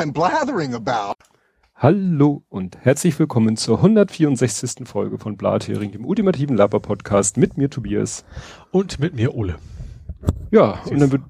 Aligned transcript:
I'm 0.00 0.14
blathering 0.14 0.72
about. 0.74 1.16
Hallo 1.76 2.42
und 2.48 2.78
herzlich 2.80 3.18
willkommen 3.18 3.58
zur 3.58 3.76
164. 3.76 4.88
Folge 4.88 5.18
von 5.18 5.36
Blathering, 5.36 5.92
dem 5.92 6.06
ultimativen 6.06 6.56
Laber-Podcast 6.56 7.36
mit 7.36 7.58
mir 7.58 7.68
Tobias. 7.68 8.24
Und 8.70 8.98
mit 8.98 9.14
mir 9.14 9.34
Ole. 9.34 9.56
Ja, 10.50 10.80
und 10.86 11.00
dann 11.00 11.10
würde 11.10 11.24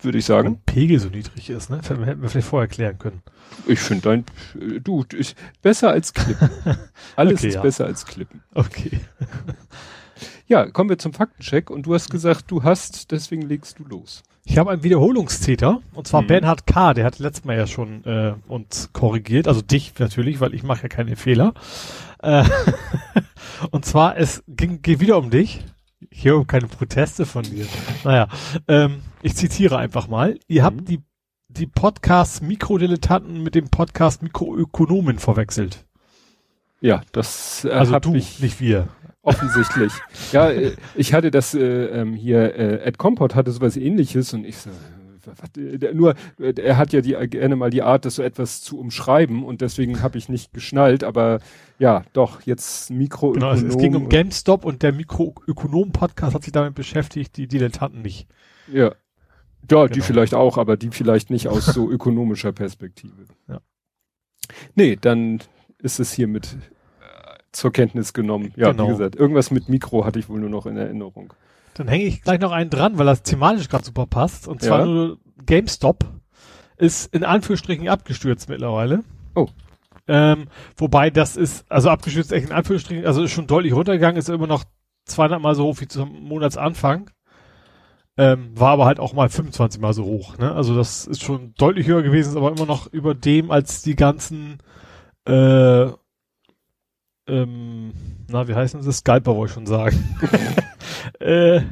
würd 0.00 0.14
ich 0.14 0.24
sagen. 0.24 0.58
Pegel 0.64 1.00
so 1.00 1.10
niedrig 1.10 1.50
ist, 1.50 1.68
ne? 1.68 1.82
Hätten 1.86 2.22
wir 2.22 2.30
vielleicht 2.30 2.48
vorher 2.48 2.66
klären 2.66 2.96
können. 2.96 3.20
Ich 3.66 3.80
finde 3.80 4.04
dein, 4.04 4.24
du, 4.82 5.04
ich, 5.14 5.36
besser 5.60 5.90
als 5.90 6.14
Klippen. 6.14 6.48
Alles 7.16 7.40
Okay, 7.40 7.48
ist 7.48 7.54
ja. 7.56 7.60
besser 7.60 7.84
als 7.84 8.06
Klippen. 8.06 8.42
Okay. 8.54 9.00
Ja, 10.46 10.66
kommen 10.70 10.90
wir 10.90 10.98
zum 10.98 11.12
Faktencheck 11.12 11.70
und 11.70 11.86
du 11.86 11.94
hast 11.94 12.10
gesagt, 12.10 12.50
du 12.50 12.62
hast, 12.62 13.10
deswegen 13.10 13.42
legst 13.42 13.78
du 13.78 13.84
los. 13.84 14.22
Ich 14.44 14.58
habe 14.58 14.70
einen 14.70 14.82
Wiederholungstäter, 14.82 15.80
und 15.94 16.06
zwar 16.06 16.22
Mhm. 16.22 16.26
Bernhard 16.26 16.66
K., 16.66 16.92
der 16.94 17.06
hat 17.06 17.18
letztes 17.18 17.44
Mal 17.44 17.56
ja 17.56 17.66
schon 17.66 18.04
äh, 18.04 18.34
uns 18.46 18.90
korrigiert, 18.92 19.48
also 19.48 19.62
dich 19.62 19.92
natürlich, 19.98 20.40
weil 20.40 20.54
ich 20.54 20.62
mache 20.62 20.82
ja 20.82 20.88
keine 20.88 21.16
Fehler. 21.16 21.54
Äh, 22.22 22.44
und 23.70 23.84
zwar, 23.84 24.16
es 24.18 24.42
ging, 24.46 24.82
geht 24.82 25.00
wieder 25.00 25.18
um 25.18 25.30
dich. 25.30 25.64
Ich 26.10 26.24
höre 26.26 26.44
keine 26.46 26.66
Proteste 26.66 27.24
von 27.24 27.42
dir. 27.44 27.66
Naja, 28.04 28.28
ähm, 28.68 29.00
ich 29.22 29.34
zitiere 29.36 29.78
einfach 29.78 30.08
mal. 30.08 30.38
Ihr 30.46 30.60
Mhm. 30.62 30.66
habt 30.66 30.88
die, 30.88 31.00
die 31.48 31.66
Podcast 31.66 32.42
Mikrodilettanten 32.42 33.42
mit 33.42 33.54
dem 33.54 33.68
Podcast 33.70 34.22
Mikroökonomen 34.22 35.18
verwechselt. 35.18 35.86
Ja, 36.80 37.00
das 37.12 37.64
äh, 37.64 37.70
Also 37.70 37.98
du, 37.98 38.14
ich 38.14 38.40
nicht 38.40 38.60
wir. 38.60 38.88
Offensichtlich. 39.24 39.92
ja, 40.32 40.50
äh, 40.50 40.72
ich 40.94 41.12
hatte 41.14 41.30
das 41.30 41.54
äh, 41.54 41.60
ähm, 41.86 42.14
hier, 42.14 42.54
äh, 42.54 42.84
Ed 42.84 42.98
Compot 42.98 43.34
hatte 43.34 43.50
sowas 43.50 43.76
ähnliches 43.76 44.32
und 44.34 44.44
ich 44.44 44.56
so, 44.58 44.70
äh, 45.56 45.60
äh, 45.60 45.94
nur, 45.94 46.14
er 46.38 46.76
hat 46.76 46.92
ja 46.92 47.00
die, 47.00 47.14
gerne 47.28 47.56
mal 47.56 47.70
die 47.70 47.82
Art, 47.82 48.04
das 48.04 48.16
so 48.16 48.22
etwas 48.22 48.60
zu 48.62 48.78
umschreiben 48.78 49.44
und 49.44 49.60
deswegen 49.60 50.02
habe 50.02 50.18
ich 50.18 50.28
nicht 50.28 50.52
geschnallt, 50.52 51.02
aber 51.04 51.40
ja, 51.78 52.04
doch, 52.12 52.42
jetzt 52.42 52.90
Mikro. 52.90 53.32
Genau, 53.32 53.52
es, 53.52 53.62
es 53.62 53.76
ging 53.78 53.94
um 53.96 54.08
GameStop 54.08 54.64
und 54.64 54.82
der 54.82 54.92
Mikroökonom-Podcast 54.92 56.34
hat 56.34 56.44
sich 56.44 56.52
damit 56.52 56.74
beschäftigt, 56.74 57.36
die 57.36 57.48
Dilettanten 57.48 58.02
nicht. 58.02 58.28
Ja. 58.72 58.92
Ja, 59.70 59.86
die 59.88 59.94
Genau. 59.94 60.04
vielleicht 60.04 60.34
auch, 60.34 60.58
aber 60.58 60.76
die 60.76 60.90
vielleicht 60.90 61.30
nicht 61.30 61.48
aus 61.48 61.64
so 61.64 61.90
ökonomischer 61.90 62.52
Perspektive. 62.52 63.24
Ja. 63.48 63.60
Nee, 64.74 64.96
dann 65.00 65.40
ist 65.78 66.00
es 66.00 66.12
hiermit 66.12 66.58
zur 67.54 67.72
Kenntnis 67.72 68.12
genommen. 68.12 68.52
Ja, 68.56 68.70
Genau. 68.72 68.86
wie 68.86 68.92
gesagt, 68.92 69.16
irgendwas 69.16 69.50
mit 69.50 69.68
Mikro 69.68 70.04
hatte 70.04 70.18
ich 70.18 70.28
wohl 70.28 70.40
nur 70.40 70.50
noch 70.50 70.66
in 70.66 70.76
Erinnerung. 70.76 71.32
Dann 71.74 71.88
hänge 71.88 72.04
ich 72.04 72.22
gleich 72.22 72.40
noch 72.40 72.52
einen 72.52 72.70
dran, 72.70 72.98
weil 72.98 73.06
das 73.06 73.22
thematisch 73.22 73.68
gerade 73.68 73.84
super 73.84 74.06
passt. 74.06 74.46
Und 74.48 74.62
zwar 74.62 74.80
Ja. 74.80 74.84
nur 74.86 75.18
GameStop 75.46 76.04
ist 76.76 77.12
in 77.14 77.24
Anführungsstrichen 77.24 77.88
abgestürzt 77.88 78.48
mittlerweile. 78.48 79.04
Oh. 79.34 79.48
Ähm, 80.06 80.46
wobei 80.76 81.10
das 81.10 81.36
ist, 81.36 81.64
also 81.70 81.88
abgestürzt 81.90 82.32
echt 82.32 82.46
in 82.48 82.52
Anführungsstrichen, 82.52 83.06
also 83.06 83.22
ist 83.22 83.30
schon 83.32 83.46
deutlich 83.46 83.72
runtergegangen, 83.72 84.16
ist 84.18 84.28
immer 84.28 84.46
noch 84.46 84.64
200 85.06 85.40
mal 85.40 85.54
so 85.54 85.64
hoch 85.64 85.80
wie 85.80 85.88
zum 85.88 86.12
Monatsanfang. 86.24 87.10
Ähm, 88.16 88.50
war 88.54 88.70
aber 88.70 88.84
halt 88.86 89.00
auch 89.00 89.12
mal 89.12 89.28
25 89.28 89.80
mal 89.80 89.92
so 89.92 90.04
hoch, 90.04 90.38
ne? 90.38 90.52
Also 90.54 90.76
das 90.76 91.04
ist 91.06 91.22
schon 91.24 91.52
deutlich 91.58 91.88
höher 91.88 92.02
gewesen, 92.02 92.30
ist 92.30 92.36
aber 92.36 92.52
immer 92.52 92.66
noch 92.66 92.86
über 92.92 93.12
dem 93.14 93.50
als 93.50 93.82
die 93.82 93.96
ganzen, 93.96 94.58
äh, 95.26 95.86
ähm, 97.26 97.92
na, 98.28 98.46
wie 98.48 98.54
heißen 98.54 98.82
sie? 98.82 98.92
Scalper 98.92 99.36
wollte 99.36 99.50
ich 99.50 99.54
schon 99.54 99.66
sagen. 99.66 100.16
äh, 101.20 101.62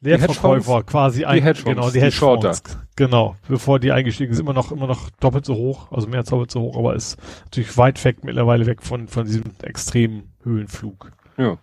Leerverkäufer 0.00 0.84
quasi 0.84 1.24
ein, 1.24 1.42
Hedgefonds, 1.42 1.74
genau, 1.74 1.88
die 1.88 1.98
die 1.98 2.04
Hedgefonds. 2.04 2.62
Genau, 2.94 3.36
bevor 3.48 3.80
die 3.80 3.90
eingestiegen 3.90 4.32
sind, 4.32 4.44
immer 4.44 4.52
noch, 4.52 4.70
immer 4.70 4.86
noch 4.86 5.10
doppelt 5.18 5.44
so 5.44 5.54
hoch, 5.54 5.90
also 5.90 6.06
mehr 6.06 6.20
als 6.20 6.28
doppelt 6.28 6.50
so 6.50 6.60
hoch, 6.60 6.76
aber 6.76 6.94
ist 6.94 7.16
natürlich 7.44 7.76
weit 7.76 8.04
weg, 8.04 8.22
mittlerweile 8.22 8.66
weg 8.66 8.82
von, 8.82 9.08
von 9.08 9.26
diesem 9.26 9.44
extremen 9.62 10.32
Höhenflug. 10.44 11.10
Ja. 11.36 11.58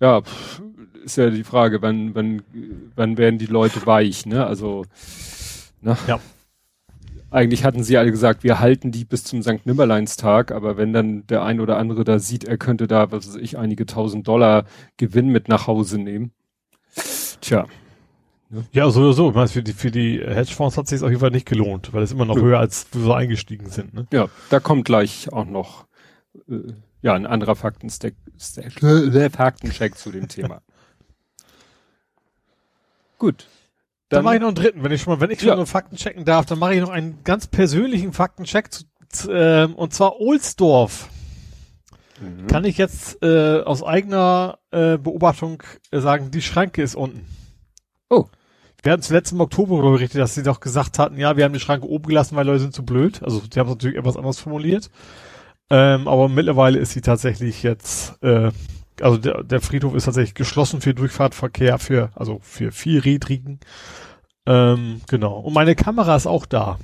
Ja, 0.00 0.22
ist 1.04 1.16
ja 1.16 1.30
die 1.30 1.44
Frage, 1.44 1.82
wann, 1.82 2.14
wann, 2.14 2.42
wann 2.96 3.18
werden 3.18 3.38
die 3.38 3.46
Leute 3.46 3.84
weich, 3.86 4.26
ne? 4.26 4.46
Also, 4.46 4.84
ne? 5.80 5.96
Ja. 6.08 6.18
Eigentlich 7.32 7.64
hatten 7.64 7.82
sie 7.82 7.96
alle 7.96 8.10
gesagt, 8.10 8.44
wir 8.44 8.60
halten 8.60 8.92
die 8.92 9.06
bis 9.06 9.24
zum 9.24 9.42
St. 9.42 9.64
Nimmerleinstag, 9.64 10.52
aber 10.52 10.76
wenn 10.76 10.92
dann 10.92 11.26
der 11.26 11.42
ein 11.42 11.60
oder 11.60 11.78
andere 11.78 12.04
da 12.04 12.18
sieht, 12.18 12.44
er 12.44 12.58
könnte 12.58 12.86
da, 12.86 13.10
was 13.10 13.26
weiß 13.26 13.36
ich, 13.36 13.56
einige 13.56 13.86
tausend 13.86 14.28
Dollar 14.28 14.66
Gewinn 14.98 15.28
mit 15.28 15.48
nach 15.48 15.66
Hause 15.66 15.98
nehmen. 15.98 16.32
Tja, 17.40 17.66
Ja, 18.72 18.90
so 18.90 19.00
oder 19.00 19.14
so. 19.14 19.30
Ich 19.30 19.34
meine, 19.34 19.48
für 19.48 19.62
die, 19.62 19.72
für 19.72 19.90
die 19.90 20.20
Hedgefonds 20.20 20.76
hat 20.76 20.84
es 20.84 20.90
sich 20.90 21.02
auf 21.02 21.08
jeden 21.08 21.20
Fall 21.20 21.30
nicht 21.30 21.48
gelohnt, 21.48 21.94
weil 21.94 22.02
es 22.02 22.12
immer 22.12 22.26
noch 22.26 22.36
Ja. 22.36 22.42
höher 22.42 22.58
als 22.58 22.86
wir 22.92 23.00
so 23.00 23.14
eingestiegen 23.14 23.70
sind, 23.70 23.94
ne? 23.94 24.06
ja, 24.12 24.28
da 24.50 24.60
kommt 24.60 24.84
gleich 24.84 25.32
auch 25.32 25.46
noch, 25.46 25.86
äh, 26.50 26.74
ja, 27.00 27.14
ein 27.14 27.24
anderer 27.26 27.56
Faktenstack, 27.56 28.12
Stack, 28.38 28.82
äh, 28.82 29.30
Faktencheck 29.30 29.96
zu 29.96 30.10
dem 30.12 30.28
Thema. 30.28 30.60
Gut. 33.18 33.46
Dann, 34.12 34.24
mache 34.24 34.34
ich 34.36 34.40
noch 34.40 34.48
einen 34.48 34.56
dritten, 34.56 34.84
wenn 34.84 34.92
ich 34.92 35.02
schon 35.02 35.14
mal, 35.14 35.20
wenn 35.20 35.30
ich 35.30 35.40
schon 35.40 35.48
Ja. 35.48 35.56
nur 35.56 35.66
Fakten 35.66 35.96
checken 35.96 36.24
darf, 36.24 36.46
dann 36.46 36.58
mache 36.58 36.74
ich 36.74 36.80
noch 36.80 36.90
einen 36.90 37.24
ganz 37.24 37.46
persönlichen 37.46 38.12
Faktencheck 38.12 38.68
zu, 38.72 38.84
ähm, 39.30 39.74
und 39.74 39.92
zwar 39.94 40.20
Ohlsdorf. 40.20 41.08
Mhm. 42.20 42.46
Kann 42.46 42.64
ich 42.64 42.78
jetzt 42.78 43.22
äh, 43.22 43.60
aus 43.62 43.82
eigener 43.82 44.58
äh, 44.70 44.98
Beobachtung 44.98 45.62
äh, 45.90 46.00
sagen, 46.00 46.30
die 46.30 46.42
Schranke 46.42 46.82
ist 46.82 46.94
unten. 46.94 47.26
Oh. 48.10 48.26
Wir 48.82 48.92
hatten 48.92 49.02
zuletzt 49.02 49.32
im 49.32 49.40
Oktober 49.40 49.76
darüber 49.76 49.92
berichtet, 49.92 50.20
dass 50.20 50.34
sie 50.34 50.42
doch 50.42 50.60
gesagt 50.60 50.98
hatten, 50.98 51.16
ja, 51.16 51.36
wir 51.36 51.44
haben 51.44 51.52
die 51.52 51.60
Schranke 51.60 51.86
oben 51.88 52.08
gelassen, 52.08 52.34
weil 52.36 52.46
Leute 52.46 52.60
sind 52.60 52.74
zu 52.74 52.84
blöd. 52.84 53.22
Also 53.22 53.40
die 53.40 53.58
haben 53.58 53.68
es 53.68 53.74
natürlich 53.74 53.96
etwas 53.96 54.16
anders 54.16 54.40
formuliert. 54.40 54.90
Ähm, 55.70 56.08
aber 56.08 56.28
mittlerweile 56.28 56.78
ist 56.78 56.90
sie 56.90 57.00
tatsächlich 57.00 57.62
jetzt, 57.62 58.20
äh, 58.22 58.50
also 59.00 59.18
der, 59.18 59.42
der 59.42 59.60
Friedhof 59.60 59.94
ist 59.94 60.04
tatsächlich 60.04 60.34
geschlossen 60.34 60.80
für 60.80 60.94
Durchfahrtverkehr, 60.94 61.78
für, 61.78 62.10
also 62.14 62.40
für 62.42 62.72
Vierrädrigen. 62.72 63.60
Ähm, 64.46 65.00
genau. 65.08 65.38
Und 65.40 65.54
meine 65.54 65.74
Kamera 65.74 66.16
ist 66.16 66.26
auch 66.26 66.46
da. 66.46 66.78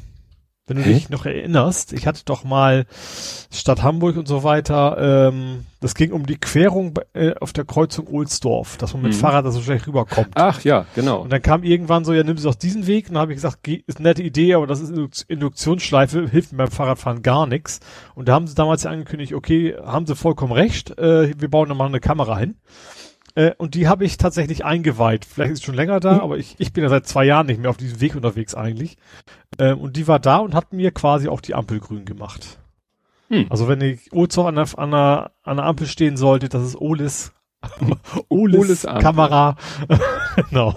Wenn 0.68 0.76
du 0.76 0.82
Hä? 0.84 0.92
dich 0.94 1.08
noch 1.10 1.26
erinnerst, 1.26 1.92
ich 1.92 2.06
hatte 2.06 2.22
doch 2.24 2.44
mal 2.44 2.86
Stadt 3.50 3.82
Hamburg 3.82 4.16
und 4.16 4.28
so 4.28 4.44
weiter, 4.44 5.28
ähm, 5.28 5.64
das 5.80 5.94
ging 5.94 6.12
um 6.12 6.26
die 6.26 6.36
Querung 6.38 6.94
äh, 7.14 7.34
auf 7.40 7.52
der 7.52 7.64
Kreuzung 7.64 8.06
Ohlsdorf, 8.08 8.76
dass 8.76 8.92
man 8.92 9.02
mit 9.02 9.12
Mhm. 9.14 9.16
Fahrrad 9.16 9.46
da 9.46 9.50
so 9.50 9.60
schlecht 9.62 9.86
rüberkommt. 9.86 10.28
Ach 10.34 10.62
ja, 10.62 10.84
genau. 10.94 11.20
Und 11.22 11.32
dann 11.32 11.40
kam 11.40 11.62
irgendwann 11.64 12.04
so, 12.04 12.12
ja, 12.12 12.22
nimm 12.22 12.36
sie 12.36 12.48
aus 12.48 12.58
diesen 12.58 12.86
Weg. 12.86 13.08
Und 13.08 13.14
dann 13.14 13.22
habe 13.22 13.32
ich 13.32 13.36
gesagt, 13.36 13.66
ist 13.66 13.98
eine 13.98 14.08
nette 14.08 14.22
Idee, 14.22 14.54
aber 14.54 14.66
das 14.66 14.80
ist 14.80 14.90
Induk- 14.92 15.24
Induktionsschleife, 15.28 16.28
hilft 16.28 16.52
mir 16.52 16.58
beim 16.58 16.70
Fahrradfahren 16.70 17.22
gar 17.22 17.46
nichts. 17.46 17.80
Und 18.14 18.28
da 18.28 18.34
haben 18.34 18.46
sie 18.46 18.54
damals 18.54 18.84
angekündigt, 18.86 19.34
okay, 19.34 19.74
haben 19.84 20.06
sie 20.06 20.16
vollkommen 20.16 20.52
recht, 20.52 20.98
äh, 20.98 21.32
wir 21.38 21.48
bauen 21.48 21.68
da 21.68 21.74
mal 21.74 21.86
eine 21.86 22.00
Kamera 22.00 22.36
hin. 22.38 22.56
Äh, 23.38 23.54
und 23.56 23.76
die 23.76 23.86
habe 23.86 24.04
ich 24.04 24.16
tatsächlich 24.16 24.64
eingeweiht. 24.64 25.24
Vielleicht 25.24 25.52
ist 25.52 25.58
es 25.60 25.64
schon 25.64 25.76
länger 25.76 26.00
da, 26.00 26.14
Mhm. 26.14 26.20
aber 26.20 26.38
ich, 26.38 26.56
ich 26.58 26.72
bin 26.72 26.82
ja 26.82 26.90
seit 26.90 27.06
zwei 27.06 27.24
Jahren 27.24 27.46
nicht 27.46 27.60
mehr 27.60 27.70
auf 27.70 27.76
diesem 27.76 28.00
Weg 28.00 28.16
unterwegs 28.16 28.56
eigentlich. 28.56 28.96
Äh, 29.58 29.74
und 29.74 29.96
die 29.96 30.08
war 30.08 30.18
da 30.18 30.38
und 30.38 30.54
hat 30.54 30.72
mir 30.72 30.90
quasi 30.90 31.28
auch 31.28 31.40
die 31.40 31.54
Ampel 31.54 31.78
grün 31.78 32.04
gemacht. 32.04 32.58
Hm. 33.28 33.46
Also 33.48 33.68
wenn 33.68 33.80
ich 33.80 34.12
Ohlsdorf 34.12 34.48
an 34.48 34.56
der, 34.56 34.78
an, 34.78 34.90
der, 34.90 35.30
an 35.44 35.56
der 35.58 35.66
Ampel 35.66 35.86
stehen 35.86 36.16
sollte, 36.16 36.48
das 36.48 36.64
ist 36.64 36.76
Olis, 36.80 37.32
Olis, 38.28 38.58
Olis. 38.60 38.82
Kamera. 38.82 39.56
genau. 40.50 40.76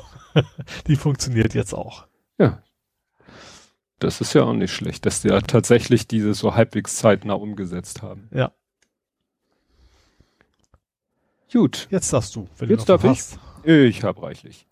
Die 0.86 0.98
funktioniert 0.98 1.56
jetzt 1.56 1.74
auch. 1.74 2.06
Ja. 2.38 2.62
Das 3.98 4.22
ist 4.22 4.34
ja 4.34 4.44
auch 4.44 4.54
nicht 4.54 4.72
schlecht, 4.74 5.06
dass 5.08 5.22
die 5.22 5.30
ja 5.30 5.42
tatsächlich 5.42 6.08
diese 6.08 6.36
so 6.36 6.54
halbwegs 6.54 6.98
zeitnah 6.98 7.34
umgesetzt 7.34 8.04
haben. 8.04 8.30
Ja. 8.32 8.52
Gut. 11.52 11.88
Jetzt 11.92 12.12
darfst 12.14 12.36
du, 12.36 12.48
wenn 12.58 12.70
Jetzt 12.70 12.84
du 12.90 12.94
darf 12.94 13.04
was 13.04 13.12
ich? 13.12 13.18
hast. 13.20 13.40
Ich 13.64 14.04
habe 14.04 14.24
reichlich. 14.24 14.66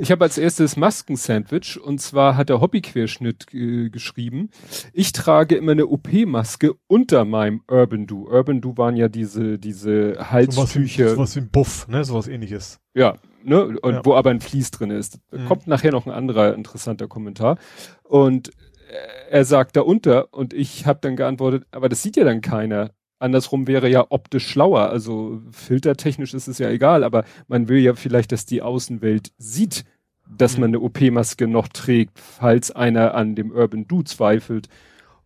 Ich 0.00 0.10
habe 0.10 0.24
als 0.24 0.38
erstes 0.38 0.76
Maskensandwich 0.76 1.80
und 1.80 2.00
zwar 2.00 2.36
hat 2.36 2.48
der 2.48 2.60
Hobbyquerschnitt 2.60 3.46
äh, 3.54 3.90
geschrieben. 3.90 4.50
Ich 4.92 5.12
trage 5.12 5.54
immer 5.54 5.70
eine 5.70 5.86
OP-Maske 5.86 6.74
unter 6.88 7.24
meinem 7.24 7.60
Urban 7.70 8.08
Do. 8.08 8.26
Urban 8.28 8.60
Do 8.60 8.76
waren 8.76 8.96
ja 8.96 9.08
diese 9.08 9.56
diese 9.60 10.14
Sowas 10.14 10.18
wie, 10.18 10.24
Halstücher, 10.32 11.10
sowas 11.10 11.36
wie 11.36 11.40
ein 11.42 11.50
Buff, 11.50 11.86
ne? 11.86 12.02
Sowas 12.04 12.26
ähnliches. 12.26 12.80
ja, 12.92 13.18
ne, 13.44 13.66
und 13.66 13.92
Ja. 13.94 14.00
wo 14.04 14.14
aber 14.14 14.30
ein 14.30 14.40
Vlies 14.40 14.72
drin 14.72 14.90
ist. 14.90 15.20
Da 15.30 15.38
Mhm. 15.38 15.46
Kommt 15.46 15.66
nachher 15.68 15.92
noch 15.92 16.06
ein 16.06 16.12
anderer 16.12 16.54
interessanter 16.56 17.06
Kommentar 17.06 17.56
und 18.02 18.48
äh, 18.48 19.30
er 19.30 19.44
sagt 19.44 19.76
da 19.76 19.82
unter 19.82 20.34
und 20.34 20.52
ich 20.54 20.86
habe 20.86 20.98
dann 21.02 21.14
geantwortet, 21.14 21.66
aber 21.70 21.88
das 21.88 22.02
sieht 22.02 22.16
ja 22.16 22.24
dann 22.24 22.40
keiner. 22.40 22.90
Andersrum 23.18 23.66
wäre 23.66 23.88
ja 23.88 24.04
optisch 24.10 24.46
schlauer. 24.48 24.90
Also 24.90 25.40
filtertechnisch 25.50 26.34
ist 26.34 26.48
es 26.48 26.58
ja 26.58 26.68
egal, 26.70 27.04
aber 27.04 27.24
man 27.48 27.68
will 27.68 27.78
ja 27.78 27.94
vielleicht, 27.94 28.32
dass 28.32 28.46
die 28.46 28.62
Außenwelt 28.62 29.32
sieht, 29.38 29.84
dass 30.28 30.54
Mhm. 30.56 30.60
man 30.60 30.70
eine 30.70 30.80
OP-Maske 30.80 31.46
noch 31.46 31.68
trägt, 31.68 32.18
falls 32.18 32.70
einer 32.70 33.14
an 33.14 33.34
dem 33.34 33.50
Urban 33.50 33.86
Do 33.86 34.02
zweifelt. 34.02 34.68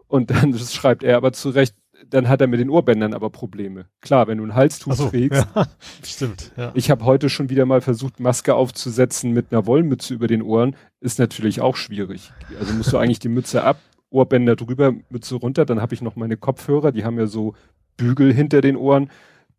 Und 0.06 0.30
dann 0.30 0.52
schreibt 0.58 1.02
er 1.02 1.16
aber 1.16 1.32
zurecht, 1.32 1.74
dann 2.08 2.28
hat 2.28 2.40
er 2.40 2.46
mit 2.46 2.60
den 2.60 2.70
Ohrbändern 2.70 3.12
aber 3.12 3.28
Probleme. 3.30 3.86
Klar, 4.00 4.28
wenn 4.28 4.38
du 4.38 4.44
ein 4.44 4.54
Halstuch 4.54 4.92
so, 4.94 5.08
trägst. 5.08 5.46
ja, 5.54 5.66
stimmt. 6.04 6.52
Ja. 6.56 6.70
Ich 6.74 6.90
habe 6.92 7.04
heute 7.04 7.28
schon 7.28 7.50
wieder 7.50 7.66
mal 7.66 7.80
versucht, 7.80 8.20
Maske 8.20 8.54
aufzusetzen 8.54 9.32
mit 9.32 9.46
einer 9.50 9.66
Wollmütze 9.66 10.14
über 10.14 10.28
den 10.28 10.42
Ohren. 10.42 10.76
Ist 11.00 11.18
natürlich 11.18 11.60
auch 11.60 11.74
schwierig. 11.74 12.32
Also 12.60 12.72
musst 12.74 12.92
du 12.92 12.98
eigentlich 12.98 13.18
die 13.18 13.28
Mütze 13.28 13.64
ab 13.64 13.78
Ohrbänder 14.10 14.56
drüber, 14.56 14.94
Mütze 15.10 15.34
runter, 15.34 15.66
dann 15.66 15.82
habe 15.82 15.92
ich 15.92 16.00
noch 16.00 16.16
meine 16.16 16.36
Kopfhörer, 16.38 16.92
die 16.92 17.04
haben 17.04 17.18
ja 17.18 17.26
so 17.26 17.54
Bügel 17.98 18.32
hinter 18.32 18.62
den 18.62 18.76
Ohren. 18.76 19.10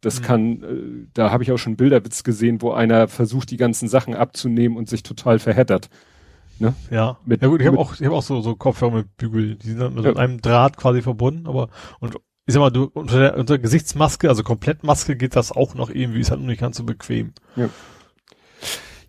Das 0.01 0.19
mhm. 0.19 0.23
kann, 0.23 0.63
äh, 0.63 1.07
da 1.13 1.29
habe 1.29 1.43
ich 1.43 1.51
auch 1.51 1.57
schon 1.57 1.75
Bilderwitz 1.75 2.23
gesehen, 2.23 2.63
wo 2.63 2.71
einer 2.71 3.07
versucht, 3.07 3.51
die 3.51 3.57
ganzen 3.57 3.87
Sachen 3.87 4.15
abzunehmen 4.15 4.75
und 4.77 4.89
sich 4.89 5.03
total 5.03 5.37
verheddert. 5.37 5.89
Ne? 6.57 6.73
Ja. 6.89 7.17
Mit, 7.25 7.41
ja 7.41 7.47
gut, 7.47 7.61
ich 7.61 7.67
habe 7.67 7.77
auch, 7.77 7.93
ich 7.93 8.05
hab 8.05 8.13
auch 8.13 8.23
so, 8.23 8.41
so 8.41 8.55
Kopfhörer 8.55 8.91
mit 8.91 9.17
Bügel, 9.17 9.55
die 9.55 9.71
sind 9.71 9.95
mit 9.95 10.05
ja. 10.05 10.15
einem 10.15 10.41
Draht 10.41 10.77
quasi 10.77 11.01
verbunden, 11.01 11.47
aber 11.47 11.69
und 11.99 12.15
ich 12.45 12.53
sag 12.53 12.61
mal, 12.61 12.71
du 12.71 12.89
unter 12.93 13.19
der 13.19 13.37
unter 13.37 13.59
Gesichtsmaske, 13.59 14.27
also 14.27 14.43
Komplettmaske 14.43 15.15
geht 15.15 15.35
das 15.35 15.51
auch 15.51 15.75
noch 15.75 15.89
irgendwie, 15.89 16.19
ist 16.19 16.31
halt 16.31 16.39
nur 16.39 16.49
nicht 16.49 16.59
ganz 16.59 16.77
so 16.77 16.83
bequem. 16.83 17.33
Ja. 17.55 17.69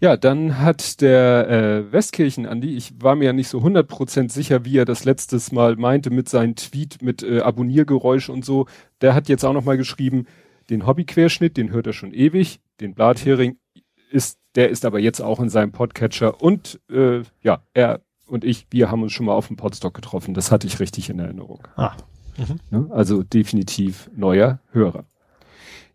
Ja, 0.01 0.17
dann 0.17 0.59
hat 0.59 1.03
der 1.03 1.49
äh, 1.49 1.93
Westkirchen 1.93 2.47
Andi, 2.47 2.75
ich 2.75 2.95
war 3.03 3.17
mir 3.17 3.27
ja 3.27 3.33
nicht 3.35 3.49
so 3.49 3.59
100% 3.59 4.31
sicher, 4.31 4.65
wie 4.65 4.79
er 4.79 4.87
das 4.87 5.05
letztes 5.05 5.53
Mal 5.53 5.77
meinte 5.77 6.09
mit 6.09 6.29
seinem 6.29 6.57
Tweet 6.57 7.03
mit 7.03 7.23
äh, 7.23 7.41
Abonniergeräusch 7.41 8.31
und 8.31 8.43
so. 8.45 8.67
Der 9.03 9.15
hat 9.15 9.29
jetzt 9.29 9.45
auch 9.45 9.53
noch 9.53 9.65
mal 9.65 9.77
geschrieben, 9.77 10.27
den 10.71 10.87
Hobbyquerschnitt, 10.87 11.59
den 11.59 11.71
hört 11.71 11.87
er 11.87 11.93
schon 11.93 12.15
ewig, 12.15 12.61
den 12.81 12.95
Blathering 12.95 13.59
ist, 14.11 14.39
der 14.55 14.71
ist 14.71 14.87
aber 14.87 15.01
jetzt 15.01 15.21
auch 15.21 15.39
in 15.39 15.51
seinem 15.51 15.73
Podcatcher 15.73 16.43
und 16.43 16.81
äh, 16.91 17.23
ja, 17.43 17.63
er 17.75 18.01
und 18.27 18.45
ich, 18.45 18.67
wir 18.71 18.91
haben 18.91 19.03
uns 19.03 19.13
schon 19.13 19.27
mal 19.27 19.35
auf 19.35 19.49
dem 19.49 19.57
Podstock 19.57 19.93
getroffen. 19.93 20.35
Das 20.35 20.51
hatte 20.51 20.67
ich 20.67 20.79
richtig 20.79 21.11
in 21.11 21.19
Erinnerung. 21.19 21.67
Ah. 21.77 21.97
Mhm. 22.71 22.91
Also 22.93 23.23
definitiv 23.23 24.09
neuer 24.15 24.61
Hörer. 24.71 25.05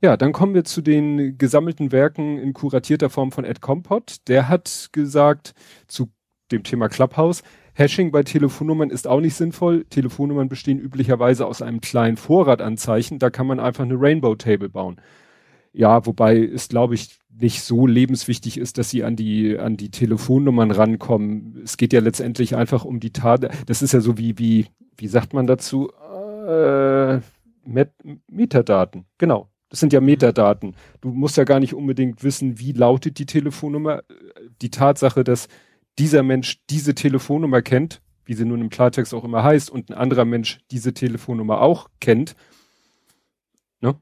Ja, 0.01 0.17
dann 0.17 0.33
kommen 0.33 0.53
wir 0.53 0.65
zu 0.65 0.81
den 0.81 1.37
gesammelten 1.37 1.91
Werken 1.91 2.37
in 2.37 2.53
kuratierter 2.53 3.09
Form 3.09 3.31
von 3.31 3.45
Ed 3.45 3.61
Compot. 3.61 4.17
Der 4.27 4.49
hat 4.49 4.89
gesagt 4.91 5.53
zu 5.87 6.09
dem 6.51 6.63
Thema 6.63 6.89
Clubhouse, 6.89 7.43
Hashing 7.77 8.11
bei 8.11 8.23
Telefonnummern 8.23 8.89
ist 8.89 9.05
auch 9.05 9.19
nicht 9.19 9.35
sinnvoll. 9.35 9.83
Telefonnummern 9.89 10.47
bestehen 10.47 10.79
üblicherweise 10.79 11.45
aus 11.45 11.61
einem 11.61 11.81
kleinen 11.81 12.15
Vorratanzeichen. 12.15 13.19
Da 13.19 13.29
kann 13.29 13.47
man 13.47 13.59
einfach 13.59 13.83
eine 13.83 13.99
Rainbow 13.99 14.35
Table 14.35 14.69
bauen. 14.69 14.95
Ja, 15.73 16.05
wobei 16.05 16.37
es, 16.39 16.69
glaube 16.69 16.95
ich, 16.95 17.19
nicht 17.29 17.63
so 17.63 17.85
lebenswichtig 17.85 18.57
ist, 18.57 18.77
dass 18.77 18.89
sie 18.89 19.03
an 19.03 19.17
die, 19.17 19.59
an 19.59 19.75
die 19.75 19.91
Telefonnummern 19.91 20.71
rankommen. 20.71 21.59
Es 21.65 21.75
geht 21.75 21.91
ja 21.91 21.99
letztendlich 21.99 22.55
einfach 22.55 22.85
um 22.85 23.01
die 23.01 23.11
Tat. 23.11 23.49
Das 23.65 23.81
ist 23.81 23.91
ja 23.91 23.99
so 23.99 24.17
wie, 24.17 24.39
wie, 24.39 24.67
wie 24.95 25.07
sagt 25.09 25.33
man 25.33 25.45
dazu? 25.45 25.91
Äh, 26.47 27.19
Met 27.65 27.91
Metadaten. 28.29 29.05
Genau. 29.17 29.49
Das 29.69 29.79
sind 29.79 29.93
ja. 29.93 30.01
Metadaten. 30.01 30.75
Du 31.01 31.09
musst 31.09 31.37
ja 31.37 31.43
gar 31.43 31.59
nicht 31.59 31.73
unbedingt 31.73 32.23
wissen, 32.23 32.59
wie 32.59 32.71
lautet 32.71 33.17
die 33.19 33.25
Telefonnummer. 33.25 34.03
Die 34.61 34.69
Tatsache, 34.69 35.23
dass 35.23 35.47
dieser 35.97 36.23
Mensch 36.23 36.59
diese 36.69 36.95
Telefonnummer 36.95 37.61
kennt, 37.61 38.01
wie 38.25 38.33
sie 38.33 38.45
nun 38.45 38.61
im 38.61 38.69
Klartext 38.69 39.13
auch 39.13 39.23
immer 39.23 39.43
heißt, 39.43 39.69
und 39.69 39.89
ein 39.89 39.93
anderer 39.93 40.25
Mensch 40.25 40.59
diese 40.71 40.93
Telefonnummer 40.93 41.61
auch 41.61 41.89
kennt, 41.99 42.35
ne? 43.81 43.95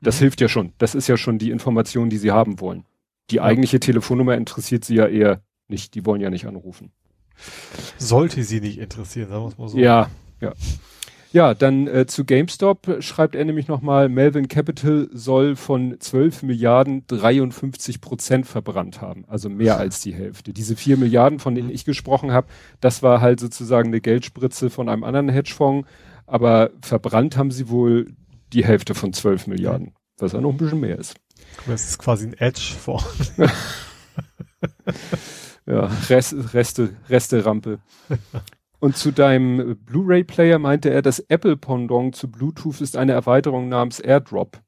Das 0.00 0.16
mhm. 0.16 0.20
hilft 0.20 0.40
ja 0.40 0.48
schon. 0.48 0.72
Das 0.78 0.94
ist 0.94 1.08
ja 1.08 1.16
schon 1.16 1.38
die 1.38 1.50
Information, 1.50 2.10
die 2.10 2.18
sie 2.18 2.30
haben 2.30 2.60
wollen. 2.60 2.84
Die 3.30 3.36
ja. 3.36 3.42
eigentliche 3.42 3.80
Telefonnummer 3.80 4.34
interessiert 4.34 4.84
sie 4.84 4.96
ja 4.96 5.06
eher 5.06 5.42
nicht. 5.68 5.94
Die 5.94 6.04
wollen 6.04 6.20
ja 6.20 6.30
nicht 6.30 6.46
anrufen. 6.46 6.92
Sollte 7.98 8.44
sie 8.44 8.60
nicht 8.60 8.78
interessieren, 8.78 9.28
sagen 9.28 9.44
wir 9.44 9.48
es 9.48 9.58
mal 9.58 9.68
so. 9.68 9.78
Ja, 9.78 10.10
ja. 10.40 10.52
Ja, 11.34 11.52
dann 11.52 11.88
äh, 11.88 12.06
zu 12.06 12.24
GameStop 12.24 12.98
schreibt 13.00 13.34
er 13.34 13.44
nämlich 13.44 13.66
nochmal, 13.66 14.08
Melvin 14.08 14.46
Capital 14.46 15.08
soll 15.10 15.56
von 15.56 15.96
12 15.98 16.44
Milliarden 16.44 17.04
53 17.08 18.00
Prozent 18.00 18.46
verbrannt 18.46 19.00
haben, 19.00 19.24
also 19.26 19.48
mehr 19.48 19.76
als 19.76 20.00
die 20.00 20.14
Hälfte. 20.14 20.52
Diese 20.52 20.76
4 20.76 20.96
Milliarden, 20.96 21.40
von 21.40 21.56
denen 21.56 21.70
ich 21.70 21.84
gesprochen 21.84 22.30
habe, 22.30 22.46
das 22.80 23.02
war 23.02 23.20
halt 23.20 23.40
sozusagen 23.40 23.88
eine 23.88 24.00
Geldspritze 24.00 24.70
von 24.70 24.88
einem 24.88 25.02
anderen 25.02 25.28
Hedgefonds, 25.28 25.88
aber 26.28 26.70
verbrannt 26.82 27.36
haben 27.36 27.50
sie 27.50 27.68
wohl 27.68 28.14
die 28.52 28.64
Hälfte 28.64 28.94
von 28.94 29.12
12 29.12 29.48
Milliarden, 29.48 29.92
was 30.18 30.34
ja 30.34 30.40
noch 30.40 30.52
ein 30.52 30.56
bisschen 30.56 30.78
mehr 30.78 31.00
ist. 31.00 31.16
Das 31.66 31.84
ist 31.84 31.98
quasi 31.98 32.28
ein 32.28 32.34
Edge-Fonds. 32.34 33.32
ja, 35.66 35.90
Rest, 36.08 36.54
Reste, 36.54 36.90
Reste-Rampe. 37.08 37.80
Und 38.84 38.98
zu 38.98 39.12
deinem 39.12 39.78
Blu-ray-Player 39.86 40.58
meinte 40.58 40.90
er, 40.90 41.00
das 41.00 41.18
Apple-Pendant 41.18 42.14
zu 42.14 42.30
Bluetooth 42.30 42.82
ist 42.82 42.98
eine 42.98 43.12
Erweiterung 43.12 43.70
namens 43.70 43.98
AirDrop. 43.98 44.60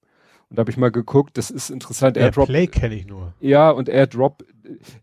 Und 0.48 0.56
da 0.56 0.60
habe 0.60 0.70
ich 0.70 0.78
mal 0.78 0.90
geguckt, 0.90 1.36
das 1.36 1.50
ist 1.50 1.68
interessant. 1.68 2.16
AirDrop. 2.16 2.48
AirPlay 2.48 2.66
kenne 2.66 2.94
ich 2.94 3.06
nur. 3.06 3.34
Ja, 3.40 3.70
und 3.70 3.90
AirDrop, 3.90 4.42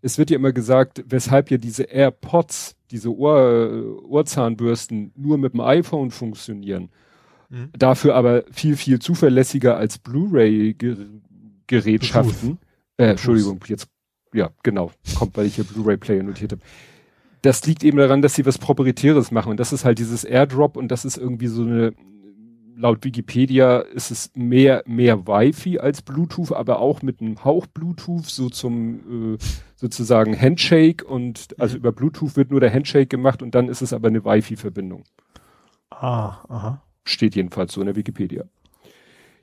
es 0.02 0.18
wird 0.18 0.32
ja 0.32 0.38
immer 0.38 0.52
gesagt, 0.52 1.04
weshalb 1.06 1.52
ja 1.52 1.58
diese 1.58 1.84
AirPods, 1.84 2.76
diese 2.90 3.16
Ohr, 3.16 4.04
Ohrzahnbürsten 4.04 5.12
nur 5.16 5.38
mit 5.38 5.54
dem 5.54 5.62
iPhone 5.62 6.10
funktionieren. 6.10 6.90
Mhm. 7.50 7.70
Dafür 7.78 8.16
aber 8.16 8.46
viel, 8.50 8.78
viel 8.78 8.98
zuverlässiger 8.98 9.78
als 9.78 10.00
Blu-ray-Gerätschaften. 10.00 12.58
Äh, 12.98 13.12
Entschuldigung, 13.12 13.60
jetzt, 13.68 13.90
ja, 14.34 14.50
genau, 14.64 14.90
kommt, 15.20 15.38
weil 15.38 15.46
ich 15.46 15.54
hier 15.54 15.66
Blu-ray-Player 15.66 16.24
notiert 16.24 16.54
habe 16.54 16.64
das 17.44 17.66
liegt 17.66 17.84
eben 17.84 17.98
daran, 17.98 18.22
dass 18.22 18.36
sie 18.36 18.46
was 18.46 18.58
Proprietäres 18.58 19.30
machen. 19.30 19.52
Und 19.52 19.60
das 19.60 19.74
ist 19.74 19.86
halt 19.86 20.00
dieses 20.00 20.24
Airdrop 20.24 20.78
und 20.78 20.88
das 20.88 21.04
ist 21.04 21.18
irgendwie 21.18 21.48
so 21.48 21.64
eine, 21.64 21.94
laut 22.76 23.04
Wikipedia 23.04 23.80
ist 23.80 24.12
es 24.12 24.32
mehr, 24.34 24.82
mehr 24.88 25.28
Wi-Fi 25.28 25.78
als 25.78 26.02
Bluetooth, 26.02 26.54
aber 26.54 26.80
auch 26.80 27.02
mit 27.02 27.20
einem 27.20 27.44
Hauch 27.44 27.68
Bluetooth, 27.68 28.26
so 28.26 28.50
zum, 28.50 29.36
äh, 29.36 29.38
sozusagen 29.76 30.40
Handshake 30.40 31.04
und, 31.06 31.48
also 31.60 31.76
über 31.76 31.92
Bluetooth 31.92 32.38
wird 32.38 32.50
nur 32.50 32.62
der 32.62 32.74
Handshake 32.74 33.08
gemacht 33.08 33.42
und 33.42 33.54
dann 33.54 33.68
ist 33.68 33.82
es 33.82 33.92
aber 33.92 34.08
eine 34.08 34.24
Wi-Fi-Verbindung. 34.24 35.04
Ah, 35.90 36.38
aha. 36.48 36.84
Steht 37.04 37.36
jedenfalls 37.36 37.74
so 37.74 37.82
in 37.82 37.88
der 37.88 37.98
Wikipedia. 37.98 38.46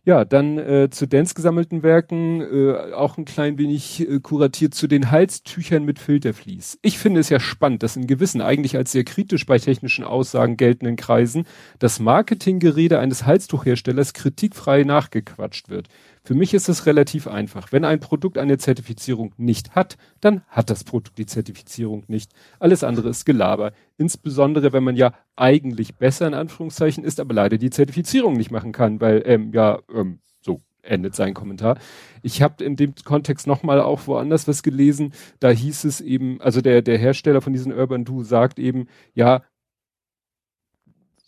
Ja, 0.04 0.24
dann 0.24 0.56
äh, 0.56 0.88
zu 0.90 1.06
Dance 1.06 1.34
gesammelten 1.34 1.82
Werken, 1.82 2.40
äh, 2.40 2.94
auch 2.94 3.18
ein 3.18 3.26
klein 3.26 3.58
wenig 3.58 4.00
äh, 4.00 4.18
kuratiert 4.20 4.72
zu 4.72 4.86
den 4.86 5.10
Halstüchern 5.10 5.84
mit 5.84 5.98
Filtervlies. 5.98 6.78
Ich 6.80 6.98
finde 6.98 7.20
es 7.20 7.28
ja 7.28 7.38
spannend, 7.38 7.82
dass 7.82 7.96
in 7.96 8.06
gewissen, 8.06 8.40
eigentlich 8.40 8.76
als 8.76 8.92
sehr 8.92 9.04
kritisch 9.04 9.44
bei 9.44 9.58
technischen 9.58 10.04
Aussagen 10.04 10.56
geltenden 10.56 10.96
Kreisen, 10.96 11.44
das 11.78 12.00
Marketinggerede 12.00 12.98
eines 12.98 13.26
Halstuchherstellers 13.26 14.14
kritikfrei 14.14 14.84
nachgequatscht 14.84 15.68
wird. 15.68 15.88
Für 16.30 16.36
mich 16.36 16.54
ist 16.54 16.68
es 16.68 16.86
relativ 16.86 17.26
einfach. 17.26 17.72
Wenn 17.72 17.84
ein 17.84 17.98
Produkt 17.98 18.38
eine 18.38 18.56
Zertifizierung 18.56 19.34
nicht 19.36 19.74
hat, 19.74 19.96
dann 20.20 20.42
hat 20.46 20.70
das 20.70 20.84
Produkt 20.84 21.18
die 21.18 21.26
Zertifizierung 21.26 22.04
nicht. 22.06 22.30
Alles 22.60 22.84
andere 22.84 23.08
ist 23.08 23.26
Gelaber. 23.26 23.72
Insbesondere, 23.98 24.72
wenn 24.72 24.84
man 24.84 24.94
ja 24.94 25.12
eigentlich 25.34 25.96
besser 25.96 26.28
in 26.28 26.34
Anführungszeichen 26.34 27.02
ist, 27.02 27.18
aber 27.18 27.34
leider 27.34 27.58
die 27.58 27.70
Zertifizierung 27.70 28.34
nicht 28.34 28.52
machen 28.52 28.70
kann, 28.70 29.00
weil 29.00 29.24
ähm, 29.26 29.50
ja 29.52 29.80
ähm, 29.92 30.20
so 30.40 30.60
endet 30.82 31.16
sein 31.16 31.34
Kommentar. 31.34 31.80
Ich 32.22 32.42
habe 32.42 32.62
in 32.62 32.76
dem 32.76 32.94
Kontext 33.04 33.48
nochmal 33.48 33.80
auch 33.80 34.06
woanders 34.06 34.46
was 34.46 34.62
gelesen. 34.62 35.12
Da 35.40 35.50
hieß 35.50 35.82
es 35.82 36.00
eben, 36.00 36.40
also 36.40 36.60
der 36.60 36.82
der 36.82 36.96
Hersteller 36.96 37.40
von 37.40 37.52
diesen 37.52 37.72
Urban 37.72 38.04
Do 38.04 38.22
sagt 38.22 38.60
eben, 38.60 38.86
ja 39.14 39.42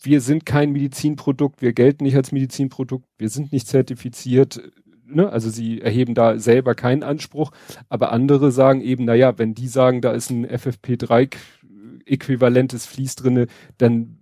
wir 0.04 0.20
sind 0.20 0.44
kein 0.44 0.72
Medizinprodukt, 0.72 1.62
wir 1.62 1.72
gelten 1.72 2.04
nicht 2.04 2.16
als 2.16 2.32
Medizinprodukt, 2.32 3.06
wir 3.18 3.28
sind 3.28 3.52
nicht 3.52 3.68
zertifiziert, 3.68 4.60
ne, 5.14 5.30
also 5.30 5.50
sie 5.50 5.80
erheben 5.80 6.14
da 6.14 6.38
selber 6.38 6.74
keinen 6.74 7.02
Anspruch, 7.02 7.50
aber 7.88 8.12
andere 8.12 8.52
sagen 8.52 8.80
eben, 8.80 9.04
naja, 9.04 9.36
wenn 9.38 9.54
die 9.54 9.68
sagen, 9.68 10.00
da 10.00 10.12
ist 10.12 10.30
ein 10.30 10.46
FFP3-äquivalentes 10.46 12.86
Fließ 12.86 13.16
drinne, 13.16 13.46
dann 13.78 14.18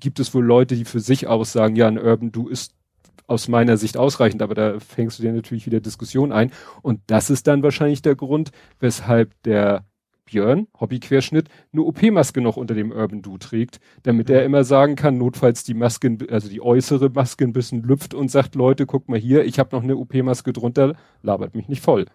gibt 0.00 0.20
es 0.20 0.34
wohl 0.34 0.44
Leute, 0.44 0.76
die 0.76 0.84
für 0.84 1.00
sich 1.00 1.26
aus 1.26 1.52
sagen, 1.52 1.76
ja, 1.76 1.88
ein 1.88 1.98
Urban 1.98 2.32
Du 2.32 2.48
ist 2.48 2.74
aus 3.26 3.48
meiner 3.48 3.76
Sicht 3.76 3.96
ausreichend, 3.96 4.42
aber 4.42 4.54
da 4.54 4.80
fängst 4.80 5.18
du 5.18 5.22
dir 5.22 5.32
natürlich 5.32 5.66
wieder 5.66 5.80
Diskussion 5.80 6.32
ein. 6.32 6.50
Und 6.82 7.00
das 7.06 7.30
ist 7.30 7.46
dann 7.46 7.62
wahrscheinlich 7.62 8.02
der 8.02 8.16
Grund, 8.16 8.50
weshalb 8.80 9.30
der 9.44 9.84
Björn, 10.24 10.68
Hobbyquerschnitt, 10.80 11.48
eine 11.72 11.82
OP-Maske 11.82 12.40
noch 12.40 12.56
unter 12.56 12.74
dem 12.74 12.92
Urban 12.92 13.22
Do 13.22 13.38
trägt, 13.38 13.80
damit 14.02 14.30
er 14.30 14.44
immer 14.44 14.64
sagen 14.64 14.96
kann, 14.96 15.18
notfalls 15.18 15.64
die 15.64 15.74
Maske, 15.74 16.16
also 16.30 16.48
die 16.48 16.62
äußere 16.62 17.10
Maske 17.10 17.44
ein 17.44 17.52
bisschen 17.52 17.82
lüpft 17.82 18.14
und 18.14 18.30
sagt, 18.30 18.54
Leute, 18.54 18.86
guck 18.86 19.08
mal 19.08 19.18
hier, 19.18 19.44
ich 19.44 19.58
habe 19.58 19.76
noch 19.76 19.82
eine 19.82 19.96
OP-Maske 19.96 20.52
drunter, 20.52 20.94
labert 21.22 21.54
mich 21.54 21.68
nicht 21.68 21.82
voll. 21.82 22.06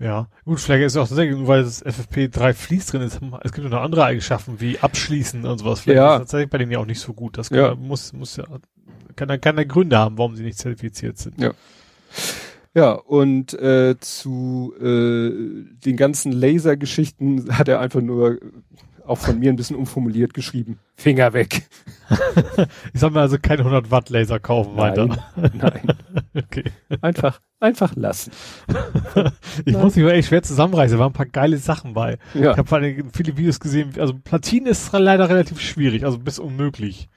Ja, 0.00 0.28
gut, 0.44 0.60
vielleicht 0.60 0.84
ist 0.84 0.92
es 0.92 0.96
auch 0.96 1.08
tatsächlich, 1.08 1.46
weil 1.46 1.64
das 1.64 1.84
FFP3 1.84 2.54
Fließ 2.54 2.86
drin 2.86 3.02
ist, 3.02 3.20
es 3.42 3.52
gibt 3.52 3.68
noch 3.68 3.82
andere 3.82 4.04
Eigenschaften 4.04 4.60
wie 4.60 4.78
abschließen 4.78 5.44
und 5.44 5.58
sowas. 5.58 5.80
Vielleicht 5.80 5.96
ja. 5.96 6.06
ist 6.06 6.12
das 6.12 6.18
tatsächlich 6.20 6.50
bei 6.50 6.58
denen 6.58 6.70
ja 6.70 6.78
auch 6.78 6.86
nicht 6.86 7.00
so 7.00 7.12
gut. 7.12 7.36
Das 7.36 7.50
kann, 7.50 7.58
ja. 7.58 7.74
muss, 7.74 8.12
muss 8.12 8.36
ja, 8.36 8.44
kann, 9.16 9.40
kann 9.40 9.56
der 9.56 9.66
Gründe 9.66 9.98
haben, 9.98 10.16
warum 10.16 10.36
sie 10.36 10.44
nicht 10.44 10.58
zertifiziert 10.58 11.18
sind. 11.18 11.40
Ja. 11.40 11.50
Ja, 12.74 12.92
und 12.92 13.54
äh, 13.54 13.96
zu 13.98 14.74
äh, 14.78 15.30
den 15.84 15.96
ganzen 15.96 16.32
Lasergeschichten 16.32 17.56
hat 17.56 17.68
er 17.68 17.80
einfach 17.80 18.00
nur 18.00 18.38
auch 19.08 19.18
von 19.18 19.38
mir 19.38 19.50
ein 19.50 19.56
bisschen 19.56 19.76
umformuliert 19.76 20.34
geschrieben. 20.34 20.78
Finger 20.94 21.32
weg. 21.32 21.66
ich 22.92 23.00
soll 23.00 23.10
mir 23.10 23.20
also 23.20 23.38
keine 23.40 23.60
100 23.60 23.90
Watt 23.90 24.10
Laser 24.10 24.38
kaufen 24.38 24.76
nein, 24.76 24.90
weiter. 24.90 25.18
nein. 25.36 25.80
Okay. 26.34 26.64
Einfach, 27.00 27.40
einfach 27.58 27.96
lassen. 27.96 28.30
ich 29.64 29.72
Nein. 29.72 29.82
muss 29.82 29.96
mich 29.96 30.06
echt 30.06 30.28
schwer 30.28 30.42
zusammenreißen, 30.42 30.96
da 30.96 31.00
waren 31.00 31.10
ein 31.10 31.16
paar 31.16 31.26
geile 31.26 31.58
Sachen 31.58 31.94
bei. 31.94 32.18
Ja. 32.34 32.52
Ich 32.52 32.58
habe 32.58 32.68
vor 32.68 32.78
allem 32.78 33.10
viele 33.12 33.36
Videos 33.36 33.58
gesehen, 33.58 33.92
also 33.98 34.14
Platine 34.14 34.70
ist 34.70 34.92
leider 34.92 35.28
relativ 35.28 35.60
schwierig, 35.60 36.04
also 36.04 36.18
bis 36.18 36.38
unmöglich. 36.38 37.08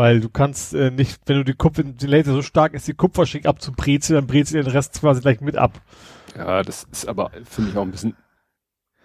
Weil 0.00 0.20
du 0.20 0.30
kannst 0.30 0.72
äh, 0.72 0.90
nicht, 0.90 1.20
wenn 1.26 1.36
du 1.36 1.44
die 1.44 1.52
Kupfer, 1.52 1.82
die 1.82 2.06
Laser 2.06 2.32
so 2.32 2.40
stark 2.40 2.72
ist, 2.72 2.88
die 2.88 2.94
Kupferschicht 2.94 3.46
abzubrezeln, 3.46 4.14
dann 4.14 4.26
brezeln 4.26 4.64
den 4.64 4.72
Rest 4.72 4.98
quasi 4.98 5.20
gleich 5.20 5.42
mit 5.42 5.56
ab. 5.56 5.78
Ja, 6.38 6.62
das 6.62 6.86
ist 6.90 7.06
aber, 7.06 7.30
finde 7.44 7.72
ich 7.72 7.76
auch 7.76 7.82
ein 7.82 7.90
bisschen 7.90 8.16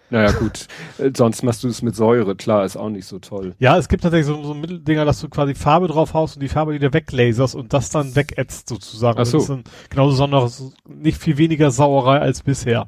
naja, 0.08 0.32
gut. 0.32 0.68
Äh, 0.98 1.10
sonst 1.14 1.42
machst 1.42 1.62
du 1.64 1.68
es 1.68 1.82
mit 1.82 1.94
Säure, 1.94 2.34
klar, 2.34 2.64
ist 2.64 2.78
auch 2.78 2.88
nicht 2.88 3.04
so 3.04 3.18
toll. 3.18 3.54
Ja, 3.58 3.76
es 3.76 3.88
gibt 3.88 4.04
tatsächlich 4.04 4.26
so, 4.26 4.42
so 4.42 4.54
Mitteldinger, 4.54 5.04
dass 5.04 5.20
du 5.20 5.28
quasi 5.28 5.54
Farbe 5.54 5.88
drauf 5.88 6.14
haust 6.14 6.36
und 6.36 6.40
die 6.40 6.48
Farbe 6.48 6.72
wieder 6.72 6.94
weglaserst 6.94 7.54
und 7.54 7.74
das 7.74 7.90
dann 7.90 8.16
wegätzt 8.16 8.70
sozusagen. 8.70 9.18
Ach 9.20 9.26
so. 9.26 9.36
Das 9.36 9.50
ist 9.50 9.90
genauso 9.90 10.16
sondern 10.16 10.50
nicht 10.88 11.20
viel 11.20 11.36
weniger 11.36 11.70
Sauerei 11.70 12.20
als 12.20 12.42
bisher. 12.42 12.86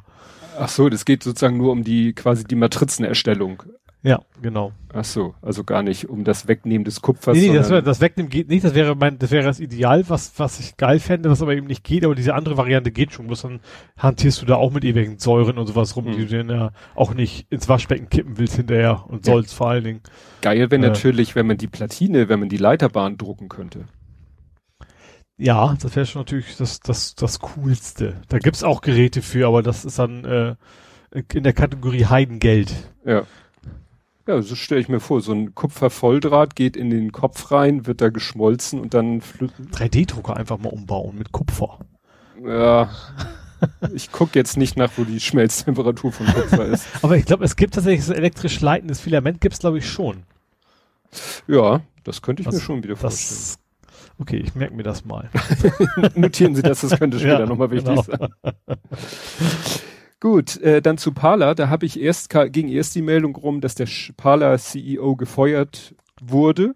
Ach 0.58 0.70
so, 0.70 0.88
das 0.88 1.04
geht 1.04 1.22
sozusagen 1.22 1.58
nur 1.58 1.72
um 1.72 1.84
die, 1.84 2.14
quasi 2.14 2.44
die 2.44 2.56
Matrizenerstellung. 2.56 3.64
Ja, 4.02 4.20
genau. 4.40 4.72
Ach 4.94 5.04
so, 5.04 5.34
also 5.42 5.64
gar 5.64 5.82
nicht 5.82 6.08
um 6.08 6.22
das 6.22 6.46
Wegnehmen 6.46 6.84
des 6.84 7.02
Kupfers. 7.02 7.36
Nee, 7.36 7.48
nee, 7.48 7.56
das, 7.56 7.68
wär, 7.68 7.82
das 7.82 8.00
Wegnehmen 8.00 8.30
geht 8.30 8.48
nicht, 8.48 8.64
das 8.64 8.74
wäre 8.74 8.94
mein, 8.94 9.18
das 9.18 9.32
wäre 9.32 9.44
das 9.44 9.58
Ideal, 9.58 10.08
was, 10.08 10.38
was 10.38 10.60
ich 10.60 10.76
geil 10.76 11.00
fände, 11.00 11.28
was 11.30 11.42
aber 11.42 11.56
eben 11.56 11.66
nicht 11.66 11.82
geht, 11.82 12.04
aber 12.04 12.14
diese 12.14 12.34
andere 12.34 12.56
Variante 12.56 12.92
geht 12.92 13.12
schon, 13.12 13.26
bloß 13.26 13.42
dann 13.42 13.60
hantierst 13.98 14.40
du 14.40 14.46
da 14.46 14.54
auch 14.54 14.70
mit 14.70 14.84
ewigen 14.84 15.18
Säuren 15.18 15.58
und 15.58 15.66
sowas 15.66 15.96
rum, 15.96 16.04
mhm. 16.04 16.12
die 16.12 16.26
du 16.26 16.38
dann 16.38 16.48
ja 16.48 16.70
auch 16.94 17.12
nicht 17.12 17.50
ins 17.50 17.68
Waschbecken 17.68 18.08
kippen 18.08 18.38
willst 18.38 18.54
hinterher 18.54 19.04
und 19.08 19.26
ja. 19.26 19.32
sollst 19.32 19.52
vor 19.54 19.70
allen 19.70 19.84
Dingen. 19.84 20.00
Geil 20.42 20.70
wäre 20.70 20.76
äh, 20.76 20.88
natürlich, 20.88 21.34
wenn 21.34 21.48
man 21.48 21.56
die 21.56 21.66
Platine, 21.66 22.28
wenn 22.28 22.38
man 22.38 22.48
die 22.48 22.56
Leiterbahn 22.56 23.18
drucken 23.18 23.48
könnte. 23.48 23.86
Ja, 25.36 25.76
das 25.80 25.94
wäre 25.96 26.06
schon 26.06 26.20
natürlich 26.20 26.56
das, 26.56 26.80
das, 26.80 27.14
das 27.16 27.40
Coolste. 27.40 28.22
Da 28.28 28.38
gibt's 28.38 28.62
auch 28.62 28.80
Geräte 28.80 29.22
für, 29.22 29.48
aber 29.48 29.62
das 29.62 29.84
ist 29.84 29.98
dann 29.98 30.24
äh, 30.24 30.54
in 31.32 31.42
der 31.44 31.52
Kategorie 31.52 32.06
Heidengeld. 32.06 32.72
Ja. 33.04 33.24
Ja, 34.28 34.42
so 34.42 34.54
stelle 34.56 34.82
ich 34.82 34.90
mir 34.90 35.00
vor, 35.00 35.22
so 35.22 35.32
ein 35.32 35.54
Kupfervolldraht 35.54 36.54
geht 36.54 36.76
in 36.76 36.90
den 36.90 37.12
Kopf 37.12 37.50
rein, 37.50 37.86
wird 37.86 38.02
da 38.02 38.10
geschmolzen 38.10 38.78
und 38.78 38.92
dann 38.92 39.22
3D-Drucker 39.72 40.36
einfach 40.36 40.58
mal 40.58 40.68
umbauen 40.68 41.16
mit 41.16 41.32
Kupfer. 41.32 41.78
Ja. 42.44 42.90
ich 43.94 44.12
gucke 44.12 44.38
jetzt 44.38 44.58
nicht 44.58 44.76
nach, 44.76 44.92
wo 44.96 45.04
die 45.04 45.18
Schmelztemperatur 45.18 46.12
von 46.12 46.26
Kupfer 46.26 46.66
ist. 46.66 46.86
Aber 47.02 47.16
ich 47.16 47.24
glaube, 47.24 47.42
es 47.42 47.56
gibt 47.56 47.72
tatsächlich 47.72 48.04
so 48.04 48.12
elektrisch 48.12 48.60
leitendes 48.60 49.00
Filament, 49.00 49.40
gibt's 49.40 49.60
glaube 49.60 49.78
ich 49.78 49.88
schon. 49.88 50.24
Ja, 51.46 51.80
das 52.04 52.20
könnte 52.20 52.42
ich 52.42 52.46
das, 52.46 52.56
mir 52.56 52.60
schon 52.60 52.82
wieder 52.82 52.96
vorstellen. 52.96 53.56
Okay, 54.18 54.42
ich 54.44 54.54
merke 54.54 54.74
mir 54.74 54.82
das 54.82 55.06
mal. 55.06 55.30
Notieren 56.14 56.54
Sie 56.54 56.60
das, 56.60 56.82
das 56.82 56.98
könnte 56.98 57.18
später 57.18 57.40
ja, 57.40 57.46
nochmal 57.46 57.70
wichtig 57.70 57.88
genau. 57.88 58.02
sein. 58.02 58.28
Gut, 60.20 60.56
äh, 60.62 60.82
dann 60.82 60.98
zu 60.98 61.12
Parler. 61.12 61.54
Da 61.54 61.68
habe 61.68 61.86
ich 61.86 62.00
erst 62.00 62.30
ging 62.30 62.68
erst 62.68 62.94
die 62.94 63.02
Meldung 63.02 63.36
rum, 63.36 63.60
dass 63.60 63.76
der 63.76 63.88
Parler 64.16 64.58
CEO 64.58 65.14
gefeuert 65.14 65.94
wurde, 66.20 66.74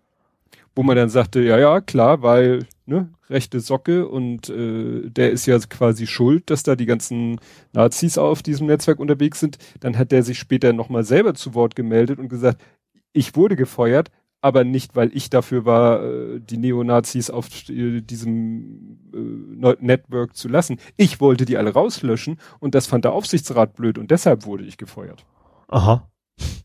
wo 0.77 0.85
man 0.85 0.97
dann 0.97 1.09
sagte, 1.09 1.41
ja 1.43 1.59
ja 1.59 1.81
klar, 1.81 2.23
weil 2.23 2.67
ne, 2.87 3.09
rechte 3.29 3.59
Socke 3.59 4.07
und 4.07 4.49
äh, 4.49 5.11
der 5.11 5.33
ist 5.33 5.47
ja 5.47 5.59
quasi 5.59 6.07
schuld, 6.07 6.51
dass 6.51 6.63
da 6.63 6.77
die 6.77 6.87
ganzen 6.87 7.41
Nazis 7.73 8.17
auf 8.17 8.43
diesem 8.45 8.69
Netzwerk 8.69 9.01
unterwegs 9.01 9.41
sind. 9.41 9.59
Dann 9.81 9.99
hat 9.99 10.13
der 10.13 10.23
sich 10.23 10.39
später 10.39 10.73
nochmal 10.73 11.03
selber 11.03 11.35
zu 11.35 11.55
Wort 11.55 11.75
gemeldet 11.75 12.21
und 12.21 12.29
gesagt, 12.29 12.63
ich 13.13 13.35
wurde 13.35 13.57
gefeuert, 13.57 14.11
aber 14.43 14.65
nicht, 14.65 14.95
weil 14.97 15.17
ich 15.17 15.31
dafür 15.31 15.65
war, 15.65 16.03
äh, 16.03 16.41
die 16.41 16.59
Neonazis 16.59 17.31
auf 17.31 17.49
diesem 17.49 18.99
äh, 19.15 19.77
Network 19.81 20.37
zu 20.37 20.49
lassen. 20.49 20.79
Ich 20.97 21.21
wollte 21.21 21.47
die 21.47 21.57
alle 21.57 21.73
rauslöschen 21.73 22.39
und 22.59 22.75
das 22.75 22.87
fand 22.87 23.05
der 23.05 23.13
Aufsichtsrat 23.13 23.75
blöd 23.75 23.97
und 23.97 24.11
deshalb 24.11 24.45
wurde 24.45 24.65
ich 24.65 24.77
gefeuert. 24.77 25.25
Aha. 25.69 26.11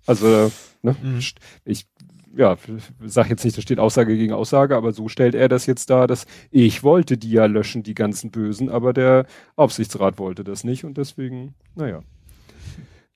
Also, 0.08 0.52
ne, 0.82 0.96
mhm. 1.02 1.20
ich, 1.66 1.88
ja, 2.36 2.58
sag 3.06 3.30
jetzt 3.30 3.46
nicht, 3.46 3.58
da 3.58 3.62
steht 3.62 3.80
Aussage 3.80 4.18
gegen 4.18 4.34
Aussage, 4.34 4.76
aber 4.76 4.92
so 4.92 5.08
stellt 5.08 5.36
er 5.36 5.48
das 5.48 5.68
jetzt 5.68 5.90
dar, 5.92 6.08
dass 6.08 6.26
ich 6.50 6.84
wollte 6.84 7.18
die 7.18 7.32
ja 7.32 7.46
löschen, 7.46 7.84
die 7.84 7.94
ganzen 7.94 8.32
Bösen, 8.32 8.70
aber 8.70 8.92
der 8.92 9.28
Aufsichtsrat 9.56 10.18
wollte 10.18 10.44
das 10.44 10.64
nicht 10.64 10.84
und 10.84 10.98
deswegen, 10.98 11.54
naja 11.76 12.02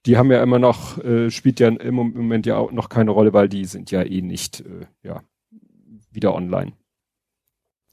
die 0.05 0.17
haben 0.17 0.31
ja 0.31 0.41
immer 0.41 0.59
noch, 0.59 0.97
äh, 1.03 1.29
spielt 1.29 1.59
ja 1.59 1.67
im 1.67 1.95
Moment 1.95 2.45
ja 2.45 2.57
auch 2.57 2.71
noch 2.71 2.89
keine 2.89 3.11
Rolle, 3.11 3.33
weil 3.33 3.49
die 3.49 3.65
sind 3.65 3.91
ja 3.91 4.03
eh 4.03 4.21
nicht, 4.21 4.61
äh, 4.61 4.85
ja, 5.03 5.23
wieder 6.11 6.33
online. 6.33 6.73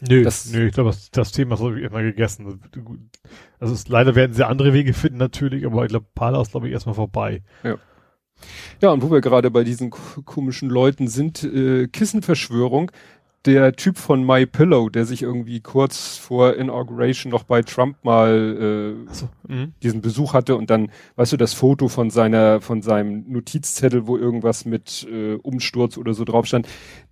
Nö, 0.01 0.23
das, 0.23 0.51
nö, 0.53 0.69
ich 0.69 0.75
glaube, 0.75 0.91
das, 0.91 1.11
das 1.11 1.33
Thema 1.33 1.55
ist 1.57 1.77
ich 1.77 1.85
immer 1.85 2.03
gegessen. 2.03 2.61
Also 3.59 3.75
es, 3.75 3.89
leider 3.89 4.15
werden 4.15 4.33
sie 4.33 4.47
andere 4.47 4.73
Wege 4.73 4.95
finden 4.95 5.19
natürlich, 5.19 5.67
aber 5.67 5.85
ich 5.85 5.89
glaube, 5.89 6.07
Pala 6.15 6.41
ist 6.41 6.53
glaube 6.53 6.69
ich 6.69 6.73
erstmal 6.73 6.95
vorbei. 6.95 7.43
Ja. 7.65 7.79
Ja, 8.81 8.91
und 8.91 9.03
wo 9.03 9.11
wir 9.11 9.21
gerade 9.21 9.51
bei 9.51 9.65
diesen 9.65 9.91
komischen 9.91 10.71
Leuten 10.71 11.09
sind, 11.09 11.43
äh, 11.43 11.89
Kissenverschwörung, 11.89 12.93
der 13.45 13.73
Typ 13.75 13.97
von 13.97 14.27
My 14.27 14.47
Pillow, 14.47 14.89
der 14.89 15.05
sich 15.07 15.23
irgendwie 15.23 15.61
kurz 15.61 16.17
vor 16.17 16.57
Inauguration 16.57 17.31
noch 17.31 17.45
bei 17.45 17.63
Trump 17.63 17.97
mal 18.03 18.97
äh, 19.09 19.13
so, 19.13 19.29
mhm. 19.47 19.73
diesen 19.83 20.01
Besuch 20.01 20.35
hatte 20.35 20.57
und 20.57 20.71
dann, 20.71 20.91
weißt 21.17 21.33
du, 21.33 21.37
das 21.37 21.55
Foto 21.55 21.89
von 21.89 22.11
seiner, 22.11 22.61
von 22.61 22.83
seinem 22.83 23.25
Notizzettel, 23.29 24.07
wo 24.07 24.17
irgendwas 24.17 24.65
mit 24.65 25.07
äh, 25.11 25.35
Umsturz 25.35 25.97
oder 25.97 26.15
so 26.15 26.25
drauf 26.25 26.47
stand, 26.47 26.67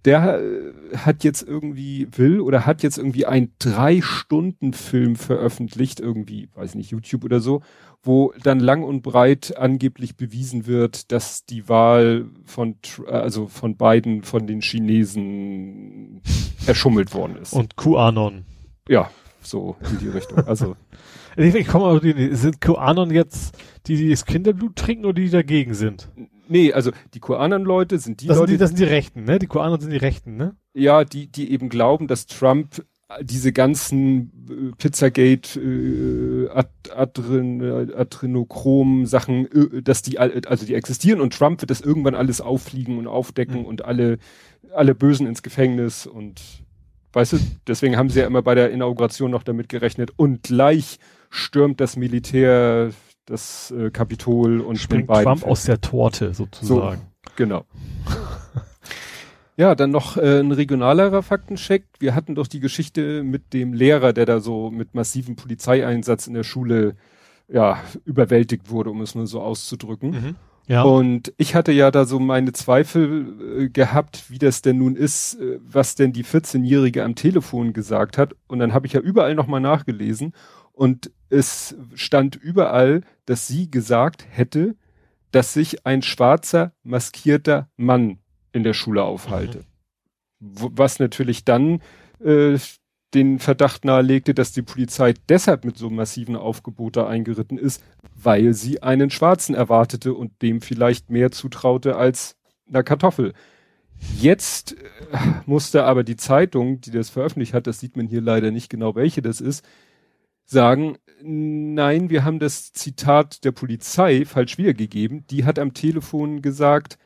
der 0.04 0.40
äh, 0.40 0.96
hat 0.96 1.22
jetzt 1.22 1.42
irgendwie 1.42 2.08
will 2.16 2.40
oder 2.40 2.66
hat 2.66 2.82
jetzt 2.82 2.98
irgendwie 2.98 3.26
ein 3.26 3.52
drei 3.58 4.00
Stunden 4.02 4.72
Film 4.72 5.16
veröffentlicht, 5.16 6.00
irgendwie, 6.00 6.48
weiß 6.54 6.74
nicht, 6.74 6.90
YouTube 6.90 7.24
oder 7.24 7.40
so, 7.40 7.62
wo 8.06 8.32
dann 8.42 8.60
lang 8.60 8.82
und 8.82 9.02
breit 9.02 9.56
angeblich 9.56 10.16
bewiesen 10.16 10.66
wird, 10.66 11.10
dass 11.12 11.44
die 11.44 11.68
Wahl 11.68 12.26
von, 12.44 12.76
also 13.06 13.48
von 13.48 13.76
beiden 13.76 14.22
von 14.22 14.46
den 14.46 14.60
Chinesen 14.60 16.22
erschummelt 16.66 17.14
worden 17.14 17.36
ist. 17.36 17.52
Und 17.52 17.76
QAnon. 17.76 18.44
Ja, 18.88 19.10
so 19.42 19.76
in 19.90 19.98
die 19.98 20.08
Richtung. 20.08 20.38
Also. 20.46 20.76
ich, 21.36 21.54
ich 21.54 21.66
komme 21.66 21.86
auf 21.86 22.00
die, 22.00 22.34
sind 22.34 22.60
QAnon 22.60 23.10
jetzt 23.10 23.56
die, 23.86 23.96
die 23.96 24.10
das 24.10 24.24
Kinderblut 24.24 24.76
trinken 24.76 25.04
oder 25.04 25.14
die, 25.14 25.24
die 25.24 25.30
dagegen 25.30 25.74
sind? 25.74 26.08
Nee, 26.48 26.72
also 26.72 26.92
die 27.14 27.20
QAnon-Leute 27.20 27.98
sind 27.98 28.20
die 28.20 28.28
das 28.28 28.38
Leute. 28.38 28.50
Sind 28.50 28.54
die, 28.54 28.60
das 28.60 28.70
sind 28.70 28.78
die 28.78 28.84
Rechten, 28.84 29.24
ne? 29.24 29.38
Die 29.38 29.48
QAnon 29.48 29.80
sind 29.80 29.90
die 29.90 29.96
Rechten, 29.96 30.36
ne? 30.36 30.54
Ja, 30.74 31.04
die, 31.04 31.26
die 31.26 31.50
eben 31.50 31.68
glauben, 31.68 32.06
dass 32.06 32.26
Trump 32.26 32.84
diese 33.22 33.52
ganzen 33.52 34.32
äh, 34.50 34.76
Pizzagate 34.76 35.60
äh, 35.60 36.48
Ad 36.50 36.70
Adren, 36.94 37.92
Adrenochrom 37.94 39.06
Sachen, 39.06 39.46
äh, 39.46 39.82
dass 39.82 40.02
die 40.02 40.18
also 40.18 40.66
die 40.66 40.74
existieren 40.74 41.20
und 41.20 41.32
Trump 41.32 41.60
wird 41.60 41.70
das 41.70 41.80
irgendwann 41.80 42.14
alles 42.14 42.40
auffliegen 42.40 42.98
und 42.98 43.06
aufdecken 43.06 43.60
mhm. 43.60 43.66
und 43.66 43.84
alle 43.84 44.18
alle 44.74 44.94
Bösen 44.94 45.26
ins 45.26 45.42
Gefängnis 45.42 46.06
und 46.06 46.42
weißt 47.12 47.34
du, 47.34 47.38
deswegen 47.66 47.96
haben 47.96 48.10
sie 48.10 48.20
ja 48.20 48.26
immer 48.26 48.42
bei 48.42 48.54
der 48.54 48.70
Inauguration 48.70 49.30
noch 49.30 49.44
damit 49.44 49.68
gerechnet 49.68 50.10
und 50.16 50.42
gleich 50.42 50.98
stürmt 51.30 51.80
das 51.80 51.96
Militär 51.96 52.90
das 53.24 53.72
äh, 53.72 53.90
Kapitol 53.90 54.60
und 54.60 54.76
springt 54.78 55.08
Trump 55.08 55.44
aus 55.44 55.64
der 55.64 55.80
Torte 55.80 56.34
sozusagen. 56.34 57.00
So, 57.00 57.32
genau. 57.36 57.64
Ja, 59.56 59.74
dann 59.74 59.90
noch 59.90 60.18
äh, 60.18 60.40
ein 60.40 60.52
regionalerer 60.52 61.22
Faktencheck. 61.22 61.84
Wir 61.98 62.14
hatten 62.14 62.34
doch 62.34 62.46
die 62.46 62.60
Geschichte 62.60 63.22
mit 63.22 63.54
dem 63.54 63.72
Lehrer, 63.72 64.12
der 64.12 64.26
da 64.26 64.40
so 64.40 64.70
mit 64.70 64.94
massivem 64.94 65.36
Polizeieinsatz 65.36 66.26
in 66.26 66.34
der 66.34 66.42
Schule 66.42 66.94
ja 67.48 67.78
überwältigt 68.04 68.70
wurde, 68.70 68.90
um 68.90 69.00
es 69.00 69.14
nur 69.14 69.26
so 69.26 69.40
auszudrücken. 69.40 70.10
Mhm. 70.10 70.34
Ja. 70.68 70.82
Und 70.82 71.32
ich 71.36 71.54
hatte 71.54 71.70
ja 71.72 71.90
da 71.90 72.04
so 72.04 72.18
meine 72.18 72.52
Zweifel 72.52 73.62
äh, 73.64 73.68
gehabt, 73.68 74.30
wie 74.30 74.38
das 74.38 74.62
denn 74.62 74.78
nun 74.78 74.96
ist, 74.96 75.34
äh, 75.34 75.58
was 75.62 75.94
denn 75.94 76.12
die 76.12 76.24
14-Jährige 76.24 77.04
am 77.04 77.14
Telefon 77.14 77.72
gesagt 77.72 78.18
hat. 78.18 78.34
Und 78.48 78.58
dann 78.58 78.74
habe 78.74 78.86
ich 78.86 78.92
ja 78.92 79.00
überall 79.00 79.34
nochmal 79.34 79.60
nachgelesen 79.60 80.34
und 80.72 81.10
es 81.30 81.76
stand 81.94 82.36
überall, 82.36 83.02
dass 83.24 83.46
sie 83.46 83.70
gesagt 83.70 84.26
hätte, 84.28 84.76
dass 85.30 85.52
sich 85.52 85.86
ein 85.86 86.02
schwarzer, 86.02 86.72
maskierter 86.82 87.68
Mann 87.76 88.18
in 88.56 88.64
der 88.64 88.74
Schule 88.74 89.04
aufhalte. 89.04 89.64
Mhm. 90.40 90.72
Was 90.72 90.98
natürlich 90.98 91.44
dann 91.44 91.80
äh, 92.24 92.58
den 93.14 93.38
Verdacht 93.38 93.84
nahelegte, 93.84 94.34
dass 94.34 94.52
die 94.52 94.62
Polizei 94.62 95.14
deshalb 95.28 95.64
mit 95.64 95.78
so 95.78 95.90
massiven 95.90 96.36
Aufgebote 96.36 97.06
eingeritten 97.06 97.58
ist, 97.58 97.82
weil 98.14 98.52
sie 98.52 98.82
einen 98.82 99.10
Schwarzen 99.10 99.54
erwartete 99.54 100.12
und 100.14 100.42
dem 100.42 100.60
vielleicht 100.60 101.10
mehr 101.10 101.30
zutraute 101.30 101.96
als 101.96 102.36
einer 102.68 102.82
Kartoffel. 102.82 103.32
Jetzt 104.18 104.72
äh, 104.72 105.18
musste 105.46 105.84
aber 105.84 106.02
die 106.02 106.16
Zeitung, 106.16 106.80
die 106.80 106.90
das 106.90 107.10
veröffentlicht 107.10 107.54
hat, 107.54 107.66
das 107.66 107.80
sieht 107.80 107.96
man 107.96 108.08
hier 108.08 108.20
leider 108.20 108.50
nicht 108.50 108.68
genau, 108.68 108.94
welche 108.94 109.22
das 109.22 109.40
ist, 109.40 109.64
sagen, 110.44 110.96
nein, 111.22 112.10
wir 112.10 112.24
haben 112.24 112.38
das 112.38 112.72
Zitat 112.72 113.44
der 113.44 113.52
Polizei 113.52 114.24
falsch 114.24 114.58
wiedergegeben. 114.58 115.26
Die 115.28 115.44
hat 115.44 115.58
am 115.58 115.74
Telefon 115.74 116.42
gesagt, 116.42 116.98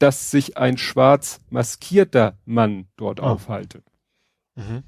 dass 0.00 0.30
sich 0.30 0.56
ein 0.56 0.78
schwarz 0.78 1.40
maskierter 1.50 2.38
Mann 2.44 2.86
dort 2.96 3.20
oh. 3.20 3.24
aufhalte. 3.24 3.82
Mhm. 4.56 4.82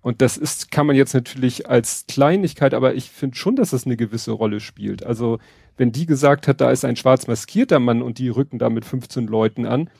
Und 0.00 0.22
das 0.22 0.36
ist, 0.36 0.70
kann 0.70 0.86
man 0.86 0.94
jetzt 0.94 1.14
natürlich 1.14 1.68
als 1.68 2.04
Kleinigkeit, 2.06 2.74
aber 2.74 2.94
ich 2.94 3.10
finde 3.10 3.36
schon, 3.36 3.56
dass 3.56 3.72
es 3.72 3.84
eine 3.84 3.96
gewisse 3.96 4.30
Rolle 4.30 4.60
spielt. 4.60 5.04
Also, 5.04 5.38
wenn 5.76 5.90
die 5.90 6.06
gesagt 6.06 6.46
hat, 6.46 6.60
da 6.60 6.70
ist 6.70 6.84
ein 6.84 6.96
schwarz 6.96 7.26
maskierter 7.26 7.80
Mann 7.80 8.02
und 8.02 8.18
die 8.18 8.28
rücken 8.28 8.58
da 8.58 8.70
mit 8.70 8.84
15 8.84 9.26
Leuten 9.26 9.66
an, 9.66 9.90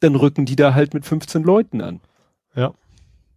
dann 0.00 0.16
rücken 0.16 0.46
die 0.46 0.56
da 0.56 0.74
halt 0.74 0.94
mit 0.94 1.04
15 1.04 1.42
Leuten 1.44 1.80
an. 1.80 2.00
Ja. 2.56 2.74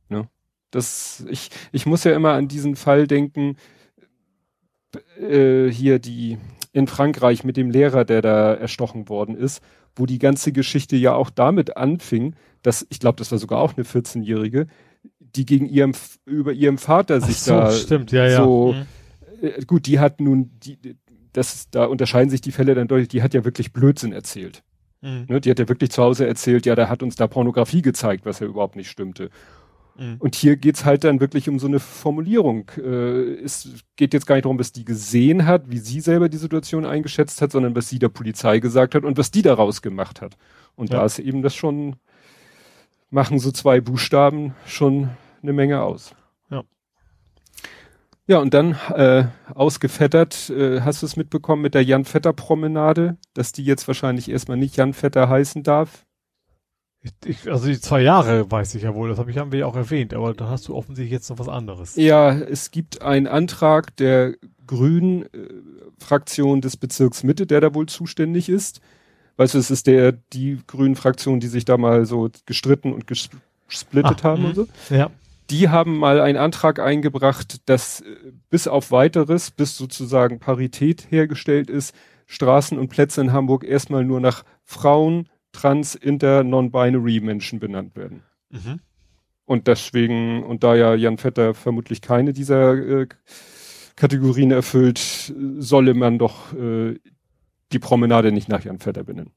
ja. 0.09 0.27
Das, 0.71 1.24
ich, 1.29 1.50
ich 1.71 1.85
muss 1.85 2.03
ja 2.03 2.13
immer 2.13 2.33
an 2.33 2.47
diesen 2.47 2.75
Fall 2.75 3.07
denken, 3.07 3.57
äh, 5.19 5.67
hier 5.69 6.00
die 6.00 6.38
in 6.71 6.88
Frankreich 6.88 7.43
mit 7.43 7.57
dem 7.57 7.69
Lehrer, 7.69 8.05
der 8.05 8.21
da 8.21 8.53
erstochen 8.53 9.07
worden 9.07 9.35
ist, 9.35 9.62
wo 9.95 10.05
die 10.05 10.19
ganze 10.19 10.51
Geschichte 10.51 10.95
ja 10.95 11.13
auch 11.13 11.29
damit 11.29 11.77
anfing, 11.77 12.35
dass, 12.61 12.85
ich 12.89 12.99
glaube, 12.99 13.17
das 13.17 13.31
war 13.31 13.37
sogar 13.37 13.59
auch 13.59 13.75
eine 13.75 13.85
14-Jährige, 13.85 14.67
die 15.19 15.45
gegen 15.45 15.67
ihrem, 15.67 15.93
über 16.25 16.53
ihrem 16.53 16.77
Vater 16.77 17.21
sich 17.21 17.37
so, 17.37 17.51
da 17.51 17.71
stimmt, 17.71 18.11
ja, 18.11 18.27
ja. 18.27 18.43
so, 18.43 18.73
mhm. 18.73 19.47
äh, 19.47 19.65
gut, 19.65 19.85
die 19.85 19.99
hat 19.99 20.19
nun, 20.19 20.51
die, 20.59 20.77
das, 21.33 21.69
da 21.69 21.85
unterscheiden 21.85 22.29
sich 22.29 22.41
die 22.41 22.51
Fälle 22.51 22.75
dann 22.75 22.87
deutlich, 22.87 23.09
die 23.09 23.21
hat 23.21 23.33
ja 23.33 23.43
wirklich 23.43 23.73
Blödsinn 23.73 24.13
erzählt. 24.13 24.63
Mhm. 25.01 25.25
Ne, 25.27 25.41
die 25.41 25.51
hat 25.51 25.59
ja 25.59 25.67
wirklich 25.67 25.91
zu 25.91 26.01
Hause 26.01 26.27
erzählt, 26.27 26.65
ja, 26.65 26.75
der 26.75 26.89
hat 26.89 27.03
uns 27.03 27.15
da 27.15 27.27
Pornografie 27.27 27.81
gezeigt, 27.81 28.25
was 28.25 28.39
ja 28.39 28.47
überhaupt 28.47 28.75
nicht 28.75 28.89
stimmte. 28.89 29.29
Mhm. 29.97 30.17
Und 30.19 30.35
hier 30.35 30.57
geht's 30.57 30.85
halt 30.85 31.03
dann 31.03 31.19
wirklich 31.19 31.47
um 31.47 31.59
so 31.59 31.67
eine 31.67 31.79
Formulierung. 31.79 32.69
Äh, 32.77 33.35
es 33.43 33.69
geht 33.95 34.13
jetzt 34.13 34.25
gar 34.25 34.35
nicht 34.35 34.45
darum, 34.45 34.59
was 34.59 34.71
die 34.71 34.85
gesehen 34.85 35.45
hat, 35.45 35.69
wie 35.69 35.77
sie 35.77 36.01
selber 36.01 36.29
die 36.29 36.37
Situation 36.37 36.85
eingeschätzt 36.85 37.41
hat, 37.41 37.51
sondern 37.51 37.75
was 37.75 37.89
sie 37.89 37.99
der 37.99 38.09
Polizei 38.09 38.59
gesagt 38.59 38.95
hat 38.95 39.03
und 39.03 39.17
was 39.17 39.31
die 39.31 39.41
daraus 39.41 39.81
gemacht 39.81 40.21
hat. 40.21 40.37
Und 40.75 40.89
ja. 40.89 40.99
da 40.99 41.05
ist 41.05 41.19
eben 41.19 41.41
das 41.41 41.55
schon, 41.55 41.95
machen 43.09 43.39
so 43.39 43.51
zwei 43.51 43.79
Buchstaben 43.79 44.53
schon 44.65 45.09
eine 45.41 45.53
Menge 45.53 45.81
aus. 45.81 46.13
Ja. 46.49 46.63
Ja, 48.27 48.39
und 48.39 48.53
dann 48.53 48.75
äh, 48.93 49.25
ausgefettert, 49.53 50.49
äh, 50.49 50.81
hast 50.81 51.03
du 51.03 51.05
es 51.05 51.15
mitbekommen 51.15 51.61
mit 51.61 51.73
der 51.73 51.83
Jan 51.83 52.05
Vetter 52.05 52.33
Promenade, 52.33 53.17
dass 53.33 53.53
die 53.53 53.63
jetzt 53.63 53.87
wahrscheinlich 53.87 54.29
erstmal 54.29 54.57
nicht 54.57 54.75
Jan 54.75 54.93
Vetter 54.93 55.29
heißen 55.29 55.63
darf? 55.63 56.05
Ich, 57.25 57.51
also 57.51 57.67
die 57.67 57.79
zwei 57.79 58.01
Jahre 58.01 58.50
weiß 58.50 58.75
ich 58.75 58.83
ja 58.83 58.93
wohl, 58.95 59.09
das 59.09 59.19
habe 59.19 59.31
ich 59.31 59.38
haben 59.38 59.51
wir 59.51 59.59
ja 59.59 59.65
auch 59.65 59.75
erwähnt, 59.75 60.13
aber 60.13 60.33
da 60.33 60.50
hast 60.50 60.67
du 60.67 60.75
offensichtlich 60.75 61.12
jetzt 61.12 61.29
noch 61.29 61.39
was 61.39 61.47
anderes. 61.47 61.95
Ja, 61.95 62.31
es 62.31 62.71
gibt 62.71 63.01
einen 63.01 63.27
Antrag 63.27 63.95
der 63.97 64.35
Grünen 64.67 65.24
äh, 65.24 65.27
Fraktion 66.00 66.62
des 66.62 66.77
Bezirks 66.77 67.24
Mitte, 67.24 67.45
der 67.45 67.62
da 67.62 67.74
wohl 67.74 67.85
zuständig 67.88 68.50
ist. 68.50 68.81
Weißt 69.38 69.53
du, 69.53 69.57
es 69.57 69.71
ist 69.71 69.88
der 69.88 70.13
die 70.13 70.59
Grünen 70.67 70.95
Fraktion, 70.95 71.39
die 71.39 71.47
sich 71.47 71.65
da 71.65 71.77
mal 71.77 72.05
so 72.05 72.29
gestritten 72.45 72.93
und 72.93 73.05
gesplittet 73.07 74.19
ah, 74.21 74.24
haben 74.24 74.43
mh. 74.43 74.50
und 74.50 74.55
so. 74.55 74.67
Ja. 74.89 75.12
Die 75.50 75.69
haben 75.69 75.97
mal 75.97 76.19
einen 76.21 76.38
Antrag 76.38 76.79
eingebracht, 76.79 77.62
dass 77.65 78.01
äh, 78.01 78.05
bis 78.50 78.67
auf 78.67 78.91
weiteres, 78.91 79.51
bis 79.51 79.77
sozusagen 79.77 80.39
Parität 80.39 81.07
hergestellt 81.09 81.69
ist, 81.69 81.93
Straßen 82.27 82.79
und 82.79 82.88
Plätze 82.88 83.21
in 83.21 83.33
Hamburg 83.33 83.63
erstmal 83.63 84.03
nur 84.03 84.19
nach 84.19 84.43
Frauen, 84.63 85.29
trans, 85.55 85.95
inter, 85.95 86.43
non-binary 86.43 87.19
Menschen 87.21 87.59
benannt 87.59 87.95
werden. 87.95 88.24
Mhm. 88.50 88.79
Und 89.45 89.67
deswegen, 89.67 90.43
und 90.43 90.63
da 90.63 90.75
ja 90.75 90.95
Jan 90.95 91.17
Vetter 91.17 91.53
vermutlich 91.53 92.01
keine 92.01 92.33
dieser 92.33 92.74
äh, 92.74 93.07
Kategorien 93.95 94.51
erfüllt, 94.51 95.33
solle 95.59 95.93
man 95.93 96.17
doch 96.17 96.53
äh, 96.53 97.00
die 97.71 97.79
Promenade 97.79 98.31
nicht 98.31 98.50
nach 98.50 98.63
Jan 98.63 98.79
Vetter 98.79 99.03
benennen. 99.03 99.31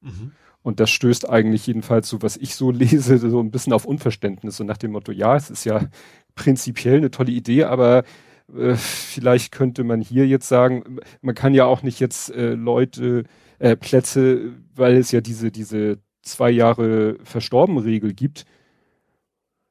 Mhm. 0.00 0.32
Und 0.62 0.80
das 0.80 0.90
stößt 0.90 1.30
eigentlich 1.30 1.66
jedenfalls 1.68 2.08
so, 2.08 2.22
was 2.22 2.36
ich 2.36 2.56
so 2.56 2.70
lese, 2.72 3.18
so 3.18 3.40
ein 3.40 3.50
bisschen 3.50 3.72
auf 3.72 3.84
Unverständnis, 3.84 4.56
so 4.56 4.64
nach 4.64 4.78
dem 4.78 4.92
Motto, 4.92 5.12
ja, 5.12 5.36
es 5.36 5.48
ist 5.50 5.64
ja 5.64 5.80
prinzipiell 6.34 6.96
eine 6.96 7.10
tolle 7.10 7.32
Idee, 7.32 7.64
aber 7.64 8.02
äh, 8.54 8.74
vielleicht 8.74 9.52
könnte 9.52 9.84
man 9.84 10.00
hier 10.00 10.26
jetzt 10.26 10.48
sagen, 10.48 10.98
man 11.20 11.34
kann 11.34 11.54
ja 11.54 11.64
auch 11.66 11.82
nicht 11.82 12.00
jetzt 12.00 12.30
äh, 12.30 12.54
Leute 12.54 13.24
äh, 13.58 13.76
Plätze, 13.76 14.52
weil 14.74 14.96
es 14.96 15.12
ja 15.12 15.20
diese, 15.20 15.50
diese 15.50 15.98
zwei 16.22 16.50
Jahre 16.50 17.18
verstorben 17.22 17.78
Regel 17.78 18.12
gibt. 18.12 18.44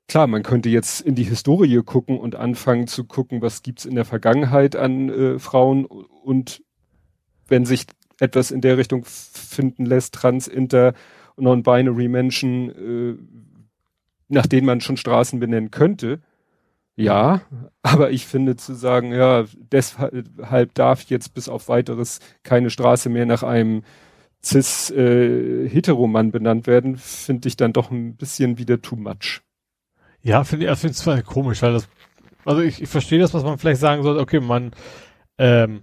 Klar, 0.07 0.27
man 0.27 0.43
könnte 0.43 0.69
jetzt 0.69 1.01
in 1.01 1.15
die 1.15 1.23
Historie 1.23 1.81
gucken 1.83 2.19
und 2.19 2.35
anfangen 2.35 2.87
zu 2.87 3.05
gucken, 3.05 3.41
was 3.41 3.63
gibt's 3.63 3.85
in 3.85 3.95
der 3.95 4.05
Vergangenheit 4.05 4.75
an 4.75 5.09
äh, 5.09 5.39
Frauen 5.39 5.85
und 5.85 6.63
wenn 7.47 7.65
sich 7.65 7.85
etwas 8.19 8.51
in 8.51 8.61
der 8.61 8.77
Richtung 8.77 9.03
finden 9.05 9.85
lässt, 9.85 10.13
trans, 10.13 10.47
inter, 10.47 10.93
non-binary 11.37 12.07
Menschen, 12.07 12.69
äh, 12.69 13.17
nach 14.27 14.47
denen 14.47 14.65
man 14.65 14.81
schon 14.81 14.97
Straßen 14.97 15.39
benennen 15.39 15.71
könnte, 15.71 16.21
ja, 16.95 17.41
aber 17.81 18.11
ich 18.11 18.25
finde 18.25 18.55
zu 18.55 18.73
sagen, 18.73 19.11
ja, 19.11 19.45
deshalb 19.57 20.73
darf 20.73 21.03
jetzt 21.03 21.33
bis 21.33 21.49
auf 21.49 21.67
weiteres 21.67 22.19
keine 22.43 22.69
Straße 22.69 23.09
mehr 23.09 23.25
nach 23.25 23.43
einem 23.43 23.83
cis 24.43 24.91
äh, 24.91 25.67
benannt 26.31 26.67
werden, 26.67 26.97
finde 26.97 27.47
ich 27.47 27.57
dann 27.57 27.73
doch 27.73 27.91
ein 27.91 28.15
bisschen 28.15 28.57
wieder 28.57 28.81
too 28.81 28.95
much. 28.95 29.41
Ja, 30.21 30.43
finde 30.43 30.65
ich, 30.65 30.71
ich 30.71 30.79
finde 30.79 30.91
es 30.93 30.99
zwar 30.99 31.21
komisch, 31.21 31.61
weil 31.61 31.73
das, 31.73 31.87
also 32.45 32.61
ich, 32.61 32.81
ich 32.81 32.89
verstehe 32.89 33.19
das, 33.19 33.33
was 33.33 33.43
man 33.43 33.57
vielleicht 33.57 33.81
sagen 33.81 34.03
soll, 34.03 34.17
okay, 34.17 34.39
man, 34.39 34.71
ähm, 35.37 35.81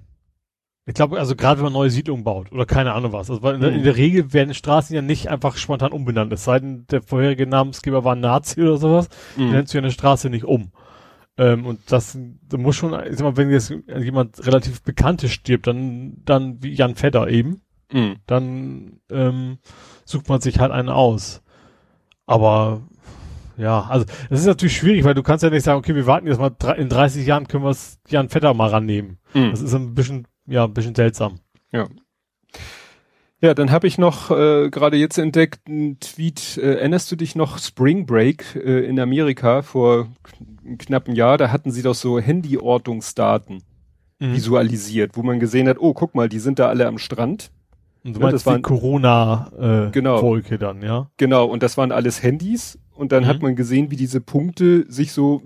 ich 0.84 0.94
glaube, 0.94 1.18
also 1.18 1.36
gerade 1.36 1.58
wenn 1.58 1.66
man 1.66 1.72
neue 1.74 1.90
Siedlungen 1.90 2.24
baut 2.24 2.50
oder 2.50 2.66
keine 2.66 2.92
Ahnung 2.92 3.12
was. 3.12 3.30
Also 3.30 3.42
weil 3.42 3.54
in, 3.54 3.62
in, 3.62 3.82
der 3.84 3.96
Regel 3.96 4.32
werden 4.32 4.52
Straßen 4.52 4.96
ja 4.96 5.02
nicht 5.02 5.28
einfach 5.28 5.56
spontan 5.56 5.92
umbenannt. 5.92 6.32
Es 6.32 6.44
sei 6.44 6.58
denn, 6.58 6.86
der 6.88 7.02
vorherige 7.02 7.46
Namensgeber 7.46 8.02
war 8.02 8.16
ein 8.16 8.20
Nazi 8.20 8.60
oder 8.60 8.78
sowas, 8.78 9.08
mhm. 9.36 9.42
dann 9.42 9.50
nennst 9.52 9.74
du 9.74 9.78
ja 9.78 9.82
eine 9.82 9.92
Straße 9.92 10.28
nicht 10.28 10.44
um. 10.44 10.72
Ähm, 11.38 11.66
und 11.66 11.80
das, 11.90 12.18
da 12.48 12.56
muss 12.58 12.76
schon, 12.76 12.92
ich 13.06 13.16
sag 13.16 13.24
mal, 13.24 13.36
wenn 13.36 13.50
jetzt 13.50 13.70
jemand 13.70 14.44
relativ 14.46 14.82
Bekanntes 14.82 15.30
stirbt, 15.32 15.66
dann, 15.66 16.22
dann 16.24 16.62
wie 16.62 16.74
Jan 16.74 16.94
Fedder 16.94 17.28
eben, 17.28 17.62
mhm. 17.92 18.16
dann 18.26 19.00
ähm, 19.10 19.58
sucht 20.04 20.28
man 20.28 20.40
sich 20.40 20.58
halt 20.58 20.72
einen 20.72 20.90
aus. 20.90 21.42
Aber 22.26 22.82
ja, 23.56 23.82
also 23.82 24.06
es 24.30 24.40
ist 24.40 24.46
natürlich 24.46 24.76
schwierig, 24.76 25.04
weil 25.04 25.14
du 25.14 25.22
kannst 25.22 25.42
ja 25.42 25.50
nicht 25.50 25.64
sagen, 25.64 25.78
okay, 25.78 25.94
wir 25.94 26.06
warten 26.06 26.26
jetzt 26.26 26.38
mal 26.38 26.54
in 26.76 26.88
30 26.88 27.26
Jahren 27.26 27.48
können 27.48 27.64
wir 27.64 27.70
es 27.70 27.98
Jan 28.08 28.28
Vetter 28.28 28.54
mal 28.54 28.70
rannehmen. 28.70 29.18
Mhm. 29.34 29.50
Das 29.50 29.60
ist 29.60 29.74
ein 29.74 29.94
bisschen, 29.94 30.26
ja, 30.46 30.64
ein 30.64 30.74
bisschen 30.74 30.94
seltsam. 30.94 31.40
Ja. 31.70 31.88
Ja, 33.42 33.54
dann 33.54 33.72
habe 33.72 33.88
ich 33.88 33.98
noch 33.98 34.30
äh, 34.30 34.70
gerade 34.70 34.96
jetzt 34.96 35.18
entdeckt 35.18 35.66
einen 35.66 35.98
Tweet. 35.98 36.56
Äh, 36.58 36.74
erinnerst 36.74 37.10
du 37.10 37.16
dich 37.16 37.34
noch 37.34 37.58
Spring 37.58 38.06
Break 38.06 38.54
äh, 38.54 38.86
in 38.86 39.00
Amerika 39.00 39.62
vor 39.62 40.06
knapp 40.78 41.08
einem 41.08 41.16
Jahr? 41.16 41.38
Da 41.38 41.50
hatten 41.50 41.72
sie 41.72 41.82
doch 41.82 41.96
so 41.96 42.20
Handyortungsdaten 42.20 43.64
mhm. 44.20 44.32
visualisiert, 44.32 45.16
wo 45.16 45.24
man 45.24 45.40
gesehen 45.40 45.66
hat, 45.68 45.78
oh, 45.80 45.92
guck 45.92 46.14
mal, 46.14 46.28
die 46.28 46.38
sind 46.38 46.60
da 46.60 46.68
alle 46.68 46.86
am 46.86 46.98
Strand. 46.98 47.50
Und 48.04 48.16
du 48.16 48.20
ja, 48.20 48.30
das 48.30 48.46
waren 48.46 48.62
Corona 48.62 49.50
äh, 49.88 49.90
genau, 49.90 50.36
dann, 50.58 50.80
ja? 50.82 51.10
Genau, 51.16 51.44
und 51.46 51.64
das 51.64 51.76
waren 51.76 51.90
alles 51.90 52.22
Handys 52.22 52.78
und 52.94 53.10
dann 53.10 53.24
mhm. 53.24 53.28
hat 53.28 53.42
man 53.42 53.56
gesehen, 53.56 53.90
wie 53.90 53.96
diese 53.96 54.20
Punkte 54.20 54.84
sich 54.88 55.12
so 55.12 55.42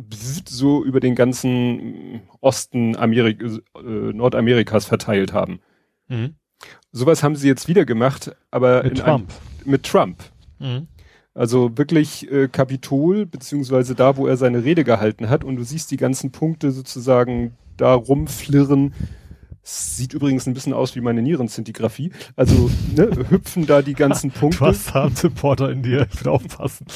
so 0.47 0.85
über 0.85 1.01
den 1.01 1.15
ganzen 1.15 2.21
Osten 2.41 2.95
Amerik 2.97 3.43
äh, 3.43 3.81
Nordamerikas 3.83 4.85
verteilt 4.85 5.33
haben. 5.33 5.61
Mhm. 6.09 6.35
Sowas 6.93 7.23
haben 7.23 7.37
sie 7.37 7.49
jetzt 7.49 7.69
wieder 7.69 7.85
gemacht, 7.85 8.35
aber 8.51 8.83
mit 8.83 8.99
Trump. 8.99 9.31
Ein, 9.31 9.71
mit 9.71 9.83
Trump. 9.83 10.23
Mhm. 10.59 10.87
Also 11.35 11.77
wirklich 11.77 12.31
äh, 12.33 12.49
Kapitol, 12.49 13.27
beziehungsweise 13.27 13.95
da, 13.95 14.17
wo 14.17 14.27
er 14.27 14.39
seine 14.39 14.65
Rede 14.65 14.85
gehalten 14.85 15.29
hat, 15.29 15.45
und 15.45 15.57
du 15.57 15.65
siehst 15.65 15.91
die 15.91 15.99
ganzen 15.99 16.33
Punkte 16.33 16.73
sozusagen 16.73 17.55
da 17.77 17.93
rumflirren. 17.93 18.95
Sieht 19.63 20.15
übrigens 20.15 20.47
ein 20.47 20.55
bisschen 20.55 20.73
aus 20.73 20.95
wie 20.95 21.01
meine 21.01 21.21
Nierenzintigraphie. 21.23 22.13
Also 22.37 22.71
ne, 22.95 23.11
hüpfen 23.29 23.67
da 23.67 23.83
die 23.83 23.95
ganzen 23.95 24.31
Punkte. 24.31 24.59
Du 24.61 24.67
hast 24.67 24.95
einen 24.95 25.17
Supporter 25.17 25.71
in 25.71 25.83
dir, 25.83 26.07
ich 26.11 26.25
will 26.25 26.33
aufpassen. 26.33 26.87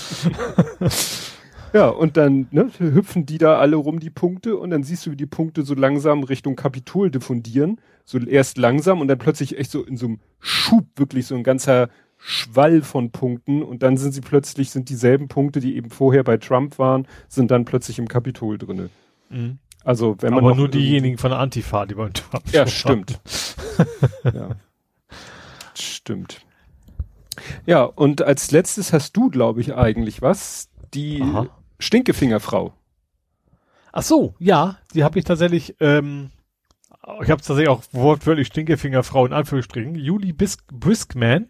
Ja, 1.72 1.88
und 1.88 2.16
dann 2.16 2.48
ne, 2.50 2.68
hüpfen 2.78 3.26
die 3.26 3.38
da 3.38 3.58
alle 3.58 3.76
rum, 3.76 4.00
die 4.00 4.10
Punkte, 4.10 4.56
und 4.56 4.70
dann 4.70 4.82
siehst 4.82 5.06
du, 5.06 5.12
wie 5.12 5.16
die 5.16 5.26
Punkte 5.26 5.62
so 5.62 5.74
langsam 5.74 6.24
Richtung 6.24 6.56
Kapitol 6.56 7.10
diffundieren. 7.10 7.80
So 8.04 8.18
erst 8.18 8.58
langsam 8.58 9.00
und 9.00 9.08
dann 9.08 9.18
plötzlich 9.18 9.56
echt 9.58 9.70
so 9.70 9.84
in 9.84 9.96
so 9.96 10.06
einem 10.06 10.20
Schub, 10.40 10.86
wirklich 10.96 11.26
so 11.26 11.36
ein 11.36 11.44
ganzer 11.44 11.88
Schwall 12.18 12.82
von 12.82 13.12
Punkten. 13.12 13.62
Und 13.62 13.82
dann 13.82 13.96
sind 13.96 14.12
sie 14.12 14.20
plötzlich, 14.20 14.70
sind 14.70 14.88
dieselben 14.88 15.28
Punkte, 15.28 15.60
die 15.60 15.76
eben 15.76 15.90
vorher 15.90 16.24
bei 16.24 16.36
Trump 16.36 16.78
waren, 16.78 17.06
sind 17.28 17.50
dann 17.50 17.64
plötzlich 17.64 17.98
im 17.98 18.08
Kapitol 18.08 18.58
drinne. 18.58 18.90
Mhm. 19.28 19.58
Also, 19.84 20.16
wenn 20.20 20.34
man. 20.34 20.44
Aber 20.44 20.54
nur 20.54 20.68
diejenigen 20.68 21.18
von 21.18 21.30
der 21.30 21.38
Antifa, 21.38 21.86
die 21.86 21.94
beim 21.94 22.12
Trump 22.12 22.44
Ja, 22.52 22.66
stimmt. 22.66 23.20
ja. 24.24 24.50
Stimmt. 25.74 26.40
Ja, 27.64 27.84
und 27.84 28.22
als 28.22 28.50
letztes 28.50 28.92
hast 28.92 29.16
du, 29.16 29.30
glaube 29.30 29.60
ich, 29.60 29.74
eigentlich 29.74 30.20
was. 30.20 30.68
Die 30.92 31.22
Aha. 31.22 31.46
Stinkefingerfrau. 31.80 32.72
Ach 33.92 34.02
so, 34.02 34.34
ja, 34.38 34.78
die 34.94 35.02
habe 35.02 35.18
ich 35.18 35.24
tatsächlich, 35.24 35.74
ähm, 35.80 36.30
ich 37.22 37.30
habe 37.30 37.42
tatsächlich 37.42 37.68
auch 37.68 37.82
wortwörtlich 37.92 38.46
Stinkefingerfrau 38.46 39.26
in 39.26 39.32
Anführungsstrichen, 39.32 39.96
Julie 39.96 40.32
Bisk 40.32 40.64
Briskman, 40.68 41.48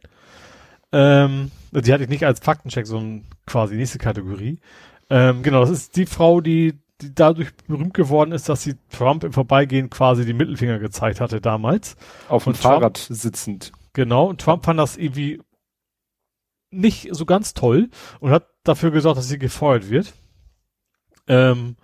ähm, 0.92 1.50
die 1.72 1.92
hatte 1.92 2.04
ich 2.04 2.08
nicht 2.08 2.24
als 2.24 2.40
Faktencheck, 2.40 2.86
sondern 2.86 3.26
quasi 3.46 3.76
nächste 3.76 3.98
Kategorie. 3.98 4.58
Ähm, 5.08 5.42
genau, 5.42 5.60
das 5.60 5.70
ist 5.70 5.96
die 5.96 6.06
Frau, 6.06 6.40
die, 6.40 6.74
die 7.00 7.14
dadurch 7.14 7.54
berühmt 7.68 7.94
geworden 7.94 8.32
ist, 8.32 8.48
dass 8.48 8.62
sie 8.62 8.76
Trump 8.90 9.24
im 9.24 9.32
Vorbeigehen 9.32 9.90
quasi 9.90 10.24
die 10.24 10.32
Mittelfinger 10.32 10.78
gezeigt 10.78 11.20
hatte 11.20 11.40
damals. 11.40 11.96
Auf 12.28 12.44
dem 12.44 12.54
Fahrrad 12.54 12.96
sitzend. 12.96 13.72
Genau, 13.92 14.26
und 14.26 14.40
Trump 14.40 14.64
fand 14.64 14.78
das 14.78 14.96
irgendwie 14.96 15.40
nicht 16.70 17.08
so 17.10 17.26
ganz 17.26 17.54
toll 17.54 17.90
und 18.20 18.30
hat 18.30 18.46
dafür 18.64 18.90
gesorgt, 18.90 19.18
dass 19.18 19.28
sie 19.28 19.38
gefeuert 19.38 19.90
wird. 19.90 20.12
Ähm, 21.30 21.76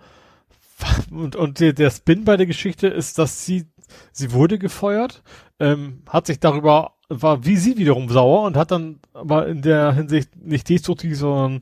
und 1.11 1.35
und 1.35 1.59
der, 1.59 1.73
der 1.73 1.89
Spin 1.89 2.25
bei 2.25 2.37
der 2.37 2.45
Geschichte 2.45 2.87
ist, 2.87 3.17
dass 3.17 3.45
sie, 3.45 3.65
sie 4.11 4.31
wurde 4.31 4.59
gefeuert, 4.59 5.23
ähm, 5.59 6.03
hat 6.07 6.27
sich 6.27 6.39
darüber, 6.39 6.93
war 7.09 7.45
wie 7.45 7.57
sie 7.57 7.77
wiederum 7.77 8.09
sauer 8.09 8.43
und 8.43 8.57
hat 8.57 8.71
dann 8.71 8.99
aber 9.13 9.47
in 9.47 9.61
der 9.61 9.93
Hinsicht 9.93 10.35
nicht 10.35 10.69
destruktiv, 10.69 11.17
sondern 11.17 11.61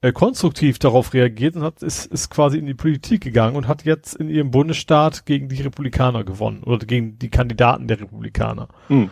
äh, 0.00 0.12
konstruktiv 0.12 0.78
darauf 0.78 1.14
reagiert 1.14 1.56
und 1.56 1.62
hat, 1.62 1.82
ist, 1.82 2.06
ist 2.06 2.30
quasi 2.30 2.58
in 2.58 2.66
die 2.66 2.74
Politik 2.74 3.22
gegangen 3.22 3.56
und 3.56 3.68
hat 3.68 3.84
jetzt 3.84 4.14
in 4.14 4.28
ihrem 4.28 4.50
Bundesstaat 4.50 5.26
gegen 5.26 5.48
die 5.48 5.62
Republikaner 5.62 6.24
gewonnen 6.24 6.62
oder 6.62 6.84
gegen 6.86 7.18
die 7.18 7.30
Kandidaten 7.30 7.88
der 7.88 8.00
Republikaner. 8.00 8.68
Hm. 8.88 9.10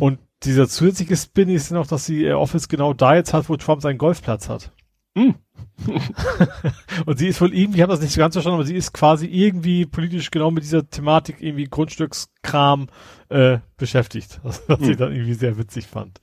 Und 0.00 0.18
dieser 0.42 0.68
zusätzliche 0.68 1.16
Spin 1.16 1.48
ist 1.48 1.70
noch, 1.70 1.86
dass 1.86 2.06
sie 2.06 2.22
ihr 2.22 2.38
Office 2.38 2.68
genau 2.68 2.92
da 2.92 3.14
jetzt 3.14 3.32
hat, 3.32 3.48
wo 3.48 3.56
Trump 3.56 3.80
seinen 3.80 3.98
Golfplatz 3.98 4.48
hat. 4.48 4.72
Hm. 5.16 5.36
Und 7.06 7.18
sie 7.18 7.28
ist 7.28 7.40
wohl 7.40 7.54
irgendwie, 7.54 7.78
ich 7.78 7.82
habe 7.82 7.92
das 7.92 8.00
nicht 8.00 8.12
so 8.12 8.20
ganz 8.20 8.34
verstanden, 8.34 8.56
aber 8.56 8.66
sie 8.66 8.76
ist 8.76 8.92
quasi 8.92 9.26
irgendwie 9.26 9.86
politisch 9.86 10.30
genau 10.30 10.50
mit 10.50 10.64
dieser 10.64 10.88
Thematik 10.88 11.36
irgendwie 11.40 11.64
Grundstückskram 11.64 12.88
äh, 13.28 13.58
beschäftigt, 13.76 14.40
was, 14.44 14.62
was 14.68 14.80
ich 14.80 14.88
Hm. 14.90 14.96
dann 14.96 15.12
irgendwie 15.12 15.34
sehr 15.34 15.58
witzig 15.58 15.86
fand. 15.86 16.20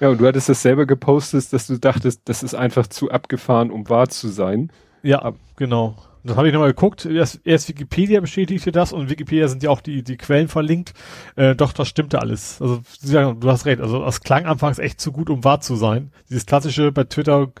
Ja, 0.00 0.08
und 0.10 0.20
du 0.20 0.26
hattest 0.26 0.48
das 0.50 0.60
selber 0.62 0.84
gepostet, 0.86 1.52
dass 1.52 1.66
du 1.66 1.78
dachtest, 1.78 2.22
das 2.26 2.42
ist 2.42 2.54
einfach 2.54 2.86
zu 2.86 3.10
abgefahren, 3.10 3.70
um 3.70 3.88
wahr 3.88 4.08
zu 4.08 4.28
sein. 4.28 4.70
Ja, 5.02 5.20
Ab- 5.22 5.36
genau. 5.56 5.96
Dann 6.24 6.36
habe 6.36 6.48
ich 6.48 6.52
nochmal 6.52 6.70
geguckt, 6.70 7.06
erst, 7.06 7.40
erst 7.44 7.68
Wikipedia 7.68 8.20
bestätigte 8.20 8.72
das 8.72 8.92
und 8.92 9.08
Wikipedia 9.08 9.46
sind 9.46 9.62
ja 9.62 9.70
auch 9.70 9.80
die, 9.80 10.02
die 10.02 10.16
Quellen 10.16 10.48
verlinkt. 10.48 10.92
Äh, 11.36 11.54
doch, 11.54 11.72
das 11.72 11.86
stimmte 11.86 12.20
alles. 12.20 12.60
Also 12.60 12.80
du 13.00 13.48
hast 13.48 13.64
recht, 13.64 13.80
also 13.80 14.04
das 14.04 14.20
klang 14.22 14.44
anfangs 14.44 14.80
echt 14.80 15.00
zu 15.00 15.12
gut, 15.12 15.30
um 15.30 15.44
wahr 15.44 15.60
zu 15.60 15.76
sein. 15.76 16.10
Dieses 16.28 16.44
klassische 16.44 16.90
bei 16.90 17.04
Twitter 17.04 17.52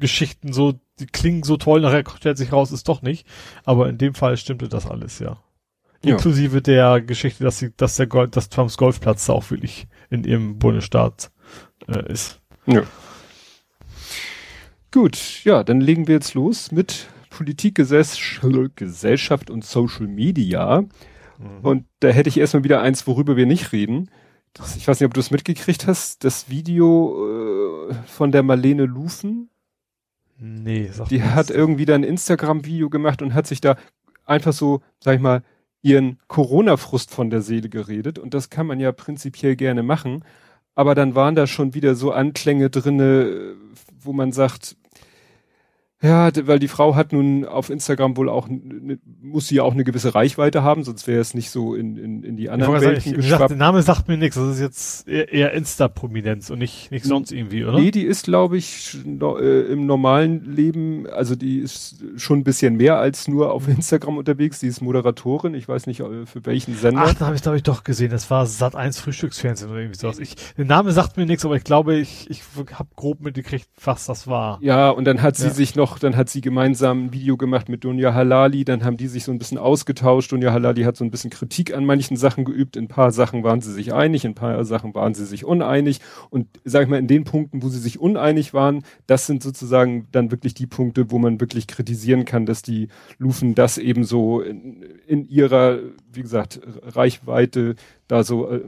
Geschichten 0.00 0.52
so, 0.52 0.80
die 0.98 1.06
klingen 1.06 1.44
so 1.44 1.56
toll, 1.56 1.80
nachher 1.80 2.02
stellt 2.16 2.38
sich 2.38 2.52
raus, 2.52 2.72
ist 2.72 2.88
doch 2.88 3.02
nicht. 3.02 3.26
Aber 3.64 3.88
in 3.88 3.98
dem 3.98 4.14
Fall 4.14 4.36
stimmte 4.36 4.68
das 4.68 4.86
alles, 4.86 5.20
ja. 5.20 5.38
Ja. 6.02 6.14
Inklusive 6.14 6.62
der 6.62 7.00
Geschichte, 7.00 7.44
dass 7.44 7.58
sie, 7.58 7.72
dass 7.76 7.96
der 7.96 8.06
Golf, 8.06 8.30
dass 8.30 8.48
Trumps 8.48 8.78
Golfplatz 8.78 9.26
da 9.26 9.34
auch 9.34 9.50
wirklich 9.50 9.86
in 10.08 10.24
ihrem 10.24 10.58
Bundesstaat 10.58 11.30
äh, 11.86 12.10
ist. 12.10 12.40
Ja. 12.66 12.82
Gut, 14.90 15.44
ja, 15.44 15.62
dann 15.62 15.80
legen 15.80 16.08
wir 16.08 16.14
jetzt 16.14 16.34
los 16.34 16.72
mit 16.72 17.06
Politik, 17.28 17.78
Gesell- 17.78 18.70
Gesellschaft 18.74 19.50
und 19.50 19.64
Social 19.64 20.08
Media. 20.08 20.84
Und 21.62 21.84
da 22.00 22.08
hätte 22.08 22.28
ich 22.28 22.38
erstmal 22.38 22.64
wieder 22.64 22.80
eins, 22.80 23.06
worüber 23.06 23.36
wir 23.36 23.46
nicht 23.46 23.72
reden. 23.72 24.10
Das, 24.54 24.76
ich 24.76 24.88
weiß 24.88 25.00
nicht, 25.00 25.06
ob 25.06 25.14
du 25.14 25.20
es 25.20 25.30
mitgekriegt 25.30 25.86
hast, 25.86 26.24
das 26.24 26.48
Video 26.50 27.88
äh, 27.90 27.94
von 28.06 28.32
der 28.32 28.42
Marlene 28.42 28.84
Lufen. 28.84 29.49
Nee, 30.40 30.88
sag 30.92 31.08
Die 31.08 31.22
hat 31.22 31.50
irgendwie 31.50 31.84
da 31.84 31.94
ein 31.94 32.02
Instagram-Video 32.02 32.88
gemacht 32.88 33.20
und 33.22 33.34
hat 33.34 33.46
sich 33.46 33.60
da 33.60 33.76
einfach 34.24 34.52
so, 34.52 34.80
sag 34.98 35.16
ich 35.16 35.20
mal, 35.20 35.42
ihren 35.82 36.18
Corona-Frust 36.28 37.10
von 37.10 37.30
der 37.30 37.42
Seele 37.42 37.68
geredet. 37.68 38.18
Und 38.18 38.34
das 38.34 38.50
kann 38.50 38.66
man 38.66 38.80
ja 38.80 38.92
prinzipiell 38.92 39.56
gerne 39.56 39.82
machen. 39.82 40.24
Aber 40.74 40.94
dann 40.94 41.14
waren 41.14 41.34
da 41.34 41.46
schon 41.46 41.74
wieder 41.74 41.94
so 41.94 42.12
Anklänge 42.12 42.70
drinne, 42.70 43.54
wo 44.00 44.12
man 44.12 44.32
sagt, 44.32 44.76
ja, 46.02 46.30
weil 46.46 46.58
die 46.58 46.68
Frau 46.68 46.94
hat 46.94 47.12
nun 47.12 47.44
auf 47.44 47.68
Instagram 47.70 48.16
wohl 48.16 48.28
auch, 48.28 48.48
n- 48.48 48.88
n- 48.90 49.00
muss 49.22 49.48
sie 49.48 49.56
ja 49.56 49.62
auch 49.64 49.74
eine 49.74 49.84
gewisse 49.84 50.14
Reichweite 50.14 50.62
haben, 50.62 50.82
sonst 50.84 51.06
wäre 51.06 51.20
es 51.20 51.34
nicht 51.34 51.50
so 51.50 51.74
in, 51.74 51.96
in, 51.96 52.22
in 52.22 52.36
die 52.36 52.48
anderen 52.50 52.80
Welten 52.80 53.14
geschwappt. 53.14 53.50
der 53.50 53.56
Name 53.58 53.82
sagt 53.82 54.08
mir 54.08 54.16
nichts. 54.16 54.36
Das 54.36 54.54
ist 54.54 54.60
jetzt 54.60 55.08
eher, 55.08 55.30
eher 55.32 55.52
Insta-Prominenz 55.52 56.50
und 56.50 56.58
nicht, 56.58 56.90
nicht 56.90 57.04
sonst 57.04 57.32
irgendwie, 57.32 57.64
oder? 57.64 57.78
Nee, 57.78 57.90
die 57.90 58.04
ist, 58.04 58.24
glaube 58.24 58.56
ich, 58.56 58.96
no, 59.04 59.38
äh, 59.38 59.60
im 59.72 59.86
normalen 59.86 60.44
Leben, 60.54 61.06
also 61.06 61.36
die 61.36 61.58
ist 61.58 62.02
schon 62.16 62.38
ein 62.40 62.44
bisschen 62.44 62.76
mehr 62.76 62.98
als 62.98 63.28
nur 63.28 63.52
auf 63.52 63.68
Instagram 63.68 64.16
unterwegs. 64.16 64.60
Die 64.60 64.68
ist 64.68 64.80
Moderatorin, 64.80 65.54
ich 65.54 65.68
weiß 65.68 65.86
nicht 65.86 66.00
äh, 66.00 66.24
für 66.26 66.44
welchen 66.46 66.74
Sender. 66.76 67.02
Ach, 67.04 67.14
da 67.14 67.26
habe 67.26 67.36
ich 67.36 67.42
glaube 67.42 67.56
ich 67.58 67.62
doch 67.62 67.84
gesehen. 67.84 68.10
Das 68.10 68.30
war 68.30 68.46
Sat 68.46 68.74
1 68.74 68.98
Frühstücksfernsehen 69.00 69.70
oder 69.70 69.80
irgendwie 69.80 69.98
sowas. 69.98 70.18
Ich, 70.18 70.34
der 70.56 70.64
Name 70.64 70.92
sagt 70.92 71.16
mir 71.16 71.26
nichts, 71.26 71.44
aber 71.44 71.56
ich 71.56 71.64
glaube, 71.64 71.96
ich, 71.96 72.28
ich 72.30 72.42
habe 72.72 72.88
grob 72.96 73.20
mitgekriegt, 73.20 73.68
was 73.84 74.06
das 74.06 74.26
war. 74.26 74.58
Ja, 74.62 74.90
und 74.90 75.04
dann 75.04 75.20
hat 75.22 75.36
sie 75.36 75.48
Ja. 75.48 75.50
sich 75.52 75.74
noch, 75.76 75.89
dann 75.98 76.16
hat 76.16 76.28
sie 76.28 76.40
gemeinsam 76.40 77.06
ein 77.06 77.12
Video 77.12 77.36
gemacht 77.36 77.68
mit 77.68 77.84
Dunja 77.84 78.14
Halali, 78.14 78.64
dann 78.64 78.84
haben 78.84 78.96
die 78.96 79.08
sich 79.08 79.24
so 79.24 79.32
ein 79.32 79.38
bisschen 79.38 79.58
ausgetauscht. 79.58 80.32
Dunja 80.32 80.52
Halali 80.52 80.82
hat 80.82 80.96
so 80.96 81.04
ein 81.04 81.10
bisschen 81.10 81.30
Kritik 81.30 81.74
an 81.74 81.84
manchen 81.84 82.16
Sachen 82.16 82.44
geübt, 82.44 82.76
in 82.76 82.84
ein 82.84 82.88
paar 82.88 83.12
Sachen 83.12 83.42
waren 83.42 83.60
sie 83.60 83.72
sich 83.72 83.92
einig, 83.92 84.24
in 84.24 84.32
ein 84.32 84.34
paar 84.34 84.64
Sachen 84.64 84.94
waren 84.94 85.14
sie 85.14 85.26
sich 85.26 85.44
uneinig. 85.44 86.00
Und 86.30 86.46
sag 86.64 86.82
ich 86.82 86.88
mal, 86.88 86.98
in 86.98 87.08
den 87.08 87.24
Punkten, 87.24 87.62
wo 87.62 87.68
sie 87.68 87.78
sich 87.78 88.00
uneinig 88.00 88.54
waren, 88.54 88.82
das 89.06 89.26
sind 89.26 89.42
sozusagen 89.42 90.08
dann 90.12 90.30
wirklich 90.30 90.54
die 90.54 90.66
Punkte, 90.66 91.10
wo 91.10 91.18
man 91.18 91.40
wirklich 91.40 91.66
kritisieren 91.66 92.24
kann, 92.24 92.46
dass 92.46 92.62
die 92.62 92.88
Lufen 93.18 93.54
das 93.54 93.78
eben 93.78 94.04
so 94.04 94.40
in, 94.40 94.82
in 95.06 95.28
ihrer, 95.28 95.78
wie 96.12 96.22
gesagt, 96.22 96.60
Reichweite 96.82 97.76
da 98.08 98.24
so, 98.24 98.50
äh, 98.50 98.60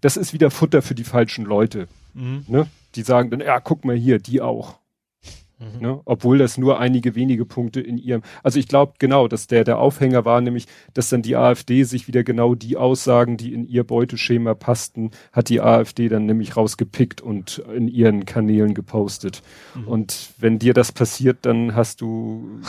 das 0.00 0.16
ist 0.16 0.32
wieder 0.32 0.50
Futter 0.50 0.82
für 0.82 0.94
die 0.94 1.04
falschen 1.04 1.44
Leute. 1.44 1.88
Mhm. 2.14 2.44
Ne? 2.48 2.66
Die 2.94 3.02
sagen 3.02 3.30
dann, 3.30 3.40
ja, 3.40 3.60
guck 3.60 3.84
mal 3.84 3.96
hier, 3.96 4.18
die 4.18 4.40
auch. 4.40 4.78
Mhm. 5.58 5.80
Ne? 5.80 6.00
Obwohl 6.04 6.38
das 6.38 6.58
nur 6.58 6.78
einige 6.78 7.14
wenige 7.14 7.46
Punkte 7.46 7.80
in 7.80 7.96
ihrem, 7.96 8.22
also 8.42 8.58
ich 8.58 8.68
glaube 8.68 8.94
genau, 8.98 9.26
dass 9.26 9.46
der 9.46 9.64
der 9.64 9.78
Aufhänger 9.78 10.24
war, 10.24 10.40
nämlich, 10.40 10.66
dass 10.92 11.08
dann 11.08 11.22
die 11.22 11.36
AfD 11.36 11.84
sich 11.84 12.08
wieder 12.08 12.24
genau 12.24 12.54
die 12.54 12.76
Aussagen, 12.76 13.36
die 13.36 13.54
in 13.54 13.66
ihr 13.66 13.84
Beuteschema 13.84 14.54
passten, 14.54 15.12
hat 15.32 15.48
die 15.48 15.60
AfD 15.60 16.08
dann 16.08 16.26
nämlich 16.26 16.56
rausgepickt 16.56 17.22
und 17.22 17.62
in 17.74 17.88
ihren 17.88 18.26
Kanälen 18.26 18.74
gepostet. 18.74 19.42
Mhm. 19.74 19.88
Und 19.88 20.30
wenn 20.38 20.58
dir 20.58 20.74
das 20.74 20.92
passiert, 20.92 21.38
dann 21.42 21.74
hast 21.74 22.02
du 22.02 22.60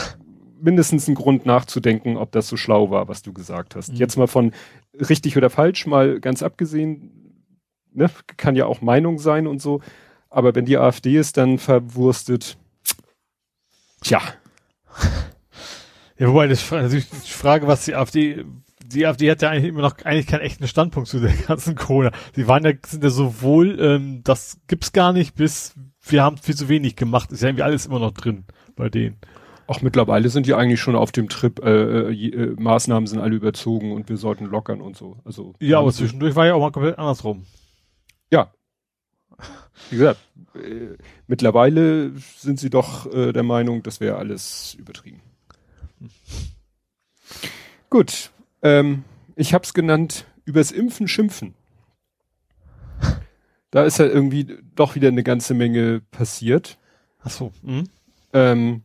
mindestens 0.61 1.07
einen 1.07 1.15
Grund 1.15 1.45
nachzudenken, 1.45 2.15
ob 2.17 2.31
das 2.31 2.47
so 2.47 2.55
schlau 2.57 2.89
war, 2.89 3.07
was 3.07 3.21
du 3.21 3.33
gesagt 3.33 3.75
hast. 3.75 3.91
Mhm. 3.91 3.97
Jetzt 3.97 4.17
mal 4.17 4.27
von 4.27 4.53
richtig 4.93 5.35
oder 5.35 5.49
falsch, 5.49 5.85
mal 5.87 6.21
ganz 6.21 6.41
abgesehen, 6.41 7.11
ne, 7.93 8.09
kann 8.37 8.55
ja 8.55 8.65
auch 8.65 8.81
Meinung 8.81 9.19
sein 9.19 9.45
und 9.45 9.61
so. 9.61 9.81
Aber 10.29 10.55
wenn 10.55 10.65
die 10.65 10.77
AfD 10.77 11.17
ist, 11.17 11.37
dann 11.37 11.57
verwurstet, 11.57 12.57
tja, 14.01 14.21
Ja, 16.19 16.27
wobei, 16.29 16.47
das 16.47 16.69
natürlich 16.71 17.09
die 17.09 17.31
Frage, 17.31 17.67
was 17.67 17.85
die 17.85 17.95
AfD, 17.95 18.43
die 18.83 19.05
AfD 19.05 19.29
hat 19.29 19.41
ja 19.41 19.49
eigentlich 19.49 19.69
immer 19.69 19.81
noch 19.81 19.97
eigentlich 20.03 20.27
keinen 20.27 20.41
echten 20.41 20.67
Standpunkt 20.67 21.09
zu 21.09 21.19
der 21.19 21.33
ganzen 21.47 21.75
Corona. 21.75 22.11
Sie 22.35 22.47
waren 22.47 22.63
ja, 22.65 22.71
sind 22.85 23.03
ja 23.03 23.09
sowohl, 23.09 23.79
ähm, 23.79 24.21
das 24.23 24.57
gibt's 24.67 24.93
gar 24.93 25.13
nicht, 25.13 25.35
bis 25.35 25.75
wir 26.01 26.23
haben 26.23 26.37
viel 26.37 26.55
zu 26.55 26.69
wenig 26.69 26.95
gemacht. 26.95 27.31
Ist 27.31 27.41
ja 27.41 27.49
irgendwie 27.49 27.63
alles 27.63 27.85
immer 27.85 27.99
noch 27.99 28.11
drin 28.13 28.45
bei 28.75 28.89
denen. 28.89 29.17
auch 29.67 29.81
mittlerweile 29.81 30.29
sind 30.29 30.47
die 30.47 30.53
eigentlich 30.53 30.79
schon 30.79 30.95
auf 30.95 31.11
dem 31.11 31.29
Trip, 31.29 31.59
äh, 31.63 32.09
äh, 32.11 32.29
äh, 32.29 32.55
Maßnahmen 32.57 33.05
sind 33.07 33.19
alle 33.19 33.35
überzogen 33.35 33.91
und 33.91 34.09
wir 34.09 34.17
sollten 34.17 34.45
lockern 34.45 34.81
und 34.81 34.95
so. 34.95 35.17
Also 35.25 35.53
Ja, 35.59 35.79
aber 35.79 35.91
zwischendurch 35.91 36.35
war 36.35 36.45
ja 36.47 36.53
auch 36.55 36.61
mal 36.61 36.71
komplett 36.71 36.97
andersrum. 36.97 37.45
Ja. 38.31 38.51
Wie 39.89 39.97
gesagt, 39.97 40.19
äh, 40.55 40.97
mittlerweile 41.27 42.11
sind 42.37 42.59
sie 42.59 42.69
doch 42.69 43.11
äh, 43.13 43.31
der 43.31 43.43
Meinung, 43.43 43.83
das 43.83 43.99
wäre 43.99 44.17
alles 44.17 44.75
übertrieben. 44.75 45.21
Gut, 47.89 48.31
ähm, 48.61 49.03
ich 49.35 49.53
habe 49.53 49.63
es 49.63 49.73
genannt, 49.73 50.25
übers 50.45 50.71
Impfen 50.71 51.07
schimpfen. 51.07 51.53
Da 53.71 53.83
ist 53.83 53.99
ja 53.99 54.05
irgendwie 54.05 54.57
doch 54.75 54.95
wieder 54.95 55.09
eine 55.09 55.23
ganze 55.23 55.53
Menge 55.53 56.01
passiert. 56.11 56.77
Ach 57.21 57.29
so. 57.29 57.51
Mhm. 57.61 57.83
Ähm, 58.33 58.81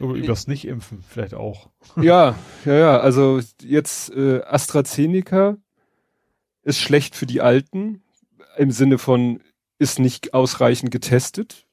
Oder 0.00 0.14
übers 0.14 0.46
Nicht-Impfen 0.46 1.04
vielleicht 1.08 1.34
auch. 1.34 1.68
ja, 2.00 2.34
ja, 2.64 2.74
ja, 2.74 3.00
also 3.00 3.40
jetzt 3.62 4.10
äh, 4.14 4.42
AstraZeneca 4.42 5.56
ist 6.62 6.78
schlecht 6.78 7.14
für 7.14 7.26
die 7.26 7.40
Alten 7.40 8.02
im 8.56 8.70
Sinne 8.70 8.98
von 8.98 9.40
ist 9.78 9.98
nicht 9.98 10.34
ausreichend 10.34 10.90
getestet. 10.90 11.64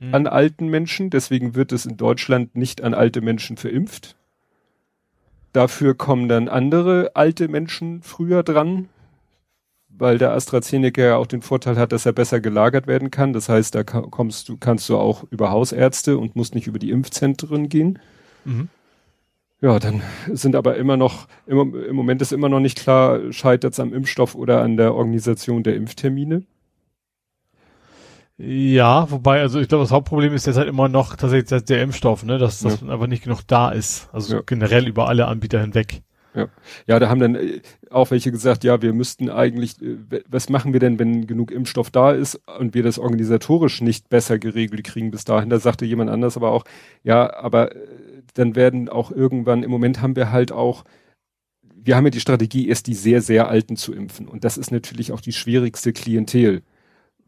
Mhm. 0.00 0.14
an 0.14 0.26
alten 0.26 0.68
Menschen. 0.68 1.10
Deswegen 1.10 1.54
wird 1.54 1.72
es 1.72 1.86
in 1.86 1.96
Deutschland 1.96 2.56
nicht 2.56 2.82
an 2.82 2.94
alte 2.94 3.20
Menschen 3.20 3.56
verimpft. 3.56 4.16
Dafür 5.52 5.94
kommen 5.94 6.28
dann 6.28 6.48
andere 6.48 7.12
alte 7.14 7.48
Menschen 7.48 8.02
früher 8.02 8.42
dran, 8.42 8.88
weil 9.88 10.16
der 10.16 10.32
AstraZeneca 10.32 11.02
ja 11.02 11.16
auch 11.16 11.26
den 11.26 11.42
Vorteil 11.42 11.76
hat, 11.76 11.92
dass 11.92 12.06
er 12.06 12.12
besser 12.12 12.40
gelagert 12.40 12.86
werden 12.86 13.10
kann. 13.10 13.32
Das 13.32 13.48
heißt, 13.48 13.74
da 13.74 13.82
kommst 13.84 14.48
du, 14.48 14.56
kannst 14.56 14.88
du 14.88 14.96
auch 14.96 15.24
über 15.30 15.50
Hausärzte 15.50 16.16
und 16.16 16.36
musst 16.36 16.54
nicht 16.54 16.66
über 16.66 16.78
die 16.78 16.90
Impfzentren 16.90 17.68
gehen. 17.68 17.98
Mhm. 18.44 18.68
Ja, 19.60 19.78
dann 19.78 20.00
sind 20.32 20.56
aber 20.56 20.76
immer 20.76 20.96
noch, 20.96 21.28
im, 21.46 21.74
im 21.74 21.94
Moment 21.94 22.22
ist 22.22 22.32
immer 22.32 22.48
noch 22.48 22.60
nicht 22.60 22.78
klar, 22.78 23.30
scheitert 23.32 23.74
es 23.74 23.80
am 23.80 23.92
Impfstoff 23.92 24.34
oder 24.34 24.62
an 24.62 24.78
der 24.78 24.94
Organisation 24.94 25.62
der 25.62 25.74
Impftermine. 25.76 26.44
Ja, 28.42 29.10
wobei, 29.10 29.40
also 29.42 29.60
ich 29.60 29.68
glaube, 29.68 29.84
das 29.84 29.90
Hauptproblem 29.90 30.32
ist 30.32 30.46
jetzt 30.46 30.56
halt 30.56 30.68
immer 30.68 30.88
noch 30.88 31.14
tatsächlich 31.16 31.62
der 31.64 31.82
Impfstoff, 31.82 32.24
ne, 32.24 32.38
dass 32.38 32.60
das 32.60 32.80
Ja. 32.80 32.88
einfach 32.88 33.06
nicht 33.06 33.22
genug 33.24 33.42
da 33.46 33.70
ist. 33.70 34.08
Also 34.12 34.36
Ja. 34.36 34.42
generell 34.46 34.88
über 34.88 35.08
alle 35.08 35.26
Anbieter 35.26 35.60
hinweg. 35.60 36.00
Ja. 36.32 36.46
ja, 36.86 36.98
da 37.00 37.08
haben 37.08 37.18
dann 37.20 37.34
äh, 37.34 37.60
auch 37.90 38.12
welche 38.12 38.30
gesagt, 38.30 38.62
ja, 38.62 38.80
wir 38.80 38.92
müssten 38.92 39.28
eigentlich, 39.28 39.82
äh, 39.82 39.96
was 40.28 40.48
machen 40.48 40.72
wir 40.72 40.80
denn, 40.80 40.98
wenn 40.98 41.26
genug 41.26 41.50
Impfstoff 41.50 41.90
da 41.90 42.12
ist 42.12 42.40
und 42.58 42.72
wir 42.72 42.84
das 42.84 42.98
organisatorisch 43.00 43.80
nicht 43.80 44.08
besser 44.08 44.38
geregelt 44.38 44.84
kriegen 44.84 45.10
bis 45.10 45.24
dahin? 45.24 45.50
Da 45.50 45.58
sagte 45.58 45.84
jemand 45.84 46.08
anders 46.08 46.36
aber 46.36 46.52
auch, 46.52 46.64
ja, 47.02 47.34
aber 47.34 47.74
äh, 47.74 47.78
dann 48.34 48.54
werden 48.54 48.88
auch 48.88 49.10
irgendwann, 49.10 49.64
im 49.64 49.70
Moment 49.72 50.00
haben 50.00 50.14
wir 50.16 50.30
halt 50.30 50.52
auch, 50.52 50.84
wir 51.74 51.96
haben 51.96 52.04
ja 52.04 52.10
die 52.10 52.20
Strategie, 52.20 52.68
erst 52.68 52.86
die 52.86 52.94
sehr, 52.94 53.20
sehr 53.20 53.48
Alten 53.48 53.76
zu 53.76 53.92
impfen. 53.92 54.28
Und 54.28 54.44
das 54.44 54.56
ist 54.56 54.70
natürlich 54.70 55.10
auch 55.12 55.20
die 55.20 55.32
schwierigste 55.32 55.92
Klientel, 55.92 56.62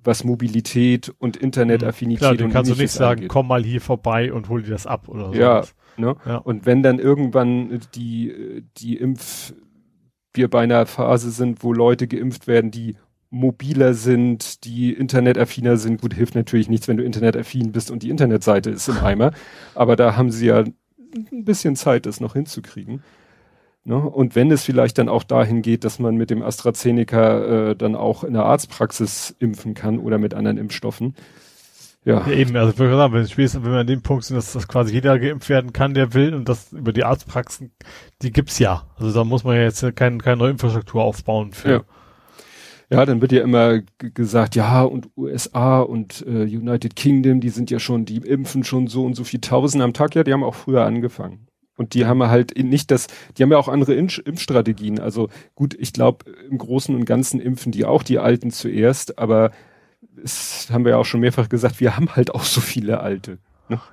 was 0.04 0.24
Mobilität 0.24 1.12
und 1.18 1.36
Internetaffinität 1.36 2.18
Klar, 2.20 2.36
du 2.36 2.44
und 2.44 2.50
kannst 2.52 2.70
du 2.70 2.74
nicht 2.74 2.90
sagen, 2.90 3.20
angeht. 3.20 3.28
komm 3.28 3.48
mal 3.48 3.62
hier 3.62 3.80
vorbei 3.80 4.32
und 4.32 4.48
hol 4.48 4.62
dir 4.62 4.70
das 4.70 4.86
ab 4.86 5.08
oder 5.08 5.28
so. 5.28 5.34
Ja. 5.34 5.64
Ne? 5.96 6.16
Ja. 6.26 6.36
Und 6.36 6.66
wenn 6.66 6.82
dann 6.82 6.98
irgendwann 6.98 7.80
die, 7.94 8.64
die 8.78 8.96
Impf, 8.96 9.54
wir 10.34 10.48
bei 10.48 10.62
einer 10.62 10.86
Phase 10.86 11.30
sind, 11.30 11.62
wo 11.62 11.72
Leute 11.72 12.08
geimpft 12.08 12.46
werden, 12.46 12.70
die 12.70 12.96
mobiler 13.30 13.94
sind, 13.94 14.64
die 14.64 14.92
internetaffiner 14.92 15.76
sind, 15.76 16.00
gut, 16.00 16.14
hilft 16.14 16.34
natürlich 16.34 16.68
nichts, 16.68 16.88
wenn 16.88 16.98
du 16.98 17.04
internetaffin 17.04 17.72
bist 17.72 17.90
und 17.90 18.02
die 18.02 18.10
Internetseite 18.10 18.70
ist 18.70 18.88
im 18.88 18.98
Eimer. 19.02 19.32
Aber 19.74 19.96
da 19.96 20.16
haben 20.16 20.30
sie 20.30 20.46
ja 20.46 20.60
ein 20.60 21.44
bisschen 21.44 21.76
Zeit, 21.76 22.06
das 22.06 22.20
noch 22.20 22.34
hinzukriegen. 22.34 23.02
Ne? 23.84 23.96
Und 23.96 24.36
wenn 24.36 24.50
es 24.50 24.64
vielleicht 24.64 24.98
dann 24.98 25.08
auch 25.08 25.24
dahin 25.24 25.62
geht, 25.62 25.84
dass 25.84 25.98
man 25.98 26.16
mit 26.16 26.30
dem 26.30 26.42
AstraZeneca 26.42 27.70
äh, 27.70 27.76
dann 27.76 27.96
auch 27.96 28.22
in 28.22 28.34
der 28.34 28.44
Arztpraxis 28.44 29.34
impfen 29.38 29.74
kann 29.74 29.98
oder 29.98 30.18
mit 30.18 30.34
anderen 30.34 30.58
Impfstoffen. 30.58 31.14
Ja, 31.16 31.22
Ja, 32.04 32.26
eben, 32.28 32.56
also 32.56 32.72
sagen, 32.72 33.12
wenn, 33.12 33.28
spätestens, 33.28 33.64
wenn 33.64 33.72
wir 33.72 33.80
an 33.80 33.86
dem 33.86 34.02
Punkt 34.02 34.24
sind, 34.24 34.36
dass 34.36 34.52
das 34.52 34.66
quasi 34.66 34.92
jeder 34.92 35.18
geimpft 35.18 35.48
werden 35.48 35.72
kann, 35.72 35.94
der 35.94 36.14
will 36.14 36.34
und 36.34 36.48
das 36.48 36.72
über 36.72 36.92
die 36.92 37.04
Arztpraxen, 37.04 37.72
die 38.22 38.32
gibt's 38.32 38.58
ja. 38.58 38.88
Also 38.96 39.12
da 39.12 39.24
muss 39.24 39.44
man 39.44 39.56
ja 39.56 39.62
jetzt 39.62 39.84
keine, 39.94 40.18
keine 40.18 40.36
neue 40.36 40.50
Infrastruktur 40.50 41.02
aufbauen 41.02 41.52
für. 41.52 41.70
Ja. 41.70 41.80
Ja, 42.90 43.06
dann 43.06 43.22
wird 43.22 43.32
ja 43.32 43.42
immer 43.42 43.80
gesagt, 43.98 44.54
ja, 44.54 44.82
und 44.82 45.08
USA 45.16 45.80
und 45.80 46.22
äh, 46.26 46.42
United 46.42 46.94
Kingdom, 46.94 47.40
die 47.40 47.48
sind 47.48 47.70
ja 47.70 47.78
schon, 47.78 48.04
die 48.04 48.18
impfen 48.18 48.64
schon 48.64 48.86
so 48.86 49.06
und 49.06 49.14
so 49.14 49.24
viel 49.24 49.40
Tausend 49.40 49.82
am 49.82 49.94
Tag. 49.94 50.14
Ja, 50.14 50.24
die 50.24 50.32
haben 50.32 50.44
auch 50.44 50.54
früher 50.54 50.84
angefangen. 50.84 51.46
Und 51.76 51.94
die 51.94 52.04
haben 52.06 52.22
halt 52.24 52.56
nicht 52.56 52.90
das, 52.90 53.06
die 53.36 53.42
haben 53.42 53.50
ja 53.50 53.58
auch 53.58 53.68
andere 53.68 53.94
Impf 53.94 54.18
Impfstrategien. 54.18 55.00
Also 55.00 55.28
gut, 55.54 55.74
ich 55.78 55.92
glaube, 55.92 56.24
im 56.50 56.58
Großen 56.58 56.94
und 56.94 57.04
Ganzen 57.06 57.40
impfen 57.40 57.72
die 57.72 57.84
auch 57.84 58.02
die 58.02 58.18
Alten 58.18 58.50
zuerst, 58.50 59.18
aber 59.18 59.50
es 60.22 60.68
haben 60.70 60.84
wir 60.84 60.92
ja 60.92 60.96
auch 60.98 61.04
schon 61.06 61.20
mehrfach 61.20 61.48
gesagt, 61.48 61.80
wir 61.80 61.96
haben 61.96 62.14
halt 62.14 62.34
auch 62.34 62.44
so 62.44 62.60
viele 62.60 63.00
Alte. 63.00 63.38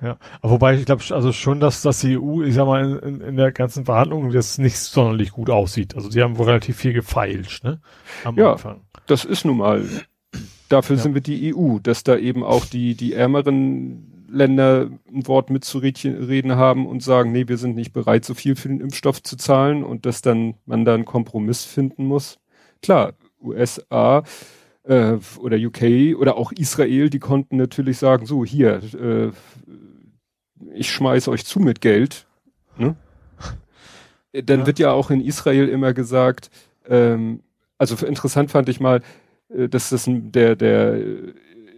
Ja, 0.02 0.18
aber 0.42 0.52
wobei 0.52 0.74
ich 0.74 0.84
glaube 0.84 1.02
also 1.10 1.32
schon, 1.32 1.58
dass 1.58 1.80
das 1.80 2.00
die 2.00 2.18
EU, 2.18 2.42
ich 2.42 2.54
sag 2.54 2.66
mal, 2.66 2.98
in, 2.98 3.22
in, 3.22 3.36
der 3.36 3.50
ganzen 3.50 3.86
Verhandlung 3.86 4.30
das 4.30 4.58
nicht 4.58 4.76
sonderlich 4.76 5.30
gut 5.30 5.48
aussieht. 5.48 5.94
Also 5.94 6.10
die 6.10 6.20
haben 6.22 6.36
wohl 6.36 6.46
relativ 6.46 6.76
viel 6.76 6.92
gefeilscht, 6.92 7.64
ne? 7.64 7.80
Am 8.24 8.36
Ja. 8.36 8.52
Anfang. 8.52 8.82
Das 9.06 9.24
ist 9.24 9.46
nun 9.46 9.56
mal, 9.56 9.82
dafür 10.68 10.96
Ja. 10.96 11.02
sind 11.02 11.14
wir 11.14 11.22
die 11.22 11.54
EU, 11.54 11.78
dass 11.78 12.02
da 12.04 12.16
eben 12.16 12.44
auch 12.44 12.66
die, 12.66 12.94
die 12.94 13.14
ärmeren 13.14 14.19
Länder 14.30 14.90
ein 15.12 15.26
Wort 15.26 15.50
mitzureden 15.50 16.56
haben 16.56 16.86
und 16.86 17.02
sagen, 17.02 17.32
nee, 17.32 17.48
wir 17.48 17.56
sind 17.58 17.74
nicht 17.76 17.92
bereit, 17.92 18.24
so 18.24 18.34
viel 18.34 18.56
für 18.56 18.68
den 18.68 18.80
Impfstoff 18.80 19.22
zu 19.22 19.36
zahlen 19.36 19.82
und 19.84 20.06
dass 20.06 20.22
dann 20.22 20.54
man 20.66 20.84
da 20.84 20.94
einen 20.94 21.04
Kompromiss 21.04 21.64
finden 21.64 22.04
muss. 22.04 22.38
Klar, 22.82 23.14
USA 23.42 24.22
äh, 24.84 25.14
oder 25.38 25.56
UK 25.56 26.16
oder 26.18 26.36
auch 26.36 26.52
Israel, 26.52 27.10
die 27.10 27.18
konnten 27.18 27.56
natürlich 27.56 27.98
sagen, 27.98 28.26
so 28.26 28.44
hier, 28.44 28.80
äh, 28.94 29.30
ich 30.74 30.90
schmeiß 30.90 31.28
euch 31.28 31.44
zu 31.44 31.58
mit 31.60 31.80
Geld. 31.80 32.26
Ne? 32.76 32.94
Dann 34.32 34.60
Ja. 34.60 34.66
wird 34.66 34.78
ja 34.78 34.92
auch 34.92 35.10
in 35.10 35.20
Israel 35.20 35.68
immer 35.68 35.92
gesagt, 35.92 36.50
ähm, 36.88 37.40
also 37.78 38.04
interessant 38.06 38.50
fand 38.50 38.68
ich 38.68 38.78
mal, 38.80 39.00
äh, 39.48 39.68
dass 39.68 39.90
das 39.90 40.04
der, 40.08 40.54
der 40.56 40.98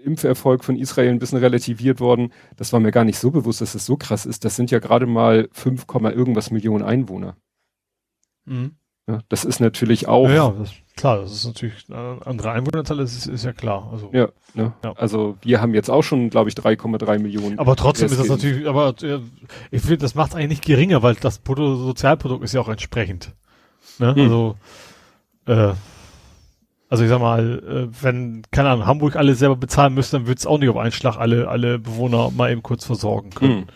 Impferfolg 0.03 0.65
von 0.65 0.77
Israel 0.77 1.11
ein 1.11 1.19
bisschen 1.19 1.39
relativiert 1.39 2.01
worden. 2.01 2.33
Das 2.57 2.73
war 2.73 2.81
mir 2.81 2.93
gar 2.93 3.05
nicht 3.05 3.19
so 3.19 3.31
bewusst, 3.31 3.61
dass 3.61 3.75
es 3.75 3.87
so 3.87 3.97
krass 3.97 4.27
ist. 4.27 4.45
Das 4.45 4.57
sind 4.57 4.71
ja 4.71 4.79
gerade 4.79 5.07
mal 5.07 5.49
5, 5.53 5.87
Komma 5.87 6.11
irgendwas 6.11 6.51
Millionen 6.51 6.85
Einwohner. 6.85 7.37
Mhm. 8.45 8.77
Ja, 9.09 9.21
das 9.29 9.45
ist 9.45 9.59
natürlich 9.61 10.07
auch. 10.07 10.29
Ja, 10.29 10.35
ja, 10.35 10.51
das, 10.57 10.73
klar, 10.97 11.19
das 11.19 11.33
ist 11.33 11.45
natürlich 11.45 11.87
eine 11.91 12.19
andere 12.25 12.53
Einwohnerzahl, 12.53 12.99
das 12.99 13.17
ist, 13.17 13.27
ist 13.27 13.45
ja 13.45 13.53
klar. 13.53 13.89
Also, 13.91 14.11
Ja, 14.13 14.29
ne? 14.55 14.75
Ja. 14.85 14.93
Also 14.93 15.37
wir 15.43 15.61
haben 15.61 15.75
jetzt 15.75 15.91
auch 15.91 16.03
schon, 16.03 16.31
glaube 16.31 16.51
ich, 16.51 16.55
3,3 16.55 17.19
Millionen. 17.19 17.59
Aber 17.59 17.75
trotzdem 17.75 18.07
ist 18.07 18.21
das 18.21 18.29
natürlich, 18.29 18.69
aber 18.69 18.95
äh, 19.03 19.19
ich 19.73 19.83
finde, 19.83 19.99
das 19.99 20.15
macht 20.15 20.35
eigentlich 20.35 20.51
nicht 20.51 20.65
geringer, 20.65 21.03
weil 21.03 21.17
das 21.17 21.39
Bruttosozialprodukt 21.41 22.45
ist 22.45 22.55
ja 22.55 22.61
auch 22.61 22.69
entsprechend. 22.69 23.35
Ne? 23.99 24.15
Hm. 24.15 24.23
Also, 24.23 24.57
äh, 25.47 25.75
also 26.93 27.05
ich 27.05 27.09
sag 27.09 27.21
mal, 27.21 27.63
äh, 27.91 28.03
wenn, 28.03 28.43
keine 28.51 28.69
Ahnung, 28.69 28.85
Hamburg 28.85 29.17
alles 29.17 29.39
selber 29.39 29.57
bezahlen 29.57 29.95
müsste, 29.95 30.19
dann 30.19 30.27
würde 30.27 30.39
es 30.39 30.47
auch 30.47 30.59
nicht 30.59 30.69
auf 30.69 30.77
einen 30.77 30.93
Schlag 30.93 31.17
alle, 31.17 31.49
alle 31.49 31.79
Bewohner 31.79 32.31
mal 32.31 32.53
eben 32.53 32.63
kurz 32.63 32.85
versorgen 32.85 33.31
können. 33.31 33.67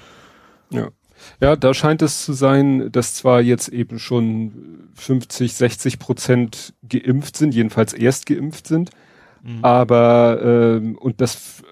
Hm. 0.70 0.78
Ja. 0.78 0.88
Ja, 1.40 1.56
da 1.56 1.72
scheint 1.72 2.02
es 2.02 2.26
zu 2.26 2.34
sein, 2.34 2.92
dass 2.92 3.14
zwar 3.14 3.40
jetzt 3.40 3.68
eben 3.68 3.98
schon 3.98 4.52
50, 4.96 5.54
60 5.54 5.98
Prozent 5.98 6.74
geimpft 6.86 7.38
sind, 7.38 7.54
jedenfalls 7.54 7.94
erst 7.94 8.26
geimpft 8.26 8.66
sind, 8.66 8.90
Mhm. 9.42 9.64
aber 9.64 10.40
ähm, 10.42 10.98
und 10.98 11.22
das 11.22 11.62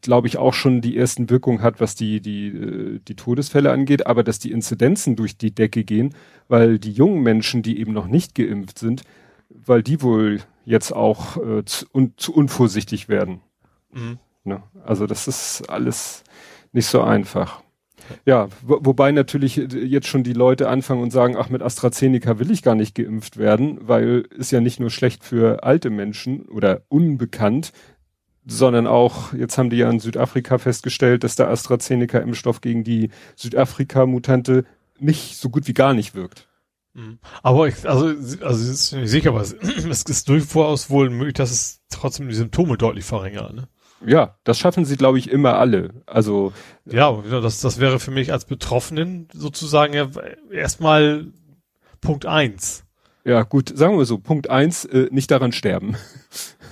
glaube 0.00 0.26
ich 0.28 0.38
auch 0.38 0.54
schon 0.54 0.80
die 0.80 0.96
ersten 0.96 1.28
Wirkungen 1.28 1.60
hat, 1.60 1.80
was 1.80 1.96
die 1.96 2.20
die 2.20 2.46
äh, 2.48 3.00
die 3.06 3.14
Todesfälle 3.16 3.72
angeht, 3.72 4.06
aber 4.06 4.22
dass 4.24 4.38
die 4.38 4.52
Inzidenzen 4.52 5.16
durch 5.16 5.36
die 5.36 5.54
Decke 5.54 5.84
gehen, 5.84 6.14
weil 6.48 6.78
die 6.78 6.92
jungen 6.92 7.22
Menschen, 7.22 7.62
die 7.62 7.78
eben 7.78 7.92
noch 7.92 8.06
nicht 8.06 8.34
geimpft 8.34 8.78
sind, 8.78 9.02
weil 9.48 9.82
die 9.82 10.02
wohl 10.02 10.40
jetzt 10.64 10.92
auch 10.92 11.36
äh, 11.36 11.64
zu, 11.64 11.86
un, 11.92 12.14
zu 12.16 12.34
unvorsichtig 12.34 13.08
werden. 13.08 13.40
Mhm. 13.92 14.18
Ne? 14.44 14.62
Also 14.84 15.06
das 15.06 15.28
ist 15.28 15.68
alles 15.68 16.24
nicht 16.72 16.86
so 16.86 17.02
einfach. 17.02 17.62
Ja, 18.26 18.48
wo, 18.62 18.78
wobei 18.82 19.12
natürlich 19.12 19.56
jetzt 19.56 20.08
schon 20.08 20.24
die 20.24 20.32
Leute 20.32 20.68
anfangen 20.68 21.02
und 21.02 21.10
sagen, 21.10 21.36
ach, 21.38 21.48
mit 21.48 21.62
AstraZeneca 21.62 22.38
will 22.38 22.50
ich 22.50 22.62
gar 22.62 22.74
nicht 22.74 22.94
geimpft 22.94 23.38
werden, 23.38 23.78
weil 23.82 24.26
ist 24.36 24.52
ja 24.52 24.60
nicht 24.60 24.80
nur 24.80 24.90
schlecht 24.90 25.24
für 25.24 25.62
alte 25.62 25.90
Menschen 25.90 26.46
oder 26.46 26.82
unbekannt, 26.88 27.72
sondern 28.46 28.86
auch, 28.86 29.32
jetzt 29.32 29.56
haben 29.56 29.70
die 29.70 29.76
ja 29.76 29.90
in 29.90 30.00
Südafrika 30.00 30.58
festgestellt, 30.58 31.24
dass 31.24 31.36
der 31.36 31.48
AstraZeneca-Impfstoff 31.48 32.60
gegen 32.60 32.84
die 32.84 33.10
Südafrika-Mutante 33.36 34.64
nicht 34.98 35.36
so 35.36 35.48
gut 35.48 35.66
wie 35.66 35.72
gar 35.72 35.94
nicht 35.94 36.14
wirkt. 36.14 36.48
Mhm. 36.94 37.18
Aber 37.42 37.68
ich, 37.68 37.88
also, 37.88 38.06
also 38.06 38.42
es 38.42 38.68
ist 38.68 38.92
nicht 38.92 39.10
sicher, 39.10 39.30
aber 39.30 39.40
es, 39.40 39.52
es 39.62 40.02
ist 40.04 40.28
durchaus 40.28 40.90
wohl 40.90 41.10
möglich, 41.10 41.34
dass 41.34 41.50
es 41.50 41.80
trotzdem 41.90 42.28
die 42.28 42.34
Symptome 42.34 42.76
deutlich 42.78 43.04
verringert. 43.04 43.52
Ne? 43.54 43.68
Ja, 44.06 44.36
das 44.44 44.58
schaffen 44.58 44.84
sie, 44.84 44.96
glaube 44.96 45.18
ich, 45.18 45.30
immer 45.30 45.54
alle. 45.58 45.90
Also 46.06 46.52
Ja, 46.84 47.10
genau, 47.10 47.40
das, 47.40 47.60
das 47.60 47.80
wäre 47.80 47.98
für 47.98 48.10
mich 48.10 48.32
als 48.32 48.44
Betroffenen 48.44 49.28
sozusagen 49.32 49.92
ja 49.94 50.08
erstmal 50.52 51.26
Punkt 52.00 52.26
eins. 52.26 52.84
ja, 53.24 53.42
gut, 53.42 53.72
sagen 53.76 53.96
wir 53.98 54.04
so, 54.04 54.18
Punkt 54.18 54.50
eins, 54.50 54.84
äh, 54.84 55.08
nicht 55.10 55.30
daran 55.30 55.52
sterben. 55.52 55.96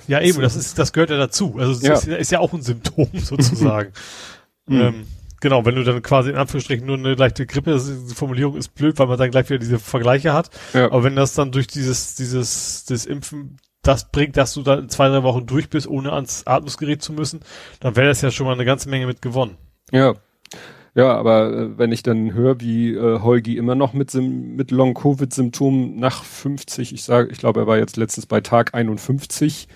Ja, 0.05 0.19
eben, 0.19 0.41
das 0.41 0.57
ist, 0.57 0.77
das 0.77 0.91
gehört 0.91 1.11
ja 1.11 1.17
dazu. 1.17 1.55
Also, 1.57 1.71
es 1.71 1.81
Ja. 1.81 1.93
ist, 1.93 2.07
ist 2.09 2.29
ja 2.31 2.39
auch 2.39 2.51
ein 2.51 2.61
Symptom 2.61 3.07
sozusagen. 3.13 3.93
ähm, 4.69 5.07
genau, 5.43 5.65
wenn 5.65 5.75
du 5.75 5.83
dann 5.83 6.01
quasi 6.01 6.29
in 6.29 6.37
Anführungsstrichen 6.37 6.87
nur 6.87 6.97
eine 6.97 7.15
leichte 7.15 7.45
Grippe, 7.45 7.71
das 7.71 7.87
ist, 7.87 8.09
die 8.09 8.15
Formulierung 8.15 8.55
ist 8.55 8.69
blöd, 8.69 8.97
weil 8.97 9.07
man 9.07 9.19
dann 9.19 9.29
gleich 9.29 9.49
wieder 9.49 9.59
diese 9.59 9.77
Vergleiche 9.77 10.33
hat. 10.33 10.49
Ja. 10.73 10.85
Aber 10.85 11.03
wenn 11.03 11.17
das 11.17 11.33
dann 11.35 11.51
durch 11.51 11.67
dieses, 11.67 12.15
dieses, 12.15 12.85
das 12.85 13.05
Impfen 13.05 13.57
das 13.81 14.09
bringt, 14.09 14.37
dass 14.37 14.53
du 14.53 14.63
dann 14.63 14.79
in 14.79 14.89
zwei, 14.89 15.09
drei 15.09 15.21
Wochen 15.23 15.45
durch 15.45 15.69
bist, 15.69 15.87
ohne 15.87 16.13
ans 16.13 16.47
Atmungsgerät 16.47 17.01
zu 17.01 17.11
müssen, 17.11 17.41
dann 17.81 17.97
wäre 17.97 18.07
das 18.07 18.21
ja 18.21 18.31
schon 18.31 18.47
mal 18.47 18.53
eine 18.53 18.63
ganze 18.63 18.89
Menge 18.89 19.05
mit 19.05 19.21
gewonnen. 19.21 19.57
Ja. 19.91 20.13
Ja, 20.95 21.13
aber 21.13 21.51
äh, 21.51 21.77
wenn 21.77 21.91
ich 21.91 22.03
dann 22.03 22.33
höre, 22.33 22.61
wie 22.61 22.93
äh, 22.93 23.19
Holgi 23.19 23.57
immer 23.57 23.75
noch 23.75 23.91
mit, 23.91 24.13
mit 24.13 24.71
Long-Covid-Symptomen 24.71 25.99
nach 25.99 26.23
50, 26.23 26.93
ich 26.93 27.03
sage, 27.03 27.29
ich 27.31 27.39
glaube, 27.39 27.61
er 27.61 27.67
war 27.67 27.77
jetzt 27.77 27.97
letztens 27.97 28.27
bei 28.27 28.39
Tag 28.39 28.73
51 28.73 29.67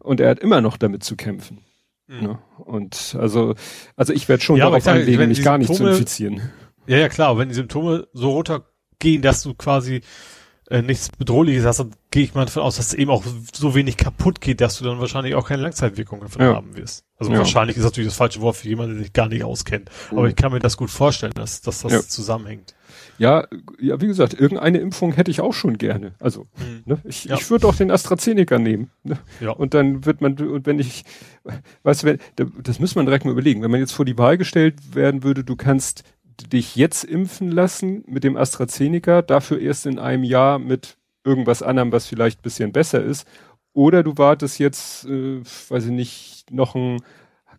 und 0.00 0.20
er 0.20 0.28
hat 0.28 0.40
immer 0.40 0.60
noch 0.60 0.76
damit 0.76 1.04
zu 1.04 1.16
kämpfen. 1.16 1.60
Ne? 2.08 2.38
Und 2.58 3.16
also, 3.18 3.54
also 3.96 4.12
ich 4.12 4.28
werde 4.28 4.42
schon 4.42 4.56
Ja, 4.56 4.66
aber 4.66 4.72
darauf 4.76 4.84
sage, 4.84 5.00
anlegen, 5.00 5.28
mich 5.28 5.42
gar 5.42 5.58
nicht 5.58 5.68
zu 5.68 5.74
Symptome- 5.74 5.90
infizieren. 5.92 6.40
Ja, 6.86 6.98
ja, 6.98 7.08
klar, 7.08 7.28
aber 7.30 7.40
wenn 7.40 7.48
die 7.48 7.54
Symptome 7.56 8.06
so 8.12 8.30
runtergehen, 8.30 9.22
dass 9.22 9.42
du 9.42 9.54
quasi 9.54 10.02
äh, 10.68 10.82
nichts 10.82 11.10
Bedrohliches 11.10 11.64
hast, 11.64 11.78
dann 11.78 11.92
gehe 12.10 12.24
ich 12.24 12.34
mal 12.34 12.44
davon 12.44 12.62
aus, 12.62 12.76
dass 12.76 12.92
eben 12.92 13.10
auch 13.10 13.22
so 13.52 13.74
wenig 13.76 13.96
kaputt 13.96 14.40
geht, 14.40 14.60
dass 14.60 14.78
du 14.78 14.84
dann 14.84 14.98
wahrscheinlich 14.98 15.34
auch 15.36 15.46
keine 15.48 15.62
Langzeitwirkungen 15.62 16.22
davon 16.22 16.42
Ja. 16.42 16.54
haben 16.54 16.76
wirst. 16.76 17.04
Also 17.18 17.30
Ja. 17.32 17.38
wahrscheinlich 17.38 17.76
ist 17.76 17.84
natürlich 17.84 18.08
das 18.08 18.16
falsche 18.16 18.40
Wort 18.40 18.56
für 18.56 18.68
jemanden, 18.68 18.94
der 18.94 19.04
sich 19.04 19.12
gar 19.12 19.28
nicht 19.28 19.44
auskennt. 19.44 19.90
Aber 20.10 20.22
Mhm. 20.22 20.28
ich 20.28 20.36
kann 20.36 20.50
mir 20.52 20.58
das 20.58 20.76
gut 20.76 20.90
vorstellen, 20.90 21.34
dass, 21.34 21.60
dass 21.60 21.82
das 21.82 21.92
Ja. 21.92 22.02
zusammenhängt. 22.02 22.74
Ja, 23.18 23.46
ja, 23.80 24.00
wie 24.00 24.06
gesagt, 24.06 24.34
irgendeine 24.34 24.78
Impfung 24.78 25.12
hätte 25.12 25.30
ich 25.30 25.40
auch 25.40 25.52
schon 25.54 25.78
gerne. 25.78 26.12
Also, 26.20 26.46
ne, 26.84 26.98
ich, 27.04 27.24
Ja. 27.24 27.36
ich 27.36 27.48
würde 27.50 27.66
auch 27.66 27.74
den 27.74 27.90
AstraZeneca 27.90 28.58
nehmen. 28.58 28.90
Ne? 29.04 29.18
Ja. 29.40 29.50
Und 29.50 29.74
dann 29.74 30.04
wird 30.04 30.20
man, 30.20 30.38
und 30.38 30.66
wenn 30.66 30.78
ich, 30.78 31.04
weißt 31.82 32.04
du, 32.04 32.18
das 32.62 32.78
muss 32.78 32.94
man 32.94 33.06
direkt 33.06 33.24
mal 33.24 33.30
überlegen. 33.32 33.62
Wenn 33.62 33.70
man 33.70 33.80
jetzt 33.80 33.92
vor 33.92 34.04
die 34.04 34.18
Wahl 34.18 34.36
gestellt 34.38 34.94
werden 34.94 35.22
würde, 35.22 35.44
du 35.44 35.56
kannst 35.56 36.04
dich 36.52 36.76
jetzt 36.76 37.04
impfen 37.04 37.50
lassen 37.50 38.04
mit 38.06 38.22
dem 38.24 38.36
AstraZeneca, 38.36 39.22
dafür 39.22 39.58
erst 39.60 39.86
in 39.86 39.98
einem 39.98 40.24
Jahr 40.24 40.58
mit 40.58 40.98
irgendwas 41.24 41.62
anderem, 41.62 41.92
was 41.92 42.06
vielleicht 42.06 42.40
ein 42.40 42.42
bisschen 42.42 42.72
besser 42.72 43.02
ist. 43.02 43.26
Oder 43.72 44.02
du 44.02 44.16
wartest 44.18 44.58
jetzt, 44.58 45.06
äh, 45.06 45.40
weiß 45.68 45.86
ich 45.86 45.90
nicht, 45.90 46.46
noch 46.50 46.74
ein 46.74 46.98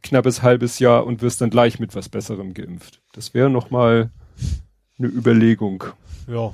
knappes 0.03 0.41
halbes 0.43 0.79
Jahr 0.79 1.05
und 1.05 1.21
wirst 1.21 1.41
dann 1.41 1.49
gleich 1.49 1.79
mit 1.79 1.95
was 1.95 2.09
Besserem 2.09 2.53
geimpft. 2.53 3.01
Das 3.13 3.33
wäre 3.33 3.49
noch 3.49 3.71
mal 3.71 4.11
eine 4.99 5.07
Überlegung. 5.07 5.83
Ja. 6.27 6.51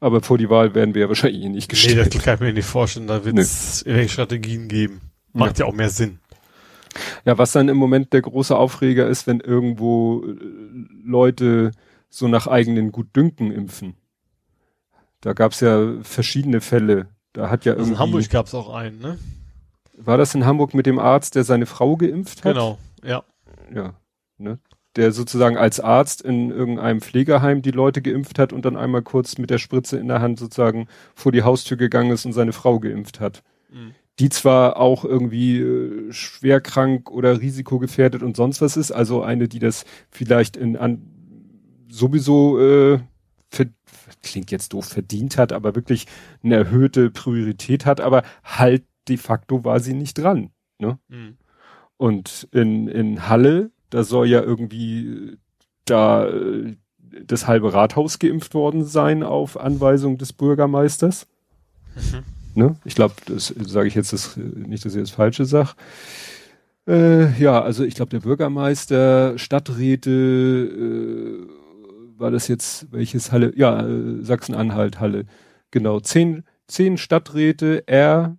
Aber 0.00 0.22
vor 0.22 0.38
die 0.38 0.48
Wahl 0.48 0.74
werden 0.74 0.94
wir 0.94 1.02
ja 1.02 1.08
wahrscheinlich 1.08 1.42
eh 1.42 1.48
nicht 1.48 1.68
Nee, 1.68 1.74
gestellt. 1.76 2.14
das 2.14 2.22
kann 2.22 2.34
ich 2.36 2.40
mir 2.40 2.52
nicht 2.52 2.64
vorstellen. 2.66 3.06
Da 3.06 3.24
wird 3.24 3.38
es 3.38 3.82
irgendwelche 3.82 4.12
Strategien 4.12 4.68
geben. 4.68 5.00
Macht 5.32 5.58
ja. 5.58 5.66
auch 5.66 5.72
mehr 5.74 5.90
Sinn. 5.90 6.18
Ja, 7.24 7.38
was 7.38 7.52
dann 7.52 7.68
im 7.68 7.76
Moment 7.76 8.12
der 8.12 8.22
große 8.22 8.56
Aufreger 8.56 9.06
ist, 9.06 9.26
wenn 9.26 9.40
irgendwo 9.40 10.24
äh, 10.24 10.34
Leute 11.04 11.70
so 12.08 12.26
nach 12.26 12.46
eigenen 12.46 12.90
Gutdünken 12.90 13.52
impfen. 13.52 13.94
Da 15.20 15.34
gab's 15.34 15.60
ja 15.60 16.02
verschiedene 16.02 16.60
Fälle. 16.60 17.08
Da 17.32 17.50
hat 17.50 17.64
ja 17.64 17.72
Also 17.72 17.82
irgendwie, 17.82 17.92
in 17.92 17.98
Hamburg 18.00 18.30
gab 18.30 18.46
es 18.46 18.54
auch 18.54 18.74
einen, 18.74 18.98
ne? 19.00 19.18
war 20.02 20.16
das 20.16 20.34
in 20.34 20.46
Hamburg 20.46 20.74
mit 20.74 20.86
dem 20.86 20.98
Arzt, 20.98 21.34
der 21.34 21.44
seine 21.44 21.66
Frau 21.66 21.96
geimpft 21.96 22.44
hat? 22.44 22.54
Genau, 22.54 22.78
ja. 23.04 23.22
Ja, 23.72 23.94
ne? 24.38 24.58
Der 24.96 25.12
sozusagen 25.12 25.56
als 25.56 25.78
Arzt 25.78 26.20
in 26.22 26.50
irgendeinem 26.50 27.00
Pflegeheim 27.00 27.62
die 27.62 27.70
Leute 27.70 28.02
geimpft 28.02 28.38
hat 28.38 28.52
und 28.52 28.64
dann 28.64 28.76
einmal 28.76 29.02
kurz 29.02 29.38
mit 29.38 29.50
der 29.50 29.58
Spritze 29.58 29.98
in 29.98 30.08
der 30.08 30.20
Hand 30.20 30.38
sozusagen 30.38 30.88
vor 31.14 31.30
die 31.30 31.42
Haustür 31.42 31.76
gegangen 31.76 32.10
ist 32.10 32.26
und 32.26 32.32
seine 32.32 32.52
Frau 32.52 32.80
geimpft 32.80 33.20
hat. 33.20 33.42
Mhm. 33.72 33.94
die 34.18 34.28
zwar 34.28 34.76
auch 34.76 35.04
irgendwie 35.04 35.60
äh, 35.60 36.12
schwer 36.12 36.60
krank 36.60 37.10
oder 37.10 37.40
risikogefährdet 37.40 38.22
und 38.22 38.36
sonst 38.36 38.60
was 38.60 38.76
ist, 38.76 38.90
also 38.90 39.22
eine, 39.22 39.48
die 39.48 39.60
das 39.60 39.84
vielleicht 40.10 40.56
in 40.56 40.76
an 40.76 41.00
sowieso 41.88 42.60
äh, 42.60 42.98
klingt 44.22 44.50
jetzt 44.50 44.72
doof 44.72 44.86
verdient 44.86 45.38
hat, 45.38 45.52
aber 45.52 45.74
wirklich 45.74 46.06
eine 46.42 46.56
erhöhte 46.56 47.10
Priorität 47.10 47.86
hat, 47.86 48.00
aber 48.00 48.22
halt 48.44 48.84
de 49.08 49.16
facto 49.16 49.64
war 49.64 49.80
sie 49.80 49.94
nicht 49.94 50.18
dran. 50.18 50.50
Ne? 50.78 50.98
Mhm. 51.08 51.36
Und 51.96 52.48
in, 52.52 52.88
in 52.88 53.28
Halle, 53.28 53.70
da 53.90 54.04
soll 54.04 54.28
ja 54.28 54.40
irgendwie 54.40 55.06
äh, 55.06 55.36
da 55.84 56.28
äh, 56.28 56.76
das 57.26 57.46
halbe 57.46 57.72
Rathaus 57.72 58.18
geimpft 58.18 58.54
worden 58.54 58.84
sein 58.84 59.22
auf 59.22 59.58
Anweisung 59.58 60.16
des 60.16 60.32
Bürgermeisters. 60.32 61.26
Mhm. 61.94 62.24
Ne? 62.54 62.76
Ich 62.84 62.94
glaube, 62.94 63.14
das 63.26 63.48
sage 63.48 63.88
ich 63.88 63.94
jetzt 63.94 64.12
das, 64.12 64.36
nicht, 64.36 64.84
dass 64.84 64.94
ich 64.94 65.00
das 65.00 65.10
Falsche 65.10 65.44
sage. 65.44 65.70
Äh, 66.86 67.40
ja, 67.40 67.62
also 67.62 67.84
ich 67.84 67.94
glaube, 67.94 68.10
der 68.10 68.20
Bürgermeister, 68.20 69.38
Stadträte, 69.38 70.10
äh, 70.10 71.48
war 72.18 72.30
das 72.30 72.48
jetzt 72.48 72.92
welches 72.92 73.32
Halle? 73.32 73.52
Ja, 73.56 73.86
äh, 73.86 74.22
Sachsen-Anhalt 74.22 75.00
Halle. 75.00 75.26
Genau, 75.70 76.00
zehn, 76.00 76.44
zehn 76.66 76.98
Stadträte, 76.98 77.84
er, 77.86 78.36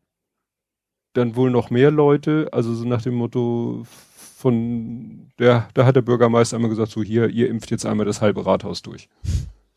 dann 1.14 1.36
wohl 1.36 1.52
noch 1.52 1.70
mehr 1.70 1.92
Leute, 1.92 2.50
also 2.52 2.74
so 2.74 2.86
nach 2.86 3.02
dem 3.02 3.16
Motto 3.16 3.86
von 4.42 5.32
der, 5.40 5.70
da 5.74 5.86
hat 5.86 5.96
der 5.96 6.02
Bürgermeister 6.02 6.56
einmal 6.58 6.70
gesagt, 6.70 6.92
so 6.92 7.02
hier, 7.04 7.30
ihr 7.30 7.48
impft 7.50 7.72
jetzt 7.72 7.86
einmal 7.86 8.06
das 8.06 8.22
halbe 8.22 8.46
Rathaus 8.46 8.82
durch. 8.82 9.08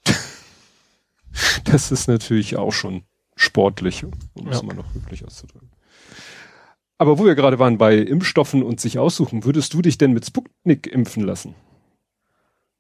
das 1.65 1.91
ist 1.93 2.09
natürlich 2.09 2.57
auch 2.57 2.73
schon 2.73 3.03
sportlich, 3.37 4.05
um 4.05 4.49
es 4.49 4.59
Ja. 4.61 4.63
mal 4.67 4.75
noch 4.75 4.93
wirklich 4.95 5.25
auszudrücken. 5.25 5.71
Aber 6.99 7.19
wo 7.19 7.25
wir 7.25 7.35
gerade 7.35 7.59
waren 7.59 7.77
bei 7.79 7.97
Impfstoffen 7.99 8.63
und 8.63 8.81
sich 8.81 8.99
aussuchen, 8.99 9.45
würdest 9.45 9.75
du 9.75 9.83
dich 9.83 9.99
denn 9.99 10.13
mit 10.13 10.27
Sputnik 10.27 10.87
impfen 10.87 11.23
lassen? 11.25 11.55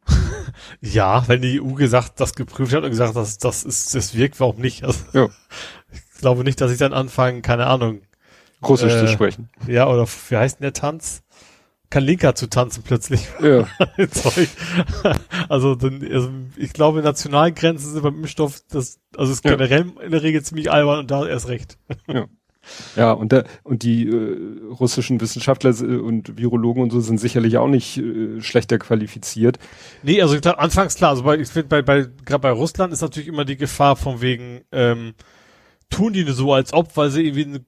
Ja, 0.81 1.27
wenn 1.27 1.42
die 1.42 1.61
EU 1.61 1.73
gesagt, 1.73 2.20
das 2.20 2.35
geprüft 2.35 2.73
hat 2.75 2.85
und 2.85 2.90
gesagt, 2.90 3.16
dass 3.16 3.38
das 3.38 3.64
ist, 3.64 3.92
das 3.94 4.14
wirkt, 4.14 4.38
warum 4.38 4.61
nicht? 4.61 4.85
Also, 4.85 5.01
Ja. 5.12 5.29
Ich 6.14 6.20
glaube 6.20 6.44
nicht, 6.44 6.61
dass 6.61 6.70
ich 6.70 6.79
dann 6.79 6.92
anfange, 6.94 7.42
keine 7.42 7.66
Ahnung, 7.66 8.01
Russisch 8.62 8.94
Äh, 8.94 9.01
zu 9.01 9.09
sprechen. 9.09 9.51
ja, 9.66 9.87
oder 9.88 10.07
wie 10.31 10.37
heißt 10.37 10.59
denn 10.61 10.62
der 10.64 10.73
Tanz? 10.73 11.23
Kalinka 11.90 12.35
zu 12.35 12.49
tanzen 12.49 12.83
plötzlich. 12.83 13.27
Ja. 13.42 13.66
Also, 15.49 15.75
dann, 15.75 16.03
also 16.11 16.31
ich 16.57 16.73
glaube, 16.73 17.03
Nationalgrenzen 17.03 17.92
sind 17.92 18.03
beim 18.03 18.16
Impfstoff, 18.16 18.61
das, 18.70 18.99
also 19.16 19.33
ist 19.33 19.44
Ja. 19.44 19.53
generell 19.53 19.92
in 20.05 20.11
der 20.11 20.23
Regel 20.23 20.42
ziemlich 20.42 20.70
albern 20.70 21.01
und 21.01 21.11
da 21.11 21.27
erst 21.27 21.49
recht. 21.49 21.77
Ja, 22.97 23.12
und, 23.12 23.33
da, 23.33 23.44
und 23.62 23.83
die 23.83 24.09
äh, 24.09 24.38
russischen 24.70 25.20
Wissenschaftler 25.20 25.70
äh, 25.81 25.99
und 25.99 26.38
Virologen 26.38 26.83
und 26.83 26.90
so 26.90 27.01
sind 27.01 27.20
sicherlich 27.20 27.59
auch 27.59 27.68
nicht 27.68 27.99
äh, 27.99 28.40
schlechter 28.40 28.79
qualifiziert. 28.79 29.59
Nee, 30.03 30.23
also 30.23 30.35
ich 30.35 30.40
glaub, 30.40 30.59
anfangs 30.59 30.94
klar, 30.94 31.11
also 31.11 31.25
bei, 31.25 31.37
ich 31.38 31.49
finde 31.49 31.68
bei, 31.68 31.83
bei, 31.83 32.07
gerade 32.25 32.40
bei 32.40 32.51
Russland 32.51 32.92
ist 32.94 33.03
natürlich 33.03 33.29
immer 33.29 33.44
die 33.44 33.59
Gefahr 33.59 33.97
von 33.97 34.23
wegen, 34.23 34.62
ähm, 34.73 35.12
tun 35.90 36.14
die 36.14 36.25
nur 36.25 36.33
so, 36.33 36.55
als 36.55 36.73
ob, 36.73 36.97
weil 36.97 37.11
sie 37.11 37.27
irgendwie 37.27 37.44
eine, 37.44 37.64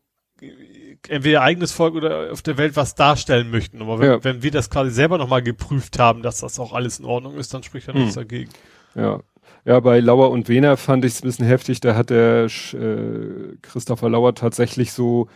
entweder 1.11 1.33
ihr 1.39 1.43
eigenes 1.43 1.73
Volk 1.73 1.95
oder 1.95 2.33
auf 2.33 2.43
der 2.43 2.59
Welt 2.59 2.77
was 2.77 2.95
darstellen 2.95 3.51
möchten. 3.51 3.81
Aber 3.83 3.99
wenn, 3.99 4.09
Ja. 4.11 4.25
wenn 4.25 4.43
wir 4.43 4.51
das 4.51 4.71
quasi 4.71 4.91
selber 4.91 5.19
nochmal 5.19 5.43
geprüft 5.43 5.99
haben, 5.99 6.23
dass 6.23 6.39
das 6.41 6.59
auch 6.59 6.73
alles 6.73 6.99
in 6.99 7.05
Ordnung 7.05 7.37
ist, 7.37 7.53
dann 7.55 7.63
spricht 7.63 7.87
ja 7.89 7.95
Hm. 7.95 8.01
nichts 8.01 8.15
dagegen. 8.17 8.51
Ja. 8.95 9.21
Ja, 9.65 9.81
bei 9.81 9.99
Lauer 9.99 10.31
und 10.31 10.49
Wehner 10.49 10.77
fand 10.77 11.05
ich 11.05 11.15
es 11.15 11.23
ein 11.23 11.27
bisschen 11.27 11.47
heftig. 11.47 11.81
Da 11.81 11.97
hat 11.97 12.11
der 12.11 12.45
äh, 12.45 13.57
Christopher 13.63 14.09
Lauer 14.09 14.35
tatsächlich 14.35 14.93
so 14.93 15.29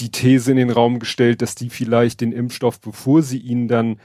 die 0.00 0.10
These 0.10 0.50
in 0.50 0.56
den 0.56 0.70
Raum 0.70 0.98
gestellt, 0.98 1.40
dass 1.40 1.54
die 1.54 1.70
vielleicht 1.70 2.20
den 2.20 2.32
Impfstoff, 2.32 2.80
bevor 2.80 3.22
sie 3.22 3.38
ihn 3.38 3.68
dann 3.68 4.00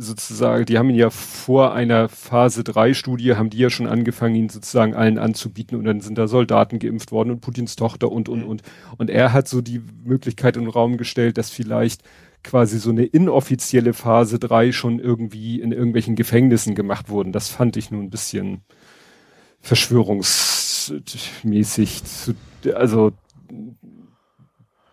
sozusagen, 0.00 0.64
die 0.64 0.78
haben 0.78 0.90
ihn 0.90 0.96
ja 0.96 1.10
vor 1.10 1.74
einer 1.74 2.08
Phase 2.08 2.62
3 2.62 2.94
Studie, 2.94 3.34
haben 3.34 3.50
die 3.50 3.58
ja 3.58 3.68
schon 3.68 3.88
angefangen, 3.88 4.36
ihn 4.36 4.48
sozusagen 4.48 4.94
allen 4.94 5.18
anzubieten 5.18 5.76
und 5.76 5.82
dann 5.84 6.00
sind 6.00 6.16
da 6.16 6.28
Soldaten 6.28 6.78
geimpft 6.78 7.10
worden 7.10 7.32
und 7.32 7.40
Putins 7.40 7.74
Tochter 7.74 8.12
und, 8.12 8.28
und, 8.28 8.44
und. 8.44 8.62
Und 8.96 9.10
er 9.10 9.32
hat 9.32 9.48
so 9.48 9.60
die 9.60 9.82
Möglichkeit 10.04 10.56
in 10.56 10.62
den 10.62 10.70
Raum 10.70 10.98
gestellt, 10.98 11.36
dass 11.36 11.50
vielleicht 11.50 12.02
quasi 12.44 12.78
so 12.78 12.90
eine 12.90 13.06
inoffizielle 13.06 13.92
Phase 13.92 14.38
3 14.38 14.70
schon 14.70 15.00
irgendwie 15.00 15.60
in 15.60 15.72
irgendwelchen 15.72 16.14
Gefängnissen 16.14 16.76
gemacht 16.76 17.08
wurden. 17.08 17.32
Das 17.32 17.48
fand 17.48 17.76
ich 17.76 17.90
nun 17.90 18.04
ein 18.04 18.10
bisschen 18.10 18.60
verschwörungsmäßig 19.60 22.04
zu, 22.04 22.36
also 22.72 23.10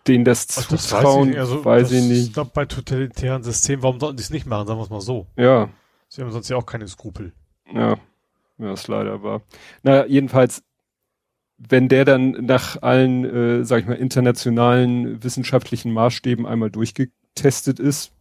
denen 0.08 0.24
das 0.24 0.46
das 0.46 0.68
zutrauen, 0.68 1.28
nicht. 1.30 1.38
Also, 1.38 1.64
weiß 1.64 1.88
das- 1.88 1.92
ich 1.92 1.98
Ich 2.04 2.08
nicht. 2.10 2.34
glaube, 2.34 2.50
bei 2.54 2.64
totalitären 2.64 3.42
Systemen, 3.42 3.82
warum 3.82 4.00
sollten 4.00 4.16
die 4.16 4.22
es 4.22 4.30
nicht 4.30 4.46
machen, 4.46 4.66
sagen 4.66 4.78
wir 4.78 4.84
es 4.84 4.90
mal 4.90 5.00
so. 5.00 5.26
Ja, 5.36 5.68
Sie 6.08 6.22
haben 6.22 6.30
sonst 6.30 6.48
ja 6.48 6.56
auch 6.56 6.66
keine 6.66 6.86
Skrupel. 6.88 7.32
ja, 7.72 7.96
ja, 8.58 8.72
ist 8.72 8.88
leider 8.88 9.22
wahr. 9.22 9.42
Na, 9.82 10.06
jedenfalls, 10.06 10.62
wenn 11.58 11.88
der 11.88 12.04
dann 12.04 12.30
nach 12.46 12.80
allen, 12.82 13.24
äh, 13.24 13.64
sag 13.64 13.80
ich 13.80 13.86
mal, 13.86 13.94
internationalen 13.94 15.22
wissenschaftlichen 15.24 15.92
Maßstäben 15.92 16.46
einmal 16.46 16.70
durchgetestet 16.70 17.80
ist, 17.80 18.12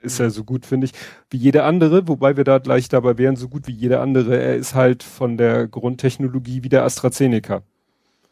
ist 0.00 0.18
er 0.18 0.30
so 0.30 0.42
gut, 0.42 0.66
finde 0.66 0.86
ich, 0.86 0.92
wie 1.30 1.36
jeder 1.36 1.64
andere, 1.64 2.08
wobei 2.08 2.36
wir 2.36 2.44
da 2.44 2.58
gleich 2.58 2.88
dabei 2.88 3.18
wären, 3.18 3.36
so 3.36 3.48
gut 3.48 3.68
wie 3.68 3.72
jeder 3.72 4.00
andere. 4.00 4.36
Er 4.40 4.56
ist 4.56 4.74
halt 4.74 5.02
von 5.04 5.36
der 5.36 5.68
Grundtechnologie 5.68 6.64
wie 6.64 6.68
der 6.68 6.82
AstraZeneca. 6.84 7.62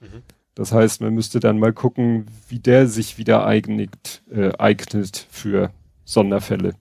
Mhm. 0.01 0.23
Das 0.55 0.73
heißt, 0.73 1.01
man 1.01 1.15
müsste 1.15 1.41
dann 1.41 1.59
mal 1.59 1.73
gucken, 1.73 2.27
wie 2.49 2.59
der 2.59 2.89
sich 2.89 3.19
wieder 3.19 3.47
eignet, 3.47 4.23
äh, 4.31 4.53
eignet 4.59 5.27
für 5.31 5.71
Sonderfälle. 6.05 6.75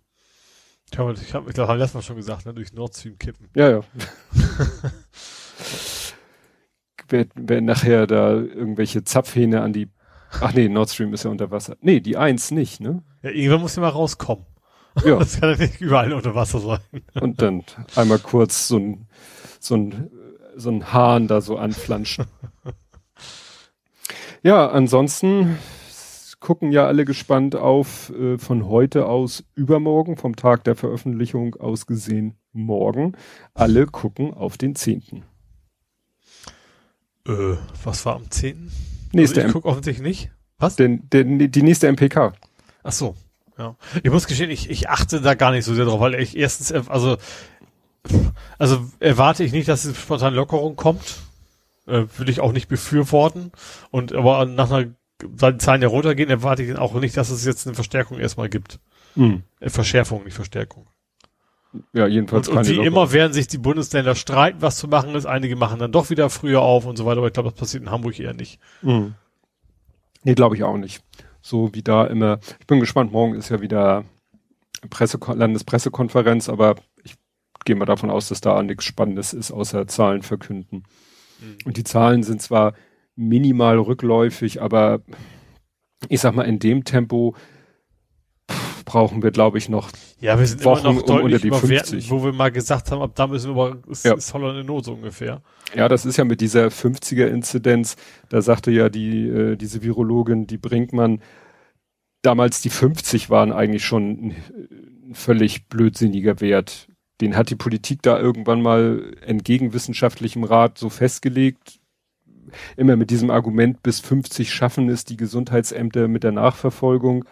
Ich 0.91 0.97
habe, 0.97 1.13
ich, 1.13 1.27
glaube, 1.27 1.67
haben 1.67 1.77
letztes 1.77 1.93
Mal 1.93 2.01
schon 2.01 2.15
gesagt, 2.15 2.45
ne, 2.45 2.53
durch 2.53 2.73
Nord 2.73 2.95
Stream 2.95 3.17
kippen. 3.19 3.47
Ja, 3.55 3.69
ja. 3.69 3.81
wer, 7.09 7.27
wer 7.35 7.61
nachher 7.61 8.07
da 8.07 8.33
irgendwelche 8.33 9.03
Zapfhähne 9.03 9.61
an 9.61 9.73
die. 9.73 9.89
Ach 10.41 10.53
nee, 10.53 10.67
Nord 10.67 10.89
Stream 10.89 11.13
ist 11.13 11.23
ja 11.23 11.31
unter 11.31 11.51
Wasser. 11.51 11.75
Nee, 11.81 11.99
die 11.99 12.17
eins 12.17 12.51
nicht, 12.51 12.79
ne? 12.79 13.03
Ja, 13.21 13.29
irgendwann 13.31 13.61
muss 13.61 13.75
ja 13.75 13.81
mal 13.81 13.89
rauskommen. 13.89 14.45
Ja. 15.05 15.17
Das 15.17 15.39
kann 15.39 15.51
ja 15.51 15.55
nicht 15.55 15.79
überall 15.79 16.11
unter 16.11 16.35
Wasser 16.35 16.59
sein. 16.59 16.79
Und 17.21 17.41
dann 17.41 17.63
einmal 17.95 18.19
kurz 18.19 18.67
so 18.67 18.77
ein, 18.77 19.07
so 19.59 19.75
ein, 19.75 20.09
so 20.57 20.71
ein 20.71 20.91
Hahn 20.91 21.27
da 21.27 21.39
so 21.39 21.57
anflanschen. 21.57 22.25
Ja, 24.41 24.69
ansonsten 24.69 25.57
gucken 26.39 26.71
ja 26.71 26.87
alle 26.87 27.03
gespannt 27.03 27.55
auf 27.55 28.11
äh, 28.11 28.37
von 28.37 28.67
heute 28.67 29.05
aus 29.07 29.43
übermorgen, 29.55 30.15
vom 30.15 30.35
Tag 30.35 30.63
der 30.63 30.75
Veröffentlichung 30.75 31.55
aus 31.55 31.85
gesehen 31.85 32.35
morgen. 32.53 33.17
Alle 33.53 33.85
gucken 33.85 34.33
auf 34.33 34.57
den 34.57 34.75
10. 34.75 35.23
Äh, 37.27 37.31
was 37.83 38.05
war 38.05 38.15
am 38.15 38.31
10.? 38.31 38.71
Nächste 39.11 39.41
also 39.41 39.47
ich 39.47 39.53
gucke 39.53 39.67
offensichtlich 39.67 40.07
nicht. 40.07 40.31
Was? 40.57 40.77
Den, 40.77 41.09
den, 41.09 41.51
die 41.51 41.63
nächste 41.63 41.91
MPK. 41.91 42.33
Ach 42.83 42.91
so, 42.91 43.15
ja. 43.57 43.75
Ich 44.03 44.11
muss 44.11 44.27
gestehen, 44.27 44.49
ich, 44.49 44.69
ich 44.69 44.89
achte 44.89 45.19
da 45.19 45.33
gar 45.33 45.51
nicht 45.51 45.65
so 45.65 45.73
sehr 45.73 45.85
drauf, 45.85 45.99
weil 45.99 46.15
ich 46.15 46.37
erstens, 46.37 46.71
also, 46.71 47.17
also 48.57 48.85
erwarte 48.99 49.43
ich 49.43 49.51
nicht, 49.51 49.67
dass 49.67 49.83
es 49.83 49.97
spontan 49.97 50.33
Lockerung 50.33 50.77
kommt. 50.77 51.19
Äh, 51.89 52.07
will 52.17 52.29
ich 52.29 52.39
auch 52.39 52.51
nicht 52.51 52.67
befürworten. 52.67 53.51
Und 53.91 54.13
aber 54.13 54.45
nach 54.45 54.71
einer, 54.71 54.91
weil 55.23 55.53
die 55.53 55.59
Zahlen 55.59 55.81
ja 55.81 55.87
runtergehen, 55.87 56.29
erwarte 56.29 56.63
ich 56.63 56.77
auch 56.77 56.93
nicht, 56.95 57.17
dass 57.17 57.29
es 57.29 57.45
jetzt 57.45 57.67
eine 57.67 57.75
Verstärkung 57.75 58.19
erstmal 58.19 58.49
gibt. 58.49 58.79
Mhm. 59.15 59.43
Äh, 59.59 59.69
Verschärfung, 59.69 60.23
nicht 60.23 60.35
Verstärkung. 60.35 60.87
Ja, 61.93 62.07
jedenfalls 62.07 62.47
und, 62.47 62.57
und 62.57 62.67
wie 62.67 62.83
immer 62.83 63.11
werden 63.11 63.31
sich 63.31 63.47
die 63.47 63.59
Bundesländer 63.59 64.15
streiten, 64.15 64.61
was 64.61 64.77
zu 64.77 64.87
machen 64.87 65.13
ist. 65.13 65.25
Einige 65.25 65.55
machen 65.55 65.79
dann 65.79 65.91
doch 65.91 66.09
wieder 66.09 66.29
früher 66.29 66.61
auf 66.61 66.85
und 66.85 66.97
so 66.97 67.05
weiter, 67.05 67.19
aber 67.19 67.27
ich 67.27 67.33
glaube, 67.33 67.49
das 67.51 67.59
passiert 67.59 67.83
in 67.83 67.91
Hamburg 67.91 68.19
eher 68.19 68.33
nicht. 68.33 68.59
Mhm. 68.81 69.13
Nee, 70.23 70.33
glaube 70.33 70.55
ich 70.55 70.63
auch 70.63 70.77
nicht. 70.77 71.03
So 71.41 71.73
wie 71.73 71.83
da 71.83 72.05
immer. 72.05 72.39
Ich 72.59 72.67
bin 72.67 72.79
gespannt, 72.79 73.11
morgen 73.11 73.35
ist 73.35 73.49
ja 73.49 73.61
wieder 73.61 74.03
Presse 74.89 75.19
Landespressekonferenz, 75.19 76.49
aber 76.49 76.75
ich 77.03 77.15
gehe 77.65 77.75
mal 77.75 77.85
davon 77.85 78.09
aus, 78.09 78.29
dass 78.29 78.41
da 78.41 78.61
nichts 78.63 78.85
Spannendes 78.85 79.33
ist, 79.33 79.51
außer 79.51 79.87
Zahlen 79.87 80.23
verkünden. 80.23 80.83
Mhm. 81.41 81.57
Und 81.65 81.77
die 81.77 81.83
Zahlen 81.83 82.23
sind 82.23 82.41
zwar 82.41 82.73
minimal 83.15 83.77
rückläufig, 83.77 84.61
aber 84.61 85.01
ich 86.07 86.21
sag 86.21 86.35
mal, 86.35 86.43
in 86.43 86.59
dem 86.59 86.83
Tempo 86.83 87.35
brauchen 88.85 89.21
wir, 89.21 89.31
glaube 89.31 89.59
ich, 89.59 89.69
noch 89.69 89.91
ja, 90.19 90.39
wir 90.39 90.47
sind 90.47 90.65
Wochen 90.65 90.87
immer 90.87 90.93
noch 90.93 91.09
um 91.09 91.21
unter 91.21 91.37
die 91.37 91.51
50. 91.51 92.09
Wo 92.09 92.23
wir 92.23 92.33
mal 92.33 92.51
gesagt 92.51 92.91
haben, 92.91 93.01
ab 93.01 93.11
da 93.13 93.27
müssen 93.27 93.51
wir 93.51 93.55
mal, 93.55 93.77
ist, 93.87 94.03
ja. 94.03 94.15
ist 94.15 94.33
Holland 94.33 94.59
in 94.59 94.65
Not 94.65 94.85
so 94.85 94.93
ungefähr. 94.93 95.43
Ja, 95.75 95.87
das 95.87 96.05
ist 96.05 96.17
ja 96.17 96.25
mit 96.25 96.41
dieser 96.41 96.67
50er-Inzidenz, 96.67 97.95
da 98.29 98.41
sagte 98.41 98.71
ja 98.71 98.89
die, 98.89 99.27
äh, 99.27 99.55
diese 99.55 99.83
Virologin, 99.83 100.47
die 100.47 100.57
Brinkmann, 100.57 101.21
damals 102.23 102.61
die 102.61 102.71
50 102.71 103.29
waren 103.29 103.51
eigentlich 103.51 103.85
schon 103.85 104.09
ein, 104.09 104.35
ein 105.09 105.13
völlig 105.13 105.67
blödsinniger 105.67 106.41
Wert. 106.41 106.88
Den 107.21 107.35
hat 107.35 107.49
die 107.49 107.55
Politik 107.55 108.01
da 108.01 108.19
irgendwann 108.19 108.61
mal 108.61 109.13
entgegen 109.25 109.73
wissenschaftlichem 109.73 110.43
Rat 110.43 110.77
so 110.77 110.89
festgelegt. 110.89 111.79
Immer 112.77 112.95
mit 112.95 113.11
diesem 113.11 113.29
Argument, 113.29 113.83
bis 113.83 113.99
50 113.99 114.51
schaffen 114.51 114.89
es 114.89 115.05
die 115.05 115.17
Gesundheitsämter 115.17 116.07
mit 116.07 116.23
der 116.23 116.31
Nachverfolgung. 116.31 117.25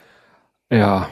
Ja, 0.72 1.10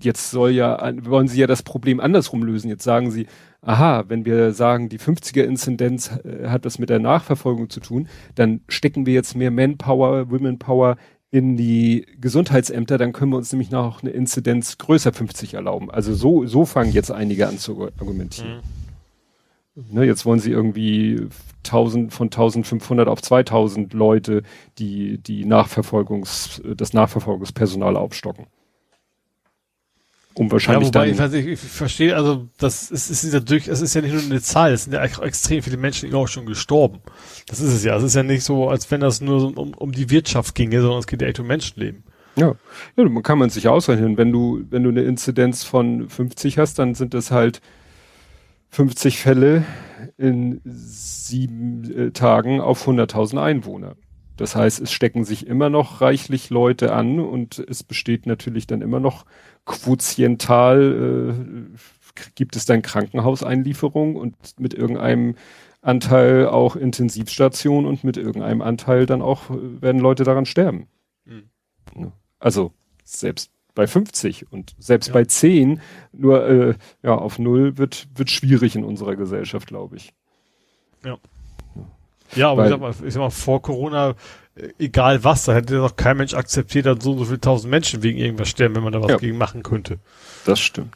jetzt 0.00 0.30
soll 0.30 0.50
ja, 0.50 0.92
wollen 1.02 1.28
sie 1.28 1.40
ja 1.40 1.46
das 1.46 1.62
Problem 1.62 2.00
andersrum 2.00 2.42
lösen. 2.42 2.68
Jetzt 2.68 2.84
sagen 2.84 3.10
sie, 3.10 3.26
aha, 3.60 4.04
wenn 4.08 4.24
wir 4.24 4.52
sagen, 4.52 4.88
die 4.88 4.98
50er-Inzidenz 4.98 6.10
äh, 6.24 6.48
hat 6.48 6.64
das 6.64 6.78
mit 6.78 6.90
der 6.90 6.98
Nachverfolgung 6.98 7.70
zu 7.70 7.80
tun, 7.80 8.08
dann 8.34 8.60
stecken 8.68 9.06
wir 9.06 9.14
jetzt 9.14 9.34
mehr 9.36 9.50
Manpower, 9.50 10.30
Womenpower 10.30 10.96
in 11.36 11.58
die 11.58 12.06
Gesundheitsämter, 12.18 12.96
dann 12.96 13.12
können 13.12 13.32
wir 13.32 13.36
uns 13.36 13.52
nämlich 13.52 13.70
noch 13.70 14.02
eine 14.02 14.10
Inzidenz 14.10 14.78
größer 14.78 15.12
50 15.12 15.52
erlauben. 15.52 15.90
Also 15.90 16.14
so, 16.14 16.46
so 16.46 16.64
fangen 16.64 16.92
jetzt 16.92 17.10
einige 17.10 17.46
an 17.46 17.58
zu 17.58 17.88
argumentieren. 18.00 18.62
Mhm. 19.74 19.84
Ne, 19.90 20.04
jetzt 20.04 20.24
wollen 20.24 20.40
sie 20.40 20.50
irgendwie 20.50 21.28
1000, 21.64 22.10
von 22.10 22.28
1500 22.28 23.08
auf 23.08 23.20
2000 23.20 23.92
Leute, 23.92 24.44
die, 24.78 25.18
die 25.18 25.44
Nachverfolgungs, 25.44 26.62
das 26.74 26.94
Nachverfolgungspersonal 26.94 27.96
aufstocken 27.98 28.46
um 30.38 30.52
wahrscheinlich 30.52 30.88
ja, 30.88 30.94
wobei, 30.94 31.12
dann. 31.12 31.34
Ich, 31.34 31.46
ich, 31.46 31.58
verstehe, 31.58 32.14
also 32.14 32.46
das 32.58 32.90
ist, 32.90 33.10
ist 33.10 33.32
ja 33.32 33.40
durch, 33.40 33.68
es 33.68 33.80
ist 33.80 33.94
ja 33.94 34.02
nicht 34.02 34.12
nur 34.12 34.22
eine 34.22 34.42
Zahl, 34.42 34.72
es 34.72 34.84
sind 34.84 34.92
ja 34.92 35.02
extrem 35.02 35.62
viele 35.62 35.78
Menschen 35.78 36.14
auch 36.14 36.28
schon 36.28 36.44
gestorben. 36.44 37.00
Das 37.48 37.60
ist 37.60 37.72
es 37.72 37.84
ja. 37.84 37.96
Es 37.96 38.02
ist 38.02 38.14
ja 38.14 38.22
nicht 38.22 38.44
so, 38.44 38.68
als 38.68 38.90
wenn 38.90 39.00
das 39.00 39.20
nur 39.20 39.40
so 39.40 39.48
um, 39.48 39.72
um 39.74 39.92
die 39.92 40.10
Wirtschaft 40.10 40.54
ginge, 40.54 40.80
sondern 40.82 40.98
es 40.98 41.06
geht 41.06 41.22
ja 41.22 41.28
echt 41.28 41.40
um 41.40 41.46
Menschenleben. 41.46 42.04
Ja, 42.36 42.54
ja, 42.96 43.08
man 43.08 43.22
kann 43.22 43.38
man 43.38 43.48
sich 43.48 43.66
ausrechnen. 43.68 44.18
Wenn 44.18 44.30
du, 44.30 44.62
wenn 44.68 44.82
du 44.82 44.90
eine 44.90 45.02
Inzidenz 45.02 45.64
von 45.64 46.08
50 46.10 46.58
hast, 46.58 46.78
dann 46.78 46.94
sind 46.94 47.14
das 47.14 47.30
halt 47.30 47.62
50 48.70 49.18
Fälle 49.18 49.64
in 50.18 50.60
sieben 50.64 52.08
äh, 52.08 52.10
Tagen 52.10 52.60
auf 52.60 52.86
100.000 52.86 53.42
Einwohner. 53.42 53.96
Das 54.36 54.54
heißt, 54.54 54.80
es 54.80 54.92
stecken 54.92 55.24
sich 55.24 55.46
immer 55.46 55.70
noch 55.70 56.02
reichlich 56.02 56.50
Leute 56.50 56.92
an 56.92 57.20
und 57.20 57.58
es 57.58 57.82
besteht 57.82 58.26
natürlich 58.26 58.66
dann 58.66 58.82
immer 58.82 59.00
noch 59.00 59.24
quotiental, 59.66 61.36
äh, 61.36 62.22
gibt 62.34 62.56
es 62.56 62.64
dann 62.64 62.82
Krankenhauseinlieferung 62.82 64.16
und 64.16 64.36
mit 64.58 64.72
irgendeinem 64.72 65.34
Anteil 65.82 66.48
auch 66.48 66.74
Intensivstation 66.74 67.86
und 67.86 68.02
mit 68.02 68.16
irgendeinem 68.16 68.62
Anteil 68.62 69.06
dann 69.06 69.22
auch 69.22 69.50
äh, 69.50 69.82
werden 69.82 70.00
Leute 70.00 70.24
daran 70.24 70.46
sterben. 70.46 70.88
Mhm. 71.24 72.12
Also 72.38 72.72
selbst 73.04 73.50
bei 73.74 73.86
50 73.86 74.50
und 74.50 74.74
selbst 74.78 75.08
ja. 75.08 75.12
bei 75.12 75.24
10 75.24 75.80
nur 76.12 76.48
äh, 76.48 76.74
ja 77.02 77.14
auf 77.14 77.38
null 77.38 77.76
wird 77.76 78.08
wird 78.14 78.30
schwierig 78.30 78.74
in 78.74 78.84
unserer 78.84 79.16
Gesellschaft, 79.16 79.68
glaube 79.68 79.96
ich. 79.96 80.14
Ja. 81.04 81.18
Ja, 82.34 82.50
aber 82.50 82.62
Weil, 82.62 82.66
ich, 82.66 82.70
sag 82.70 82.80
mal, 82.80 83.06
ich 83.06 83.14
sag 83.14 83.20
mal, 83.20 83.30
vor 83.30 83.62
Corona, 83.62 84.16
egal 84.78 85.24
was, 85.24 85.44
da 85.44 85.54
hätte 85.54 85.76
doch 85.76 85.96
kein 85.96 86.16
Mensch 86.16 86.34
akzeptiert, 86.34 86.86
dass 86.86 87.02
so 87.02 87.12
und 87.12 87.18
so 87.18 87.24
viele 87.26 87.40
tausend 87.40 87.70
Menschen 87.70 88.02
wegen 88.02 88.18
irgendwas 88.18 88.48
sterben, 88.48 88.76
wenn 88.76 88.84
man 88.84 88.92
da 88.92 89.02
was 89.02 89.10
ja, 89.10 89.16
gegen 89.18 89.38
machen 89.38 89.62
könnte. 89.62 89.98
Das 90.44 90.60
stimmt. 90.60 90.94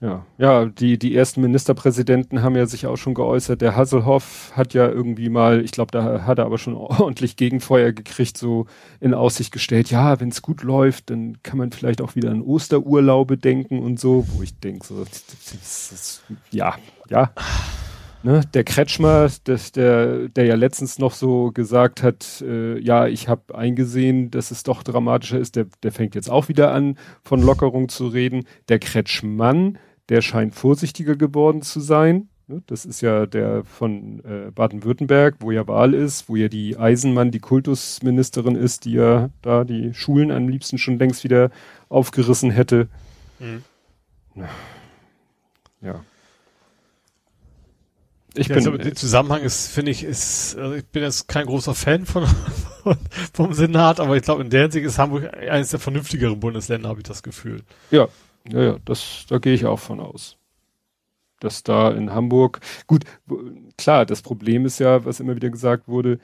Ja, 0.00 0.26
ja, 0.36 0.64
die, 0.64 0.98
die 0.98 1.14
ersten 1.14 1.42
Ministerpräsidenten 1.42 2.42
haben 2.42 2.56
ja 2.56 2.66
sich 2.66 2.88
auch 2.88 2.96
schon 2.96 3.14
geäußert. 3.14 3.60
Der 3.60 3.76
Hasselhoff 3.76 4.50
hat 4.52 4.74
ja 4.74 4.88
irgendwie 4.88 5.28
mal, 5.28 5.64
ich 5.64 5.70
glaube, 5.70 5.92
da 5.92 6.24
hat 6.26 6.38
er 6.38 6.46
aber 6.46 6.58
schon 6.58 6.74
ordentlich 6.76 7.36
Gegenfeuer 7.36 7.92
gekriegt, 7.92 8.36
so 8.36 8.66
in 8.98 9.14
Aussicht 9.14 9.52
gestellt, 9.52 9.92
ja, 9.92 10.18
wenn 10.18 10.30
es 10.30 10.42
gut 10.42 10.64
läuft, 10.64 11.10
dann 11.10 11.38
kann 11.44 11.58
man 11.58 11.70
vielleicht 11.70 12.00
auch 12.00 12.16
wieder 12.16 12.32
an 12.32 12.42
Osterurlaube 12.42 13.38
denken 13.38 13.78
und 13.78 14.00
so, 14.00 14.26
wo 14.32 14.42
ich 14.42 14.58
denke, 14.58 14.84
so, 14.84 15.04
das, 15.04 15.24
das, 15.26 15.88
das, 15.90 16.22
ja, 16.50 16.74
ja 17.08 17.32
ne, 18.22 18.42
der 18.54 18.64
Kretschmer, 18.64 19.28
das, 19.44 19.72
der, 19.72 20.28
der 20.28 20.44
ja 20.44 20.54
letztens 20.54 20.98
noch 20.98 21.12
so 21.12 21.50
gesagt 21.52 22.02
hat, 22.02 22.42
äh, 22.46 22.78
ja, 22.78 23.06
ich 23.06 23.28
habe 23.28 23.54
eingesehen, 23.54 24.30
dass 24.30 24.50
es 24.50 24.62
doch 24.62 24.82
dramatischer 24.82 25.38
ist, 25.38 25.56
der, 25.56 25.66
der 25.82 25.92
fängt 25.92 26.14
jetzt 26.14 26.30
auch 26.30 26.48
wieder 26.48 26.72
an, 26.72 26.98
von 27.22 27.42
Lockerung 27.42 27.88
zu 27.88 28.06
reden. 28.08 28.44
Der 28.68 28.78
Kretschmann, 28.78 29.78
der 30.08 30.22
scheint 30.22 30.54
vorsichtiger 30.54 31.16
geworden 31.16 31.62
zu 31.62 31.80
sein. 31.80 32.28
Ne, 32.48 32.62
das 32.66 32.84
ist 32.84 33.00
ja 33.00 33.26
der 33.26 33.64
von 33.64 34.20
äh, 34.24 34.50
Baden-Württemberg, 34.50 35.36
wo 35.40 35.50
ja 35.50 35.66
Wahl 35.68 35.94
ist, 35.94 36.28
wo 36.28 36.36
ja 36.36 36.48
die 36.48 36.76
Eisenmann, 36.76 37.30
die 37.30 37.40
Kultusministerin 37.40 38.56
ist, 38.56 38.84
die 38.84 38.92
ja 38.92 39.30
da 39.42 39.64
die 39.64 39.94
Schulen 39.94 40.30
am 40.30 40.48
liebsten 40.48 40.78
schon 40.78 40.98
längst 40.98 41.24
wieder 41.24 41.50
aufgerissen 41.88 42.50
hätte. 42.50 42.88
Mhm. 43.38 43.62
Ja. 45.80 46.04
Ich 48.34 48.48
ja, 48.48 48.54
bin, 48.54 48.66
also 48.66 48.78
der 48.78 48.94
Zusammenhang 48.94 49.42
ist, 49.42 49.68
finde 49.68 49.90
ich, 49.90 50.04
ist, 50.04 50.56
also 50.56 50.74
ich 50.74 50.86
bin 50.86 51.02
jetzt 51.02 51.28
kein 51.28 51.46
großer 51.46 51.74
Fan 51.74 52.06
von, 52.06 52.26
vom 53.34 53.52
Senat, 53.52 54.00
aber 54.00 54.16
ich 54.16 54.22
glaube, 54.22 54.42
in 54.42 54.50
der 54.50 54.62
Hinsicht 54.62 54.86
ist 54.86 54.98
Hamburg 54.98 55.32
eines 55.34 55.70
der 55.70 55.80
vernünftigeren 55.80 56.40
Bundesländer, 56.40 56.88
habe 56.88 57.00
ich 57.00 57.04
das 57.06 57.22
Gefühl. 57.22 57.62
Ja, 57.90 58.08
ja, 58.50 58.62
ja, 58.62 58.76
das, 58.84 59.26
da 59.28 59.38
gehe 59.38 59.54
ich 59.54 59.66
auch 59.66 59.78
von 59.78 60.00
aus. 60.00 60.36
Dass 61.40 61.62
da 61.62 61.90
in 61.90 62.12
Hamburg, 62.12 62.60
gut, 62.86 63.04
klar, 63.76 64.06
das 64.06 64.22
Problem 64.22 64.64
ist 64.64 64.78
ja, 64.78 65.04
was 65.04 65.20
immer 65.20 65.36
wieder 65.36 65.50
gesagt 65.50 65.88
wurde, 65.88 66.18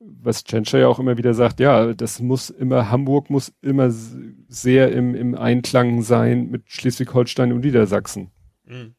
was 0.00 0.44
Tschentscher 0.44 0.78
ja 0.78 0.88
auch 0.88 0.98
immer 0.98 1.18
wieder 1.18 1.34
sagt, 1.34 1.60
ja, 1.60 1.94
das 1.94 2.20
muss 2.20 2.50
immer, 2.50 2.90
Hamburg 2.90 3.30
muss 3.30 3.52
immer 3.62 3.90
sehr 3.90 4.92
im, 4.92 5.14
im 5.14 5.34
Einklang 5.34 6.02
sein 6.02 6.50
mit 6.50 6.64
Schleswig-Holstein 6.66 7.52
und 7.52 7.60
Niedersachsen. 7.60 8.30
Mhm. 8.64 8.94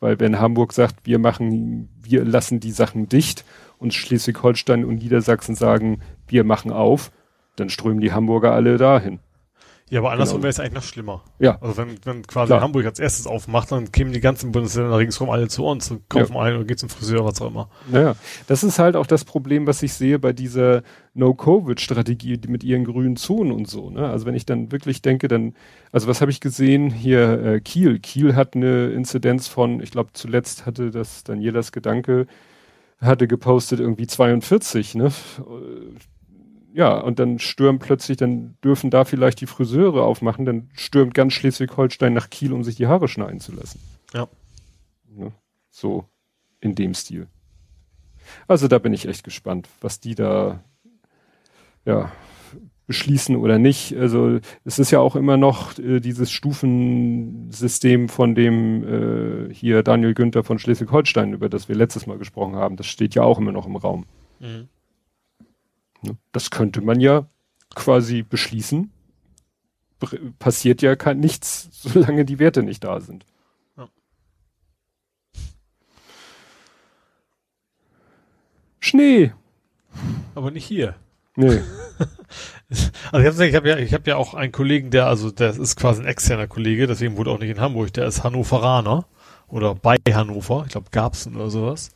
Weil 0.00 0.18
wenn 0.18 0.40
Hamburg 0.40 0.72
sagt, 0.72 1.06
wir 1.06 1.18
machen, 1.18 1.88
wir 2.02 2.24
lassen 2.24 2.58
die 2.58 2.72
Sachen 2.72 3.08
dicht 3.08 3.44
und 3.78 3.94
Schleswig-Holstein 3.94 4.84
und 4.84 4.96
Niedersachsen 4.96 5.54
sagen, 5.54 6.00
wir 6.26 6.44
machen 6.44 6.72
auf, 6.72 7.12
dann 7.56 7.68
strömen 7.68 8.00
die 8.00 8.12
Hamburger 8.12 8.52
alle 8.52 8.78
dahin. 8.78 9.20
Ja, 9.90 9.98
aber 9.98 10.12
andersrum 10.12 10.36
genau. 10.36 10.44
wäre 10.44 10.50
es 10.50 10.60
eigentlich 10.60 10.74
noch 10.74 10.82
schlimmer. 10.84 11.24
Ja. 11.40 11.58
Also 11.60 11.76
wenn, 11.76 11.98
wenn 12.04 12.22
quasi 12.22 12.46
Klar. 12.50 12.60
Hamburg 12.60 12.86
als 12.86 13.00
erstes 13.00 13.26
aufmacht, 13.26 13.72
dann 13.72 13.90
kämen 13.90 14.12
die 14.12 14.20
ganzen 14.20 14.52
Bundesländer 14.52 14.96
ringsherum 14.96 15.30
alle 15.30 15.48
zu 15.48 15.66
uns 15.66 15.90
und 15.90 16.08
kaufen 16.08 16.34
ja. 16.34 16.42
ein 16.42 16.56
und 16.56 16.68
geht 16.68 16.78
zum 16.78 16.88
Friseur, 16.88 17.24
was 17.24 17.42
auch 17.42 17.48
immer. 17.48 17.68
Naja, 17.90 18.14
das 18.46 18.62
ist 18.62 18.78
halt 18.78 18.94
auch 18.94 19.06
das 19.06 19.24
Problem, 19.24 19.66
was 19.66 19.82
ich 19.82 19.92
sehe 19.92 20.20
bei 20.20 20.32
dieser 20.32 20.82
No-Covid-Strategie 21.14 22.40
mit 22.46 22.62
ihren 22.62 22.84
grünen 22.84 23.16
Zonen 23.16 23.50
und 23.50 23.68
so. 23.68 23.90
Ne? 23.90 24.08
Also 24.08 24.26
wenn 24.26 24.36
ich 24.36 24.46
dann 24.46 24.70
wirklich 24.70 25.02
denke, 25.02 25.26
dann, 25.26 25.54
also 25.90 26.06
was 26.06 26.20
habe 26.20 26.30
ich 26.30 26.40
gesehen? 26.40 26.90
Hier 26.90 27.42
äh, 27.42 27.60
Kiel. 27.60 27.98
Kiel 27.98 28.36
hat 28.36 28.54
eine 28.54 28.90
Inzidenz 28.90 29.48
von, 29.48 29.82
ich 29.82 29.90
glaube 29.90 30.10
zuletzt 30.12 30.66
hatte 30.66 30.92
das 30.92 31.24
Danielas 31.24 31.72
Gedanke, 31.72 32.28
hatte 33.00 33.26
gepostet 33.26 33.80
irgendwie 33.80 34.06
42, 34.06 34.94
ne? 34.94 35.10
Ja, 36.72 36.98
und 36.98 37.18
dann 37.18 37.38
stürmen 37.38 37.78
plötzlich, 37.78 38.16
dann 38.16 38.56
dürfen 38.62 38.90
da 38.90 39.04
vielleicht 39.04 39.40
die 39.40 39.46
Friseure 39.46 40.02
aufmachen, 40.02 40.44
dann 40.44 40.70
stürmt 40.74 41.14
ganz 41.14 41.32
Schleswig-Holstein 41.32 42.12
nach 42.12 42.30
Kiel, 42.30 42.52
um 42.52 42.64
sich 42.64 42.76
die 42.76 42.86
Haare 42.86 43.08
schneiden 43.08 43.40
zu 43.40 43.52
lassen. 43.52 43.80
Ja. 44.12 44.28
Ne? 45.08 45.32
So 45.70 46.04
in 46.60 46.74
dem 46.74 46.94
Stil. 46.94 47.26
Also 48.46 48.68
da 48.68 48.78
bin 48.78 48.92
ich 48.92 49.08
echt 49.08 49.24
gespannt, 49.24 49.68
was 49.80 50.00
die 50.00 50.14
da 50.14 50.62
ja 51.84 52.12
beschließen 52.86 53.36
oder 53.36 53.58
nicht. 53.58 53.96
Also 53.96 54.40
es 54.64 54.78
ist 54.78 54.90
ja 54.90 54.98
auch 54.98 55.14
immer 55.14 55.36
noch 55.36 55.78
äh, 55.78 56.00
dieses 56.00 56.30
Stufensystem 56.30 58.08
von 58.08 58.34
dem 58.34 59.48
äh, 59.48 59.54
hier 59.54 59.82
Daniel 59.82 60.14
Günther 60.14 60.42
von 60.42 60.58
Schleswig-Holstein, 60.58 61.32
über 61.32 61.48
das 61.48 61.68
wir 61.68 61.76
letztes 61.76 62.06
Mal 62.06 62.18
gesprochen 62.18 62.56
haben. 62.56 62.76
Das 62.76 62.86
steht 62.86 63.14
ja 63.14 63.22
auch 63.22 63.38
immer 63.38 63.52
noch 63.52 63.66
im 63.66 63.76
Raum. 63.76 64.06
Mhm. 64.40 64.68
Ne? 66.02 66.16
Das 66.32 66.50
könnte 66.50 66.80
man 66.80 67.00
ja 67.00 67.26
quasi 67.74 68.22
beschließen. 68.22 68.92
Passiert 70.38 70.82
ja 70.82 70.96
kein, 70.96 71.20
nichts, 71.20 71.68
solange 71.72 72.24
die 72.24 72.38
Werte 72.38 72.62
nicht 72.62 72.84
da 72.84 73.00
sind. 73.00 73.26
Ja. 73.76 73.88
Schnee. 78.78 79.32
Aber 80.34 80.50
nicht 80.50 80.64
hier. 80.64 80.94
Nee. 81.36 81.60
also 83.12 83.42
ich 83.42 83.54
habe 83.54 83.68
ja, 83.68 83.76
ich 83.76 83.94
habe 83.94 84.08
ja 84.08 84.16
auch 84.16 84.34
einen 84.34 84.52
Kollegen, 84.52 84.90
der, 84.90 85.06
also 85.06 85.30
der 85.30 85.50
ist 85.50 85.76
quasi 85.76 86.02
ein 86.02 86.06
externer 86.06 86.46
Kollege, 86.46 86.86
deswegen 86.86 87.16
wurde 87.16 87.30
auch 87.30 87.38
nicht 87.38 87.50
in 87.50 87.60
Hamburg, 87.60 87.92
der 87.92 88.06
ist 88.06 88.24
Hannoveraner 88.24 89.06
oder 89.48 89.74
bei 89.74 89.96
Hannover, 90.10 90.64
ich 90.66 90.72
glaube 90.72 90.90
Garbsen 90.90 91.36
oder 91.36 91.50
sowas. 91.50 91.90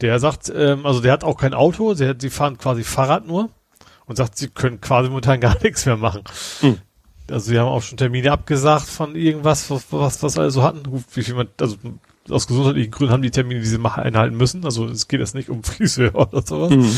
Der 0.00 0.18
sagt, 0.18 0.52
ähm, 0.54 0.86
also 0.86 1.00
der 1.00 1.12
hat 1.12 1.24
auch 1.24 1.36
kein 1.36 1.54
Auto, 1.54 1.94
sie, 1.94 2.14
sie 2.18 2.30
fahren 2.30 2.58
quasi 2.58 2.84
Fahrrad 2.84 3.26
nur 3.26 3.50
und 4.06 4.16
sagt, 4.16 4.38
sie 4.38 4.48
können 4.48 4.80
quasi 4.80 5.08
momentan 5.08 5.40
gar 5.40 5.56
nichts 5.62 5.86
mehr 5.86 5.96
machen. 5.96 6.22
Hm. 6.60 6.78
Also 7.30 7.50
sie 7.50 7.58
haben 7.58 7.68
auch 7.68 7.82
schon 7.82 7.98
Termine 7.98 8.32
abgesagt 8.32 8.86
von 8.86 9.14
irgendwas, 9.14 9.70
was, 9.70 9.86
was, 9.90 10.22
was 10.22 10.38
alle 10.38 10.50
so 10.50 10.62
hatten. 10.62 10.82
Wie 11.14 11.22
viel 11.22 11.34
man, 11.34 11.48
also 11.60 11.76
aus 12.30 12.46
gesundheitlichen 12.46 12.90
Gründen 12.90 13.12
haben 13.12 13.22
die 13.22 13.30
Termine, 13.30 13.60
die 13.60 13.66
sie 13.66 13.78
machen, 13.78 14.02
einhalten 14.02 14.36
müssen. 14.36 14.64
Also 14.64 14.86
es 14.86 15.08
geht 15.08 15.20
jetzt 15.20 15.34
nicht 15.34 15.48
um 15.48 15.62
Friseur 15.64 16.14
oder 16.14 16.42
sowas. 16.42 16.70
Mhm. 16.70 16.96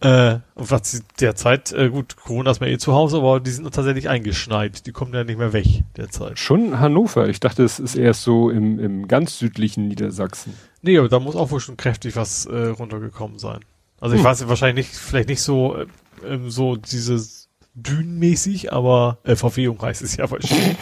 Äh, 0.00 0.38
und 0.54 0.70
was 0.70 1.02
derzeit, 1.20 1.72
äh, 1.72 1.90
gut, 1.90 2.16
Corona 2.16 2.50
ist 2.50 2.60
mir 2.60 2.70
eh 2.70 2.78
zu 2.78 2.92
Hause, 2.92 3.18
aber 3.18 3.40
die 3.40 3.50
sind 3.50 3.72
tatsächlich 3.72 4.08
eingeschneit. 4.08 4.86
Die 4.86 4.92
kommen 4.92 5.12
ja 5.14 5.24
nicht 5.24 5.38
mehr 5.38 5.52
weg 5.52 5.84
derzeit. 5.96 6.38
Schon 6.38 6.80
Hannover. 6.80 7.28
Ich 7.28 7.40
dachte, 7.40 7.64
es 7.64 7.78
ist 7.78 7.96
erst 7.96 8.22
so 8.22 8.50
im, 8.50 8.78
im 8.78 9.08
ganz 9.08 9.38
südlichen 9.38 9.88
Niedersachsen. 9.88 10.54
Nee, 10.82 10.98
aber 10.98 11.08
da 11.08 11.18
muss 11.18 11.36
auch 11.36 11.50
wohl 11.50 11.60
schon 11.60 11.76
kräftig 11.76 12.16
was 12.16 12.46
äh, 12.46 12.68
runtergekommen 12.68 13.38
sein. 13.38 13.60
Also 14.00 14.14
ich 14.14 14.20
hm. 14.20 14.26
weiß 14.26 14.48
wahrscheinlich 14.48 14.88
nicht, 14.88 14.98
vielleicht 14.98 15.28
nicht 15.28 15.42
so, 15.42 15.76
äh, 15.76 15.86
so 16.48 16.76
dieses 16.76 17.39
dünenmäßig, 17.82 18.72
aber 18.72 19.18
äh, 19.24 19.36
Verwehung 19.36 19.80
heißt 19.80 20.02
es 20.02 20.16
ja 20.16 20.30
wahrscheinlich. 20.30 20.76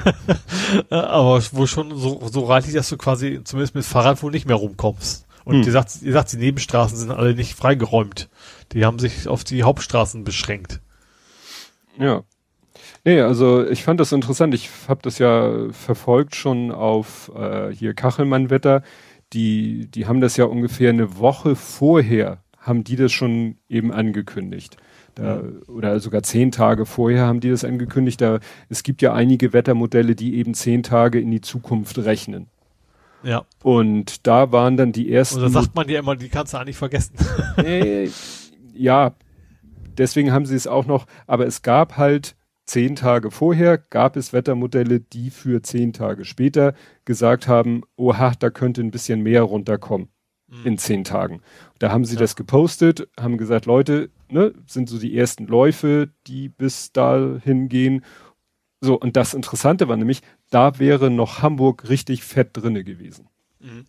aber 0.90 1.42
wo 1.52 1.66
schon 1.66 1.96
so, 1.96 2.26
so 2.30 2.44
reichlich, 2.44 2.74
dass 2.74 2.88
du 2.88 2.96
quasi 2.96 3.40
zumindest 3.44 3.74
mit 3.74 3.84
Fahrrad 3.84 4.22
wohl 4.22 4.30
nicht 4.30 4.46
mehr 4.46 4.56
rumkommst. 4.56 5.26
Und 5.44 5.56
hm. 5.56 5.62
ihr 5.62 5.72
sagt, 5.72 6.02
ihr 6.02 6.12
sagt, 6.12 6.32
die 6.32 6.38
Nebenstraßen 6.38 6.96
sind 6.96 7.10
alle 7.10 7.34
nicht 7.34 7.54
freigeräumt. 7.54 8.28
Die 8.72 8.84
haben 8.84 8.98
sich 8.98 9.28
auf 9.28 9.44
die 9.44 9.62
Hauptstraßen 9.62 10.24
beschränkt. 10.24 10.80
Ja. 11.98 12.22
Nee, 13.04 13.20
also 13.20 13.66
ich 13.66 13.84
fand 13.84 14.00
das 14.00 14.12
interessant. 14.12 14.54
Ich 14.54 14.70
habe 14.88 15.00
das 15.02 15.18
ja 15.18 15.70
verfolgt 15.70 16.34
schon 16.34 16.72
auf 16.72 17.30
äh, 17.36 17.70
hier 17.70 17.94
Kachelmann-Wetter. 17.94 18.82
Die, 19.32 19.88
die 19.90 20.06
haben 20.06 20.20
das 20.20 20.36
ja 20.36 20.44
ungefähr 20.44 20.90
eine 20.90 21.18
Woche 21.18 21.56
vorher, 21.56 22.42
haben 22.58 22.84
die 22.84 22.96
das 22.96 23.12
schon 23.12 23.58
eben 23.68 23.92
angekündigt. 23.92 24.78
Da, 25.14 25.42
oder 25.68 26.00
sogar 26.00 26.22
zehn 26.22 26.50
Tage 26.50 26.86
vorher 26.86 27.26
haben 27.26 27.40
die 27.40 27.50
das 27.50 27.64
angekündigt. 27.64 28.20
Da, 28.20 28.40
es 28.68 28.82
gibt 28.82 29.00
ja 29.00 29.12
einige 29.12 29.52
Wettermodelle, 29.52 30.14
die 30.16 30.34
eben 30.34 30.54
zehn 30.54 30.82
Tage 30.82 31.20
in 31.20 31.30
die 31.30 31.40
Zukunft 31.40 31.98
rechnen. 31.98 32.48
Ja. 33.22 33.44
Und 33.62 34.26
da 34.26 34.52
waren 34.52 34.76
dann 34.76 34.92
die 34.92 35.12
ersten. 35.12 35.36
Und 35.36 35.42
da 35.44 35.60
sagt 35.60 35.74
man 35.74 35.88
ja 35.88 36.00
immer, 36.00 36.16
die 36.16 36.28
kannst 36.28 36.52
du 36.52 36.58
eigentlich 36.58 36.76
vergessen. 36.76 37.14
ja, 38.74 39.14
deswegen 39.96 40.32
haben 40.32 40.46
sie 40.46 40.56
es 40.56 40.66
auch 40.66 40.86
noch, 40.86 41.06
aber 41.26 41.46
es 41.46 41.62
gab 41.62 41.96
halt 41.96 42.36
zehn 42.66 42.96
Tage 42.96 43.30
vorher, 43.30 43.78
gab 43.78 44.16
es 44.16 44.32
Wettermodelle, 44.32 45.00
die 45.00 45.30
für 45.30 45.62
zehn 45.62 45.92
Tage 45.92 46.24
später 46.24 46.74
gesagt 47.04 47.46
haben, 47.46 47.82
oha, 47.96 48.32
da 48.38 48.50
könnte 48.50 48.80
ein 48.80 48.90
bisschen 48.90 49.20
mehr 49.22 49.42
runterkommen 49.42 50.08
mhm. 50.60 50.66
in 50.66 50.78
zehn 50.78 51.04
Tagen. 51.04 51.40
Da 51.78 51.90
haben 51.90 52.04
sie 52.04 52.14
ja. 52.14 52.20
das 52.20 52.36
gepostet, 52.36 53.08
haben 53.18 53.38
gesagt, 53.38 53.66
Leute, 53.66 54.10
ne, 54.28 54.54
sind 54.66 54.88
so 54.88 54.98
die 54.98 55.16
ersten 55.16 55.46
Läufe, 55.46 56.10
die 56.26 56.48
bis 56.48 56.92
dahin 56.92 57.68
gehen. 57.68 58.04
So, 58.80 58.98
und 58.98 59.16
das 59.16 59.34
Interessante 59.34 59.88
war 59.88 59.96
nämlich, 59.96 60.20
da 60.50 60.78
wäre 60.78 61.10
noch 61.10 61.42
Hamburg 61.42 61.88
richtig 61.88 62.22
fett 62.24 62.50
drinne 62.52 62.84
gewesen. 62.84 63.28
Mhm. 63.60 63.86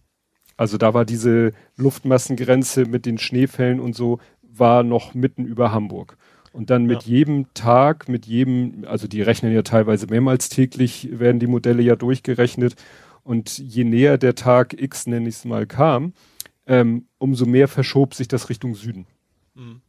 Also 0.57 0.77
da 0.77 0.93
war 0.93 1.05
diese 1.05 1.51
Luftmassengrenze 1.75 2.85
mit 2.85 3.05
den 3.05 3.17
Schneefällen 3.17 3.79
und 3.79 3.93
so, 3.93 4.19
war 4.41 4.83
noch 4.83 5.13
mitten 5.13 5.45
über 5.45 5.71
Hamburg. 5.71 6.17
Und 6.53 6.69
dann 6.69 6.85
mit 6.85 7.03
ja. 7.03 7.17
jedem 7.17 7.53
Tag, 7.53 8.07
mit 8.07 8.25
jedem, 8.25 8.85
also 8.87 9.09
die 9.09 9.21
rechnen 9.21 9.53
ja 9.53 9.61
teilweise 9.61 10.07
mehrmals 10.07 10.47
täglich, 10.47 11.09
werden 11.11 11.39
die 11.39 11.47
Modelle 11.47 11.83
ja 11.83 11.97
durchgerechnet. 11.97 12.75
Und 13.23 13.57
je 13.57 13.83
näher 13.83 14.17
der 14.17 14.35
Tag 14.35 14.79
X, 14.79 15.07
nenne 15.07 15.27
ich 15.27 15.35
es 15.35 15.45
mal, 15.45 15.65
kam, 15.65 16.13
ähm, 16.67 17.07
umso 17.17 17.45
mehr 17.45 17.67
verschob 17.67 18.13
sich 18.13 18.27
das 18.27 18.49
Richtung 18.49 18.75
Süden. 18.75 19.05
Mhm. 19.53 19.81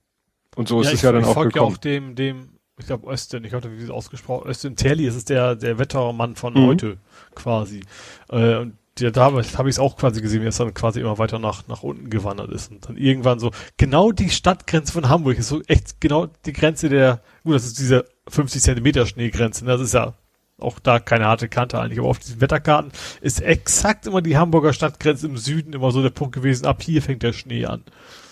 Und 0.56 0.68
so 0.68 0.80
ist 0.80 0.88
ja, 0.88 0.94
es 0.94 1.02
ja 1.02 1.12
dann 1.12 1.24
auch 1.24 1.34
gekommen. 1.34 1.52
Ja 1.54 1.62
auch 1.62 1.76
dem, 1.76 2.14
dem, 2.14 2.48
ich 2.78 2.86
glaube 2.86 3.10
Östen, 3.10 3.44
ich 3.44 3.50
glaube, 3.50 3.70
wie 3.76 3.82
es 3.82 3.90
ausgesprochen, 3.90 4.48
Östen 4.48 4.76
Terli, 4.76 5.06
es 5.06 5.16
ist 5.16 5.28
der, 5.28 5.54
der 5.56 5.78
Wettermann 5.78 6.36
von 6.36 6.54
mhm. 6.54 6.66
heute 6.66 6.96
quasi. 7.34 7.82
Äh, 8.30 8.56
und 8.56 8.76
der 9.00 9.10
damals 9.10 9.58
habe 9.58 9.68
ich 9.68 9.74
es 9.74 9.78
auch 9.78 9.96
quasi 9.96 10.22
gesehen, 10.22 10.42
wie 10.42 10.46
es 10.46 10.56
dann 10.56 10.72
quasi 10.72 11.00
immer 11.00 11.18
weiter 11.18 11.38
nach, 11.38 11.66
nach 11.68 11.82
unten 11.82 12.08
gewandert 12.08 12.50
ist. 12.50 12.70
Und 12.70 12.88
dann 12.88 12.96
irgendwann 12.96 13.38
so, 13.38 13.50
genau 13.76 14.10
die 14.10 14.30
Stadtgrenze 14.30 14.92
von 14.92 15.08
Hamburg 15.08 15.38
ist 15.38 15.48
so 15.48 15.62
echt 15.66 16.00
genau 16.00 16.28
die 16.46 16.54
Grenze 16.54 16.88
der, 16.88 17.20
gut, 17.44 17.54
das 17.54 17.66
ist 17.66 17.78
diese 17.78 18.06
50 18.28 18.62
Zentimeter 18.62 19.04
Schneegrenze, 19.06 19.64
ne? 19.64 19.72
das 19.72 19.82
ist 19.82 19.94
ja 19.94 20.14
auch 20.58 20.78
da 20.78 20.98
keine 20.98 21.26
harte 21.26 21.48
Kante 21.48 21.78
eigentlich, 21.78 21.98
aber 21.98 22.08
auf 22.08 22.18
diesen 22.18 22.40
Wetterkarten 22.40 22.92
ist 23.20 23.40
exakt 23.40 24.06
immer 24.06 24.22
die 24.22 24.36
Hamburger 24.38 24.72
Stadtgrenze 24.72 25.26
im 25.26 25.36
Süden 25.36 25.72
immer 25.72 25.90
so 25.90 26.02
der 26.02 26.10
Punkt 26.10 26.34
gewesen, 26.34 26.66
ab 26.66 26.82
hier 26.82 27.02
fängt 27.02 27.22
der 27.22 27.32
Schnee 27.32 27.66
an. 27.66 27.82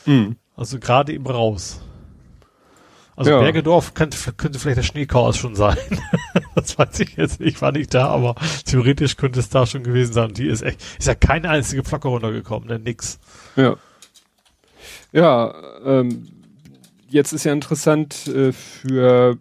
Mhm. 0.07 0.37
Also 0.57 0.79
gerade 0.79 1.13
eben 1.13 1.27
raus. 1.27 1.81
Also 3.17 3.31
ja. 3.31 3.41
Bergedorf 3.41 3.95
könnte, 3.95 4.17
könnte 4.33 4.59
vielleicht 4.59 4.79
der 4.79 4.83
Schneechaos 4.83 5.37
schon 5.37 5.55
sein. 5.55 5.77
das 6.55 6.79
weiß 6.79 6.99
ich 7.01 7.17
jetzt 7.17 7.41
nicht, 7.41 7.63
war 7.63 7.73
nicht 7.73 7.95
da, 7.95 8.09
aber 8.09 8.35
theoretisch 8.65 9.17
könnte 9.17 9.41
es 9.41 9.51
da 9.51 9.67
schon 9.67 9.85
gewesen 9.85 10.13
sein. 10.13 10.33
Die 10.33 10.49
ist 10.49 10.63
echt, 10.63 10.81
ist 10.99 11.07
ja 11.07 11.15
keine 11.15 11.51
einzige 11.51 11.85
Flocke 11.85 12.09
runtergekommen, 12.09 12.69
ne? 12.69 12.79
Nix. 12.79 13.21
Ja. 13.55 13.77
Ja, 15.13 15.55
ähm, 15.85 16.27
jetzt 17.09 17.33
ist 17.33 17.45
ja 17.45 17.53
interessant 17.53 18.27
äh, 18.27 18.53
für, 18.53 19.39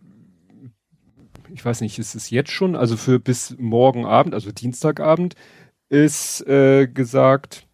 ich 1.54 1.64
weiß 1.64 1.82
nicht, 1.82 2.00
ist 2.00 2.16
es 2.16 2.30
jetzt 2.30 2.52
schon, 2.52 2.76
also 2.76 2.98
für 2.98 3.20
bis 3.20 3.56
morgen 3.58 4.06
Abend, 4.06 4.34
also 4.34 4.52
Dienstagabend, 4.52 5.36
ist 5.90 6.46
äh, 6.48 6.88
gesagt, 6.88 7.68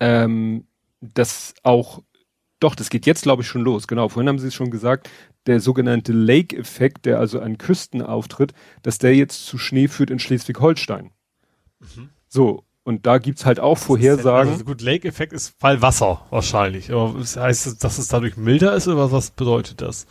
ähm, 0.00 0.66
dass 1.00 1.54
auch 1.62 2.02
doch, 2.60 2.76
das 2.76 2.90
geht 2.90 3.06
jetzt, 3.06 3.24
glaube 3.24 3.42
ich, 3.42 3.48
schon 3.48 3.62
los. 3.62 3.88
Genau, 3.88 4.08
vorhin 4.08 4.28
haben 4.28 4.38
Sie 4.38 4.46
es 4.46 4.54
schon 4.54 4.70
gesagt, 4.70 5.10
der 5.46 5.58
sogenannte 5.58 6.12
Lake-Effekt, 6.12 7.06
der 7.06 7.18
also 7.18 7.40
an 7.40 7.58
Küsten 7.58 8.02
auftritt, 8.02 8.54
dass 8.82 8.98
der 8.98 9.16
jetzt 9.16 9.46
zu 9.46 9.58
Schnee 9.58 9.88
führt 9.88 10.10
in 10.10 10.20
Schleswig-Holstein. 10.20 11.10
Mhm. 11.80 12.10
So, 12.28 12.62
und 12.84 13.06
da 13.06 13.18
gibt's 13.18 13.44
halt 13.46 13.58
auch 13.58 13.78
Vorhersagen. 13.78 14.52
Also 14.52 14.64
gut, 14.64 14.80
Lake-Effekt 14.80 15.32
ist 15.32 15.54
Fall 15.58 15.82
Wasser 15.82 16.24
wahrscheinlich. 16.30 16.92
Aber 16.92 17.18
das 17.18 17.36
heißt 17.36 17.82
dass 17.82 17.98
es 17.98 18.08
dadurch 18.08 18.36
milder 18.36 18.74
ist 18.74 18.86
oder 18.86 19.10
was 19.10 19.32
bedeutet 19.32 19.80
das? 19.80 20.06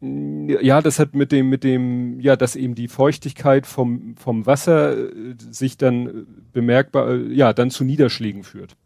Ja, 0.00 0.82
das 0.82 0.98
hat 0.98 1.14
mit 1.14 1.32
dem, 1.32 1.48
mit 1.48 1.64
dem, 1.64 2.20
ja, 2.20 2.36
dass 2.36 2.54
eben 2.54 2.74
die 2.74 2.88
Feuchtigkeit 2.88 3.66
vom, 3.66 4.14
vom 4.16 4.44
Wasser 4.44 4.96
äh, 4.96 5.34
sich 5.50 5.78
dann 5.78 6.06
äh, 6.06 6.12
bemerkbar, 6.52 7.08
äh, 7.10 7.32
ja, 7.32 7.54
dann 7.54 7.70
zu 7.70 7.82
Niederschlägen 7.82 8.44
führt. 8.44 8.76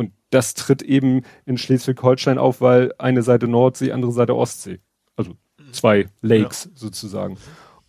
Und 0.00 0.12
das 0.30 0.54
tritt 0.54 0.80
eben 0.80 1.22
in 1.44 1.58
Schleswig-Holstein 1.58 2.38
auf, 2.38 2.60
weil 2.60 2.94
eine 2.96 3.22
Seite 3.22 3.48
Nordsee, 3.48 3.92
andere 3.92 4.12
Seite 4.12 4.34
Ostsee. 4.34 4.80
Also 5.14 5.34
zwei 5.72 6.08
Lakes 6.22 6.64
ja. 6.64 6.70
sozusagen. 6.74 7.36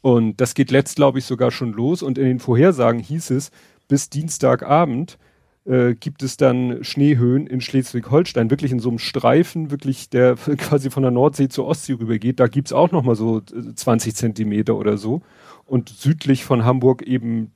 Und 0.01 0.41
das 0.41 0.53
geht 0.53 0.71
letzt, 0.71 0.97
glaube 0.97 1.19
ich, 1.19 1.25
sogar 1.25 1.51
schon 1.51 1.71
los. 1.71 2.01
Und 2.01 2.17
in 2.17 2.25
den 2.25 2.39
Vorhersagen 2.39 2.99
hieß 2.99 3.29
es, 3.29 3.51
bis 3.87 4.09
Dienstagabend 4.09 5.17
äh, 5.65 5.93
gibt 5.93 6.23
es 6.23 6.37
dann 6.37 6.83
Schneehöhen 6.83 7.45
in 7.47 7.61
Schleswig-Holstein, 7.61 8.49
wirklich 8.49 8.71
in 8.71 8.79
so 8.79 8.89
einem 8.89 8.99
Streifen, 8.99 9.71
wirklich, 9.71 10.09
der 10.09 10.35
quasi 10.57 10.89
von 10.89 11.03
der 11.03 11.11
Nordsee 11.11 11.49
zur 11.49 11.67
Ostsee 11.67 11.93
rübergeht. 11.93 12.39
Da 12.39 12.47
gibt's 12.47 12.73
auch 12.73 12.91
nochmal 12.91 13.15
so 13.15 13.41
20 13.41 14.11
äh, 14.11 14.15
Zentimeter 14.15 14.75
oder 14.75 14.97
so. 14.97 15.21
Und 15.65 15.89
südlich 15.89 16.43
von 16.43 16.65
Hamburg 16.65 17.03
eben 17.03 17.51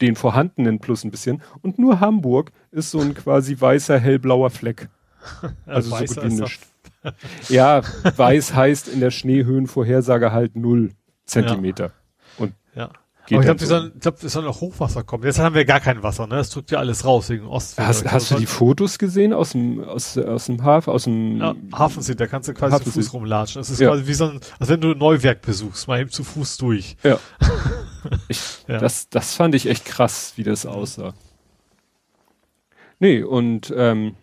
den 0.00 0.16
vorhandenen 0.16 0.80
plus 0.80 1.04
ein 1.04 1.10
bisschen. 1.10 1.42
Und 1.62 1.78
nur 1.78 2.00
Hamburg 2.00 2.52
ist 2.70 2.90
so 2.90 3.00
ein 3.00 3.14
quasi 3.14 3.60
weißer, 3.60 3.98
hellblauer 3.98 4.50
Fleck. 4.50 4.88
Also 5.66 5.94
so 5.94 6.14
gut 6.14 6.24
wie 6.24 6.34
nichts. 6.40 6.72
ja, 7.50 7.82
weiß 8.16 8.54
heißt 8.54 8.88
in 8.88 9.00
der 9.00 9.10
Schneehöhenvorhersage 9.10 10.32
halt 10.32 10.56
null 10.56 10.92
Zentimeter. 11.26 11.84
Ja. 11.84 11.92
Und 12.38 12.54
ja. 12.74 12.90
Geht 13.30 13.38
Aber 13.38 13.42
ich 13.42 13.46
glaube, 13.46 13.60
so. 13.60 13.66
soll, 13.66 13.92
ich 13.94 14.00
glaub, 14.00 14.22
es 14.22 14.32
soll 14.32 14.44
noch 14.44 14.60
Hochwasser 14.60 15.02
kommen. 15.04 15.24
Jetzt 15.24 15.38
haben 15.38 15.54
wir 15.54 15.64
gar 15.64 15.80
kein 15.80 16.02
Wasser, 16.02 16.26
ne? 16.26 16.36
Das 16.36 16.50
drückt 16.50 16.70
ja 16.70 16.78
alles 16.78 17.04
raus 17.04 17.28
wegen 17.30 17.46
Ostwind. 17.46 17.88
Hast, 17.88 18.04
hast 18.10 18.26
du 18.30 18.34
soll- 18.34 18.40
die 18.40 18.46
Fotos 18.46 18.98
gesehen 18.98 19.32
aus 19.32 19.50
dem, 19.52 19.82
aus, 19.82 20.18
aus 20.18 20.46
dem 20.46 20.62
Hafen, 20.62 20.90
aus 20.92 21.04
dem, 21.04 21.38
Ja, 21.38 21.54
Hafen 21.72 22.02
sind, 22.02 22.20
da 22.20 22.26
kannst 22.26 22.48
du 22.48 22.52
quasi 22.54 22.72
zu 22.76 22.80
Hafenseed. 22.80 23.04
Fuß 23.04 23.12
rumlatschen. 23.14 23.60
Das 23.60 23.70
ist 23.70 23.80
Ja. 23.80 23.88
quasi 23.90 24.06
wie 24.06 24.14
so 24.14 24.26
ein, 24.26 24.40
als 24.58 24.68
wenn 24.68 24.80
du 24.80 24.90
ein 24.92 24.98
Neuwerk 24.98 25.42
besuchst, 25.42 25.88
mal 25.88 26.00
eben 26.00 26.10
zu 26.10 26.24
Fuß 26.24 26.56
durch. 26.58 26.96
ja. 27.02 27.18
ich, 28.28 28.40
Ja. 28.68 28.78
das, 28.78 29.08
das 29.08 29.34
fand 29.34 29.54
ich 29.54 29.66
echt 29.66 29.84
krass, 29.84 30.32
wie 30.36 30.42
das 30.42 30.66
aussah. 30.66 31.14
Nee, 32.98 33.22
und, 33.22 33.72
ähm, 33.76 34.14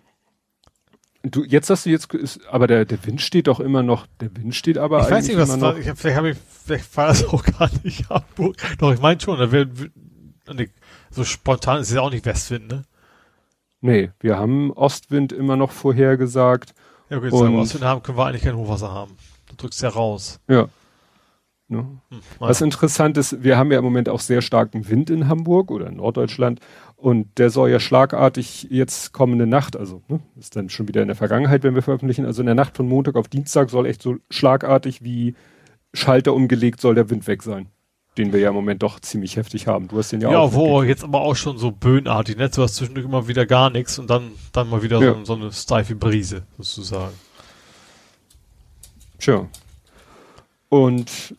du, 1.31 1.43
jetzt 1.43 1.69
hast 1.69 1.85
du 1.85 1.89
jetzt, 1.89 2.13
ist, 2.13 2.45
aber 2.47 2.67
der, 2.67 2.85
der 2.85 3.03
Wind 3.05 3.21
steht 3.21 3.47
doch 3.47 3.59
immer 3.59 3.83
noch, 3.83 4.07
der 4.19 4.35
Wind 4.35 4.53
steht 4.55 4.77
aber 4.77 5.01
ich 5.01 5.11
weiß 5.11 5.27
nicht, 5.27 5.37
was 5.37 5.59
war, 5.61 5.77
ich 5.77 5.87
hab, 5.87 5.97
vielleicht 5.97 6.17
habe 6.17 6.29
ich, 6.31 6.37
vielleicht 6.65 6.95
war 6.97 7.07
das 7.07 7.25
auch 7.25 7.43
gar 7.59 7.69
nicht 7.83 8.09
Hamburg. 8.09 8.55
Doch, 8.77 8.93
ich 8.93 8.99
meine 9.01 9.19
schon, 9.19 9.39
da 9.39 9.51
wär, 9.51 9.67
nee, 10.53 10.69
so 11.09 11.23
spontan 11.23 11.81
ist 11.81 11.89
es 11.89 11.95
ja 11.95 12.01
auch 12.01 12.11
nicht 12.11 12.25
Westwind, 12.25 12.67
ne? 12.69 12.83
Nee, 13.81 14.11
wir 14.19 14.37
haben 14.37 14.71
Ostwind 14.73 15.31
immer 15.31 15.55
noch 15.55 15.71
vorhergesagt. 15.71 16.73
Ja, 17.09 17.17
okay, 17.17 17.27
jetzt 17.27 17.33
Und- 17.33 17.53
wir, 17.53 17.59
Ostwind 17.59 17.83
haben, 17.83 18.03
können 18.03 18.17
wir 18.17 18.25
eigentlich 18.25 18.43
kein 18.43 18.55
Hochwasser 18.57 18.91
haben. 18.91 19.11
Du 19.49 19.55
drückst 19.55 19.81
ja 19.81 19.89
raus. 19.89 20.39
Ja. 20.47 20.67
Ne? 21.69 21.79
Hm, 22.09 22.19
Was 22.39 22.61
interessant 22.61 23.17
ist, 23.17 23.43
wir 23.43 23.57
haben 23.57 23.71
ja 23.71 23.79
im 23.79 23.83
Moment 23.83 24.07
auch 24.07 24.21
sehr 24.21 24.41
starken 24.41 24.87
Wind 24.89 25.09
in 25.09 25.27
Hamburg 25.27 25.69
oder 25.69 25.87
in 25.87 25.97
Norddeutschland 25.97 26.61
und 26.97 27.37
der 27.37 27.49
soll 27.51 27.69
ja 27.69 27.79
schlagartig 27.79 28.67
jetzt 28.69 29.13
kommende 29.13 29.45
Nacht, 29.47 29.77
also 29.77 30.01
ne, 30.07 30.19
ist 30.37 30.55
dann 30.55 30.69
schon 30.69 30.87
wieder 30.87 31.01
in 31.03 31.07
der 31.07 31.15
Vergangenheit, 31.15 31.63
wenn 31.63 31.75
wir 31.75 31.81
veröffentlichen, 31.83 32.25
also 32.25 32.41
in 32.41 32.47
der 32.47 32.55
Nacht 32.55 32.75
von 32.75 32.87
Montag 32.89 33.15
auf 33.15 33.27
Dienstag 33.27 33.69
soll 33.69 33.85
echt 33.85 34.01
so 34.01 34.17
schlagartig 34.31 35.03
wie 35.03 35.35
Schalter 35.93 36.33
umgelegt 36.33 36.81
soll 36.81 36.95
der 36.95 37.09
Wind 37.09 37.25
weg 37.27 37.43
sein, 37.43 37.67
den 38.17 38.33
wir 38.33 38.39
ja 38.39 38.49
im 38.49 38.55
Moment 38.55 38.81
doch 38.83 38.99
ziemlich 38.99 39.35
heftig 39.37 39.67
haben. 39.67 39.87
Du 39.87 39.97
hast 39.97 40.11
den 40.11 40.21
ja, 40.21 40.31
Ja, 40.31 40.39
auch. 40.39 40.53
wo 40.53 40.63
mitgekriegt. 40.79 40.89
jetzt 40.89 41.03
aber 41.03 41.21
auch 41.21 41.35
schon 41.35 41.57
so 41.57 41.71
böenartig, 41.71 42.35
ne? 42.37 42.49
Du 42.49 42.61
hast 42.63 42.75
zwischendurch 42.75 43.05
immer 43.05 43.27
wieder 43.27 43.45
gar 43.45 43.69
nichts 43.69 43.97
und 43.99 44.09
dann, 44.09 44.31
dann 44.51 44.69
mal 44.69 44.81
wieder 44.83 44.99
Ja. 45.01 45.13
so, 45.13 45.23
so 45.25 45.33
eine 45.35 45.51
steife 45.53 45.95
Brise, 45.95 46.43
sozusagen. 46.57 47.13
Tja. 49.19 49.47
Und 50.69 51.35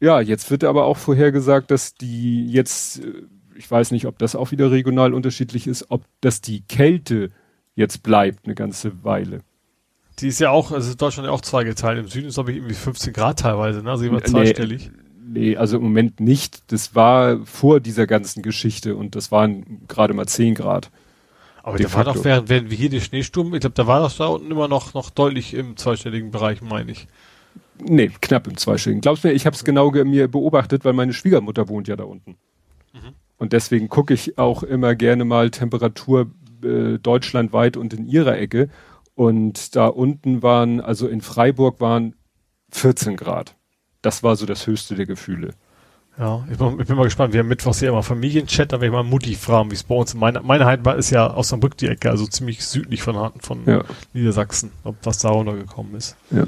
ja, 0.00 0.20
jetzt 0.20 0.50
wird 0.50 0.64
aber 0.64 0.84
auch 0.84 0.96
vorhergesagt, 0.96 1.70
dass 1.70 1.94
die 1.94 2.50
jetzt, 2.50 3.04
äh, 3.04 3.22
ich 3.58 3.70
weiß 3.70 3.90
nicht, 3.90 4.06
ob 4.06 4.18
das 4.18 4.36
auch 4.36 4.52
wieder 4.52 4.70
regional 4.70 5.12
unterschiedlich 5.12 5.66
ist, 5.66 5.90
ob 5.90 6.04
dass 6.20 6.40
die 6.40 6.62
Kälte 6.62 7.30
jetzt 7.74 8.02
bleibt 8.02 8.46
eine 8.46 8.54
ganze 8.54 9.04
Weile. 9.04 9.40
Die 10.20 10.28
ist 10.28 10.40
ja 10.40 10.50
auch, 10.50 10.72
also 10.72 10.94
Deutschland 10.94 11.26
ja 11.26 11.32
auch 11.32 11.40
zweigeteilt. 11.40 11.98
Im 11.98 12.08
Süden 12.08 12.28
ist, 12.28 12.34
glaube 12.34 12.52
ich, 12.52 12.58
irgendwie 12.58 12.74
15 12.74 13.12
Grad 13.12 13.40
teilweise, 13.40 13.82
ne? 13.82 13.90
Also 13.90 14.04
immer 14.04 14.18
Nee, 14.18 14.24
zweistellig. 14.24 14.90
Nee, 15.30 15.56
also 15.56 15.76
im 15.76 15.82
Moment 15.82 16.20
nicht. 16.20 16.72
Das 16.72 16.94
war 16.94 17.44
vor 17.44 17.80
dieser 17.80 18.06
ganzen 18.06 18.42
Geschichte 18.42 18.96
und 18.96 19.14
das 19.14 19.30
waren 19.30 19.82
gerade 19.86 20.14
mal 20.14 20.26
10 20.26 20.54
Grad. 20.54 20.90
Aber 21.62 21.76
da 21.78 21.92
war 21.92 22.04
doch, 22.04 22.24
während, 22.24 22.48
während 22.48 22.70
wir 22.70 22.76
hier 22.78 22.88
den 22.88 23.00
Schneesturm, 23.00 23.52
ich 23.54 23.60
glaube, 23.60 23.74
da 23.74 23.86
war 23.86 24.00
das 24.00 24.16
da 24.16 24.26
unten 24.26 24.50
immer 24.50 24.68
noch, 24.68 24.94
noch 24.94 25.10
deutlich 25.10 25.52
im 25.52 25.76
zweistelligen 25.76 26.30
Bereich, 26.30 26.62
meine 26.62 26.90
ich. 26.90 27.08
Nee, 27.80 28.10
knapp 28.20 28.46
im 28.46 28.56
Zweistelligen. 28.56 29.02
Glaubst 29.02 29.22
du 29.22 29.28
mir, 29.28 29.34
ich 29.34 29.46
habe 29.46 29.54
es 29.54 29.64
genau 29.64 29.90
ge 29.90 30.04
mir 30.04 30.28
beobachtet, 30.28 30.84
weil 30.84 30.94
meine 30.94 31.12
Schwiegermutter 31.12 31.68
wohnt 31.68 31.86
ja 31.86 31.96
da 31.96 32.04
unten. 32.04 32.36
Und 33.38 33.52
deswegen 33.52 33.88
gucke 33.88 34.14
ich 34.14 34.36
auch 34.36 34.62
immer 34.62 34.94
gerne 34.94 35.24
mal 35.24 35.50
Temperatur 35.50 36.30
äh, 36.62 36.98
deutschlandweit 36.98 37.76
und 37.76 37.94
in 37.94 38.06
ihrer 38.06 38.36
Ecke. 38.36 38.68
Und 39.14 39.74
da 39.76 39.86
unten 39.86 40.42
waren, 40.42 40.80
also 40.80 41.08
in 41.08 41.20
Freiburg 41.20 41.80
waren 41.80 42.14
14 42.70 43.16
Grad. 43.16 43.56
Das 44.02 44.22
war 44.22 44.36
so 44.36 44.46
das 44.46 44.66
höchste 44.66 44.94
der 44.94 45.06
Gefühle. 45.06 45.54
Ja, 46.18 46.44
ich 46.50 46.58
bin, 46.58 46.80
ich 46.80 46.86
bin 46.86 46.96
mal 46.96 47.04
gespannt. 47.04 47.32
Wir 47.32 47.40
haben 47.40 47.48
mittwochs 47.48 47.78
hier 47.78 47.90
immer 47.90 48.02
Familienchat, 48.02 48.72
da 48.72 48.76
werde 48.76 48.86
ich 48.86 48.92
mal 48.92 49.04
Mutti 49.04 49.36
fragen, 49.36 49.70
wie 49.70 49.76
es 49.76 49.84
bei 49.84 49.94
uns 49.94 50.14
in 50.14 50.20
meiner, 50.20 50.42
meine 50.42 50.64
Heimat 50.66 50.98
ist 50.98 51.10
ja 51.10 51.32
Osnabrück 51.32 51.76
die 51.76 51.86
Ecke, 51.86 52.10
also 52.10 52.26
ziemlich 52.26 52.64
südlich 52.64 53.02
von, 53.02 53.32
von 53.40 53.64
Ja. 53.66 53.84
Niedersachsen, 54.12 54.72
ob 54.82 54.96
was 55.04 55.18
da 55.20 55.28
runtergekommen 55.28 55.94
ist. 55.94 56.16
Ja. 56.32 56.46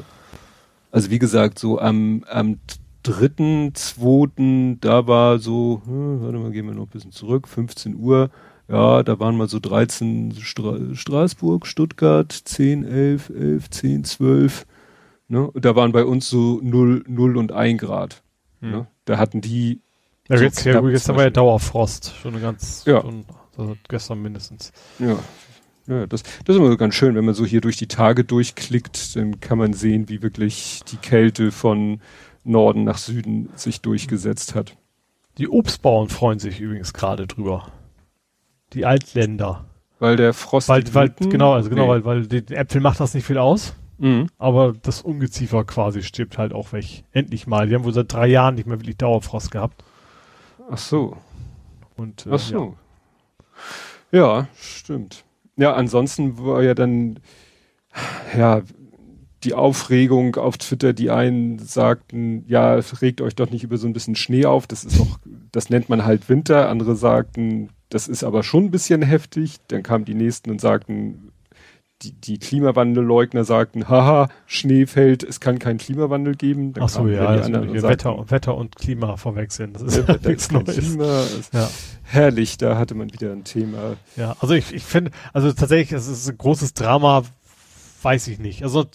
Also 0.90 1.10
wie 1.10 1.20
gesagt, 1.20 1.60
so 1.60 1.78
am, 1.78 2.24
am 2.28 2.58
dritten, 3.02 3.74
zweiten, 3.74 4.80
da 4.80 5.06
war 5.06 5.38
so, 5.38 5.82
hm, 5.84 6.22
warte 6.22 6.38
mal, 6.38 6.50
gehen 6.50 6.66
wir 6.66 6.74
noch 6.74 6.84
ein 6.86 6.90
bisschen 6.90 7.12
zurück, 7.12 7.48
15 7.48 7.96
Uhr, 7.96 8.30
ja, 8.68 9.02
da 9.02 9.18
waren 9.18 9.36
mal 9.36 9.48
so 9.48 9.58
13 9.58 10.34
Stra 10.40 10.76
Straßburg, 10.94 11.66
Stuttgart, 11.66 12.30
10, 12.32 12.84
11, 12.84 13.30
11, 13.30 13.70
10, 13.70 14.04
12, 14.04 14.66
ne, 15.28 15.50
da 15.54 15.74
waren 15.76 15.92
bei 15.92 16.04
uns 16.04 16.28
so 16.28 16.60
0, 16.62 17.04
0 17.08 17.36
und 17.36 17.52
1 17.52 17.80
Grad, 17.80 18.22
Hm. 18.60 18.70
ne, 18.70 18.86
da 19.06 19.18
hatten 19.18 19.40
die, 19.40 19.80
Ja, 20.28 20.36
So 20.36 20.44
jetzt, 20.44 20.64
ja, 20.64 20.74
haben 20.76 20.86
wir 20.92 21.24
ja 21.24 21.30
Dauerfrost, 21.30 22.14
schon 22.22 22.34
eine 22.34 22.42
ganz, 22.42 22.84
Ja. 22.86 23.00
schon, 23.00 23.24
also 23.56 23.76
gestern 23.88 24.22
mindestens. 24.22 24.72
ja, 24.98 25.18
ja, 25.86 26.06
das, 26.06 26.22
das 26.44 26.54
ist 26.54 26.62
immer 26.62 26.76
ganz 26.76 26.94
schön, 26.94 27.16
wenn 27.16 27.24
man 27.24 27.34
so 27.34 27.44
hier 27.44 27.60
durch 27.60 27.76
die 27.76 27.88
Tage 27.88 28.22
durchklickt, 28.22 29.16
dann 29.16 29.40
kann 29.40 29.58
man 29.58 29.72
sehen, 29.72 30.08
wie 30.08 30.22
wirklich 30.22 30.82
die 30.86 30.98
Kälte 30.98 31.50
von 31.50 32.00
Norden 32.44 32.84
nach 32.84 32.98
Süden 32.98 33.50
sich 33.54 33.80
durchgesetzt 33.80 34.54
hat. 34.54 34.76
Die 35.38 35.48
Obstbauern 35.48 36.08
freuen 36.08 36.38
sich 36.38 36.60
übrigens 36.60 36.92
gerade 36.92 37.26
drüber. 37.26 37.68
Die 38.72 38.84
Altländer. 38.86 39.64
Weil 39.98 40.16
der 40.16 40.32
Frost. 40.32 40.68
Weil, 40.68 40.82
weil, 40.94 41.10
genau, 41.18 41.52
also 41.54 41.68
genau, 41.70 41.84
Nee. 41.84 41.90
weil, 41.90 42.04
weil 42.04 42.26
den 42.26 42.46
Äpfel 42.56 42.80
macht 42.80 43.00
das 43.00 43.14
nicht 43.14 43.26
viel 43.26 43.38
aus, 43.38 43.74
Mhm. 43.98 44.28
aber 44.38 44.72
das 44.72 45.02
Ungeziefer 45.02 45.64
quasi 45.64 46.02
stirbt 46.02 46.38
halt 46.38 46.52
auch 46.54 46.72
weg. 46.72 47.04
Endlich 47.12 47.46
mal. 47.46 47.68
Die 47.68 47.74
haben 47.74 47.84
wohl 47.84 47.92
seit 47.92 48.12
drei 48.12 48.26
Jahren 48.28 48.54
nicht 48.54 48.66
mehr 48.66 48.80
wirklich 48.80 48.96
Dauerfrost 48.96 49.50
gehabt. 49.50 49.84
Ach 50.70 50.78
so. 50.78 51.16
Und, 51.96 52.26
äh, 52.26 52.30
Ach 52.32 52.38
so. 52.38 52.76
Ja. 54.10 54.48
stimmt. 54.56 55.24
Ja, 55.56 55.74
ansonsten 55.74 56.38
war 56.38 56.62
ja 56.62 56.74
dann, 56.74 57.20
ja, 58.36 58.62
die 59.44 59.54
Aufregung 59.54 60.36
auf 60.36 60.58
Twitter, 60.58 60.92
die 60.92 61.10
einen 61.10 61.58
sagten, 61.58 62.44
ja, 62.46 62.74
regt 63.00 63.20
euch 63.20 63.34
doch 63.34 63.50
nicht 63.50 63.64
über 63.64 63.78
so 63.78 63.86
ein 63.86 63.92
bisschen 63.92 64.16
Schnee 64.16 64.44
auf, 64.44 64.66
das 64.66 64.84
ist 64.84 64.98
doch, 64.98 65.18
das 65.50 65.70
nennt 65.70 65.88
man 65.88 66.04
halt 66.04 66.28
Winter. 66.28 66.68
Andere 66.68 66.94
sagten, 66.94 67.70
das 67.88 68.06
ist 68.06 68.22
aber 68.22 68.42
schon 68.42 68.66
ein 68.66 68.70
bisschen 68.70 69.02
heftig. 69.02 69.56
Dann 69.68 69.82
kamen 69.82 70.04
die 70.04 70.14
nächsten 70.14 70.50
und 70.50 70.60
sagten, 70.60 71.32
die, 72.02 72.12
die 72.12 72.38
Klimawandelleugner 72.38 73.44
sagten, 73.44 73.88
haha, 73.88 74.28
Schnee 74.46 74.86
fällt, 74.86 75.22
es 75.22 75.40
kann 75.40 75.58
keinen 75.58 75.78
Klimawandel 75.78 76.34
geben. 76.34 76.72
Dann 76.72 76.84
Ach 76.84 76.88
so, 76.88 77.06
ja, 77.08 77.36
die 77.36 77.42
anderen 77.42 77.68
und 77.68 77.78
sagten, 77.80 77.92
Wetter, 77.92 78.30
Wetter 78.30 78.56
und 78.56 78.76
Klima 78.76 79.16
verwechseln. 79.16 79.72
Das 79.74 79.82
ist 79.82 79.96
Ja, 80.08 80.16
nichts 80.24 80.50
Neues. 80.50 80.76
Klima. 80.76 81.24
Ja. 81.52 81.68
Herrlich, 82.04 82.56
da 82.58 82.78
hatte 82.78 82.94
man 82.94 83.12
wieder 83.12 83.32
ein 83.32 83.44
Thema. 83.44 83.96
Ja, 84.16 84.36
also 84.40 84.54
ich, 84.54 84.72
ich 84.72 84.84
finde, 84.84 85.10
also 85.32 85.52
tatsächlich, 85.52 85.92
es 85.92 86.08
ist 86.08 86.28
ein 86.28 86.38
großes 86.38 86.74
Drama, 86.74 87.22
weiß 88.02 88.28
ich 88.28 88.38
nicht. 88.38 88.62
Also, 88.62 88.86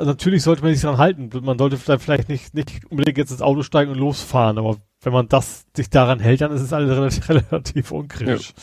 also 0.00 0.12
natürlich 0.12 0.42
sollte 0.42 0.62
man 0.62 0.72
sich 0.72 0.80
daran 0.80 0.96
halten. 0.98 1.28
Man 1.42 1.58
sollte 1.58 1.76
vielleicht, 1.76 2.30
nicht, 2.30 2.54
nicht 2.54 2.90
unbedingt 2.90 3.18
jetzt 3.18 3.30
ins 3.30 3.42
Auto 3.42 3.62
steigen 3.62 3.92
und 3.92 3.98
losfahren, 3.98 4.56
aber 4.56 4.78
wenn 5.02 5.12
man 5.12 5.28
das 5.28 5.66
sich 5.76 5.90
daran 5.90 6.20
hält, 6.20 6.40
dann 6.40 6.52
ist 6.52 6.62
es 6.62 6.72
alles 6.72 6.90
relativ, 6.90 7.28
relativ 7.50 7.92
unkritisch. 7.92 8.54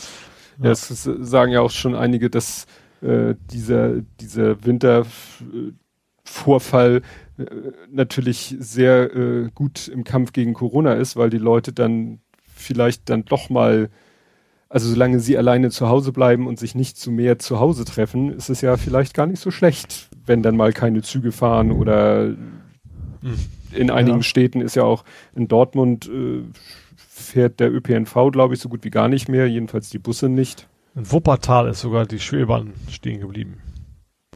Ja, 0.62 0.72
es 0.72 0.90
ist, 0.90 1.06
äh, 1.06 1.18
sagen 1.20 1.52
ja 1.52 1.62
auch 1.62 1.70
schon 1.70 1.94
einige, 1.96 2.32
dass 2.32 2.66
äh, 3.02 3.36
dieser, 3.52 4.02
dieser 4.20 4.66
Wintervorfall 4.66 7.04
äh, 7.38 7.46
natürlich 7.92 8.56
sehr 8.60 9.16
äh, 9.16 9.52
gut 9.54 9.88
im 9.88 10.04
Kampf 10.04 10.34
gegen 10.34 10.56
Corona 10.56 10.94
ist, 10.94 11.16
weil 11.16 11.30
die 11.30 11.38
Leute 11.38 11.72
dann 11.72 12.22
vielleicht 12.42 13.10
dann 13.10 13.26
doch 13.26 13.52
mal, 13.52 13.92
also 14.70 14.90
solange 14.90 15.20
sie 15.20 15.38
alleine 15.38 15.70
zu 15.70 15.88
Hause 15.90 16.12
bleiben 16.12 16.48
und 16.48 16.60
sich 16.60 16.76
nicht 16.76 16.98
zu 16.98 17.12
mehr 17.12 17.40
zu 17.40 17.60
Hause 17.60 17.86
treffen, 17.86 18.32
ist 18.32 18.50
es 18.50 18.62
ja 18.62 18.78
vielleicht 18.78 19.14
gar 19.14 19.26
nicht 19.26 19.40
so 19.40 19.52
schlecht, 19.52 20.10
wenn 20.26 20.44
dann 20.44 20.58
mal 20.58 20.74
keine 20.74 21.02
Züge 21.02 21.32
fahren 21.32 21.72
oder 21.72 22.36
Hm. 23.22 23.36
in 23.72 23.90
einigen 23.92 24.18
Ja. 24.18 24.24
Städten 24.24 24.62
ist 24.62 24.76
ja 24.76 24.84
auch 24.84 25.04
in 25.36 25.48
Dortmund 25.48 26.08
äh, 26.08 26.44
fährt 26.98 27.60
der 27.60 27.74
ÖPNV, 27.74 28.32
glaube 28.32 28.54
ich, 28.54 28.60
so 28.60 28.70
gut 28.70 28.84
wie 28.84 28.90
gar 28.92 29.08
nicht 29.08 29.28
mehr, 29.28 29.48
jedenfalls 29.50 29.90
die 29.90 30.00
Busse 30.00 30.30
nicht. 30.30 30.68
In 30.96 31.12
Wuppertal 31.12 31.68
ist 31.68 31.82
sogar 31.82 32.06
die 32.06 32.20
Schwebahn 32.20 32.74
stehen 32.90 33.20
geblieben. 33.20 33.58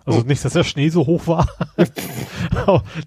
Also 0.06 0.22
Oh. 0.22 0.24
nicht, 0.24 0.43
dass 0.43 0.54
der 0.54 0.64
Schnee 0.64 0.89
so 0.89 1.06
hoch 1.06 1.28
war. 1.28 1.47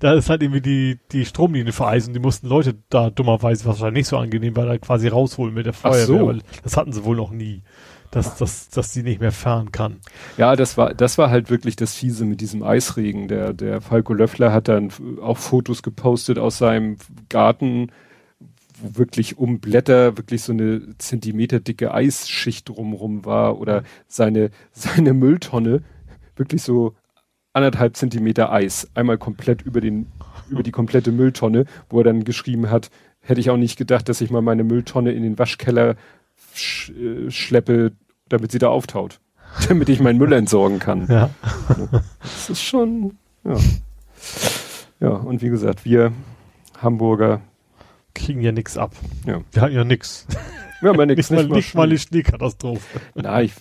Da 0.01 0.15
ist 0.15 0.31
halt 0.31 0.43
irgendwie 0.43 0.61
die, 0.61 0.99
die 1.13 1.25
Stromlinie 1.25 1.73
vereist 1.73 2.09
und 2.09 2.15
die 2.15 2.21
mussten 2.21 2.49
Leute 2.49 2.75
da 2.89 3.11
dummerweise 3.11 3.65
wahrscheinlich 3.67 4.01
nicht 4.03 4.09
so 4.09 4.17
angenehm, 4.17 4.57
weil 4.57 4.67
da 4.67 4.79
quasi 4.79 5.09
rausholen 5.09 5.55
mit 5.55 5.67
der 5.67 5.73
Feuerwehr. 5.73 6.07
so. 6.07 6.27
Weil 6.29 6.41
das 6.63 6.77
hatten 6.77 6.93
sie 6.93 7.05
wohl 7.05 7.17
noch 7.17 7.31
nie. 7.31 7.63
Dass, 8.11 8.37
dass, 8.37 8.69
dass 8.71 8.93
die 8.93 9.03
nicht 9.03 9.21
mehr 9.21 9.33
fahren 9.33 9.73
kann. 9.73 9.97
Ja, 10.37 10.55
das 10.55 10.77
war, 10.77 10.95
das 10.95 11.19
war 11.19 11.31
halt 11.31 11.51
wirklich 11.51 11.75
das 11.75 11.95
Fiese 11.95 12.25
mit 12.25 12.41
diesem 12.41 12.63
Eisregen. 12.63 13.27
Der, 13.27 13.53
der 13.53 13.81
Falco 13.81 14.13
Löffler 14.15 14.53
hat 14.53 14.69
dann 14.69 14.91
auch 15.21 15.37
Fotos 15.37 15.83
gepostet 15.83 16.39
aus 16.39 16.59
seinem 16.59 16.97
Garten, 17.29 17.89
wo 18.81 18.97
wirklich 18.99 19.37
um 19.37 19.59
Blätter 19.59 20.17
wirklich 20.17 20.43
so 20.43 20.53
eine 20.53 20.97
zentimeterdicke 20.99 21.93
Eisschicht 21.93 22.69
drumrum 22.69 23.25
war 23.25 23.59
oder 23.59 23.83
seine, 24.07 24.51
seine 24.73 25.13
Mülltonne 25.13 25.83
wirklich 26.37 26.63
so 26.63 26.95
anderthalb 27.53 27.97
Zentimeter 27.97 28.53
Eis, 28.53 28.89
einmal 28.95 29.19
komplett 29.19 29.63
über 29.63 29.81
den, 29.81 30.11
über 30.49 30.63
die 30.63 30.73
komplette 30.73 31.13
Mülltonne, 31.13 31.67
wo 31.89 31.99
er 31.99 32.05
dann 32.05 32.25
geschrieben 32.25 32.71
hat, 32.71 32.91
hätte 33.21 33.41
ich 33.41 33.51
auch 33.51 33.57
nicht 33.57 33.77
gedacht, 33.77 34.09
dass 34.09 34.21
ich 34.21 34.31
mal 34.31 34.43
meine 34.43 34.65
Mülltonne 34.65 35.13
in 35.13 35.23
den 35.23 35.39
Waschkeller 35.39 35.97
sch 36.55 36.91
äh, 36.91 37.31
schleppe, 37.31 37.93
damit 38.29 38.53
sie 38.53 38.59
da 38.59 38.69
auftaut. 38.69 39.21
damit 39.69 39.89
ich 39.89 40.01
meinen 40.01 40.19
Müll 40.19 40.33
entsorgen 40.33 40.79
kann. 40.79 41.07
Ja. 41.09 41.31
Das 42.21 42.51
ist 42.51 42.63
schon, 42.63 43.17
ja. 43.45 43.57
Ja, 45.01 45.11
und 45.11 45.43
wie 45.43 45.49
gesagt, 45.49 45.85
wir 45.85 46.13
Hamburger 46.81 47.41
kriegen 48.15 48.41
ja 48.41 48.53
nichts 48.53 48.79
ab. 48.79 48.93
Ja. 49.27 49.43
Wir 49.53 49.63
hatten 49.63 49.75
ja 49.75 49.85
nichts. 49.85 50.27
Ja, 50.83 50.91
aber 50.91 51.07
nix, 51.07 51.31
nicht, 51.31 51.49
mal, 51.49 51.57
nicht 51.57 51.75
mal 51.75 51.83
eine 51.85 51.99
Schneekatastrophe. 51.99 53.01
Na, 53.15 53.43
ich 53.43 53.53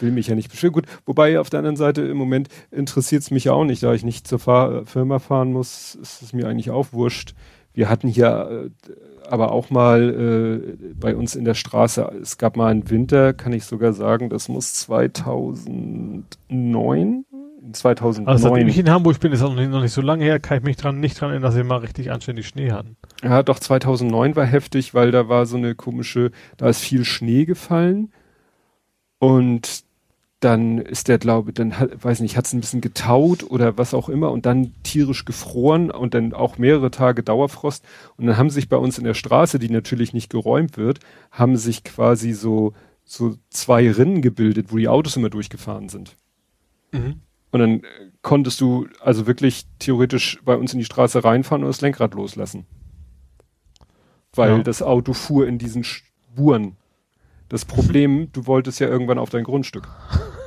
will 0.00 0.10
mich 0.10 0.26
ja 0.26 0.34
nicht 0.34 0.50
beschweren. 0.50 0.72
Gut, 0.72 0.86
wobei 1.06 1.38
auf 1.38 1.50
der 1.50 1.58
anderen 1.58 1.76
Seite 1.76 2.02
im 2.02 2.16
Moment 2.16 2.48
interessiert 2.70 3.22
es 3.22 3.30
mich 3.30 3.44
ja 3.44 3.52
auch 3.52 3.64
nicht, 3.64 3.82
da 3.82 3.92
ich 3.92 4.04
nicht 4.04 4.26
zur 4.26 4.38
Fahr 4.38 4.86
Firma 4.86 5.18
fahren 5.18 5.52
muss, 5.52 5.94
ist 5.94 6.22
es 6.22 6.32
mir 6.32 6.48
eigentlich 6.48 6.70
auch 6.70 6.92
wurscht. 6.92 7.34
Wir 7.74 7.88
hatten 7.88 8.08
hier 8.08 8.70
äh, 8.86 8.92
aber 9.28 9.52
auch 9.52 9.70
mal 9.70 10.10
äh, 10.10 10.60
bei 10.94 11.16
uns 11.16 11.34
in 11.34 11.44
der 11.44 11.54
Straße, 11.54 12.10
es 12.20 12.38
gab 12.38 12.56
mal 12.56 12.70
einen 12.70 12.90
Winter, 12.90 13.32
kann 13.32 13.52
ich 13.52 13.64
sogar 13.64 13.92
sagen, 13.92 14.28
das 14.28 14.48
muss 14.48 14.74
2009 14.74 17.24
2009. 17.72 18.28
Also 18.28 18.48
seitdem 18.48 18.68
ich 18.68 18.78
in 18.78 18.90
Hamburg 18.90 19.20
bin, 19.20 19.32
ist 19.32 19.42
auch 19.42 19.50
noch 19.50 19.60
nicht, 19.60 19.70
noch 19.70 19.82
nicht 19.82 19.92
so 19.92 20.02
lange 20.02 20.24
her, 20.24 20.40
kann 20.40 20.58
ich 20.58 20.64
mich 20.64 20.76
dran 20.76 21.00
nicht 21.00 21.20
dran 21.20 21.30
erinnern, 21.30 21.44
dass 21.44 21.56
wir 21.56 21.64
mal 21.64 21.76
richtig 21.76 22.10
anständig 22.10 22.48
Schnee 22.48 22.72
hatten. 22.72 22.96
Ja, 23.22 23.42
doch 23.42 23.58
2009 23.58 24.36
war 24.36 24.44
heftig, 24.44 24.94
weil 24.94 25.12
da 25.12 25.28
war 25.28 25.46
so 25.46 25.56
eine 25.56 25.74
komische, 25.74 26.30
da 26.56 26.68
ist 26.68 26.80
viel 26.80 27.04
Schnee 27.04 27.44
gefallen 27.44 28.10
und 29.22 29.84
dann 30.40 30.78
ist 30.78 31.06
der, 31.06 31.18
glaube 31.18 31.52
dann 31.52 31.72
weiß 32.02 32.18
nicht, 32.18 32.36
hat 32.36 32.46
es 32.46 32.52
ein 32.52 32.60
bisschen 32.60 32.80
getaut 32.80 33.48
oder 33.48 33.78
was 33.78 33.94
auch 33.94 34.08
immer 34.08 34.32
und 34.32 34.46
dann 34.46 34.74
tierisch 34.82 35.24
gefroren 35.24 35.92
und 35.92 36.14
dann 36.14 36.32
auch 36.32 36.58
mehrere 36.58 36.90
Tage 36.90 37.22
Dauerfrost 37.22 37.84
und 38.16 38.26
dann 38.26 38.36
haben 38.36 38.50
sich 38.50 38.68
bei 38.68 38.76
uns 38.76 38.98
in 38.98 39.04
der 39.04 39.14
Straße, 39.14 39.60
die 39.60 39.70
natürlich 39.70 40.12
nicht 40.12 40.28
geräumt 40.28 40.76
wird, 40.76 40.98
haben 41.30 41.56
sich 41.56 41.84
quasi 41.84 42.32
so 42.32 42.72
so 43.04 43.36
zwei 43.48 43.92
Rinnen 43.92 44.22
gebildet, 44.22 44.72
wo 44.72 44.76
die 44.76 44.88
Autos 44.88 45.16
immer 45.16 45.30
durchgefahren 45.30 45.88
sind. 45.88 46.16
Mhm. 46.90 47.20
Und 47.52 47.60
dann 47.60 47.82
konntest 48.22 48.60
du 48.60 48.88
also 48.98 49.28
wirklich 49.28 49.66
theoretisch 49.78 50.40
bei 50.44 50.56
uns 50.56 50.72
in 50.72 50.80
die 50.80 50.84
Straße 50.84 51.22
reinfahren 51.22 51.62
und 51.62 51.68
das 51.68 51.80
Lenkrad 51.80 52.14
loslassen. 52.14 52.66
Weil 54.34 54.56
ja. 54.56 54.62
das 54.64 54.82
Auto 54.82 55.12
fuhr 55.12 55.46
in 55.46 55.58
diesen 55.58 55.84
Spuren. 55.84 56.76
Das 57.52 57.66
Problem, 57.66 58.30
du 58.32 58.46
wolltest 58.46 58.80
ja 58.80 58.88
irgendwann 58.88 59.18
auf 59.18 59.28
dein 59.28 59.44
Grundstück. 59.44 59.86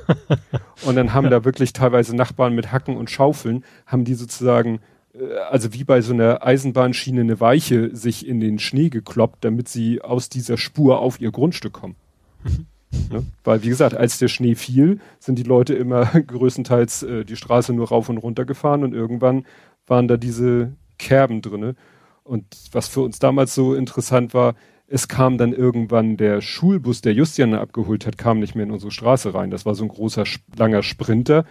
und 0.88 0.96
dann 0.96 1.14
haben 1.14 1.26
ja. 1.26 1.30
da 1.30 1.46
wirklich 1.46 1.72
teilweise 1.72 2.16
Nachbarn 2.16 2.56
mit 2.56 2.72
Hacken 2.72 2.98
und 2.98 3.12
Schaufeln, 3.12 3.64
haben 3.86 4.06
die 4.06 4.16
sozusagen, 4.16 4.80
äh, 5.14 5.36
also 5.52 5.72
wie 5.72 5.84
bei 5.84 6.02
so 6.02 6.14
einer 6.14 6.44
Eisenbahnschiene 6.44 7.22
eine 7.22 7.40
Weiche 7.40 7.96
sich 7.96 8.26
in 8.28 8.40
den 8.40 8.58
Schnee 8.58 8.90
gekloppt, 8.90 9.46
damit 9.46 9.68
sie 9.68 10.02
aus 10.02 10.30
dieser 10.30 10.58
Spur 10.58 10.98
auf 10.98 11.22
ihr 11.22 11.32
Grundstück 11.32 11.74
kommen. 11.74 11.96
Ne? 13.12 13.26
Weil, 13.44 13.62
wie 13.62 13.68
gesagt, 13.68 13.94
als 13.94 14.20
der 14.20 14.30
Schnee 14.30 14.56
fiel, 14.56 15.02
sind 15.20 15.38
die 15.38 15.44
Leute 15.44 15.74
immer 15.74 16.06
größtenteils 16.28 17.04
äh, 17.04 17.26
die 17.26 17.36
Straße 17.36 17.74
nur 17.74 17.90
rauf 17.90 18.08
und 18.08 18.18
runter 18.18 18.46
gefahren 18.46 18.86
und 18.86 18.94
irgendwann 18.94 19.46
waren 19.86 20.08
da 20.08 20.16
diese 20.16 20.72
Kerben 20.98 21.42
drinne. 21.42 21.76
Und 22.24 22.46
was 22.72 22.88
für 22.88 23.02
uns 23.02 23.20
damals 23.20 23.54
so 23.54 23.76
interessant 23.76 24.34
war, 24.34 24.56
es 24.88 25.08
kam 25.08 25.38
dann 25.38 25.54
irgendwann 25.54 26.18
der 26.18 26.42
Schulbus, 26.42 27.02
der 27.02 27.14
Justian 27.14 27.54
abgeholt 27.54 28.06
hat, 28.06 28.18
kam 28.18 28.40
nicht 28.40 28.56
mehr 28.56 28.66
in 28.66 28.72
unsere 28.72 28.92
Straße 28.92 29.34
rein. 29.34 29.50
Das 29.50 29.66
war 29.66 29.76
so 29.76 29.84
ein 29.84 29.90
großer, 29.90 30.26
langer 30.56 30.84
Sprinter. 30.84 31.46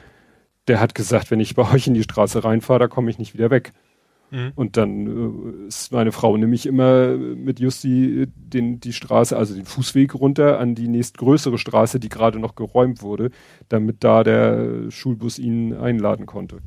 Der 0.69 0.81
hat 0.81 0.95
gesagt, 0.95 1.31
wenn 1.31 1.41
ich 1.41 1.55
bei 1.55 1.71
euch 1.75 1.87
in 1.87 1.95
die 1.95 2.05
Straße 2.05 2.45
reinfahre, 2.45 2.81
da 2.81 2.89
komme 2.89 3.11
ich 3.11 3.19
nicht 3.19 3.35
wieder 3.35 3.51
weg. 3.51 3.73
Mhm. 4.31 4.53
Und 4.55 4.77
dann 4.77 5.65
äh, 5.65 5.67
ist 5.69 5.93
meine 5.93 6.13
Frau 6.13 6.37
nämlich 6.37 6.67
immer 6.67 7.17
mit 7.17 7.61
Justi 7.61 8.23
äh, 8.23 8.27
den, 8.35 8.81
die 8.81 8.93
Straße, 8.93 9.37
also 9.37 9.55
den 9.55 9.67
Fußweg 9.67 10.15
runter 10.15 10.59
an 10.59 10.75
die 10.75 10.89
nächstgrößere 10.89 11.59
Straße, 11.59 12.01
die 12.01 12.09
gerade 12.09 12.39
noch 12.39 12.55
geräumt 12.55 13.03
wurde, 13.03 13.31
damit 13.69 14.03
da 14.03 14.25
der 14.25 14.91
Schulbus 14.91 15.39
ihn 15.39 15.75
einladen 15.75 16.27
konnte. 16.27 16.59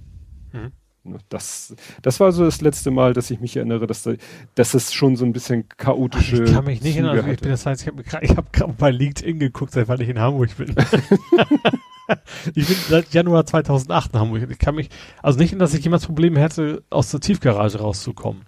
Mhm. 0.54 0.72
Ne, 1.08 1.20
das, 1.30 1.74
das 2.02 2.20
war 2.20 2.32
so 2.34 2.44
das 2.44 2.60
letzte 2.60 2.92
Mal, 2.92 3.14
dass 3.14 3.32
ich 3.32 3.40
mich 3.40 3.56
erinnere, 3.56 3.88
dass, 3.88 4.04
da, 4.04 4.14
dass 4.56 4.74
es 4.74 4.94
schon 4.94 5.16
so 5.16 5.24
ein 5.26 5.32
bisschen 5.32 5.70
chaotische. 5.70 6.44
ich 6.44 6.54
kann 6.54 6.66
mich 6.66 6.82
nicht 6.82 6.96
erinnern, 6.96 7.18
also 7.18 7.30
ich 7.30 7.40
bin 7.40 7.52
das 7.52 7.66
heißt, 7.66 7.82
ich 7.82 7.88
habe 7.88 8.04
hab 8.36 8.54
gerade 8.54 8.74
bei 8.78 8.92
LinkedIn 8.92 9.40
geguckt, 9.40 9.72
seit 9.72 9.88
wann 9.88 10.02
ich 10.02 10.10
in 10.10 10.20
Hamburg 10.20 10.56
bin. 10.58 10.76
ich 12.56 12.68
bin 12.68 12.76
seit 12.90 13.14
Januar 13.14 13.46
2008 13.46 14.14
in 14.14 14.20
Hamburg. 14.20 14.48
Ich 14.50 14.60
kann 14.60 14.76
mich, 14.76 14.90
also 15.22 15.40
nicht, 15.40 15.60
dass 15.60 15.74
ich 15.74 15.84
jemals 15.84 16.06
Probleme 16.06 16.40
hätte, 16.42 16.84
aus 16.90 17.12
der 17.12 17.22
Tiefgarage 17.22 17.80
rauszukommen. 17.80 18.42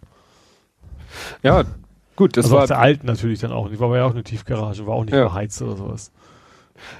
Ja, 1.41 1.63
gut, 2.15 2.35
das 2.35 2.45
also 2.45 2.55
war. 2.55 2.63
Aus 2.63 2.67
der 2.67 2.79
alten 2.79 3.07
natürlich 3.07 3.39
dann 3.39 3.51
auch 3.51 3.69
nicht. 3.69 3.79
War 3.79 3.87
aber 3.87 3.97
ja 3.97 4.05
auch 4.05 4.11
eine 4.11 4.23
Tiefgarage, 4.23 4.85
war 4.85 4.95
auch 4.95 5.05
nicht 5.05 5.13
ja. 5.13 5.23
beheizt 5.23 5.61
oder 5.61 5.77
sowas. 5.77 6.11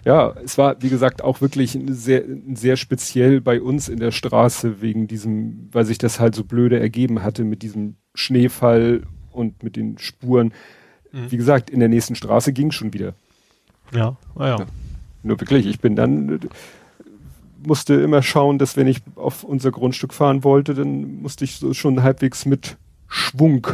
Ja, 0.05 0.33
es 0.43 0.57
war, 0.57 0.81
wie 0.81 0.89
gesagt, 0.89 1.23
auch 1.23 1.41
wirklich 1.41 1.77
sehr, 1.87 2.23
sehr 2.53 2.77
speziell 2.77 3.41
bei 3.41 3.61
uns 3.61 3.89
in 3.89 3.99
der 3.99 4.11
Straße 4.11 4.81
wegen 4.81 5.07
diesem, 5.07 5.69
weil 5.71 5.85
sich 5.85 5.97
das 5.97 6.19
halt 6.19 6.35
so 6.35 6.43
blöde 6.43 6.79
ergeben 6.79 7.23
hatte 7.23 7.43
mit 7.43 7.61
diesem 7.61 7.95
Schneefall 8.13 9.03
und 9.31 9.63
mit 9.63 9.75
den 9.75 9.97
Spuren. 9.97 10.53
Mhm. 11.11 11.31
Wie 11.31 11.37
gesagt, 11.37 11.69
in 11.69 11.79
der 11.79 11.89
nächsten 11.89 12.15
Straße 12.15 12.53
ging 12.53 12.71
schon 12.71 12.93
wieder. 12.93 13.13
Ja, 13.93 14.17
ah, 14.35 14.47
ja. 14.47 14.59
ja. 14.59 14.65
Nur 15.23 15.39
wirklich, 15.39 15.65
ich 15.65 15.79
bin 15.79 15.95
dann, 15.95 16.39
musste 17.65 17.95
immer 17.95 18.21
schauen, 18.21 18.57
dass 18.57 18.77
wenn 18.77 18.87
ich 18.87 19.01
auf 19.15 19.43
unser 19.43 19.71
Grundstück 19.71 20.13
fahren 20.13 20.43
wollte, 20.43 20.73
dann 20.73 21.21
musste 21.21 21.43
ich 21.43 21.57
so 21.57 21.73
schon 21.73 22.03
halbwegs 22.03 22.45
mit 22.45 22.77
Schwung. 23.07 23.67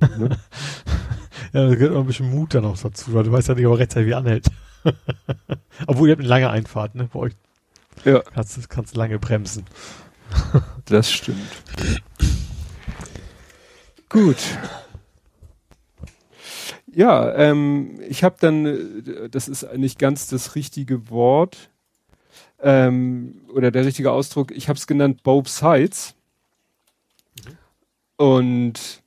ne? 0.18 0.36
Ja, 1.52 1.68
da 1.68 1.74
gehört 1.74 1.92
noch 1.92 2.00
ein 2.00 2.06
bisschen 2.06 2.30
Mut 2.30 2.54
dann 2.54 2.64
auch 2.64 2.78
dazu, 2.78 3.12
weil 3.12 3.24
du 3.24 3.32
weißt 3.32 3.48
ja 3.48 3.54
nicht, 3.54 3.66
ob 3.66 3.74
er 3.74 3.78
rechtzeitig 3.80 4.14
anhält. 4.14 4.46
Obwohl 5.86 6.08
ihr 6.08 6.12
habt 6.12 6.20
eine 6.20 6.28
lange 6.28 6.50
Einfahrt, 6.50 6.94
ne? 6.94 7.08
Bei 7.12 7.18
euch 7.18 7.32
ja. 8.04 8.20
kannst, 8.20 8.70
kannst 8.70 8.96
lange 8.96 9.18
bremsen. 9.18 9.64
das 10.84 11.10
stimmt. 11.10 11.40
Gut. 14.08 14.38
Ja, 16.92 17.34
ähm, 17.34 18.00
ich 18.08 18.24
habe 18.24 18.36
dann, 18.40 18.66
äh, 18.66 19.28
das 19.28 19.48
ist 19.48 19.66
nicht 19.76 19.98
ganz 19.98 20.28
das 20.28 20.54
richtige 20.54 21.10
Wort 21.10 21.70
ähm, 22.62 23.42
oder 23.54 23.70
der 23.70 23.84
richtige 23.84 24.12
Ausdruck, 24.12 24.50
ich 24.50 24.68
habe 24.68 24.76
es 24.76 24.86
genannt 24.86 25.22
Both 25.22 25.48
Sides. 25.48 26.14
Mhm. 27.44 27.58
Und 28.16 28.99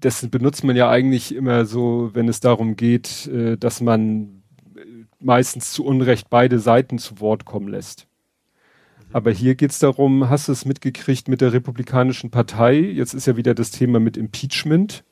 das 0.00 0.26
benutzt 0.28 0.64
man 0.64 0.76
ja 0.76 0.88
eigentlich 0.88 1.34
immer 1.34 1.66
so, 1.66 2.10
wenn 2.14 2.28
es 2.28 2.40
darum 2.40 2.76
geht, 2.76 3.26
äh, 3.26 3.56
dass 3.56 3.80
man 3.80 4.42
äh, 4.74 4.80
meistens 5.18 5.72
zu 5.72 5.84
Unrecht 5.84 6.30
beide 6.30 6.58
Seiten 6.58 6.98
zu 6.98 7.20
Wort 7.20 7.44
kommen 7.44 7.68
lässt. 7.68 8.06
Aber 9.12 9.30
hier 9.30 9.56
geht's 9.56 9.80
darum, 9.80 10.30
hast 10.30 10.48
du 10.48 10.52
es 10.52 10.64
mitgekriegt 10.64 11.28
mit 11.28 11.40
der 11.40 11.52
Republikanischen 11.52 12.30
Partei? 12.30 12.78
Jetzt 12.78 13.12
ist 13.12 13.26
ja 13.26 13.36
wieder 13.36 13.54
das 13.54 13.72
Thema 13.72 13.98
mit 13.98 14.16
Impeachment. 14.16 15.04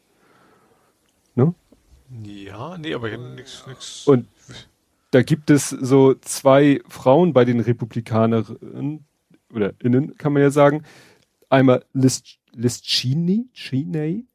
Ne? 1.35 1.53
Ja, 2.25 2.79
nee, 2.79 2.95
aber 2.95 3.09
hier 3.09 3.19
nichts. 3.19 3.65
Nix. 3.67 4.07
Und 4.07 4.29
da 5.11 5.23
gibt 5.23 5.51
es 5.51 5.71
so 5.71 6.15
zwei 6.15 6.81
Frauen 6.89 7.33
bei 7.33 7.45
den 7.45 7.61
Republikanerinnen 7.61 9.05
oder 9.53 9.73
innen, 9.83 10.17
kann 10.17 10.33
man 10.33 10.43
ja 10.43 10.51
sagen. 10.51 10.85
Einmal 11.49 11.85
Liz, 11.93 12.23
Liz 12.53 12.83
Cheney, 12.83 13.49
Cheney, 13.53 14.27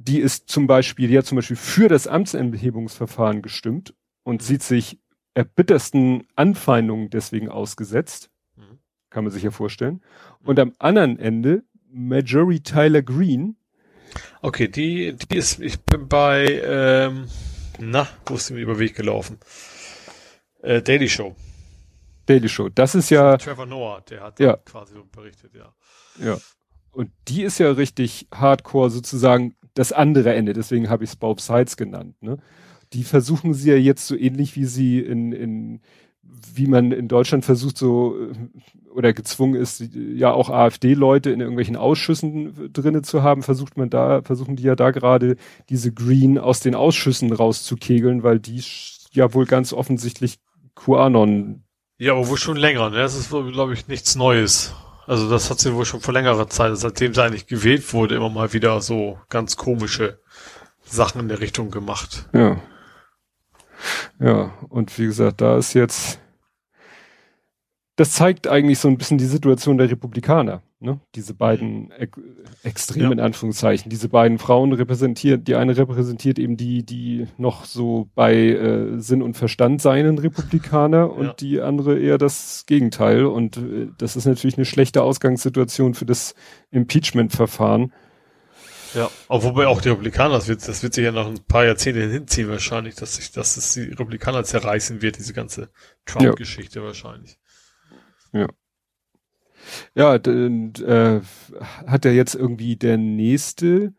die 0.00 0.18
ist 0.18 0.48
zum 0.48 0.66
Beispiel, 0.66 1.08
die 1.08 1.18
hat 1.18 1.26
zum 1.26 1.36
Beispiel 1.36 1.56
für 1.56 1.88
das 1.88 2.06
Amtsenthebungsverfahren 2.06 3.42
gestimmt 3.42 3.94
und 4.22 4.42
sieht 4.42 4.62
sich 4.62 4.98
erbittersten 5.34 6.26
Anfeindungen 6.36 7.10
deswegen 7.10 7.48
ausgesetzt. 7.48 8.30
Mhm. 8.56 8.78
Kann 9.10 9.24
man 9.24 9.32
sich 9.32 9.42
ja 9.42 9.50
vorstellen. 9.50 10.02
Und 10.42 10.58
am 10.58 10.72
anderen 10.78 11.18
Ende 11.18 11.64
Marjorie 11.92 12.60
Tyler 12.60 13.02
Green, 13.02 13.56
Okay, 14.42 14.68
die, 14.68 15.14
die 15.14 15.36
ist, 15.36 15.60
ich 15.60 15.80
bin 15.80 16.08
bei, 16.08 16.60
ähm, 16.64 17.28
na, 17.78 18.08
wo 18.26 18.34
ist 18.34 18.48
die 18.48 18.54
mir 18.54 18.60
über 18.60 18.78
Weg 18.78 18.96
gelaufen? 18.96 19.38
Äh, 20.62 20.82
Daily 20.82 21.08
Show. 21.08 21.36
Daily 22.26 22.48
Show. 22.48 22.68
Das 22.68 22.94
ist 22.94 23.10
ja. 23.10 23.36
Trevor 23.36 23.66
Noah, 23.66 24.00
der 24.02 24.22
hat 24.22 24.40
ja. 24.40 24.56
quasi 24.56 24.94
so 24.94 25.04
berichtet, 25.04 25.54
ja. 25.54 25.72
Ja. 26.18 26.38
Und 26.90 27.12
die 27.28 27.42
ist 27.42 27.58
ja 27.58 27.70
richtig 27.70 28.26
hardcore 28.32 28.90
sozusagen 28.90 29.54
das 29.74 29.92
andere 29.92 30.34
Ende. 30.34 30.52
Deswegen 30.52 30.88
habe 30.88 31.04
ich 31.04 31.10
es 31.10 31.16
Bob 31.16 31.40
Sides 31.40 31.76
genannt. 31.76 32.14
Ne? 32.20 32.38
Die 32.92 33.04
versuchen 33.04 33.54
sie 33.54 33.70
ja 33.70 33.76
jetzt 33.76 34.06
so 34.06 34.16
ähnlich 34.16 34.56
wie 34.56 34.64
sie 34.64 35.00
in, 35.00 35.32
in 35.32 35.80
wie 36.54 36.66
man 36.66 36.92
in 36.92 37.08
Deutschland 37.08 37.44
versucht, 37.44 37.76
so 37.76 38.16
äh, 38.16 38.90
oder 38.90 39.12
gezwungen 39.12 39.54
ist, 39.54 39.82
ja 39.94 40.32
auch 40.32 40.50
AfD-Leute 40.50 41.30
in 41.30 41.40
irgendwelchen 41.40 41.76
Ausschüssen 41.76 42.72
drinne 42.72 43.02
zu 43.02 43.22
haben, 43.22 43.42
versucht 43.42 43.76
man 43.76 43.88
da, 43.88 44.22
versuchen 44.22 44.56
die 44.56 44.64
ja 44.64 44.74
da 44.74 44.90
gerade 44.90 45.36
diese 45.68 45.92
Green 45.92 46.38
aus 46.38 46.60
den 46.60 46.74
Ausschüssen 46.74 47.32
rauszukegeln, 47.32 48.22
weil 48.22 48.40
die 48.40 48.62
ja 49.12 49.32
wohl 49.32 49.46
ganz 49.46 49.72
offensichtlich 49.72 50.38
QAnon. 50.74 51.62
Ja, 51.98 52.12
aber 52.12 52.28
wohl 52.28 52.38
schon 52.38 52.56
länger, 52.56 52.90
ne? 52.90 52.96
Das 52.96 53.14
ist, 53.14 53.30
glaube 53.30 53.74
ich, 53.74 53.86
nichts 53.86 54.16
Neues. 54.16 54.74
Also 55.10 55.28
das 55.28 55.50
hat 55.50 55.58
sie 55.58 55.74
wohl 55.74 55.84
schon 55.84 56.00
vor 56.00 56.14
längerer 56.14 56.48
Zeit, 56.48 56.78
seitdem 56.78 57.14
sie 57.14 57.20
eigentlich 57.20 57.48
gewählt 57.48 57.92
wurde, 57.92 58.14
immer 58.14 58.28
mal 58.28 58.52
wieder 58.52 58.80
so 58.80 59.18
ganz 59.28 59.56
komische 59.56 60.20
Sachen 60.84 61.22
in 61.22 61.28
der 61.28 61.40
Richtung 61.40 61.72
gemacht. 61.72 62.28
Ja. 62.32 62.60
Ja, 64.20 64.54
und 64.68 64.96
wie 65.00 65.06
gesagt, 65.06 65.40
da 65.40 65.58
ist 65.58 65.74
jetzt, 65.74 66.20
das 67.96 68.12
zeigt 68.12 68.46
eigentlich 68.46 68.78
so 68.78 68.86
ein 68.86 68.98
bisschen 68.98 69.18
die 69.18 69.24
Situation 69.24 69.78
der 69.78 69.90
Republikaner. 69.90 70.62
Ne? 70.82 70.98
Diese 71.14 71.34
beiden 71.34 71.90
Ex 71.90 72.18
Extreme 72.62 73.04
ja. 73.04 73.12
in 73.12 73.20
Anführungszeichen. 73.20 73.90
Diese 73.90 74.08
beiden 74.08 74.38
Frauen 74.38 74.72
repräsentiert, 74.72 75.46
die 75.46 75.54
eine 75.54 75.76
repräsentiert 75.76 76.38
eben 76.38 76.56
die, 76.56 76.84
die 76.84 77.26
noch 77.36 77.66
so 77.66 78.08
bei 78.14 78.34
äh, 78.34 78.98
Sinn 78.98 79.20
und 79.20 79.34
Verstand 79.34 79.82
seinen 79.82 80.16
Republikaner 80.16 81.12
und 81.12 81.26
ja. 81.26 81.32
die 81.34 81.60
andere 81.60 81.98
eher 81.98 82.16
das 82.16 82.64
Gegenteil. 82.66 83.26
Und 83.26 83.58
äh, 83.58 83.88
das 83.98 84.16
ist 84.16 84.24
natürlich 84.24 84.56
eine 84.56 84.64
schlechte 84.64 85.02
Ausgangssituation 85.02 85.92
für 85.92 86.06
das 86.06 86.34
Impeachment-Verfahren. 86.70 87.92
Ja, 88.94 89.10
auch 89.28 89.44
wobei 89.44 89.66
auch 89.66 89.82
die 89.82 89.90
Republikaner, 89.90 90.34
das 90.34 90.48
wird, 90.48 90.66
das 90.66 90.82
wird 90.82 90.94
sich 90.94 91.04
ja 91.04 91.12
noch 91.12 91.26
ein 91.26 91.44
paar 91.46 91.66
Jahrzehnte 91.66 92.10
hinziehen 92.10 92.48
wahrscheinlich, 92.48 92.94
dass 92.94 93.16
sich, 93.16 93.30
dass 93.32 93.58
es 93.58 93.74
die 93.74 93.82
Republikaner 93.82 94.44
zerreißen 94.44 95.02
wird, 95.02 95.18
diese 95.18 95.34
ganze 95.34 95.68
Trump-Geschichte 96.06 96.80
ja. 96.80 96.86
wahrscheinlich. 96.86 97.38
Ja. 98.32 98.48
Ja, 99.94 100.14
äh, 100.14 101.20
hat 101.86 102.04
er 102.04 102.12
jetzt 102.12 102.34
irgendwie 102.34 102.76
der 102.76 102.96
nächste 102.96 103.94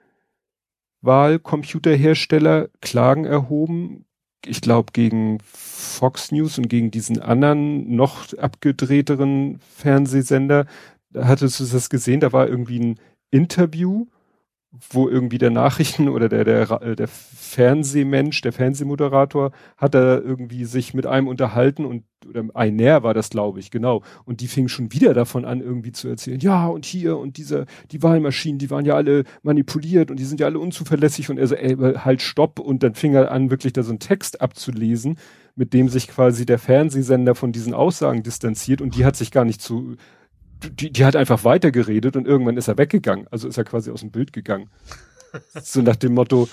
Wahlcomputerhersteller 1.02 2.70
Klagen 2.82 3.26
erhoben. 3.26 4.06
Ich 4.46 4.62
glaube 4.62 4.92
gegen 4.94 5.40
Fox 5.44 6.32
News 6.32 6.58
und 6.58 6.68
gegen 6.68 6.92
diesen 6.92 7.20
anderen 7.20 7.96
noch 7.96 8.34
abgedrehteren 8.34 9.60
Fernsehsender. 9.60 10.66
Da 11.12 11.28
hattest 11.28 11.60
du 11.60 11.66
das 11.66 11.90
gesehen? 11.90 12.20
Da 12.20 12.32
war 12.32 12.48
irgendwie 12.48 12.80
ein 12.80 13.00
Interview 13.30 14.08
wo 14.90 15.10
irgendwie 15.10 15.38
der 15.38 15.50
Nachrichten 15.50 16.08
oder 16.08 16.30
der, 16.30 16.46
der, 16.46 16.82
äh, 16.82 16.96
der 16.96 17.08
Fernsehmensch, 17.08 18.40
der 18.42 18.54
Fernsehmoderator, 18.54 19.52
hat 19.78 19.94
da 19.94 20.18
irgendwie 20.18 20.64
sich 20.64 20.94
mit 20.94 21.06
einem 21.06 21.28
unterhalten 21.28 21.86
und, 21.86 22.06
oder 22.30 22.46
einer 22.54 23.04
war 23.04 23.14
das, 23.14 23.30
glaube 23.30 23.60
ich, 23.60 23.70
genau. 23.70 24.02
Und 24.24 24.40
die 24.40 24.48
fing 24.48 24.70
schon 24.70 24.94
wieder 24.94 25.14
davon 25.14 25.44
an, 25.44 25.60
irgendwie 25.60 25.92
zu 25.92 26.08
erzählen, 26.08 26.40
ja, 26.40 26.68
und 26.68 26.86
hier 26.86 27.18
und 27.18 27.36
diese, 27.36 27.66
die 27.92 28.02
Wahlmaschinen, 28.02 28.60
die 28.60 28.70
waren 28.70 28.86
ja 28.86 28.96
alle 28.96 29.26
manipuliert 29.44 30.10
und 30.10 30.18
die 30.18 30.26
sind 30.26 30.40
ja 30.40 30.46
alle 30.46 30.60
unzuverlässig 30.60 31.30
und 31.30 31.38
er 31.38 31.48
so, 31.48 31.56
ey, 31.56 31.76
halt 31.76 32.22
stopp. 32.22 32.60
Und 32.60 32.84
dann 32.84 32.96
fing 32.96 33.14
er 33.14 33.32
an, 33.32 33.50
wirklich 33.50 33.74
da 33.74 33.84
so 33.84 33.90
einen 33.92 34.00
Text 34.00 34.40
abzulesen, 34.40 35.18
mit 35.56 35.74
dem 35.74 35.90
sich 35.90 36.08
quasi 36.08 36.46
der 36.46 36.60
Fernsehsender 36.60 37.36
von 37.36 37.52
diesen 37.52 37.74
Aussagen 37.74 38.24
distanziert 38.24 38.82
und 38.82 38.96
die 38.96 39.04
hat 39.04 39.18
sich 39.18 39.32
gar 39.32 39.44
nicht 39.44 39.62
zu, 39.62 39.98
die, 40.70 40.92
die 40.92 41.06
hat 41.06 41.16
einfach 41.16 41.44
weitergeredet 41.44 42.16
und 42.16 42.28
irgendwann 42.28 42.58
ist 42.58 42.68
er 42.68 42.78
weggegangen. 42.78 43.28
Also 43.32 43.48
ist 43.48 43.58
er 43.58 43.64
quasi 43.64 43.92
aus 43.92 44.02
dem 44.02 44.12
Bild 44.12 44.34
gegangen. 44.34 44.70
so 45.62 45.82
nach 45.82 45.96
dem 45.96 46.14
Motto, 46.14 46.48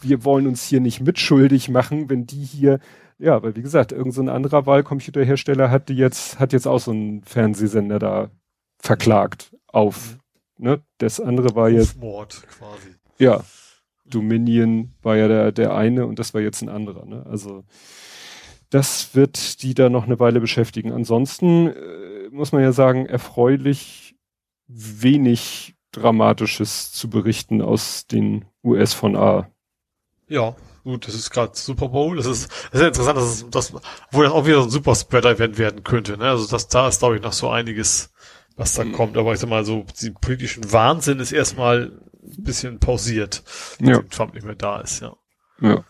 wir 0.00 0.24
wollen 0.24 0.46
uns 0.46 0.64
hier 0.64 0.80
nicht 0.80 1.00
mitschuldig 1.00 1.68
machen, 1.68 2.08
wenn 2.08 2.26
die 2.26 2.44
hier, 2.44 2.80
ja, 3.18 3.42
weil 3.42 3.56
wie 3.56 3.62
gesagt, 3.62 3.92
irgendein 3.92 4.26
so 4.26 4.32
anderer 4.32 4.66
Wahlcomputerhersteller 4.66 5.70
hat 5.70 5.88
die 5.88 5.96
jetzt, 5.96 6.38
hat 6.38 6.52
jetzt 6.52 6.66
auch 6.66 6.80
so 6.80 6.90
einen 6.90 7.22
Fernsehsender 7.24 7.98
da 7.98 8.30
verklagt 8.78 9.54
auf, 9.66 10.18
ne? 10.58 10.82
Das 10.98 11.20
andere 11.20 11.54
war 11.54 11.68
jetzt. 11.68 11.98
Mord 11.98 12.42
quasi. 12.48 12.94
Ja. 13.18 13.44
Dominion 14.08 14.94
war 15.02 15.16
ja 15.16 15.26
der, 15.26 15.50
der 15.50 15.74
eine 15.74 16.06
und 16.06 16.18
das 16.20 16.32
war 16.32 16.40
jetzt 16.40 16.62
ein 16.62 16.68
anderer, 16.68 17.04
ne? 17.06 17.26
Also, 17.26 17.64
das 18.70 19.14
wird 19.14 19.62
die 19.62 19.74
da 19.74 19.88
noch 19.88 20.04
eine 20.04 20.20
Weile 20.20 20.40
beschäftigen. 20.40 20.92
Ansonsten 20.92 21.68
äh, 21.68 22.15
muss 22.36 22.52
man 22.52 22.62
ja 22.62 22.72
sagen, 22.72 23.06
erfreulich 23.06 24.14
wenig 24.68 25.74
Dramatisches 25.92 26.92
zu 26.92 27.08
berichten 27.08 27.62
aus 27.62 28.06
den 28.06 28.44
US 28.62 28.92
von 28.92 29.16
A. 29.16 29.50
Ja, 30.28 30.54
gut, 30.84 31.06
das 31.06 31.14
ist 31.14 31.30
gerade 31.30 31.56
Super 31.56 31.88
Bowl. 31.88 32.16
Das 32.16 32.26
ist, 32.26 32.50
das 32.70 32.80
ist 32.80 32.86
interessant, 32.86 33.16
dass 33.16 33.24
es, 33.24 33.46
das, 33.50 33.72
obwohl 34.08 34.24
das 34.24 34.32
auch 34.32 34.44
wieder 34.44 34.58
so 34.58 34.64
ein 34.64 34.70
Super 34.70 34.94
Spreader-Event 34.94 35.56
werden 35.56 35.84
könnte. 35.84 36.18
Ne? 36.18 36.28
Also 36.28 36.46
das, 36.46 36.68
da 36.68 36.88
ist, 36.88 36.98
glaube 36.98 37.16
ich, 37.16 37.22
noch 37.22 37.32
so 37.32 37.48
einiges, 37.48 38.12
was 38.56 38.74
da 38.74 38.84
mhm. 38.84 38.92
kommt. 38.92 39.16
Aber 39.16 39.32
ich 39.32 39.40
sag 39.40 39.48
mal 39.48 39.64
so, 39.64 39.86
die 40.02 40.10
politischen 40.10 40.70
Wahnsinn 40.70 41.18
ist 41.18 41.32
erstmal 41.32 41.92
ein 42.22 42.42
bisschen 42.42 42.78
pausiert, 42.78 43.42
ja. 43.80 44.02
Trump 44.02 44.34
nicht 44.34 44.44
mehr 44.44 44.56
da 44.56 44.80
ist, 44.80 45.00
ja. 45.00 45.16
Ja. 45.60 45.84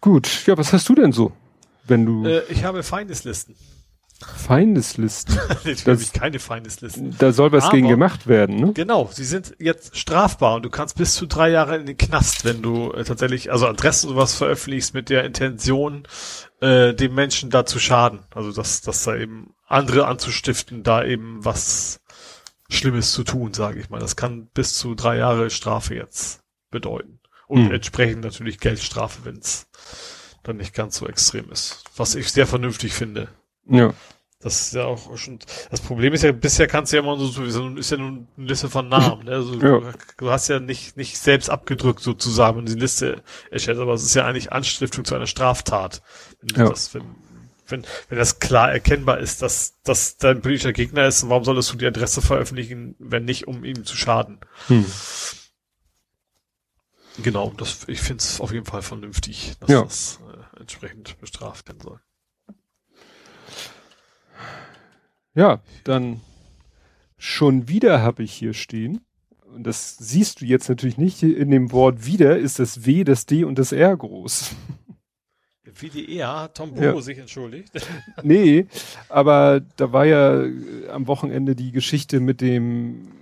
Gut, 0.00 0.46
ja, 0.46 0.56
was 0.56 0.72
hast 0.72 0.88
du 0.88 0.94
denn 0.94 1.12
so, 1.12 1.32
wenn 1.86 2.06
du? 2.06 2.26
Äh, 2.26 2.42
ich 2.48 2.64
habe 2.64 2.82
Feindeslisten. 2.82 3.56
Feindeslisten? 4.24 5.36
Natürlich 5.48 5.84
das, 5.84 6.12
keine 6.12 6.38
Feindeslisten. 6.38 7.16
Da 7.18 7.32
soll 7.32 7.52
was 7.52 7.64
Aber, 7.64 7.74
gegen 7.74 7.88
gemacht 7.88 8.26
werden, 8.26 8.56
ne? 8.56 8.72
Genau, 8.72 9.10
sie 9.12 9.24
sind 9.24 9.54
jetzt 9.58 9.96
strafbar 9.96 10.56
und 10.56 10.64
du 10.64 10.70
kannst 10.70 10.96
bis 10.96 11.14
zu 11.14 11.26
drei 11.26 11.50
Jahre 11.50 11.76
in 11.76 11.86
den 11.86 11.96
Knast, 11.96 12.44
wenn 12.44 12.62
du 12.62 12.92
äh, 12.92 13.04
tatsächlich, 13.04 13.50
also 13.50 13.66
Adressen 13.66 14.08
sowas 14.08 14.34
veröffentlichst 14.34 14.94
mit 14.94 15.10
der 15.10 15.24
Intention, 15.24 16.06
äh, 16.60 16.94
dem 16.94 17.14
Menschen 17.14 17.50
da 17.50 17.66
zu 17.66 17.78
schaden. 17.78 18.20
Also 18.34 18.52
dass, 18.52 18.82
dass 18.82 19.04
da 19.04 19.16
eben 19.16 19.54
andere 19.66 20.06
anzustiften, 20.06 20.82
da 20.82 21.04
eben 21.04 21.44
was 21.44 22.00
Schlimmes 22.68 23.12
zu 23.12 23.24
tun, 23.24 23.52
sage 23.52 23.80
ich 23.80 23.90
mal. 23.90 24.00
Das 24.00 24.16
kann 24.16 24.48
bis 24.54 24.74
zu 24.74 24.94
drei 24.94 25.16
Jahre 25.16 25.50
Strafe 25.50 25.94
jetzt 25.94 26.40
bedeuten. 26.70 27.20
Und 27.46 27.66
hm. 27.66 27.72
entsprechend 27.72 28.24
natürlich 28.24 28.58
Geldstrafe, 28.58 29.24
wenn 29.24 29.36
es 29.36 29.66
dann 30.44 30.58
nicht 30.58 30.74
ganz 30.74 30.96
so 30.96 31.06
extrem 31.08 31.50
ist. 31.50 31.84
Was 31.96 32.14
ich 32.14 32.30
sehr 32.30 32.46
vernünftig 32.46 32.92
finde. 32.92 33.28
Ja. 33.66 33.92
Das 34.44 34.60
ist 34.60 34.74
ja 34.74 34.84
auch 34.84 35.16
schon, 35.16 35.38
das 35.70 35.80
Problem 35.80 36.12
ist 36.12 36.22
ja, 36.22 36.30
bisher 36.30 36.66
kannst 36.66 36.92
du 36.92 36.98
ja 36.98 37.02
immer 37.02 37.18
so, 37.18 37.28
so 37.28 37.68
ist 37.70 37.90
ja 37.90 37.96
nur 37.96 38.08
eine 38.08 38.26
Liste 38.36 38.68
von 38.68 38.90
Namen, 38.90 39.24
ne? 39.24 39.32
Also, 39.32 39.54
ja. 39.54 39.80
du 40.18 40.30
hast 40.30 40.48
ja 40.48 40.60
nicht, 40.60 40.98
nicht 40.98 41.16
selbst 41.16 41.48
abgedrückt 41.48 42.00
sozusagen, 42.00 42.58
wenn 42.58 42.66
du 42.66 42.74
die 42.74 42.80
Liste 42.80 43.22
erstellst, 43.50 43.80
aber 43.80 43.94
es 43.94 44.02
ist 44.02 44.14
ja 44.14 44.26
eigentlich 44.26 44.52
Anstiftung 44.52 45.06
zu 45.06 45.14
einer 45.14 45.26
Straftat. 45.26 46.02
Wenn 46.42 46.62
ja. 46.62 46.68
das, 46.68 46.92
wenn, 46.92 47.04
wenn, 47.68 47.86
wenn 48.10 48.18
das 48.18 48.38
klar 48.38 48.70
erkennbar 48.70 49.18
ist, 49.18 49.40
dass, 49.40 49.80
dass 49.82 50.18
dein 50.18 50.42
politischer 50.42 50.74
Gegner 50.74 51.06
ist, 51.06 51.26
warum 51.30 51.44
solltest 51.44 51.72
du 51.72 51.78
die 51.78 51.86
Adresse 51.86 52.20
veröffentlichen, 52.20 52.96
wenn 52.98 53.24
nicht, 53.24 53.48
um 53.48 53.64
ihm 53.64 53.86
zu 53.86 53.96
schaden? 53.96 54.40
Hm. 54.66 54.84
Genau, 57.22 57.50
das, 57.56 57.78
ich 57.86 58.00
finde 58.00 58.22
es 58.22 58.40
auf 58.42 58.52
jeden 58.52 58.66
Fall 58.66 58.82
vernünftig, 58.82 59.54
dass 59.60 59.70
ja. 59.70 59.82
das 59.82 60.18
entsprechend 60.64 61.20
bestraft 61.20 61.68
werden 61.68 61.80
soll. 61.82 62.00
Ja, 65.34 65.60
dann 65.84 66.22
schon 67.18 67.68
wieder 67.68 68.00
habe 68.00 68.22
ich 68.22 68.32
hier 68.32 68.54
stehen. 68.54 69.04
Und 69.54 69.64
das 69.64 69.98
siehst 69.98 70.40
du 70.40 70.46
jetzt 70.46 70.68
natürlich 70.68 70.96
nicht. 70.96 71.22
In 71.22 71.50
dem 71.50 71.70
Wort 71.70 72.06
wieder 72.06 72.38
ist 72.38 72.58
das 72.58 72.86
W, 72.86 73.04
das 73.04 73.26
D 73.26 73.44
und 73.44 73.58
das 73.58 73.72
R 73.72 73.94
groß. 73.96 74.54
Wie 75.80 75.90
die 75.90 76.18
R 76.18 76.42
hat 76.42 76.56
Tom 76.56 76.70
Bogo 76.70 76.82
ja. 76.82 77.00
sich 77.00 77.18
entschuldigt. 77.18 77.72
nee, 78.22 78.66
aber 79.08 79.60
da 79.76 79.92
war 79.92 80.06
ja 80.06 80.44
äh, 80.44 80.88
am 80.88 81.06
Wochenende 81.08 81.54
die 81.54 81.72
Geschichte 81.72 82.20
mit 82.20 82.40
dem 82.40 83.12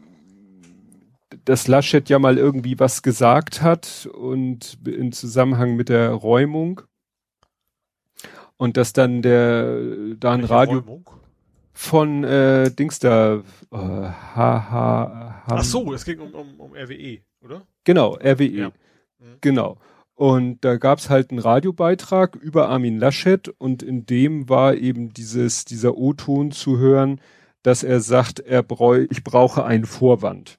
dass 1.45 1.67
Laschet 1.67 2.09
ja 2.09 2.19
mal 2.19 2.39
irgendwie 2.39 2.79
was 2.79 3.03
gesagt 3.03 3.63
hat 3.63 4.09
und 4.13 4.79
im 4.85 5.13
Zusammenhang 5.13 5.77
mit 5.77 5.89
der 5.89 6.11
Räumung 6.11 6.83
und 8.57 8.77
dass 8.77 8.93
dann 8.93 9.23
der 9.23 9.79
da 10.19 10.33
ein 10.33 10.45
Radio 10.45 10.79
Räumung? 10.79 11.11
von 11.73 12.25
äh, 12.25 12.71
Dings 12.71 12.99
da 12.99 13.43
äh, 13.71 13.77
HH 13.77 15.45
Ach 15.47 15.65
so, 15.65 15.93
es 15.93 16.05
ging 16.05 16.21
um, 16.21 16.35
um, 16.35 16.61
um 16.61 16.73
RWE, 16.75 17.19
oder? 17.43 17.63
Genau, 17.85 18.15
RWE. 18.15 18.47
Ja. 18.47 18.69
Mhm. 18.69 19.37
Genau. 19.41 19.79
Und 20.15 20.65
da 20.65 20.77
gab's 20.77 21.11
halt 21.11 21.31
einen 21.31 21.41
Radiobeitrag 21.41 22.37
über 22.37 22.69
Armin 22.69 22.99
Laschet 22.99 23.49
und 23.49 23.83
in 23.83 24.07
dem 24.07 24.49
war 24.49 24.75
eben 24.75 25.13
dieses, 25.13 25.65
dieser 25.65 25.97
O-Ton 25.97 26.53
zu 26.53 26.79
hören, 26.79 27.21
dass 27.63 27.83
er 27.83 28.01
sagt, 28.01 28.39
er 28.41 28.63
bräu 28.63 29.07
ich 29.11 29.25
brauche 29.25 29.65
einen 29.65 29.87
Vorwand. 29.87 30.59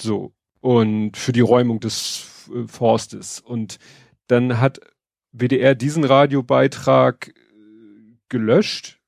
So. 0.00 0.32
Und 0.60 1.16
für 1.16 1.32
die 1.32 1.40
Räumung 1.40 1.80
des 1.80 2.48
äh, 2.52 2.66
Forstes. 2.66 3.40
Und 3.40 3.78
dann 4.26 4.60
hat 4.60 4.80
WDR 5.34 5.74
diesen 5.74 6.04
Radiobeitrag 6.04 7.28
äh, 7.28 7.32
gelöscht. 8.28 9.00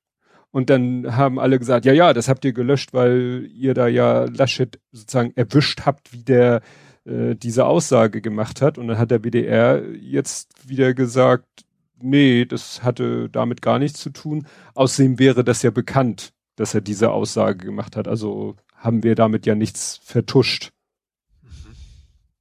Und 0.51 0.69
dann 0.69 1.15
haben 1.15 1.39
alle 1.39 1.59
gesagt, 1.59 1.85
ja, 1.85 1.93
ja, 1.93 2.13
das 2.13 2.27
habt 2.27 2.43
ihr 2.45 2.53
gelöscht, 2.53 2.93
weil 2.93 3.47
ihr 3.53 3.73
da 3.73 3.87
ja 3.87 4.25
Laschet 4.25 4.79
sozusagen 4.91 5.31
erwischt 5.35 5.85
habt, 5.85 6.13
wie 6.13 6.23
der 6.23 6.61
äh, 7.05 7.35
diese 7.35 7.65
Aussage 7.65 8.21
gemacht 8.21 8.61
hat. 8.61 8.77
Und 8.77 8.87
dann 8.87 8.97
hat 8.97 9.11
der 9.11 9.23
WDR 9.23 9.83
jetzt 9.95 10.67
wieder 10.67 10.93
gesagt, 10.93 11.65
nee, 12.01 12.45
das 12.45 12.83
hatte 12.83 13.29
damit 13.29 13.61
gar 13.61 13.79
nichts 13.79 13.99
zu 13.99 14.09
tun. 14.09 14.47
Außerdem 14.73 15.19
wäre 15.19 15.43
das 15.43 15.61
ja 15.61 15.71
bekannt, 15.71 16.33
dass 16.55 16.73
er 16.73 16.81
diese 16.81 17.11
Aussage 17.11 17.65
gemacht 17.65 17.95
hat. 17.95 18.07
Also 18.07 18.55
haben 18.75 19.03
wir 19.03 19.15
damit 19.15 19.45
ja 19.45 19.55
nichts 19.55 19.99
vertuscht. 20.03 20.71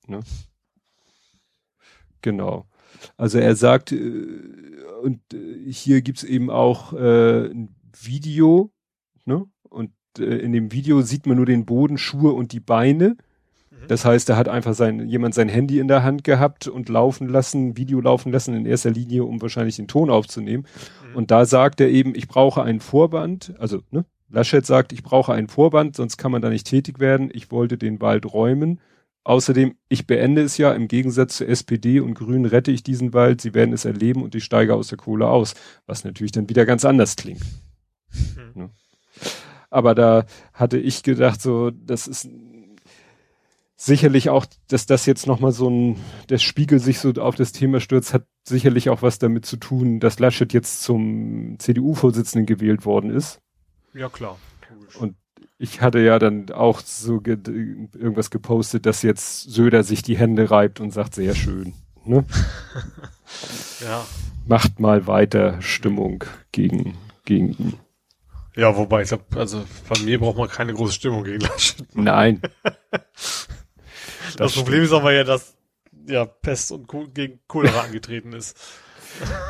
Ne? 0.07 0.21
Genau. 2.23 2.67
Also 3.17 3.39
er 3.39 3.57
sagt, 3.57 3.93
äh, 3.93 3.97
und 5.03 5.21
äh, 5.33 5.71
hier 5.71 6.03
gibt's 6.03 6.25
eben 6.25 6.51
auch 6.51 6.93
äh, 6.93 7.47
ein 7.47 7.75
Video, 8.01 8.71
ne? 9.25 9.45
Und 9.63 9.93
äh, 10.19 10.25
in 10.25 10.53
dem 10.53 10.73
Video 10.73 11.03
sieht 11.03 11.27
man 11.27 11.37
nur 11.37 11.47
den 11.47 11.65
Boden, 11.67 11.99
Schuhe 11.99 12.33
und 12.33 12.53
die 12.53 12.61
Beine. 12.61 13.17
Mhm. 13.71 13.89
Das 13.89 14.05
heißt, 14.05 14.29
da 14.29 14.37
hat 14.37 14.49
einfach 14.49 14.75
sein, 14.75 15.09
jemand 15.09 15.35
sein 15.35 15.49
Handy 15.49 15.79
in 15.79 15.89
der 15.89 16.03
Hand 16.03 16.25
gehabt 16.25 16.69
und 16.69 16.89
laufen 16.89 17.29
lassen, 17.29 17.77
Video 17.77 18.01
laufen 18.01 18.33
lassen, 18.33 18.55
in 18.55 18.67
erster 18.67 18.91
Linie, 18.91 19.25
um 19.25 19.41
wahrscheinlich 19.43 19.77
den 19.77 19.89
Ton 19.89 20.11
aufzunehmen. 20.11 20.67
Mhm. 21.11 21.17
Und 21.17 21.31
da 21.31 21.45
sagt 21.45 21.81
er 21.81 21.89
eben, 21.89 22.15
ich 22.15 22.29
brauche 22.29 22.63
einen 22.63 22.81
Vorband, 22.81 23.55
also 23.59 23.81
ne, 23.91 24.05
Laschet 24.29 24.67
sagt, 24.67 24.93
ich 24.93 25.03
brauche 25.03 25.33
einen 25.33 25.49
Vorband, 25.49 25.97
sonst 25.97 26.17
kann 26.17 26.33
man 26.33 26.43
da 26.43 26.51
nicht 26.51 26.67
tätig 26.67 26.99
werden. 26.99 27.31
Ich 27.33 27.51
wollte 27.51 27.79
den 27.79 28.01
Wald 28.01 28.33
räumen. 28.33 28.81
Außerdem, 29.27 29.75
ich 29.89 30.07
beende 30.07 30.43
es 30.43 30.57
ja, 30.57 30.73
im 30.73 30.87
Gegensatz 30.87 31.39
zur 31.39 31.49
SPD 31.49 31.99
und 31.99 32.15
Grünen 32.15 32.45
rette 32.45 32.71
ich 32.71 32.85
diesen 32.85 33.13
Wald, 33.13 33.41
sie 33.41 33.55
werden 33.55 33.75
es 33.75 33.85
erleben 33.85 34.23
und 34.23 34.37
ich 34.37 34.45
steige 34.45 34.73
aus 34.73 34.87
der 34.87 34.99
Kohle 34.99 35.27
aus. 35.27 35.55
Was 35.85 36.05
natürlich 36.05 36.31
dann 36.31 36.49
wieder 36.49 36.65
ganz 36.65 36.85
anders 36.85 37.17
klingt. 37.17 37.43
Ne? 38.55 38.71
Aber 39.69 39.97
da 39.97 40.27
hatte 40.53 40.79
ich 40.79 41.03
gedacht, 41.03 41.43
so, 41.43 41.73
das 41.73 42.07
ist 42.07 42.29
sicherlich 43.75 44.31
auch, 44.31 44.47
dass 44.69 44.87
das 44.87 45.07
jetzt 45.07 45.27
nochmal 45.27 45.51
so 45.51 45.69
ein, 45.69 45.97
der 46.29 46.39
Spiegel 46.39 46.79
sich 46.79 47.01
so 47.01 47.11
auf 47.15 47.35
das 47.35 47.51
Thema 47.51 47.81
stürzt, 47.81 48.15
hat 48.15 48.29
sicherlich 48.45 48.91
auch 48.91 49.03
was 49.03 49.19
damit 49.19 49.45
zu 49.45 49.57
tun, 49.57 49.99
dass 49.99 50.21
Laschet 50.21 50.53
jetzt 50.53 50.83
zum 50.83 51.59
CDU-Vorsitzenden 51.59 52.47
gewählt 52.47 52.87
worden 52.87 53.11
ist. 53.11 53.41
Ja, 53.93 54.09
klar. 54.09 54.39
Und 55.01 55.17
ich 55.59 55.81
hatte 55.81 56.01
ja 56.01 56.19
dann 56.19 56.51
auch 56.51 56.81
so 56.81 57.21
ge 57.21 57.39
irgendwas 57.95 58.31
gepostet, 58.31 58.87
dass 58.87 59.03
jetzt 59.03 59.43
Söder 59.43 59.83
sich 59.83 60.03
die 60.03 60.19
Hände 60.19 60.51
reibt 60.51 60.81
und 60.81 60.93
sagt, 60.93 61.15
sehr 61.15 61.35
schön. 61.35 61.75
Ne? 62.05 62.25
ja. 63.81 64.05
Macht 64.47 64.79
mal 64.79 65.07
weiter 65.07 65.61
Stimmung 65.61 66.25
gegen, 66.53 66.97
gegen 67.25 67.53
ihn. 67.55 67.75
Ja, 68.55 68.75
wobei, 68.77 69.03
ich 69.03 69.09
glaube, 69.09 69.25
also 69.35 69.65
bei 69.89 70.01
mir 70.01 70.19
braucht 70.19 70.39
man 70.39 70.49
keine 70.49 70.73
große 70.73 70.95
Stimmung 70.95 71.25
gegen 71.25 71.41
Laschet. 71.41 71.85
Nein. 71.95 72.41
das, 72.91 73.49
das 74.37 74.55
Problem 74.55 74.83
ist 74.83 74.93
aber 74.93 75.13
ja, 75.13 75.25
dass 75.25 75.57
ja 76.07 76.25
Pest 76.25 76.73
und 76.73 76.87
Co 76.87 77.07
gegen 77.13 77.41
Cholera 77.49 77.81
angetreten 77.81 78.33
ist. 78.33 78.57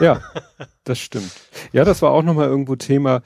Ja, 0.00 0.22
das 0.84 0.98
stimmt. 0.98 1.30
Ja, 1.72 1.84
das 1.84 2.00
war 2.00 2.12
auch 2.12 2.22
nochmal 2.22 2.48
irgendwo 2.48 2.76
Thema 2.76 3.22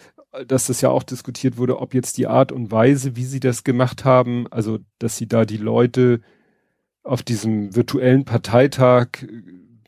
dass 0.47 0.67
das 0.67 0.81
ja 0.81 0.91
auch 0.91 1.03
diskutiert 1.03 1.57
wurde, 1.57 1.79
ob 1.79 1.95
jetzt 1.95 2.17
die 2.19 2.27
Art 2.27 2.53
und 2.53 2.71
Weise, 2.71 3.17
wie 3.17 3.25
sie 3.25 3.41
das 3.41 3.65
gemacht 3.65 4.05
haben, 4.05 4.47
also 4.51 4.79
dass 4.99 5.17
sie 5.17 5.27
da 5.27 5.45
die 5.45 5.57
Leute 5.57 6.21
auf 7.03 7.23
diesem 7.23 7.75
virtuellen 7.75 8.25
Parteitag 8.25 9.23
äh, 9.23 9.27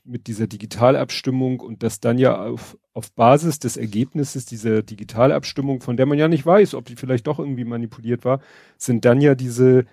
mit 0.04 0.26
dieser 0.26 0.48
Digitalabstimmung 0.48 1.60
und 1.60 1.84
das 1.84 2.00
dann 2.00 2.18
ja 2.18 2.42
auf, 2.42 2.76
auf 2.92 3.12
Basis 3.12 3.60
des 3.60 3.76
Ergebnisses 3.76 4.46
dieser 4.46 4.82
Digitalabstimmung, 4.82 5.80
von 5.80 5.96
der 5.96 6.06
man 6.06 6.18
ja 6.18 6.26
nicht 6.26 6.44
weiß, 6.44 6.74
ob 6.74 6.86
die 6.86 6.96
vielleicht 6.96 7.28
doch 7.28 7.38
irgendwie 7.38 7.64
manipuliert 7.64 8.24
war, 8.24 8.40
sind 8.76 9.04
dann 9.04 9.20
ja 9.20 9.36
diese 9.36 9.86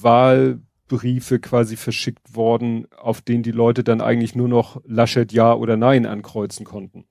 Wahlbriefe 0.00 1.38
quasi 1.38 1.76
verschickt 1.76 2.34
worden, 2.34 2.86
auf 2.96 3.20
denen 3.20 3.42
die 3.42 3.52
Leute 3.52 3.84
dann 3.84 4.00
eigentlich 4.00 4.34
nur 4.34 4.48
noch 4.48 4.80
Laschet 4.86 5.30
Ja 5.32 5.52
oder 5.52 5.76
Nein 5.76 6.06
ankreuzen 6.06 6.64
konnten. 6.64 7.04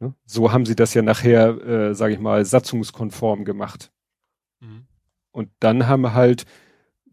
Ne? 0.00 0.14
So 0.24 0.50
haben 0.50 0.66
sie 0.66 0.74
das 0.74 0.94
ja 0.94 1.02
nachher, 1.02 1.60
äh, 1.64 1.94
sage 1.94 2.14
ich 2.14 2.20
mal, 2.20 2.44
satzungskonform 2.44 3.44
gemacht. 3.44 3.92
Mhm. 4.60 4.86
Und 5.30 5.50
dann 5.60 5.86
haben 5.86 6.14
halt 6.14 6.46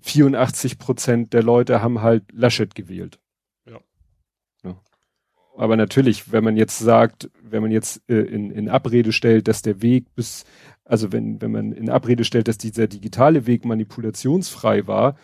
84 0.01 0.77
Prozent 0.77 1.33
der 1.33 1.43
Leute 1.43 1.81
haben 1.81 2.01
halt 2.01 2.23
Laschet 2.31 2.73
gewählt. 2.75 3.19
Ja. 3.65 3.79
ja. 4.63 4.81
Aber 5.57 5.75
natürlich, 5.75 6.31
wenn 6.31 6.43
man 6.43 6.55
jetzt 6.55 6.79
sagt, 6.79 7.29
wenn 7.41 7.61
man 7.61 7.71
jetzt 7.71 8.01
äh, 8.09 8.21
in, 8.21 8.51
in 8.51 8.69
Abrede 8.69 9.11
stellt, 9.11 9.47
dass 9.47 9.61
der 9.61 9.81
Weg 9.81 10.15
bis, 10.15 10.45
also 10.85 11.11
wenn, 11.11 11.41
wenn 11.41 11.51
man 11.51 11.73
in 11.73 11.89
Abrede 11.89 12.23
stellt, 12.23 12.47
dass 12.47 12.57
dieser 12.57 12.87
digitale 12.87 13.47
Weg 13.47 13.65
manipulationsfrei 13.65 14.87
war, 14.87 15.17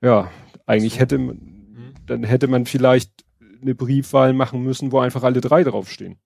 ja, 0.00 0.30
eigentlich 0.66 0.94
so. 0.94 1.00
hätte 1.00 1.18
man, 1.18 1.36
mhm. 1.36 1.94
dann 2.06 2.22
hätte 2.22 2.46
man 2.46 2.64
vielleicht 2.66 3.24
eine 3.60 3.74
Briefwahl 3.74 4.32
machen 4.32 4.62
müssen, 4.62 4.92
wo 4.92 5.00
einfach 5.00 5.24
alle 5.24 5.40
drei 5.40 5.64
draufstehen. 5.64 6.18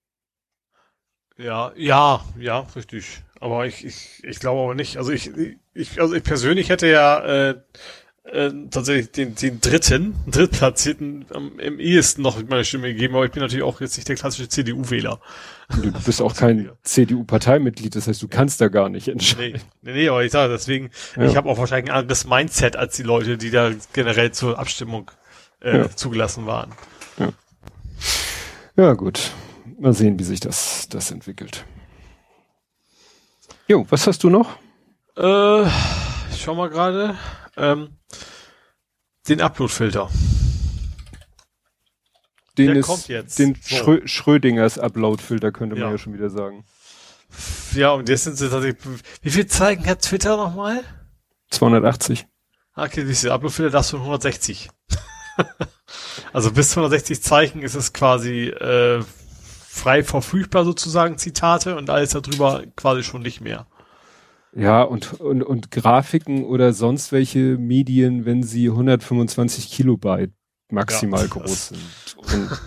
Ja, 1.40 1.72
ja, 1.74 2.20
ja, 2.38 2.66
richtig. 2.76 3.22
Aber 3.40 3.64
ich, 3.64 3.84
ich, 3.84 4.22
ich 4.22 4.40
glaube 4.40 4.60
aber 4.60 4.74
nicht. 4.74 4.98
Also 4.98 5.10
ich, 5.10 5.30
ich, 5.72 6.00
also 6.00 6.14
ich 6.14 6.22
persönlich 6.22 6.68
hätte 6.68 6.86
ja 6.86 7.18
äh, 7.20 7.54
äh, 8.24 8.52
tatsächlich 8.70 9.10
den, 9.12 9.34
den 9.36 9.60
dritten, 9.62 10.14
drittplatzierten 10.26 11.24
am, 11.32 11.58
im 11.58 11.80
ehesten 11.80 12.20
noch 12.20 12.42
meine 12.46 12.64
Stimme 12.64 12.88
gegeben, 12.88 13.14
aber 13.14 13.24
ich 13.24 13.32
bin 13.32 13.40
natürlich 13.40 13.64
auch 13.64 13.80
jetzt 13.80 13.96
nicht 13.96 14.08
der 14.08 14.16
klassische 14.16 14.50
CDU-Wähler. 14.50 15.18
Du 15.82 15.92
bist 16.04 16.20
auch 16.20 16.36
kein 16.36 16.70
CDU-Parteimitglied, 16.82 17.96
das 17.96 18.06
heißt, 18.06 18.20
du 18.20 18.28
kannst 18.28 18.60
da 18.60 18.68
gar 18.68 18.90
nicht 18.90 19.08
entscheiden. 19.08 19.62
Nee, 19.80 19.92
nee, 19.92 20.02
nee 20.02 20.08
aber 20.10 20.22
ich 20.22 20.32
sage 20.32 20.52
deswegen, 20.52 20.90
ja. 21.16 21.24
ich 21.24 21.36
habe 21.36 21.48
auch 21.48 21.56
wahrscheinlich 21.56 21.90
ein 21.90 21.96
anderes 22.00 22.26
Mindset 22.26 22.76
als 22.76 22.96
die 22.96 23.02
Leute, 23.02 23.38
die 23.38 23.50
da 23.50 23.70
generell 23.94 24.32
zur 24.32 24.58
Abstimmung 24.58 25.10
äh, 25.62 25.78
ja. 25.78 25.90
zugelassen 25.90 26.44
waren. 26.44 26.72
Ja. 27.18 27.32
ja, 28.76 28.92
gut 28.92 29.32
mal 29.80 29.92
sehen, 29.92 30.18
wie 30.18 30.24
sich 30.24 30.40
das, 30.40 30.88
das 30.88 31.10
entwickelt. 31.10 31.64
Jo, 33.66 33.86
was 33.88 34.06
hast 34.06 34.22
du 34.24 34.30
noch? 34.30 34.56
Äh, 35.16 35.66
ich 36.32 36.42
schau 36.42 36.54
mal 36.54 36.68
gerade. 36.68 37.16
Ähm, 37.56 37.96
den 39.28 39.40
Upload-Filter. 39.40 40.10
Den 42.58 42.66
Der 42.66 42.76
ist, 42.76 42.86
kommt 42.86 43.08
jetzt. 43.08 43.38
Den 43.38 43.56
so. 43.60 43.76
Schrö 43.76 44.06
Schrödingers 44.06 44.78
Upload-Filter 44.78 45.52
könnte 45.52 45.76
man 45.76 45.84
ja. 45.84 45.90
ja 45.92 45.98
schon 45.98 46.14
wieder 46.14 46.30
sagen. 46.30 46.64
Ja, 47.74 47.92
und 47.92 48.08
jetzt 48.08 48.24
sind 48.24 48.36
sie 48.36 48.48
tatsächlich. 48.50 48.82
Wie 49.22 49.30
viel 49.30 49.46
zeigen 49.46 49.86
hat 49.86 50.02
Twitter 50.02 50.36
nochmal? 50.36 50.82
280. 51.50 52.26
Okay, 52.74 53.04
diese 53.04 53.32
Upload-Filter, 53.32 53.70
das 53.70 53.90
von 53.90 54.00
160. 54.00 54.68
also 56.32 56.50
bis 56.52 56.70
260 56.70 57.22
Zeichen 57.22 57.62
ist 57.62 57.74
es 57.74 57.92
quasi 57.92 58.48
äh, 58.48 59.04
frei 59.72 60.02
verfügbar 60.02 60.64
sozusagen 60.64 61.16
Zitate 61.16 61.76
und 61.76 61.88
alles 61.90 62.10
darüber 62.10 62.64
quasi 62.74 63.04
schon 63.04 63.22
nicht 63.22 63.40
mehr. 63.40 63.66
Ja, 64.52 64.82
und, 64.82 65.20
und, 65.20 65.44
und 65.44 65.70
Grafiken 65.70 66.44
oder 66.44 66.72
sonst 66.72 67.12
welche 67.12 67.56
Medien, 67.56 68.24
wenn 68.24 68.42
sie 68.42 68.68
125 68.68 69.70
Kilobyte 69.70 70.32
maximal 70.70 71.22
ja, 71.22 71.26
groß 71.28 71.68
sind. 71.68 72.16
Und 72.16 72.60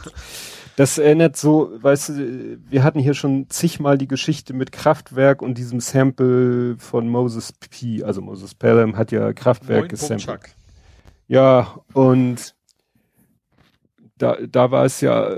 das 0.78 0.98
erinnert 0.98 1.36
so, 1.36 1.72
weißt 1.82 2.10
du, 2.10 2.58
wir 2.70 2.84
hatten 2.84 3.00
hier 3.00 3.16
schon 3.16 3.50
zigmal 3.50 3.98
die 3.98 4.08
Geschichte 4.08 4.54
mit 4.54 4.72
Kraftwerk 4.72 5.42
und 5.42 5.58
diesem 5.58 5.82
Sample 5.82 6.78
von 6.80 7.10
Moses 7.10 7.52
P. 7.52 8.02
Also 8.02 8.22
Moses 8.22 8.56
Pelham 8.56 8.96
hat 8.96 9.12
ja 9.12 9.34
Kraftwerk 9.34 9.90
gesampelt. 9.90 10.56
Ja, 11.28 11.80
und 11.92 12.56
da, 14.18 14.38
da 14.50 14.72
war 14.72 14.86
es 14.86 15.02
ja, 15.02 15.36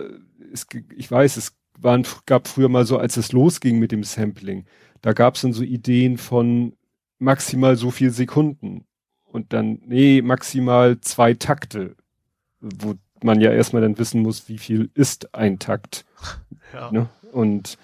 es, 0.55 0.67
ich 0.95 1.09
weiß, 1.09 1.37
es 1.37 1.55
waren, 1.79 2.05
gab 2.25 2.47
früher 2.47 2.69
mal 2.69 2.85
so, 2.85 2.97
als 2.97 3.17
es 3.17 3.31
losging 3.31 3.79
mit 3.79 3.91
dem 3.91 4.03
Sampling, 4.03 4.65
da 5.01 5.13
gab 5.13 5.35
es 5.35 5.41
dann 5.41 5.53
so 5.53 5.63
Ideen 5.63 6.17
von 6.17 6.73
maximal 7.19 7.75
so 7.75 7.91
viel 7.91 8.11
Sekunden 8.11 8.85
und 9.25 9.53
dann, 9.53 9.81
nee, 9.85 10.21
maximal 10.21 10.99
zwei 11.01 11.33
Takte, 11.33 11.95
wo 12.59 12.95
man 13.23 13.41
ja 13.41 13.51
erstmal 13.51 13.81
dann 13.81 13.97
wissen 13.97 14.21
muss, 14.21 14.49
wie 14.49 14.57
viel 14.57 14.89
ist 14.93 15.33
ein 15.35 15.59
Takt. 15.59 16.05
Ja. 16.73 16.91
Ne? 16.91 17.07
Und 17.31 17.77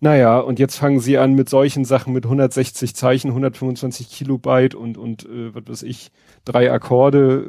naja, 0.00 0.38
und 0.38 0.58
jetzt 0.58 0.76
fangen 0.76 1.00
sie 1.00 1.18
an 1.18 1.34
mit 1.34 1.48
solchen 1.48 1.84
Sachen 1.84 2.12
mit 2.12 2.24
160 2.24 2.94
Zeichen, 2.94 3.28
125 3.28 4.10
Kilobyte 4.10 4.74
und, 4.74 4.98
und 4.98 5.24
äh, 5.24 5.54
was 5.54 5.62
weiß 5.66 5.82
ich, 5.84 6.10
drei 6.44 6.70
Akkorde. 6.70 7.46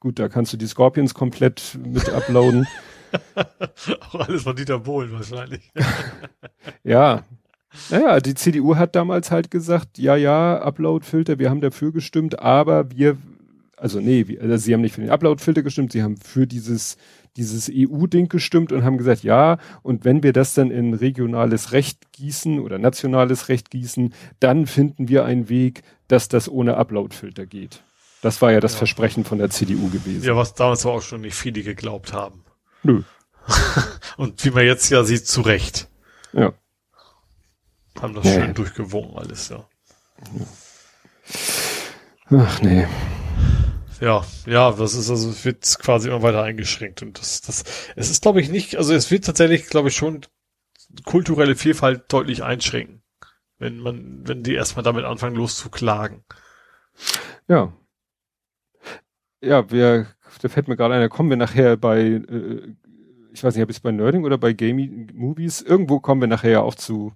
Gut, 0.00 0.18
da 0.18 0.28
kannst 0.28 0.52
du 0.52 0.56
die 0.56 0.66
Scorpions 0.66 1.12
komplett 1.12 1.78
mit 1.84 2.08
uploaden. 2.08 2.66
Auch 4.00 4.28
alles 4.28 4.42
von 4.42 4.56
Dieter 4.56 4.78
Bohlen 4.78 5.12
wahrscheinlich. 5.12 5.72
ja. 6.84 7.24
Naja, 7.90 8.20
die 8.20 8.34
CDU 8.34 8.76
hat 8.76 8.94
damals 8.94 9.30
halt 9.30 9.50
gesagt, 9.50 9.98
ja, 9.98 10.14
ja, 10.16 10.60
Upload-Filter, 10.60 11.38
wir 11.38 11.48
haben 11.48 11.62
dafür 11.62 11.90
gestimmt, 11.90 12.38
aber 12.38 12.90
wir, 12.90 13.16
also 13.76 13.98
nee, 13.98 14.28
wir, 14.28 14.42
also 14.42 14.56
sie 14.58 14.74
haben 14.74 14.82
nicht 14.82 14.94
für 14.94 15.00
den 15.00 15.10
Upload-Filter 15.10 15.62
gestimmt, 15.62 15.92
sie 15.92 16.02
haben 16.02 16.18
für 16.18 16.46
dieses, 16.46 16.98
dieses 17.36 17.70
EU-Ding 17.72 18.28
gestimmt 18.28 18.72
und 18.72 18.84
haben 18.84 18.98
gesagt, 18.98 19.22
ja, 19.22 19.56
und 19.82 20.04
wenn 20.04 20.22
wir 20.22 20.34
das 20.34 20.52
dann 20.52 20.70
in 20.70 20.92
regionales 20.92 21.72
Recht 21.72 22.12
gießen 22.12 22.60
oder 22.60 22.78
nationales 22.78 23.48
Recht 23.48 23.70
gießen, 23.70 24.12
dann 24.38 24.66
finden 24.66 25.08
wir 25.08 25.24
einen 25.24 25.48
Weg, 25.48 25.82
dass 26.08 26.28
das 26.28 26.50
ohne 26.50 26.76
Upload-Filter 26.76 27.46
geht. 27.46 27.82
Das 28.20 28.40
war 28.40 28.52
ja 28.52 28.60
das 28.60 28.72
ja. 28.72 28.78
Versprechen 28.78 29.24
von 29.24 29.38
der 29.38 29.50
CDU 29.50 29.88
gewesen. 29.88 30.24
Ja, 30.24 30.36
was 30.36 30.54
damals 30.54 30.86
auch 30.86 31.02
schon 31.02 31.22
nicht 31.22 31.34
viele 31.34 31.62
geglaubt 31.62 32.12
haben. 32.12 32.41
Nö. 32.82 33.02
Und 34.16 34.44
wie 34.44 34.50
man 34.50 34.64
jetzt 34.64 34.90
ja 34.90 35.04
sieht, 35.04 35.26
zu 35.26 35.40
Recht. 35.42 35.88
Ja. 36.32 36.52
Haben 38.00 38.14
das 38.14 38.24
nee. 38.24 38.34
schön 38.34 38.54
durchgewunken 38.54 39.18
alles, 39.18 39.48
ja. 39.48 39.68
Ach 42.30 42.60
nee. 42.62 42.86
Ja, 44.00 44.24
ja, 44.46 44.72
das 44.72 44.94
ist 44.94 45.10
also, 45.10 45.30
es 45.30 45.44
wird 45.44 45.78
quasi 45.78 46.08
immer 46.08 46.22
weiter 46.22 46.42
eingeschränkt 46.42 47.02
und 47.02 47.20
das, 47.20 47.40
das, 47.42 47.62
es 47.94 48.10
ist 48.10 48.22
glaube 48.22 48.40
ich 48.40 48.48
nicht, 48.48 48.76
also 48.76 48.92
es 48.94 49.12
wird 49.12 49.24
tatsächlich, 49.24 49.68
glaube 49.68 49.90
ich 49.90 49.96
schon 49.96 50.22
kulturelle 51.04 51.54
Vielfalt 51.54 52.12
deutlich 52.12 52.42
einschränken. 52.42 53.02
Wenn 53.58 53.78
man, 53.78 54.26
wenn 54.26 54.42
die 54.42 54.54
erstmal 54.54 54.82
damit 54.82 55.04
anfangen 55.04 55.36
loszuklagen. 55.36 56.24
Ja. 57.46 57.72
Ja, 59.40 59.70
wir, 59.70 60.08
da 60.40 60.48
fällt 60.48 60.68
mir 60.68 60.76
gerade 60.76 60.94
ein, 60.94 61.00
da 61.00 61.08
kommen 61.08 61.30
wir 61.30 61.36
nachher 61.36 61.76
bei, 61.76 62.00
äh, 62.00 62.74
ich 63.32 63.42
weiß 63.42 63.54
nicht, 63.54 63.64
ob 63.64 63.70
es 63.70 63.80
bei 63.80 63.92
Nerding 63.92 64.24
oder 64.24 64.38
bei 64.38 64.52
Gaming 64.52 65.10
Movies, 65.14 65.62
irgendwo 65.62 66.00
kommen 66.00 66.20
wir 66.20 66.28
nachher 66.28 66.62
auch 66.62 66.74
zu, 66.74 67.12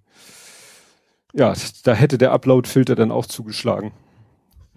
ja, 1.32 1.54
da 1.84 1.94
hätte 1.94 2.18
der 2.18 2.32
Upload-Filter 2.32 2.94
dann 2.94 3.10
auch 3.10 3.26
zugeschlagen. 3.26 3.92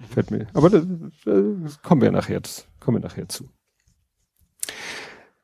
Fällt 0.09 0.31
mir. 0.31 0.47
Aber 0.53 0.69
da, 0.69 0.81
da 1.25 1.41
kommen 1.83 2.01
wir 2.01 2.11
nachher, 2.11 2.41
kommen 2.79 3.01
wir 3.01 3.07
nachher 3.07 3.27
zu. 3.27 3.49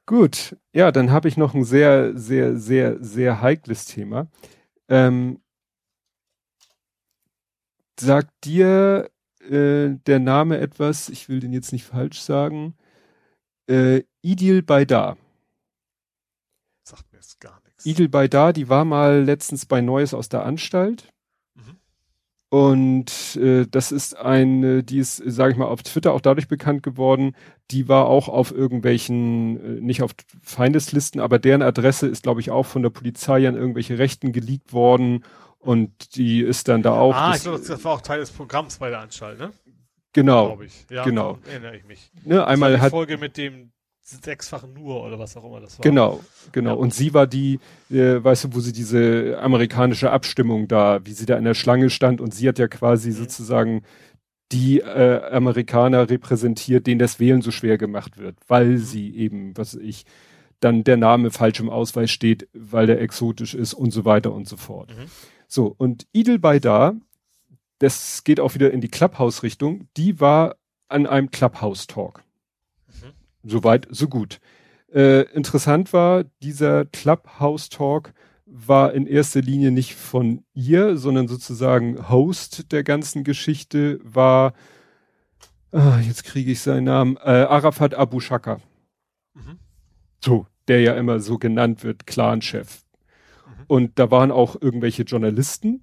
Gut, 0.05 0.55
ja, 0.71 0.91
dann 0.91 1.11
habe 1.11 1.27
ich 1.27 1.35
noch 1.35 1.53
ein 1.53 1.63
sehr, 1.63 2.15
sehr, 2.17 2.57
sehr, 2.57 3.03
sehr 3.03 3.41
heikles 3.41 3.85
Thema. 3.85 4.27
Ähm, 4.87 5.39
sagt 7.99 8.31
dir 8.43 9.09
äh, 9.39 9.89
der 10.05 10.19
Name 10.19 10.59
etwas, 10.59 11.09
ich 11.09 11.27
will 11.27 11.39
den 11.39 11.53
jetzt 11.53 11.71
nicht 11.71 11.85
falsch 11.85 12.19
sagen, 12.19 12.75
äh, 13.67 14.03
Idil 14.21 14.61
Baydar. 14.61 15.17
Sagt 16.83 17.11
mir 17.11 17.19
jetzt 17.19 17.39
gar 17.39 17.59
nichts. 17.65 17.85
Idil 17.85 18.09
Baydar, 18.09 18.53
die 18.53 18.69
war 18.69 18.85
mal 18.85 19.23
letztens 19.23 19.65
bei 19.65 19.81
Neues 19.81 20.13
aus 20.13 20.29
der 20.29 20.45
Anstalt. 20.45 21.09
Mhm. 21.55 21.77
Und 22.49 23.35
äh, 23.37 23.65
das 23.69 23.91
ist 23.91 24.15
eine, 24.17 24.83
die 24.83 24.99
ist, 24.99 25.17
sage 25.25 25.51
ich 25.51 25.57
mal, 25.57 25.65
auf 25.65 25.83
Twitter 25.83 26.13
auch 26.13 26.21
dadurch 26.21 26.47
bekannt 26.47 26.83
geworden. 26.83 27.35
Die 27.71 27.87
war 27.87 28.05
auch 28.05 28.29
auf 28.29 28.51
irgendwelchen, 28.51 29.77
äh, 29.77 29.81
nicht 29.81 30.01
auf 30.01 30.11
Feindeslisten, 30.41 31.19
aber 31.19 31.39
deren 31.39 31.61
Adresse 31.61 32.07
ist, 32.07 32.23
glaube 32.23 32.41
ich, 32.41 32.51
auch 32.51 32.65
von 32.65 32.83
der 32.83 32.91
Polizei 32.91 33.47
an 33.47 33.55
irgendwelche 33.55 33.97
Rechten 33.97 34.31
geleakt 34.31 34.73
worden 34.73 35.23
und 35.65 36.15
die 36.15 36.41
ist 36.41 36.67
dann 36.67 36.83
da 36.83 36.93
auch. 36.93 37.15
Ah, 37.15 37.29
das, 37.29 37.37
ich 37.37 37.43
glaube, 37.43 37.59
das 37.65 37.83
war 37.83 37.93
auch 37.93 38.01
Teil 38.01 38.19
des 38.19 38.29
Programms 38.29 38.77
bei 38.77 38.91
der 38.91 38.99
Anstalt, 38.99 39.39
ne? 39.39 39.51
Genau. 40.15 40.57
Ich. 40.61 40.85
Ja, 40.89 41.03
genau. 41.03 41.39
Erinnere 41.45 41.75
ich 41.75 41.85
mich. 41.85 42.09
Ne, 42.23 42.47
einmal 42.47 42.73
die 42.73 42.79
hat 42.79 42.91
Folge 42.91 43.17
mit 43.17 43.35
dem 43.35 43.71
sechsfachen 44.01 44.73
nur 44.73 45.03
oder 45.03 45.19
was 45.19 45.35
auch 45.35 45.43
immer 45.43 45.59
das 45.59 45.77
war. 45.77 45.83
Genau, 45.83 46.21
genau. 46.51 46.71
Ja. 46.71 46.75
Und 46.75 46.93
sie 46.93 47.13
war 47.13 47.27
die, 47.27 47.59
äh, 47.89 48.23
weißt 48.23 48.45
du, 48.45 48.53
wo 48.53 48.59
sie 48.61 48.71
diese 48.71 49.37
amerikanische 49.41 50.11
Abstimmung 50.11 50.67
da, 50.67 51.05
wie 51.05 51.11
sie 51.11 51.25
da 51.25 51.37
in 51.37 51.43
der 51.43 51.53
Schlange 51.53 51.89
stand 51.89 52.21
und 52.21 52.33
sie 52.33 52.47
hat 52.47 52.59
ja 52.59 52.67
quasi 52.67 53.09
mhm. 53.09 53.13
sozusagen 53.13 53.81
die 54.51 54.79
äh, 54.79 55.21
Amerikaner 55.31 56.09
repräsentiert, 56.09 56.87
denen 56.87 56.99
das 56.99 57.19
Wählen 57.19 57.41
so 57.41 57.51
schwer 57.51 57.77
gemacht 57.77 58.17
wird, 58.17 58.37
weil 58.47 58.67
mhm. 58.67 58.77
sie 58.77 59.13
eben, 59.17 59.57
was 59.57 59.73
ich, 59.73 60.05
dann 60.61 60.85
der 60.85 60.97
Name 60.97 61.31
falsch 61.31 61.59
im 61.59 61.69
Ausweis 61.69 62.09
steht, 62.09 62.47
weil 62.53 62.87
der 62.87 63.01
exotisch 63.01 63.53
ist 63.53 63.73
und 63.73 63.91
so 63.91 64.05
weiter 64.05 64.31
und 64.31 64.47
so 64.47 64.55
fort. 64.55 64.91
Mhm. 64.91 65.09
So, 65.47 65.75
und 65.77 66.07
Idel 66.13 66.39
Baydar, 66.39 66.95
das 67.79 68.23
geht 68.23 68.39
auch 68.39 68.55
wieder 68.55 68.71
in 68.71 68.81
die 68.81 68.87
Clubhouse-Richtung, 68.87 69.87
die 69.97 70.19
war 70.19 70.55
an 70.87 71.07
einem 71.07 71.31
Clubhouse-Talk. 71.31 72.23
Mhm. 72.87 73.13
Soweit, 73.43 73.87
so 73.89 74.07
gut. 74.07 74.39
Äh, 74.93 75.23
interessant 75.33 75.93
war, 75.93 76.23
dieser 76.41 76.85
Clubhouse-Talk 76.85 78.13
war 78.45 78.93
in 78.93 79.07
erster 79.07 79.41
Linie 79.41 79.71
nicht 79.71 79.95
von 79.95 80.43
ihr, 80.53 80.97
sondern 80.97 81.27
sozusagen 81.27 82.09
Host 82.09 82.71
der 82.71 82.83
ganzen 82.83 83.23
Geschichte 83.23 83.99
war, 84.03 84.53
ah, 85.71 85.99
jetzt 85.99 86.23
kriege 86.23 86.51
ich 86.51 86.61
seinen 86.61 86.85
Namen, 86.85 87.17
äh, 87.17 87.29
Arafat 87.29 87.95
Abu 87.95 88.19
Shaka. 88.19 88.59
Mhm. 89.33 89.59
So, 90.23 90.47
der 90.67 90.81
ja 90.81 90.93
immer 90.93 91.19
so 91.19 91.37
genannt 91.37 91.83
wird, 91.83 92.07
Clan-Chef. 92.07 92.85
Und 93.67 93.97
da 93.99 94.11
waren 94.11 94.31
auch 94.31 94.61
irgendwelche 94.61 95.03
Journalisten. 95.03 95.81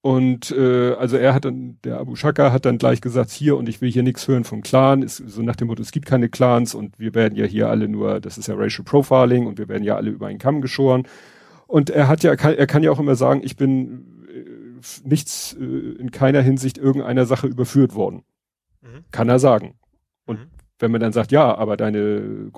Und 0.00 0.52
äh, 0.52 0.92
also 0.92 1.16
er 1.16 1.34
hat 1.34 1.44
dann, 1.44 1.78
der 1.82 1.98
Abu 1.98 2.14
Shaka 2.14 2.52
hat 2.52 2.64
dann 2.64 2.78
gleich 2.78 3.00
gesagt, 3.00 3.30
hier 3.30 3.56
und 3.56 3.68
ich 3.68 3.80
will 3.80 3.90
hier 3.90 4.04
nichts 4.04 4.28
hören 4.28 4.44
vom 4.44 4.62
Clan, 4.62 5.02
ist 5.02 5.16
so 5.16 5.42
nach 5.42 5.56
dem 5.56 5.66
Motto, 5.66 5.82
es 5.82 5.90
gibt 5.90 6.06
keine 6.06 6.28
Clans 6.28 6.74
und 6.74 6.98
wir 7.00 7.14
werden 7.14 7.34
ja 7.36 7.44
hier 7.44 7.68
alle 7.68 7.88
nur, 7.88 8.20
das 8.20 8.38
ist 8.38 8.46
ja 8.46 8.54
Racial 8.54 8.84
Profiling 8.84 9.46
und 9.46 9.58
wir 9.58 9.68
werden 9.68 9.82
ja 9.82 9.96
alle 9.96 10.10
über 10.10 10.28
einen 10.28 10.38
Kamm 10.38 10.60
geschoren. 10.60 11.06
Und 11.66 11.90
er 11.90 12.08
hat 12.08 12.22
ja, 12.22 12.32
er 12.32 12.66
kann 12.66 12.82
ja 12.82 12.92
auch 12.92 13.00
immer 13.00 13.16
sagen, 13.16 13.40
ich 13.42 13.56
bin 13.56 14.24
äh, 14.32 14.80
nichts 15.06 15.56
äh, 15.58 15.64
in 15.64 16.12
keiner 16.12 16.42
Hinsicht 16.42 16.78
irgendeiner 16.78 17.26
Sache 17.26 17.48
überführt 17.48 17.94
worden. 17.94 18.22
Mhm. 18.80 19.04
Kann 19.10 19.28
er 19.28 19.40
sagen. 19.40 19.74
Und 20.26 20.38
mhm. 20.38 20.50
wenn 20.78 20.92
man 20.92 21.00
dann 21.00 21.12
sagt, 21.12 21.32
ja, 21.32 21.56
aber 21.56 21.76
deine 21.76 22.52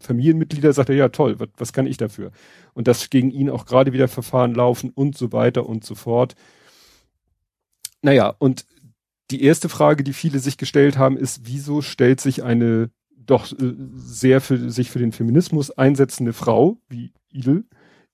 Familienmitglieder 0.00 0.72
sagt 0.72 0.90
er, 0.90 0.94
ja 0.94 1.08
toll, 1.08 1.40
was, 1.40 1.48
was 1.56 1.72
kann 1.72 1.86
ich 1.86 1.96
dafür? 1.96 2.32
Und 2.74 2.86
dass 2.86 3.08
gegen 3.10 3.30
ihn 3.30 3.48
auch 3.48 3.64
gerade 3.64 3.94
wieder 3.94 4.08
Verfahren 4.08 4.54
laufen 4.54 4.90
und 4.90 5.16
so 5.16 5.32
weiter 5.32 5.66
und 5.66 5.84
so 5.84 5.94
fort. 5.94 6.34
Naja, 8.02 8.34
und 8.38 8.66
die 9.30 9.42
erste 9.42 9.68
Frage, 9.68 10.04
die 10.04 10.12
viele 10.12 10.40
sich 10.40 10.58
gestellt 10.58 10.98
haben, 10.98 11.16
ist, 11.16 11.42
wieso 11.44 11.80
stellt 11.80 12.20
sich 12.20 12.42
eine 12.42 12.90
doch 13.16 13.50
äh, 13.52 13.74
sehr 13.94 14.40
für 14.40 14.70
sich 14.70 14.90
für 14.90 14.98
den 14.98 15.12
Feminismus 15.12 15.70
einsetzende 15.70 16.32
Frau 16.32 16.78
wie 16.88 17.12
Idil, 17.30 17.64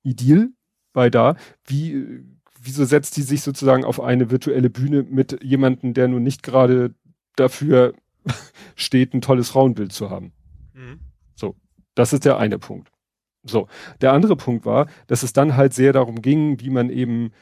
Idil 0.02 0.52
bei 0.92 1.10
da, 1.10 1.36
wie, 1.64 2.22
wieso 2.60 2.84
setzt 2.84 3.16
die 3.16 3.22
sich 3.22 3.42
sozusagen 3.42 3.84
auf 3.84 4.00
eine 4.00 4.30
virtuelle 4.30 4.70
Bühne 4.70 5.02
mit 5.02 5.42
jemandem, 5.42 5.94
der 5.94 6.08
nun 6.08 6.22
nicht 6.22 6.42
gerade 6.42 6.94
dafür 7.36 7.94
steht, 8.76 9.14
ein 9.14 9.20
tolles 9.20 9.48
Frauenbild 9.48 9.92
zu 9.92 10.10
haben? 10.10 10.32
Mhm. 10.74 11.00
So, 11.34 11.56
das 11.94 12.12
ist 12.12 12.24
der 12.24 12.38
eine 12.38 12.58
Punkt. 12.58 12.92
So, 13.44 13.68
der 14.00 14.12
andere 14.12 14.36
Punkt 14.36 14.66
war, 14.66 14.88
dass 15.06 15.22
es 15.22 15.32
dann 15.32 15.56
halt 15.56 15.72
sehr 15.72 15.92
darum 15.92 16.20
ging, 16.20 16.60
wie 16.60 16.70
man 16.70 16.90
eben 16.90 17.32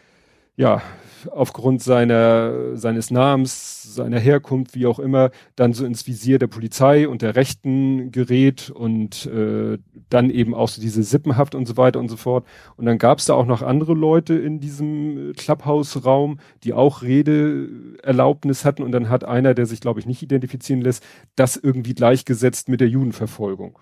ja 0.56 0.82
aufgrund 1.30 1.82
seiner 1.82 2.76
seines 2.76 3.10
Namens, 3.10 3.82
seiner 3.94 4.18
Herkunft, 4.18 4.74
wie 4.74 4.86
auch 4.86 4.98
immer, 4.98 5.30
dann 5.56 5.72
so 5.72 5.84
ins 5.84 6.06
Visier 6.06 6.38
der 6.38 6.46
Polizei 6.46 7.08
und 7.08 7.22
der 7.22 7.36
Rechten 7.36 8.12
gerät 8.12 8.70
und 8.70 9.26
äh, 9.26 9.78
dann 10.08 10.30
eben 10.30 10.54
auch 10.54 10.68
so 10.68 10.80
diese 10.80 11.02
Sippenhaft 11.02 11.54
und 11.54 11.66
so 11.66 11.76
weiter 11.76 11.98
und 11.98 12.08
so 12.08 12.16
fort. 12.16 12.46
Und 12.76 12.86
dann 12.86 12.98
gab 12.98 13.18
es 13.18 13.26
da 13.26 13.34
auch 13.34 13.46
noch 13.46 13.62
andere 13.62 13.94
Leute 13.94 14.34
in 14.34 14.60
diesem 14.60 15.32
Clubhouse-Raum, 15.36 16.38
die 16.64 16.72
auch 16.72 17.02
Redeerlaubnis 17.02 18.64
hatten 18.64 18.82
und 18.82 18.92
dann 18.92 19.08
hat 19.08 19.24
einer, 19.24 19.54
der 19.54 19.66
sich 19.66 19.80
glaube 19.80 20.00
ich 20.00 20.06
nicht 20.06 20.22
identifizieren 20.22 20.80
lässt, 20.82 21.04
das 21.36 21.56
irgendwie 21.56 21.94
gleichgesetzt 21.94 22.68
mit 22.68 22.80
der 22.80 22.88
Judenverfolgung. 22.88 23.78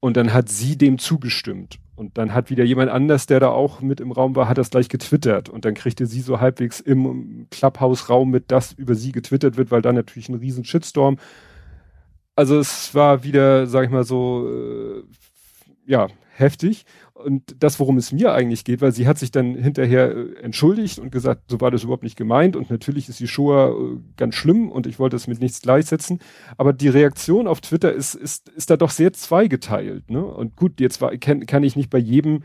Und 0.00 0.16
dann 0.16 0.32
hat 0.32 0.48
sie 0.48 0.76
dem 0.76 0.98
zugestimmt. 0.98 1.78
Und 1.94 2.16
dann 2.16 2.32
hat 2.32 2.48
wieder 2.48 2.64
jemand 2.64 2.90
anders, 2.90 3.26
der 3.26 3.40
da 3.40 3.48
auch 3.48 3.82
mit 3.82 4.00
im 4.00 4.10
Raum 4.10 4.34
war, 4.34 4.48
hat 4.48 4.56
das 4.56 4.70
gleich 4.70 4.88
getwittert. 4.88 5.50
Und 5.50 5.66
dann 5.66 5.74
kriegte 5.74 6.06
sie 6.06 6.22
so 6.22 6.40
halbwegs 6.40 6.80
im 6.80 7.46
Clubhouse-Raum 7.50 8.30
mit, 8.30 8.50
dass 8.50 8.72
über 8.72 8.94
sie 8.94 9.12
getwittert 9.12 9.58
wird, 9.58 9.70
weil 9.70 9.82
dann 9.82 9.96
natürlich 9.96 10.30
ein 10.30 10.36
riesen 10.36 10.64
Shitstorm. 10.64 11.18
Also 12.36 12.58
es 12.58 12.94
war 12.94 13.22
wieder, 13.22 13.66
sag 13.66 13.84
ich 13.84 13.90
mal 13.90 14.04
so, 14.04 14.48
äh, 14.48 15.02
ja, 15.84 16.08
heftig 16.34 16.86
und 17.24 17.56
das, 17.58 17.78
worum 17.78 17.96
es 17.96 18.12
mir 18.12 18.32
eigentlich 18.32 18.64
geht, 18.64 18.80
weil 18.80 18.92
sie 18.92 19.06
hat 19.06 19.18
sich 19.18 19.30
dann 19.30 19.54
hinterher 19.54 20.14
äh, 20.14 20.34
entschuldigt 20.42 20.98
und 20.98 21.12
gesagt, 21.12 21.50
so 21.50 21.60
war 21.60 21.70
das 21.70 21.84
überhaupt 21.84 22.02
nicht 22.02 22.16
gemeint 22.16 22.56
und 22.56 22.70
natürlich 22.70 23.08
ist 23.08 23.20
die 23.20 23.28
Shoah 23.28 23.70
äh, 23.70 23.98
ganz 24.16 24.34
schlimm 24.34 24.70
und 24.70 24.86
ich 24.86 24.98
wollte 24.98 25.16
es 25.16 25.26
mit 25.26 25.40
nichts 25.40 25.62
gleichsetzen. 25.62 26.18
Aber 26.56 26.72
die 26.72 26.88
Reaktion 26.88 27.46
auf 27.46 27.60
Twitter 27.60 27.92
ist, 27.92 28.14
ist, 28.14 28.48
ist 28.50 28.70
da 28.70 28.76
doch 28.76 28.90
sehr 28.90 29.12
zweigeteilt. 29.12 30.10
Ne? 30.10 30.24
Und 30.24 30.56
gut, 30.56 30.80
jetzt 30.80 31.00
war, 31.00 31.16
kann, 31.16 31.46
kann 31.46 31.62
ich 31.62 31.76
nicht 31.76 31.90
bei 31.90 31.98
jedem 31.98 32.42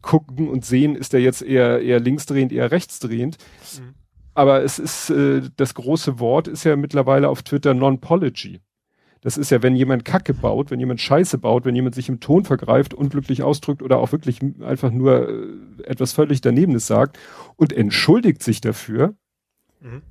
gucken 0.00 0.48
und 0.48 0.64
sehen, 0.64 0.94
ist 0.94 1.12
der 1.12 1.20
jetzt 1.20 1.42
eher, 1.42 1.80
eher 1.80 1.98
linksdrehend, 1.98 2.52
eher 2.52 2.70
rechtsdrehend. 2.70 3.38
Mhm. 3.78 3.94
Aber 4.34 4.62
es 4.62 4.78
ist, 4.78 5.10
äh, 5.10 5.42
das 5.56 5.74
große 5.74 6.18
Wort 6.18 6.48
ist 6.48 6.64
ja 6.64 6.76
mittlerweile 6.76 7.28
auf 7.28 7.42
Twitter 7.42 7.74
Non-Pology. 7.74 8.60
Das 9.24 9.38
ist 9.38 9.50
ja, 9.50 9.62
wenn 9.62 9.74
jemand 9.74 10.04
Kacke 10.04 10.34
baut, 10.34 10.70
wenn 10.70 10.78
jemand 10.78 11.00
Scheiße 11.00 11.38
baut, 11.38 11.64
wenn 11.64 11.74
jemand 11.74 11.94
sich 11.94 12.10
im 12.10 12.20
Ton 12.20 12.44
vergreift, 12.44 12.92
unglücklich 12.92 13.42
ausdrückt 13.42 13.82
oder 13.82 13.96
auch 13.96 14.12
wirklich 14.12 14.40
einfach 14.60 14.90
nur 14.90 15.28
äh, 15.28 15.82
etwas 15.84 16.12
völlig 16.12 16.42
danebenes 16.42 16.86
sagt 16.86 17.18
und 17.56 17.72
entschuldigt 17.72 18.42
sich 18.42 18.60
dafür. 18.60 19.14
Mhm. 19.80 20.02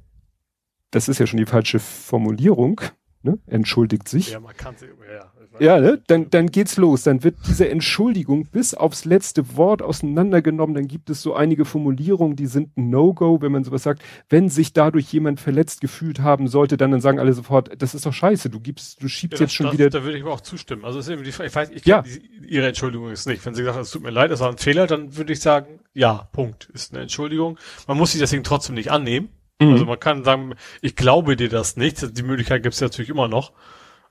Das 0.90 1.10
ist 1.10 1.20
ja 1.20 1.28
schon 1.28 1.38
die 1.38 1.46
falsche 1.46 1.78
Formulierung. 1.78 2.82
Ne? 3.22 3.38
Entschuldigt 3.46 4.10
sich. 4.10 4.32
Ja, 4.32 4.40
man 4.40 4.58
kann 4.58 4.76
sich, 4.78 4.90
ja, 4.90 5.32
ja, 5.60 5.80
ne? 5.80 6.02
dann, 6.08 6.30
dann 6.30 6.48
geht's 6.48 6.78
los. 6.78 7.04
Dann 7.04 7.24
wird 7.24 7.36
diese 7.48 7.70
Entschuldigung 7.70 8.46
bis 8.46 8.74
aufs 8.74 9.06
letzte 9.06 9.56
Wort 9.56 9.82
auseinandergenommen. 9.82 10.76
Dann 10.76 10.88
gibt 10.88 11.10
es 11.10 11.22
so 11.22 11.34
einige 11.34 11.66
Formulierungen, 11.66 12.36
die 12.36 12.48
sind 12.48 12.78
ein 12.78 12.90
No-Go, 12.90 13.42
wenn 13.42 13.52
man 13.52 13.64
sowas 13.64 13.84
sagt. 13.84 14.02
Wenn 14.30 14.50
sich 14.50 14.74
dadurch 14.74 15.12
jemand 15.14 15.40
verletzt 15.40 15.82
gefühlt 15.82 16.20
haben 16.20 16.48
sollte, 16.48 16.78
dann, 16.78 16.92
dann 16.92 17.02
sagen 17.02 17.20
alle 17.20 17.34
sofort, 17.34 17.72
das 17.82 17.94
ist 17.96 18.06
doch 18.06 18.14
scheiße. 18.14 18.50
Du 18.50 18.60
gibst, 18.60 19.02
du 19.02 19.08
schiebst 19.08 19.40
ja, 19.40 19.46
jetzt 19.46 19.54
schon 19.54 19.68
das, 19.68 19.74
wieder. 19.74 19.90
Da 19.90 20.04
würde 20.04 20.18
ich 20.18 20.24
aber 20.24 20.34
auch 20.34 20.42
zustimmen. 20.42 20.86
Also 20.86 21.00
ist 21.00 21.10
eben 21.10 21.24
die, 21.24 21.30
ich 21.30 21.56
weiß, 21.56 21.70
ich 21.72 21.86
ja. 21.86 22.02
Die, 22.02 22.22
ihre 22.48 22.68
Entschuldigung 22.68 23.12
ist 23.12 23.28
nicht. 23.28 23.46
Wenn 23.46 23.56
sie 23.56 23.64
sagt, 23.64 23.80
es 23.80 23.92
tut 23.92 24.04
mir 24.04 24.12
leid, 24.12 24.32
das 24.32 24.40
war 24.40 24.50
ein 24.50 24.58
Fehler, 24.58 24.88
dann 24.88 25.16
würde 25.18 25.34
ich 25.34 25.40
sagen, 25.40 25.80
ja, 25.94 26.28
Punkt, 26.32 26.70
ist 26.74 26.94
eine 26.94 27.04
Entschuldigung. 27.04 27.58
Man 27.88 27.98
muss 27.98 28.12
sie 28.12 28.20
deswegen 28.20 28.44
trotzdem 28.44 28.76
nicht 28.76 28.92
annehmen. 28.92 29.30
Mhm. 29.60 29.74
Also 29.74 29.86
man 29.86 30.00
kann 30.00 30.24
sagen, 30.24 30.56
ich 30.82 30.96
glaube 30.96 31.36
dir 31.36 31.50
das 31.50 31.78
nicht. 31.78 32.18
Die 32.18 32.24
Möglichkeit 32.24 32.64
gibt 32.64 32.76
es 32.76 32.82
natürlich 32.82 33.10
immer 33.10 33.28
noch. 33.28 33.54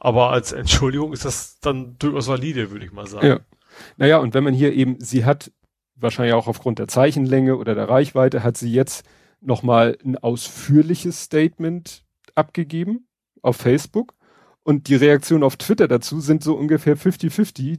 Aber 0.04 0.30
als 0.30 0.50
Entschuldigung 0.50 1.12
ist 1.12 1.24
das 1.24 1.60
dann 1.60 1.96
durchaus 2.00 2.26
valide, 2.26 2.72
würde 2.72 2.84
ich 2.84 2.90
mal 2.90 3.06
sagen. 3.06 3.24
Ja. 3.24 3.40
Naja, 3.96 4.18
und 4.18 4.34
wenn 4.34 4.42
man 4.42 4.52
hier 4.52 4.72
eben, 4.72 4.96
sie 4.98 5.24
hat 5.24 5.52
wahrscheinlich 5.94 6.34
auch 6.34 6.48
aufgrund 6.48 6.80
der 6.80 6.88
Zeichenlänge 6.88 7.56
oder 7.56 7.76
der 7.76 7.88
Reichweite, 7.88 8.42
hat 8.42 8.56
sie 8.56 8.72
jetzt 8.72 9.06
nochmal 9.40 9.96
ein 10.04 10.18
ausführliches 10.18 11.22
Statement 11.22 12.04
abgegeben 12.34 13.06
auf 13.42 13.56
Facebook. 13.56 14.14
Und 14.64 14.88
die 14.88 14.96
Reaktionen 14.96 15.44
auf 15.44 15.56
Twitter 15.56 15.86
dazu 15.86 16.18
sind 16.18 16.42
so 16.42 16.56
ungefähr 16.56 16.96
50-50. 16.96 17.78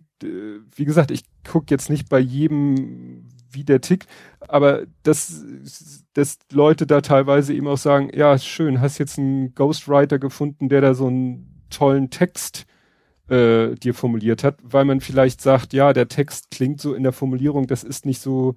Wie 0.73 0.85
gesagt, 0.85 1.11
ich 1.11 1.25
gucke 1.45 1.65
jetzt 1.71 1.89
nicht 1.89 2.07
bei 2.07 2.19
jedem, 2.19 3.27
wie 3.51 3.65
der 3.65 3.81
tickt, 3.81 4.07
aber 4.39 4.83
dass, 5.03 5.43
dass 6.13 6.39
Leute 6.53 6.87
da 6.87 7.01
teilweise 7.01 7.53
eben 7.53 7.67
auch 7.67 7.77
sagen, 7.77 8.11
ja, 8.13 8.37
schön, 8.37 8.79
hast 8.79 8.97
jetzt 8.97 9.19
einen 9.19 9.53
Ghostwriter 9.55 10.19
gefunden, 10.19 10.69
der 10.69 10.79
da 10.79 10.93
so 10.93 11.07
einen 11.07 11.52
tollen 11.73 12.09
Text 12.09 12.65
äh, 13.29 13.75
dir 13.75 13.93
formuliert 13.93 14.43
hat, 14.43 14.57
weil 14.63 14.85
man 14.85 15.01
vielleicht 15.01 15.41
sagt, 15.41 15.73
ja, 15.73 15.93
der 15.93 16.07
Text 16.07 16.51
klingt 16.51 16.81
so 16.81 16.93
in 16.93 17.03
der 17.03 17.13
Formulierung, 17.13 17.67
das 17.67 17.83
ist 17.83 18.05
nicht 18.05 18.21
so, 18.21 18.55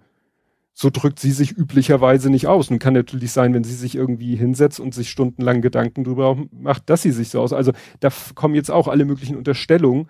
so 0.73 0.91
drückt 0.91 1.19
sie 1.19 1.31
sich 1.31 1.57
üblicherweise 1.57 2.31
nicht 2.31 2.47
aus. 2.47 2.69
Nun 2.71 2.79
kann 2.79 2.95
natürlich 2.95 3.33
sein, 3.33 3.55
wenn 3.55 3.65
sie 3.65 3.75
sich 3.75 3.95
irgendwie 3.95 4.37
hinsetzt 4.37 4.79
und 4.79 4.95
sich 4.95 5.11
stundenlang 5.11 5.63
Gedanken 5.63 6.05
drüber 6.05 6.37
macht, 6.53 6.91
dass 6.91 7.03
sie 7.03 7.13
sich 7.13 7.31
so 7.31 7.41
aus. 7.41 7.53
Also 7.53 7.73
da 8.01 8.11
kommen 8.35 8.55
jetzt 8.55 8.71
auch 8.71 8.89
alle 8.89 9.05
möglichen 9.05 9.37
Unterstellungen, 9.37 10.09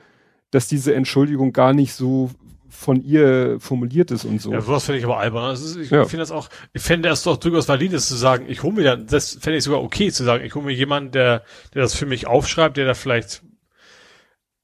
dass 0.50 0.68
diese 0.68 0.94
Entschuldigung 0.94 1.52
gar 1.52 1.72
nicht 1.72 1.92
so 1.92 2.30
von 2.76 3.02
ihr 3.02 3.58
formuliert 3.58 4.10
ist 4.10 4.24
und 4.24 4.40
so. 4.40 4.52
Ja, 4.52 4.60
sowas 4.60 4.84
finde 4.84 4.98
ich 4.98 5.04
aber 5.04 5.18
albern. 5.18 5.44
Also 5.44 5.80
ich 5.80 5.90
ja. 5.90 6.04
finde 6.04 6.22
das 6.22 6.30
auch, 6.30 6.48
ich 6.72 6.82
fände 6.82 7.08
es 7.08 7.22
doch 7.22 7.36
durchaus 7.36 7.68
valides 7.68 8.06
zu 8.06 8.14
sagen, 8.14 8.46
ich 8.48 8.62
hole 8.62 8.74
mir 8.74 8.84
dann, 8.84 9.06
das 9.06 9.38
fände 9.40 9.56
ich 9.56 9.64
sogar 9.64 9.82
okay 9.82 10.12
zu 10.12 10.24
sagen, 10.24 10.44
ich 10.44 10.54
hole 10.54 10.64
mir 10.64 10.72
jemanden, 10.72 11.10
der, 11.10 11.42
der 11.74 11.82
das 11.82 11.94
für 11.94 12.06
mich 12.06 12.26
aufschreibt, 12.26 12.76
der 12.76 12.84
da 12.84 12.94
vielleicht 12.94 13.42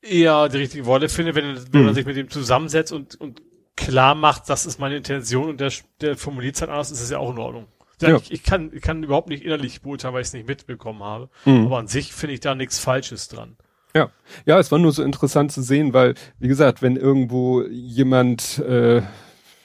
eher 0.02 0.48
die 0.48 0.58
richtigen 0.58 0.84
Worte 0.84 1.08
findet, 1.08 1.34
wenn, 1.34 1.56
wenn 1.72 1.80
mhm. 1.80 1.86
man 1.86 1.94
sich 1.94 2.06
mit 2.06 2.16
ihm 2.16 2.28
zusammensetzt 2.28 2.92
und, 2.92 3.20
und 3.20 3.42
klar 3.76 4.14
macht, 4.14 4.48
das 4.48 4.66
ist 4.66 4.78
meine 4.78 4.96
Intention 4.96 5.48
und 5.48 5.60
der, 5.60 5.72
der 6.00 6.16
formuliert 6.16 6.56
es 6.56 6.60
halt 6.60 6.70
anders, 6.70 6.90
ist 6.90 7.00
es 7.00 7.10
ja 7.10 7.18
auch 7.18 7.30
in 7.30 7.38
Ordnung. 7.38 7.66
Ja. 8.02 8.16
Ich, 8.16 8.32
ich, 8.32 8.42
kann, 8.42 8.70
ich 8.74 8.82
kann 8.82 9.02
überhaupt 9.02 9.28
nicht 9.28 9.44
innerlich 9.44 9.80
beurteilen, 9.82 10.14
weil 10.14 10.22
ich 10.22 10.28
es 10.28 10.32
nicht 10.32 10.48
mitbekommen 10.48 11.02
habe. 11.02 11.30
Mhm. 11.44 11.66
Aber 11.66 11.78
an 11.78 11.86
sich 11.86 12.12
finde 12.12 12.34
ich 12.34 12.40
da 12.40 12.54
nichts 12.54 12.78
Falsches 12.78 13.28
dran. 13.28 13.56
Ja, 13.94 14.10
ja, 14.46 14.58
es 14.58 14.72
war 14.72 14.78
nur 14.78 14.92
so 14.92 15.02
interessant 15.02 15.52
zu 15.52 15.62
sehen, 15.62 15.92
weil, 15.92 16.14
wie 16.38 16.48
gesagt, 16.48 16.80
wenn 16.80 16.96
irgendwo 16.96 17.62
jemand, 17.62 18.58
äh, 18.60 19.02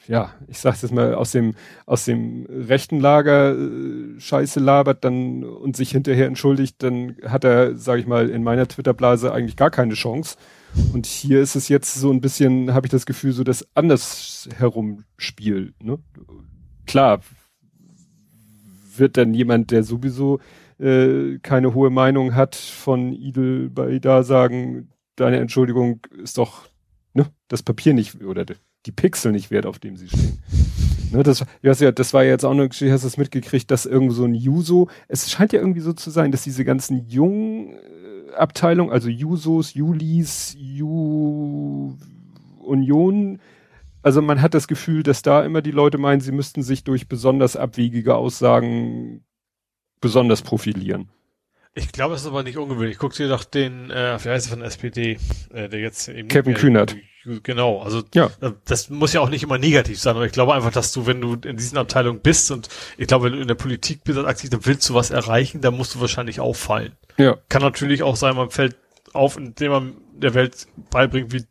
ja, 0.08 0.34
ich 0.48 0.60
sag's 0.60 0.82
jetzt 0.82 0.92
mal, 0.94 1.16
aus 1.16 1.32
dem, 1.32 1.56
aus 1.86 2.06
dem 2.06 2.46
rechten 2.50 3.00
Lager 3.00 3.56
äh, 3.56 4.20
Scheiße 4.20 4.60
labert 4.60 5.06
dann 5.06 5.44
und 5.44 5.78
sich 5.78 5.92
hinterher 5.92 6.28
entschuldigt, 6.28 6.84
dann 6.84 7.16
hat 7.26 7.46
er, 7.46 7.78
sag 7.78 8.00
ich 8.00 8.08
mal, 8.08 8.30
in 8.30 8.44
meiner 8.44 8.68
Twitter-Blase 8.68 9.32
eigentlich 9.32 9.56
gar 9.56 9.72
keine 9.72 9.94
Chance. 9.94 10.38
Und 10.94 11.06
hier 11.06 11.42
ist 11.42 11.56
es 11.56 11.70
jetzt 11.70 11.96
so 11.96 12.12
ein 12.12 12.22
bisschen, 12.22 12.74
habe 12.74 12.88
ich 12.88 12.92
das 12.92 13.06
Gefühl, 13.06 13.32
so 13.32 13.44
das 13.44 13.66
andersherum 13.76 15.06
Spiel. 15.18 15.74
Ne? 15.82 16.00
Klar 16.86 17.22
wird 18.98 19.18
dann 19.18 19.34
jemand, 19.34 19.72
der 19.72 19.84
sowieso 19.84 20.40
äh, 20.80 21.40
keine 21.40 21.74
hohe 21.74 21.90
Meinung 21.90 22.36
hat 22.36 22.56
von 22.56 23.14
Idel 23.14 23.70
bei 23.70 24.00
da 24.00 24.24
sagen, 24.24 24.90
deine 25.16 25.38
Entschuldigung 25.38 26.02
ist 26.22 26.38
doch 26.38 26.68
ne, 27.14 27.28
das 27.48 27.64
Papier 27.64 27.94
nicht 27.94 28.24
oder 28.24 28.46
die 28.46 28.92
Pixel 28.92 29.32
nicht 29.32 29.52
wert, 29.52 29.66
auf 29.66 29.80
dem 29.80 29.98
sie 29.98 30.08
stehen. 30.08 30.40
Ne, 31.10 31.24
das, 31.24 31.46
ja, 31.62 31.92
das 31.94 32.14
war 32.14 32.26
jetzt 32.26 32.44
auch 32.44 32.52
eine 32.52 32.68
Geschichte, 32.68 32.92
hast 32.92 33.04
du 33.04 33.08
es 33.08 33.16
mitgekriegt, 33.16 33.72
dass 33.72 33.86
irgendwo 33.86 34.14
so 34.14 34.26
ein 34.26 34.36
Juso, 34.36 34.90
es 35.08 35.32
scheint 35.32 35.54
ja 35.54 35.60
irgendwie 35.62 35.80
so 35.80 35.94
zu 35.94 36.10
sein, 36.10 36.34
dass 36.34 36.44
diese 36.44 36.66
ganzen 36.66 37.08
jungen 37.08 37.78
Abteilung, 38.36 38.92
also 38.92 39.08
Jusos, 39.10 39.74
Julis, 39.74 40.56
Ju 40.58 41.96
Union. 42.60 43.40
Also 44.02 44.22
man 44.22 44.42
hat 44.42 44.54
das 44.54 44.68
Gefühl, 44.68 45.04
dass 45.04 45.22
da 45.22 45.44
immer 45.44 45.62
die 45.62 45.72
Leute 45.72 45.98
meinen, 45.98 46.22
sie 46.22 46.32
müssten 46.32 46.62
sich 46.62 46.84
durch 46.84 47.08
besonders 47.08 47.56
abwegige 47.56 48.16
Aussagen 48.16 49.24
besonders 50.02 50.42
profilieren. 50.42 51.10
Ich 51.74 51.92
glaube, 51.92 52.16
es 52.16 52.22
ist 52.22 52.28
aber 52.28 52.42
nicht 52.42 52.58
ungewöhnlich. 52.58 52.98
Guck 52.98 53.14
dir 53.14 53.28
doch 53.28 53.44
den, 53.44 53.92
äh, 53.92 54.18
wie 54.24 54.30
heißt 54.30 54.48
er 54.48 54.50
von 54.50 54.60
der 54.60 54.68
SPD, 54.68 55.20
äh, 55.54 55.70
der 55.70 55.80
jetzt 55.80 56.08
eben 56.08 56.28
Kevin 56.28 56.56
Kühnert. 56.56 56.96
Genau, 57.44 57.82
also 57.82 58.04
ja. 58.14 58.32
das 58.66 58.90
muss 58.90 59.12
ja 59.12 59.20
auch 59.20 59.30
nicht 59.30 59.44
immer 59.44 59.58
negativ 59.58 60.00
sein, 60.00 60.16
aber 60.16 60.26
ich 60.26 60.32
glaube 60.32 60.54
einfach, 60.54 60.72
dass 60.72 60.94
du, 60.94 61.06
wenn 61.06 61.20
du 61.20 61.34
in 61.34 61.58
diesen 61.58 61.78
Abteilungen 61.78 62.22
bist 62.22 62.52
und 62.52 62.70
ich 62.98 63.08
glaube, 63.08 63.26
wenn 63.26 63.34
du 63.34 63.40
in 63.40 63.50
der 63.50 63.56
Politik 63.56 64.06
bist 64.06 64.18
aktiv, 64.18 64.50
dann 64.50 64.66
willst 64.66 64.88
du 64.90 64.94
was 64.94 65.12
erreichen, 65.12 65.60
dann 65.60 65.76
musst 65.76 65.94
du 65.94 66.00
wahrscheinlich 66.00 66.40
auffallen. 66.40 66.94
Ja. 67.18 67.38
Kann 67.50 67.62
natürlich 67.62 68.02
auch 68.02 68.16
sein, 68.16 68.36
man 68.36 68.50
fällt 68.50 68.78
auf, 69.14 69.38
indem 69.38 69.72
man 69.72 69.96
der 70.14 70.34
Welt 70.36 70.68
beibringt, 70.90 71.34
wie, 71.34 71.44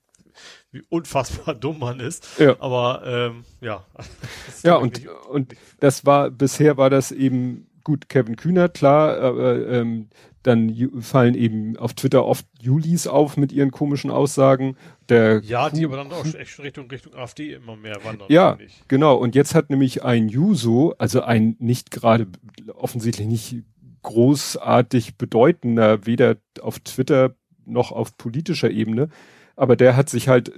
wie 0.73 0.83
unfassbar 0.89 1.55
dumm 1.61 1.79
man 1.79 2.01
ist. 2.01 2.27
Ja. 2.39 2.57
Aber 2.59 3.03
ähm, 3.05 3.45
ja. 3.61 3.85
Ja, 4.63 4.77
und, 4.77 5.03
und 5.29 5.55
das 5.81 6.07
war, 6.07 6.31
bisher 6.31 6.79
war 6.79 6.89
das 6.89 7.13
eben 7.13 7.66
gut, 7.87 8.09
Kevin 8.09 8.35
Kühner, 8.35 8.69
klar, 8.69 9.17
aber 9.21 9.65
ähm, 9.69 10.09
dann 10.43 10.75
fallen 11.01 11.37
eben 11.37 11.77
auf 11.77 11.95
Twitter 11.95 12.25
oft 12.25 12.45
Julis 12.61 13.07
auf 13.07 13.37
mit 13.37 13.53
ihren 13.53 13.71
komischen 13.71 14.11
Aussagen. 14.11 14.77
Der 15.09 15.41
ja, 15.45 15.71
die 15.71 15.85
aber 15.85 15.97
dann 15.97 16.11
auch 16.11 16.25
echt 16.25 16.59
Richtung, 16.59 16.91
Richtung 16.91 17.15
AfD 17.15 17.53
immer 17.53 17.77
mehr 17.77 17.99
wandern. 18.03 18.27
Ja, 18.29 18.59
genau. 18.89 19.15
Und 19.15 19.37
jetzt 19.37 19.55
hat 19.55 19.71
nämlich 19.71 20.03
ein 20.03 20.29
Juso, 20.29 20.97
also 20.99 21.23
ein 21.23 21.55
nicht 21.61 21.93
gerade 21.93 22.27
offensichtlich 22.75 23.29
nicht 23.29 23.63
großartig 24.03 25.17
bedeutender, 25.17 26.07
weder 26.07 26.39
auf 26.61 26.81
Twitter 26.81 27.37
noch 27.67 27.93
auf 27.93 28.17
politischer 28.17 28.71
Ebene. 28.71 29.11
Aber 29.55 29.77
der 29.77 29.95
hat 29.95 30.09
sich 30.09 30.27
halt 30.27 30.53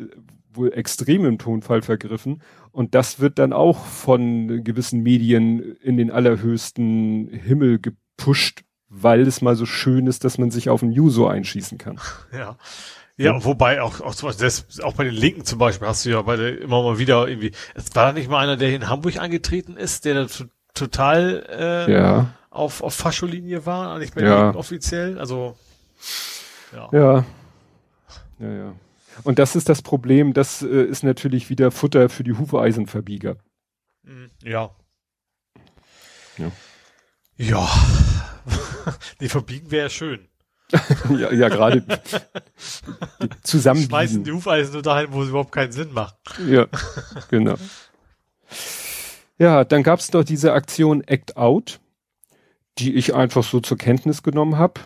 wohl 0.53 0.73
extrem 0.73 1.25
im 1.25 1.39
Tonfall 1.39 1.83
vergriffen. 1.83 2.43
Und 2.73 2.95
das 2.95 3.21
wird 3.21 3.39
dann 3.39 3.53
auch 3.53 3.85
von 3.85 4.65
gewissen 4.65 5.03
Medien 5.03 5.77
in 5.77 5.97
den 5.97 6.11
allerhöchsten 6.11 7.29
Himmel 7.29 7.79
gepusht, 7.79 8.63
weil 8.89 9.23
es 9.23 9.43
mal 9.43 9.57
so 9.57 9.67
schön 9.67 10.07
ist, 10.07 10.25
dass 10.25 10.39
man 10.39 10.51
sich 10.51 10.71
auf 10.71 10.83
ein 10.83 10.93
Juso 10.93 11.27
einschießen 11.27 11.79
kann. 11.79 12.01
Ja. 12.33 12.57
Ja, 13.21 13.33
ja, 13.33 13.45
wobei 13.45 13.83
auch, 13.83 14.01
auch 14.01 14.15
zum 14.15 14.29
Beispiel, 14.29 14.47
das, 14.47 14.79
auch 14.81 14.93
bei 14.93 15.03
den 15.03 15.13
Linken 15.13 15.45
zum 15.45 15.59
Beispiel 15.59 15.89
hast 15.89 16.05
du 16.05 16.11
ja 16.11 16.23
bei 16.23 16.37
der, 16.37 16.61
immer 16.61 16.85
mal 16.85 17.01
wieder 17.01 17.27
irgendwie, 17.27 17.51
es 17.75 17.93
war 17.97 18.13
nicht 18.13 18.31
mal 18.31 18.39
einer, 18.39 18.57
der 18.57 18.73
in 18.73 18.89
Hamburg 18.89 19.17
angetreten 19.17 19.77
ist, 19.77 20.05
der 20.05 20.15
da 20.15 20.27
total 20.73 21.45
äh, 21.51 21.93
ja 21.93 22.29
auf, 22.51 22.83
auf 22.83 22.95
Fascholinie 22.95 23.67
war, 23.67 23.99
nicht 23.99 24.17
mehr 24.17 24.25
ja. 24.25 24.55
offiziell. 24.55 25.19
Also 25.19 25.57
ja. 26.73 26.89
ja. 26.93 27.25
Ja, 28.39 28.53
ja. 28.53 28.75
Und 29.25 29.39
das 29.39 29.57
ist 29.57 29.69
das 29.69 29.83
Problem, 29.83 30.33
das 30.33 30.63
äh, 30.63 30.85
ist 30.85 31.03
natürlich 31.03 31.51
wieder 31.51 31.71
Futter 31.71 32.09
für 32.09 32.25
die 32.25 32.35
Hufeisenverbieger. 32.35 33.37
Mhm. 34.03 34.31
Ja. 34.43 34.71
Ja. 36.37 36.53
Ja. 37.37 37.69
die 39.21 39.29
verbiegen 39.29 39.71
wäre 39.71 39.91
schön. 39.91 40.29
ja, 41.11 41.33
ja 41.33 41.49
gerade 41.49 41.83
zusammen. 43.43 43.83
Schmeißen 43.83 44.25
die 44.25 44.33
Hufeisen 44.33 44.75
nur 44.75 44.83
dahin, 44.83 45.13
wo 45.13 45.23
sie 45.23 45.31
überhaupt 45.31 45.53
keinen 45.53 45.73
Sinn 45.73 45.93
machen. 45.93 46.17
Ja, 46.47 46.67
genau. 47.31 47.55
Ja, 49.39 49.65
dann 49.65 49.83
gab 49.83 50.01
es 50.01 50.09
doch 50.09 50.25
diese 50.25 50.53
Aktion 50.53 51.03
Act 51.03 51.37
Out 51.37 51.81
die 52.79 52.95
ich 52.95 53.15
einfach 53.15 53.43
so 53.43 53.61
zur 53.61 53.77
Kenntnis 53.77 54.23
genommen 54.23 54.57
habe. 54.57 54.81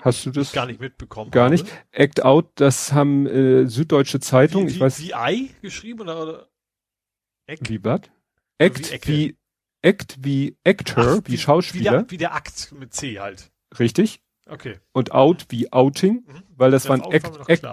Hast 0.00 0.26
du 0.26 0.30
das? 0.30 0.52
Gar 0.52 0.66
nicht 0.66 0.80
mitbekommen. 0.80 1.30
Gar 1.30 1.44
habe. 1.44 1.54
nicht. 1.54 1.66
Act 1.90 2.24
Out, 2.24 2.50
das 2.56 2.92
haben 2.92 3.26
äh, 3.26 3.66
Süddeutsche 3.66 4.20
Zeitung. 4.20 4.66
Wie, 4.66 4.72
ich 4.72 4.80
weiß. 4.80 5.00
Wie 5.00 5.12
I 5.12 5.50
geschrieben 5.60 6.00
oder? 6.02 6.22
oder? 6.22 6.48
Act? 7.46 7.68
Wie 7.68 7.84
was? 7.84 8.00
Act 8.58 9.08
wie, 9.08 9.28
wie 9.28 9.36
Act 9.82 10.16
wie 10.20 10.56
Actor, 10.64 11.04
Ach, 11.04 11.20
wie, 11.24 11.32
wie 11.32 11.38
Schauspieler. 11.38 11.92
Wie 11.92 11.96
der, 11.96 12.10
wie 12.10 12.16
der 12.16 12.34
Akt 12.34 12.72
mit 12.78 12.94
C 12.94 13.18
halt. 13.18 13.50
Richtig. 13.78 14.22
Okay. 14.48 14.78
Und 14.92 15.12
Out 15.12 15.46
wie 15.50 15.72
Outing, 15.72 16.24
mhm. 16.26 16.42
weil 16.56 16.70
das, 16.70 16.84
das 16.84 16.90
waren 16.90 17.12
Act, 17.12 17.48
Act 17.48 17.66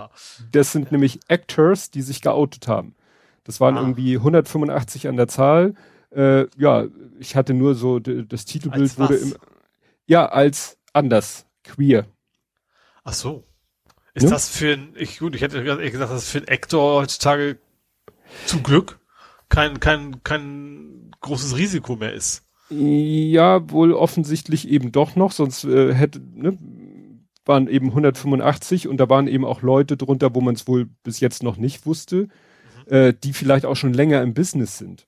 das 0.52 0.72
sind 0.72 0.86
ja. 0.86 0.92
nämlich 0.92 1.20
Actors, 1.28 1.92
die 1.92 2.02
sich 2.02 2.22
geoutet 2.22 2.68
haben. 2.68 2.96
Das 3.44 3.60
waren 3.60 3.78
ah. 3.78 3.82
irgendwie 3.82 4.18
185 4.18 5.08
an 5.08 5.18
der 5.18 5.28
Zahl. 5.28 5.74
Äh, 6.12 6.48
ja, 6.58 6.86
ich 7.20 7.36
hatte 7.36 7.54
nur 7.54 7.76
so, 7.76 8.00
das 8.00 8.46
Titelbild 8.46 8.98
wurde 8.98 9.16
im, 9.16 9.36
ja, 10.08 10.28
als 10.28 10.78
anders, 10.94 11.46
queer. 11.70 12.06
Ach 13.04 13.14
so. 13.14 13.44
Ist 14.14 14.24
ja? 14.24 14.30
das 14.30 14.50
für 14.50 14.74
ein, 14.74 14.94
ich, 14.96 15.20
gut, 15.20 15.36
ich 15.36 15.42
hätte 15.42 15.64
gesagt, 15.64 16.12
das 16.12 16.24
ist 16.24 16.30
für 16.30 16.40
ein 16.40 16.48
Actor 16.48 17.02
heutzutage 17.02 17.58
zum 18.46 18.64
Glück 18.64 19.00
kein, 19.50 19.80
kein, 19.80 20.24
kein 20.24 21.12
großes 21.22 21.58
Risiko 21.58 21.96
mehr 21.96 22.14
ist. 22.14 22.46
Ja, 22.70 23.70
wohl 23.72 23.94
offensichtlich 23.94 24.68
eben 24.68 24.92
doch 24.92 25.16
noch, 25.16 25.32
sonst 25.32 25.64
äh, 25.64 25.94
hätte, 25.94 26.20
ne, 26.20 26.58
waren 27.46 27.68
eben 27.68 27.88
185 27.88 28.88
und 28.88 28.98
da 28.98 29.10
waren 29.10 29.28
eben 29.28 29.44
auch 29.44 29.64
Leute 29.64 29.98
drunter, 29.98 30.36
wo 30.36 30.42
man 30.42 30.54
es 30.54 30.68
wohl 30.68 30.88
bis 31.04 31.20
jetzt 31.20 31.42
noch 31.42 31.58
nicht 31.58 31.88
wusste, 31.88 32.28
mhm. 32.88 32.94
äh, 32.94 33.14
die 33.14 33.34
vielleicht 33.34 33.66
auch 33.66 33.76
schon 33.76 33.94
länger 33.94 34.22
im 34.22 34.36
Business 34.36 34.78
sind. 34.78 35.08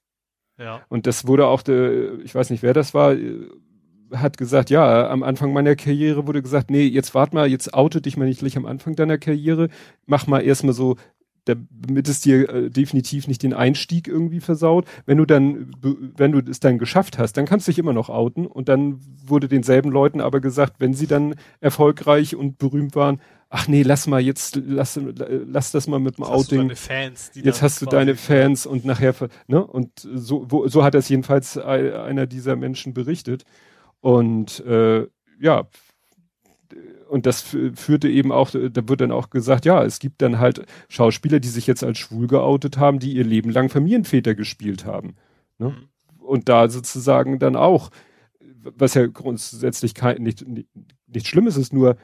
Ja. 0.58 0.82
Und 0.90 1.06
das 1.06 1.28
wurde 1.28 1.46
auch, 1.48 1.62
de, 1.62 2.20
ich 2.24 2.34
weiß 2.34 2.50
nicht, 2.50 2.64
wer 2.64 2.74
das 2.74 2.94
war, 2.94 3.16
hat 4.14 4.38
gesagt, 4.38 4.70
ja, 4.70 5.10
am 5.10 5.24
Anfang 5.24 5.54
meiner 5.54 5.76
Karriere 5.76 6.28
wurde 6.28 6.42
gesagt, 6.42 6.72
nee, 6.72 6.86
jetzt 6.86 7.16
wart 7.16 7.34
mal, 7.34 7.48
jetzt 7.48 7.74
oute 7.74 8.02
dich 8.02 8.18
mal 8.18 8.26
nicht 8.26 8.40
gleich 8.40 8.58
am 8.58 8.66
Anfang 8.66 8.96
deiner 8.96 9.18
Karriere, 9.18 9.70
mach 10.06 10.28
mal 10.28 10.40
erstmal 10.40 10.74
so 10.74 10.96
damit 11.46 12.08
es 12.08 12.22
dir 12.22 12.50
äh, 12.50 12.70
definitiv 12.70 13.28
nicht 13.28 13.42
den 13.44 13.54
Einstieg 13.54 14.08
irgendwie 14.08 14.40
versaut. 14.40 14.86
Wenn 15.06 15.18
du 15.18 15.26
dann, 15.26 15.72
wenn 15.82 16.32
du 16.32 16.40
es 16.40 16.60
dann 16.60 16.78
geschafft 16.78 17.18
hast, 17.18 17.34
dann 17.34 17.46
kannst 17.46 17.68
du 17.68 17.72
dich 17.72 17.80
immer 17.80 17.94
noch 17.94 18.10
outen 18.10 18.46
und 18.46 18.70
dann 18.70 19.00
wurde 19.26 19.48
denselben 19.48 19.90
Leuten 19.90 20.22
aber 20.22 20.40
gesagt, 20.40 20.76
wenn 20.80 20.94
sie 20.94 21.08
dann 21.08 21.36
erfolgreich 21.60 22.36
und 22.36 22.58
berühmt 22.58 22.96
waren, 22.96 23.20
ach 23.50 23.68
nee, 23.68 23.82
lass 23.82 24.08
mal 24.08 24.22
jetzt, 24.22 24.62
lass, 24.66 25.00
lass 25.04 25.72
das 25.72 25.88
mal 25.88 26.00
mit 26.00 26.18
dem 26.18 26.26
jetzt 26.26 26.32
Outing. 26.32 26.70
Hast 26.70 26.80
Fans, 26.80 27.32
jetzt 27.34 27.62
hast 27.62 27.82
du 27.82 27.86
deine 27.86 28.16
Fans 28.16 28.66
und 28.66 28.86
nachher, 28.86 29.14
ne? 29.48 29.66
Und 29.66 29.90
so, 30.00 30.46
wo, 30.50 30.68
so 30.68 30.84
hat 30.84 30.94
das 30.94 31.10
jedenfalls 31.10 31.58
einer 31.58 32.28
dieser 32.28 32.56
Menschen 32.56 32.94
berichtet. 32.94 33.44
Und 34.02 34.60
äh, 34.66 35.08
ja, 35.40 35.68
und 37.12 37.26
das 37.26 37.42
führte 37.42 38.08
eben 38.08 38.32
auch, 38.32 38.52
da 38.52 38.88
wird 38.88 39.02
dann 39.02 39.12
auch 39.12 39.30
gesagt, 39.30 39.66
ja, 39.66 39.84
es 39.84 40.00
gibt 40.00 40.22
dann 40.22 40.40
halt 40.40 40.66
Schauspieler, 40.88 41.42
die 41.42 41.50
sich 41.50 41.68
jetzt 41.68 41.84
als 41.84 41.98
schwul 41.98 42.28
geoutet 42.28 42.78
haben, 42.78 43.00
die 43.00 43.14
ihr 43.14 43.26
Leben 43.26 43.50
lang 43.50 43.68
Familienväter 43.68 44.34
gespielt 44.34 44.86
haben. 44.86 45.16
Ne? 45.58 45.70
Mhm. 45.70 46.26
Und 46.26 46.48
da 46.48 46.70
sozusagen 46.70 47.38
dann 47.38 47.58
auch, 47.58 47.90
was 48.64 48.94
ja 48.94 49.08
grundsätzlich 49.08 49.94
kein, 49.94 50.24
nicht, 50.24 50.48
nicht, 50.48 50.70
nicht 51.08 51.28
schlimm 51.28 51.48
ist, 51.48 51.58
ist 51.58 51.74
nur, 51.74 51.98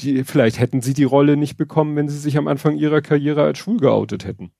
die, 0.00 0.22
vielleicht 0.22 0.60
hätten 0.60 0.82
sie 0.82 0.94
die 0.94 1.04
Rolle 1.04 1.36
nicht 1.36 1.56
bekommen, 1.56 1.96
wenn 1.96 2.08
sie 2.08 2.18
sich 2.18 2.36
am 2.38 2.46
Anfang 2.46 2.76
ihrer 2.76 3.00
Karriere 3.00 3.42
als 3.42 3.58
schwul 3.58 3.78
geoutet 3.78 4.24
hätten. 4.24 4.52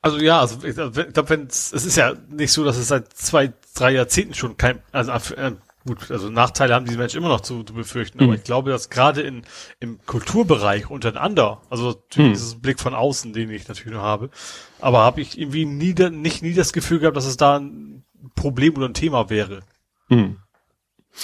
Also 0.00 0.18
ja, 0.18 0.40
also 0.40 0.64
ich 0.64 0.74
glaube, 0.74 1.28
wenn 1.28 1.46
es 1.46 1.72
ist 1.72 1.96
ja 1.96 2.14
nicht 2.28 2.52
so, 2.52 2.64
dass 2.64 2.76
es 2.76 2.88
seit 2.88 3.12
zwei, 3.12 3.52
drei 3.74 3.92
Jahrzehnten 3.92 4.34
schon 4.34 4.56
kein, 4.56 4.80
also 4.92 5.34
äh, 5.34 5.52
gut, 5.84 6.10
also 6.10 6.30
Nachteile 6.30 6.74
haben 6.74 6.86
diese 6.86 6.98
Menschen 6.98 7.18
immer 7.18 7.28
noch 7.28 7.40
zu, 7.40 7.64
zu 7.64 7.74
befürchten, 7.74 8.18
mhm. 8.18 8.24
aber 8.24 8.34
ich 8.36 8.44
glaube, 8.44 8.70
dass 8.70 8.90
gerade 8.90 9.22
in 9.22 9.42
im 9.80 9.98
Kulturbereich 10.06 10.88
untereinander, 10.88 11.62
also 11.68 11.88
natürlich 11.88 12.28
mhm. 12.28 12.34
ist 12.34 12.42
es 12.42 12.54
ein 12.54 12.60
Blick 12.60 12.78
von 12.78 12.94
außen, 12.94 13.32
den 13.32 13.50
ich 13.50 13.66
natürlich 13.66 13.92
nur 13.92 14.02
habe, 14.02 14.30
aber 14.80 15.00
habe 15.00 15.20
ich 15.20 15.38
irgendwie 15.38 15.64
nie, 15.64 15.94
nicht 15.94 16.42
nie 16.42 16.54
das 16.54 16.72
Gefühl 16.72 17.00
gehabt, 17.00 17.16
dass 17.16 17.26
es 17.26 17.36
da 17.36 17.58
ein 17.58 18.04
Problem 18.36 18.76
oder 18.76 18.88
ein 18.88 18.94
Thema 18.94 19.30
wäre. 19.30 19.62
Mhm. 20.08 20.36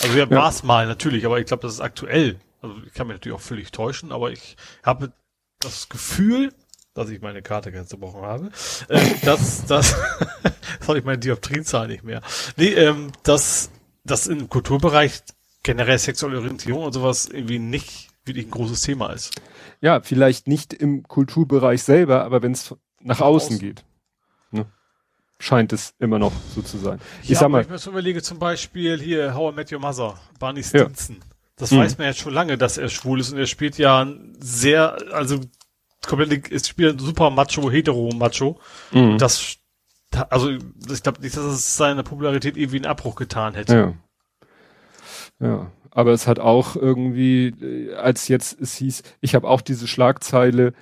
Also 0.03 0.19
ja, 0.19 0.25
ja. 0.25 0.31
war 0.31 0.49
es 0.49 0.65
mal 0.65 0.89
natürlich, 0.89 1.25
aber 1.27 1.39
ich 1.39 1.47
glaube, 1.47 1.63
das 1.63 1.75
ist 1.75 1.81
aktuell 1.81 2.41
also 2.65 2.77
ich 2.87 2.95
kann 2.95 3.07
mich 3.07 3.17
natürlich 3.17 3.37
auch 3.37 3.43
völlig 3.43 3.73
täuschen, 3.73 4.11
aber 4.11 4.33
ich 4.33 4.57
habe 4.83 5.13
das 5.61 5.91
Gefühl, 5.91 6.53
dass 6.95 7.11
ich 7.11 7.21
meine 7.21 7.43
Karte 7.43 7.73
ganz 7.73 7.89
zerbrochen 7.89 8.23
habe, 8.23 8.51
äh, 8.89 9.01
dass, 9.25 9.67
das 9.67 9.97
habe 10.87 10.99
ich 10.99 11.05
meine 11.05 11.19
Dioptrienzahl 11.19 11.89
nicht 11.89 12.05
mehr. 12.05 12.23
Nee, 12.57 12.69
ähm, 12.69 13.11
dass, 13.25 13.71
dass 14.05 14.27
im 14.29 14.49
Kulturbereich 14.49 15.23
generell 15.63 15.99
sexuelle 15.99 16.39
Orientierung 16.39 16.85
und 16.85 16.93
sowas 16.93 17.27
irgendwie 17.27 17.59
nicht 17.59 18.09
wirklich 18.25 18.47
ein 18.47 18.51
großes 18.51 18.83
Thema 18.83 19.13
ist. 19.13 19.33
Ja, 19.81 20.01
vielleicht 20.01 20.47
nicht 20.47 20.73
im 20.73 21.03
Kulturbereich 21.03 21.83
selber, 21.83 22.25
aber 22.25 22.43
wenn 22.43 22.53
es 22.53 22.75
nach, 23.01 23.21
außen, 23.21 23.57
außen, 23.57 23.59
geht. 23.59 23.85
Ne? 24.51 24.67
Scheint 25.39 25.73
es 25.73 25.95
immer 25.99 26.19
noch 26.19 26.33
so 26.55 26.63
zu 26.63 26.79
sein. 26.79 27.01
Ich 27.23 27.31
ja, 27.31 27.41
sag 27.41 27.49
mal. 27.49 27.59
Wenn 27.59 27.65
ich 27.65 27.71
mir 27.71 27.79
so 27.79 27.91
überlege, 27.91 28.23
zum 28.23 28.39
Beispiel 28.39 29.01
hier 29.01 29.35
How 29.35 29.53
I 29.53 29.57
Met 29.57 29.73
Your 29.73 29.81
Mother, 29.81 30.19
Barney 30.39 30.63
Stinson. 30.63 31.17
Ja. 31.17 31.23
Das 31.57 31.71
hm. 31.71 31.79
weiß 31.79 31.99
man 31.99 32.09
jetzt 32.09 32.21
schon 32.21 32.33
lange, 32.33 32.57
dass 32.57 32.79
er 32.79 32.89
schwul 32.89 33.21
ist 33.21 33.33
und 33.33 33.39
er 33.39 33.47
spielt 33.47 33.79
ja 33.79 34.07
sehr, 34.41 34.97
also 35.13 35.41
komplett, 36.07 36.51
es 36.51 36.69
spielt 36.69 37.01
super 37.01 37.31
Macho, 37.31 37.71
hetero 37.71 38.11
Macho. 38.15 38.59
Hm. 38.91 39.19
Das, 39.19 39.57
also 40.31 40.51
ich 40.51 41.03
glaube 41.03 41.21
nicht, 41.21 41.37
dass 41.37 41.45
es 41.45 41.77
seine 41.77 42.03
Popularität 42.03 42.57
irgendwie 42.57 42.77
einen 42.77 42.87
Abbruch 42.87 43.15
getan 43.17 43.55
hätte. 43.55 43.75
Ja. 45.41 45.47
Ja. 45.47 45.73
Aber 45.91 46.13
es 46.13 46.27
hat 46.27 46.41
auch 46.41 46.75
irgendwie, 46.75 47.49
äh, 47.49 47.95
als 47.95 48.29
jetzt 48.29 48.61
es 48.61 48.77
hieß, 48.77 49.03
ich 49.21 49.35
habe 49.35 49.49
auch 49.49 49.61
diese 49.61 49.87
Schlagzeile, 49.87 50.73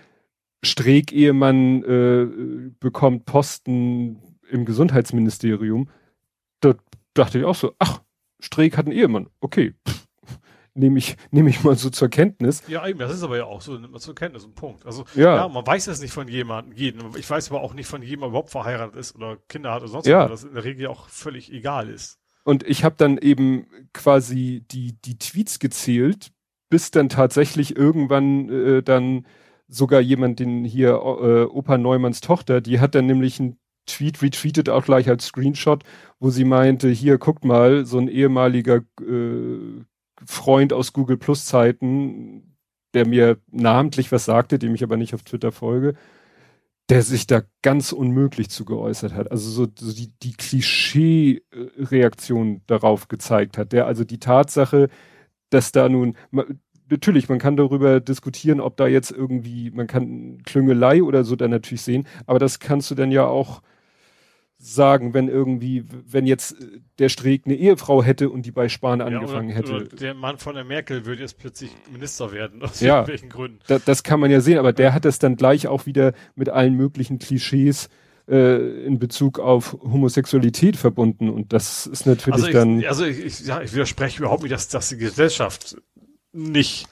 Streeck-Ehemann 0.65 1.83
äh, 1.83 2.71
bekommt 2.79 3.27
Posten 3.27 4.39
im 4.49 4.65
Gesundheitsministerium. 4.65 5.91
Da 6.61 6.75
dachte 7.15 7.39
ich 7.39 7.45
auch 7.45 7.57
so, 7.57 7.75
ach, 7.79 8.01
Streeck 8.41 8.77
hat 8.77 8.87
einen 8.87 8.97
Ehemann. 8.97 9.29
Okay, 9.41 9.75
Pff, 9.87 10.07
nehme 10.75 10.99
ich, 10.99 11.17
nehme 11.31 11.51
ich 11.51 11.63
mal 11.65 11.77
so 11.77 11.91
zur 11.91 12.09
Kenntnis. 12.09 12.63
Ja, 12.69 12.87
eben, 12.87 12.99
das 12.99 13.13
ist 13.13 13.23
aber 13.23 13.37
ja 13.37 13.45
auch 13.45 13.61
so, 13.61 13.73
nimmt 13.79 13.93
man 13.93 14.01
zur 14.01 14.15
Kenntnis, 14.15 14.45
ein 14.45 14.55
Punkt. 14.55 14.87
Also, 14.87 15.05
ja, 15.15 15.37
ja 15.37 15.49
man 15.49 15.67
weiß 15.67 15.87
das 15.87 16.01
nicht 16.01 16.13
von 16.13 16.29
jemandem, 16.29 16.75
jeden. 16.77 17.17
Ich 17.17 17.29
weiß 17.29 17.51
aber 17.51 17.61
auch 17.61 17.75
nicht 17.75 17.87
von 17.87 18.03
jedem, 18.03 18.25
überhaupt 18.25 18.51
verheiratet 18.51 18.97
ist 18.97 19.15
oder 19.15 19.37
Kinder 19.49 19.73
hat 19.73 19.83
oder 19.83 19.91
sonst 19.91 20.07
ja. 20.07 20.25
was, 20.25 20.43
das 20.43 20.45
in 20.45 20.55
der 20.55 20.65
Regel 20.65 20.87
auch 20.87 21.09
völlig 21.09 21.53
egal 21.53 21.89
ist. 21.89 22.19
Und 22.45 22.65
ich 22.67 22.83
habe 22.85 22.97
dann 22.99 23.19
eben 23.19 23.67
quasi 23.93 24.65
die, 24.71 25.01
die 25.01 25.19
Tweets 25.19 25.59
gezählt, 25.59 26.33
bis 26.69 26.91
dann 26.91 27.09
tatsächlich 27.09 27.77
irgendwann 27.77 28.49
äh, 28.49 28.83
dann 28.83 29.27
sogar 29.69 30.01
jemand, 30.01 30.41
den 30.41 30.65
hier 30.65 30.91
äh, 30.91 31.45
Opa 31.45 31.79
Neumanns 31.79 32.21
Tochter, 32.21 32.61
die 32.61 32.81
hat 32.81 32.95
dann 32.95 33.07
nämlich 33.07 33.41
einen 33.41 33.59
Tweet 33.87 34.23
retweetet 34.23 34.69
auch 34.69 34.85
gleich 34.85 35.09
als 35.09 35.27
Screenshot, 35.27 35.83
wo 36.21 36.31
sie 36.31 36.45
meinte, 36.45 36.89
hier 36.89 37.19
guckt 37.19 37.45
mal, 37.45 37.85
so 37.85 37.99
ein 37.99 38.09
ehemaliger 38.09 38.83
äh, 39.01 39.85
Freund 40.27 40.73
aus 40.73 40.93
Google 40.93 41.17
Plus 41.17 41.47
Zeiten, 41.47 42.57
der 42.95 43.07
mir 43.07 43.39
namentlich 43.51 44.13
was 44.13 44.25
sagte, 44.25 44.59
dem 44.59 44.75
ich 44.75 44.83
aber 44.83 44.97
nicht 44.97 45.15
auf 45.15 45.23
Twitter 45.23 45.53
folge, 45.53 45.95
der 46.89 47.03
sich 47.03 47.27
da 47.27 47.43
ganz 47.63 47.93
unmöglich 47.93 48.51
zu 48.51 48.65
geäußert 48.65 49.15
hat. 49.15 49.31
Also 49.31 49.51
so, 49.51 49.69
so 49.79 49.95
die, 49.95 50.13
die 50.23 50.33
Klischee-Reaktion 50.33 52.63
darauf 52.67 53.09
gezeigt 53.09 53.57
hat. 53.57 53.73
Der 53.73 53.87
also 53.87 54.05
die 54.05 54.19
Tatsache, 54.19 54.89
dass 55.51 55.73
da 55.73 55.89
nun, 55.89 56.17
natürlich, 56.91 57.29
man 57.29 57.39
kann 57.39 57.57
darüber 57.57 58.01
diskutieren, 58.01 58.61
ob 58.61 58.77
da 58.77 58.87
jetzt 58.87 59.11
irgendwie, 59.11 59.71
man 59.71 59.87
kann 59.87 60.43
Klüngelei 60.45 61.03
oder 61.03 61.25
so 61.25 61.37
dann 61.37 61.51
natürlich 61.51 61.83
sehen, 61.83 62.07
aber 62.27 62.39
das 62.39 62.61
kannst 62.61 62.91
du 62.91 62.95
dann 62.95 63.11
ja 63.11 63.27
auch 63.27 63.63
sagen, 64.65 65.13
wenn 65.13 65.29
irgendwie, 65.29 65.85
wenn 66.07 66.25
jetzt 66.25 66.53
äh, 66.53 66.81
der 67.01 67.09
Streeck 67.09 67.43
eine 67.47 67.57
Ehefrau 67.57 68.03
hätte 68.03 68.31
und 68.31 68.47
die 68.47 68.53
bei 68.53 68.69
Spahn 68.69 69.01
ja, 69.01 69.07
angefangen 69.07 69.49
oder, 69.49 69.57
hätte. 69.59 69.73
Oder 69.75 69.85
der 69.87 70.15
Mann 70.15 70.39
von 70.39 70.55
der 70.55 70.65
Merkel 70.65 71.05
würde 71.05 71.23
jetzt 71.23 71.39
plötzlich 71.39 71.71
Minister 71.93 72.31
werden, 72.31 72.63
aus 72.63 72.81
ja, 72.81 72.99
irgendwelchen 72.99 73.29
Gründen. 73.29 73.59
Da, 73.67 73.81
das 73.81 74.05
kann 74.05 74.21
man 74.21 74.31
ja 74.31 74.41
sehen, 74.41 74.59
aber 74.59 74.73
der 74.73 74.95
hat 74.95 75.05
es 75.05 75.19
dann 75.19 75.35
gleich 75.35 75.67
auch 75.67 75.87
wieder 75.87 76.13
mit 76.37 76.49
allen 76.49 76.75
möglichen 76.75 77.19
Klischees 77.19 77.89
äh, 78.29 78.85
in 78.85 79.01
Bezug 79.01 79.41
auf 79.41 79.77
Homosexualität 79.83 80.77
verbunden 80.77 81.29
und 81.29 81.53
das 81.53 81.89
ist 81.89 82.07
natürlich 82.07 82.35
also 82.35 82.47
ich, 82.47 82.53
dann. 82.53 82.85
Also 82.85 83.05
ich, 83.05 83.19
ich, 83.19 83.41
ja, 83.41 83.61
ich 83.63 83.73
widerspreche 83.73 84.21
überhaupt 84.21 84.45
nicht, 84.45 84.53
dass, 84.53 84.69
dass 84.69 84.91
die 84.91 84.97
Gesellschaft 84.97 85.77
nicht 86.33 86.87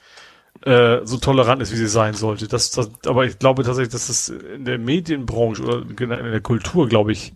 äh, 0.63 0.99
so 1.05 1.17
tolerant 1.17 1.61
ist, 1.61 1.71
wie 1.71 1.77
sie 1.77 1.87
sein 1.87 2.15
sollte. 2.15 2.49
Das, 2.49 2.71
das, 2.71 2.91
aber 3.05 3.25
ich 3.25 3.39
glaube 3.39 3.63
tatsächlich, 3.63 3.93
dass 3.93 4.09
es 4.09 4.27
in 4.27 4.65
der 4.65 4.77
Medienbranche 4.77 5.63
oder 5.63 5.81
in 5.89 6.09
der 6.09 6.41
Kultur, 6.41 6.89
glaube 6.89 7.13
ich, 7.13 7.33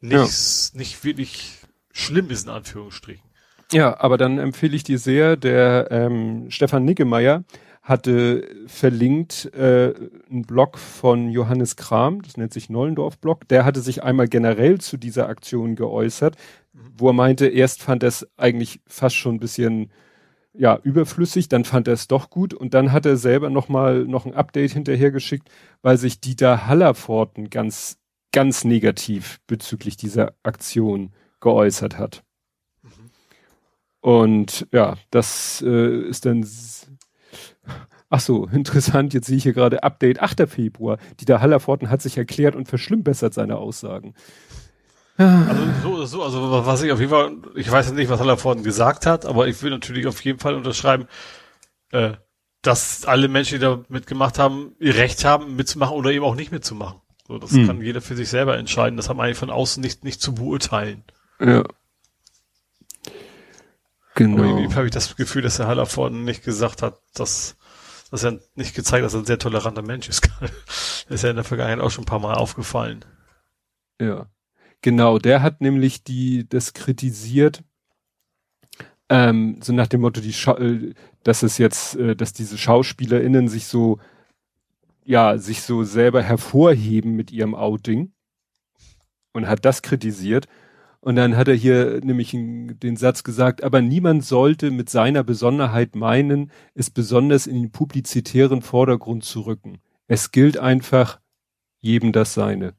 nichts, 0.00 0.72
ja. 0.72 0.78
nicht 0.78 1.04
wirklich 1.04 1.58
schlimm 1.92 2.30
ist, 2.30 2.46
in 2.46 2.52
Anführungsstrichen. 2.52 3.24
Ja, 3.72 3.98
aber 3.98 4.16
dann 4.16 4.38
empfehle 4.38 4.76
ich 4.76 4.84
dir 4.84 4.98
sehr, 4.98 5.36
der 5.36 5.88
ähm, 5.90 6.50
Stefan 6.50 6.84
Niggemeier 6.84 7.44
hatte 7.86 8.48
verlinkt 8.66 9.52
äh, 9.54 9.94
einen 10.28 10.42
Blog 10.42 10.76
von 10.76 11.30
Johannes 11.30 11.76
Kram, 11.76 12.20
das 12.22 12.36
nennt 12.36 12.52
sich 12.52 12.68
Nollendorf-Blog, 12.68 13.46
der 13.48 13.64
hatte 13.64 13.80
sich 13.80 14.02
einmal 14.02 14.26
generell 14.26 14.80
zu 14.80 14.96
dieser 14.96 15.28
Aktion 15.28 15.76
geäußert, 15.76 16.36
wo 16.72 17.10
er 17.10 17.12
meinte, 17.12 17.46
erst 17.46 17.84
fand 17.84 18.02
er 18.02 18.08
es 18.08 18.26
eigentlich 18.36 18.80
fast 18.88 19.14
schon 19.14 19.36
ein 19.36 19.40
bisschen 19.40 19.92
ja, 20.52 20.80
überflüssig, 20.82 21.48
dann 21.48 21.64
fand 21.64 21.86
er 21.86 21.94
es 21.94 22.08
doch 22.08 22.28
gut 22.28 22.54
und 22.54 22.74
dann 22.74 22.90
hat 22.90 23.06
er 23.06 23.16
selber 23.16 23.50
nochmal 23.50 24.04
noch 24.04 24.26
ein 24.26 24.34
Update 24.34 24.72
hinterhergeschickt, 24.72 25.48
weil 25.82 25.96
sich 25.96 26.20
Dieter 26.20 26.66
Hallerforten 26.66 27.50
ganz 27.50 27.98
ganz 28.36 28.64
negativ 28.64 29.40
bezüglich 29.46 29.96
dieser 29.96 30.34
Aktion 30.42 31.14
geäußert 31.40 31.96
hat. 31.96 32.22
Und 34.00 34.66
ja, 34.72 34.98
das 35.10 35.64
äh, 35.66 36.00
ist 36.02 36.26
dann 36.26 36.46
Ach 38.10 38.20
so, 38.20 38.44
interessant, 38.52 39.14
jetzt 39.14 39.26
sehe 39.28 39.38
ich 39.38 39.44
hier 39.44 39.54
gerade 39.54 39.82
Update 39.82 40.20
8. 40.20 40.50
Februar. 40.50 40.98
Dieter 41.18 41.40
Hallerforten 41.40 41.88
hat 41.88 42.02
sich 42.02 42.18
erklärt 42.18 42.54
und 42.54 42.68
verschlimmbessert 42.68 43.32
seine 43.32 43.56
Aussagen. 43.56 44.12
Also 45.16 45.62
so 45.82 46.04
so, 46.04 46.22
also 46.22 46.66
was 46.66 46.82
ich 46.82 46.92
auf 46.92 47.00
jeden 47.00 47.10
Fall, 47.10 47.38
ich 47.54 47.70
weiß 47.70 47.90
nicht, 47.92 48.10
was 48.10 48.20
Hallerforten 48.20 48.62
gesagt 48.62 49.06
hat, 49.06 49.24
aber 49.24 49.48
ich 49.48 49.62
will 49.62 49.70
natürlich 49.70 50.06
auf 50.06 50.22
jeden 50.22 50.40
Fall 50.40 50.54
unterschreiben, 50.54 51.08
äh, 51.90 52.12
dass 52.60 53.06
alle 53.06 53.28
Menschen, 53.28 53.54
die 53.54 53.64
da 53.64 53.82
mitgemacht 53.88 54.38
haben, 54.38 54.76
ihr 54.78 54.94
Recht 54.96 55.24
haben, 55.24 55.56
mitzumachen 55.56 55.96
oder 55.96 56.10
eben 56.10 56.24
auch 56.26 56.34
nicht 56.34 56.52
mitzumachen. 56.52 57.00
So, 57.26 57.38
das 57.38 57.50
hm. 57.50 57.66
kann 57.66 57.82
jeder 57.82 58.00
für 58.00 58.16
sich 58.16 58.28
selber 58.28 58.56
entscheiden. 58.56 58.96
Das 58.96 59.08
haben 59.08 59.20
eigentlich 59.20 59.38
von 59.38 59.50
außen 59.50 59.80
nicht, 59.82 60.04
nicht 60.04 60.20
zu 60.20 60.34
beurteilen. 60.34 61.02
Ja. 61.40 61.64
Genau. 64.14 64.38
Aber 64.38 64.46
irgendwie 64.46 64.74
habe 64.74 64.86
ich 64.86 64.92
das 64.92 65.16
Gefühl, 65.16 65.42
dass 65.42 65.56
der 65.56 65.66
Hallervorden 65.66 66.24
nicht 66.24 66.44
gesagt 66.44 66.82
hat, 66.82 67.00
dass, 67.14 67.56
dass 68.10 68.22
er 68.22 68.38
nicht 68.54 68.74
gezeigt, 68.74 69.04
dass 69.04 69.14
er 69.14 69.20
ein 69.20 69.26
sehr 69.26 69.38
toleranter 69.38 69.82
Mensch 69.82 70.08
ist. 70.08 70.28
das 70.40 71.04
ist 71.08 71.22
ja 71.22 71.30
in 71.30 71.36
der 71.36 71.44
Vergangenheit 71.44 71.80
auch 71.80 71.90
schon 71.90 72.04
ein 72.04 72.08
paar 72.08 72.20
Mal 72.20 72.34
aufgefallen. 72.34 73.04
Ja. 74.00 74.26
Genau, 74.82 75.18
der 75.18 75.42
hat 75.42 75.60
nämlich 75.60 76.04
die, 76.04 76.48
das 76.48 76.72
kritisiert, 76.74 77.64
ähm, 79.08 79.58
so 79.62 79.72
nach 79.72 79.86
dem 79.86 80.00
Motto, 80.00 80.20
die 80.20 80.32
Scha 80.32 80.56
äh, 80.58 80.94
dass 81.22 81.42
es 81.42 81.58
jetzt, 81.58 81.96
äh, 81.96 82.14
dass 82.14 82.32
diese 82.32 82.56
SchauspielerInnen 82.56 83.48
sich 83.48 83.66
so 83.66 83.98
ja, 85.06 85.38
sich 85.38 85.62
so 85.62 85.84
selber 85.84 86.22
hervorheben 86.22 87.12
mit 87.12 87.30
ihrem 87.30 87.54
Outing 87.54 88.12
und 89.32 89.46
hat 89.46 89.64
das 89.64 89.82
kritisiert. 89.82 90.46
Und 91.00 91.14
dann 91.14 91.36
hat 91.36 91.46
er 91.46 91.54
hier 91.54 92.00
nämlich 92.02 92.32
den 92.32 92.96
Satz 92.96 93.22
gesagt, 93.22 93.62
aber 93.62 93.80
niemand 93.80 94.24
sollte 94.24 94.72
mit 94.72 94.90
seiner 94.90 95.22
Besonderheit 95.22 95.94
meinen, 95.94 96.50
es 96.74 96.90
besonders 96.90 97.46
in 97.46 97.54
den 97.54 97.70
publizitären 97.70 98.60
Vordergrund 98.60 99.24
zu 99.24 99.42
rücken. 99.42 99.78
Es 100.08 100.32
gilt 100.32 100.58
einfach 100.58 101.20
jedem 101.78 102.10
das 102.10 102.34
Seine. 102.34 102.74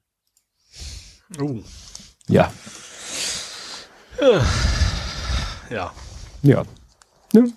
Oh. 1.41 1.61
Ja. 2.27 2.51
Ja. 5.69 5.93
Ja. 6.41 6.65
Ne? 7.33 7.53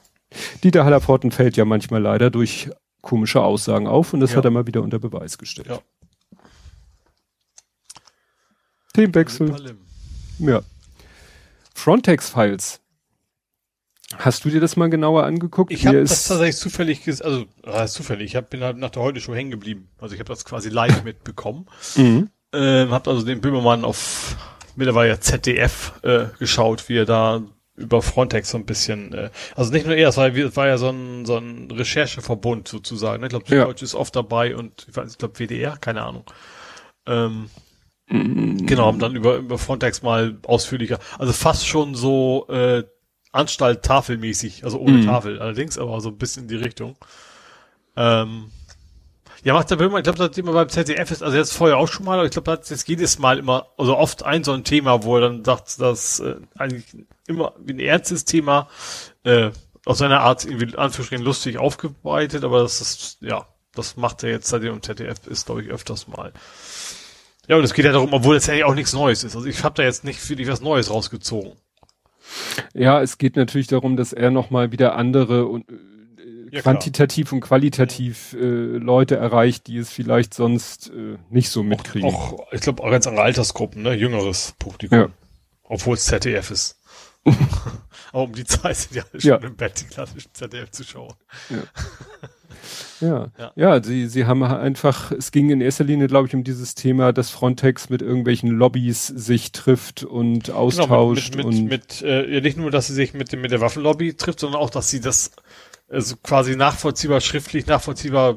Dieter 0.62 0.84
Hallerforten 0.84 1.32
fällt 1.32 1.56
ja 1.56 1.64
manchmal 1.64 2.02
leider 2.02 2.30
durch 2.30 2.70
komische 3.00 3.42
Aussagen 3.42 3.86
auf 3.86 4.12
und 4.12 4.20
das 4.20 4.32
Ja. 4.32 4.36
hat 4.38 4.44
er 4.44 4.50
mal 4.50 4.66
wieder 4.66 4.82
unter 4.82 4.98
Beweis 4.98 5.38
gestellt. 5.38 5.68
Ja. 5.68 5.78
Themenwechsel. 8.92 9.76
Ja. 10.38 10.62
Frontex-Files. 11.74 12.80
Hast 14.18 14.44
du 14.44 14.50
dir 14.50 14.60
das 14.60 14.76
mal 14.76 14.90
genauer 14.90 15.24
angeguckt? 15.24 15.70
Ich 15.72 15.86
habe 15.86 16.00
das 16.00 16.26
tatsächlich 16.26 16.56
zufällig, 16.56 17.06
also 17.24 17.44
äh, 17.62 17.86
zufällig, 17.86 18.30
ich 18.30 18.36
hab, 18.36 18.50
bin 18.50 18.60
halt 18.62 18.76
nach 18.76 18.90
der 18.90 19.02
heute 19.02 19.20
Show 19.20 19.34
hängen 19.34 19.52
geblieben. 19.52 19.88
Also 19.98 20.14
ich 20.14 20.20
habe 20.20 20.28
das 20.28 20.44
quasi 20.44 20.68
live 20.68 21.04
mitbekommen. 21.04 21.66
Mhm. 21.94 22.28
Ähm, 22.52 22.90
hab 22.90 23.06
also 23.06 23.24
den 23.24 23.40
Böhmermann 23.40 23.84
auf 23.84 24.36
mittlerweile 24.74 25.20
ZDF 25.20 25.92
äh, 26.02 26.26
geschaut, 26.40 26.88
wie 26.88 26.96
er 26.98 27.04
da 27.04 27.42
über 27.80 28.02
Frontex 28.02 28.50
so 28.50 28.58
ein 28.58 28.66
bisschen, 28.66 29.12
äh, 29.14 29.30
also 29.56 29.72
nicht 29.72 29.86
nur 29.86 29.96
er, 29.96 30.08
es 30.10 30.16
war, 30.16 30.34
war 30.34 30.66
ja 30.68 30.78
so 30.78 30.90
ein, 30.90 31.24
so 31.26 31.36
ein 31.38 31.70
Rechercheverbund 31.70 32.68
sozusagen. 32.68 33.20
Ne? 33.20 33.26
Ich 33.26 33.30
glaube, 33.30 33.44
Ja. 33.48 33.62
Süddeutsche 33.62 33.84
ist 33.84 33.94
oft 33.94 34.14
dabei 34.14 34.54
und 34.56 34.86
ich, 34.88 34.94
weiß- 34.94 35.10
ich 35.12 35.18
glaube 35.18 35.38
WDR, 35.38 35.76
keine 35.78 36.02
Ahnung. 36.02 36.24
Ähm, 37.06 37.50
Genau, 38.12 38.86
haben 38.86 38.98
dann 38.98 39.14
über, 39.14 39.36
über 39.36 39.56
Frontex 39.56 40.02
mal 40.02 40.36
ausführlicher, 40.44 40.98
also 41.18 41.32
fast 41.32 41.64
schon 41.66 41.94
so 41.94 42.46
äh, 42.48 42.82
Anstalt 43.30 43.84
tafelmäßig, 43.84 44.64
also 44.64 44.80
ohne 44.80 44.98
Mhm. 44.98 45.06
Tafel 45.06 45.38
allerdings, 45.40 45.78
aber 45.78 46.00
so 46.00 46.08
ein 46.08 46.18
bisschen 46.18 46.42
in 46.44 46.48
die 46.48 46.56
Richtung. 46.56 46.96
Ähm, 47.96 48.50
ja, 49.42 49.54
macht 49.54 49.70
der 49.70 49.76
Böhmer, 49.76 49.98
ich 49.98 50.04
glaube, 50.04 50.18
das 50.18 50.36
immer 50.36 50.52
beim 50.52 50.68
ZDF 50.68 51.10
ist, 51.10 51.22
also 51.22 51.36
jetzt 51.36 51.52
vorher 51.52 51.78
auch 51.78 51.88
schon 51.88 52.04
mal, 52.04 52.18
aber 52.18 52.26
ich 52.26 52.32
glaube, 52.32 52.46
da 52.46 52.52
hat 52.52 52.68
jetzt 52.68 52.88
jedes 52.88 53.18
Mal 53.18 53.38
immer, 53.38 53.68
also 53.78 53.96
oft 53.96 54.22
ein 54.22 54.44
so 54.44 54.52
ein 54.52 54.64
Thema, 54.64 55.02
wo 55.02 55.16
er 55.16 55.22
dann 55.22 55.44
sagt, 55.44 55.80
dass 55.80 56.20
äh, 56.20 56.36
eigentlich 56.58 56.84
immer 57.26 57.54
wie 57.58 57.72
ein 57.72 57.80
ernstes 57.80 58.24
Thema 58.24 58.68
äh, 59.24 59.50
aus 59.86 59.98
seiner 59.98 60.20
Art 60.20 60.44
irgendwie 60.44 60.76
Anführungsstrichen 60.76 61.24
lustig 61.24 61.58
aufgebreitet, 61.58 62.44
aber 62.44 62.62
das 62.62 62.80
ist, 62.80 63.18
ja, 63.20 63.46
das 63.74 63.96
macht 63.96 64.22
er 64.22 64.30
jetzt, 64.30 64.48
seitdem 64.48 64.74
im 64.74 64.82
ZDF 64.82 65.26
ist, 65.26 65.46
glaube 65.46 65.62
ich, 65.62 65.70
öfters 65.70 66.06
mal. 66.06 66.32
Ja, 67.48 67.56
und 67.56 67.64
es 67.64 67.72
geht 67.72 67.84
ja 67.84 67.92
darum, 67.92 68.12
obwohl 68.12 68.36
es 68.36 68.46
ja 68.46 68.66
auch 68.66 68.74
nichts 68.74 68.92
Neues 68.92 69.24
ist. 69.24 69.34
Also 69.34 69.48
ich 69.48 69.64
habe 69.64 69.74
da 69.74 69.82
jetzt 69.82 70.04
nicht 70.04 70.28
wirklich 70.28 70.48
was 70.48 70.60
Neues 70.60 70.90
rausgezogen. 70.90 71.52
Ja, 72.74 73.00
es 73.00 73.18
geht 73.18 73.36
natürlich 73.36 73.66
darum, 73.66 73.96
dass 73.96 74.12
er 74.12 74.30
nochmal 74.30 74.70
wieder 74.70 74.94
andere 74.94 75.46
und 75.46 75.64
Ja, 76.50 76.62
quantitativ 76.62 77.32
und 77.32 77.40
qualitativ 77.40 78.32
äh, 78.34 78.36
Leute 78.44 79.16
erreicht, 79.16 79.66
die 79.66 79.78
es 79.78 79.90
vielleicht 79.90 80.34
sonst 80.34 80.90
äh, 80.90 81.16
nicht 81.30 81.50
so 81.50 81.62
mitkriegen. 81.62 82.08
Auch, 82.08 82.46
ich 82.52 82.60
glaube, 82.60 82.82
auch 82.82 82.90
ganz 82.90 83.06
andere 83.06 83.24
Altersgruppen, 83.24 83.82
ne? 83.82 83.94
Jüngeres 83.94 84.54
Publikum. 84.58 84.98
Ja. 84.98 85.08
Obwohl 85.64 85.94
es 85.94 86.06
ZDF 86.06 86.50
ist. 86.50 86.80
Aber 88.12 88.24
um 88.24 88.32
die 88.32 88.44
Zeit 88.44 88.76
sind 88.76 88.96
ja 88.96 89.04
alle 89.12 89.22
Ja. 89.22 89.36
schon 89.36 89.50
im 89.50 89.56
Bett, 89.56 89.80
die 89.80 89.84
klassischen 89.84 90.30
ZDF-Zuschauer. 90.32 91.16
Ja. 93.00 93.30
Ja. 93.38 93.52
ja, 93.56 93.82
sie, 93.82 94.06
sie 94.08 94.26
haben 94.26 94.42
einfach, 94.42 95.10
es 95.12 95.30
ging 95.32 95.48
in 95.50 95.60
erster 95.62 95.84
Linie, 95.84 96.06
glaube 96.08 96.28
ich, 96.28 96.34
um 96.34 96.44
dieses 96.44 96.74
Thema, 96.74 97.12
dass 97.12 97.30
Frontex 97.30 97.88
mit 97.88 98.02
irgendwelchen 98.02 98.50
Lobbys 98.50 99.06
sich 99.06 99.52
trifft 99.52 100.04
und 100.04 100.50
austauscht 100.50 101.32
Genau, 101.32 101.46
mit, 101.48 101.54
mit, 101.54 101.60
und 101.60 101.68
mit, 101.68 102.02
mit 102.02 102.02
äh, 102.02 102.34
ja, 102.34 102.40
nicht 102.42 102.58
nur, 102.58 102.70
dass 102.70 102.88
sie 102.88 102.94
sich 102.94 103.14
mit, 103.14 103.32
mit 103.32 103.50
der 103.50 103.60
Waffenlobby 103.62 104.14
trifft, 104.14 104.40
sondern 104.40 104.60
auch, 104.60 104.68
dass 104.70 104.90
sie 104.90 105.00
das 105.00 105.30
also 105.90 106.16
quasi 106.16 106.56
nachvollziehbar, 106.56 107.20
schriftlich 107.20 107.66
nachvollziehbar 107.66 108.36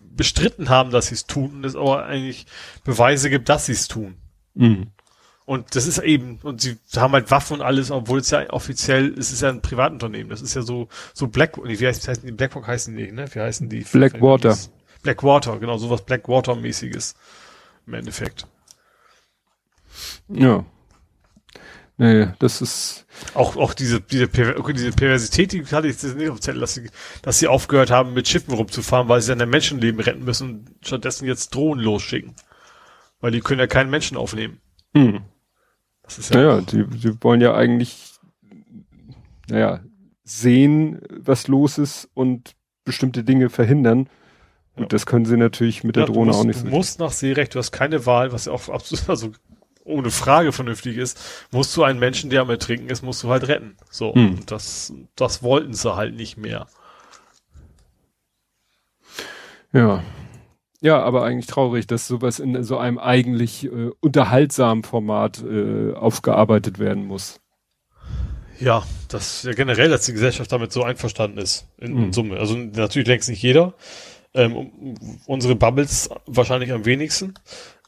bestritten 0.00 0.68
haben, 0.68 0.90
dass 0.90 1.08
sie 1.08 1.14
es 1.14 1.26
tun 1.26 1.56
und 1.56 1.64
es 1.64 1.74
aber 1.74 2.04
eigentlich 2.04 2.46
Beweise 2.84 3.30
gibt, 3.30 3.48
dass 3.48 3.66
sie 3.66 3.72
es 3.72 3.88
tun. 3.88 4.16
Mhm. 4.54 4.88
Und 5.46 5.74
das 5.74 5.86
ist 5.86 5.98
eben, 5.98 6.38
und 6.42 6.60
sie 6.60 6.78
haben 6.94 7.12
halt 7.12 7.30
Waffen 7.30 7.54
und 7.54 7.62
alles, 7.62 7.90
obwohl 7.90 8.20
es 8.20 8.30
ja 8.30 8.48
offiziell, 8.50 9.12
es 9.18 9.32
ist 9.32 9.42
ja 9.42 9.48
ein 9.48 9.62
Privatunternehmen. 9.62 10.28
Das 10.28 10.42
ist 10.42 10.54
ja 10.54 10.62
so, 10.62 10.88
so 11.12 11.26
Black, 11.26 11.56
wie 11.64 11.86
heißt, 11.86 12.06
wie 12.06 12.10
heißen 12.10 12.24
die, 12.24 12.32
Blackrock 12.32 12.68
heißen 12.68 12.96
die, 12.96 13.10
ne? 13.10 13.24
Wie 13.34 13.40
heißen 13.40 13.68
die? 13.68 13.80
Blackwater. 13.80 14.56
Blackwater, 15.02 15.58
genau, 15.58 15.76
sowas 15.78 16.04
Blackwater-mäßiges. 16.04 17.16
Im 17.86 17.94
Endeffekt. 17.94 18.46
ja. 20.28 20.64
Nee, 22.02 22.28
das 22.38 22.62
ist, 22.62 23.04
Auch, 23.34 23.56
auch 23.56 23.74
diese, 23.74 24.00
diese, 24.00 24.26
Perver 24.26 24.72
diese 24.72 24.90
Perversität, 24.90 25.52
die 25.52 25.62
hatte 25.66 25.86
ich 25.86 26.00
jetzt 26.02 26.16
nicht 26.16 26.30
auf 26.30 26.38
dem 26.38 26.42
Zettel, 26.42 26.60
dass 26.62 26.72
sie, 26.72 26.88
dass 27.20 27.38
sie 27.38 27.46
aufgehört 27.46 27.90
haben, 27.90 28.14
mit 28.14 28.26
Schiffen 28.26 28.54
rumzufahren, 28.54 29.10
weil 29.10 29.20
sie 29.20 29.28
dann 29.32 29.42
ein 29.42 29.50
Menschenleben 29.50 30.00
retten 30.00 30.24
müssen 30.24 30.50
und 30.50 30.70
stattdessen 30.80 31.26
jetzt 31.26 31.54
Drohnen 31.54 31.84
losschicken. 31.84 32.34
Weil 33.20 33.32
die 33.32 33.40
können 33.40 33.60
ja 33.60 33.66
keinen 33.66 33.90
Menschen 33.90 34.16
aufnehmen. 34.16 34.60
hm. 34.94 35.20
Das 36.02 36.18
ist 36.18 36.30
ja, 36.30 36.36
Naja, 36.38 36.60
die, 36.62 36.86
die 36.86 37.22
wollen 37.22 37.42
ja 37.42 37.54
eigentlich, 37.54 38.14
naja, 39.50 39.80
sehen, 40.24 41.02
was 41.10 41.48
los 41.48 41.76
ist 41.76 42.08
und 42.14 42.56
bestimmte 42.86 43.24
Dinge 43.24 43.50
verhindern. 43.50 44.08
Und 44.74 44.84
Ja. 44.84 44.86
das 44.88 45.04
können 45.04 45.26
sie 45.26 45.36
natürlich 45.36 45.84
mit 45.84 45.96
der 45.96 46.04
Ja, 46.04 46.06
du 46.06 46.12
Drohne 46.14 46.28
musst, 46.28 46.40
auch 46.40 46.44
nicht 46.44 46.60
Du 46.64 46.70
so. 46.70 46.74
musst 46.74 46.98
nach 46.98 47.12
Seerecht, 47.12 47.54
du 47.54 47.58
hast 47.58 47.72
keine 47.72 48.06
Wahl, 48.06 48.32
was 48.32 48.46
ja 48.46 48.52
auch 48.52 48.68
absolut, 48.70 49.06
also 49.10 49.32
ohne 49.90 50.10
Frage 50.10 50.52
vernünftig 50.52 50.96
ist, 50.96 51.20
musst 51.50 51.76
du 51.76 51.82
einen 51.82 51.98
Menschen, 51.98 52.30
der 52.30 52.42
am 52.42 52.50
Ertrinken 52.50 52.88
ist, 52.88 53.02
musst 53.02 53.22
du 53.22 53.30
halt 53.30 53.48
retten. 53.48 53.76
So. 53.90 54.14
Hm. 54.14 54.36
Und 54.36 54.50
das, 54.50 54.92
das 55.16 55.42
wollten 55.42 55.74
sie 55.74 55.94
halt 55.94 56.14
nicht 56.14 56.36
mehr. 56.36 56.66
Ja. 59.72 60.02
Ja, 60.82 61.02
aber 61.02 61.24
eigentlich 61.24 61.46
traurig, 61.46 61.86
dass 61.86 62.08
sowas 62.08 62.38
in 62.38 62.62
so 62.64 62.78
einem 62.78 62.98
eigentlich 62.98 63.66
äh, 63.66 63.90
unterhaltsamen 64.00 64.82
Format 64.82 65.42
äh, 65.42 65.92
aufgearbeitet 65.92 66.78
werden 66.78 67.04
muss. 67.04 67.38
Ja, 68.58 68.82
das 69.08 69.42
ja 69.42 69.52
generell, 69.52 69.88
dass 69.88 70.06
die 70.06 70.12
Gesellschaft 70.12 70.52
damit 70.52 70.72
so 70.72 70.82
einverstanden 70.82 71.38
ist, 71.38 71.66
in, 71.78 72.04
in 72.04 72.12
Summe. 72.12 72.38
Also 72.38 72.56
natürlich 72.56 73.08
längst 73.08 73.28
nicht 73.28 73.42
jeder. 73.42 73.74
Ähm, 74.32 74.96
unsere 75.26 75.54
Bubbles 75.54 76.08
wahrscheinlich 76.26 76.72
am 76.72 76.84
wenigsten. 76.84 77.34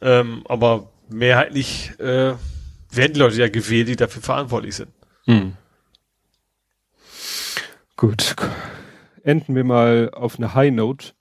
Ähm, 0.00 0.42
aber 0.48 0.91
mehrheitlich 1.12 1.92
äh, 1.98 2.34
werden 2.90 3.12
die 3.14 3.18
Leute 3.20 3.36
ja 3.36 3.48
gewählt, 3.48 3.88
die 3.88 3.96
dafür 3.96 4.22
verantwortlich 4.22 4.74
sind. 4.76 4.90
Hm. 5.26 5.56
Gut. 7.96 8.34
Enden 9.22 9.54
wir 9.54 9.64
mal 9.64 10.10
auf 10.12 10.36
eine 10.36 10.54
High 10.54 10.72
Note. 10.72 11.12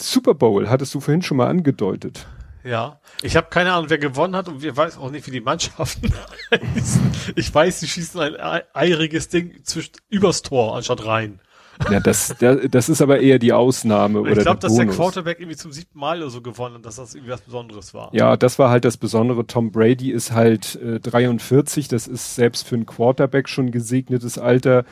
Super 0.00 0.34
Bowl 0.34 0.68
hattest 0.68 0.94
du 0.94 1.00
vorhin 1.00 1.22
schon 1.22 1.36
mal 1.36 1.48
angedeutet. 1.48 2.26
Ja, 2.62 3.00
ich 3.22 3.36
habe 3.36 3.48
keine 3.50 3.72
Ahnung, 3.74 3.90
wer 3.90 3.98
gewonnen 3.98 4.34
hat 4.34 4.48
und 4.48 4.62
wir 4.62 4.74
weiß 4.74 4.96
auch 4.96 5.10
nicht, 5.10 5.26
wie 5.26 5.30
die 5.32 5.40
Mannschaften 5.42 6.10
heißen. 6.50 7.12
Ich 7.36 7.54
weiß, 7.54 7.80
sie 7.80 7.88
schießen 7.88 8.20
ein 8.20 8.36
ei- 8.40 8.64
eiriges 8.72 9.28
Ding 9.28 9.62
zwischen 9.64 9.92
übers 10.08 10.40
Tor 10.42 10.74
anstatt 10.74 11.04
rein. 11.04 11.40
Ja, 11.90 12.00
das, 12.00 12.34
der, 12.40 12.68
das 12.68 12.88
ist 12.88 13.02
aber 13.02 13.20
eher 13.20 13.38
die 13.38 13.52
Ausnahme 13.52 14.20
Und 14.20 14.30
oder 14.30 14.38
ich 14.38 14.42
glaube, 14.42 14.60
der 14.60 14.68
dass 14.68 14.76
der 14.76 14.84
Bonus. 14.84 14.96
Quarterback 14.96 15.40
irgendwie 15.40 15.56
zum 15.56 15.72
siebten 15.72 15.98
Mal 15.98 16.20
oder 16.22 16.30
so 16.30 16.40
gewonnen 16.40 16.76
und 16.76 16.86
dass 16.86 16.96
das 16.96 17.14
irgendwie 17.14 17.32
was 17.32 17.42
Besonderes 17.42 17.94
war. 17.94 18.10
Ja, 18.14 18.36
das 18.36 18.58
war 18.58 18.70
halt 18.70 18.84
das 18.84 18.96
Besondere. 18.96 19.46
Tom 19.46 19.70
Brady 19.72 20.10
ist 20.10 20.32
halt 20.32 20.76
äh, 20.76 21.00
43. 21.00 21.88
Das 21.88 22.06
ist 22.06 22.34
selbst 22.36 22.66
für 22.66 22.76
einen 22.76 22.86
Quarterback 22.86 23.48
schon 23.48 23.70
gesegnetes 23.70 24.38
Alter. 24.38 24.84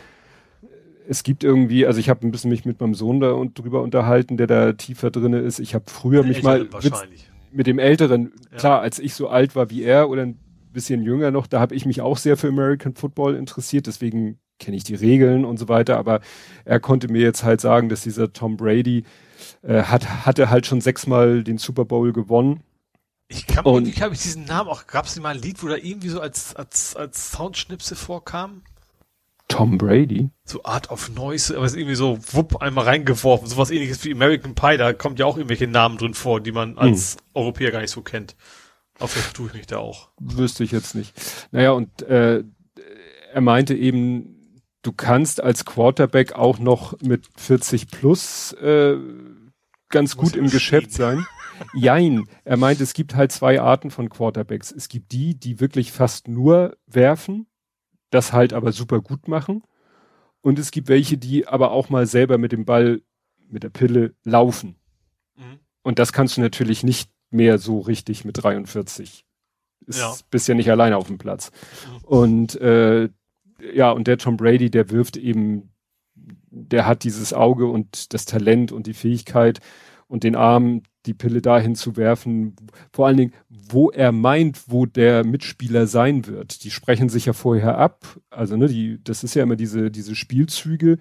Es 1.08 1.22
gibt 1.24 1.44
irgendwie, 1.44 1.86
also 1.86 1.98
ich 1.98 2.08
habe 2.08 2.26
ein 2.26 2.30
bisschen 2.30 2.50
mich 2.50 2.64
mit 2.64 2.80
meinem 2.80 2.94
Sohn 2.94 3.20
da 3.20 3.32
und 3.32 3.58
drüber 3.58 3.82
unterhalten, 3.82 4.36
der 4.36 4.46
da 4.46 4.72
tiefer 4.72 5.10
drinne 5.10 5.40
ist. 5.40 5.58
Ich 5.58 5.74
habe 5.74 5.84
früher 5.88 6.22
mich 6.22 6.42
mal 6.42 6.60
Älteren 6.60 6.72
wahrscheinlich. 6.90 7.30
mit 7.50 7.66
dem 7.66 7.78
Älteren, 7.78 8.32
Ja. 8.52 8.58
klar, 8.58 8.80
als 8.80 8.98
ich 8.98 9.14
so 9.14 9.28
alt 9.28 9.56
war 9.56 9.68
wie 9.70 9.82
er 9.82 10.08
oder 10.08 10.22
ein 10.22 10.38
bisschen 10.72 11.02
jünger 11.02 11.30
noch, 11.30 11.46
da 11.46 11.60
habe 11.60 11.74
ich 11.74 11.86
mich 11.86 12.00
auch 12.00 12.16
sehr 12.16 12.36
für 12.36 12.48
American 12.48 12.94
Football 12.94 13.34
interessiert, 13.34 13.86
deswegen 13.88 14.38
kenne 14.58 14.76
ich 14.76 14.84
die 14.84 14.94
Regeln 14.94 15.44
und 15.44 15.58
so 15.58 15.68
weiter, 15.68 15.98
aber 15.98 16.20
er 16.64 16.80
konnte 16.80 17.08
mir 17.08 17.20
jetzt 17.22 17.42
halt 17.44 17.60
sagen, 17.60 17.88
dass 17.88 18.02
dieser 18.02 18.32
Tom 18.32 18.56
Brady 18.56 19.04
äh, 19.62 19.82
hat, 19.82 20.24
hatte 20.26 20.50
halt 20.50 20.66
schon 20.66 20.80
sechsmal 20.80 21.42
den 21.42 21.58
Super 21.58 21.84
Bowl 21.84 22.12
gewonnen. 22.12 22.62
Ich 23.28 23.46
kann, 23.46 23.64
Und- 23.64 23.86
irgendwie 23.86 24.02
habe 24.02 24.14
ich 24.14 24.22
diesen 24.22 24.44
Namen 24.44 24.68
auch, 24.68 24.86
gab 24.86 25.06
es 25.06 25.18
mal 25.18 25.34
ein 25.34 25.40
Lied, 25.42 25.62
wo 25.62 25.68
da 25.68 25.76
irgendwie 25.76 26.08
so 26.10 26.20
als, 26.20 26.54
als, 26.54 26.94
als 26.94 27.32
Soundschnipsel 27.32 27.96
vorkam? 27.96 28.62
Tom 29.48 29.76
Brady? 29.78 30.30
So 30.44 30.62
Art 30.64 30.90
of 30.90 31.10
Noise, 31.14 31.56
aber 31.56 31.66
es 31.66 31.72
ist 31.72 31.78
irgendwie 31.78 31.94
so 31.96 32.18
wupp 32.32 32.62
einmal 32.62 32.84
reingeworfen, 32.84 33.48
sowas 33.48 33.70
ähnliches 33.70 34.04
wie 34.04 34.12
American 34.12 34.54
Pie, 34.54 34.76
da 34.78 34.92
kommt 34.92 35.18
ja 35.18 35.26
auch 35.26 35.36
irgendwelche 35.36 35.66
Namen 35.66 35.98
drin 35.98 36.14
vor, 36.14 36.40
die 36.40 36.52
man 36.52 36.78
als 36.78 37.16
Europäer 37.34 37.70
gar 37.70 37.80
nicht 37.80 37.90
so 37.90 38.00
kennt. 38.02 38.36
Aber 38.98 39.08
vielleicht 39.08 39.34
tue 39.34 39.48
ich 39.48 39.54
mich 39.54 39.66
da 39.66 39.78
auch. 39.78 40.10
Wüsste 40.20 40.62
ich 40.64 40.70
jetzt 40.70 40.94
nicht. 40.94 41.12
Naja, 41.50 41.72
und 41.72 42.02
äh, 42.02 42.44
er 43.32 43.40
meinte 43.40 43.74
eben, 43.74 44.41
du 44.82 44.92
kannst 44.92 45.42
als 45.42 45.64
Quarterback 45.64 46.32
auch 46.32 46.58
noch 46.58 47.00
mit 47.00 47.28
40 47.36 47.88
plus 47.88 48.52
äh, 48.54 48.96
ganz 49.88 50.16
gut 50.16 50.36
im 50.36 50.48
Geschäft 50.50 50.92
sein. 50.92 51.26
Jein, 51.74 52.26
er 52.44 52.56
meint, 52.56 52.80
es 52.80 52.92
gibt 52.92 53.14
halt 53.14 53.30
zwei 53.30 53.60
Arten 53.60 53.90
von 53.90 54.08
Quarterbacks. 54.08 54.72
Es 54.72 54.88
gibt 54.88 55.12
die, 55.12 55.38
die 55.38 55.60
wirklich 55.60 55.92
fast 55.92 56.26
nur 56.26 56.76
werfen, 56.86 57.46
das 58.10 58.32
halt 58.32 58.52
aber 58.52 58.72
super 58.72 59.00
gut 59.00 59.28
machen. 59.28 59.62
Und 60.40 60.58
es 60.58 60.72
gibt 60.72 60.88
welche, 60.88 61.18
die 61.18 61.46
aber 61.46 61.70
auch 61.70 61.88
mal 61.88 62.06
selber 62.06 62.36
mit 62.36 62.50
dem 62.50 62.64
Ball, 62.64 63.02
mit 63.48 63.62
der 63.62 63.70
Pille 63.70 64.14
laufen. 64.24 64.76
Mhm. 65.36 65.60
Und 65.82 66.00
das 66.00 66.12
kannst 66.12 66.36
du 66.36 66.40
natürlich 66.40 66.82
nicht 66.82 67.10
mehr 67.30 67.58
so 67.58 67.78
richtig 67.78 68.24
mit 68.24 68.42
43. 68.42 69.24
Ist, 69.86 69.98
ja. 69.98 70.14
Bist 70.30 70.48
ja 70.48 70.54
nicht 70.54 70.70
alleine 70.70 70.96
auf 70.96 71.06
dem 71.06 71.18
Platz. 71.18 71.52
Mhm. 71.86 72.04
Und 72.04 72.60
äh, 72.60 73.08
ja, 73.74 73.90
und 73.90 74.06
der 74.06 74.18
Tom 74.18 74.36
Brady, 74.36 74.70
der 74.70 74.90
wirft 74.90 75.16
eben, 75.16 75.70
der 76.14 76.86
hat 76.86 77.04
dieses 77.04 77.32
Auge 77.32 77.66
und 77.66 78.12
das 78.14 78.24
Talent 78.24 78.72
und 78.72 78.86
die 78.86 78.94
Fähigkeit 78.94 79.60
und 80.08 80.24
den 80.24 80.36
Arm, 80.36 80.82
die 81.06 81.14
Pille 81.14 81.42
dahin 81.42 81.74
zu 81.74 81.96
werfen, 81.96 82.54
vor 82.92 83.06
allen 83.06 83.16
Dingen, 83.16 83.32
wo 83.48 83.90
er 83.90 84.12
meint, 84.12 84.70
wo 84.70 84.86
der 84.86 85.24
Mitspieler 85.24 85.86
sein 85.86 86.26
wird. 86.26 86.64
Die 86.64 86.70
sprechen 86.70 87.08
sich 87.08 87.26
ja 87.26 87.32
vorher 87.32 87.78
ab. 87.78 88.20
Also, 88.30 88.56
ne, 88.56 88.68
die, 88.68 89.02
das 89.02 89.24
ist 89.24 89.34
ja 89.34 89.42
immer 89.42 89.56
diese, 89.56 89.90
diese 89.90 90.14
Spielzüge. 90.14 90.98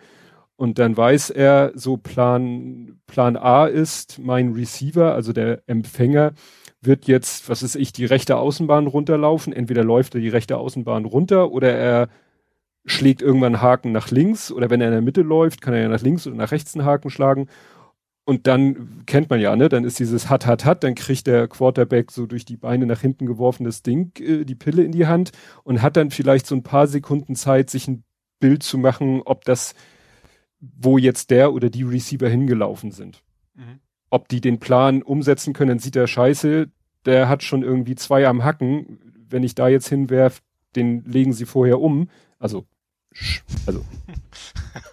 Und 0.56 0.80
dann 0.80 0.96
weiß 0.96 1.32
er, 1.32 1.72
so 1.76 1.98
Plan, 1.98 3.00
Plan 3.08 3.36
A 3.36 3.66
ist 3.66 4.20
mein 4.20 4.54
Receiver, 4.54 5.14
also 5.14 5.34
der 5.34 5.64
Empfänger, 5.68 6.34
wird 6.82 7.06
jetzt, 7.08 7.50
was 7.50 7.64
ist 7.64 7.76
ich, 7.76 7.94
die 7.94 8.06
rechte 8.06 8.38
Außenbahn 8.38 8.88
runterlaufen. 8.88 9.54
Entweder 9.54 9.84
läuft 9.84 10.16
er 10.16 10.22
die 10.22 10.30
rechte 10.30 10.58
Außenbahn 10.58 11.06
runter 11.06 11.52
oder 11.52 11.74
er 11.74 12.10
schlägt 12.86 13.22
irgendwann 13.22 13.56
einen 13.56 13.62
Haken 13.62 13.92
nach 13.92 14.10
links 14.10 14.52
oder 14.52 14.70
wenn 14.70 14.82
er 14.82 14.88
in 14.88 14.94
der 14.94 15.02
Mitte 15.02 15.22
läuft, 15.22 15.62
kann 15.62 15.74
er 15.74 15.82
ja 15.82 15.88
nach 15.88 16.02
links 16.02 16.26
oder 16.26 16.36
nach 16.36 16.52
rechts 16.52 16.76
einen 16.76 16.86
Haken 16.86 17.10
schlagen 17.10 17.48
und 18.24 18.48
dann 18.48 19.04
kennt 19.08 19.30
man 19.30 19.40
ja, 19.40 19.56
ne, 19.56 19.68
dann 19.68 19.84
ist 19.84 20.00
dieses 20.00 20.30
Hat, 20.30 20.46
Hat, 20.46 20.64
Hat, 20.64 20.84
dann 20.84 20.96
kriegt 20.96 21.28
der 21.28 21.48
Quarterback 21.48 22.12
so 22.12 22.26
durch 22.26 22.46
die 22.46 22.58
Beine 22.58 22.86
nach 22.86 23.02
hinten 23.02 23.26
geworfenes 23.26 23.82
Ding, 23.82 24.12
äh, 24.20 24.46
die 24.46 24.56
Pille 24.56 24.84
in 24.84 24.92
die 24.92 25.08
Hand 25.08 25.32
und 25.64 25.82
hat 25.82 25.98
dann 25.98 26.12
vielleicht 26.12 26.46
so 26.46 26.56
ein 26.56 26.64
paar 26.64 26.88
Sekunden 26.88 27.36
Zeit, 27.36 27.70
sich 27.70 27.88
ein 27.88 28.04
Bild 28.40 28.64
zu 28.64 28.78
machen, 28.78 29.22
ob 29.26 29.44
das, 29.46 29.74
wo 30.60 30.98
jetzt 30.98 31.32
der 31.32 31.54
oder 31.54 31.70
die 31.70 31.84
Receiver 31.84 32.30
hingelaufen 32.30 32.92
sind. 32.92 33.24
Mhm. 33.56 33.80
Ob 34.10 34.28
die 34.28 34.42
den 34.42 34.60
Plan 34.60 35.02
umsetzen 35.02 35.54
können, 35.54 35.70
dann 35.70 35.80
sieht 35.80 35.96
er 35.96 36.08
scheiße, 36.08 36.70
der 37.06 37.28
hat 37.28 37.44
schon 37.44 37.64
irgendwie 37.64 37.96
zwei 37.96 38.28
am 38.28 38.44
Hacken. 38.44 39.00
Wenn 39.30 39.44
ich 39.44 39.56
da 39.56 39.68
jetzt 39.68 39.88
hinwerf, 39.90 40.42
den 40.76 41.04
legen 41.06 41.34
sie 41.34 41.46
vorher 41.46 41.80
um. 41.80 42.10
Also 42.38 42.66
also, 43.66 43.84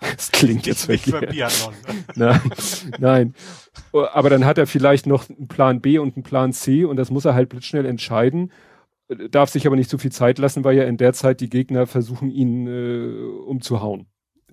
das 0.01 0.33
klingt 0.33 0.67
jetzt 0.67 0.89
Biathlon. 0.89 1.75
nein, 2.17 2.41
nein. 2.99 3.35
Aber 3.93 4.31
dann 4.31 4.45
hat 4.45 4.59
er 4.59 4.67
vielleicht 4.67 5.07
noch 5.07 5.29
einen 5.29 5.49
Plan 5.49 5.81
B 5.81 5.99
und 5.99 6.17
einen 6.17 6.25
Plan 6.25 6.53
C 6.53 6.85
und 6.85 6.97
das 6.97 7.11
muss 7.11 7.25
er 7.25 7.35
halt 7.35 7.49
blitzschnell 7.49 7.87
entscheiden. 7.87 8.53
Darf 9.31 9.51
sich 9.51 9.67
aber 9.67 9.77
nicht 9.77 9.89
zu 9.89 9.99
viel 9.99 10.13
Zeit 10.13 10.39
lassen, 10.39 10.65
weil 10.65 10.77
ja 10.77 10.85
in 10.85 10.99
der 10.99 11.13
Zeit 11.13 11.41
die 11.41 11.49
Gegner 11.49 11.87
versuchen, 11.87 12.31
ihn 12.31 12.67
äh, 12.67 13.23
umzuhauen. 13.47 14.07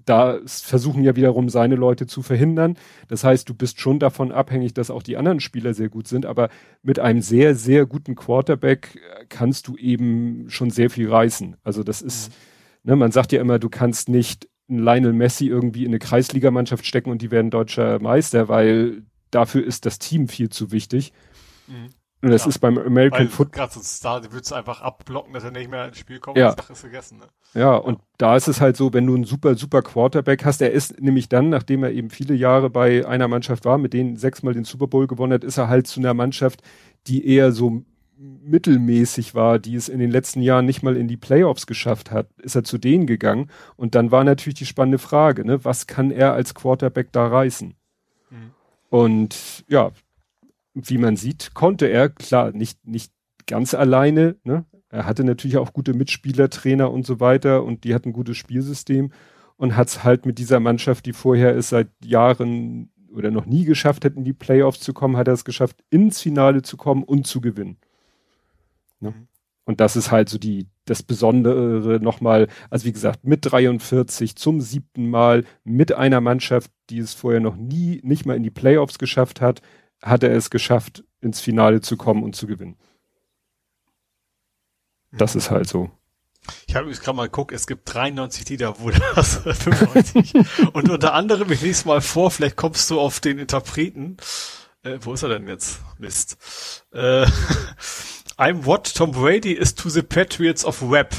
Da 0.06 0.40
versuchen 0.46 1.04
ja 1.04 1.16
wiederum 1.16 1.50
seine 1.50 1.76
Leute 1.76 2.06
zu 2.06 2.22
verhindern. 2.22 2.78
Das 3.08 3.24
heißt, 3.24 3.50
du 3.50 3.56
bist 3.56 3.82
schon 3.82 3.98
davon 3.98 4.32
abhängig, 4.32 4.76
dass 4.76 4.92
auch 4.92 5.02
die 5.02 5.18
anderen 5.18 5.40
Spieler 5.40 5.74
sehr 5.74 5.90
gut 5.90 6.08
sind, 6.08 6.28
aber 6.28 6.50
mit 6.84 7.00
einem 7.00 7.22
sehr, 7.22 7.56
sehr 7.56 7.88
guten 7.88 8.14
Quarterback 8.14 9.00
kannst 9.30 9.68
du 9.68 9.76
eben 9.78 10.46
schon 10.50 10.70
sehr 10.70 10.92
viel 10.92 11.10
reißen. 11.10 11.58
Also 11.64 11.84
das 11.84 12.04
ist, 12.04 12.30
mhm 12.30 12.55
Ne, 12.86 12.96
man 12.96 13.12
sagt 13.12 13.32
ja 13.32 13.42
immer, 13.42 13.58
du 13.58 13.70
kannst 13.70 14.10
nicht 14.10 14.48
einen 14.70 14.80
Lionel 14.80 15.14
Messi 15.14 15.48
irgendwie 15.48 15.84
in 15.84 15.90
eine 15.90 16.00
Kreisligamannschaft 16.00 16.86
stecken 16.86 17.10
und 17.10 17.22
die 17.22 17.32
werden 17.32 17.50
deutscher 17.50 18.00
Meister, 18.00 18.48
weil 18.48 19.04
dafür 19.32 19.66
ist 19.66 19.88
das 19.88 19.98
Team 19.98 20.28
viel 20.28 20.50
zu 20.50 20.72
wichtig. 20.72 21.12
Mhm. 21.68 21.90
Und 22.22 22.32
das 22.32 22.44
ja. 22.44 22.50
ist 22.50 22.60
beim 22.60 22.78
American 22.78 23.28
Football. 23.28 23.60
Gerade 23.60 23.74
so 23.74 23.80
ein 23.80 23.84
Star, 23.84 24.22
der 24.22 24.32
würdest 24.32 24.52
du 24.52 24.56
einfach 24.56 24.82
abblocken, 24.82 25.34
dass 25.34 25.44
er 25.44 25.52
nicht 25.52 25.70
mehr 25.70 25.88
ins 25.88 25.98
Spiel 25.98 26.20
kommt, 26.20 26.38
ja. 26.38 26.52
Sache 26.56 26.74
ist 26.74 26.80
vergessen. 26.80 27.20
Ne? 27.20 27.26
Ja, 27.60 27.76
und 27.76 28.00
da 28.18 28.36
ist 28.36 28.48
es 28.48 28.62
halt 28.62 28.78
so, 28.78 28.94
wenn 28.94 29.06
du 29.06 29.16
einen 29.16 29.26
super, 29.26 29.56
super 29.56 29.82
Quarterback 29.82 30.46
hast, 30.46 30.62
er 30.62 30.72
ist 30.72 31.00
nämlich 31.02 31.28
dann, 31.28 31.50
nachdem 31.50 31.84
er 31.84 31.92
eben 31.92 32.10
viele 32.10 32.34
Jahre 32.34 32.70
bei 32.70 33.06
einer 33.08 33.28
Mannschaft 33.28 33.66
war, 33.66 33.78
mit 33.78 33.94
denen 33.94 34.16
sechsmal 34.16 34.54
den 34.54 34.64
Super 34.64 34.88
Bowl 34.88 35.08
gewonnen 35.08 35.34
hat, 35.34 35.44
ist 35.44 35.58
er 35.58 35.70
halt 35.70 35.88
zu 35.88 36.00
einer 36.00 36.14
Mannschaft, 36.14 36.62
die 37.08 37.28
eher 37.28 37.52
so 37.52 37.84
mittelmäßig 38.18 39.36
war, 39.36 39.60
die 39.60 39.76
es 39.76 39.90
in 39.90 40.00
den 40.00 40.12
letzten 40.12 40.42
Jahren 40.42 40.66
nicht 40.66 40.84
mal 40.84 40.96
in 40.96 41.08
die 41.08 41.18
Playoffs 41.18 41.68
geschafft 41.68 42.12
hat, 42.12 42.28
ist 42.42 42.56
er 42.56 42.64
zu 42.64 42.78
denen 42.78 43.08
gegangen. 43.08 43.50
Und 43.76 43.96
dann 43.96 44.12
war 44.12 44.24
natürlich 44.24 44.58
die 44.58 44.66
spannende 44.66 45.00
Frage, 45.00 45.46
ne, 45.46 45.64
was 45.66 45.88
kann 45.88 46.12
er 46.12 46.34
als 46.34 46.54
Quarterback 46.54 47.12
da 47.12 47.28
reißen? 47.28 47.76
Mhm. 48.30 48.52
Und 48.90 49.66
ja, 49.68 49.92
wie 50.74 50.98
man 50.98 51.16
sieht, 51.16 51.54
konnte 51.54 51.88
er, 51.88 52.10
klar, 52.10 52.52
nicht, 52.52 52.86
nicht 52.86 53.12
ganz 53.48 53.74
alleine, 53.74 54.36
ne? 54.44 54.66
Er 54.90 55.06
hatte 55.06 55.26
natürlich 55.26 55.58
auch 55.58 55.74
gute 55.74 55.94
Mitspieler, 55.94 56.50
Trainer 56.50 56.90
und 56.90 57.06
so 57.06 57.20
weiter 57.20 57.64
und 57.64 57.84
die 57.84 57.94
hatten 57.94 58.10
ein 58.10 58.14
gutes 58.14 58.38
Spielsystem 58.38 59.12
und 59.58 59.76
hat 59.76 59.90
es 59.90 60.04
halt 60.06 60.26
mit 60.26 60.38
dieser 60.38 60.62
Mannschaft, 60.62 61.06
die 61.06 61.12
vorher 61.12 61.54
ist 61.54 61.70
seit 61.70 61.90
Jahren 62.04 62.92
oder 63.14 63.32
noch 63.32 63.46
nie 63.46 63.66
geschafft 63.66 64.06
hat, 64.06 64.16
in 64.16 64.24
die 64.24 64.34
Playoffs 64.34 64.80
zu 64.80 64.94
kommen, 64.94 65.18
hat 65.18 65.28
er 65.28 65.34
es 65.34 65.44
geschafft, 65.44 65.84
ins 65.90 66.22
Finale 66.22 66.62
zu 66.62 66.78
kommen 66.78 67.04
und 67.04 67.28
zu 67.28 67.42
gewinnen. 67.42 67.78
Ne? 69.00 69.12
Mhm. 69.12 69.28
Und 69.66 69.80
das 69.80 69.96
ist 69.96 70.12
halt 70.12 70.30
so 70.30 70.38
die, 70.38 70.68
das 70.86 71.02
Besondere 71.02 72.00
nochmal, 72.00 72.48
also 72.70 72.86
wie 72.86 72.94
gesagt, 72.94 73.24
mit 73.24 73.40
43 73.44 74.36
zum 74.36 74.62
siebten 74.62 75.10
Mal 75.10 75.44
mit 75.64 75.94
einer 75.94 76.22
Mannschaft, 76.22 76.72
die 76.92 77.00
es 77.00 77.16
vorher 77.16 77.40
noch 77.40 77.56
nie, 77.56 78.00
nicht 78.04 78.26
mal 78.28 78.38
in 78.38 78.44
die 78.44 78.52
Playoffs 78.52 79.00
geschafft 79.00 79.42
hat, 79.42 79.62
hat 80.04 80.24
er 80.24 80.36
es 80.36 80.52
geschafft, 80.52 81.04
ins 81.20 81.42
Finale 81.42 81.82
zu 81.82 81.98
kommen 81.98 82.24
und 82.24 82.36
zu 82.36 82.46
gewinnen. 82.46 82.78
Das 85.12 85.34
mhm. 85.34 85.40
ist 85.40 85.52
halt 85.52 85.68
so. 85.68 85.90
Ich 86.68 86.76
habe 86.76 86.90
jetzt 86.90 87.02
gerade 87.02 87.18
mal 87.18 87.26
geguckt, 87.26 87.52
es 87.52 87.66
gibt 87.66 87.92
93 87.92 88.48
Lieder, 88.50 88.80
wo 88.80 88.92
das 89.16 89.38
95. 89.38 90.34
und 90.74 90.90
unter 90.90 91.16
anderem, 91.16 91.52
ich 91.52 91.62
lese 91.62 91.88
mal 91.88 92.02
vor, 92.02 92.30
vielleicht 92.30 92.56
kommst 92.56 92.90
du 92.92 93.00
auf 93.00 93.20
den 93.20 93.40
Interpreten. 93.40 94.18
Äh, 94.84 95.00
wo 95.02 95.14
ist 95.14 95.24
er 95.24 95.30
denn 95.30 95.48
jetzt? 95.48 95.80
Mist. 95.98 96.38
Äh, 96.92 97.26
I'm 98.38 98.66
what 98.66 98.94
Tom 98.94 99.12
Brady 99.12 99.58
is 99.58 99.74
to 99.76 99.90
the 99.90 100.04
Patriots 100.04 100.66
of 100.66 100.82
Web. 100.82 101.14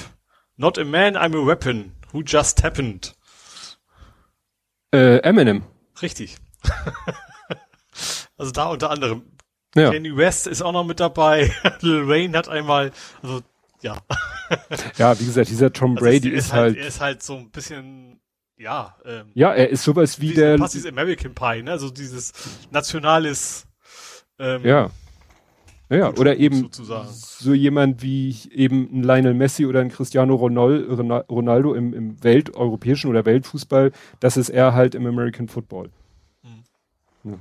Not 0.58 0.76
a 0.76 0.84
man, 0.84 1.16
I'm 1.16 1.34
a 1.34 1.42
weapon. 1.42 1.92
Who 2.12 2.22
just 2.22 2.60
happened? 2.60 3.14
Äh, 4.92 5.18
Eminem. 5.22 5.62
Richtig. 6.02 6.36
also 8.36 8.52
da 8.52 8.66
unter 8.66 8.90
anderem. 8.90 9.22
Ja. 9.74 9.92
Kanye 9.92 10.16
West 10.16 10.46
ist 10.46 10.60
auch 10.60 10.72
noch 10.72 10.84
mit 10.84 11.00
dabei. 11.00 11.54
Lil 11.80 12.06
Wayne 12.06 12.36
hat 12.36 12.48
einmal, 12.48 12.92
also 13.22 13.40
ja. 13.80 13.96
ja, 14.98 15.18
wie 15.18 15.24
gesagt, 15.24 15.48
dieser 15.48 15.72
Tom 15.72 15.92
also 15.92 16.04
Brady 16.04 16.28
ist, 16.28 16.46
ist, 16.46 16.52
halt, 16.52 16.74
halt, 16.74 16.76
er 16.76 16.86
ist 16.86 17.00
halt 17.00 17.22
so 17.22 17.36
ein 17.36 17.50
bisschen, 17.50 18.20
ja. 18.56 18.94
Ähm, 19.06 19.30
ja, 19.34 19.54
er 19.54 19.70
ist 19.70 19.84
sowas 19.84 20.20
wie 20.20 20.34
der. 20.34 20.58
Passt 20.58 20.74
dieses 20.74 20.90
American 20.90 21.34
Pie, 21.34 21.62
ne? 21.62 21.70
Also 21.70 21.90
dieses 21.90 22.32
nationales. 22.70 23.66
Ähm, 24.38 24.64
ja 24.64 24.90
ja, 25.88 26.12
oder 26.14 26.36
eben 26.36 26.62
sozusagen. 26.62 27.08
so 27.12 27.54
jemand 27.54 28.02
wie 28.02 28.36
eben 28.50 28.88
ein 28.92 29.02
Lionel 29.02 29.34
Messi 29.34 29.66
oder 29.66 29.80
ein 29.80 29.90
Cristiano 29.90 30.34
Ronaldo 30.34 31.74
im, 31.74 31.94
im 31.94 32.22
welteuropäischen 32.24 33.08
oder 33.08 33.24
Weltfußball, 33.24 33.92
das 34.18 34.36
ist 34.36 34.48
er 34.48 34.74
halt 34.74 34.94
im 34.94 35.06
American 35.06 35.48
Football. 35.48 35.90
Mhm. 36.42 37.32
Ja. 37.32 37.38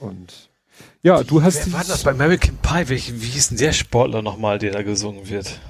Und 0.00 0.50
ja, 1.02 1.22
du 1.22 1.42
hast. 1.42 1.66
Wer 1.66 1.72
war 1.72 1.84
das 1.84 2.04
bei 2.04 2.12
American 2.12 2.56
Pie? 2.58 2.88
Wie, 2.88 3.22
wie 3.22 3.26
hieß 3.26 3.48
denn 3.48 3.58
der 3.58 3.72
Sportler 3.72 4.22
nochmal, 4.22 4.58
der 4.58 4.72
da 4.72 4.82
gesungen 4.82 5.28
wird? 5.28 5.60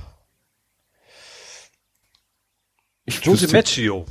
Ich 3.05 3.25
Joe 3.25 3.37
DiMaggio. 3.37 4.05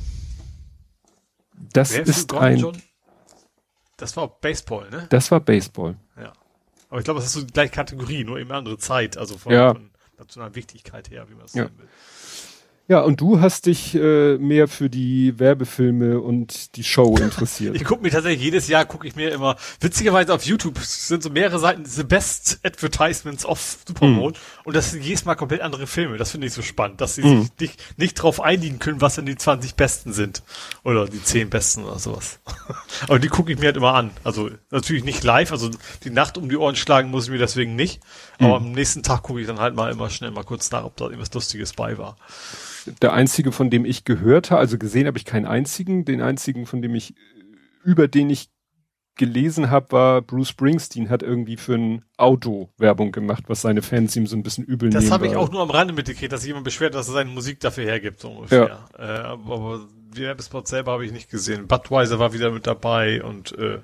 Das 1.72 1.92
Wer 1.92 2.06
ist 2.06 2.34
ein. 2.34 2.58
John? 2.58 2.82
Das 3.96 4.16
war 4.16 4.28
Baseball, 4.28 4.88
ne? 4.90 5.06
Das 5.10 5.30
war 5.30 5.40
Baseball. 5.40 5.96
Aber 6.90 6.98
ich 6.98 7.04
glaube, 7.04 7.20
das 7.20 7.28
ist 7.28 7.32
so 7.34 7.42
die 7.42 7.52
gleiche 7.52 7.72
Kategorie, 7.72 8.24
nur 8.24 8.38
eben 8.38 8.50
andere 8.52 8.76
Zeit, 8.76 9.16
also 9.16 9.38
von, 9.38 9.52
ja. 9.52 9.72
von 9.72 9.90
nationaler 10.18 10.54
Wichtigkeit 10.54 11.10
her, 11.10 11.28
wie 11.30 11.34
man 11.34 11.46
es 11.46 11.54
ja. 11.54 11.64
will. 11.64 11.88
Ja, 12.90 13.02
und 13.02 13.20
du 13.20 13.40
hast 13.40 13.66
dich 13.66 13.94
äh, 13.94 14.36
mehr 14.38 14.66
für 14.66 14.90
die 14.90 15.38
Werbefilme 15.38 16.18
und 16.18 16.74
die 16.74 16.82
Show 16.82 17.16
interessiert. 17.20 17.76
ich 17.76 17.84
gucke 17.84 18.02
mir 18.02 18.10
tatsächlich 18.10 18.42
jedes 18.42 18.66
Jahr 18.66 18.84
gucke 18.84 19.06
ich 19.06 19.14
mir 19.14 19.30
immer 19.30 19.54
witzigerweise 19.78 20.34
auf 20.34 20.42
YouTube 20.42 20.76
sind 20.80 21.22
so 21.22 21.30
mehrere 21.30 21.60
Seiten 21.60 21.84
The 21.84 22.02
Best 22.02 22.58
Advertisements 22.64 23.46
of 23.46 23.60
Super 23.86 24.08
Bowl 24.08 24.32
mm. 24.32 24.34
und 24.64 24.74
das 24.74 24.90
sind 24.90 25.04
jedes 25.04 25.24
Mal 25.24 25.36
komplett 25.36 25.60
andere 25.60 25.86
Filme. 25.86 26.16
Das 26.16 26.32
finde 26.32 26.48
ich 26.48 26.52
so 26.52 26.62
spannend, 26.62 27.00
dass 27.00 27.14
sie 27.14 27.22
mm. 27.22 27.42
sich 27.42 27.50
nicht, 27.60 27.98
nicht 27.98 28.14
drauf 28.14 28.40
einigen 28.40 28.80
können, 28.80 29.00
was 29.00 29.14
denn 29.14 29.26
die 29.26 29.36
20 29.36 29.76
besten 29.76 30.12
sind 30.12 30.42
oder 30.82 31.06
die 31.06 31.22
10 31.22 31.48
besten 31.48 31.84
oder 31.84 32.00
sowas. 32.00 32.40
Aber 33.02 33.20
die 33.20 33.28
gucke 33.28 33.52
ich 33.52 33.60
mir 33.60 33.66
halt 33.66 33.76
immer 33.76 33.94
an. 33.94 34.10
Also 34.24 34.50
natürlich 34.72 35.04
nicht 35.04 35.22
live, 35.22 35.52
also 35.52 35.70
die 36.02 36.10
Nacht 36.10 36.36
um 36.36 36.48
die 36.48 36.56
Ohren 36.56 36.74
schlagen 36.74 37.12
muss 37.12 37.26
ich 37.26 37.30
mir 37.30 37.38
deswegen 37.38 37.76
nicht. 37.76 38.00
Aber 38.40 38.58
mm. 38.58 38.64
am 38.64 38.72
nächsten 38.72 39.04
Tag 39.04 39.22
gucke 39.22 39.40
ich 39.40 39.46
dann 39.46 39.60
halt 39.60 39.76
mal 39.76 39.92
immer 39.92 40.10
schnell 40.10 40.32
mal 40.32 40.42
kurz 40.42 40.72
nach, 40.72 40.82
ob 40.82 40.96
da 40.96 41.04
irgendwas 41.04 41.32
Lustiges 41.32 41.72
bei 41.72 41.96
war 41.98 42.16
der 43.02 43.12
einzige, 43.12 43.52
von 43.52 43.70
dem 43.70 43.84
ich 43.84 44.04
gehört 44.04 44.50
habe, 44.50 44.60
also 44.60 44.78
gesehen 44.78 45.06
habe 45.06 45.18
ich 45.18 45.24
keinen 45.24 45.46
einzigen, 45.46 46.04
den 46.04 46.20
einzigen, 46.20 46.66
von 46.66 46.82
dem 46.82 46.94
ich, 46.94 47.14
über 47.84 48.08
den 48.08 48.30
ich 48.30 48.50
gelesen 49.16 49.70
habe, 49.70 49.92
war 49.92 50.22
Bruce 50.22 50.48
Springsteen 50.48 51.10
hat 51.10 51.22
irgendwie 51.22 51.58
für 51.58 51.74
ein 51.74 52.04
Auto 52.16 52.70
Werbung 52.78 53.12
gemacht, 53.12 53.44
was 53.48 53.60
seine 53.60 53.82
Fans 53.82 54.16
ihm 54.16 54.26
so 54.26 54.34
ein 54.34 54.42
bisschen 54.42 54.64
übel 54.64 54.88
Das 54.88 55.04
nehmen. 55.04 55.12
habe 55.12 55.26
ich 55.26 55.36
auch 55.36 55.50
nur 55.50 55.60
am 55.60 55.68
Rande 55.70 55.92
mitgekriegt, 55.92 56.32
dass 56.32 56.40
sich 56.40 56.48
jemand 56.48 56.64
beschwert, 56.64 56.94
dass 56.94 57.08
er 57.08 57.14
seine 57.14 57.30
Musik 57.30 57.60
dafür 57.60 57.84
hergibt, 57.84 58.20
so 58.20 58.30
ungefähr. 58.30 58.88
Äh, 58.98 59.02
aber 59.02 59.54
aber 59.54 59.88
die 60.16 60.22
Werbespot 60.22 60.66
selber 60.68 60.92
habe 60.92 61.04
ich 61.04 61.12
nicht 61.12 61.30
gesehen. 61.30 61.66
Budweiser 61.66 62.18
war 62.18 62.32
wieder 62.32 62.50
mit 62.50 62.66
dabei 62.66 63.22
und 63.22 63.56
äh, 63.58 63.80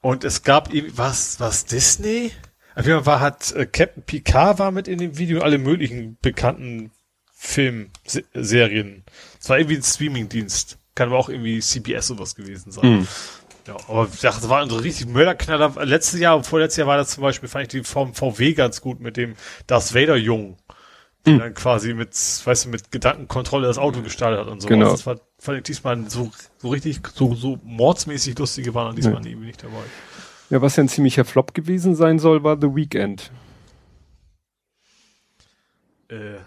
und 0.00 0.22
es 0.22 0.44
gab 0.44 0.72
ihm 0.72 0.86
was 0.94 1.40
was 1.40 1.64
Disney? 1.64 2.30
Auf 2.76 2.86
jeden 2.86 3.02
Fall 3.02 3.06
war, 3.06 3.20
hat 3.20 3.52
äh, 3.52 3.66
Captain 3.66 4.04
Picard 4.04 4.60
war 4.60 4.70
mit 4.70 4.86
in 4.86 4.98
dem 4.98 5.18
Video 5.18 5.40
alle 5.40 5.58
möglichen 5.58 6.18
bekannten 6.22 6.92
Filmserien. 7.44 9.02
Es 9.40 9.48
war 9.48 9.58
irgendwie 9.58 9.76
ein 9.76 9.82
Streamingdienst. 9.82 10.78
Kann 10.94 11.08
aber 11.08 11.18
auch 11.18 11.28
irgendwie 11.28 11.58
CBS 11.58 12.06
sowas 12.06 12.36
gewesen 12.36 12.70
sein. 12.70 12.82
Hm. 12.82 13.08
Ja, 13.66 13.76
aber 13.88 14.08
ich 14.12 14.20
dachte, 14.20 14.42
das 14.42 14.48
war 14.48 14.62
ein 14.62 14.70
richtig 14.70 15.08
Mörderknaller. 15.08 15.84
Letztes 15.84 16.20
Jahr 16.20 16.36
und 16.36 16.46
vorletztes 16.46 16.78
Jahr 16.78 16.86
war 16.86 16.96
das 16.96 17.10
zum 17.10 17.22
Beispiel, 17.22 17.48
fand 17.48 17.64
ich 17.64 17.68
die 17.68 17.84
vom 17.84 18.14
VW 18.14 18.52
ganz 18.52 18.80
gut 18.80 19.00
mit 19.00 19.16
dem 19.16 19.34
Darth 19.66 19.92
Vader 19.92 20.16
Jung. 20.16 20.56
Der 21.24 21.38
dann 21.38 21.54
quasi 21.54 21.94
mit, 21.94 22.10
weißt 22.10 22.64
du, 22.64 22.68
mit 22.70 22.90
Gedankenkontrolle 22.90 23.66
das 23.68 23.78
Auto 23.78 24.02
gestartet 24.02 24.40
hat 24.40 24.48
und 24.48 24.60
so. 24.60 24.68
Genau. 24.68 24.90
Das 24.90 25.06
war, 25.06 25.20
fand 25.38 25.58
ich 25.58 25.64
diesmal 25.64 26.08
so, 26.10 26.32
so 26.58 26.68
richtig, 26.68 27.00
so, 27.14 27.34
so 27.34 27.60
mordsmäßig 27.64 28.38
lustige 28.38 28.74
waren 28.74 28.90
und 28.90 28.96
diesmal 28.96 29.24
irgendwie 29.24 29.46
nicht 29.46 29.62
dabei. 29.62 29.84
Ja, 30.50 30.62
was 30.62 30.76
ja 30.76 30.82
ein 30.84 30.88
ziemlicher 30.88 31.24
Flop 31.24 31.54
gewesen 31.54 31.94
sein 31.94 32.18
soll, 32.18 32.42
war 32.42 32.56
The 32.60 32.74
Weeknd. 32.74 33.30
Äh, 36.08 36.38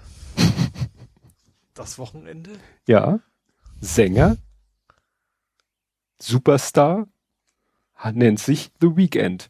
das 1.75 1.99
Wochenende? 1.99 2.51
Ja, 2.87 3.19
Sänger, 3.81 4.37
Superstar, 6.19 7.07
nennt 8.13 8.39
sich 8.39 8.71
The 8.81 8.95
Weeknd, 8.95 9.49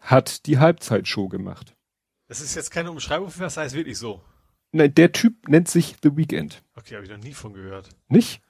hat 0.00 0.46
die 0.46 0.58
Halbzeitshow 0.58 1.28
gemacht. 1.28 1.76
Das 2.28 2.40
ist 2.40 2.54
jetzt 2.54 2.70
keine 2.70 2.90
Umschreibung 2.90 3.30
für 3.30 3.40
was, 3.40 3.56
heißt 3.56 3.74
wirklich 3.74 3.98
so. 3.98 4.22
Nein, 4.72 4.94
der 4.94 5.12
Typ 5.12 5.48
nennt 5.48 5.68
sich 5.68 5.96
The 6.02 6.16
Weeknd. 6.16 6.62
Okay, 6.74 6.94
habe 6.94 7.04
ich 7.04 7.10
noch 7.10 7.18
nie 7.18 7.34
von 7.34 7.52
gehört. 7.52 7.90
Nicht? 8.08 8.40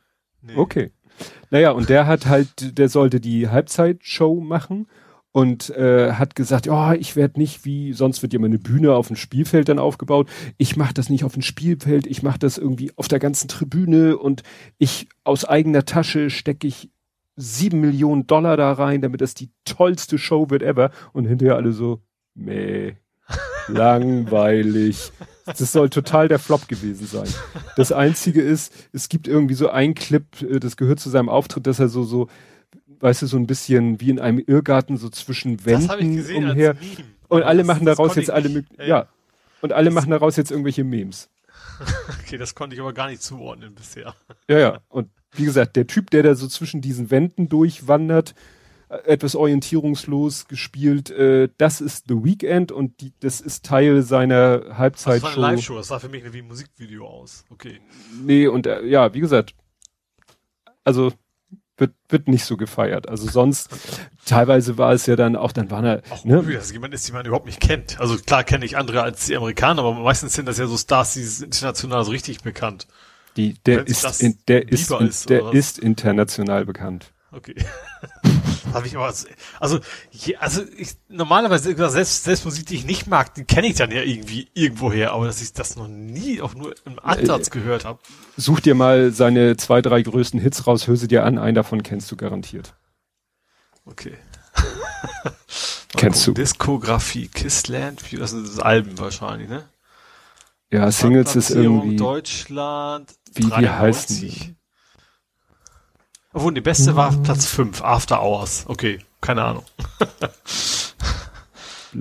Nee. 0.41 0.57
Okay. 0.57 0.93
Naja, 1.51 1.71
und 1.71 1.89
der 1.89 2.07
hat 2.07 2.27
halt, 2.27 2.79
der 2.79 2.89
sollte 2.89 3.21
die 3.21 3.49
Halbzeitshow 3.49 4.41
machen 4.41 4.89
und 5.35 5.71
äh, 5.71 6.13
hat 6.13 6.37
gesagt, 6.37 6.67
ja, 6.67 6.95
ich 6.95 7.17
werde 7.17 7.41
nicht 7.41 7.65
wie, 7.65 7.93
sonst 7.93 8.23
wird 8.23 8.33
ja 8.33 8.39
mal 8.39 8.47
eine 8.47 8.61
Bühne 8.61 8.95
auf 8.95 9.09
dem 9.09 9.17
Spielfeld 9.17 9.69
dann 9.69 9.81
aufgebaut. 9.81 10.31
Ich 10.59 10.77
mache 10.77 10.95
das 10.95 11.11
nicht 11.11 11.25
auf 11.25 11.33
dem 11.33 11.43
Spielfeld, 11.43 12.07
ich 12.07 12.23
mache 12.23 12.39
das 12.39 12.57
irgendwie 12.57 12.93
auf 12.95 13.09
der 13.09 13.19
ganzen 13.19 13.49
Tribüne 13.49 14.17
und 14.17 14.45
ich 14.79 15.09
aus 15.25 15.45
eigener 15.45 15.85
Tasche 15.85 16.31
stecke 16.31 16.69
ich 16.69 16.89
sieben 17.35 17.81
Millionen 17.81 18.29
Dollar 18.29 18.57
da 18.57 18.73
rein, 18.75 19.03
damit 19.03 19.23
das 19.23 19.35
die 19.35 19.51
tollste 19.65 20.19
Show 20.19 20.51
wird 20.51 20.63
ever. 20.63 20.93
Und 21.13 21.25
hinterher 21.25 21.57
alle 21.57 21.73
so, 21.73 22.01
meh, 22.37 22.93
langweilig. 23.67 25.11
Das 25.47 25.73
soll 25.73 25.91
total 25.91 26.29
der 26.29 26.39
Flop 26.39 26.69
gewesen 26.69 27.09
sein. 27.09 27.29
Das 27.75 27.91
einzige 27.91 28.41
ist, 28.41 28.73
es 28.93 29.09
gibt 29.09 29.27
irgendwie 29.27 29.55
so 29.55 29.69
ein 29.69 29.97
Clip, 29.97 30.27
äh, 30.43 30.61
das 30.61 30.77
gehört 30.77 31.01
zu 31.01 31.11
seinem 31.11 31.29
Auftritt, 31.29 31.67
dass 31.67 31.81
er 31.81 31.89
so, 31.89 32.05
so, 32.05 32.29
weißt 33.05 33.21
du, 33.23 33.27
so 33.27 33.37
ein 33.37 33.47
bisschen 33.47 34.01
wie 34.01 34.09
in 34.09 34.19
einem 34.19 34.39
Irrgarten 34.39 34.97
so 34.97 35.11
zwischen 35.11 35.59
Das 35.59 35.67
Wänden 35.67 36.17
gesehen 36.17 36.51
umher. 36.51 36.75
Und 37.29 37.43
alle 37.43 37.59
Das- 37.59 37.67
machen 37.67 37.85
das 37.85 37.99
daraus 37.99 38.17
jetzt 38.17 38.31
alle, 38.31 38.49
nicht- 38.49 38.73
mög- 38.73 38.85
ja. 38.87 39.09
Und 39.61 39.73
alle 39.75 39.91
machen 39.91 40.11
daraus 40.11 40.37
jetzt 40.37 40.51
irgendwelche 40.51 40.85
Memes. 40.85 41.29
Okay, 42.23 42.39
das 42.39 42.55
konnte 42.55 42.75
ich 42.75 42.81
aber 42.81 42.93
gar 42.95 43.09
nicht 43.09 43.21
zuordnen 43.23 43.75
bisher. 43.75 44.15
Ja, 44.49 44.59
ja. 44.59 44.81
Und 44.89 45.11
wie 45.33 45.45
gesagt, 45.45 45.77
der 45.77 45.87
Typ, 45.87 46.09
der 46.11 46.23
da 46.23 46.35
so 46.35 46.47
zwischen 46.49 46.81
diesen 46.81 47.11
Wänden 47.11 47.49
durchwandert, 47.49 48.35
äh, 48.89 48.97
etwas 49.07 49.35
orientierungslos 49.35 50.47
gespielt, 50.49 51.11
äh, 51.11 51.49
das 51.59 51.81
ist 51.83 52.05
The 52.09 52.15
Weeknd 52.25 52.73
und 52.73 53.01
die, 53.01 53.13
das 53.21 53.41
ist 53.43 53.65
Teil 53.67 54.01
seiner 54.03 54.59
Das 54.59 54.69
war 54.71 54.79
Halbzeitshow. 54.79 55.27
eine 55.29 55.37
Live-Show, 55.57 55.77
das 55.77 55.89
sah 55.89 55.99
für 55.99 56.09
mich 56.09 56.33
wie 56.33 56.39
ein 56.39 56.47
Musikvideo 56.49 57.07
aus. 57.07 57.45
Okay. 57.51 57.81
Nee, 58.25 58.47
und 58.47 58.67
äh, 58.67 58.85
ja, 58.87 59.13
wie 59.13 59.21
gesagt, 59.21 59.55
also 60.85 61.13
wird, 61.77 61.93
wird 62.09 62.29
nicht 62.29 62.45
so 62.45 62.57
gefeiert. 62.57 63.09
Also 63.09 63.29
sonst, 63.29 63.69
teilweise 64.27 64.79
war 64.79 64.93
es 64.93 65.07
ja 65.07 65.17
dann 65.17 65.37
auch, 65.37 65.53
dann 65.53 65.71
waren 65.71 65.85
er, 65.85 66.03
Auch 66.11 66.25
ne, 66.25 66.35
irgendwie, 66.35 66.55
dass 66.55 66.73
jemand 66.73 66.95
ist, 66.95 67.09
den 67.09 67.15
man 67.15 67.27
überhaupt 67.27 67.47
nicht 67.47 67.61
kennt. 67.61 68.01
Also 68.01 68.17
klar 68.17 68.45
kenne 68.45 68.65
ich 68.65 68.77
andere 68.77 69.03
als 69.03 69.27
die 69.27 69.37
Amerikaner, 69.37 69.83
aber 69.83 69.95
meistens 69.95 70.35
sind 70.35 70.47
das 70.47 70.59
ja 70.59 70.67
so 70.67 70.77
Stars, 70.77 71.15
die 71.15 71.23
sind 71.23 71.47
international 71.47 72.05
so 72.05 72.11
richtig 72.11 72.43
bekannt. 72.43 72.87
die, 73.37 73.55
der 73.67 73.79
Wenn's 73.79 74.05
ist, 74.05 74.23
in, 74.23 74.39
der 74.49 74.69
ist, 74.69 74.91
in, 74.91 75.11
der 75.29 75.53
ist 75.53 75.79
international 75.79 76.65
bekannt. 76.65 77.13
Okay. 77.33 77.57
Habe 78.75 78.87
ich 78.87 78.97
aber, 78.97 79.07
also, 79.61 79.81
also 80.39 80.63
ich, 80.77 80.97
normalerweise, 81.09 81.75
selbst, 81.91 82.25
selbst 82.25 82.45
Musik, 82.45 82.67
die 82.67 82.75
ich 82.75 82.85
nicht 82.85 83.07
mag, 83.07 83.35
die 83.35 83.45
kenne 83.45 83.69
ich 83.69 83.77
dann 83.77 83.91
ja 83.91 84.03
irgendwie 84.03 84.49
irgendwoher, 84.55 85.13
aber 85.13 85.27
dass 85.27 85.41
ich 85.41 85.53
das 85.53 85.77
noch 85.77 85.89
nie 85.89 86.41
auch 86.41 86.55
nur 86.55 86.75
im 86.85 86.99
Ansatz 86.99 87.51
gehört 87.51 87.85
habe. 87.85 88.01
Such 88.37 88.61
dir 88.61 88.75
mal 88.75 89.13
seine 89.13 89.57
zwei, 89.57 89.81
drei 89.81 90.03
größten 90.03 90.41
Hits 90.41 90.67
raus, 90.67 90.87
hör 90.87 90.97
sie 90.97 91.09
dir 91.09 91.25
an, 91.25 91.39
einen 91.39 91.55
davon 91.55 91.83
kennst 91.83 92.11
du 92.11 92.17
garantiert. 92.17 92.75
Okay. 93.87 94.17
Kennst 95.97 96.27
du. 96.27 96.33
Diskografie, 96.33 97.29
Kissland, 97.29 98.01
das 98.19 98.31
sind 98.31 98.61
Alben 98.61 98.99
wahrscheinlich, 98.99 99.49
ne? 99.49 99.69
Ja, 100.71 100.91
Singles 100.91 101.37
ist 101.37 101.51
irgendwie, 101.51 101.97
Deutschland. 101.97 103.15
wie, 103.35 103.45
wie 103.45 103.49
93. 103.49 103.71
heißen 103.79 104.21
die? 104.21 104.57
Obwohl, 106.35 106.53
die 106.53 106.61
beste 106.61 106.95
war 106.97 107.13
Platz 107.23 107.47
5, 107.47 107.81
After 107.83 108.21
Hours. 108.23 108.65
Okay, 108.69 108.99
keine 109.21 109.45
Ahnung. 109.45 109.65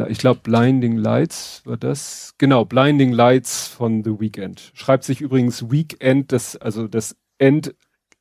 Ich 0.10 0.18
glaube, 0.18 0.40
Blinding 0.44 0.98
Lights 0.98 1.62
war 1.66 1.78
das. 1.78 2.34
Genau, 2.40 2.66
Blinding 2.66 3.12
Lights 3.14 3.68
von 3.68 4.04
The 4.04 4.20
Weeknd. 4.20 4.72
Schreibt 4.74 5.04
sich 5.04 5.22
übrigens 5.22 5.70
Weekend, 5.70 6.32
das, 6.32 6.56
also 6.56 6.88
das 6.88 7.16
End 7.38 7.76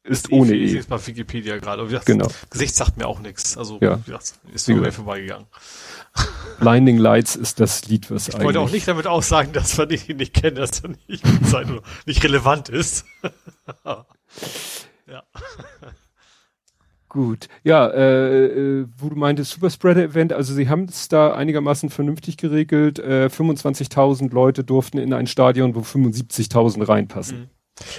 ist 0.05 0.30
ohne 0.32 0.52
Ich 0.55 0.72
E. 0.72 0.74
lese 0.74 0.90
mal 0.90 1.05
Wikipedia 1.06 1.56
gerade. 1.59 1.82
gesagt, 1.84 2.05
Genau. 2.06 2.28
Gesicht 2.51 2.74
sagt 2.74 2.98
mir 2.98 3.06
auch 3.06 3.20
nichts. 3.20 3.56
Also, 3.56 3.78
Ja. 3.80 3.97
gesagt, 3.97 4.34
ist 4.52 4.68
mir 4.68 4.93
vorbeigegangen. 4.93 5.47
Blinding 6.60 6.98
Lights 6.98 7.36
ist 7.36 7.59
das 7.59 7.86
Lied, 7.86 8.10
was 8.10 8.28
Ich 8.28 8.34
eigentlich. 8.34 8.44
wollte 8.47 8.60
auch 8.60 8.70
nicht 8.70 8.86
damit 8.86 9.06
aussagen, 9.06 9.52
dass 9.55 9.78
wir 9.78 9.89
ihn 9.90 10.18
nicht 10.18 10.34
kennen, 10.34 10.56
dass 10.56 10.80
er 10.80 10.90
nicht, 11.09 11.24
nicht 12.06 12.22
relevant 12.22 12.68
ist. 12.68 13.06
ja. 13.86 14.05
Gut. 17.12 17.48
Ja, 17.62 17.89
äh, 17.89 18.47
äh, 18.47 18.86
wo 18.97 19.10
du 19.10 19.16
meintest, 19.16 19.51
Superspreader-Event, 19.51 20.32
also 20.32 20.55
sie 20.55 20.70
haben 20.70 20.84
es 20.84 21.09
da 21.09 21.34
einigermaßen 21.34 21.90
vernünftig 21.90 22.39
geregelt. 22.39 22.98
Äh, 22.98 23.26
25.000 23.26 24.32
Leute 24.32 24.64
durften 24.64 24.97
in 24.97 25.12
ein 25.12 25.26
Stadion, 25.26 25.74
wo 25.74 25.80
75.000 25.80 26.89
reinpassen. 26.89 27.51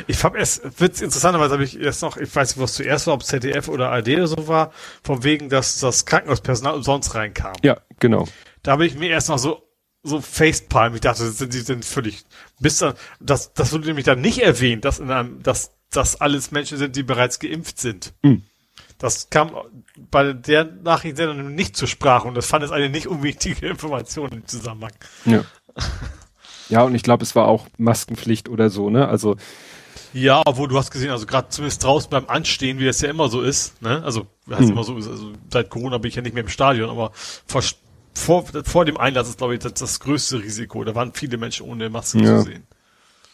Ich 0.08 0.18
fand 0.18 0.36
es, 0.38 0.64
wird's 0.80 1.00
interessanterweise 1.00 1.54
habe 1.54 1.64
ich 1.64 1.80
erst 1.80 2.02
noch, 2.02 2.18
ich 2.18 2.36
weiß 2.36 2.56
nicht, 2.56 2.64
was 2.64 2.74
zuerst 2.74 3.06
war, 3.06 3.14
ob 3.14 3.24
ZDF 3.24 3.68
oder 3.68 3.92
ARD 3.92 4.10
oder 4.10 4.26
so 4.26 4.48
war, 4.48 4.72
von 5.04 5.24
wegen, 5.24 5.48
dass 5.48 5.80
das 5.80 6.08
Krankenhauspersonal 6.08 6.74
umsonst 6.74 7.14
reinkam. 7.14 7.54
Ja, 7.62 7.78
genau. 8.00 8.28
Da 8.64 8.72
habe 8.72 8.88
ich 8.88 8.98
mir 8.98 9.12
erst 9.12 9.30
noch 9.30 9.38
so, 9.38 9.62
so 10.02 10.22
Facepalm, 10.22 10.96
ich 10.96 11.02
dachte, 11.02 11.24
das 11.24 11.38
sind, 11.38 11.54
die 11.54 11.60
sind 11.60 11.86
völlig, 11.86 12.24
bis 12.60 12.80
dann, 12.80 12.96
das, 13.20 13.54
das 13.54 13.74
wurde 13.74 13.86
nämlich 13.86 14.06
dann 14.06 14.22
nicht 14.22 14.40
erwähnt, 14.40 14.86
dass 14.86 14.98
in 14.98 15.12
einem, 15.12 15.44
dass, 15.44 15.70
dass 15.92 16.20
alles 16.20 16.50
Menschen 16.50 16.80
sind, 16.80 16.96
die 16.96 17.04
bereits 17.04 17.38
geimpft 17.38 17.80
sind. 17.80 18.16
Hm. 18.24 18.42
Das 19.04 19.30
kam 19.30 19.52
bei 20.12 20.32
der 20.32 20.64
Nachrichtensendung 20.64 21.54
nicht 21.54 21.76
zur 21.76 21.90
Sprache 21.90 22.26
und 22.26 22.36
das 22.36 22.46
fand 22.46 22.64
es 22.64 22.72
eine 22.72 22.90
nicht 22.90 23.08
unwichtige 23.08 23.68
Information 23.68 24.32
im 24.32 24.48
Zusammenhang. 24.48 24.94
Ja. 25.26 25.44
Ja, 26.70 26.84
und 26.84 26.96
ich 26.96 27.04
glaube, 27.04 27.24
es 27.24 27.36
war 27.36 27.50
auch 27.50 27.68
Maskenpflicht 27.78 28.48
oder 28.48 28.70
so, 28.70 28.90
ne? 28.90 29.06
Also, 29.10 29.36
Ja, 30.14 30.42
obwohl 30.46 30.70
du 30.70 30.78
hast 30.78 30.90
gesehen, 30.90 31.12
also 31.12 31.26
gerade 31.26 31.50
zumindest 31.50 31.84
draußen 31.84 32.10
beim 32.10 32.28
Anstehen, 32.30 32.80
wie 32.80 32.86
das 32.86 33.02
ja 33.02 33.10
immer 33.10 33.28
so 33.28 33.42
ist, 33.42 33.82
ne? 33.82 34.02
Also, 34.06 34.26
heißt 34.50 34.62
Hm. 34.62 34.72
immer 34.72 34.86
so 34.86 34.96
also 34.96 35.34
seit 35.52 35.70
Corona 35.70 35.98
bin 35.98 36.08
ich 36.08 36.16
ja 36.16 36.22
nicht 36.22 36.34
mehr 36.34 36.44
im 36.44 36.50
Stadion, 36.50 36.90
aber 36.90 37.12
vor, 37.14 37.62
vor, 38.14 38.46
vor 38.64 38.86
dem 38.86 38.96
Einlass 38.96 39.28
ist, 39.28 39.38
glaube 39.38 39.56
ich, 39.56 39.60
das, 39.60 39.74
das 39.74 40.00
größte 40.00 40.42
Risiko. 40.42 40.82
Da 40.86 40.96
waren 40.96 41.12
viele 41.14 41.38
Menschen 41.38 41.66
ohne 41.68 41.90
Maske 41.90 42.20
Ja. 42.20 42.38
zu 42.38 42.44
sehen. 42.46 42.64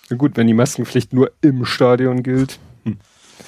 na 0.10 0.18
gut, 0.18 0.36
wenn 0.36 0.48
die 0.48 0.56
Maskenpflicht 0.56 1.14
nur 1.14 1.32
im 1.42 1.64
Stadion 1.66 2.24
gilt. 2.24 2.58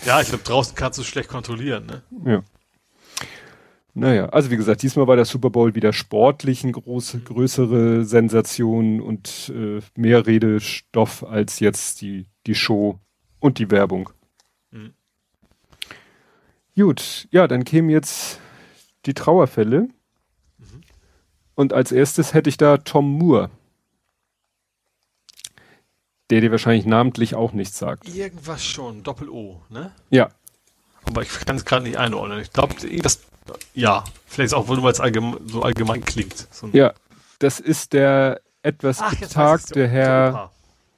Ja, 0.06 0.22
ich 0.22 0.30
glaube, 0.30 0.44
draußen 0.44 0.76
kannst 0.76 0.98
du 0.98 1.03
es 1.03 1.07
schlecht 1.07 1.30
kontrollieren, 1.30 1.86
ne? 1.86 2.02
Ja. 2.26 2.44
Naja, 3.94 4.28
also 4.30 4.49
wie 4.49 4.57
gesagt, 4.57 4.84
diesmal 4.84 5.07
war 5.07 5.18
der 5.18 5.26
Super 5.26 5.49
Bowl 5.49 5.76
wieder 5.76 5.91
sportlich 5.91 6.64
eine 6.64 6.72
große, 6.72 7.19
größere 7.19 8.06
Sensation 8.06 9.02
und 9.02 9.52
äh, 9.53 9.82
mehr 9.95 10.26
Redestoff 10.26 11.26
als 11.26 11.60
jetzt 11.60 12.02
die, 12.02 12.26
die 12.48 12.56
Show 12.56 12.99
und 13.40 13.60
die 13.60 13.69
Werbung. 13.69 14.10
Mhm. 14.72 14.94
Gut, 16.76 17.28
ja, 17.32 17.48
dann 17.48 17.65
kämen 17.65 17.90
jetzt 17.90 18.40
die 19.06 19.14
Trauerfälle. 19.14 19.90
Und 21.53 21.73
als 21.73 21.91
erstes 21.91 22.34
hätte 22.34 22.49
ich 22.49 22.57
da 22.57 22.78
Tom 22.78 23.18
Moore. 23.18 23.52
Der 26.31 26.39
dir 26.41 26.49
wahrscheinlich 26.49 26.85
namentlich 26.85 27.35
auch 27.35 27.51
nichts 27.51 27.77
sagt. 27.77 28.07
Irgendwas 28.07 28.63
schon, 28.63 29.03
Doppel-O, 29.03 29.61
ne? 29.69 29.91
Ja, 30.09 30.29
Aber 31.03 31.21
ich 31.21 31.29
kann 31.29 31.57
es 31.57 31.65
gerade 31.65 31.83
nicht 31.83 31.97
einordnen. 31.97 32.39
Ich 32.39 32.53
glaube, 32.53 32.73
das 33.03 33.19
Ja, 33.73 34.05
vielleicht 34.27 34.53
auch, 34.53 34.69
weil 34.69 34.91
es 34.91 35.01
allgemein, 35.01 35.45
so 35.47 35.61
allgemein 35.61 36.03
klingt. 36.03 36.47
So 36.51 36.69
ja, 36.71 36.93
das 37.39 37.59
ist 37.59 37.91
der 37.91 38.39
etwas 38.63 39.01
Ach, 39.01 39.13
betagte 39.13 39.87
Herr, 39.87 40.29
Opa. 40.29 40.51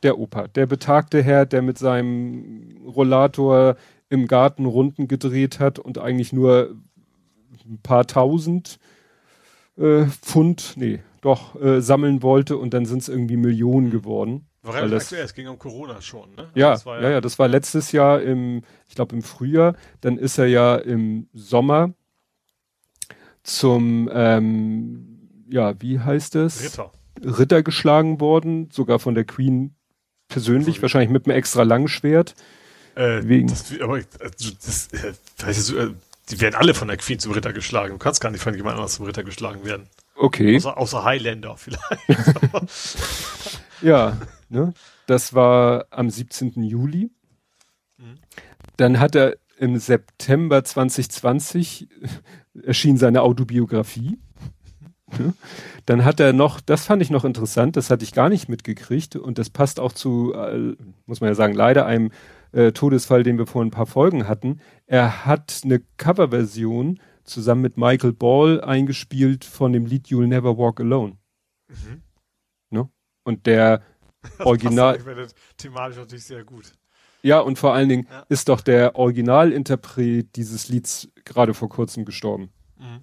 der 0.03 0.19
Opa, 0.19 0.47
der 0.49 0.65
betagte 0.67 1.23
Herr, 1.23 1.47
der 1.47 1.63
mit 1.63 1.79
seinem 1.79 2.77
Rollator 2.85 3.75
im 4.09 4.27
Garten 4.27 4.65
Runden 4.67 5.07
gedreht 5.07 5.59
hat 5.59 5.79
und 5.79 5.97
eigentlich 5.97 6.31
nur 6.31 6.75
ein 7.65 7.79
paar 7.81 8.05
tausend 8.05 8.77
äh, 9.77 10.05
Pfund, 10.05 10.73
nee, 10.75 10.99
doch, 11.21 11.59
äh, 11.59 11.81
sammeln 11.81 12.21
wollte 12.21 12.57
und 12.57 12.73
dann 12.75 12.85
sind 12.85 13.01
es 13.01 13.09
irgendwie 13.09 13.37
Millionen 13.37 13.89
geworden. 13.89 14.45
War 14.63 14.73
weil 14.75 14.89
das- 14.89 15.03
aktuell, 15.03 15.25
es 15.25 15.33
ging 15.33 15.47
um 15.49 15.59
Corona 15.59 16.01
schon, 16.01 16.33
ne? 16.35 16.49
Ja, 16.55 16.71
Das 16.71 16.85
war 16.85 17.01
ja, 17.01 17.09
ja, 17.11 17.21
das 17.21 17.37
war 17.37 17.47
letztes 17.47 17.91
Jahr 17.91 18.21
im, 18.21 18.63
ich 18.87 18.95
glaube 18.95 19.15
im 19.15 19.21
Frühjahr, 19.21 19.75
dann 20.01 20.17
ist 20.17 20.37
er 20.37 20.47
ja 20.47 20.75
im 20.77 21.27
Sommer 21.33 21.93
zum, 23.43 24.09
ähm, 24.13 25.19
ja, 25.49 25.79
wie 25.81 25.99
heißt 25.99 26.35
es? 26.35 26.63
Ritter. 26.63 26.91
Ritter 27.21 27.63
geschlagen 27.63 28.19
worden, 28.19 28.69
sogar 28.71 28.99
von 28.99 29.15
der 29.15 29.25
Queen 29.25 29.75
persönlich, 30.29 30.77
Cool. 30.77 30.81
wahrscheinlich 30.83 31.09
mit 31.11 31.25
einem 31.27 31.37
extra 31.37 31.63
langen 31.63 31.87
Schwert. 31.87 32.33
Äh, 32.95 33.21
Wegen- 33.27 33.47
Das, 33.47 33.65
aber 33.81 33.95
also, 34.19 34.51
das, 34.63 34.87
äh, 34.93 35.13
du, 35.73 35.77
äh, 35.77 35.93
die 36.29 36.41
werden 36.41 36.55
alle 36.55 36.73
von 36.73 36.87
der 36.87 36.97
Queen 36.97 37.19
zum 37.19 37.33
Ritter 37.33 37.53
geschlagen. 37.53 37.93
Du 37.93 37.97
kannst 37.99 38.21
gar 38.21 38.31
nicht 38.31 38.41
von 38.41 38.53
jemand 38.55 38.77
anders 38.77 38.95
zum 38.95 39.05
Ritter 39.05 39.23
geschlagen 39.23 39.65
werden. 39.65 39.87
Okay, 40.15 40.55
Außer, 40.57 40.77
außer 40.77 41.03
Highlander 41.03 41.57
vielleicht. 41.57 41.81
ja, 43.81 44.17
ne? 44.53 44.73
Das 45.07 45.33
war 45.33 45.87
am 45.89 46.09
17. 46.09 46.63
Juli. 46.63 47.11
Mhm. 47.97 48.15
Dann 48.77 48.99
hat 48.99 49.15
er 49.15 49.35
im 49.57 49.77
September 49.77 50.63
2020 50.63 51.87
erschien 52.63 52.97
seine 52.97 53.21
Autobiografie. 53.21 54.19
Ne? 55.19 55.33
Dann 55.85 56.05
hat 56.05 56.19
er 56.19 56.33
noch, 56.33 56.59
das 56.59 56.85
fand 56.85 57.01
ich 57.01 57.09
noch 57.09 57.25
interessant, 57.25 57.75
das 57.75 57.89
hatte 57.89 58.03
ich 58.03 58.13
gar 58.13 58.29
nicht 58.29 58.49
mitgekriegt 58.49 59.15
und 59.15 59.37
das 59.37 59.49
passt 59.49 59.79
auch 59.79 59.91
zu, 59.91 60.33
äh, 60.33 60.75
muss 61.05 61.21
man 61.21 61.29
ja 61.29 61.35
sagen, 61.35 61.53
leider 61.53 61.85
einem 61.85 62.11
äh, 62.51 62.71
Todesfall, 62.71 63.23
den 63.23 63.37
wir 63.37 63.45
vor 63.45 63.63
ein 63.63 63.71
paar 63.71 63.85
Folgen 63.85 64.27
hatten. 64.27 64.59
Er 64.85 65.25
hat 65.25 65.61
eine 65.63 65.81
Coverversion 65.97 66.99
zusammen 67.23 67.61
mit 67.61 67.77
Michael 67.77 68.13
Ball 68.13 68.61
eingespielt 68.61 69.45
von 69.45 69.71
dem 69.73 69.85
Lied 69.85 70.07
You'll 70.07 70.27
Never 70.27 70.57
Walk 70.57 70.79
Alone. 70.79 71.17
Mhm. 71.67 72.01
Ne? 72.69 72.89
Und 73.23 73.45
der 73.45 73.81
Original, 74.39 74.97
Das 74.97 75.03
passt 75.33 75.35
thematisch 75.57 75.97
natürlich 75.97 76.25
sehr 76.25 76.43
gut. 76.43 76.73
ja, 77.21 77.39
und 77.39 77.57
vor 77.59 77.73
allen 77.73 77.89
Dingen 77.89 78.07
Ja. 78.09 78.25
ist 78.29 78.49
doch 78.49 78.61
der 78.61 78.95
Originalinterpret 78.95 80.35
dieses 80.35 80.69
Lieds 80.69 81.09
gerade 81.25 81.53
vor 81.53 81.69
kurzem 81.69 82.05
gestorben. 82.05 82.49
Mhm. 82.77 83.01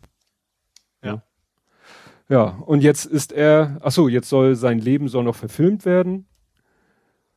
Ja, 2.29 2.45
und 2.65 2.83
jetzt 2.85 3.07
ist 3.07 3.33
er, 3.33 3.79
ach 3.83 3.91
so, 3.91 4.07
jetzt 4.07 4.29
soll 4.29 4.55
sein 4.55 4.79
Leben 4.79 5.09
soll 5.09 5.25
noch 5.25 5.35
verfilmt 5.35 5.85
werden. 5.85 6.29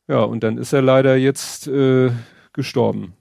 Ja, 0.08 0.20
und 0.20 0.44
dann 0.44 0.60
ist 0.60 0.72
er 0.72 0.84
leider 0.84 1.16
jetzt 1.16 1.66
äh, 1.66 2.12
gestorben. 2.54 3.16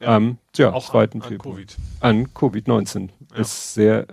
Ja. 0.00 0.16
Am 0.16 0.38
ja, 0.56 0.72
Auch 0.72 0.88
2. 0.90 0.98
an, 1.02 1.10
an 1.12 1.22
Februar. 1.22 1.54
Covid. 1.56 1.76
An 2.00 2.28
Covid-19. 2.28 3.10
Ja. 3.34 3.40
Ist 3.40 3.74
sehr, 3.74 4.06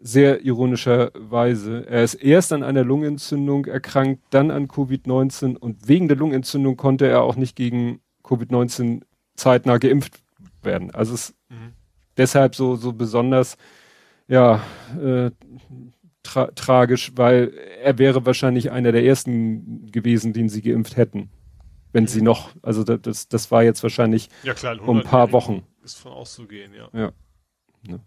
sehr 0.00 0.42
ironischerweise. 0.44 1.86
Er 1.88 2.04
ist 2.04 2.14
erst 2.14 2.52
an 2.52 2.62
einer 2.62 2.84
Lungenentzündung 2.84 3.66
erkrankt, 3.66 4.22
dann 4.30 4.50
an 4.50 4.68
Covid-19 4.68 5.56
und 5.56 5.88
wegen 5.88 6.08
der 6.08 6.16
Lungenentzündung 6.16 6.76
konnte 6.76 7.06
er 7.06 7.22
auch 7.22 7.36
nicht 7.36 7.56
gegen 7.56 8.00
Covid-19 8.24 9.02
zeitnah 9.36 9.78
geimpft 9.78 10.22
werden. 10.62 10.90
Also 10.92 11.14
es 11.14 11.30
ist 11.30 11.34
Mhm. 11.50 11.72
deshalb 12.16 12.54
so, 12.54 12.76
so 12.76 12.92
besonders, 12.92 13.56
ja, 14.28 14.62
äh, 15.00 15.30
tra 16.22 16.46
tragisch, 16.54 17.12
weil 17.16 17.52
er 17.82 17.98
wäre 17.98 18.26
wahrscheinlich 18.26 18.70
einer 18.70 18.92
der 18.92 19.04
ersten 19.04 19.90
gewesen, 19.90 20.32
den 20.32 20.48
sie 20.48 20.60
geimpft 20.62 20.96
hätten. 20.96 21.30
Wenn 21.92 22.06
sie 22.06 22.20
noch, 22.20 22.50
also 22.62 22.84
da- 22.84 22.98
das, 22.98 23.28
das 23.28 23.50
war 23.50 23.62
jetzt 23.62 23.82
wahrscheinlich 23.82 24.28
Ja 24.42 24.52
klar, 24.54 24.78
um 24.86 24.98
ein 24.98 25.02
paar 25.04 25.26
100-Jährigen 25.28 25.32
Wochen. 25.32 25.62
Ist 25.82 25.96
von 25.98 26.12
auszugehen, 26.12 26.72
ja. 26.74 26.88
Ja. 26.92 27.12
Ne. 27.88 28.00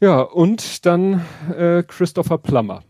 Ja, 0.00 0.20
und 0.20 0.86
dann 0.86 1.24
äh, 1.56 1.82
Christopher 1.86 2.38
Plummer, 2.38 2.82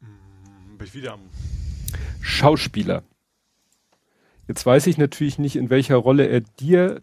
Mhm, 0.00 0.78
Bin 0.78 0.86
ich 0.86 0.94
wieder 0.94 1.12
am. 1.14 1.20
Schauspieler. 2.22 3.02
Jetzt 4.48 4.64
weiß 4.64 4.86
ich 4.86 4.98
natürlich 4.98 5.38
nicht, 5.38 5.56
in 5.56 5.70
welcher 5.70 5.96
Rolle 5.96 6.26
er 6.26 6.40
dir 6.40 7.00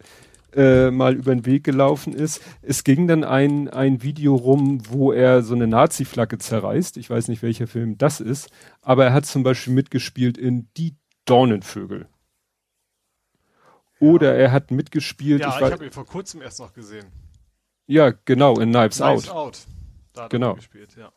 äh, 0.54 0.90
mal 0.92 1.16
über 1.16 1.34
den 1.36 1.46
Weg 1.46 1.64
gelaufen 1.64 2.14
ist. 2.14 2.42
Es 2.62 2.84
ging 2.84 3.08
dann 3.08 3.24
ein, 3.24 3.70
ein 3.70 4.02
Video 4.02 4.36
rum, 4.36 4.82
wo 4.90 5.12
er 5.12 5.44
so 5.44 5.54
eine 5.54 5.68
Nazi-Flagge 5.68 6.40
zerreißt. 6.40 6.98
Ich 6.98 7.10
weiß 7.10 7.28
nicht, 7.28 7.44
welcher 7.44 7.68
Film 7.68 7.98
das 7.98 8.20
ist, 8.20 8.50
aber 8.82 9.06
er 9.06 9.14
hat 9.14 9.26
zum 9.26 9.44
Beispiel 9.44 9.74
mitgespielt 9.74 10.38
in 10.38 10.68
Die 10.78 10.96
Dornenvögel. 11.26 12.08
Oder 14.00 14.36
er 14.36 14.52
hat 14.52 14.72
mitgespielt, 14.72 15.42
Ja, 15.42 15.50
ich 15.50 15.56
ich, 15.66 15.72
habe 15.72 15.86
ihn 15.86 15.92
vor 15.92 16.06
kurzem 16.06 16.42
erst 16.42 16.60
noch 16.60 16.74
gesehen. 16.74 17.06
Ja 17.88 18.12
genau, 18.26 18.60
in 18.60 18.70
Knives 18.72 18.98
Knives 18.98 19.30
Out. 19.30 19.36
Out. 19.36 19.60
Da 20.14 20.24
hat 20.24 20.30
Genau. 20.32 20.52
er 20.52 20.56
gespielt, 20.56 20.96
ja. 20.98 21.12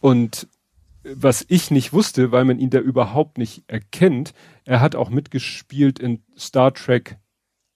Und 0.00 0.48
was 1.02 1.44
ich 1.48 1.70
nicht 1.70 1.92
wusste, 1.92 2.32
weil 2.32 2.44
man 2.44 2.58
ihn 2.58 2.70
da 2.70 2.78
überhaupt 2.78 3.36
nicht 3.38 3.64
erkennt, 3.66 4.32
er 4.64 4.80
hat 4.80 4.94
auch 4.94 5.10
mitgespielt 5.10 5.98
in 5.98 6.22
Star 6.38 6.72
Trek 6.72 7.18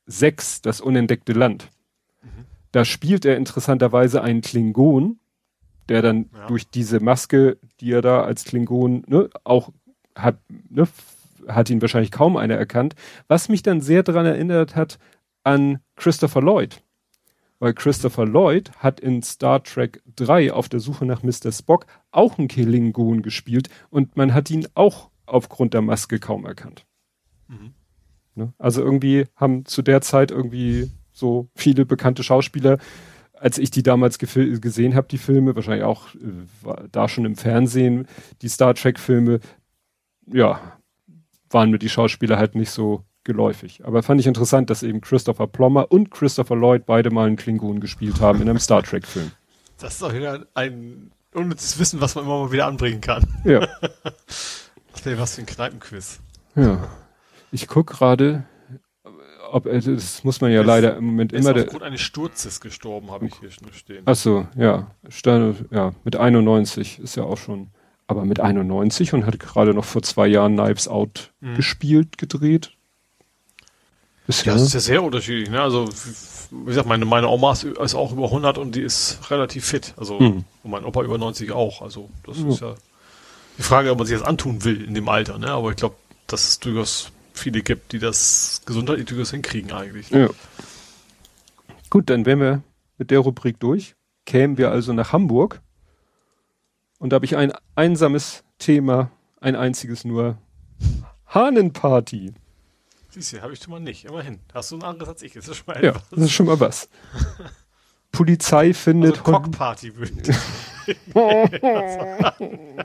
6, 0.07 0.63
das 0.63 0.81
unentdeckte 0.81 1.33
Land. 1.35 1.69
Da 2.73 2.85
spielt 2.85 3.25
er 3.25 3.37
interessanterweise 3.37 4.23
einen 4.23 4.41
Klingon, 4.41 5.19
der 5.89 6.03
dann 6.03 6.31
Ja. 6.35 6.47
durch 6.47 6.69
diese 6.71 7.01
Maske, 7.01 7.59
die 7.81 7.93
er 7.93 8.03
da 8.03 8.23
als 8.23 8.45
Klingon 8.45 9.05
ne, 9.07 9.29
auch 9.45 9.71
hat, 10.15 10.39
ne, 10.69 10.87
hat 11.49 11.71
ihn 11.71 11.81
wahrscheinlich 11.81 12.11
kaum 12.11 12.37
einer 12.37 12.57
erkannt, 12.57 12.95
was 13.27 13.49
mich 13.49 13.63
dann 13.63 13.81
sehr 13.81 14.03
daran 14.03 14.27
erinnert 14.27 14.77
hat 14.77 14.99
an 15.45 15.81
Christopher 15.97 16.43
Lloyd. 16.43 16.83
Weil 17.59 17.75
Christopher 17.75 18.25
Lloyd 18.25 18.71
hat 18.79 19.01
in 19.01 19.23
Star 19.23 19.63
Trek 19.63 20.03
3 20.17 20.53
auf 20.53 20.69
der 20.69 20.81
Suche 20.81 21.05
nach 21.05 21.23
Mr. 21.23 21.51
Spock 21.51 21.87
auch 22.11 22.39
einen 22.39 22.49
Klingon 22.49 23.23
gespielt 23.23 23.69
und 23.91 24.17
man 24.17 24.33
hat 24.33 24.51
ihn 24.51 24.67
auch 24.75 25.11
aufgrund 25.27 25.75
der 25.75 25.83
Maske 25.83 26.19
kaum 26.19 26.47
erkannt. 26.47 26.87
Mhm. 27.49 27.75
Ne? 28.35 28.53
Also 28.59 28.83
irgendwie 28.83 29.27
haben 29.35 29.65
zu 29.65 29.83
der 29.83 30.01
Zeit 30.01 30.31
irgendwie 30.31 30.91
so 31.13 31.49
viele 31.57 31.85
bekannte 31.85 32.23
Schauspieler, 32.23 32.79
als 33.35 33.59
ich 33.59 33.71
die 33.71 33.83
damals 33.83 34.19
gesehen 34.19 34.95
habe, 34.95 35.09
die 35.09 35.19
Filme, 35.19 35.55
wahrscheinlich 35.55 35.85
auch 35.85 36.15
äh, 36.15 36.89
da 36.91 37.09
schon 37.09 37.25
im 37.25 37.37
Fernsehen, 37.37 38.07
die 38.43 38.49
Star 38.49 38.75
Trek 38.75 38.99
Filme, 38.99 39.41
ja, 40.27 40.61
waren 41.51 41.71
mir 41.71 41.79
die 41.79 41.89
Schauspieler 41.89 42.39
halt 42.39 42.55
nicht 42.55 42.71
so 42.71 43.05
geläufig. 43.29 43.83
Aber 43.85 44.03
fand 44.03 44.21
ich 44.21 44.27
interessant, 44.27 44.69
dass 44.71 44.83
eben 44.83 45.01
Christopher 45.01 45.47
Plummer 45.47 45.93
und 45.93 46.11
Christopher 46.11 46.57
Lloyd 46.57 46.85
beide 46.87 47.11
mal 47.11 47.29
einen 47.29 47.37
Klingon 47.37 47.79
gespielt 47.79 48.21
haben 48.21 48.43
in 48.43 48.49
einem 48.49 48.59
Star 48.59 48.83
Trek 48.83 49.07
Film. 49.07 49.31
Das 49.79 49.95
ist 49.95 50.03
auch 50.03 50.13
wieder 50.13 50.47
ein 50.55 51.13
unnützes 51.33 51.79
Wissen, 51.79 52.01
was 52.01 52.17
man 52.17 52.25
immer 52.25 52.41
mal 52.41 52.51
wieder 52.51 52.67
anbringen 52.67 53.01
kann. 53.01 53.23
Ja. 53.45 53.69
Das 54.93 55.05
wäre 55.07 55.19
was 55.21 55.37
für 55.37 55.43
ein 55.43 55.47
Kneipenquiz. 55.47 56.19
ja. 56.57 56.89
Ich 57.53 57.67
guck 57.69 57.87
gerade, 57.87 58.45
ob 59.53 59.67
er, 59.67 59.81
das 59.81 60.25
muss 60.25 60.41
man 60.41 60.51
ja 60.51 60.61
Es- 60.63 60.67
leider 60.67 60.97
im 60.97 61.05
Moment 61.05 61.33
Er 61.33 61.39
ist 61.39 61.45
immer 61.45 61.55
der, 61.55 61.65
aufgrund 61.65 61.85
eines 61.85 62.01
Sturzes 62.01 62.61
gestorben, 62.61 63.11
habe 63.13 63.27
ich 63.27 63.35
hier 63.39 63.51
schon 63.51 63.73
stehen. 63.73 64.03
Ach 64.07 64.17
so, 64.17 64.47
ja. 64.57 64.91
Ja, 65.71 65.93
mit 66.05 66.17
91 66.17 66.99
ist 66.99 67.15
ja 67.17 67.23
auch 67.23 67.39
schon. 67.39 67.69
Aber 68.07 68.25
mit 68.25 68.41
91 68.41 69.13
und 69.15 69.25
hat 69.27 69.39
gerade 69.39 69.73
noch 69.75 69.85
vor 69.85 70.03
zwei 70.03 70.27
Jahren 70.27 70.57
Knives 70.57 70.89
Out 70.89 71.33
Mhm. 71.41 71.55
gespielt, 71.55 72.19
gedreht. 72.19 72.73
Ist 74.29 74.45
Ja, 74.45 74.53
das 74.53 74.63
ist 74.63 74.75
ja 74.75 74.81
sehr 74.81 75.03
unterschiedlich. 75.03 75.51
Ne? 75.51 75.61
Also, 75.61 75.89
wie 76.51 76.67
gesagt, 76.67 76.87
meine, 76.87 77.05
meine 77.05 77.29
Oma 77.29 77.53
ist, 77.53 77.95
auch 77.95 78.13
über 78.13 78.27
100 78.31 78.59
und 78.59 78.75
die 78.77 78.83
ist 78.83 79.19
relativ 79.31 79.65
fit. 79.65 79.95
Also, 79.97 80.21
Mhm. 80.21 80.45
und 80.63 80.71
mein 80.71 80.85
Opa 80.85 81.03
über 81.03 81.19
90 81.19 81.51
auch. 81.53 81.83
Also, 81.83 82.09
das 82.25 82.39
Ja. 82.39 82.49
ist 82.49 82.61
ja 82.61 82.75
die 83.59 83.63
Frage, 83.63 83.91
ob 83.91 83.99
man 83.99 84.07
sich 84.07 84.17
das 84.19 84.27
antun 84.27 84.65
will 84.65 84.85
in 84.85 84.95
dem 84.95 85.09
Alter. 85.09 85.39
Ne? 85.39 85.51
Aber 85.51 85.71
ich 85.71 85.77
glaube, 85.77 85.97
dass 86.29 86.47
es 86.49 86.59
durchaus 86.61 87.11
viele 87.33 87.63
gibt, 87.63 87.93
die 87.93 87.99
das 87.99 88.63
gesundheitlich 88.67 89.07
durchaus 89.07 89.31
hinkriegen 89.33 89.73
eigentlich. 89.73 90.11
ja. 90.11 90.29
Gut, 91.91 92.11
dann 92.11 92.27
wären 92.27 92.41
wir 92.41 92.63
mit 92.99 93.11
der 93.11 93.21
Rubrik 93.21 93.59
durch. 93.61 93.95
Kämen 94.27 94.59
wir 94.59 94.71
also 94.71 94.93
nach 94.93 95.13
Hamburg. 95.15 95.63
Und 96.99 97.11
da 97.11 97.15
habe 97.15 97.25
ich 97.25 97.35
ein 97.37 97.51
einsames 97.77 98.45
Thema, 98.59 99.11
ein 99.41 99.57
einziges 99.57 100.05
nur. 100.05 100.37
Hahnenparty. 101.29 102.35
Siehst 103.11 103.33
du, 103.33 103.41
habe 103.43 103.53
ich 103.53 103.61
schon 103.61 103.73
mal 103.73 103.81
nicht. 103.81 104.05
Immerhin. 104.05 104.41
Hast 104.53 104.71
du 104.71 104.77
ein 104.77 104.83
anderes 104.83 105.09
als 105.09 105.23
ich. 105.23 105.33
Das 105.33 105.49
ist 105.49 105.57
schon 105.57 105.67
mal 105.67 105.85
Ja, 105.85 105.93
das 106.11 106.21
ist 106.21 106.33
schon 106.33 106.47
mal 106.47 106.61
was. 106.61 106.89
Polizei 108.13 108.69
Also 108.69 108.73
findet 108.81 109.17
Hund- 109.27 109.45
Cockparty 109.45 109.97
würde. 109.97 110.35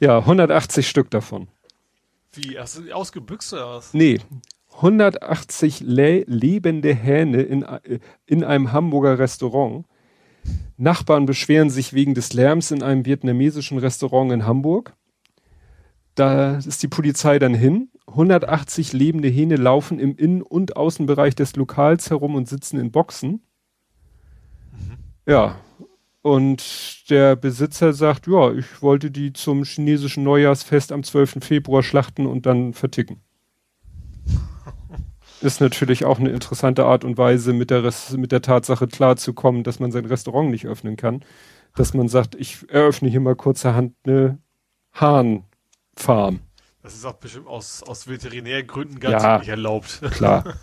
Ja, 0.00 0.18
180 0.18 0.88
Stück 0.88 1.10
davon. 1.10 1.48
Wie? 2.32 2.58
Hast 2.58 2.78
du 2.78 2.82
die 2.82 2.92
ausgebüxt 2.92 3.52
oder 3.52 3.76
was? 3.76 3.92
Nee, 3.94 4.20
180 4.76 5.80
le 5.80 6.24
lebende 6.26 6.94
Hähne 6.94 7.42
in, 7.42 7.64
in 8.26 8.44
einem 8.44 8.72
Hamburger 8.72 9.18
Restaurant. 9.18 9.84
Nachbarn 10.76 11.26
beschweren 11.26 11.68
sich 11.70 11.92
wegen 11.92 12.14
des 12.14 12.32
Lärms 12.32 12.70
in 12.70 12.82
einem 12.82 13.04
vietnamesischen 13.04 13.78
Restaurant 13.78 14.32
in 14.32 14.46
Hamburg. 14.46 14.94
Da 16.14 16.58
ist 16.58 16.82
die 16.82 16.88
Polizei 16.88 17.38
dann 17.38 17.54
hin. 17.54 17.90
180 18.08 18.92
lebende 18.92 19.28
Hähne 19.28 19.56
laufen 19.56 19.98
im 19.98 20.16
Innen- 20.16 20.42
und 20.42 20.76
Außenbereich 20.76 21.34
des 21.34 21.56
Lokals 21.56 22.10
herum 22.10 22.34
und 22.34 22.48
sitzen 22.48 22.78
in 22.78 22.90
Boxen. 22.90 23.42
Mhm. 24.72 24.98
Ja. 25.26 25.56
Und 26.22 27.08
der 27.08 27.34
Besitzer 27.36 27.92
sagt, 27.94 28.26
ja, 28.26 28.52
ich 28.52 28.82
wollte 28.82 29.10
die 29.10 29.32
zum 29.32 29.64
chinesischen 29.64 30.22
Neujahrsfest 30.24 30.92
am 30.92 31.02
12. 31.02 31.38
Februar 31.40 31.82
schlachten 31.82 32.26
und 32.26 32.44
dann 32.44 32.74
verticken 32.74 33.22
ist 35.40 35.60
natürlich 35.60 36.04
auch 36.04 36.18
eine 36.18 36.30
interessante 36.30 36.84
Art 36.84 37.04
und 37.04 37.16
Weise, 37.16 37.52
mit 37.54 37.70
der, 37.70 37.84
Res 37.84 38.16
mit 38.16 38.32
der 38.32 38.42
Tatsache 38.42 38.86
klarzukommen, 38.86 39.62
dass 39.62 39.80
man 39.80 39.92
sein 39.92 40.04
Restaurant 40.04 40.50
nicht 40.50 40.66
öffnen 40.66 40.96
kann. 40.96 41.24
Dass 41.74 41.94
man 41.94 42.08
sagt, 42.08 42.34
ich 42.34 42.68
eröffne 42.68 43.08
hier 43.08 43.20
mal 43.20 43.36
kurzerhand 43.36 43.94
eine 44.04 44.38
Hahnfarm. 46.00 46.40
Das 46.82 46.94
ist 46.94 47.04
auch 47.04 47.14
bestimmt 47.14 47.46
aus, 47.46 47.82
aus 47.82 48.08
Veterinärgründen 48.08 49.00
ganz 49.00 49.22
ja, 49.22 49.38
nicht 49.38 49.48
erlaubt. 49.48 50.00
Klar. 50.12 50.54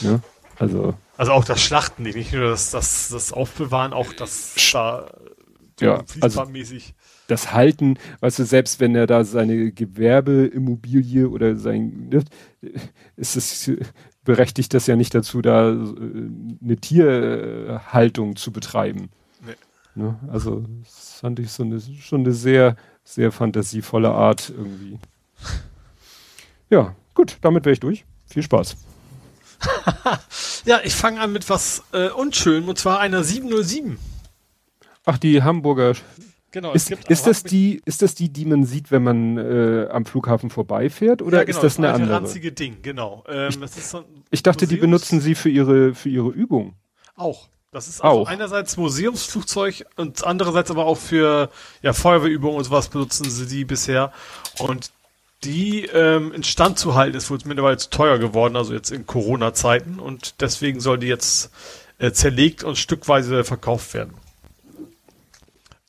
ja, 0.00 0.20
also. 0.58 0.94
also 1.16 1.32
auch 1.32 1.44
das 1.44 1.62
Schlachten 1.62 2.02
nicht, 2.02 2.16
nicht 2.16 2.32
nur 2.32 2.48
das, 2.48 2.70
das, 2.70 3.10
das 3.10 3.32
Aufbewahren, 3.32 3.92
auch 3.92 4.12
das 4.14 4.54
da 4.72 5.10
ja, 5.78 6.02
also 6.22 6.42
das 7.26 7.52
Halten, 7.52 7.98
weißt 8.20 8.38
du, 8.38 8.44
selbst 8.46 8.80
wenn 8.80 8.94
er 8.94 9.06
da 9.06 9.24
seine 9.24 9.72
Gewerbeimmobilie 9.72 11.28
oder 11.28 11.56
sein, 11.56 12.08
ne, 12.08 12.24
ist 13.16 13.36
es 13.36 13.70
berechtigt 14.24 14.72
das 14.72 14.86
ja 14.86 14.96
nicht 14.96 15.14
dazu, 15.14 15.42
da 15.42 15.70
äh, 15.70 15.74
eine 16.62 16.76
Tierhaltung 16.80 18.36
zu 18.36 18.52
betreiben. 18.52 19.10
Nee. 19.44 20.02
Ne? 20.02 20.18
Also 20.28 20.64
das 20.82 21.18
fand 21.20 21.40
ich 21.40 21.50
so 21.50 21.62
eine, 21.62 21.78
schon 21.78 22.20
eine 22.20 22.32
sehr, 22.32 22.76
sehr 23.06 23.32
fantasievolle 23.32 24.10
Art 24.10 24.50
irgendwie. 24.50 24.98
ja, 26.68 26.94
gut, 27.14 27.38
damit 27.40 27.64
wäre 27.64 27.72
ich 27.72 27.80
durch. 27.80 28.04
Viel 28.26 28.42
Spaß. 28.42 28.76
ja, 30.66 30.80
ich 30.84 30.94
fange 30.94 31.20
an 31.20 31.32
mit 31.32 31.48
was 31.48 31.84
äh, 31.92 32.10
unschön, 32.10 32.68
und 32.68 32.78
zwar 32.78 32.98
einer 33.00 33.24
707. 33.24 33.98
Ach, 35.06 35.18
die 35.18 35.42
Hamburger 35.42 35.94
Genau, 36.50 36.72
ist, 36.72 36.90
ist 36.90 37.26
das 37.26 37.42
die, 37.42 37.82
ist 37.84 38.00
das 38.00 38.14
die, 38.14 38.30
die 38.30 38.46
man 38.46 38.64
sieht, 38.64 38.90
wenn 38.90 39.02
man 39.02 39.36
äh, 39.36 39.88
am 39.90 40.06
Flughafen 40.06 40.48
vorbeifährt, 40.48 41.20
oder 41.20 41.38
ja, 41.38 41.44
genau, 41.44 41.56
ist 41.56 41.62
das 41.62 41.78
eine 41.78 41.92
andere? 41.92 42.14
ranzige 42.14 42.50
Ding, 42.50 42.78
genau. 42.80 43.24
Ähm, 43.28 43.50
ich, 43.50 43.84
so 43.84 44.04
ich, 44.30 44.42
dachte, 44.42 44.64
Museums 44.64 44.68
die 44.70 44.80
benutzen 44.80 45.20
sie 45.20 45.34
für 45.34 45.50
ihre, 45.50 45.94
für 45.94 46.08
ihre 46.08 46.30
Übung. 46.30 46.74
Auch. 47.14 47.48
Das 47.76 47.88
ist 47.88 48.00
also 48.00 48.22
auch. 48.22 48.28
einerseits 48.28 48.78
Museumsflugzeug 48.78 49.84
und 49.96 50.26
andererseits 50.26 50.70
aber 50.70 50.86
auch 50.86 50.96
für 50.96 51.50
ja, 51.82 51.92
Feuerwehrübungen 51.92 52.56
und 52.56 52.64
sowas 52.64 52.88
benutzen 52.88 53.28
sie 53.28 53.44
die 53.44 53.66
bisher. 53.66 54.14
Und 54.58 54.90
die 55.44 55.84
ähm, 55.84 56.32
instand 56.32 56.78
zu 56.78 56.94
halten 56.94 57.18
ist 57.18 57.30
wohl 57.30 57.36
mittlerweile 57.44 57.76
zu 57.76 57.90
teuer 57.90 58.18
geworden, 58.18 58.56
also 58.56 58.72
jetzt 58.72 58.90
in 58.92 59.04
Corona-Zeiten. 59.04 59.98
Und 59.98 60.40
deswegen 60.40 60.80
soll 60.80 60.96
die 60.96 61.08
jetzt 61.08 61.50
äh, 61.98 62.12
zerlegt 62.12 62.64
und 62.64 62.78
stückweise 62.78 63.44
verkauft 63.44 63.92
werden. 63.92 64.14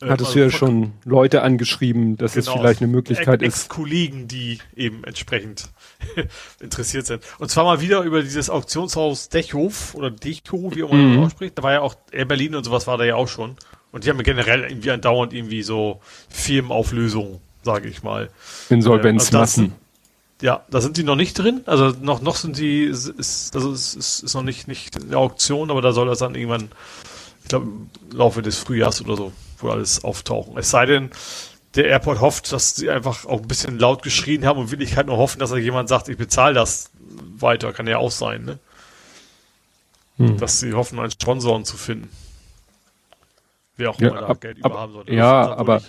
Äh, 0.01 0.09
Hattest 0.09 0.31
also 0.31 0.33
du 0.33 0.39
ja 0.39 0.51
schon 0.51 0.91
Leute 1.05 1.41
angeschrieben, 1.41 2.17
dass 2.17 2.33
genau, 2.33 2.51
es 2.51 2.59
vielleicht 2.59 2.81
eine 2.81 2.91
Möglichkeit 2.91 3.41
Ex 3.41 3.61
ist. 3.61 3.69
Kollegen, 3.69 4.27
die 4.27 4.59
eben 4.75 5.05
entsprechend 5.05 5.69
interessiert 6.59 7.05
sind. 7.05 7.23
Und 7.39 7.49
zwar 7.49 7.63
mal 7.63 7.81
wieder 7.81 8.01
über 8.01 8.21
dieses 8.21 8.49
Auktionshaus 8.49 9.29
Dechhof 9.29 9.95
oder 9.95 10.11
Decho, 10.11 10.71
wie 10.75 10.83
man 10.83 11.15
mhm. 11.15 11.23
ausspricht. 11.23 11.57
Da 11.57 11.63
war 11.63 11.73
ja 11.73 11.81
auch 11.81 11.95
Air 12.11 12.25
Berlin 12.25 12.55
und 12.55 12.63
sowas 12.63 12.87
war 12.87 12.97
da 12.97 13.03
ja 13.03 13.15
auch 13.15 13.27
schon. 13.27 13.55
Und 13.91 14.05
die 14.05 14.09
haben 14.09 14.21
generell 14.21 14.63
irgendwie 14.63 14.91
andauernd 14.91 15.33
irgendwie 15.33 15.63
so 15.63 16.01
Firmenauflösungen, 16.29 17.39
sage 17.63 17.87
ich 17.87 18.03
mal. 18.03 18.29
Insolvenzmassen. 18.69 19.65
Ähm, 19.65 19.71
also 19.71 19.87
ja, 20.41 20.65
da 20.69 20.81
sind 20.81 20.97
die 20.97 21.03
noch 21.03 21.15
nicht 21.15 21.33
drin. 21.33 21.61
Also 21.65 21.93
noch, 22.01 22.21
noch 22.21 22.35
sind 22.35 22.57
die, 22.57 22.83
ist, 22.83 23.55
also 23.55 23.71
es 23.71 23.95
ist, 23.95 24.23
ist 24.23 24.33
noch 24.35 24.43
nicht, 24.43 24.67
nicht 24.67 24.95
eine 25.01 25.17
Auktion, 25.17 25.71
aber 25.71 25.81
da 25.81 25.93
soll 25.93 26.07
das 26.07 26.19
dann 26.19 26.35
irgendwann, 26.35 26.69
ich 27.41 27.49
glaube, 27.49 27.65
im 27.65 27.89
Laufe 28.15 28.41
des 28.41 28.59
Frühjahrs 28.59 29.01
oder 29.01 29.15
so 29.15 29.31
wohl 29.59 29.71
alles 29.71 30.03
auftauchen. 30.03 30.57
Es 30.57 30.69
sei 30.69 30.85
denn, 30.85 31.09
der 31.77 31.85
Airport 31.85 32.19
hofft, 32.19 32.51
dass 32.51 32.75
sie 32.75 32.89
einfach 32.89 33.25
auch 33.25 33.41
ein 33.41 33.47
bisschen 33.47 33.77
laut 33.77 34.01
geschrien 34.01 34.45
haben 34.45 34.59
und 34.59 34.71
will 34.71 34.81
ich 34.81 34.97
halt 34.97 35.07
nur 35.07 35.17
hoffen, 35.17 35.39
dass 35.39 35.51
da 35.51 35.57
jemand 35.57 35.89
sagt, 35.89 36.09
ich 36.09 36.17
bezahle 36.17 36.55
das 36.55 36.89
weiter. 37.37 37.71
Kann 37.71 37.87
ja 37.87 37.99
auch 37.99 38.11
sein, 38.11 38.45
ne? 38.45 38.59
Hm. 40.17 40.37
Dass 40.37 40.59
sie 40.59 40.73
hoffen, 40.73 40.99
einen 40.99 41.11
Sponsoren 41.11 41.63
zu 41.63 41.77
finden. 41.77 42.09
Wer 43.75 43.91
auch 43.91 43.99
immer 43.99 44.15
ja, 44.15 44.21
da 44.21 44.27
ab, 44.27 44.41
Geld 44.41 44.57
überhaben 44.57 44.93
sollte. 44.93 45.13
Ja, 45.13 45.55
aber 45.55 45.83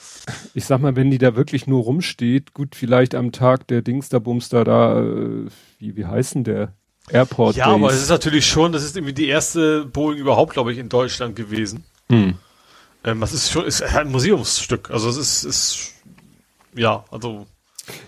ich 0.54 0.64
sag 0.64 0.80
mal, 0.80 0.94
wenn 0.94 1.10
die 1.10 1.18
da 1.18 1.34
wirklich 1.34 1.66
nur 1.66 1.82
rumsteht, 1.82 2.54
gut, 2.54 2.76
vielleicht 2.76 3.16
am 3.16 3.32
Tag 3.32 3.66
der 3.66 3.82
Dingsterbumster 3.82 4.62
da, 4.62 5.00
äh, 5.00 5.48
wie, 5.80 5.96
wie 5.96 6.06
heißen 6.06 6.44
der? 6.44 6.72
Airport. 7.10 7.56
Ja, 7.56 7.66
Days. 7.66 7.74
aber 7.74 7.88
es 7.88 8.00
ist 8.00 8.10
natürlich 8.10 8.46
schon, 8.46 8.70
das 8.70 8.84
ist 8.84 8.96
irgendwie 8.96 9.12
die 9.12 9.26
erste 9.26 9.84
Boeing 9.86 10.18
überhaupt, 10.18 10.52
glaube 10.52 10.72
ich, 10.72 10.78
in 10.78 10.88
Deutschland 10.88 11.34
gewesen. 11.34 11.82
Hm. 12.08 12.38
Ähm, 13.04 13.20
das 13.20 13.32
ist 13.32 13.50
schon 13.50 13.64
ist 13.64 13.82
ein 13.82 14.10
Museumsstück. 14.10 14.90
Also 14.90 15.08
es 15.08 15.16
ist, 15.16 15.44
ist 15.44 15.92
ja, 16.74 17.04
also 17.10 17.46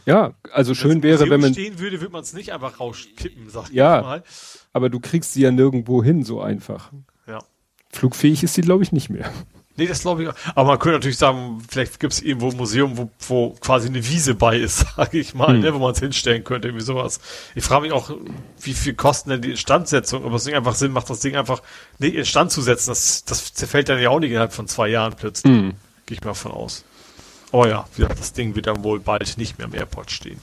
ja, 0.07 0.35
also 0.53 0.75
schön 0.75 1.03
wäre, 1.03 1.29
wenn 1.29 1.41
man 1.41 1.53
stehen 1.53 1.79
würde, 1.79 2.01
würde 2.01 2.12
man 2.12 2.23
es 2.23 2.33
nicht 2.33 2.53
einfach 2.53 2.79
rauskippen, 2.79 3.51
sag 3.51 3.71
ja, 3.71 3.99
ich 3.99 4.05
mal. 4.05 4.23
Aber 4.73 4.89
du 4.89 5.01
kriegst 5.01 5.33
sie 5.33 5.43
ja 5.43 5.51
nirgendwo 5.51 6.03
hin 6.03 6.23
so 6.23 6.41
einfach. 6.41 6.93
Ja. 7.27 7.41
Flugfähig 7.91 8.43
ist 8.45 8.55
sie, 8.55 8.61
glaube 8.61 8.85
ich, 8.85 8.93
nicht 8.93 9.11
mehr. 9.11 9.31
Nee, 9.77 9.87
das 9.87 10.03
glaube 10.03 10.23
ich 10.23 10.29
auch. 10.29 10.35
Aber 10.55 10.71
man 10.71 10.79
könnte 10.79 10.99
natürlich 10.99 11.19
sagen, 11.19 11.61
vielleicht 11.69 11.99
gibt 11.99 12.13
es 12.13 12.23
irgendwo 12.23 12.51
ein 12.51 12.57
Museum, 12.57 12.97
wo, 12.97 13.11
wo 13.27 13.51
quasi 13.61 13.89
eine 13.89 14.07
Wiese 14.07 14.35
bei 14.35 14.57
ist, 14.57 14.87
sage 14.97 15.19
ich 15.19 15.35
mal, 15.35 15.49
hm. 15.49 15.61
ne, 15.61 15.75
wo 15.75 15.79
man 15.79 15.93
es 15.93 15.99
hinstellen 15.99 16.45
könnte, 16.45 16.69
irgendwie 16.69 16.85
sowas. 16.85 17.21
Ich 17.57 17.65
frage 17.65 17.83
mich 17.83 17.93
auch, 17.93 18.11
wie 18.61 18.75
viel 18.75 18.95
kosten 18.95 19.31
denn 19.31 19.43
die 19.43 19.51
Instandsetzung, 19.51 20.25
ob 20.25 20.33
es 20.33 20.45
nicht 20.45 20.55
einfach 20.55 20.77
Sinn 20.77 20.93
macht, 20.93 21.11
das 21.11 21.21
Ding 21.21 21.35
einfach 21.35 21.61
nicht 21.99 22.15
instand 22.15 22.53
zu 22.53 22.63
setzen. 22.63 22.91
Das, 22.91 23.25
das 23.25 23.53
zerfällt 23.53 23.89
dann 23.89 24.01
ja 24.01 24.11
auch 24.11 24.21
nicht 24.21 24.31
innerhalb 24.31 24.53
von 24.53 24.69
zwei 24.69 24.89
Jahren 24.89 25.15
plötzlich. 25.17 25.53
Hm. 25.53 25.75
Gehe 26.07 26.19
ich 26.19 26.25
mal 26.25 26.35
von 26.35 26.53
aus. 26.53 26.85
Oh 27.51 27.65
ja, 27.65 27.87
das 27.97 28.33
Ding 28.33 28.55
wird 28.55 28.67
dann 28.67 28.85
wohl 28.85 29.01
bald 29.01 29.39
nicht 29.39 29.59
mehr 29.59 29.67
im 29.67 29.75
Airport 29.75 30.11
stehen. 30.11 30.41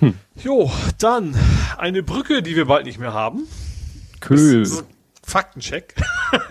Hm. 0.00 0.14
Jo, 0.36 0.70
dann 0.98 1.36
eine 1.76 2.04
Brücke, 2.04 2.42
die 2.42 2.54
wir 2.54 2.66
bald 2.66 2.86
nicht 2.86 2.98
mehr 2.98 3.12
haben. 3.12 3.48
Köhl. 4.20 4.64
So 4.64 4.82
Faktencheck. 5.28 5.94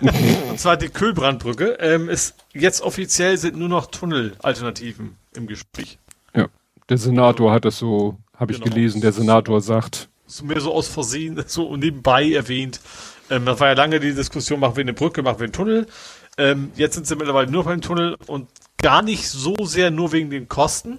und 0.00 0.58
zwar 0.58 0.76
die 0.76 0.88
Kühlbrandbrücke. 0.88 1.78
Ähm, 1.80 2.08
ist 2.08 2.34
jetzt 2.52 2.80
offiziell 2.80 3.36
sind 3.36 3.56
nur 3.56 3.68
noch 3.68 3.86
Tunnelalternativen 3.86 5.16
im 5.34 5.46
Gespräch. 5.46 5.98
Ja, 6.34 6.46
der 6.88 6.98
Senator 6.98 7.52
hat 7.52 7.64
das 7.64 7.78
so, 7.78 8.16
habe 8.34 8.52
ich 8.52 8.60
genau. 8.60 8.72
gelesen, 8.72 9.00
der 9.00 9.12
Senator 9.12 9.60
sagt. 9.60 10.08
So 10.26 10.44
mehr 10.44 10.60
so 10.60 10.72
aus 10.72 10.88
Versehen, 10.88 11.42
so 11.46 11.76
nebenbei 11.76 12.30
erwähnt. 12.30 12.80
Ähm, 13.30 13.44
das 13.44 13.60
war 13.60 13.68
ja 13.68 13.74
lange 13.74 14.00
die 14.00 14.14
Diskussion, 14.14 14.60
machen 14.60 14.76
wir 14.76 14.82
eine 14.82 14.94
Brücke, 14.94 15.22
machen 15.22 15.40
wir 15.40 15.44
einen 15.44 15.52
Tunnel. 15.52 15.86
Ähm, 16.38 16.70
jetzt 16.76 16.94
sind 16.94 17.06
sie 17.06 17.16
mittlerweile 17.16 17.50
nur 17.50 17.64
beim 17.64 17.80
Tunnel 17.80 18.16
und 18.26 18.48
gar 18.76 19.02
nicht 19.02 19.28
so 19.28 19.56
sehr 19.64 19.90
nur 19.90 20.12
wegen 20.12 20.30
den 20.30 20.48
Kosten, 20.48 20.98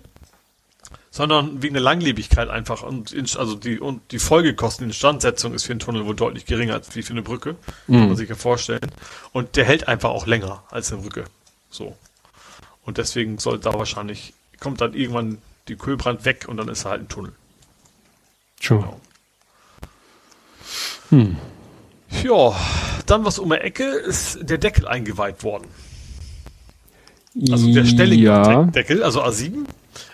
sondern 1.20 1.62
wegen 1.62 1.74
der 1.74 1.84
Langlebigkeit 1.84 2.48
einfach 2.48 2.82
und 2.82 3.14
also 3.38 3.54
die 3.54 3.78
und 3.78 4.14
die 4.14 4.20
Folgekosten, 4.20 4.86
die 4.86 4.92
Instandsetzung 4.92 5.54
ist 5.54 5.66
für 5.66 5.74
einen 5.74 5.82
Tunnel 5.82 6.06
wohl 6.06 6.16
deutlich 6.16 6.46
geringer 6.46 6.76
als 6.76 6.96
wie 6.96 7.02
für 7.02 7.12
eine 7.12 7.22
Brücke, 7.22 7.58
mhm. 7.88 7.94
kann 7.94 8.08
man 8.08 8.16
sich 8.16 8.30
ja 8.30 8.36
vorstellen. 8.36 8.90
Und 9.34 9.58
der 9.58 9.66
hält 9.66 9.90
einfach 9.90 10.12
auch 10.12 10.28
länger 10.28 10.64
als 10.72 10.94
eine 10.94 11.02
Brücke. 11.02 11.26
So. 11.70 11.98
Und 12.86 13.00
deswegen 13.00 13.38
soll 13.38 13.60
da 13.60 13.74
wahrscheinlich, 13.74 14.34
kommt 14.62 14.80
dann 14.80 14.94
irgendwann 14.94 15.40
die 15.68 15.76
Kühlbrand 15.76 16.24
weg 16.24 16.46
und 16.48 16.56
dann 16.56 16.70
ist 16.70 16.86
er 16.86 16.92
halt 16.92 17.02
ein 17.02 17.10
Tunnel. 17.10 17.34
Schon. 18.62 18.80
Genau. 18.80 19.02
Hm. 21.10 21.36
Ja, 22.24 22.56
dann 23.08 23.26
was 23.26 23.40
um 23.40 23.50
die 23.50 23.58
Ecke 23.58 23.84
ist 23.84 24.50
der 24.50 24.58
Deckel 24.58 24.88
eingeweiht 24.88 25.44
worden. 25.44 25.68
Also 27.52 27.74
der 27.74 27.84
Stelling-Deckel, 27.84 29.00
ja. 29.00 29.04
also 29.04 29.22
A7, 29.22 29.66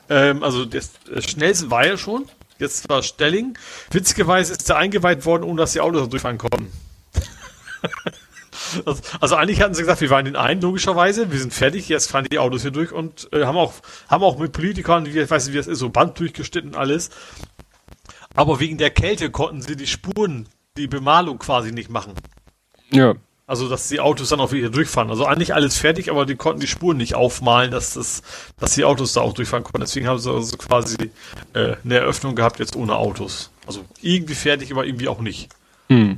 ähm, 0.10 0.44
also 0.44 0.66
das, 0.66 0.92
das 1.12 1.26
schnellste 1.26 1.72
war 1.72 1.86
ja 1.86 1.98
schon. 1.98 2.26
Jetzt 2.58 2.88
war 2.90 3.04
Stelling. 3.04 3.58
Witzigerweise 3.92 4.54
ist 4.54 4.70
der 4.70 4.78
eingeweiht 4.78 5.26
worden, 5.26 5.44
ohne 5.44 5.58
dass 5.58 5.74
die 5.74 5.82
Autos 5.82 6.08
durchfahren 6.10 6.38
konnten. 6.38 6.72
also, 8.86 9.02
also, 9.20 9.36
eigentlich 9.36 9.62
hatten 9.62 9.74
sie 9.74 9.82
gesagt, 9.82 10.02
wir 10.02 10.10
waren 10.10 10.26
den 10.26 10.36
einen, 10.36 10.62
logischerweise, 10.62 11.32
wir 11.32 11.40
sind 11.40 11.54
fertig, 11.54 11.90
jetzt 11.90 12.10
fahren 12.10 12.26
die 12.32 12.40
Autos 12.40 12.62
hier 12.62 12.72
durch 12.72 12.92
und 12.92 13.28
äh, 13.34 13.46
haben 13.46 13.58
auch 13.58 13.74
haben 14.08 14.24
auch 14.24 14.38
mit 14.38 14.54
Politikern, 14.54 15.06
wie, 15.06 15.20
ich 15.20 15.30
weiß 15.30 15.46
nicht, 15.46 15.54
wie 15.54 15.58
das 15.58 15.68
ist, 15.68 15.80
so 15.80 15.90
Band 15.90 16.18
durchgeschnitten 16.18 16.76
alles. 16.76 17.10
Aber 18.34 18.60
wegen 18.60 18.78
der 18.78 18.92
Kälte 18.92 19.30
konnten 19.32 19.62
sie 19.62 19.76
die 19.76 19.88
Spuren, 19.88 20.48
die 20.78 20.88
Bemalung 20.88 21.40
quasi 21.40 21.72
nicht 21.72 21.90
machen. 21.90 22.14
Ja. 22.92 23.16
Also, 23.48 23.70
dass 23.70 23.88
die 23.90 24.00
Autos 24.00 24.30
dann 24.30 24.40
auch 24.40 24.52
wieder 24.52 24.70
durchfahren. 24.70 25.10
Also 25.12 25.26
eigentlich 25.26 25.54
alles 25.54 25.78
fertig, 25.78 26.10
aber 26.10 26.26
die 26.26 26.36
konnten 26.36 26.62
die 26.62 26.68
Spuren 26.68 26.98
nicht 26.98 27.14
aufmalen, 27.14 27.70
dass 27.70 27.94
das, 27.94 28.24
dass 28.58 28.74
die 28.74 28.86
Autos 28.86 29.14
da 29.14 29.22
auch 29.22 29.34
durchfahren 29.34 29.64
konnten. 29.64 29.82
Deswegen 29.82 30.08
haben 30.08 30.18
sie 30.18 30.32
also 30.32 30.58
quasi 30.58 31.12
äh, 31.54 31.76
eine 31.84 31.96
Eröffnung 31.96 32.36
gehabt 32.36 32.60
jetzt 32.60 32.76
ohne 32.76 32.96
Autos. 32.96 33.52
Also 33.68 33.86
irgendwie 34.02 34.34
fertig, 34.34 34.72
aber 34.72 34.86
irgendwie 34.86 35.08
auch 35.08 35.20
nicht. 35.20 35.50
Hm. 35.90 36.18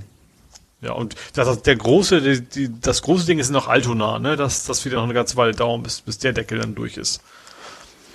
Ja, 0.79 0.93
und 0.93 1.15
das, 1.33 1.63
der 1.63 1.75
große, 1.75 2.21
die, 2.21 2.41
die, 2.41 2.81
das 2.81 3.01
große 3.01 3.25
Ding 3.25 3.39
ist 3.39 3.49
noch 3.49 3.67
Altona, 3.67 4.19
ne? 4.19 4.37
Das, 4.37 4.63
das 4.65 4.85
wird 4.85 4.95
noch 4.95 5.03
eine 5.03 5.13
ganze 5.13 5.35
Weile 5.35 5.53
dauern, 5.53 5.83
bis, 5.83 6.01
bis 6.01 6.19
der 6.19 6.33
Deckel 6.33 6.59
dann 6.59 6.75
durch 6.75 6.97
ist. 6.97 7.21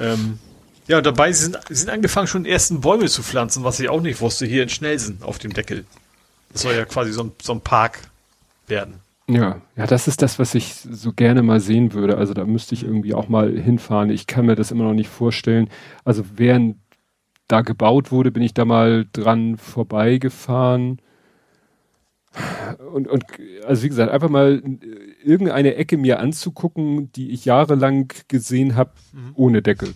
Ähm, 0.01 0.39
ja, 0.87 0.99
und 0.99 1.07
dabei 1.07 1.33
sind, 1.33 1.59
sind 1.69 1.91
angefangen, 1.91 2.29
schon 2.29 2.45
die 2.45 2.51
ersten 2.51 2.81
Bäume 2.81 3.09
zu 3.09 3.23
pflanzen, 3.23 3.65
was 3.65 3.81
ich 3.81 3.89
auch 3.89 4.01
nicht 4.01 4.21
wusste, 4.21 4.47
hier 4.47 4.63
in 4.63 4.69
Schnelsen 4.69 5.19
auf 5.23 5.39
dem 5.39 5.53
Deckel. 5.53 5.85
Das 6.53 6.63
soll 6.63 6.75
ja 6.75 6.85
quasi 6.85 7.13
so 7.13 7.25
ein, 7.25 7.33
so 7.43 7.53
ein 7.53 7.61
Park 7.61 7.99
werden. 8.67 9.01
Ja, 9.29 9.63
ja, 9.77 9.87
das 9.87 10.09
ist 10.09 10.21
das, 10.21 10.39
was 10.39 10.55
ich 10.55 10.75
so 10.75 11.13
gerne 11.13 11.43
mal 11.43 11.61
sehen 11.61 11.93
würde. 11.93 12.19
Also 12.19 12.35
da 12.35 12.45
müsste 12.45 12.75
ich 12.75 12.85
irgendwie 12.85 13.15
auch 13.15 13.29
mal 13.29 13.57
hinfahren. 13.57 14.11
Ich 14.11 14.27
kann 14.27 14.47
mir 14.47 14.57
das 14.57 14.71
immer 14.71 14.85
noch 14.85 14.95
nicht 14.95 15.09
vorstellen. 15.09 15.69
Also 16.05 16.25
während 16.35 16.77
da 17.49 17.63
gebaut 17.63 18.11
wurde, 18.11 18.31
bin 18.31 18.43
ich 18.43 18.55
da 18.55 18.65
mal 18.65 19.07
dran 19.13 19.57
vorbeigefahren. 19.57 21.01
Und, 22.93 23.09
und 23.09 23.25
also 23.67 23.83
wie 23.83 23.89
gesagt, 23.89 24.11
einfach 24.11 24.31
mal 24.31 24.63
irgendeine 25.23 25.75
Ecke 25.77 25.99
mir 25.99 26.19
anzugucken, 26.19 27.13
die 27.13 27.31
ich 27.31 27.45
jahrelang 27.45 28.13
gesehen 28.29 28.75
habe, 28.75 28.93
mhm. 29.13 29.33
ohne 29.35 29.63
Deckel. 29.63 29.95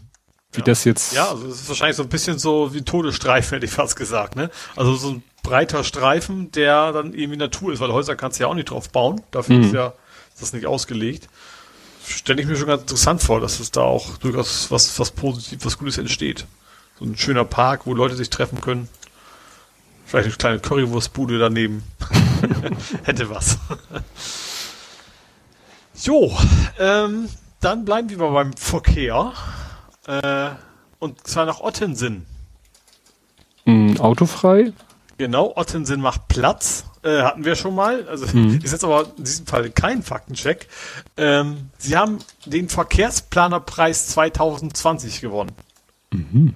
Wie 0.52 0.60
ja. 0.60 0.64
das 0.64 0.84
jetzt. 0.84 1.14
Ja, 1.14 1.30
also 1.30 1.48
das 1.48 1.62
ist 1.62 1.68
wahrscheinlich 1.68 1.96
so 1.96 2.02
ein 2.02 2.08
bisschen 2.08 2.38
so 2.38 2.72
wie 2.74 2.82
Todesstreifen, 2.82 3.56
hätte 3.56 3.66
ich 3.66 3.72
fast 3.72 3.96
gesagt, 3.96 4.36
ne? 4.36 4.50
Also 4.76 4.94
so 4.94 5.10
ein 5.10 5.22
breiter 5.46 5.84
Streifen, 5.84 6.50
der 6.50 6.92
dann 6.92 7.14
irgendwie 7.14 7.38
Natur 7.38 7.72
ist, 7.72 7.80
weil 7.80 7.92
Häuser 7.92 8.16
kannst 8.16 8.38
du 8.38 8.44
ja 8.44 8.48
auch 8.48 8.54
nicht 8.54 8.70
drauf 8.70 8.90
bauen. 8.90 9.22
Dafür 9.30 9.56
mhm. 9.56 9.62
ist 9.62 9.72
ja 9.72 9.92
ist 10.34 10.42
das 10.42 10.52
nicht 10.52 10.66
ausgelegt. 10.66 11.28
Stelle 12.04 12.42
ich 12.42 12.48
mir 12.48 12.56
schon 12.56 12.66
ganz 12.66 12.82
interessant 12.82 13.22
vor, 13.22 13.40
dass 13.40 13.60
es 13.60 13.70
da 13.70 13.80
auch 13.80 14.18
durchaus 14.18 14.70
was, 14.70 14.98
was 14.98 15.12
positiv, 15.12 15.64
was 15.64 15.78
Gutes 15.78 15.98
entsteht. 15.98 16.46
So 16.98 17.04
ein 17.04 17.16
schöner 17.16 17.44
Park, 17.44 17.86
wo 17.86 17.94
Leute 17.94 18.16
sich 18.16 18.28
treffen 18.28 18.60
können. 18.60 18.88
Vielleicht 20.04 20.26
eine 20.26 20.36
kleine 20.36 20.58
Currywurstbude 20.58 21.38
daneben. 21.38 21.84
Hätte 23.04 23.30
was. 23.30 23.58
jo, 26.02 26.36
ähm, 26.78 27.28
dann 27.60 27.84
bleiben 27.84 28.10
wir 28.10 28.18
mal 28.18 28.32
beim 28.32 28.52
Verkehr. 28.52 29.32
Äh, 30.06 30.50
und 30.98 31.26
zwar 31.26 31.46
nach 31.46 31.60
Ottensen. 31.60 32.26
Mm, 33.64 33.96
autofrei? 33.98 34.72
Genau, 35.18 35.52
Ottensen 35.56 36.00
macht 36.00 36.28
Platz. 36.28 36.84
Äh, 37.02 37.22
hatten 37.22 37.44
wir 37.44 37.54
schon 37.54 37.74
mal. 37.74 38.06
Also 38.08 38.26
mhm. 38.36 38.60
ist 38.62 38.72
jetzt 38.72 38.84
aber 38.84 39.06
in 39.16 39.24
diesem 39.24 39.46
Fall 39.46 39.70
kein 39.70 40.02
Faktencheck. 40.02 40.68
Ähm, 41.16 41.70
sie 41.78 41.96
haben 41.96 42.18
den 42.44 42.68
Verkehrsplanerpreis 42.68 44.08
2020 44.08 45.20
gewonnen. 45.20 45.52
Mhm. 46.12 46.54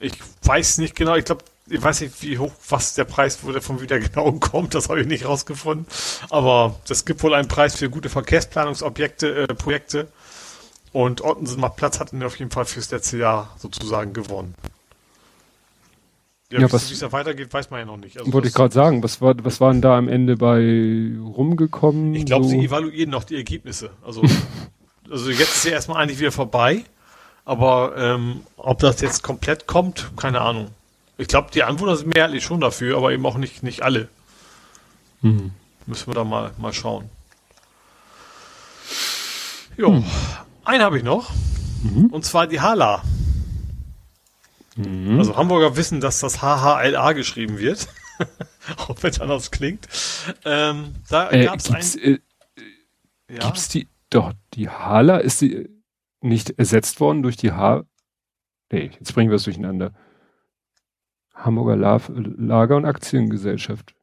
Ich 0.00 0.14
weiß 0.42 0.78
nicht 0.78 0.96
genau, 0.96 1.14
ich 1.14 1.24
glaube, 1.24 1.44
ich 1.68 1.82
weiß 1.82 2.00
nicht, 2.00 2.22
wie 2.22 2.38
hoch, 2.38 2.52
was 2.68 2.94
der 2.94 3.04
Preis 3.04 3.44
wurde 3.44 3.60
von 3.60 3.80
wieder 3.80 3.98
genau 4.00 4.32
kommt, 4.32 4.74
das 4.74 4.88
habe 4.88 5.00
ich 5.00 5.06
nicht 5.06 5.24
rausgefunden. 5.24 5.86
Aber 6.28 6.74
es 6.88 7.04
gibt 7.04 7.22
wohl 7.22 7.34
einen 7.34 7.48
Preis 7.48 7.76
für 7.76 7.88
gute 7.88 8.08
Verkehrsplanungsobjekte, 8.08 9.42
äh, 9.42 9.46
Projekte. 9.54 10.08
Und 10.92 11.22
Ottensen 11.22 11.60
macht 11.60 11.76
Platz, 11.76 12.00
hat 12.00 12.12
ihn 12.12 12.22
auf 12.22 12.38
jeden 12.38 12.50
Fall 12.50 12.66
fürs 12.66 12.90
letzte 12.90 13.16
Jahr 13.16 13.56
sozusagen 13.58 14.12
gewonnen. 14.12 14.54
Ja, 16.52 16.60
ja 16.60 16.70
wie 16.70 16.76
es 16.76 16.98
da 16.98 17.10
weitergeht, 17.12 17.52
weiß 17.52 17.70
man 17.70 17.80
ja 17.80 17.86
noch 17.86 17.96
nicht. 17.96 18.18
Also 18.18 18.32
wollte 18.32 18.48
ich 18.48 18.54
gerade 18.54 18.74
sagen, 18.74 19.02
was 19.02 19.22
war, 19.22 19.34
was 19.42 19.60
waren 19.60 19.80
da 19.80 19.96
am 19.96 20.08
Ende 20.08 20.36
bei 20.36 21.12
rumgekommen? 21.24 22.14
Ich 22.14 22.26
glaube, 22.26 22.44
so? 22.44 22.50
sie 22.50 22.66
evaluieren 22.66 23.10
noch 23.10 23.24
die 23.24 23.36
Ergebnisse. 23.36 23.90
Also, 24.04 24.22
also 25.10 25.30
jetzt 25.30 25.56
ist 25.56 25.64
ja 25.64 25.72
erstmal 25.72 26.02
eigentlich 26.02 26.20
wieder 26.20 26.32
vorbei. 26.32 26.84
Aber 27.44 27.94
ähm, 27.96 28.40
ob 28.56 28.80
das 28.80 29.00
jetzt 29.00 29.22
komplett 29.22 29.66
kommt, 29.66 30.12
keine 30.16 30.42
Ahnung. 30.42 30.68
Ich 31.16 31.26
glaube, 31.26 31.50
die 31.52 31.62
Anwohner 31.62 31.96
sind 31.96 32.14
mehrheitlich 32.14 32.44
schon 32.44 32.60
dafür, 32.60 32.96
aber 32.96 33.12
eben 33.12 33.24
auch 33.26 33.36
nicht, 33.36 33.62
nicht 33.62 33.82
alle. 33.82 34.08
Mhm. 35.22 35.52
Müssen 35.86 36.06
wir 36.06 36.14
da 36.14 36.24
mal, 36.24 36.52
mal 36.58 36.72
schauen. 36.72 37.08
Jo, 39.76 39.88
hm. 39.88 40.04
einen 40.64 40.82
habe 40.82 40.98
ich 40.98 41.04
noch. 41.04 41.30
Mhm. 41.82 42.06
Und 42.06 42.24
zwar 42.24 42.46
die 42.46 42.60
Hala. 42.60 43.02
Mhm. 44.76 45.18
Also 45.18 45.36
Hamburger 45.36 45.76
wissen, 45.76 46.00
dass 46.00 46.20
das 46.20 46.40
HHLA 46.40 47.12
geschrieben 47.12 47.58
wird. 47.58 47.88
auch 48.76 49.02
wenn 49.02 49.10
es 49.10 49.20
anders 49.20 49.50
klingt. 49.50 49.88
Ähm, 50.44 50.94
da 51.08 51.30
äh, 51.30 51.44
gab's 51.44 51.64
gibt's, 51.64 51.96
ein, 51.96 52.02
äh, 52.02 52.18
ja? 53.28 53.46
gibt's 53.46 53.68
die, 53.68 53.88
doch, 54.10 54.32
die 54.54 54.68
Hala, 54.68 55.18
ist 55.18 55.38
sie 55.38 55.68
nicht 56.20 56.50
ersetzt 56.58 57.00
worden 57.00 57.22
durch 57.22 57.36
die 57.36 57.52
H, 57.52 57.84
nee, 58.70 58.90
jetzt 58.98 59.14
bringen 59.14 59.30
wir 59.30 59.36
es 59.36 59.44
durcheinander. 59.44 59.92
Hamburger 61.34 61.76
Lager- 61.76 62.76
und 62.76 62.84
Aktiengesellschaft. 62.84 63.94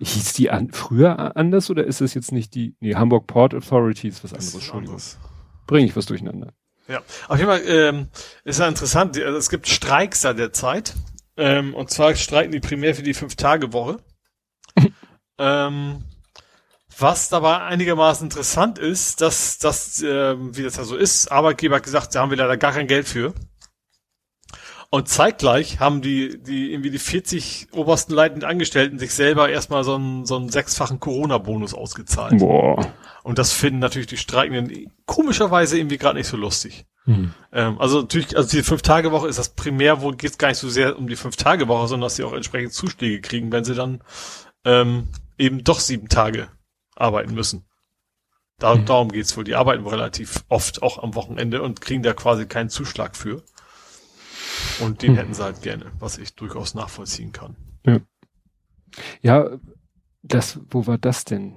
Hieß 0.00 0.32
die 0.34 0.50
an, 0.50 0.70
früher 0.70 1.36
anders 1.36 1.70
oder 1.70 1.84
ist 1.84 2.00
es 2.00 2.14
jetzt 2.14 2.32
nicht 2.32 2.54
die, 2.54 2.76
nee, 2.80 2.94
Hamburg 2.94 3.26
Port 3.26 3.54
Authority 3.54 4.08
ist 4.08 4.22
was 4.24 4.32
anderes, 4.32 4.54
Entschuldigung. 4.54 5.00
Bringe 5.66 5.86
ich 5.86 5.96
was 5.96 6.06
durcheinander. 6.06 6.52
Ja, 6.88 7.02
auf 7.28 7.38
jeden 7.38 7.50
Fall 7.50 7.62
ähm, 7.66 8.08
ist 8.44 8.60
ja 8.60 8.66
interessant. 8.66 9.16
Also 9.22 9.38
es 9.38 9.50
gibt 9.50 9.68
Streiks 9.68 10.22
da 10.22 10.32
derzeit. 10.32 10.94
Ähm, 11.36 11.74
und 11.74 11.90
zwar 11.90 12.14
streiken 12.16 12.50
die 12.50 12.60
primär 12.60 12.94
für 12.94 13.02
die 13.02 13.14
Fünf-Tage-Woche. 13.14 13.98
ähm, 15.38 16.02
was 16.98 17.28
dabei 17.28 17.60
einigermaßen 17.60 18.26
interessant 18.26 18.78
ist, 18.78 19.20
dass 19.20 19.58
das, 19.58 20.02
äh, 20.02 20.34
wie 20.36 20.64
das 20.64 20.76
ja 20.76 20.84
so 20.84 20.96
ist, 20.96 21.30
Arbeitgeber 21.30 21.76
hat 21.76 21.84
gesagt, 21.84 22.14
da 22.14 22.22
haben 22.22 22.30
wir 22.30 22.38
leider 22.38 22.56
gar 22.56 22.72
kein 22.72 22.88
Geld 22.88 23.06
für. 23.06 23.34
Und 24.90 25.08
zeitgleich 25.08 25.80
haben 25.80 26.00
die, 26.00 26.42
die 26.42 26.72
irgendwie 26.72 26.90
die 26.90 26.98
40 26.98 27.68
obersten 27.72 28.14
leitenden 28.14 28.48
Angestellten 28.48 28.98
sich 28.98 29.12
selber 29.12 29.50
erstmal 29.50 29.84
so 29.84 29.96
einen, 29.96 30.24
so 30.24 30.36
einen 30.36 30.48
sechsfachen 30.48 30.98
Corona-Bonus 30.98 31.74
ausgezahlt. 31.74 32.38
Boah. 32.38 32.90
Und 33.22 33.38
das 33.38 33.52
finden 33.52 33.80
natürlich 33.80 34.06
die 34.06 34.16
Streikenden 34.16 34.90
komischerweise 35.04 35.76
irgendwie 35.76 35.98
gerade 35.98 36.16
nicht 36.16 36.28
so 36.28 36.38
lustig. 36.38 36.86
Hm. 37.04 37.34
Ähm, 37.52 37.78
also 37.78 38.00
natürlich, 38.00 38.34
also 38.34 38.48
die 38.56 38.62
Fünf-Tage-Woche 38.62 39.28
ist 39.28 39.38
das 39.38 39.50
primär, 39.50 40.00
wo 40.00 40.10
geht 40.12 40.30
es 40.30 40.38
gar 40.38 40.48
nicht 40.48 40.58
so 40.58 40.70
sehr 40.70 40.98
um 40.98 41.06
die 41.06 41.16
Fünf-Tage-Woche, 41.16 41.88
sondern 41.88 42.06
dass 42.06 42.16
sie 42.16 42.24
auch 42.24 42.32
entsprechend 42.32 42.72
Zuschläge 42.72 43.20
kriegen, 43.20 43.52
wenn 43.52 43.64
sie 43.64 43.74
dann 43.74 44.02
ähm, 44.64 45.08
eben 45.36 45.64
doch 45.64 45.80
sieben 45.80 46.08
Tage 46.08 46.48
arbeiten 46.96 47.34
müssen. 47.34 47.66
Da, 48.58 48.74
hm. 48.74 48.86
Darum 48.86 49.12
geht's 49.12 49.36
wohl. 49.36 49.44
Die 49.44 49.54
arbeiten 49.54 49.86
relativ 49.86 50.44
oft 50.48 50.82
auch 50.82 51.02
am 51.02 51.14
Wochenende 51.14 51.60
und 51.60 51.82
kriegen 51.82 52.02
da 52.02 52.14
quasi 52.14 52.46
keinen 52.46 52.70
Zuschlag 52.70 53.16
für. 53.16 53.42
Und 54.80 55.02
den 55.02 55.10
hm. 55.10 55.16
hätten 55.16 55.34
sie 55.34 55.42
halt 55.42 55.62
gerne, 55.62 55.86
was 55.98 56.18
ich 56.18 56.34
durchaus 56.34 56.74
nachvollziehen 56.74 57.32
kann. 57.32 57.56
Ja. 57.84 58.00
Ja, 59.22 59.50
das, 60.22 60.60
wo 60.70 60.86
war 60.86 60.98
das 60.98 61.24
denn? 61.24 61.56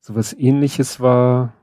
Sowas 0.00 0.32
ähnliches 0.32 1.00
war, 1.00 1.54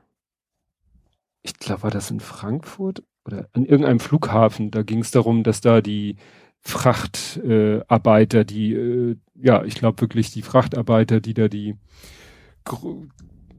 ich 1.42 1.58
glaube, 1.58 1.84
war 1.84 1.90
das 1.90 2.10
in 2.10 2.20
Frankfurt 2.20 3.02
oder 3.24 3.48
an 3.52 3.64
irgendeinem 3.64 4.00
Flughafen. 4.00 4.70
Da 4.70 4.82
ging 4.82 5.00
es 5.00 5.10
darum, 5.10 5.44
dass 5.44 5.60
da 5.60 5.80
die 5.80 6.16
Frachtarbeiter, 6.60 8.40
äh, 8.40 8.44
die, 8.44 8.74
äh, 8.74 9.16
ja, 9.34 9.64
ich 9.64 9.74
glaube 9.74 10.00
wirklich 10.00 10.30
die 10.30 10.42
Frachtarbeiter, 10.42 11.20
die 11.20 11.34
da 11.34 11.48
die 11.48 11.76
Gr 12.64 13.06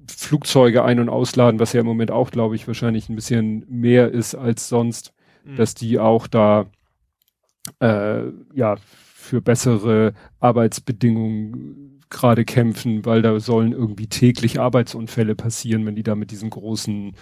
Flugzeuge 0.07 0.83
ein- 0.83 0.99
und 0.99 1.09
ausladen, 1.09 1.59
was 1.59 1.73
ja 1.73 1.79
im 1.79 1.87
Moment 1.87 2.11
auch, 2.11 2.29
glaube 2.29 2.55
ich, 2.55 2.67
wahrscheinlich 2.67 3.09
ein 3.09 3.15
bisschen 3.15 3.65
mehr 3.67 4.11
ist 4.11 4.35
als 4.35 4.69
sonst, 4.69 5.14
mhm. 5.45 5.55
dass 5.55 5.75
die 5.75 5.99
auch 5.99 6.27
da 6.27 6.65
äh, 7.79 8.23
ja 8.53 8.75
für 9.15 9.41
bessere 9.41 10.13
Arbeitsbedingungen 10.39 12.01
gerade 12.09 12.45
kämpfen, 12.45 13.05
weil 13.05 13.21
da 13.21 13.39
sollen 13.39 13.71
irgendwie 13.71 14.07
täglich 14.07 14.59
Arbeitsunfälle 14.59 15.35
passieren, 15.35 15.85
wenn 15.85 15.95
die 15.95 16.03
da 16.03 16.15
mit 16.15 16.31
diesen 16.31 16.49
großen 16.49 17.15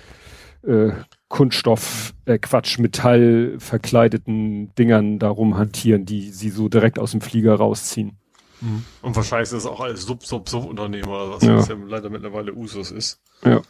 äh, 0.64 0.92
Kunststoff, 1.30 2.14
äh, 2.26 2.38
Quatsch, 2.38 2.80
Metall 2.80 3.56
verkleideten 3.60 4.74
Dingern 4.76 5.20
da 5.20 5.30
rumhantieren, 5.30 6.06
die 6.06 6.30
sie 6.30 6.50
so 6.50 6.70
direkt 6.70 7.00
aus 7.00 7.12
dem 7.12 7.22
Flieger 7.22 7.56
rausziehen. 7.56 8.18
Mhm. 8.62 8.84
Und 9.02 9.16
wahrscheinlich 9.16 9.52
ist 9.52 9.54
das 9.54 9.66
auch 9.66 9.80
alles 9.80 10.06
Sub, 10.06 10.26
Sub, 10.26 10.48
Sub-Unternehmen 10.48 11.08
oder 11.08 11.32
was, 11.32 11.44
ja. 11.44 11.58
was 11.58 11.68
ja 11.68 11.76
leider 11.86 12.10
mittlerweile 12.10 12.54
Usus 12.54 12.92
ist. 12.92 13.22
Ja. 13.44 13.62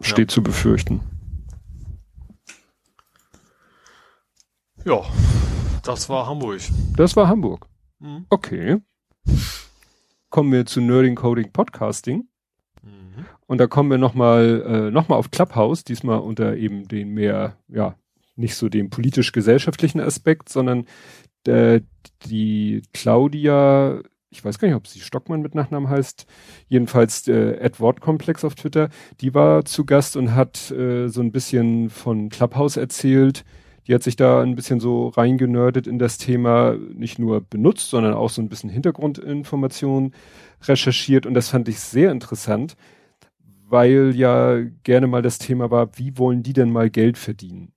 Steht 0.00 0.30
ja. 0.30 0.34
zu 0.34 0.42
befürchten. 0.42 1.00
Ja, 4.84 5.02
das 5.82 6.08
war 6.08 6.26
Hamburg. 6.26 6.60
Das 6.96 7.16
war 7.16 7.28
Hamburg. 7.28 7.66
Mhm. 7.98 8.26
Okay 8.28 8.80
kommen 10.34 10.50
wir 10.50 10.66
zu 10.66 10.80
Nerding 10.80 11.14
Coding 11.14 11.52
Podcasting. 11.52 12.26
Mhm. 12.82 13.24
Und 13.46 13.58
da 13.58 13.68
kommen 13.68 13.88
wir 13.88 13.98
nochmal 13.98 14.64
äh, 14.66 14.90
noch 14.90 15.06
mal 15.06 15.14
auf 15.14 15.30
Clubhouse, 15.30 15.84
diesmal 15.84 16.18
unter 16.18 16.56
eben 16.56 16.88
den 16.88 17.10
mehr, 17.10 17.56
ja, 17.68 17.94
nicht 18.34 18.56
so 18.56 18.68
dem 18.68 18.90
politisch-gesellschaftlichen 18.90 20.00
Aspekt, 20.00 20.48
sondern 20.48 20.86
äh, 21.46 21.82
die 22.24 22.82
Claudia, 22.92 24.00
ich 24.30 24.44
weiß 24.44 24.58
gar 24.58 24.66
nicht, 24.66 24.76
ob 24.76 24.88
sie 24.88 24.98
Stockmann 24.98 25.40
mit 25.40 25.54
Nachnamen 25.54 25.88
heißt, 25.88 26.26
jedenfalls 26.66 27.28
äh, 27.28 27.52
Edward 27.58 28.00
Komplex 28.00 28.44
auf 28.44 28.56
Twitter, 28.56 28.88
die 29.20 29.34
war 29.34 29.64
zu 29.64 29.84
Gast 29.84 30.16
und 30.16 30.34
hat 30.34 30.72
äh, 30.72 31.06
so 31.06 31.20
ein 31.20 31.30
bisschen 31.30 31.90
von 31.90 32.28
Clubhouse 32.28 32.76
erzählt, 32.76 33.44
Die 33.86 33.94
hat 33.94 34.02
sich 34.02 34.16
da 34.16 34.42
ein 34.42 34.54
bisschen 34.54 34.80
so 34.80 35.08
reingenördet 35.08 35.86
in 35.86 35.98
das 35.98 36.18
Thema, 36.18 36.74
nicht 36.94 37.18
nur 37.18 37.42
benutzt, 37.42 37.90
sondern 37.90 38.14
auch 38.14 38.30
so 38.30 38.40
ein 38.40 38.48
bisschen 38.48 38.70
Hintergrundinformationen 38.70 40.14
recherchiert 40.62 41.26
und 41.26 41.34
das 41.34 41.50
fand 41.50 41.68
ich 41.68 41.80
sehr 41.80 42.10
interessant, 42.10 42.76
weil 43.66 44.12
ja 44.14 44.62
gerne 44.82 45.06
mal 45.06 45.22
das 45.22 45.38
Thema 45.38 45.70
war, 45.70 45.98
wie 45.98 46.16
wollen 46.16 46.42
die 46.42 46.52
denn 46.52 46.70
mal 46.70 46.90
Geld 46.90 47.18
verdienen? 47.18 47.72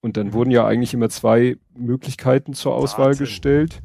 Und 0.00 0.16
dann 0.16 0.28
mhm. 0.28 0.32
wurden 0.32 0.50
ja 0.50 0.66
eigentlich 0.66 0.94
immer 0.94 1.08
zwei 1.08 1.56
Möglichkeiten 1.76 2.54
zur 2.54 2.74
Auswahl 2.74 3.08
Wahnsinn. 3.08 3.24
gestellt. 3.24 3.82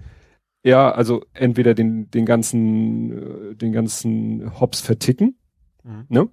Ja, 0.63 0.91
also 0.91 1.23
entweder 1.33 1.75
den, 1.75 2.09
den 2.09 2.25
ganzen, 2.25 3.51
äh, 3.51 3.55
den 3.55 3.71
ganzen 3.71 4.59
Hops 4.59 4.81
verticken, 4.81 5.37
mhm. 5.83 6.05
ne? 6.09 6.29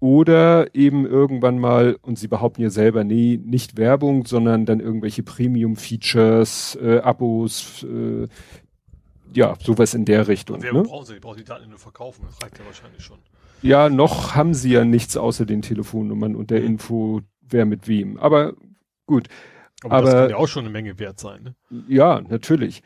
Oder 0.00 0.74
eben 0.74 1.06
irgendwann 1.06 1.58
mal, 1.58 1.96
und 2.02 2.18
sie 2.18 2.28
behaupten 2.28 2.62
ja 2.62 2.70
selber, 2.70 3.04
nee, 3.04 3.40
nicht 3.42 3.76
Werbung, 3.76 4.26
sondern 4.26 4.66
dann 4.66 4.80
irgendwelche 4.80 5.22
Premium-Features, 5.22 6.78
äh, 6.82 6.98
Abos, 6.98 7.84
äh, 7.84 8.28
ja, 9.32 9.54
sowas 9.60 9.94
in 9.94 10.04
der 10.04 10.28
Richtung. 10.28 10.62
Werbung 10.62 10.82
ne? 10.82 10.88
brauchen 10.88 11.06
sie, 11.06 11.14
die 11.14 11.20
brauchen 11.20 11.38
die 11.38 11.44
Daten 11.44 11.68
nur 11.68 11.78
verkaufen, 11.78 12.24
das 12.26 12.42
reicht 12.42 12.58
ja 12.58 12.64
wahrscheinlich 12.66 13.02
schon. 13.02 13.18
Ja, 13.62 13.88
noch 13.88 14.34
haben 14.34 14.52
sie 14.52 14.72
ja 14.72 14.84
nichts 14.84 15.16
außer 15.16 15.46
den 15.46 15.62
Telefonnummern 15.62 16.36
und 16.36 16.50
der 16.50 16.60
mhm. 16.60 16.66
Info, 16.66 17.20
wer 17.40 17.64
mit 17.64 17.88
wem. 17.88 18.18
Aber 18.18 18.52
gut. 19.06 19.28
Aber, 19.82 19.96
Aber 19.96 20.06
das 20.06 20.14
kann 20.14 20.30
ja 20.30 20.36
auch 20.36 20.48
schon 20.48 20.64
eine 20.64 20.72
Menge 20.72 20.98
wert 20.98 21.18
sein, 21.18 21.42
ne? 21.42 21.54
Ja, 21.88 22.20
natürlich. 22.20 22.82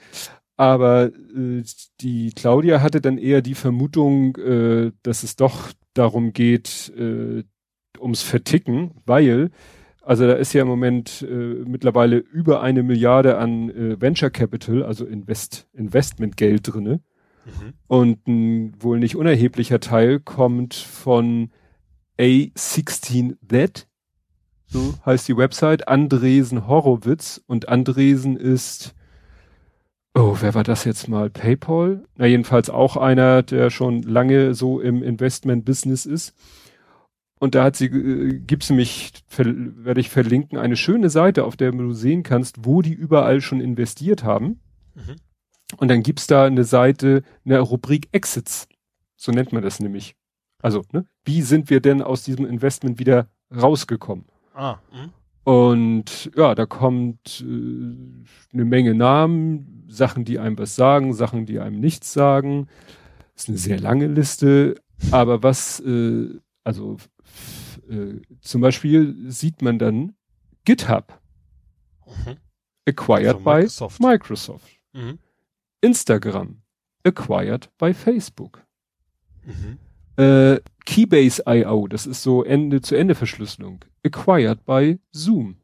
Aber 0.59 1.07
äh, 1.07 1.63
die 2.01 2.33
Claudia 2.33 2.83
hatte 2.83 3.01
dann 3.01 3.17
eher 3.17 3.43
die 3.43 3.55
Vermutung, 3.55 4.37
äh, 4.37 4.91
dass 5.05 5.23
es 5.23 5.37
doch 5.37 5.71
darum 5.95 6.33
geht, 6.33 6.93
äh, 6.99 7.45
ums 8.01 8.23
Verticken, 8.23 8.91
weil, 9.07 9.51
also 10.03 10.27
da 10.27 10.33
ist 10.33 10.53
ja 10.53 10.63
im 10.63 10.69
Moment 10.69 11.25
äh, 11.29 11.65
mittlerweile 11.65 12.19
über 12.19 12.61
eine 12.61 12.83
Milliarde 12.83 13.39
an 13.39 13.71
äh, 13.71 14.01
Venture 14.01 14.31
Capital, 14.31 14.83
also 14.83 15.07
Invest, 15.07 15.69
Investmentgeld 15.73 16.75
drinne. 16.75 17.03
Mhm. 17.47 17.75
Und 17.87 18.27
ein 18.27 18.83
wohl 18.83 18.99
nicht 18.99 19.15
unerheblicher 19.15 19.79
Teil 19.79 20.19
kommt 20.19 20.75
von 20.75 21.51
A16Z, 22.19 23.87
so 24.67 24.95
heißt 25.07 25.29
die 25.29 25.37
Website, 25.37 25.87
Andresen 25.87 26.67
Horowitz 26.67 27.41
und 27.47 27.69
Andresen 27.69 28.37
ist 28.37 28.97
oh, 30.15 30.37
wer 30.41 30.55
war 30.55 30.65
das 30.65 30.85
jetzt 30.85 31.09
mal? 31.09 31.31
PayPal? 31.31 32.05
Na, 32.17 32.27
jedenfalls 32.27 32.71
auch 32.71 32.97
einer, 32.97 33.43
der 33.43 33.71
schon 33.71 34.03
lange 34.03 34.55
so 34.55 34.81
im 34.81 35.03
Investment-Business 35.03 36.07
ist. 36.07 36.35
Und 37.39 37.55
da 37.55 37.65
hat 37.65 37.77
sie, 37.77 37.87
äh, 37.87 38.39
gibt's 38.41 38.69
nämlich, 38.71 39.13
werde 39.37 40.01
ich 40.01 40.11
verlinken, 40.11 40.59
eine 40.59 40.77
schöne 40.77 41.09
Seite, 41.09 41.45
auf 41.45 41.57
der 41.57 41.71
du 41.71 41.93
sehen 41.93 42.23
kannst, 42.23 42.65
wo 42.65 42.83
die 42.83 42.93
überall 42.93 43.41
schon 43.41 43.61
investiert 43.61 44.25
haben. 44.25 44.61
Mhm. 44.95 45.17
Und 45.77 45.89
dann 45.89 46.03
gibt's 46.03 46.27
da 46.27 46.45
eine 46.45 46.65
Seite, 46.65 47.23
eine 47.45 47.61
Rubrik 47.61 48.09
Exits. 48.13 48.69
So 49.17 49.33
nennt 49.33 49.53
man 49.53 49.63
das 49.63 49.81
nämlich. 49.81 50.17
Also, 50.61 50.83
ne? 50.93 51.05
Wie 51.25 51.43
sind 51.43 51.71
wir 51.71 51.81
denn 51.81 52.03
aus 52.03 52.25
diesem 52.25 52.47
Investment 52.47 52.99
wieder 52.99 53.29
rausgekommen? 53.55 54.25
Ah, 54.55 54.79
mh. 54.93 55.11
Und 55.45 56.31
ja, 56.37 56.55
da 56.55 56.67
kommt 56.67 57.41
äh, 57.41 57.45
eine 58.53 58.65
Menge 58.65 58.95
Namen, 58.95 59.78
Sachen, 59.89 60.25
die 60.25 60.39
einem 60.39 60.59
was 60.59 60.77
sagen, 60.77 61.15
Sachen, 61.15 61.47
die 61.47 61.59
einem 61.59 61.81
nichts 61.81 62.13
sagen. 62.13 62.69
Das 63.35 63.45
ist 63.45 63.49
eine 63.49 63.59
sehr 63.59 63.81
lange 63.81 64.07
Liste, 64.07 64.77
aber 65.11 65.43
was, 65.43 65.81
äh, 65.81 66.29
also 66.65 66.99
äh, 67.89 68.21
zum 68.41 68.61
Beispiel 68.61 69.17
sieht 69.31 69.63
man 69.63 69.79
dann 69.79 70.15
GitHub 70.65 71.21
mhm. 72.07 72.37
acquired 72.87 73.37
also 73.37 73.51
Microsoft. 73.51 73.99
by 73.99 74.07
Microsoft. 74.07 74.81
Mhm. 74.93 75.19
Instagram 75.81 76.63
acquired 77.05 77.71
by 77.79 77.95
Facebook. 77.95 78.65
Mhm. 79.45 79.79
Äh, 80.23 80.61
Keybase.io, 80.85 81.87
das 81.87 82.07
ist 82.07 82.23
so 82.23 82.43
Ende-zu-Ende-Verschlüsselung, 82.43 83.85
acquired 84.05 84.65
by 84.65 84.99
Zoom. 85.13 85.57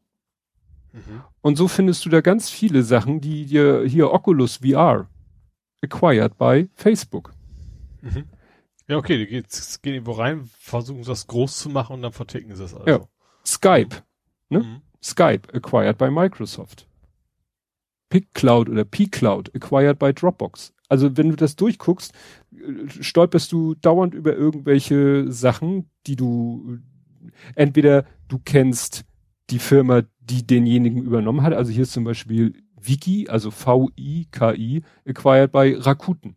Mhm. 0.94 1.22
Und 1.40 1.56
so 1.56 1.66
findest 1.66 2.04
du 2.04 2.08
da 2.08 2.20
ganz 2.20 2.50
viele 2.50 2.84
Sachen, 2.84 3.20
die 3.20 3.46
dir 3.46 3.84
hier 3.84 4.12
Oculus 4.12 4.58
VR, 4.58 5.08
acquired 5.82 6.38
by 6.38 6.68
Facebook. 6.74 7.32
Mhm. 8.00 8.24
Ja, 8.86 8.96
okay, 8.96 9.18
die 9.18 9.26
geht, 9.26 9.48
gehen 9.82 9.94
irgendwo 9.94 10.12
rein, 10.12 10.48
versuchen 10.58 11.02
das 11.02 11.26
groß 11.26 11.58
zu 11.58 11.68
machen 11.68 11.94
und 11.94 12.02
dann 12.02 12.12
verticken 12.12 12.54
sie 12.54 12.64
es 12.64 12.74
also. 12.74 12.86
Ja. 12.86 13.00
Skype, 13.44 14.02
ne? 14.50 14.60
Mhm. 14.60 14.82
Skype, 15.02 15.52
acquired 15.52 15.98
by 15.98 16.10
Microsoft. 16.10 16.86
PicCloud 18.10 18.68
oder 18.68 18.84
P-Cloud, 18.84 19.54
acquired 19.54 19.98
by 19.98 20.14
Dropbox. 20.14 20.72
Also 20.88 21.16
wenn 21.16 21.30
du 21.30 21.36
das 21.36 21.56
durchguckst, 21.56 22.12
stolperst 22.88 23.50
du 23.50 23.74
dauernd 23.74 24.14
über 24.14 24.36
irgendwelche 24.36 25.32
Sachen, 25.32 25.90
die 26.06 26.14
du 26.14 26.78
entweder 27.56 28.04
du 28.28 28.38
kennst 28.38 29.04
die 29.50 29.58
Firma, 29.58 30.02
die 30.20 30.46
denjenigen 30.46 31.02
übernommen 31.02 31.42
hat. 31.42 31.52
Also 31.52 31.70
hier 31.70 31.82
ist 31.82 31.92
zum 31.92 32.04
Beispiel 32.04 32.54
Wiki, 32.80 33.28
also 33.28 33.50
V-I-K-I, 33.50 34.82
acquired 35.06 35.52
by 35.52 35.74
Rakuten. 35.78 36.36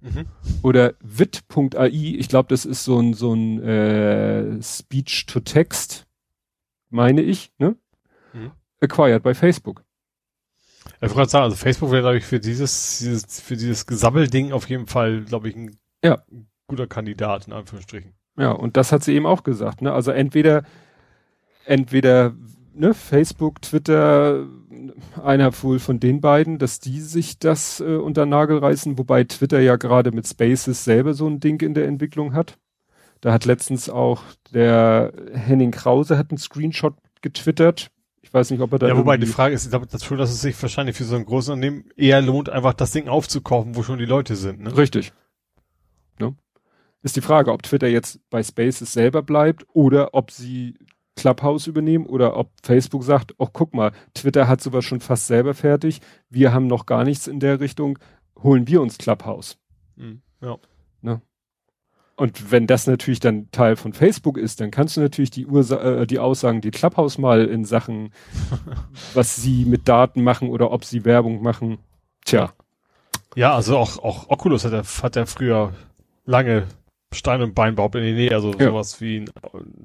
Mhm. 0.00 0.26
Oder 0.62 0.94
wit.ai, 1.00 2.16
ich 2.18 2.28
glaube, 2.28 2.48
das 2.48 2.64
ist 2.64 2.84
so 2.84 2.98
ein, 2.98 3.14
so 3.14 3.32
ein 3.32 3.62
äh, 3.62 4.60
Speech-to-Text, 4.60 6.06
meine 6.90 7.22
ich, 7.22 7.52
ne? 7.58 7.76
Mhm. 8.32 8.50
Acquired 8.80 9.22
by 9.22 9.34
Facebook. 9.34 9.84
Ich 10.96 11.02
wollte 11.02 11.14
gerade 11.14 11.30
sagen, 11.30 11.44
also 11.44 11.56
Facebook 11.56 11.92
wäre, 11.92 12.02
glaube 12.02 12.18
ich, 12.18 12.24
für 12.24 12.40
dieses, 12.40 12.98
dieses, 12.98 13.40
für 13.40 13.56
dieses 13.56 13.86
Gesammelding 13.86 14.52
auf 14.52 14.68
jeden 14.68 14.86
Fall, 14.86 15.22
glaube 15.22 15.48
ich, 15.48 15.56
ein 15.56 15.76
ja. 16.02 16.22
guter 16.66 16.88
Kandidat, 16.88 17.46
in 17.46 17.52
Anführungsstrichen. 17.52 18.12
Ja, 18.36 18.50
und 18.50 18.76
das 18.76 18.92
hat 18.92 19.04
sie 19.04 19.14
eben 19.14 19.26
auch 19.26 19.44
gesagt, 19.44 19.82
ne? 19.82 19.92
Also 19.92 20.10
entweder, 20.10 20.64
entweder, 21.64 22.34
ne, 22.74 22.94
Facebook, 22.94 23.62
Twitter, 23.62 24.46
einer 25.22 25.52
wohl 25.62 25.78
von 25.78 26.00
den 26.00 26.20
beiden, 26.20 26.58
dass 26.58 26.80
die 26.80 27.00
sich 27.00 27.38
das 27.38 27.80
äh, 27.80 27.96
unter 27.96 28.26
Nagel 28.26 28.58
reißen, 28.58 28.98
wobei 28.98 29.24
Twitter 29.24 29.60
ja 29.60 29.76
gerade 29.76 30.12
mit 30.12 30.26
Spaces 30.26 30.84
selber 30.84 31.14
so 31.14 31.28
ein 31.28 31.40
Ding 31.40 31.60
in 31.62 31.74
der 31.74 31.86
Entwicklung 31.86 32.34
hat. 32.34 32.58
Da 33.20 33.32
hat 33.32 33.44
letztens 33.44 33.88
auch 33.88 34.22
der 34.52 35.12
Henning 35.32 35.70
Krause 35.70 36.18
hat 36.18 36.30
einen 36.30 36.38
Screenshot 36.38 36.94
getwittert, 37.20 37.92
ich 38.32 38.34
weiß 38.34 38.50
nicht, 38.50 38.60
ob 38.60 38.72
er 38.72 38.78
da. 38.78 38.88
Ja, 38.88 38.96
wobei 38.96 39.18
die 39.18 39.26
Frage 39.26 39.54
ist, 39.54 39.64
ich 39.64 39.70
glaube 39.70 39.86
das 39.86 40.04
schon, 40.04 40.16
dass 40.16 40.30
es 40.30 40.40
sich 40.40 40.60
wahrscheinlich 40.62 40.96
für 40.96 41.04
so 41.04 41.16
ein 41.16 41.26
großes 41.26 41.50
Unternehmen 41.50 41.84
eher 41.96 42.22
lohnt, 42.22 42.48
einfach 42.48 42.72
das 42.72 42.92
Ding 42.92 43.06
aufzukaufen, 43.06 43.74
wo 43.74 43.82
schon 43.82 43.98
die 43.98 44.06
Leute 44.06 44.36
sind. 44.36 44.60
Ne? 44.60 44.74
Richtig. 44.74 45.12
Ne? 46.18 46.34
Ist 47.02 47.16
die 47.16 47.20
Frage, 47.20 47.52
ob 47.52 47.62
Twitter 47.62 47.88
jetzt 47.88 48.20
bei 48.30 48.42
Spaces 48.42 48.92
selber 48.92 49.22
bleibt 49.22 49.66
oder 49.74 50.14
ob 50.14 50.30
sie 50.30 50.78
Clubhouse 51.16 51.66
übernehmen 51.66 52.06
oder 52.06 52.36
ob 52.36 52.50
Facebook 52.62 53.04
sagt, 53.04 53.34
oh 53.38 53.48
guck 53.52 53.74
mal, 53.74 53.92
Twitter 54.14 54.48
hat 54.48 54.60
sowas 54.60 54.84
schon 54.84 55.00
fast 55.00 55.26
selber 55.26 55.54
fertig, 55.54 56.00
wir 56.30 56.52
haben 56.52 56.66
noch 56.66 56.86
gar 56.86 57.04
nichts 57.04 57.26
in 57.26 57.40
der 57.40 57.60
Richtung, 57.60 57.98
holen 58.42 58.66
wir 58.66 58.80
uns 58.80 58.98
Clubhouse. 58.98 59.58
Mhm. 59.96 60.22
Ja. 60.40 60.56
Ne? 61.02 61.20
Und 62.16 62.50
wenn 62.50 62.66
das 62.66 62.86
natürlich 62.86 63.20
dann 63.20 63.50
Teil 63.50 63.76
von 63.76 63.92
Facebook 63.92 64.38
ist, 64.38 64.60
dann 64.60 64.70
kannst 64.70 64.96
du 64.96 65.00
natürlich 65.00 65.30
die, 65.30 65.46
Ursa 65.46 65.80
äh, 65.80 66.06
die 66.06 66.18
Aussagen, 66.18 66.60
die 66.60 66.70
Clubhouse 66.70 67.18
mal 67.18 67.44
in 67.44 67.64
Sachen, 67.64 68.12
was 69.14 69.36
sie 69.36 69.64
mit 69.64 69.88
Daten 69.88 70.22
machen 70.22 70.48
oder 70.48 70.70
ob 70.70 70.84
sie 70.84 71.04
Werbung 71.04 71.42
machen, 71.42 71.78
tja. 72.24 72.52
Ja, 73.34 73.54
also 73.54 73.78
auch, 73.78 73.98
auch 73.98 74.28
Oculus 74.28 74.64
hat 74.64 74.72
er, 74.72 74.84
hat 74.84 75.16
er 75.16 75.26
früher 75.26 75.72
lange 76.24 76.66
Stein 77.12 77.42
und 77.42 77.54
Bein 77.54 77.74
behauptet, 77.74 78.02
nee, 78.02 78.12
nee, 78.12 78.32
also 78.32 78.52
ja. 78.52 78.66
sowas 78.66 79.00
wie 79.00 79.18
ein 79.18 79.30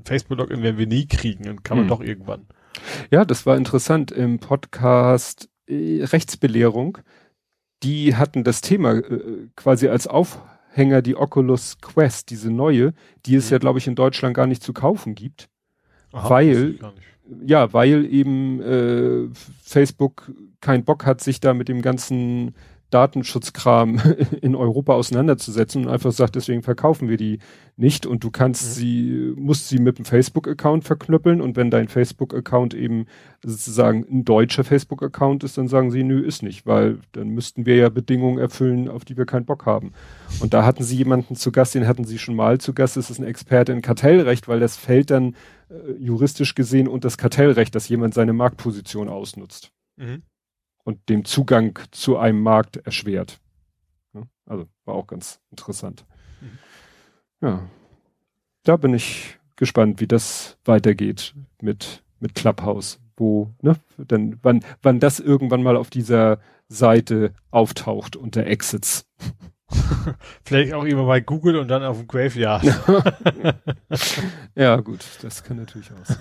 Facebook-Login 0.06 0.62
werden 0.62 0.78
wir 0.78 0.88
nie 0.88 1.08
kriegen 1.08 1.50
und 1.50 1.64
kann 1.64 1.78
man 1.78 1.86
hm. 1.86 1.90
doch 1.90 2.02
irgendwann. 2.02 2.48
Ja, 3.12 3.26
das 3.26 3.46
war 3.46 3.58
interessant 3.58 4.12
im 4.12 4.40
Podcast 4.40 5.50
äh, 5.68 6.04
Rechtsbelehrung. 6.04 7.00
Die 7.84 8.16
hatten 8.16 8.44
das 8.44 8.62
Thema 8.62 8.96
äh, 8.96 9.48
quasi 9.56 9.88
als 9.88 10.08
Auf 10.08 10.40
Hänger 10.70 11.02
die 11.02 11.16
Oculus 11.16 11.80
Quest, 11.82 12.30
diese 12.30 12.52
neue, 12.52 12.94
die 13.26 13.36
es 13.36 13.50
mhm. 13.50 13.54
ja, 13.54 13.58
glaube 13.58 13.80
ich, 13.80 13.88
in 13.88 13.96
Deutschland 13.96 14.36
gar 14.36 14.46
nicht 14.46 14.62
zu 14.62 14.74
kaufen 14.74 15.16
gibt. 15.16 15.50
Aha, 16.12 16.30
weil, 16.30 16.78
ja, 17.44 17.74
weil 17.74 18.06
eben 18.06 18.62
äh, 18.62 19.28
Facebook 19.64 20.32
keinen 20.62 20.86
Bock 20.86 21.06
hat, 21.06 21.22
sich 21.22 21.40
da 21.40 21.54
mit 21.56 21.68
dem 21.68 21.82
ganzen 21.82 22.54
Datenschutzkram 22.90 24.00
in 24.42 24.56
Europa 24.56 24.94
auseinanderzusetzen 24.94 25.86
und 25.86 25.92
einfach 25.92 26.12
sagt, 26.12 26.36
deswegen 26.36 26.64
verkaufen 26.64 27.10
wir 27.10 27.18
die 27.18 27.40
nicht 27.76 28.06
und 28.06 28.24
du 28.24 28.32
kannst 28.32 28.64
mhm. 28.64 28.72
sie, 28.72 29.34
musst 29.36 29.68
sie 29.68 29.80
mit 29.80 29.98
dem 29.98 30.06
Facebook-Account 30.06 30.84
verknüppeln 30.84 31.42
und 31.42 31.56
wenn 31.56 31.70
dein 31.70 31.88
Facebook-Account 31.88 32.74
eben 32.74 33.06
sozusagen 33.44 34.06
ein 34.10 34.26
deutscher 34.26 34.64
Facebook-Account 34.64 35.44
ist, 35.44 35.58
dann 35.58 35.68
sagen 35.68 35.92
sie, 35.92 36.04
nö, 36.04 36.20
ist 36.22 36.44
nicht, 36.44 36.66
weil 36.66 37.00
dann 37.12 37.30
müssten 37.30 37.66
wir 37.66 37.76
ja 37.76 37.90
Bedingungen 37.90 38.38
erfüllen, 38.38 38.90
auf 38.90 39.06
die 39.06 39.18
wir 39.18 39.26
keinen 39.26 39.46
Bock 39.46 39.66
haben. 39.66 39.92
Und 40.40 40.54
da 40.54 40.66
hatten 40.66 40.84
sie 40.84 40.96
jemanden 40.96 41.36
zu 41.36 41.52
Gast, 41.52 41.76
den 41.76 41.88
hatten 41.88 42.06
sie 42.06 42.18
schon 42.18 42.36
mal 42.36 42.60
zu 42.60 42.74
Gast, 42.74 42.98
das 42.98 43.10
ist 43.10 43.20
ein 43.20 43.26
Experte 43.26 43.72
in 43.72 43.82
Kartellrecht, 43.82 44.48
weil 44.48 44.60
das 44.60 44.78
fällt 44.78 45.12
dann 45.12 45.36
äh, 45.70 45.94
juristisch 46.00 46.56
gesehen 46.56 46.88
und 46.88 47.04
das 47.04 47.18
Kartellrecht, 47.18 47.76
dass 47.76 47.90
jemand 47.90 48.14
seine 48.14 48.34
Marktposition 48.34 49.10
ausnutzt 49.10 49.72
Mhm. 49.98 50.22
Und 50.88 51.10
dem 51.10 51.26
Zugang 51.26 51.78
zu 51.92 52.18
einem 52.18 52.42
Markt 52.42 52.78
erschwert. 52.78 53.42
Also 54.46 54.70
war 54.86 54.96
auch 54.96 55.06
ganz 55.06 55.42
interessant. 55.52 56.06
Mhm. 56.40 56.60
Ja, 57.42 57.70
da 58.64 58.78
bin 58.78 58.94
ich 58.94 59.38
gespannt, 59.58 60.00
wie 60.00 60.08
das 60.08 60.58
weitergeht 60.64 61.36
mit 61.62 62.04
mit 62.22 62.36
Clubhouse, 62.36 63.02
wo 63.18 63.52
ne, 63.62 63.76
dann 63.98 64.40
wann 64.44 64.64
wann 64.82 65.02
das 65.02 65.20
irgendwann 65.20 65.62
mal 65.62 65.76
auf 65.76 65.90
dieser 65.90 66.40
Seite 66.70 67.34
auftaucht 67.52 68.16
unter 68.16 68.48
Exits. 68.48 69.06
Vielleicht 70.46 70.72
auch 70.72 70.86
immer 70.86 71.06
bei 71.06 71.20
Google 71.20 71.58
und 71.58 71.68
dann 71.68 71.84
auf 71.84 71.98
dem 71.98 72.08
Graveyard. 72.08 72.64
Ja, 74.56 74.78
gut, 74.78 75.06
das 75.22 75.44
kann 75.44 75.58
natürlich 75.58 75.92
auch 75.92 76.06
sein. 76.06 76.18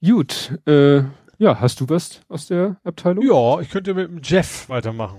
gut, 0.04 0.58
äh, 0.66 1.02
ja, 1.38 1.58
hast 1.60 1.80
du 1.80 1.88
was 1.88 2.20
aus 2.28 2.46
der 2.48 2.80
Abteilung? 2.84 3.24
ja, 3.24 3.60
ich 3.60 3.70
könnte 3.70 3.94
mit 3.94 4.08
dem 4.08 4.20
Jeff 4.22 4.68
weitermachen. 4.68 5.18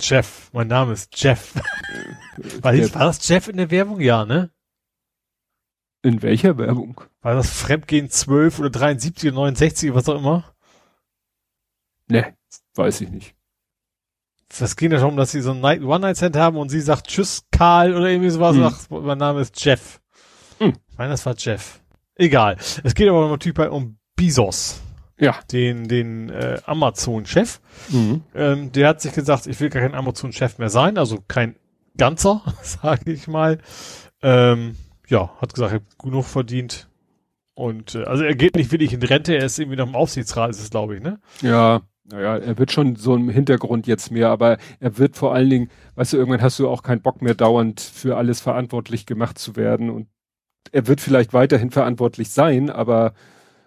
Jeff, 0.00 0.48
mein 0.52 0.68
Name 0.68 0.92
ist 0.94 1.10
Jeff. 1.22 1.54
War, 2.62 2.72
Der- 2.72 2.82
das- 2.82 2.94
war 2.94 3.04
das 3.06 3.26
Jeff 3.28 3.48
in 3.48 3.56
der 3.58 3.70
Werbung? 3.70 4.00
Ja, 4.00 4.24
ne? 4.24 4.50
In 6.02 6.22
welcher 6.22 6.56
Werbung? 6.58 7.00
War 7.20 7.34
das 7.34 7.50
Fremdgehen 7.50 8.08
12 8.10 8.58
oder 8.60 8.70
73 8.70 9.30
oder 9.32 9.36
69, 9.40 9.94
was 9.94 10.08
auch 10.08 10.18
immer? 10.18 10.54
Ne, 12.08 12.36
weiß 12.74 13.00
ich 13.00 13.10
nicht. 13.10 13.34
Das 14.58 14.76
ging 14.76 14.92
ja 14.92 14.98
darum, 14.98 15.16
dass 15.16 15.32
sie 15.32 15.40
so 15.40 15.50
ein 15.50 15.60
Night 15.60 15.82
One-Night-Stand 15.82 16.36
haben 16.36 16.56
und 16.56 16.68
sie 16.68 16.80
sagt 16.80 17.08
Tschüss, 17.08 17.42
Karl 17.50 17.94
oder 17.96 18.08
irgendwie 18.08 18.30
sowas 18.30 18.54
Hm. 18.56 18.64
und 18.64 18.70
sagt, 18.72 18.90
mein 18.90 19.18
Name 19.18 19.40
ist 19.40 19.62
Jeff. 19.64 20.00
Hm. 20.58 20.72
Ich 20.88 20.96
meine, 20.98 21.10
das 21.10 21.26
war 21.26 21.34
Jeff. 21.36 21.80
Egal. 22.14 22.56
Es 22.84 22.94
geht 22.94 23.08
aber 23.08 23.24
um 23.24 23.32
einen 23.32 23.40
Typ 23.40 23.58
um 23.58 23.98
Bezos, 24.14 24.80
Ja. 25.18 25.36
den, 25.50 25.88
den 25.88 26.28
äh, 26.30 26.60
Amazon-Chef. 26.66 27.60
Mhm. 27.90 28.22
Ähm, 28.34 28.72
der 28.72 28.88
hat 28.88 29.00
sich 29.00 29.12
gesagt, 29.12 29.46
ich 29.46 29.58
will 29.60 29.70
gar 29.70 29.82
kein 29.82 29.94
Amazon-Chef 29.94 30.58
mehr 30.58 30.68
sein, 30.68 30.98
also 30.98 31.18
kein 31.26 31.56
ganzer, 31.96 32.42
sage 32.62 33.12
ich 33.12 33.26
mal. 33.26 33.58
Ähm, 34.22 34.76
ja, 35.08 35.30
hat 35.40 35.54
gesagt, 35.54 35.72
er 35.72 35.76
hat 35.76 35.98
genug 35.98 36.24
verdient. 36.24 36.88
Und 37.54 37.94
äh, 37.94 38.04
also 38.04 38.24
er 38.24 38.34
geht 38.34 38.56
nicht 38.56 38.70
wirklich 38.70 38.92
in 38.92 39.02
Rente, 39.02 39.34
er 39.34 39.46
ist 39.46 39.58
irgendwie 39.58 39.78
noch 39.78 39.88
im 39.88 39.94
Aufsichtsrat, 39.94 40.50
ist 40.50 40.60
es, 40.60 40.70
glaube 40.70 40.96
ich, 40.96 41.02
ne? 41.02 41.18
Ja, 41.40 41.82
naja, 42.04 42.36
er 42.36 42.58
wird 42.58 42.70
schon 42.70 42.96
so 42.96 43.16
im 43.16 43.28
Hintergrund 43.28 43.86
jetzt 43.86 44.10
mehr, 44.10 44.28
aber 44.28 44.58
er 44.78 44.98
wird 44.98 45.16
vor 45.16 45.34
allen 45.34 45.50
Dingen, 45.50 45.70
weißt 45.96 46.12
du, 46.12 46.18
irgendwann 46.18 46.42
hast 46.42 46.58
du 46.58 46.68
auch 46.68 46.82
keinen 46.82 47.00
Bock 47.00 47.22
mehr 47.22 47.34
dauernd 47.34 47.80
für 47.80 48.16
alles 48.16 48.40
verantwortlich 48.40 49.06
gemacht 49.06 49.38
zu 49.38 49.56
werden 49.56 49.90
und 49.90 50.08
er 50.72 50.86
wird 50.86 51.00
vielleicht 51.00 51.32
weiterhin 51.32 51.70
verantwortlich 51.70 52.30
sein, 52.30 52.70
aber 52.70 53.14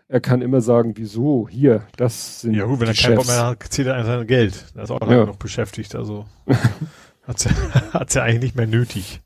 er 0.10 0.20
kann 0.20 0.42
immer 0.42 0.60
sagen, 0.60 0.94
wieso, 0.96 1.48
hier, 1.50 1.84
das 1.96 2.42
sind 2.42 2.56
Ja 2.56 2.66
gut, 2.66 2.80
wenn 2.82 2.88
er 2.88 2.94
keinen 2.96 3.16
Bock 3.16 3.28
mehr 3.28 3.46
hat, 3.46 3.64
zählt 3.70 3.88
er 3.88 3.94
einfach 3.96 4.18
sein 4.18 4.28
Geld. 4.28 4.66
Er 4.76 4.84
ist 4.84 4.92
auch 4.92 5.00
Ja. 5.10 5.26
noch 5.26 5.38
beschäftigt, 5.38 5.96
also 5.96 6.26
hat's 7.28 7.46
ja, 7.46 7.52
hat's 7.94 8.16
ja 8.16 8.24
eigentlich 8.24 8.42
nicht 8.42 8.56
mehr 8.56 8.68
nötig. 8.68 9.22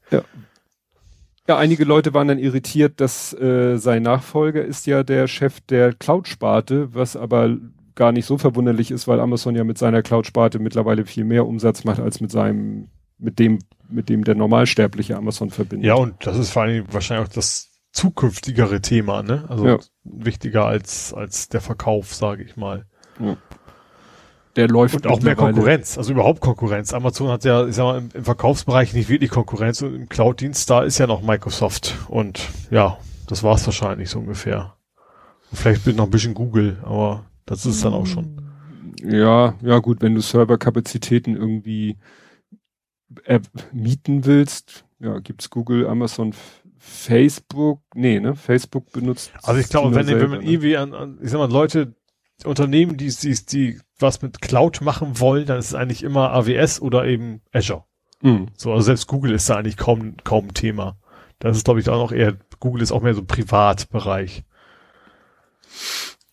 Ja, 1.47 1.57
einige 1.57 1.83
Leute 1.83 2.13
waren 2.13 2.27
dann 2.27 2.39
irritiert, 2.39 3.01
dass 3.01 3.33
äh, 3.33 3.77
sein 3.77 4.03
Nachfolger 4.03 4.63
ist 4.63 4.85
ja 4.85 5.03
der 5.03 5.27
Chef 5.27 5.59
der 5.61 5.93
Cloud-Sparte, 5.93 6.93
was 6.93 7.15
aber 7.17 7.57
gar 7.95 8.11
nicht 8.11 8.25
so 8.25 8.37
verwunderlich 8.37 8.91
ist, 8.91 9.07
weil 9.07 9.19
Amazon 9.19 9.55
ja 9.55 9.63
mit 9.63 9.77
seiner 9.77 10.01
Cloud-Sparte 10.01 10.59
mittlerweile 10.59 11.05
viel 11.05 11.25
mehr 11.25 11.45
Umsatz 11.45 11.83
macht 11.83 11.99
als 11.99 12.21
mit 12.21 12.31
seinem, 12.31 12.87
mit 13.17 13.39
dem, 13.39 13.59
mit 13.89 14.09
dem 14.09 14.23
der 14.23 14.35
normalsterbliche 14.35 15.15
Amazon 15.17 15.49
verbindet. 15.49 15.85
Ja, 15.87 15.95
und 15.95 16.15
das 16.25 16.37
ist 16.37 16.49
vor 16.51 16.63
allem 16.63 16.85
wahrscheinlich 16.91 17.27
auch 17.27 17.33
das 17.33 17.69
zukünftigere 17.93 18.81
Thema, 18.81 19.23
ne? 19.23 19.45
Also 19.47 19.67
Ja. 19.67 19.77
wichtiger 20.03 20.65
als, 20.65 21.13
als 21.13 21.47
der 21.47 21.61
Verkauf, 21.61 22.13
sage 22.13 22.43
ich 22.43 22.57
mal. 22.57 22.85
der 24.55 24.67
läuft 24.67 24.95
Und 24.95 25.07
auch 25.07 25.21
mehr 25.21 25.35
Konkurrenz, 25.35 25.97
also 25.97 26.11
überhaupt 26.11 26.41
Konkurrenz. 26.41 26.93
Amazon 26.93 27.29
hat 27.29 27.43
ja, 27.43 27.65
ich 27.65 27.75
sag 27.75 27.83
mal, 27.85 27.97
im, 27.99 28.09
im 28.13 28.23
Verkaufsbereich 28.23 28.93
nicht 28.93 29.09
wirklich 29.09 29.31
Konkurrenz 29.31 29.81
und 29.81 29.95
im 29.95 30.09
Cloud-Dienst, 30.09 30.69
da 30.69 30.83
ist 30.83 30.97
ja 30.97 31.07
noch 31.07 31.21
Microsoft. 31.21 31.95
Und 32.07 32.49
ja, 32.69 32.97
das 33.27 33.41
war's 33.43 33.65
wahrscheinlich 33.65 34.09
so 34.09 34.19
ungefähr. 34.19 34.75
Und 35.51 35.57
vielleicht 35.57 35.87
noch 35.87 36.05
ein 36.05 36.11
bisschen 36.11 36.33
Google, 36.33 36.77
aber 36.83 37.25
das 37.45 37.65
ist 37.65 37.83
dann 37.85 37.93
auch 37.93 38.05
schon. 38.07 38.41
Ja, 39.03 39.55
ja 39.61 39.79
gut, 39.79 40.01
wenn 40.01 40.15
du 40.15 40.21
Serverkapazitäten 40.21 41.35
irgendwie 41.35 41.97
äh, 43.25 43.39
mieten 43.71 44.25
willst, 44.25 44.85
ja, 44.99 45.19
gibt's 45.19 45.49
Google, 45.49 45.87
Amazon, 45.87 46.33
Facebook, 46.85 47.81
nee, 47.95 48.19
ne, 48.19 48.35
Facebook 48.35 48.91
benutzt. 48.91 49.31
Also 49.41 49.59
ich 49.61 49.69
glaube, 49.69 49.95
wenn, 49.95 50.05
wenn 50.05 50.29
man 50.29 50.39
ne? 50.39 50.51
irgendwie 50.51 50.75
an, 50.75 50.93
an, 50.93 51.17
ich 51.23 51.29
sag 51.29 51.37
mal, 51.37 51.49
Leute, 51.49 51.95
Unternehmen, 52.43 52.97
die, 52.97 53.07
die, 53.09 53.45
die 53.45 53.79
was 53.99 54.21
mit 54.21 54.41
Cloud 54.41 54.81
machen 54.81 55.19
wollen, 55.19 55.45
dann 55.45 55.59
ist 55.59 55.67
es 55.67 55.75
eigentlich 55.75 56.03
immer 56.03 56.31
AWS 56.31 56.81
oder 56.81 57.05
eben 57.05 57.41
Azure. 57.53 57.85
Mhm. 58.21 58.47
So, 58.57 58.73
also 58.73 58.83
selbst 58.83 59.07
Google 59.07 59.31
ist 59.33 59.49
da 59.49 59.55
eigentlich 59.55 59.77
kaum, 59.77 60.17
kaum 60.25 60.47
ein 60.47 60.53
Thema. 60.53 60.97
Das 61.39 61.55
ist, 61.55 61.63
glaube 61.63 61.79
ich, 61.79 61.87
auch 61.87 61.97
noch 61.97 62.11
eher, 62.11 62.35
Google 62.59 62.81
ist 62.81 62.91
auch 62.91 63.01
mehr 63.01 63.13
so 63.13 63.23
Privatbereich. 63.23 64.43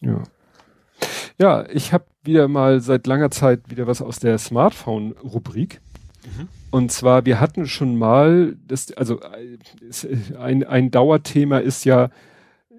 Ja. 0.01 0.25
Ja, 1.39 1.65
ich 1.71 1.93
habe 1.93 2.07
wieder 2.25 2.49
mal 2.49 2.81
seit 2.81 3.07
langer 3.07 3.31
Zeit 3.31 3.71
wieder 3.71 3.87
was 3.87 4.03
aus 4.03 4.19
der 4.19 4.37
Smartphone-Rubrik. 4.37 5.81
Mhm. 6.25 6.49
Und 6.71 6.93
zwar, 6.93 7.27
wir 7.27 7.41
hatten 7.41 7.67
schon 7.67 7.97
mal, 7.97 8.57
das, 8.67 8.93
also 8.93 9.21
ein, 10.39 10.65
ein 10.65 10.91
Dauerthema 10.91 11.59
ist 11.59 11.85
ja, 11.85 12.11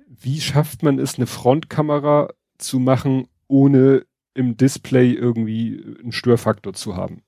wie 0.08 0.40
schafft 0.40 0.84
man 0.84 1.00
es, 1.00 1.16
eine 1.16 1.28
Frontkamera 1.28 2.30
zu 2.58 2.80
machen, 2.80 3.28
ohne 3.48 4.06
im 4.34 4.56
Display 4.56 5.12
irgendwie 5.12 5.84
einen 6.02 6.12
Störfaktor 6.12 6.74
zu 6.74 6.96
haben. 6.96 7.24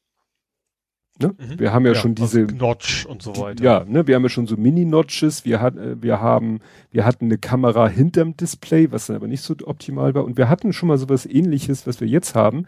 Ne? 1.19 1.35
Mhm. 1.37 1.59
Wir 1.59 1.73
haben 1.73 1.85
ja, 1.85 1.95
schon 1.95 2.15
diese 2.15 2.41
also 2.41 2.55
Notch 2.55 3.05
und 3.05 3.21
so 3.21 3.37
weiter. 3.37 3.63
ja, 3.63 3.85
ne, 3.85 4.07
wir 4.07 4.15
haben 4.15 4.23
ja 4.23 4.29
schon 4.29 4.47
so 4.47 4.57
Mini-Notches, 4.57 5.45
wir, 5.45 5.61
hat, 5.61 5.77
äh, 5.77 6.01
wir 6.01 6.21
haben, 6.21 6.59
wir 6.91 7.05
hatten 7.05 7.25
eine 7.25 7.37
Kamera 7.37 7.87
hinterm 7.87 8.35
Display, 8.35 8.91
was 8.91 9.07
dann 9.07 9.17
aber 9.17 9.27
nicht 9.27 9.41
so 9.41 9.53
optimal 9.65 10.15
war. 10.15 10.23
Und 10.23 10.37
wir 10.37 10.49
hatten 10.49 10.73
schon 10.73 10.87
mal 10.87 10.97
sowas 10.97 11.25
ähnliches, 11.25 11.85
was 11.85 12.01
wir 12.01 12.07
jetzt 12.07 12.33
haben, 12.33 12.65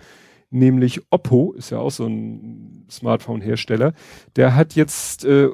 nämlich 0.50 1.02
Oppo, 1.10 1.54
ist 1.54 1.70
ja 1.70 1.80
auch 1.80 1.92
so 1.92 2.06
ein 2.06 2.86
Smartphone-Hersteller, 2.90 3.94
der 4.36 4.56
hat 4.56 4.76
jetzt 4.76 5.26
äh, 5.26 5.48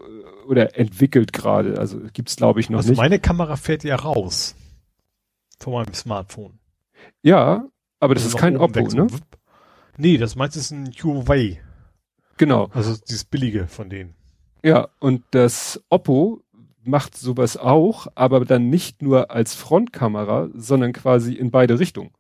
oder 0.48 0.78
entwickelt 0.78 1.34
gerade, 1.34 1.78
also 1.80 2.00
gibt's 2.14 2.36
glaube 2.36 2.60
ich 2.60 2.70
noch 2.70 2.80
also 2.80 2.90
nicht. 2.90 2.98
meine 2.98 3.20
Kamera 3.20 3.56
fährt 3.56 3.84
ja 3.84 3.96
raus. 3.96 4.56
Von 5.60 5.74
meinem 5.74 5.94
Smartphone. 5.94 6.60
ja, 7.22 7.66
aber 8.00 8.16
das 8.16 8.24
Also 8.24 8.38
ist 8.38 8.42
kein 8.42 8.58
Oppo, 8.58 8.76
weg, 8.76 8.94
ne? 8.94 9.08
Nee, 9.98 10.18
das 10.18 10.36
meinst 10.36 10.58
ist 10.58 10.72
ein 10.72 10.92
Huawei. 11.04 11.62
Genau. 12.38 12.70
Also 12.74 12.98
dieses 12.98 13.24
billige 13.26 13.68
von 13.68 13.90
denen. 13.90 14.16
Ja, 14.64 14.90
und 15.00 15.24
das 15.32 15.84
Oppo 15.90 16.42
macht 16.84 17.16
sowas 17.16 17.58
auch, 17.58 18.08
aber 18.16 18.44
dann 18.46 18.70
nicht 18.70 19.04
nur 19.04 19.30
als 19.30 19.54
Frontkamera, 19.54 20.50
sondern 20.56 20.94
quasi 20.94 21.34
in 21.34 21.52
beide 21.52 21.80
Richtungen. 21.80 22.12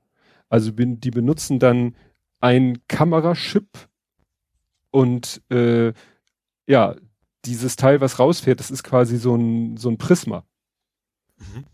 Also 0.50 0.74
bin, 0.74 1.00
die 1.00 1.12
benutzen 1.12 1.58
dann 1.58 1.96
ein 2.42 2.80
Kamerachip 2.88 3.68
und 4.92 5.42
äh, 5.50 5.94
ja, 6.68 6.96
dieses 7.46 7.76
Teil, 7.76 8.02
was 8.02 8.20
rausfährt, 8.20 8.60
das 8.60 8.72
ist 8.72 8.84
quasi 8.84 9.18
so 9.18 9.36
ein, 9.36 9.78
so 9.78 9.90
ein 9.90 9.98
Prisma. 9.98 10.44
Mhm. 11.38 11.66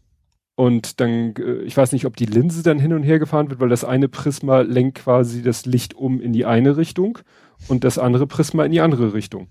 Und 0.55 0.99
dann, 0.99 1.35
äh, 1.35 1.61
ich 1.63 1.75
weiß 1.75 1.91
nicht, 1.91 2.05
ob 2.05 2.15
die 2.15 2.25
Linse 2.25 2.63
dann 2.63 2.79
hin 2.79 2.93
und 2.93 3.03
her 3.03 3.19
gefahren 3.19 3.49
wird, 3.49 3.59
weil 3.59 3.69
das 3.69 3.83
eine 3.83 4.07
Prisma 4.07 4.61
lenkt 4.61 4.99
quasi 4.99 5.41
das 5.41 5.65
Licht 5.65 5.93
um 5.93 6.21
in 6.21 6.33
die 6.33 6.45
eine 6.45 6.77
Richtung 6.77 7.19
und 7.67 7.83
das 7.83 7.97
andere 7.97 8.27
Prisma 8.27 8.65
in 8.65 8.71
die 8.71 8.81
andere 8.81 9.13
Richtung. 9.13 9.47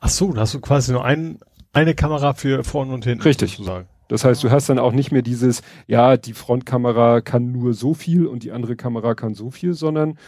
Ach 0.00 0.08
so, 0.08 0.28
dann 0.28 0.40
hast 0.40 0.54
du 0.54 0.60
quasi 0.60 0.92
nur 0.92 1.04
ein, 1.04 1.38
eine 1.72 1.94
Kamera 1.94 2.34
für 2.34 2.62
vorne 2.62 2.92
und 2.92 3.04
hinten. 3.04 3.22
Richtig. 3.22 3.52
Sozusagen. 3.52 3.88
Das 4.08 4.24
heißt, 4.24 4.42
du 4.44 4.50
hast 4.50 4.68
dann 4.68 4.78
auch 4.78 4.92
nicht 4.92 5.12
mehr 5.12 5.22
dieses, 5.22 5.62
ja, 5.86 6.16
die 6.16 6.34
Frontkamera 6.34 7.20
kann 7.20 7.52
nur 7.52 7.72
so 7.74 7.94
viel 7.94 8.26
und 8.26 8.42
die 8.44 8.52
andere 8.52 8.76
Kamera 8.76 9.14
kann 9.14 9.34
so 9.34 9.50
viel, 9.50 9.72
sondern 9.74 10.18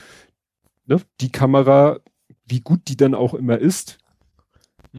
ne, 0.86 1.00
die 1.20 1.30
Kamera, 1.30 1.98
wie 2.46 2.60
gut 2.60 2.80
die 2.88 2.96
dann 2.96 3.14
auch 3.14 3.34
immer 3.34 3.58
ist, 3.58 3.98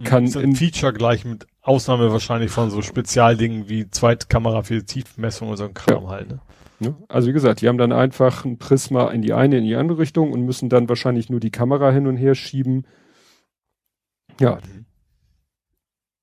Kann 0.04 0.26
ist 0.26 0.38
ein 0.38 0.44
in- 0.44 0.56
Feature 0.56 0.94
gleich 0.94 1.26
mit 1.26 1.48
Ausnahme 1.62 2.12
wahrscheinlich 2.12 2.52
von 2.52 2.70
so 2.70 2.82
Spezialdingen 2.82 3.68
wie 3.68 3.90
Zweitkamera 3.90 4.62
für 4.64 4.86
Tiefmessung 4.86 5.48
oder 5.50 5.58
so 5.58 5.64
ein 5.66 5.74
Kram 5.74 6.08
halt. 6.08 6.30
Ne? 6.30 6.40
ne? 6.80 6.96
also 7.10 7.28
wie 7.28 7.34
gesagt, 7.34 7.62
die 7.62 7.68
haben 7.68 7.78
dann 7.80 7.92
einfach 7.92 8.46
ein 8.46 8.58
Prisma 8.58 9.10
in 9.10 9.22
die 9.22 9.34
eine, 9.34 9.58
in 9.58 9.66
die 9.66 9.76
andere 9.76 9.98
Richtung 9.98 10.32
und 10.32 10.44
müssen 10.44 10.70
dann 10.70 10.88
wahrscheinlich 10.88 11.30
nur 11.30 11.40
die 11.40 11.52
Kamera 11.52 11.92
hin 11.92 12.06
und 12.08 12.16
her 12.16 12.36
schieben. 12.36 12.86
Ja. 14.40 14.60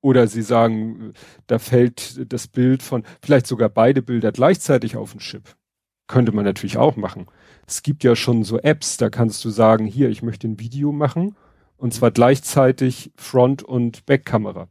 Oder 0.05 0.27
sie 0.27 0.43
sagen, 0.43 1.15
da 1.47 1.59
fällt 1.59 2.31
das 2.31 2.47
Bild 2.47 2.83
von, 2.83 3.05
vielleicht 3.23 3.47
sogar 3.47 3.71
beide 3.71 4.03
Bilder 4.03 4.33
gleichzeitig 4.33 4.99
auf 4.99 5.13
den 5.13 5.21
Chip. 5.21 5.57
Könnte 6.09 6.33
man 6.33 6.45
natürlich 6.45 6.77
auch 6.77 6.97
machen. 6.97 7.25
Es 7.67 7.83
gibt 7.83 8.05
ja 8.05 8.15
schon 8.15 8.45
so 8.45 8.59
Apps, 8.59 8.99
da 8.99 9.09
kannst 9.09 9.43
du 9.47 9.49
sagen, 9.49 9.87
hier, 9.87 10.11
ich 10.11 10.23
möchte 10.23 10.47
ein 10.47 10.61
Video 10.61 10.93
machen 10.93 11.37
und 11.79 11.95
zwar 11.95 12.11
gleichzeitig 12.11 13.13
Front- 13.17 13.63
und 13.63 14.05
Backkamera. 14.05 14.69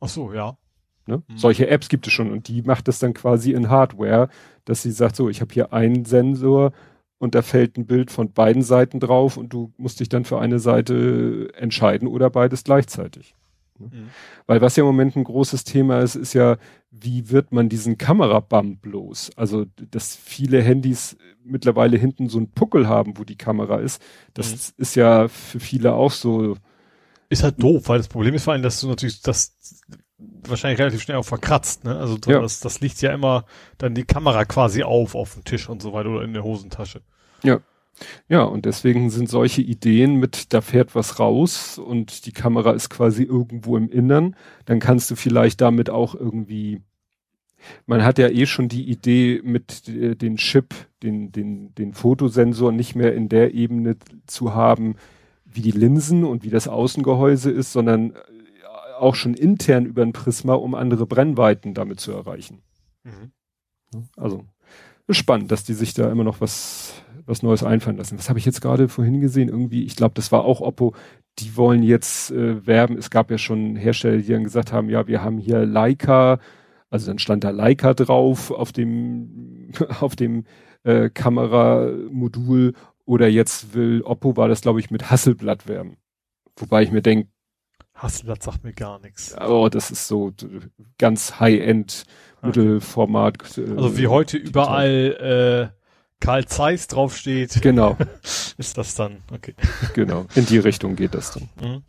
Ach 0.00 0.08
so, 0.10 0.34
ja. 0.34 0.58
Ne? 1.06 1.22
Mhm. 1.26 1.38
Solche 1.38 1.68
Apps 1.68 1.88
gibt 1.88 2.06
es 2.06 2.12
schon 2.12 2.30
und 2.30 2.46
die 2.48 2.60
macht 2.60 2.88
das 2.88 2.98
dann 2.98 3.14
quasi 3.14 3.52
in 3.52 3.70
Hardware, 3.70 4.28
dass 4.66 4.82
sie 4.82 4.90
sagt, 4.90 5.16
so, 5.16 5.30
ich 5.30 5.40
habe 5.40 5.54
hier 5.54 5.72
einen 5.72 6.04
Sensor 6.04 6.72
und 7.16 7.34
da 7.34 7.40
fällt 7.40 7.78
ein 7.78 7.86
Bild 7.86 8.10
von 8.10 8.32
beiden 8.32 8.60
Seiten 8.60 9.00
drauf 9.00 9.38
und 9.38 9.54
du 9.54 9.72
musst 9.78 10.00
dich 10.00 10.10
dann 10.10 10.26
für 10.26 10.38
eine 10.38 10.58
Seite 10.58 11.48
entscheiden 11.54 12.06
oder 12.06 12.28
beides 12.28 12.64
gleichzeitig. 12.64 13.34
Ne? 13.78 13.90
Mhm. 13.92 14.08
Weil 14.46 14.60
was 14.60 14.76
ja 14.76 14.82
im 14.82 14.86
Moment 14.86 15.16
ein 15.16 15.24
großes 15.24 15.64
Thema 15.64 16.00
ist, 16.00 16.14
ist 16.14 16.34
ja, 16.34 16.56
wie 16.90 17.30
wird 17.30 17.52
man 17.52 17.68
diesen 17.68 17.98
Kamerabump 17.98 18.84
los? 18.86 19.30
Also, 19.36 19.66
dass 19.90 20.16
viele 20.16 20.62
Handys 20.62 21.16
mittlerweile 21.44 21.96
hinten 21.96 22.28
so 22.28 22.38
einen 22.38 22.50
Puckel 22.52 22.88
haben, 22.88 23.18
wo 23.18 23.24
die 23.24 23.36
Kamera 23.36 23.78
ist, 23.78 24.02
das 24.34 24.74
mhm. 24.76 24.82
ist 24.82 24.94
ja 24.94 25.28
für 25.28 25.60
viele 25.60 25.94
auch 25.94 26.12
so. 26.12 26.56
Ist 27.30 27.42
halt 27.42 27.62
doof, 27.62 27.88
weil 27.88 27.98
das 27.98 28.08
Problem 28.08 28.34
ist 28.34 28.44
vor 28.44 28.54
allem, 28.54 28.62
dass 28.62 28.80
du 28.80 28.88
natürlich 28.88 29.20
das 29.20 29.54
wahrscheinlich 30.18 30.80
relativ 30.80 31.02
schnell 31.02 31.18
auch 31.18 31.24
verkratzt, 31.24 31.84
ne? 31.84 31.96
Also 31.96 32.16
ja. 32.26 32.40
das, 32.40 32.60
das 32.60 32.80
liegt 32.80 33.00
ja 33.02 33.12
immer 33.12 33.44
dann 33.76 33.94
die 33.94 34.04
Kamera 34.04 34.44
quasi 34.44 34.82
auf 34.82 35.14
auf 35.14 35.34
dem 35.34 35.44
Tisch 35.44 35.68
und 35.68 35.82
so 35.82 35.92
weiter 35.92 36.08
oder 36.08 36.22
in 36.22 36.32
der 36.32 36.42
Hosentasche. 36.42 37.02
Ja. 37.42 37.60
Ja, 38.28 38.42
und 38.42 38.64
deswegen 38.64 39.10
sind 39.10 39.28
solche 39.28 39.62
Ideen 39.62 40.16
mit, 40.16 40.52
da 40.52 40.60
fährt 40.60 40.94
was 40.94 41.18
raus 41.18 41.78
und 41.78 42.26
die 42.26 42.32
Kamera 42.32 42.72
ist 42.72 42.90
quasi 42.90 43.22
irgendwo 43.22 43.76
im 43.76 43.90
Innern, 43.90 44.36
dann 44.66 44.78
kannst 44.78 45.10
du 45.10 45.16
vielleicht 45.16 45.60
damit 45.60 45.90
auch 45.90 46.14
irgendwie, 46.14 46.82
man 47.86 48.04
hat 48.04 48.18
ja 48.18 48.28
eh 48.28 48.46
schon 48.46 48.68
die 48.68 48.88
Idee 48.88 49.40
mit 49.42 49.88
äh, 49.88 50.14
den 50.14 50.36
Chip, 50.36 50.74
den, 51.02 51.32
den, 51.32 51.74
den 51.74 51.94
Fotosensor 51.94 52.72
nicht 52.72 52.94
mehr 52.94 53.14
in 53.14 53.28
der 53.28 53.54
Ebene 53.54 53.96
zu 54.26 54.54
haben, 54.54 54.96
wie 55.44 55.62
die 55.62 55.70
Linsen 55.70 56.24
und 56.24 56.44
wie 56.44 56.50
das 56.50 56.68
Außengehäuse 56.68 57.50
ist, 57.50 57.72
sondern 57.72 58.14
auch 58.98 59.14
schon 59.14 59.34
intern 59.34 59.86
über 59.86 60.02
ein 60.02 60.12
Prisma, 60.12 60.54
um 60.54 60.74
andere 60.74 61.06
Brennweiten 61.06 61.74
damit 61.74 62.00
zu 62.00 62.12
erreichen. 62.12 62.62
Mhm. 63.04 63.32
Also 64.16 64.44
spannend, 65.10 65.50
dass 65.50 65.64
die 65.64 65.74
sich 65.74 65.94
da 65.94 66.10
immer 66.10 66.24
noch 66.24 66.40
was 66.40 67.02
was 67.28 67.42
Neues 67.42 67.62
einfallen 67.62 67.96
lassen. 67.96 68.18
Was 68.18 68.28
habe 68.28 68.38
ich 68.38 68.44
jetzt 68.44 68.60
gerade 68.60 68.88
vorhin 68.88 69.20
gesehen? 69.20 69.48
Irgendwie, 69.48 69.84
ich 69.84 69.96
glaube, 69.96 70.14
das 70.14 70.32
war 70.32 70.44
auch 70.44 70.60
Oppo. 70.60 70.94
Die 71.38 71.56
wollen 71.56 71.82
jetzt 71.82 72.30
äh, 72.30 72.66
werben. 72.66 72.96
Es 72.96 73.10
gab 73.10 73.30
ja 73.30 73.38
schon 73.38 73.76
Hersteller, 73.76 74.18
die 74.18 74.32
dann 74.32 74.44
gesagt 74.44 74.72
haben, 74.72 74.88
ja, 74.88 75.06
wir 75.06 75.22
haben 75.22 75.38
hier 75.38 75.64
Leica, 75.64 76.40
also 76.90 77.06
dann 77.06 77.18
stand 77.18 77.44
da 77.44 77.50
Leica 77.50 77.94
drauf 77.94 78.50
auf 78.50 78.72
dem 78.72 79.70
auf 80.00 80.16
dem 80.16 80.44
äh, 80.84 81.10
Kameramodul 81.10 82.72
oder 83.04 83.28
jetzt 83.28 83.74
will 83.74 84.02
Oppo 84.02 84.36
war 84.36 84.48
das 84.48 84.62
glaube 84.62 84.80
ich 84.80 84.90
mit 84.90 85.10
Hasselblatt 85.10 85.68
werben. 85.68 85.96
Wobei 86.56 86.82
ich 86.82 86.90
mir 86.90 87.02
denke, 87.02 87.28
Hasselblatt 87.94 88.42
sagt 88.42 88.64
mir 88.64 88.72
gar 88.72 89.00
nichts. 89.00 89.36
Oh, 89.38 89.68
das 89.68 89.90
ist 89.90 90.08
so 90.08 90.32
ganz 90.98 91.40
High-End 91.40 92.04
Mittelformat. 92.42 93.58
Äh, 93.58 93.70
also 93.72 93.98
wie 93.98 94.06
heute 94.06 94.36
überall 94.36 95.72
äh, 95.74 95.77
Karl 96.20 96.46
Zeiss 96.46 96.88
draufsteht. 96.88 97.60
Genau. 97.62 97.96
ist 98.58 98.78
das 98.78 98.94
dann, 98.94 99.22
okay. 99.32 99.54
Genau, 99.94 100.26
in 100.34 100.46
die 100.46 100.58
Richtung 100.58 100.96
geht 100.96 101.14
das 101.14 101.32
dann. 101.32 101.48
Mhm. 101.60 101.82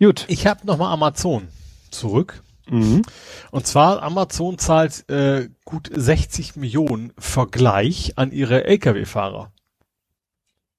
Gut. 0.00 0.24
Ich 0.28 0.46
habe 0.46 0.66
nochmal 0.66 0.92
Amazon 0.92 1.48
zurück. 1.90 2.42
Mhm. 2.70 3.02
Und 3.50 3.66
zwar 3.66 4.02
Amazon 4.02 4.58
zahlt 4.58 5.08
äh, 5.08 5.48
gut 5.64 5.90
60 5.92 6.56
Millionen 6.56 7.12
Vergleich 7.18 8.12
an 8.16 8.30
ihre 8.30 8.64
Lkw-Fahrer. 8.64 9.52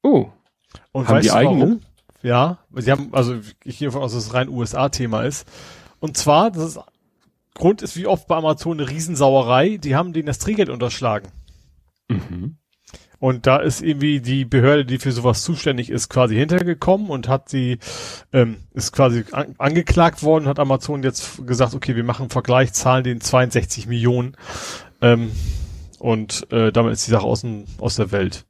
Oh. 0.03 0.29
Und 0.91 1.07
haben 1.07 1.21
die 1.21 1.31
eigene? 1.31 1.61
Warum? 1.61 1.81
Ja, 2.21 2.59
sie 2.75 2.91
haben, 2.91 3.09
also 3.13 3.35
ich 3.63 3.79
gehe 3.79 3.87
davon 3.87 4.03
aus, 4.03 4.13
dass 4.13 4.27
es 4.27 4.33
rein 4.33 4.49
USA-Thema 4.49 5.23
ist. 5.23 5.47
Und 5.99 6.17
zwar, 6.17 6.51
das 6.51 6.75
ist, 6.75 6.79
Grund 7.55 7.81
ist 7.81 7.95
wie 7.95 8.07
oft 8.07 8.27
bei 8.27 8.35
Amazon 8.35 8.79
eine 8.79 8.89
Riesensauerei, 8.89 9.77
die 9.77 9.95
haben 9.95 10.13
denen 10.13 10.27
das 10.27 10.39
Trinkgeld 10.39 10.69
unterschlagen. 10.69 11.29
Mhm. 12.09 12.57
Und 13.19 13.47
da 13.47 13.57
ist 13.57 13.81
irgendwie 13.81 14.21
die 14.21 14.45
Behörde, 14.45 14.85
die 14.85 14.97
für 14.97 15.11
sowas 15.11 15.43
zuständig 15.43 15.89
ist, 15.89 16.07
quasi 16.07 16.35
hintergekommen 16.35 17.09
und 17.09 17.27
hat 17.27 17.49
sie, 17.49 17.79
ähm, 18.31 18.57
ist 18.73 18.93
quasi 18.93 19.25
an, 19.31 19.55
angeklagt 19.57 20.23
worden, 20.23 20.47
hat 20.47 20.57
Amazon 20.57 21.03
jetzt 21.03 21.45
gesagt, 21.45 21.75
okay, 21.75 21.97
wir 21.97 22.05
machen 22.05 22.23
einen 22.23 22.29
Vergleich, 22.29 22.71
zahlen 22.71 23.03
den 23.03 23.19
62 23.19 23.87
Millionen. 23.87 24.37
Ähm, 25.01 25.31
und 25.99 26.49
äh, 26.51 26.71
damit 26.71 26.93
ist 26.93 27.07
die 27.07 27.11
Sache 27.11 27.25
aus, 27.25 27.45
aus 27.79 27.97
der 27.97 28.11
Welt. 28.11 28.45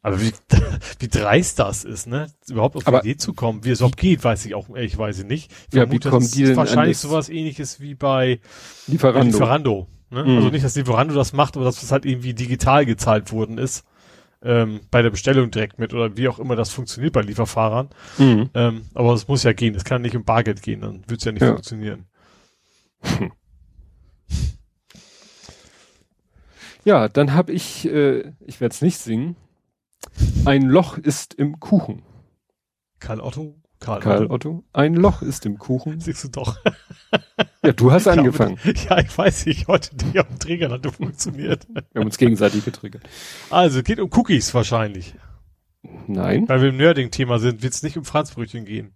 Aber 0.00 0.20
wie, 0.20 0.32
wie 1.00 1.08
dreist 1.08 1.58
das 1.58 1.82
ist, 1.82 2.06
ne? 2.06 2.28
Überhaupt 2.48 2.76
auf 2.76 2.84
die 2.84 3.08
Idee 3.08 3.16
zu 3.16 3.32
kommen. 3.32 3.64
Wie 3.64 3.70
es 3.70 3.80
überhaupt 3.80 3.96
geht, 3.96 4.22
weiß 4.22 4.46
ich 4.46 4.54
auch 4.54 4.68
ehrlich 4.68 4.96
weiß 4.96 5.24
nicht. 5.24 5.50
Ich 5.70 5.74
ja, 5.74 5.90
wie 5.90 5.98
kommen 5.98 6.30
die 6.30 6.44
denn 6.44 6.56
wahrscheinlich 6.56 6.98
sowas 6.98 7.28
ähnliches 7.28 7.80
wie 7.80 7.96
bei 7.96 8.38
Lieferando. 8.86 9.26
Lieferando 9.26 9.88
ne? 10.14 10.24
mhm. 10.24 10.36
Also 10.36 10.50
nicht, 10.50 10.64
dass 10.64 10.76
Lieferando 10.76 11.14
das 11.14 11.32
macht, 11.32 11.56
aber 11.56 11.64
dass 11.64 11.80
das 11.80 11.92
halt 11.92 12.06
irgendwie 12.06 12.34
digital 12.34 12.86
gezahlt 12.86 13.32
worden 13.32 13.58
ist. 13.58 13.84
Ähm, 14.42 14.80
bei 14.90 15.00
der 15.00 15.08
Bestellung 15.08 15.50
direkt 15.50 15.78
mit 15.78 15.94
oder 15.94 16.18
wie 16.18 16.28
auch 16.28 16.38
immer 16.38 16.54
das 16.54 16.70
funktioniert 16.70 17.14
bei 17.14 17.22
Lieferfahrern. 17.22 17.88
Mhm. 18.18 18.50
Ähm, 18.52 18.82
aber 18.94 19.14
es 19.14 19.26
muss 19.26 19.42
ja 19.42 19.52
gehen. 19.52 19.74
Es 19.74 19.84
kann 19.84 20.02
nicht 20.02 20.16
um 20.16 20.24
Bargeld 20.24 20.62
gehen, 20.62 20.82
dann 20.82 21.02
wird 21.08 21.20
es 21.20 21.24
ja 21.24 21.32
nicht 21.32 21.42
ja. 21.42 21.52
funktionieren. 21.52 22.04
Ja, 26.84 27.08
dann 27.08 27.32
habe 27.32 27.52
ich, 27.52 27.86
äh, 27.86 28.32
ich 28.40 28.60
werde 28.60 28.74
es 28.74 28.82
nicht 28.82 28.98
singen, 28.98 29.36
ein 30.44 30.62
Loch 30.62 30.98
ist 30.98 31.34
im 31.34 31.58
Kuchen. 31.58 32.02
Karl 32.98 33.20
Otto? 33.20 33.56
Karl, 33.84 34.00
Karl 34.00 34.26
Otto. 34.30 34.64
Ein 34.72 34.94
Loch 34.94 35.20
ist 35.20 35.44
im 35.44 35.58
Kuchen. 35.58 36.00
Siehst 36.00 36.24
du 36.24 36.28
doch. 36.28 36.58
ja, 37.62 37.72
du 37.72 37.92
hast 37.92 38.08
angefangen. 38.08 38.58
ja, 38.88 38.98
ich 38.98 39.16
weiß, 39.16 39.46
ich 39.46 39.68
heute 39.68 39.94
die 39.94 40.12
dem 40.12 40.38
Träger 40.38 40.70
hatte 40.70 40.90
funktioniert. 40.90 41.68
Wir 41.68 42.00
haben 42.00 42.06
uns 42.06 42.16
gegenseitig 42.16 42.64
getriggert. 42.64 43.02
Also, 43.50 43.82
geht 43.82 44.00
um 44.00 44.10
Cookies 44.12 44.54
wahrscheinlich. 44.54 45.14
Nein. 46.06 46.48
Weil 46.48 46.62
wir 46.62 46.70
im 46.70 46.78
Nerding-Thema 46.78 47.38
sind, 47.38 47.62
wird 47.62 47.74
es 47.74 47.82
nicht 47.82 47.98
um 47.98 48.06
Franzbrötchen 48.06 48.64
gehen. 48.64 48.94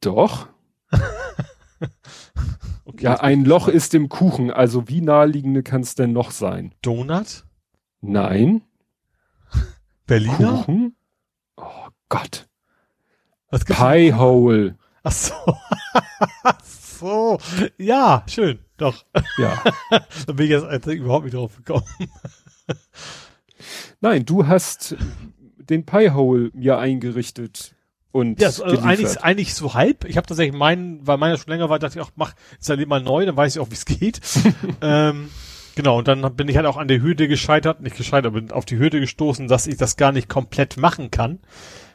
Doch. 0.00 0.48
okay, 2.84 3.02
ja, 3.02 3.20
ein 3.20 3.44
Loch 3.44 3.66
ist 3.66 3.92
im 3.94 4.08
Kuchen. 4.08 4.52
Also, 4.52 4.88
wie 4.88 5.00
naheliegende 5.00 5.64
kann 5.64 5.80
es 5.80 5.96
denn 5.96 6.12
noch 6.12 6.30
sein? 6.30 6.74
Donut? 6.82 7.44
Nein. 8.00 8.62
Berliner? 10.06 10.62
Kuchen? 10.64 10.96
Oh 11.56 11.88
Gott. 12.08 12.47
Was 13.50 13.64
Pie 13.64 14.12
Hole. 14.14 14.76
Ach 15.02 15.12
so. 15.12 15.34
so. 16.64 17.38
Ja, 17.78 18.24
schön. 18.28 18.58
Doch. 18.76 19.04
Ja. 19.38 19.62
da 20.26 20.32
bin 20.32 20.46
ich 20.46 20.50
jetzt 20.50 20.86
überhaupt 20.86 21.24
nicht 21.24 21.34
drauf 21.34 21.56
gekommen. 21.56 21.84
Nein, 24.00 24.24
du 24.24 24.46
hast 24.46 24.96
den 25.56 25.86
Pie 25.86 26.10
Hole 26.10 26.50
mir 26.54 26.78
eingerichtet 26.78 27.74
und 28.10 28.40
ja, 28.40 28.48
also 28.48 28.64
eigentlich, 28.64 29.20
eigentlich 29.20 29.54
so 29.54 29.74
halb. 29.74 30.04
Ich 30.04 30.16
habe 30.16 30.26
tatsächlich 30.26 30.56
meinen, 30.56 31.06
weil 31.06 31.18
meiner 31.18 31.36
schon 31.36 31.50
länger 31.52 31.68
war, 31.68 31.78
dachte 31.78 31.98
ich 31.98 32.04
auch, 32.04 32.10
mach 32.16 32.34
installier 32.56 32.86
mal 32.86 33.02
neu, 33.02 33.26
dann 33.26 33.36
weiß 33.36 33.56
ich 33.56 33.60
auch, 33.60 33.70
wie 33.70 33.74
es 33.74 33.84
geht. 33.84 34.20
ähm, 34.80 35.30
Genau, 35.78 35.98
und 35.98 36.08
dann 36.08 36.34
bin 36.34 36.48
ich 36.48 36.56
halt 36.56 36.66
auch 36.66 36.76
an 36.76 36.88
der 36.88 37.00
Hürde 37.00 37.28
gescheitert, 37.28 37.80
nicht 37.80 37.96
gescheitert, 37.96 38.34
bin 38.34 38.50
auf 38.50 38.64
die 38.64 38.80
Hürde 38.80 38.98
gestoßen, 38.98 39.46
dass 39.46 39.68
ich 39.68 39.76
das 39.76 39.96
gar 39.96 40.10
nicht 40.10 40.28
komplett 40.28 40.76
machen 40.76 41.12
kann, 41.12 41.38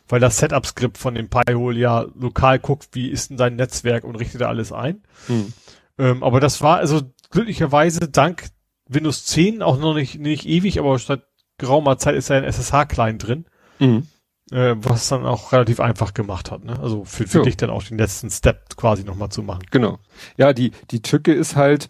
weil 0.07 0.19
das 0.19 0.37
Setup-Skript 0.37 0.97
von 0.97 1.15
dem 1.15 1.29
Pi-Hole 1.29 1.79
ja 1.79 2.05
lokal 2.15 2.59
guckt, 2.59 2.89
wie 2.93 3.09
ist 3.09 3.29
denn 3.29 3.37
dein 3.37 3.55
Netzwerk 3.55 4.03
und 4.03 4.15
richtet 4.15 4.41
da 4.41 4.47
alles 4.47 4.71
ein. 4.71 5.01
Hm. 5.27 5.53
Ähm, 5.97 6.23
aber 6.23 6.39
das 6.39 6.61
war 6.61 6.77
also 6.77 7.01
glücklicherweise 7.29 8.09
dank 8.09 8.45
Windows 8.87 9.25
10 9.25 9.61
auch 9.61 9.79
noch 9.79 9.93
nicht, 9.93 10.19
nicht 10.19 10.45
ewig, 10.45 10.79
aber 10.79 10.97
seit 10.99 11.23
geraumer 11.57 11.97
Zeit 11.97 12.15
ist 12.15 12.29
ja 12.29 12.37
ein 12.37 12.43
SSH-Client 12.43 13.25
drin. 13.25 13.45
Mhm. 13.79 14.07
Äh, 14.51 14.75
was 14.77 15.07
dann 15.07 15.25
auch 15.25 15.51
relativ 15.51 15.79
einfach 15.79 16.13
gemacht 16.13 16.51
hat, 16.51 16.63
ne? 16.63 16.77
Also 16.79 17.05
für, 17.05 17.25
für 17.25 17.41
dich 17.43 17.57
dann 17.57 17.69
auch 17.69 17.83
den 17.83 17.97
letzten 17.97 18.29
Step 18.29 18.75
quasi 18.75 19.03
nochmal 19.03 19.29
zu 19.29 19.41
machen. 19.41 19.63
Genau. 19.71 19.99
Ja, 20.37 20.53
die, 20.53 20.71
die 20.91 21.01
Tücke 21.01 21.33
ist 21.33 21.55
halt, 21.55 21.87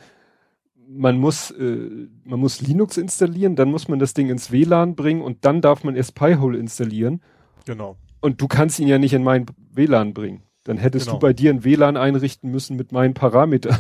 man 0.88 1.18
muss, 1.18 1.52
äh, 1.52 2.07
man 2.23 2.40
muss 2.40 2.61
Linux 2.61 2.98
installieren, 2.98 3.56
dann 3.56 3.69
muss 3.69 3.88
man 3.88 3.99
das 3.99 4.14
Ding 4.14 4.30
ins 4.30 4.52
WLAN 4.52 4.95
bringen 4.95 5.22
und 5.22 5.45
dann 5.45 5.61
darf 5.61 5.84
man 5.84 5.95
erst 5.95 6.14
Pi-Hole 6.15 6.57
installieren. 6.57 7.22
Genau. 7.65 7.98
Und 8.24 8.40
du 8.40 8.48
kannst 8.48 8.80
ihn 8.80 8.88
ja 8.88 8.98
nicht 9.00 9.12
in 9.12 9.22
mein 9.22 9.45
WLAN 9.74 10.14
bringen. 10.14 10.44
Dann 10.64 10.78
hättest 10.78 11.08
genau. 11.08 11.18
du 11.18 11.28
bei 11.28 11.34
dir 11.34 11.50
ein 11.50 11.66
WLAN 11.66 11.98
einrichten 11.98 12.50
müssen 12.50 12.78
mit 12.78 12.94
meinen 12.94 13.14
Parametern. 13.14 13.80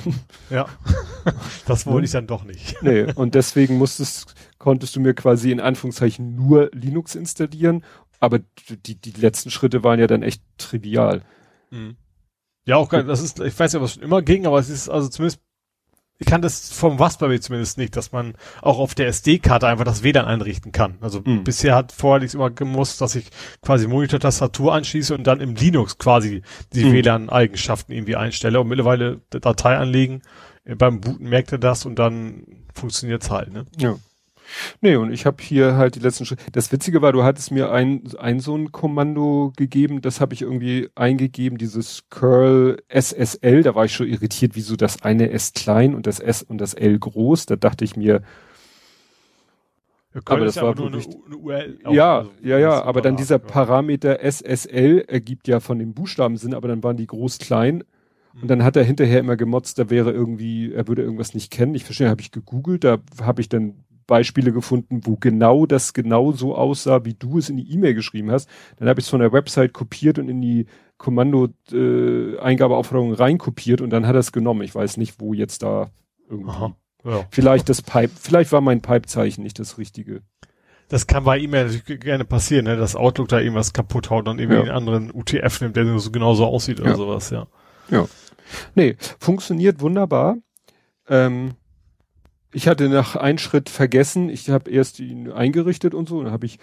Ja. 0.49 0.67
Das 1.65 1.85
wollte 1.85 2.03
ich 2.03 2.11
dann 2.11 2.27
doch 2.27 2.43
nicht. 2.43 2.75
Nee, 2.81 3.05
und 3.15 3.33
deswegen 3.33 3.77
musstest, 3.77 4.35
konntest 4.57 4.93
du 4.93 4.99
mir 4.99 5.13
quasi 5.13 5.51
in 5.51 5.61
Anführungszeichen 5.61 6.35
nur 6.35 6.69
Linux 6.73 7.15
installieren, 7.15 7.85
aber 8.19 8.39
die, 8.67 8.99
die 8.99 9.11
letzten 9.11 9.49
Schritte 9.49 9.85
waren 9.85 10.01
ja 10.01 10.07
dann 10.07 10.21
echt 10.21 10.43
trivial. 10.57 11.21
Mhm. 11.71 11.95
Ja, 12.65 12.75
auch 12.75 12.89
geil. 12.89 13.05
Das 13.05 13.21
ist, 13.21 13.39
ich 13.39 13.57
weiß 13.57 13.71
ja, 13.71 13.81
was 13.81 13.93
schon 13.93 14.03
immer 14.03 14.21
ging, 14.21 14.45
aber 14.45 14.59
es 14.59 14.67
ist 14.67 14.89
also 14.89 15.07
zumindest 15.07 15.39
ich 16.19 16.27
kann 16.27 16.41
das 16.41 16.71
vom 16.71 16.97
Raspberry 16.97 17.39
zumindest 17.39 17.77
nicht, 17.77 17.95
dass 17.97 18.11
man 18.11 18.35
auch 18.61 18.79
auf 18.79 18.95
der 18.95 19.07
SD-Karte 19.07 19.67
einfach 19.67 19.83
das 19.83 20.03
WLAN 20.03 20.25
einrichten 20.25 20.71
kann. 20.71 20.97
Also 21.01 21.21
Mhm. 21.25 21.43
bisher 21.43 21.75
hat 21.75 21.91
vorher 21.91 22.19
nichts 22.21 22.33
immer 22.35 22.49
gemusst, 22.49 23.01
dass 23.01 23.15
ich 23.15 23.25
quasi 23.61 23.87
Monitor-Tastatur 23.87 24.73
anschließe 24.73 25.13
und 25.15 25.25
dann 25.25 25.41
im 25.41 25.55
Linux 25.55 25.97
quasi 25.97 26.41
die 26.73 26.85
Mhm. 26.85 26.93
WLAN-Eigenschaften 26.93 27.91
irgendwie 27.91 28.15
einstelle 28.15 28.61
und 28.61 28.67
mittlerweile 28.67 29.21
Datei 29.31 29.75
anlegen. 29.77 30.21
Beim 30.77 31.01
Booten 31.01 31.27
merkt 31.27 31.51
er 31.51 31.57
das 31.57 31.85
und 31.85 31.99
dann 31.99 32.45
funktioniert's 32.73 33.29
halt, 33.29 33.51
ne? 33.51 33.65
Ja. 33.77 33.95
Nee, 34.81 34.95
und 34.95 35.11
ich 35.11 35.25
habe 35.25 35.41
hier 35.41 35.75
halt 35.75 35.95
die 35.95 35.99
letzten 35.99 36.25
Schritte. 36.25 36.43
Das 36.51 36.71
Witzige 36.71 37.01
war, 37.01 37.11
du 37.11 37.23
hattest 37.23 37.51
mir 37.51 37.71
ein, 37.71 38.03
ein 38.19 38.39
so 38.39 38.55
ein 38.55 38.71
Kommando 38.71 39.53
gegeben, 39.55 40.01
das 40.01 40.21
habe 40.21 40.33
ich 40.33 40.41
irgendwie 40.41 40.89
eingegeben, 40.95 41.57
dieses 41.57 42.03
curl 42.09 42.77
SSL, 42.89 43.63
da 43.63 43.75
war 43.75 43.85
ich 43.85 43.93
schon 43.93 44.07
irritiert, 44.07 44.55
wieso 44.55 44.75
das 44.75 45.03
eine 45.03 45.29
S 45.31 45.53
klein 45.53 45.95
und 45.95 46.07
das 46.07 46.19
S 46.19 46.43
und 46.43 46.59
das 46.59 46.73
L 46.73 46.99
groß. 46.99 47.45
Da 47.45 47.55
dachte 47.55 47.85
ich 47.85 47.95
mir, 47.95 48.21
können 50.13 50.37
Aber 50.37 50.45
das 50.45 50.55
ja 50.55 50.61
war 50.63 50.77
wirklich- 50.77 51.07
ja, 51.89 52.17
also, 52.19 52.31
ja, 52.43 52.59
ja, 52.59 52.83
aber 52.83 53.01
dann 53.01 53.15
dieser 53.17 53.39
Parameter 53.39 54.19
SSL 54.21 55.05
ergibt 55.07 55.47
ja 55.47 55.59
von 55.59 55.79
dem 55.79 55.93
Buchstaben 55.95 56.37
Sinn, 56.37 56.53
aber 56.53 56.67
dann 56.67 56.83
waren 56.83 56.97
die 56.97 57.07
groß 57.07 57.39
klein. 57.39 57.83
Mhm. 58.33 58.41
Und 58.43 58.47
dann 58.49 58.63
hat 58.63 58.75
er 58.75 58.83
hinterher 58.83 59.19
immer 59.19 59.35
gemotzt, 59.37 59.79
da 59.79 59.89
wäre 59.89 60.11
irgendwie, 60.11 60.71
er 60.71 60.87
würde 60.87 61.01
irgendwas 61.01 61.33
nicht 61.33 61.51
kennen. 61.51 61.73
Ich 61.73 61.83
verstehe, 61.83 62.09
habe 62.09 62.21
ich 62.21 62.31
gegoogelt, 62.31 62.83
da 62.83 62.99
habe 63.21 63.41
ich 63.41 63.49
dann 63.49 63.75
Beispiele 64.07 64.51
gefunden, 64.51 65.01
wo 65.03 65.15
genau 65.15 65.65
das 65.65 65.93
genau 65.93 66.31
so 66.31 66.55
aussah, 66.55 67.05
wie 67.05 67.13
du 67.13 67.37
es 67.37 67.49
in 67.49 67.57
die 67.57 67.71
E-Mail 67.73 67.93
geschrieben 67.93 68.31
hast. 68.31 68.49
Dann 68.77 68.87
habe 68.89 68.99
ich 68.99 69.05
es 69.05 69.09
von 69.09 69.19
der 69.19 69.31
Website 69.33 69.73
kopiert 69.73 70.19
und 70.19 70.29
in 70.29 70.41
die 70.41 70.65
Kommando-Eingabeaufforderung 70.97 73.13
reinkopiert 73.13 73.81
und 73.81 73.89
dann 73.89 74.07
hat 74.07 74.15
er 74.15 74.19
es 74.19 74.31
genommen. 74.31 74.61
Ich 74.61 74.73
weiß 74.75 74.97
nicht, 74.97 75.19
wo 75.19 75.33
jetzt 75.33 75.63
da 75.63 75.89
irgendwie. 76.29 76.51
Aha. 76.51 76.75
Ja. 77.05 77.25
Vielleicht 77.31 77.67
das 77.67 77.81
Pipe, 77.81 78.13
vielleicht 78.19 78.51
war 78.53 78.61
mein 78.61 78.81
Pipe-Zeichen 78.81 79.43
nicht 79.43 79.59
das 79.59 79.77
richtige. 79.77 80.21
Das 80.87 81.05
kann 81.07 81.25
bei 81.25 81.37
E-Mail 81.39 81.65
natürlich 81.67 81.99
gerne 81.99 82.23
passieren, 82.23 82.63
ne? 82.65 82.77
dass 82.77 82.95
Outlook 82.95 83.27
da 83.27 83.39
irgendwas 83.39 83.73
kaputt 83.73 84.09
haut 84.09 84.27
und 84.29 84.39
irgendwie 84.39 84.55
Ja. 84.57 84.61
einen 84.61 84.71
anderen 84.71 85.11
UTF 85.13 85.59
nimmt, 85.61 85.75
der 85.75 85.99
so 85.99 86.11
genauso 86.11 86.45
aussieht 86.45 86.79
oder 86.79 86.91
Ja. 86.91 86.95
sowas, 86.95 87.29
ja. 87.29 87.47
Nee, 88.75 88.95
funktioniert 89.19 89.81
wunderbar. 89.81 90.37
Ähm, 91.09 91.51
ich 92.53 92.67
hatte 92.67 92.89
nach 92.89 93.15
einen 93.15 93.37
Schritt 93.37 93.69
vergessen, 93.69 94.29
ich 94.29 94.49
habe 94.49 94.69
erst 94.69 94.99
ihn 94.99 95.31
eingerichtet 95.31 95.93
und 95.93 96.07
so, 96.09 96.23
dann 96.23 96.31
habe 96.31 96.45
ich, 96.45 96.59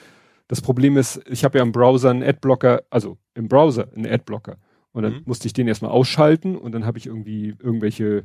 das 0.48 0.60
Problem 0.60 0.96
ist, 0.96 1.20
ich 1.28 1.44
habe 1.44 1.58
ja 1.58 1.64
im 1.64 1.72
Browser 1.72 2.10
einen 2.10 2.22
Adblocker, 2.22 2.82
also 2.90 3.18
im 3.34 3.48
Browser 3.48 3.88
einen 3.94 4.06
Adblocker. 4.06 4.56
Und 4.92 5.04
dann 5.04 5.12
Mhm. 5.14 5.22
musste 5.26 5.46
ich 5.46 5.52
den 5.52 5.68
erstmal 5.68 5.92
ausschalten 5.92 6.56
und 6.56 6.72
dann 6.72 6.84
habe 6.84 6.98
ich 6.98 7.06
irgendwie 7.06 7.54
irgendwelche 7.60 8.24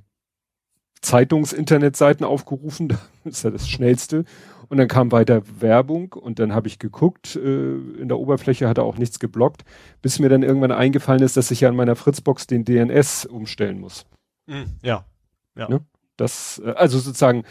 Zeitungs-Internetseiten 1.02 2.26
aufgerufen, 2.26 2.88
das 3.24 3.36
ist 3.38 3.44
ja 3.44 3.52
das 3.52 3.70
Schnellste. 3.70 4.26
Und 4.68 4.78
dann 4.78 4.88
kam 4.88 5.12
weiter 5.12 5.44
Werbung 5.60 6.14
und 6.14 6.40
dann 6.40 6.54
habe 6.56 6.68
ich 6.68 6.80
geguckt, 6.80 7.36
äh, 7.36 7.76
in 8.00 8.08
der 8.08 8.18
Oberfläche 8.18 8.68
hat 8.68 8.80
er 8.80 8.84
auch 8.84 8.98
nichts 8.98 9.20
geblockt, 9.20 9.64
bis 10.02 10.18
mir 10.18 10.30
dann 10.30 10.42
irgendwann 10.42 10.72
eingefallen 10.72 11.22
ist, 11.22 11.38
dass 11.38 11.52
ich 11.52 11.62
ja 11.62 11.70
an 11.70 11.76
meiner 11.76 11.96
Fritzbox 11.96 12.48
den 12.48 12.66
DNS 12.66 13.28
umstellen 13.28 13.80
muss. 13.80 14.06
Ja. 14.82 15.06
Ja. 15.56 15.70
Ne? 15.70 15.82
Das, 16.18 16.62
äh, 16.64 16.72
also 16.72 17.00
sozusagen, 17.00 17.44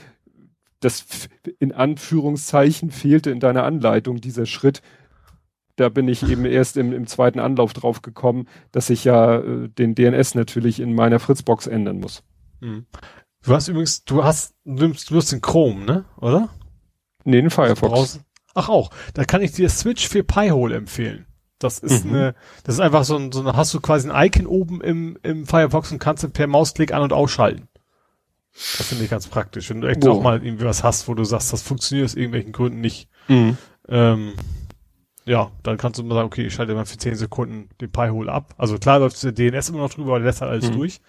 das 0.81 1.07
in 1.59 1.73
Anführungszeichen 1.73 2.91
fehlte 2.91 3.31
in 3.31 3.41
deiner 3.41 3.65
Anleitung 3.65 4.21
dieser 4.21 4.47
Schritt. 4.47 4.83
Da 5.77 5.89
bin 5.89 6.07
ich 6.09 6.23
eben 6.29 6.45
erst 6.45 6.77
im, 6.77 6.93
im 6.93 7.07
zweiten 7.07 7.41
Anlauf 7.41 7.73
drauf 7.73 8.01
gekommen, 8.03 8.47
dass 8.71 8.91
ich 8.91 9.05
ja 9.05 9.39
äh, 9.41 9.69
den 9.69 9.95
DNS 9.95 10.35
natürlich 10.35 10.79
in 10.81 10.95
meiner 10.95 11.19
Fritzbox 11.19 11.67
ändern 11.67 11.99
muss. 11.99 12.23
Mhm. 12.61 12.87
Du 13.43 13.53
hast 13.55 13.69
übrigens, 13.69 14.05
du 14.05 14.25
hast, 14.25 14.55
du 14.65 14.73
nimmst, 14.75 15.11
du 15.11 15.17
hast 15.17 15.33
den 15.33 15.41
Chrome, 15.41 15.85
ne? 15.85 16.05
Oder? 16.19 16.49
Nee, 17.25 17.41
den 17.41 17.51
Firefox. 17.51 17.93
Browser. 17.93 18.21
Ach 18.55 18.69
auch. 18.69 18.91
Da 19.15 19.25
kann 19.25 19.43
ich 19.43 19.53
dir 19.53 19.69
Switch 19.69 20.09
für 20.09 20.23
Pi-Hole 20.23 20.77
empfehlen. 20.77 21.27
Das 21.59 21.79
ist 21.81 22.05
Mhm. 22.05 22.11
eine, 22.15 22.35
das 22.63 22.77
ist 22.77 22.81
einfach 22.81 23.05
so 23.05 23.17
ein, 23.17 23.33
so 23.33 23.41
eine, 23.41 23.55
hast 23.55 23.75
du 23.75 23.81
quasi 23.81 24.09
ein 24.09 24.27
Icon 24.27 24.47
oben 24.47 24.81
im, 24.81 25.19
im 25.23 25.47
Firefox 25.47 25.91
und 25.93 25.99
kannst 25.99 26.23
du 26.23 26.29
per 26.29 26.47
Mausklick 26.47 26.93
an- 26.93 27.03
und 27.03 27.13
ausschalten. 27.13 27.69
Das 28.55 28.87
finde 28.89 29.05
ich 29.05 29.11
ganz 29.11 29.27
praktisch. 29.27 29.69
Wenn 29.71 29.81
du 29.81 29.89
echt 29.89 30.07
auch 30.07 30.23
mal 30.23 30.45
irgendwie 30.45 30.65
was 30.65 30.85
hast, 30.85 31.09
wo 31.09 31.15
du 31.15 31.25
sagst, 31.25 31.53
das 31.53 31.63
funktioniert 31.63 32.05
aus 32.07 32.15
irgendwelchen 32.15 32.53
Gründen 32.53 32.81
nicht, 32.81 33.09
Mhm. 33.29 33.57
ähm, 33.89 34.33
ja, 35.25 35.51
dann 35.63 35.77
kannst 35.79 35.99
du 35.99 36.05
mal 36.05 36.15
sagen, 36.15 36.27
okay, 36.27 36.47
ich 36.47 36.55
schalte 36.55 36.75
mal 36.75 36.85
für 36.85 36.99
10 36.99 37.17
Sekunden 37.17 37.69
den 37.81 37.91
Pi-Hole 37.91 38.31
ab. 38.31 38.55
Also 38.59 38.79
klar 38.79 38.99
läuft 38.99 39.23
der 39.23 39.33
DNS 39.33 39.71
immer 39.71 39.79
noch 39.79 39.91
drüber, 39.93 40.11
aber 40.11 40.19
der 40.19 40.27
lässt 40.27 40.41
halt 40.43 40.51
alles 40.53 40.69
Mhm. 40.71 40.75
durch. 40.77 41.01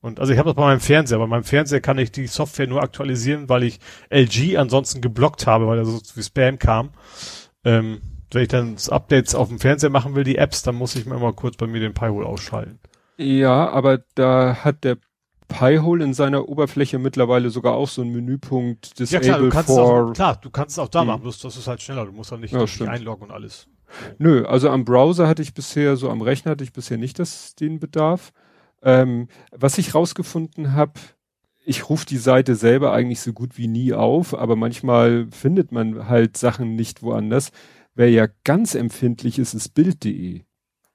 Und 0.00 0.18
also 0.18 0.32
ich 0.32 0.38
habe 0.38 0.48
das 0.50 0.56
bei 0.56 0.62
meinem 0.62 0.80
Fernseher. 0.80 1.18
Bei 1.18 1.28
meinem 1.28 1.44
Fernseher 1.44 1.80
kann 1.80 1.96
ich 1.98 2.10
die 2.10 2.26
Software 2.26 2.66
nur 2.66 2.82
aktualisieren, 2.82 3.48
weil 3.48 3.62
ich 3.62 3.78
LG 4.10 4.56
ansonsten 4.58 5.00
geblockt 5.00 5.46
habe, 5.46 5.68
weil 5.68 5.76
da 5.78 5.84
so 5.84 6.00
wie 6.16 6.22
Spam 6.24 6.58
kam. 6.58 6.90
Ähm, 7.64 8.00
wenn 8.32 8.42
ich 8.42 8.48
dann 8.48 8.76
Updates 8.90 9.34
auf 9.36 9.48
dem 9.48 9.60
Fernseher 9.60 9.90
machen 9.90 10.14
will, 10.16 10.24
die 10.24 10.38
Apps, 10.38 10.62
dann 10.64 10.74
muss 10.74 10.96
ich 10.96 11.06
mir 11.06 11.14
immer 11.14 11.32
kurz 11.32 11.56
bei 11.56 11.68
mir 11.68 11.78
den 11.80 11.94
Pi-Hole 11.94 12.26
ausschalten. 12.26 12.80
Ja, 13.16 13.70
aber 13.70 14.00
da 14.16 14.56
hat 14.64 14.82
der 14.82 14.96
Pi-Hole 15.52 16.04
in 16.04 16.14
seiner 16.14 16.48
Oberfläche 16.48 16.98
mittlerweile 16.98 17.50
sogar 17.50 17.74
auch 17.74 17.88
so 17.88 18.02
einen 18.02 18.12
Menüpunkt 18.12 18.98
Ja 18.98 19.20
klar, 19.20 19.38
du 19.38 19.44
Disable 19.44 19.48
kannst 19.50 19.66
for 19.66 20.08
auch, 20.10 20.12
klar, 20.12 20.36
du 20.40 20.50
kannst 20.50 20.74
es 20.76 20.78
auch 20.78 20.88
da 20.88 21.02
Mhm. 21.02 21.06
machen, 21.08 21.22
bloß 21.22 21.38
das 21.40 21.56
ist 21.56 21.66
halt 21.66 21.80
schneller, 21.82 22.06
du 22.06 22.12
musst 22.12 22.32
dann 22.32 22.40
nicht 22.40 22.52
Ja, 22.52 22.66
stimmt. 22.66 22.90
einloggen 22.90 23.24
und 23.28 23.30
alles. 23.30 23.68
Nö, 24.18 24.44
also 24.46 24.70
am 24.70 24.84
Browser 24.84 25.28
hatte 25.28 25.42
ich 25.42 25.54
bisher, 25.54 25.96
so 25.96 26.08
am 26.10 26.22
Rechner 26.22 26.52
hatte 26.52 26.64
ich 26.64 26.72
bisher 26.72 26.96
nicht 26.98 27.18
das, 27.18 27.54
den 27.54 27.78
Bedarf. 27.78 28.32
Ähm, 28.82 29.28
was 29.52 29.78
ich 29.78 29.94
rausgefunden 29.94 30.72
habe, 30.72 30.94
ich 31.64 31.88
rufe 31.88 32.06
die 32.06 32.16
Seite 32.16 32.56
selber 32.56 32.92
eigentlich 32.92 33.20
so 33.20 33.32
gut 33.32 33.56
wie 33.58 33.68
nie 33.68 33.92
auf, 33.92 34.34
aber 34.36 34.56
manchmal 34.56 35.28
findet 35.30 35.70
man 35.72 36.08
halt 36.08 36.36
Sachen 36.36 36.74
nicht 36.74 37.02
woanders. 37.02 37.52
Wer 37.94 38.10
ja 38.10 38.26
ganz 38.44 38.74
empfindlich 38.74 39.38
ist, 39.38 39.54
ist 39.54 39.74
Bild.de. 39.74 40.40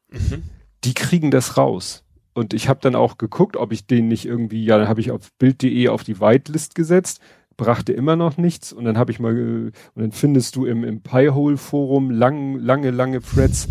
Mhm. 0.09 0.43
Die 0.84 0.93
kriegen 0.93 1.31
das 1.31 1.55
raus. 1.57 2.03
Und 2.38 2.53
ich 2.53 2.69
habe 2.69 2.80
dann 2.84 2.93
auch 2.93 3.18
geguckt, 3.18 3.57
ob 3.57 3.72
ich 3.72 3.88
den 3.88 4.07
nicht 4.07 4.26
irgendwie, 4.26 4.64
ja, 4.64 4.77
dann 4.77 4.88
habe 4.88 5.01
ich 5.01 5.09
auf 5.09 5.31
Bild.de 5.39 5.88
auf 5.88 6.03
die 6.03 6.19
Whitelist 6.19 6.76
gesetzt, 6.76 7.19
brachte 7.57 7.93
immer 7.93 8.15
noch 8.15 8.38
nichts 8.38 8.72
und 8.72 8.85
dann 8.85 8.95
habe 8.95 9.11
ich 9.11 9.19
mal, 9.19 9.35
äh, 9.35 9.41
und 9.41 9.73
dann 9.95 10.11
findest 10.11 10.55
du 10.55 10.68
im, 10.68 10.84
im 10.84 11.01
Pi-Hole-Forum 11.01 12.11
lang, 12.11 12.59
lange, 12.59 12.91
lange 12.91 13.22
Threads, 13.23 13.68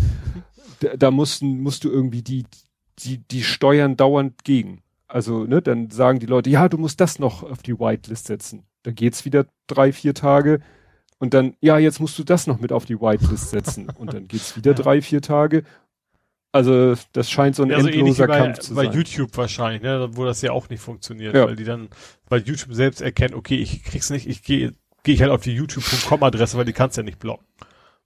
da, 0.81 0.97
da 0.97 1.11
mussten, 1.11 1.61
musst 1.61 1.85
du 1.85 1.89
irgendwie 1.89 2.21
die, 2.21 2.43
die, 2.99 3.19
die 3.19 3.43
steuern 3.43 3.95
dauernd 3.95 4.43
gegen. 4.43 4.81
Also, 5.07 5.45
ne, 5.45 5.61
dann 5.61 5.89
sagen 5.89 6.19
die 6.19 6.25
Leute, 6.25 6.49
ja, 6.49 6.67
du 6.67 6.77
musst 6.77 6.99
das 6.99 7.19
noch 7.19 7.43
auf 7.43 7.63
die 7.63 7.79
Whitelist 7.79 8.27
setzen. 8.27 8.63
Dann 8.83 8.95
geht's 8.95 9.23
wieder 9.23 9.45
drei, 9.67 9.93
vier 9.93 10.13
Tage 10.13 10.59
und 11.19 11.33
dann, 11.33 11.55
ja, 11.61 11.77
jetzt 11.77 12.01
musst 12.01 12.19
du 12.19 12.25
das 12.25 12.47
noch 12.47 12.59
mit 12.59 12.73
auf 12.73 12.83
die 12.83 12.99
Whitelist 12.99 13.49
setzen. 13.49 13.89
Und 13.97 14.13
dann 14.13 14.27
geht's 14.27 14.57
wieder 14.57 14.71
Ja. 14.71 14.77
drei, 14.77 15.01
vier 15.01 15.21
Tage. 15.21 15.63
Also, 16.57 16.95
das 17.13 17.29
scheint 17.31 17.55
so 17.55 17.63
ein 17.63 17.69
Ja, 17.69 17.79
so 17.79 17.87
ähnlich 17.87 17.95
wie 17.95 17.99
endloser 17.99 18.27
bei, 18.27 18.37
Kampf 18.39 18.59
zu 18.59 18.75
bei 18.75 18.85
sein. 18.85 18.93
YouTube 18.93 19.37
wahrscheinlich, 19.37 19.81
ne, 19.81 20.09
wo 20.11 20.25
das 20.25 20.41
ja 20.41 20.51
auch 20.51 20.69
nicht 20.69 20.81
funktioniert, 20.81 21.33
Ja. 21.35 21.45
weil 21.45 21.55
die 21.55 21.63
dann, 21.63 21.87
weil 22.29 22.41
YouTube 22.41 22.73
selbst 22.73 23.01
erkennt, 23.01 23.33
okay, 23.33 23.55
ich 23.55 23.83
krieg's 23.83 24.09
nicht, 24.09 24.27
ich 24.27 24.43
gehe 24.43 24.73
gehe 25.03 25.15
ich 25.15 25.21
halt 25.21 25.31
auf 25.31 25.41
die 25.41 25.53
youtube.com-Adresse, 25.55 26.57
weil 26.57 26.65
die 26.65 26.73
kannst 26.73 26.97
ja 26.97 27.03
nicht 27.03 27.17
blocken. 27.19 27.45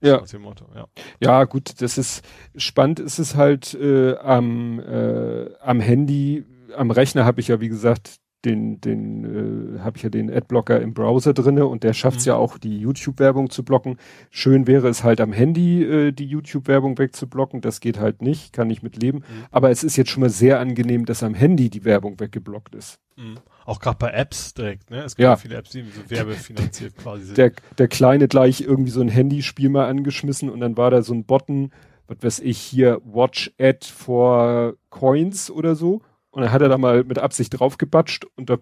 Ja. 0.00 0.22
Motto, 0.38 0.66
ja. 0.74 0.86
Ja, 1.20 1.44
gut, 1.44 1.80
das 1.80 1.98
ist 1.98 2.24
spannend. 2.56 2.98
Ist 3.00 3.18
es 3.18 3.34
halt 3.36 3.74
äh, 3.74 4.16
am 4.16 4.78
äh, 4.80 5.48
am 5.60 5.80
Handy, 5.80 6.44
am 6.76 6.90
Rechner 6.90 7.24
habe 7.24 7.40
ich 7.40 7.48
ja 7.48 7.60
wie 7.60 7.68
gesagt 7.68 8.16
den 8.44 8.80
den 8.80 9.76
äh, 9.76 9.78
habe 9.80 9.96
ich 9.96 10.02
ja 10.02 10.08
den 10.10 10.30
Adblocker 10.32 10.80
im 10.80 10.94
Browser 10.94 11.32
drinne 11.32 11.66
und 11.66 11.82
der 11.84 11.92
schafft 11.92 12.18
es 12.18 12.26
Mhm. 12.26 12.30
ja 12.30 12.36
auch 12.36 12.58
die 12.58 12.78
YouTube-Werbung 12.78 13.50
zu 13.50 13.64
blocken. 13.64 13.96
Schön 14.30 14.66
wäre 14.66 14.88
es 14.88 15.04
halt 15.04 15.20
am 15.20 15.32
Handy 15.32 15.82
äh, 15.84 16.12
die 16.12 16.26
YouTube-Werbung 16.26 16.98
wegzublocken. 16.98 17.60
Das 17.60 17.80
geht 17.80 17.98
halt 18.00 18.20
nicht, 18.22 18.52
kann 18.52 18.68
ich 18.70 18.82
mit 18.82 19.00
leben. 19.02 19.18
Mhm. 19.18 19.44
Aber 19.50 19.70
es 19.70 19.84
ist 19.84 19.96
jetzt 19.96 20.10
schon 20.10 20.22
mal 20.22 20.30
sehr 20.30 20.58
angenehm, 20.60 21.04
dass 21.06 21.22
am 21.22 21.34
Handy 21.34 21.70
die 21.70 21.84
Werbung 21.84 22.18
weggeblockt 22.20 22.74
ist. 22.74 22.98
Mhm. 23.16 23.34
Auch 23.64 23.78
gerade 23.78 23.98
bei 23.98 24.10
Apps 24.10 24.54
direkt, 24.54 24.90
ne? 24.90 25.02
Es 25.04 25.14
gibt 25.14 25.22
Ja. 25.24 25.30
ja 25.30 25.36
viele 25.36 25.54
Apps, 25.56 25.70
die 25.70 25.82
so 25.82 26.10
werbefinanziert 26.10 26.96
quasi 26.96 27.26
sind. 27.26 27.38
Der 27.38 27.52
der 27.78 27.86
Kleine 27.88 28.26
gleich 28.26 28.60
irgendwie 28.62 28.90
so 28.90 29.00
ein 29.00 29.08
Handyspiel 29.08 29.68
mal 29.68 29.86
angeschmissen 29.88 30.50
und 30.50 30.58
dann 30.60 30.76
war 30.76 30.90
da 30.90 31.02
so 31.02 31.14
ein 31.14 31.24
Button, 31.24 31.70
was 32.08 32.16
weiß 32.22 32.40
ich 32.40 32.58
hier 32.58 33.00
Watch 33.04 33.52
Ad 33.60 33.86
for 33.86 34.74
Coins 34.90 35.50
oder 35.50 35.76
so. 35.76 36.02
Und 36.32 36.42
dann 36.42 36.50
hat 36.52 36.60
er 36.62 36.68
da 36.68 36.78
mal 36.78 37.04
mit 37.04 37.18
Absicht 37.18 37.58
draufgebatscht 37.58 38.26
und 38.36 38.50
da 38.50 38.58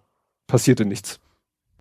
passierte 0.46 0.84
nichts. 0.84 1.18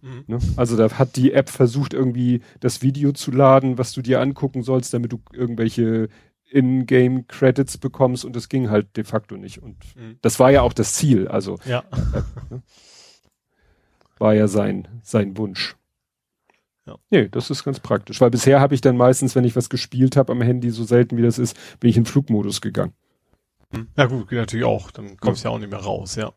Mhm. 0.02 0.24
Ne? 0.28 0.40
Also 0.56 0.78
da 0.78 0.90
hat 0.98 1.18
die 1.18 1.34
App 1.34 1.49
versucht, 1.49 1.94
irgendwie 1.94 2.41
das 2.61 2.82
Video 2.82 3.11
zu 3.11 3.32
laden, 3.32 3.78
was 3.78 3.91
du 3.91 4.02
dir 4.02 4.22
angucken 4.22 4.64
sollst, 4.64 4.94
damit 4.94 5.11
du 5.11 5.20
irgendwelche 5.34 6.07
In-Game-Credits 6.52 7.78
bekommst 7.80 8.24
und 8.26 8.36
das 8.36 8.48
ging 8.49 8.70
halt 8.70 8.95
de 8.98 9.03
facto 9.03 9.36
nicht. 9.36 9.61
Und 9.61 9.76
Mhm. 9.95 10.18
das 10.22 10.40
war 10.40 10.52
ja 10.52 10.61
auch 10.61 10.74
das 10.74 10.94
Ziel, 10.94 11.28
also 11.28 11.57
Ja. 11.66 11.84
war 14.20 14.34
ja 14.34 14.48
sein, 14.48 14.88
sein 15.03 15.38
Wunsch. 15.38 15.76
Ja. 16.86 16.95
Nee, 17.10 17.30
das 17.30 17.49
ist 17.49 17.64
ganz 17.64 17.80
praktisch, 17.80 18.20
weil 18.20 18.32
bisher 18.32 18.60
habe 18.60 18.74
ich 18.74 18.82
dann 18.82 18.98
meistens, 18.98 19.36
wenn 19.36 19.44
ich 19.44 19.56
was 19.56 19.70
gespielt 19.70 20.18
habe 20.18 20.32
am 20.32 20.41
Handy, 20.41 20.72
so 20.72 20.84
selten 20.84 21.18
wie 21.18 21.22
das 21.22 21.38
ist, 21.40 21.56
bin 21.80 21.90
ich 21.90 21.98
in 21.98 22.06
Flugmodus 22.06 22.61
gegangen. 22.61 22.94
Ja 23.98 24.06
gut, 24.08 24.28
geht 24.30 24.40
natürlich 24.40 24.66
auch. 24.66 24.90
Dann 24.91 25.18
kommst 25.18 25.44
du 25.44 25.50
ja 25.50 25.54
auch 25.56 25.60
nicht 25.60 25.70
mehr 25.70 25.80
raus, 25.80 26.16
ja. 26.16 26.32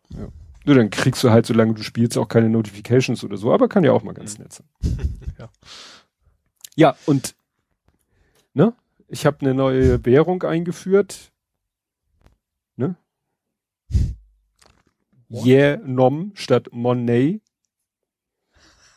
Nur 0.64 0.76
dann 0.76 0.90
kriegst 0.90 1.22
du 1.24 1.30
halt, 1.30 1.46
solange 1.46 1.74
du 1.74 1.82
spielst, 1.82 2.16
auch 2.18 2.28
keine 2.28 2.48
Notifications 2.48 3.24
oder 3.24 3.36
so, 3.36 3.52
aber 3.52 3.68
kann 3.68 3.84
ja 3.84 3.92
auch 3.92 4.02
mal 4.02 4.12
ganz 4.14 4.38
Mhm. 4.38 4.44
nett 4.44 4.52
sein. 4.52 4.66
Ja. 5.38 5.48
Ja, 6.76 6.96
und 7.06 7.34
ne? 8.54 8.74
Ich 9.09 9.26
habe 9.26 9.38
eine 9.40 9.54
neue 9.54 10.04
Währung 10.04 10.42
eingeführt. 10.42 11.32
Ne? 12.76 12.96
What? 15.28 15.46
Yeah, 15.46 15.78
nom 15.84 16.32
statt 16.34 16.68
Money. 16.72 17.40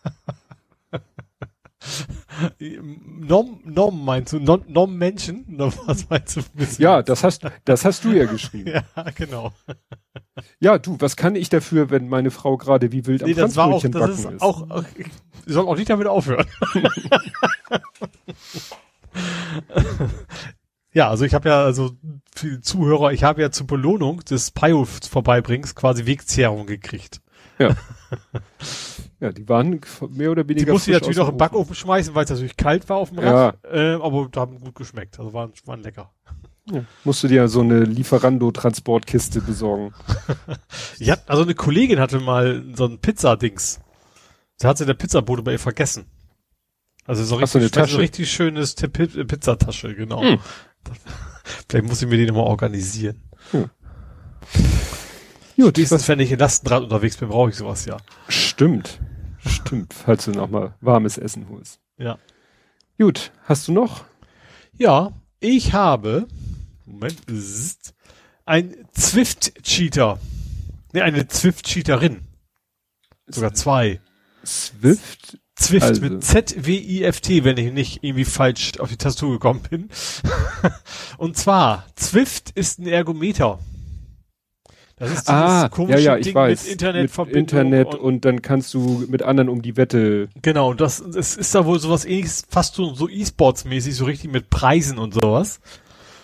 Nom, 2.60 3.60
Nom 3.64 4.06
meinst 4.06 4.34
du? 4.34 4.40
Nom, 4.40 4.64
Nom 4.68 4.96
Menschen? 4.96 5.46
Nom, 5.48 5.72
was 5.86 6.10
meinst 6.10 6.38
du? 6.38 6.42
Ja, 6.78 7.02
das 7.02 7.24
hast, 7.24 7.44
das 7.64 7.86
hast 7.86 8.04
du 8.04 8.12
ja 8.12 8.26
geschrieben. 8.26 8.66
Ja, 8.96 9.06
genau. 9.16 9.54
Ja, 10.60 10.78
du, 10.78 10.98
was 11.00 11.16
kann 11.16 11.36
ich 11.36 11.50
dafür, 11.50 11.90
wenn 11.90 12.10
meine 12.10 12.32
Frau 12.32 12.58
gerade 12.58 12.92
wie 12.92 13.06
wild 13.06 13.24
am 13.24 13.30
Nee, 13.30 13.36
das 13.36 13.56
war 13.56 13.68
auch, 13.68 13.82
das 13.82 13.92
backen 13.92 14.36
ist 14.36 14.42
auch, 14.42 14.70
auch 14.70 14.84
ich 14.98 15.08
soll 15.46 15.68
auch 15.68 15.78
nicht 15.78 15.90
damit 15.90 16.08
aufhören. 16.08 16.46
ja, 20.94 21.10
also 21.10 21.26
ich 21.26 21.34
habe 21.34 21.50
ja, 21.50 21.64
also 21.64 21.92
für 22.36 22.50
die 22.50 22.62
Zuhörer, 22.62 23.12
ich 23.14 23.24
habe 23.24 23.42
ja 23.42 23.52
zur 23.52 23.68
Belohnung 23.68 24.22
des 24.22 24.52
Pio 24.52 24.86
vorbeibringst 24.86 25.76
quasi 25.76 26.06
Wegzehrung 26.06 26.66
gekriegt. 26.66 27.22
Ja, 27.60 27.76
die 29.22 29.48
waren 29.50 29.80
mehr 30.10 30.32
oder 30.32 30.44
Die 30.44 30.50
weniger. 30.56 30.74
musste 30.74 30.92
ich 30.92 30.96
natürlich 30.96 31.18
noch 31.18 31.30
im 31.30 31.38
Backofen 31.38 31.74
schmeißen, 31.76 32.14
weil 32.16 32.26
es 32.26 32.30
natürlich 32.32 32.58
kalt 32.58 32.88
war 32.90 32.98
auf 32.98 33.10
dem 33.12 33.20
Ja. 33.24 33.46
Rad. 33.48 33.58
Äh, 33.64 33.94
aber 33.96 34.28
die 34.28 34.40
haben 34.40 34.60
gut 34.60 34.76
geschmeckt. 34.76 35.18
Also 35.20 35.34
waren, 35.34 35.52
waren 35.66 35.82
lecker. 35.82 36.12
Ja. 36.72 36.84
Musst 37.04 37.24
du 37.24 37.28
dir 37.28 37.48
so 37.48 37.62
eine 37.62 37.84
Lieferando-Transportkiste 37.84 39.42
besorgen. 39.42 39.94
Ja, 40.98 41.18
also 41.28 41.44
eine 41.44 41.54
Kollegin 41.56 42.00
hatte 42.00 42.20
mal 42.20 42.64
so 42.76 42.86
ein 42.86 43.00
Pizza-Dings. 43.00 43.80
Da 44.60 44.70
hat 44.70 44.78
sie 44.78 44.86
der 44.86 44.94
Pizzabote 44.96 45.44
bei 45.44 45.52
ihr 45.54 45.60
vergessen. 45.60 46.06
Also 47.06 47.24
so 47.24 47.36
richtig, 47.36 47.62
eine 47.62 47.70
Tasche. 47.72 47.94
so 47.94 47.98
richtig 48.00 48.32
schönes 48.32 48.74
Pi- 48.76 48.90
Pizzatasche, 49.26 49.94
genau. 49.94 50.22
Hm. 50.24 50.40
Vielleicht 51.70 51.86
muss 51.88 52.02
ich 52.02 52.08
mir 52.08 52.18
die 52.18 52.26
nochmal 52.26 52.46
organisieren. 52.46 53.22
Gut, 55.56 55.76
Spätestens, 55.78 56.08
wenn 56.08 56.20
ich 56.20 56.32
in 56.32 56.40
Lastenrad 56.40 56.84
unterwegs 56.84 57.18
bin, 57.18 57.30
brauche 57.30 57.50
ich 57.50 57.56
sowas 57.56 57.86
ja. 57.86 57.98
Stimmt. 58.28 59.00
Stimmt, 59.46 59.94
falls 59.94 60.26
du 60.26 60.32
noch 60.32 60.50
mal 60.50 60.76
warmes 60.82 61.18
Essen 61.18 61.48
holst. 61.50 61.80
Ja. 61.98 62.18
Gut, 63.00 63.32
hast 63.44 63.68
du 63.68 63.72
noch? 63.74 64.06
Ja, 64.78 65.14
ich 65.40 65.74
habe, 65.74 66.28
Moment, 66.86 67.18
ein 68.46 68.76
Zwift-Cheater. 68.94 70.20
Ne, 70.94 71.04
eine 71.04 71.28
Zwift-Cheaterin. 71.28 72.22
Sogar 73.28 73.54
zwei. 73.54 74.02
Swift? 74.46 75.38
Zwift 75.56 75.84
Also- 75.86 76.02
mit 76.02 76.24
Z-W-I-F-T, 76.24 77.44
wenn 77.44 77.58
ich 77.58 77.72
nicht 77.72 78.04
irgendwie 78.04 78.26
falsch 78.26 78.80
auf 78.80 78.90
die 78.90 78.98
Tastatur 78.98 79.32
gekommen 79.34 79.62
bin. 79.70 79.90
Und 81.18 81.38
zwar, 81.38 81.86
Zwift 81.96 82.52
ist 82.52 82.80
ein 82.80 82.88
Ergometer. 82.88 83.60
Das 84.98 85.12
ist 85.12 85.30
Ah, 85.30 85.70
ja, 85.90 85.98
ja, 85.98 86.18
ich 86.18 86.28
Ding 86.28 86.36
weiß. 86.36 86.64
mit 86.64 86.72
Internetverbindung. 86.72 87.40
Internet 87.42 87.96
und, 87.96 88.00
und, 88.00 88.26
dann 88.26 88.42
kannst 88.42 88.74
du 88.74 89.06
mit 89.10 89.24
anderen 89.24 89.50
um 89.50 89.62
die 89.62 89.76
Wette. 89.76 90.30
genau, 90.42 90.72
und 90.72 90.80
das, 90.80 91.02
es 91.02 91.36
ist 91.36 91.54
da 91.54 91.66
wohl 91.66 91.80
sowas 91.80 92.06
ähnliches, 92.06 92.44
fast 92.50 92.76
so, 92.76 92.94
so 92.94 93.10
E-Sports-mäßig, 93.10 93.94
so 93.96 94.06
richtig 94.06 94.32
mit 94.32 94.50
Preisen 94.50 94.98
und 94.98 95.14
sowas. 95.14 95.60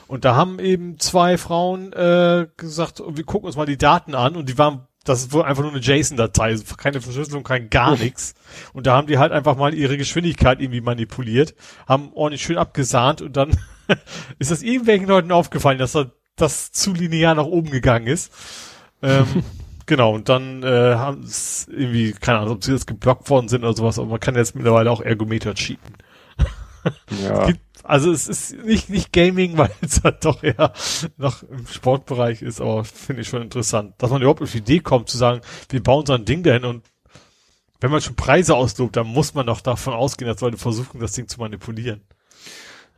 Und 0.07 0.23
da 0.25 0.35
haben 0.35 0.59
eben 0.59 0.99
zwei 0.99 1.37
Frauen 1.37 1.91
äh, 1.93 2.47
gesagt, 2.57 3.01
wir 3.05 3.23
gucken 3.25 3.47
uns 3.47 3.55
mal 3.57 3.65
die 3.65 3.77
Daten 3.77 4.15
an 4.15 4.35
und 4.35 4.47
die 4.47 4.57
waren, 4.57 4.87
das 5.03 5.21
ist 5.21 5.33
wohl 5.33 5.43
einfach 5.43 5.63
nur 5.63 5.71
eine 5.71 5.81
JSON-Datei, 5.81 6.49
also 6.49 6.75
keine 6.75 7.01
Verschlüsselung, 7.01 7.43
kein 7.43 7.69
gar 7.69 7.97
nichts. 7.97 8.35
Und 8.73 8.87
da 8.87 8.95
haben 8.95 9.07
die 9.07 9.17
halt 9.17 9.31
einfach 9.31 9.57
mal 9.57 9.73
ihre 9.73 9.97
Geschwindigkeit 9.97 10.61
irgendwie 10.61 10.81
manipuliert, 10.81 11.55
haben 11.87 12.11
ordentlich 12.13 12.41
schön 12.41 12.57
abgesahnt 12.57 13.21
und 13.21 13.35
dann 13.35 13.51
ist 14.39 14.51
das 14.51 14.63
irgendwelchen 14.63 15.07
Leuten 15.07 15.31
aufgefallen, 15.31 15.77
dass 15.77 15.93
da 15.93 16.11
das 16.35 16.71
zu 16.71 16.93
linear 16.93 17.35
nach 17.35 17.45
oben 17.45 17.69
gegangen 17.69 18.07
ist. 18.07 18.31
Ähm, 19.01 19.43
genau, 19.85 20.13
und 20.13 20.29
dann 20.29 20.63
äh, 20.63 20.95
haben 20.95 21.23
es 21.23 21.67
irgendwie, 21.69 22.13
keine 22.13 22.39
Ahnung, 22.39 22.55
ob 22.55 22.63
sie 22.63 22.73
jetzt 22.73 22.87
geblockt 22.87 23.29
worden 23.29 23.47
sind 23.47 23.63
oder 23.63 23.75
sowas, 23.75 23.99
aber 23.99 24.09
man 24.09 24.19
kann 24.19 24.35
jetzt 24.35 24.55
mittlerweile 24.55 24.91
auch 24.91 25.01
Ergometer 25.01 25.53
cheaten. 25.53 25.95
Ja. 27.23 27.45
Gibt, 27.45 27.61
also 27.83 28.11
es 28.11 28.27
ist 28.27 28.53
nicht, 28.63 28.89
nicht 28.89 29.13
Gaming, 29.13 29.57
weil 29.57 29.71
es 29.81 30.03
halt 30.03 30.25
doch 30.25 30.43
eher 30.43 30.73
noch 31.17 31.43
im 31.43 31.67
Sportbereich 31.67 32.41
ist, 32.41 32.61
aber 32.61 32.83
finde 32.83 33.21
ich 33.21 33.27
schon 33.27 33.41
interessant, 33.41 33.95
dass 33.97 34.11
man 34.11 34.21
überhaupt 34.21 34.41
auf 34.41 34.51
die 34.51 34.59
Idee 34.59 34.79
kommt 34.79 35.09
zu 35.09 35.17
sagen, 35.17 35.41
wir 35.69 35.83
bauen 35.83 36.05
so 36.05 36.13
ein 36.13 36.25
Ding 36.25 36.43
dahin 36.43 36.65
und 36.65 36.83
wenn 37.79 37.91
man 37.91 38.01
schon 38.01 38.15
Preise 38.15 38.55
auslobt, 38.55 38.95
dann 38.95 39.07
muss 39.07 39.33
man 39.33 39.47
doch 39.47 39.61
davon 39.61 39.93
ausgehen, 39.93 40.31
dass 40.31 40.41
Leute 40.41 40.57
versuchen, 40.57 40.99
das 40.99 41.13
Ding 41.13 41.27
zu 41.27 41.39
manipulieren. 41.39 42.01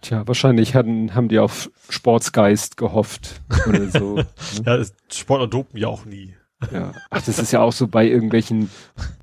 Tja, 0.03 0.27
wahrscheinlich 0.27 0.75
hatten, 0.75 1.15
haben 1.15 1.30
die 1.30 1.39
auf 1.39 1.71
Sportsgeist 1.88 2.75
gehofft 2.75 3.41
oder 3.67 3.88
so. 3.88 4.15
ne? 4.15 4.25
Ja, 4.65 4.84
Sportler 5.09 5.47
dopen 5.47 5.80
ja 5.80 5.88
auch 5.88 6.03
nie. 6.03 6.35
Ja. 6.73 6.91
Ach, 7.09 7.21
das 7.21 7.39
ist 7.39 7.53
ja 7.53 7.61
auch 7.61 7.71
so 7.71 7.88
bei 7.88 8.05
irgendwelchen 8.05 8.69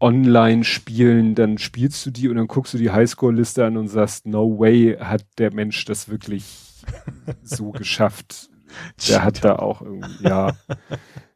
Online-Spielen, 0.01 1.35
dann 1.35 1.59
spielst 1.59 2.05
du 2.07 2.11
die 2.11 2.31
und 2.31 2.36
dann 2.36 2.48
guckst 2.48 2.73
du 2.73 2.78
die 2.78 2.90
Highscore-Liste 2.90 3.65
an 3.65 3.77
und 3.77 3.89
sagst, 3.89 4.27
no 4.27 4.59
way 4.59 4.97
hat 4.98 5.24
der 5.36 5.52
Mensch 5.52 5.85
das 5.85 6.09
wirklich 6.09 6.44
so 7.43 7.70
geschafft. 7.73 8.48
Der 9.07 9.23
hat 9.23 9.44
da 9.44 9.57
auch 9.57 9.82
irgendwie, 9.82 10.24
ja. 10.24 10.52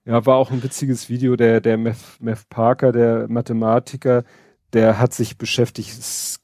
Ja, 0.07 0.25
war 0.25 0.37
auch 0.37 0.51
ein 0.51 0.63
witziges 0.63 1.11
Video, 1.11 1.37
der, 1.37 1.61
der 1.61 1.77
Meth, 1.77 2.21
Meth 2.21 2.49
Parker, 2.49 2.93
der 2.93 3.27
Mathematiker, 3.29 4.25
der 4.73 4.99
hat 4.99 5.13
sich 5.13 5.37
beschäftigt, 5.37 5.91
es 5.91 6.41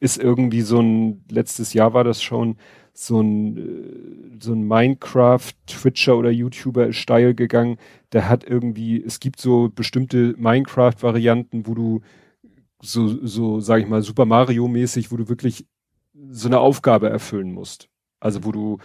ist 0.00 0.18
irgendwie 0.18 0.62
so 0.62 0.80
ein, 0.80 1.24
letztes 1.30 1.74
Jahr 1.74 1.94
war 1.94 2.04
das 2.04 2.22
schon, 2.22 2.56
so 2.92 3.20
ein, 3.20 3.56
äh, 3.58 4.38
so 4.42 4.52
ein 4.52 4.66
Minecraft-Twitcher 4.66 6.16
oder 6.16 6.30
YouTuber 6.30 6.88
ist 6.88 6.96
steil 6.96 7.34
gegangen, 7.34 7.78
der 8.12 8.28
hat 8.28 8.44
irgendwie, 8.44 9.02
es 9.02 9.20
gibt 9.20 9.40
so 9.40 9.70
bestimmte 9.74 10.34
Minecraft-Varianten, 10.38 11.66
wo 11.66 11.74
du 11.74 12.00
so, 12.82 13.08
so, 13.26 13.60
sag 13.60 13.80
ich 13.82 13.88
mal, 13.88 14.02
Super 14.02 14.24
Mario-mäßig, 14.24 15.12
wo 15.12 15.16
du 15.16 15.28
wirklich 15.28 15.66
so 16.30 16.48
eine 16.48 16.60
Aufgabe 16.60 17.10
erfüllen 17.10 17.52
musst. 17.52 17.88
Also 18.20 18.44
wo 18.44 18.52
du 18.52 18.78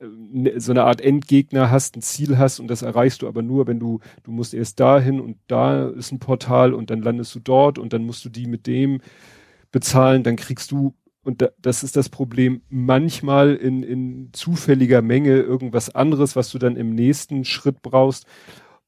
äh, 0.00 0.06
ne- 0.08 0.60
so 0.60 0.72
eine 0.72 0.84
Art 0.84 1.00
Endgegner 1.00 1.70
hast, 1.70 1.96
ein 1.96 2.02
Ziel 2.02 2.38
hast 2.38 2.60
und 2.60 2.68
das 2.68 2.82
erreichst 2.82 3.22
du 3.22 3.28
aber 3.28 3.42
nur, 3.42 3.66
wenn 3.66 3.80
du, 3.80 4.00
du 4.24 4.32
musst 4.32 4.54
erst 4.54 4.80
dahin 4.80 5.20
und 5.20 5.38
da 5.48 5.88
ist 5.88 6.12
ein 6.12 6.18
Portal 6.20 6.74
und 6.74 6.90
dann 6.90 7.02
landest 7.02 7.34
du 7.34 7.40
dort 7.40 7.78
und 7.78 7.92
dann 7.92 8.04
musst 8.06 8.24
du 8.24 8.28
die 8.30 8.46
mit 8.46 8.66
dem 8.66 9.00
bezahlen, 9.74 10.22
dann 10.22 10.36
kriegst 10.36 10.70
du, 10.70 10.94
und 11.24 11.42
da, 11.42 11.48
das 11.60 11.82
ist 11.82 11.96
das 11.96 12.08
Problem, 12.08 12.62
manchmal 12.68 13.56
in, 13.56 13.82
in 13.82 14.30
zufälliger 14.32 15.02
Menge 15.02 15.36
irgendwas 15.38 15.92
anderes, 15.94 16.36
was 16.36 16.50
du 16.50 16.58
dann 16.58 16.76
im 16.76 16.94
nächsten 16.94 17.44
Schritt 17.44 17.82
brauchst. 17.82 18.24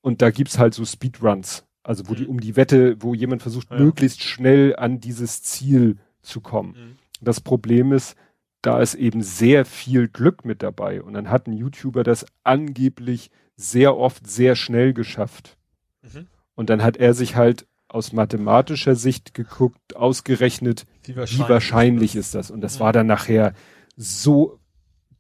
Und 0.01 0.23
da 0.23 0.31
gibt's 0.31 0.59
halt 0.59 0.75
so 0.75 0.85
Speedruns, 0.85 1.65
also 1.83 2.09
wo 2.09 2.15
die 2.15 2.23
Mhm. 2.23 2.29
um 2.31 2.41
die 2.41 2.55
Wette, 2.55 2.97
wo 3.01 3.15
jemand 3.15 3.43
versucht, 3.43 3.71
Ja. 3.73 3.79
möglichst 3.79 4.23
schnell 4.23 4.77
an 4.77 5.01
dieses 5.01 5.43
Ziel 5.43 5.97
zu 6.23 6.41
kommen. 6.41 6.99
Das 7.21 7.41
Problem 7.41 7.93
ist, 7.93 8.15
da 8.63 8.81
ist 8.81 8.95
eben 8.95 9.23
sehr 9.23 9.65
viel 9.65 10.07
Glück 10.07 10.45
mit 10.45 10.63
dabei. 10.63 11.03
Und 11.03 11.15
dann 11.15 11.31
hat 11.31 11.49
ein 11.49 11.53
YouTuber 11.53 12.05
das 12.05 12.27
angeblich 12.45 13.31
sehr 13.57 13.97
oft 13.97 14.25
sehr 14.29 14.55
schnell 14.55 14.93
geschafft. 14.93 15.57
Mhm. 16.03 16.27
Und 16.55 16.71
dann 16.71 16.83
hat 16.85 16.97
er 16.97 17.13
sich 17.13 17.35
halt 17.35 17.67
aus 17.89 18.13
mathematischer 18.13 18.95
Sicht 18.97 19.35
geguckt, 19.35 19.97
ausgerechnet, 19.97 20.85
Wie 21.05 21.17
wie 21.17 21.39
wahrscheinlich 21.49 22.17
ist 22.17 22.35
das. 22.35 22.51
Und 22.51 22.61
das 22.61 22.75
Ja. 22.75 22.81
war 22.87 22.93
dann 22.93 23.07
nachher 23.07 23.53
so 23.97 24.59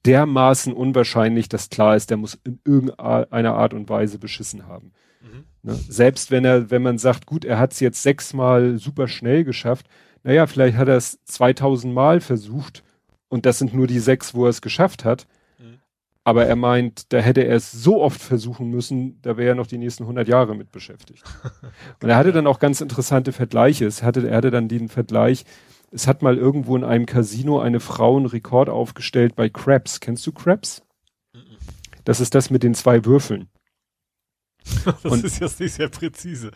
dermaßen 0.05 0.73
unwahrscheinlich, 0.73 1.49
dass 1.49 1.69
klar 1.69 1.97
ist, 1.97 2.11
der 2.11 2.17
muss 2.17 2.39
in 2.45 2.61
irgendeiner 2.65 3.55
Art 3.55 3.75
und 3.75 3.89
Weise 3.89 4.19
beschissen 4.19 4.67
haben. 4.67 4.93
Mhm. 5.21 5.45
Ne? 5.63 5.75
Selbst 5.75 6.31
wenn 6.31 6.45
er, 6.45 6.71
wenn 6.71 6.83
man 6.83 6.99
sagt, 6.99 7.27
gut, 7.27 7.45
er 7.45 7.59
hat 7.59 7.73
es 7.73 7.81
jetzt 7.81 8.03
sechsmal 8.03 8.79
super 8.79 9.09
schnell 9.09 9.45
geschafft, 9.45 9.87
naja, 10.23 10.47
vielleicht 10.47 10.77
hat 10.77 10.89
er 10.89 10.97
es 10.97 11.19
2000 11.25 11.93
Mal 11.95 12.21
versucht 12.21 12.83
und 13.29 13.47
das 13.47 13.59
sind 13.59 13.75
nur 13.75 13.87
die 13.87 13.99
sechs, 14.01 14.35
wo 14.35 14.45
er 14.47 14.51
es 14.51 14.61
geschafft 14.61 15.05
hat. 15.05 15.27
Aber 16.27 16.44
er 16.44 16.57
meint, 16.57 17.12
da 17.12 17.19
hätte 17.19 17.43
er 17.43 17.55
es 17.55 17.70
so 17.70 18.03
oft 18.03 18.20
versuchen 18.20 18.69
müssen, 18.69 19.23
da 19.23 19.36
wäre 19.36 19.51
er 19.51 19.55
noch 19.55 19.69
die 19.69 19.78
nächsten 19.78 20.03
100 20.03 20.27
Jahre 20.27 20.57
mit 20.57 20.73
beschäftigt. 20.73 21.23
Und 22.03 22.09
er 22.09 22.16
hatte 22.16 22.32
dann 22.32 22.48
auch 22.48 22.59
ganz 22.59 22.81
interessante 22.81 23.31
Vergleiche. 23.31 23.86
Es 23.86 24.03
hatte, 24.03 24.28
er 24.28 24.39
hatte 24.39 24.51
dann 24.51 24.66
den 24.66 24.89
Vergleich, 24.89 25.44
es 25.93 26.09
hat 26.09 26.23
mal 26.23 26.36
irgendwo 26.36 26.74
in 26.74 26.82
einem 26.82 27.07
Casino 27.07 27.61
eine 27.61 27.78
Frau 27.78 28.16
einen 28.16 28.27
Rekord 28.27 28.69
aufgestellt 28.69 29.36
bei 29.36 29.48
Craps. 29.48 30.01
Kennst 30.01 30.27
du 30.27 30.32
Craps? 30.32 30.82
Mhm. 31.32 31.59
Das 32.03 32.19
ist 32.19 32.35
das 32.35 32.51
mit 32.51 32.65
den 32.65 32.74
zwei 32.74 33.05
Würfeln. 33.05 33.48
Das 35.03 35.05
Und- 35.13 35.25
ist 35.25 35.41
jetzt 35.41 35.61
nicht 35.61 35.75
sehr 35.75 35.89
präzise. 35.89 36.51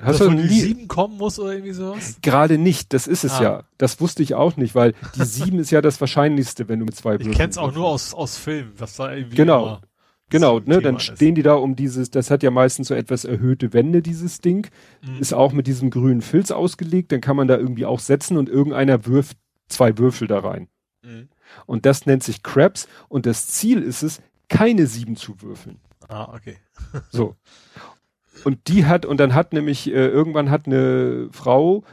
Hast 0.00 0.20
Dass 0.20 0.28
du 0.28 0.34
die 0.34 0.48
sieben 0.60 0.88
kommen 0.88 1.16
muss 1.16 1.38
oder 1.38 1.52
irgendwie 1.52 1.72
sowas? 1.72 2.16
gerade 2.22 2.58
nicht, 2.58 2.92
das 2.92 3.06
ist 3.06 3.24
es 3.24 3.34
Ah. 3.34 3.42
ja. 3.42 3.64
Das 3.78 4.00
wusste 4.00 4.22
ich 4.22 4.34
auch 4.34 4.56
nicht, 4.56 4.74
weil 4.74 4.94
die 5.16 5.24
sieben 5.24 5.58
ist 5.58 5.70
ja 5.70 5.80
das 5.80 6.00
Wahrscheinlichste, 6.00 6.68
wenn 6.68 6.78
du 6.80 6.84
mit 6.84 6.96
zwei 6.96 7.14
Ich 7.14 7.20
Würfeln 7.20 7.34
kenn's 7.36 7.58
auch 7.58 7.74
nur 7.74 7.86
aus, 7.86 8.14
aus 8.14 8.36
Filmen, 8.36 8.72
was 8.78 8.96
da 8.96 9.12
irgendwie 9.14 9.36
Genau. 9.36 9.80
Genau, 10.30 10.60
ne, 10.60 10.82
dann 10.82 11.00
stehen 11.00 11.34
die 11.34 11.42
da 11.42 11.54
um 11.54 11.74
dieses, 11.74 12.10
das 12.10 12.30
hat 12.30 12.42
ja 12.42 12.50
meistens 12.50 12.88
so 12.88 12.94
etwas 12.94 13.24
erhöhte 13.24 13.72
Wände, 13.72 14.02
dieses 14.02 14.42
Ding. 14.42 14.68
Mhm. 15.00 15.20
Ist 15.20 15.32
auch 15.32 15.52
mit 15.52 15.66
diesem 15.66 15.88
grünen 15.88 16.20
Filz 16.20 16.50
ausgelegt, 16.50 17.12
dann 17.12 17.22
kann 17.22 17.34
man 17.34 17.48
da 17.48 17.56
irgendwie 17.56 17.86
auch 17.86 17.98
setzen 17.98 18.36
und 18.36 18.50
irgendeiner 18.50 19.06
wirft 19.06 19.38
zwei 19.68 19.96
Würfel 19.96 20.28
da 20.28 20.40
rein. 20.40 20.68
Mhm. 21.02 21.28
Und 21.64 21.86
das 21.86 22.04
nennt 22.04 22.22
sich 22.24 22.42
Crabs 22.42 22.88
und 23.08 23.24
das 23.24 23.46
Ziel 23.46 23.80
ist 23.80 24.02
es, 24.02 24.20
keine 24.50 24.86
sieben 24.86 25.16
zu 25.16 25.40
würfeln. 25.40 25.78
Ah, 26.08 26.34
okay. 26.34 26.56
so. 27.10 27.36
Und 28.44 28.68
die 28.68 28.86
hat, 28.86 29.04
und 29.06 29.18
dann 29.18 29.34
hat 29.34 29.52
nämlich, 29.52 29.88
äh, 29.88 30.06
irgendwann 30.06 30.50
hat 30.50 30.66
eine 30.66 31.28
Frau 31.32 31.84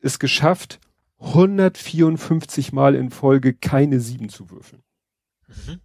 es 0.00 0.18
geschafft, 0.18 0.80
154 1.20 2.72
Mal 2.72 2.94
in 2.94 3.10
Folge 3.10 3.54
keine 3.54 4.00
sieben 4.00 4.28
zu 4.28 4.50
würfeln. 4.50 4.82
Mhm. 5.48 5.80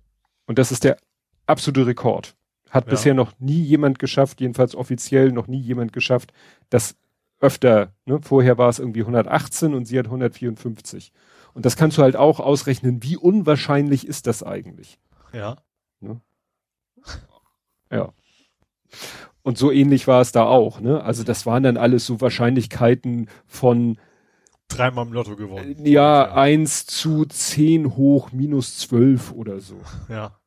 Und 0.45 0.59
das 0.59 0.71
ist 0.71 0.83
der 0.83 0.97
absolute 1.45 1.87
Rekord. 1.87 2.35
Hat 2.69 2.85
ja. 2.85 2.91
bisher 2.91 3.13
noch 3.13 3.33
nie 3.39 3.61
jemand 3.61 3.99
geschafft, 3.99 4.41
jedenfalls 4.41 4.75
offiziell 4.75 5.31
noch 5.31 5.47
nie 5.47 5.59
jemand 5.59 5.93
geschafft, 5.93 6.33
das 6.69 6.95
öfter, 7.39 7.93
ne? 8.05 8.19
vorher 8.21 8.57
war 8.57 8.69
es 8.69 8.79
irgendwie 8.79 9.01
118 9.01 9.73
und 9.73 9.85
sie 9.85 9.97
hat 9.97 10.05
154. 10.05 11.13
Und 11.53 11.65
das 11.65 11.77
kannst 11.77 11.97
du 11.97 12.01
halt 12.01 12.15
auch 12.15 12.39
ausrechnen, 12.39 13.01
wie 13.01 13.17
unwahrscheinlich 13.17 14.05
ist 14.05 14.27
das 14.27 14.43
eigentlich. 14.43 14.99
Ja. 15.33 15.57
Ja. 17.91 18.13
Und 19.41 19.57
so 19.57 19.71
ähnlich 19.71 20.07
war 20.07 20.21
es 20.21 20.31
da 20.31 20.43
auch, 20.43 20.79
ne? 20.79 21.03
Also 21.03 21.23
das 21.23 21.45
waren 21.45 21.63
dann 21.63 21.77
alles 21.77 22.05
so 22.05 22.21
Wahrscheinlichkeiten 22.21 23.29
von 23.47 23.97
dreimal 24.67 25.05
im 25.07 25.13
Lotto 25.13 25.35
gewonnen. 25.35 25.85
Ja, 25.85 26.25
ja. 26.25 26.33
eins 26.33 26.85
zu 26.85 27.25
zehn 27.25 27.95
hoch 27.95 28.31
minus 28.31 28.77
zwölf 28.77 29.31
oder 29.31 29.59
so. 29.59 29.77
Ja. 30.07 30.39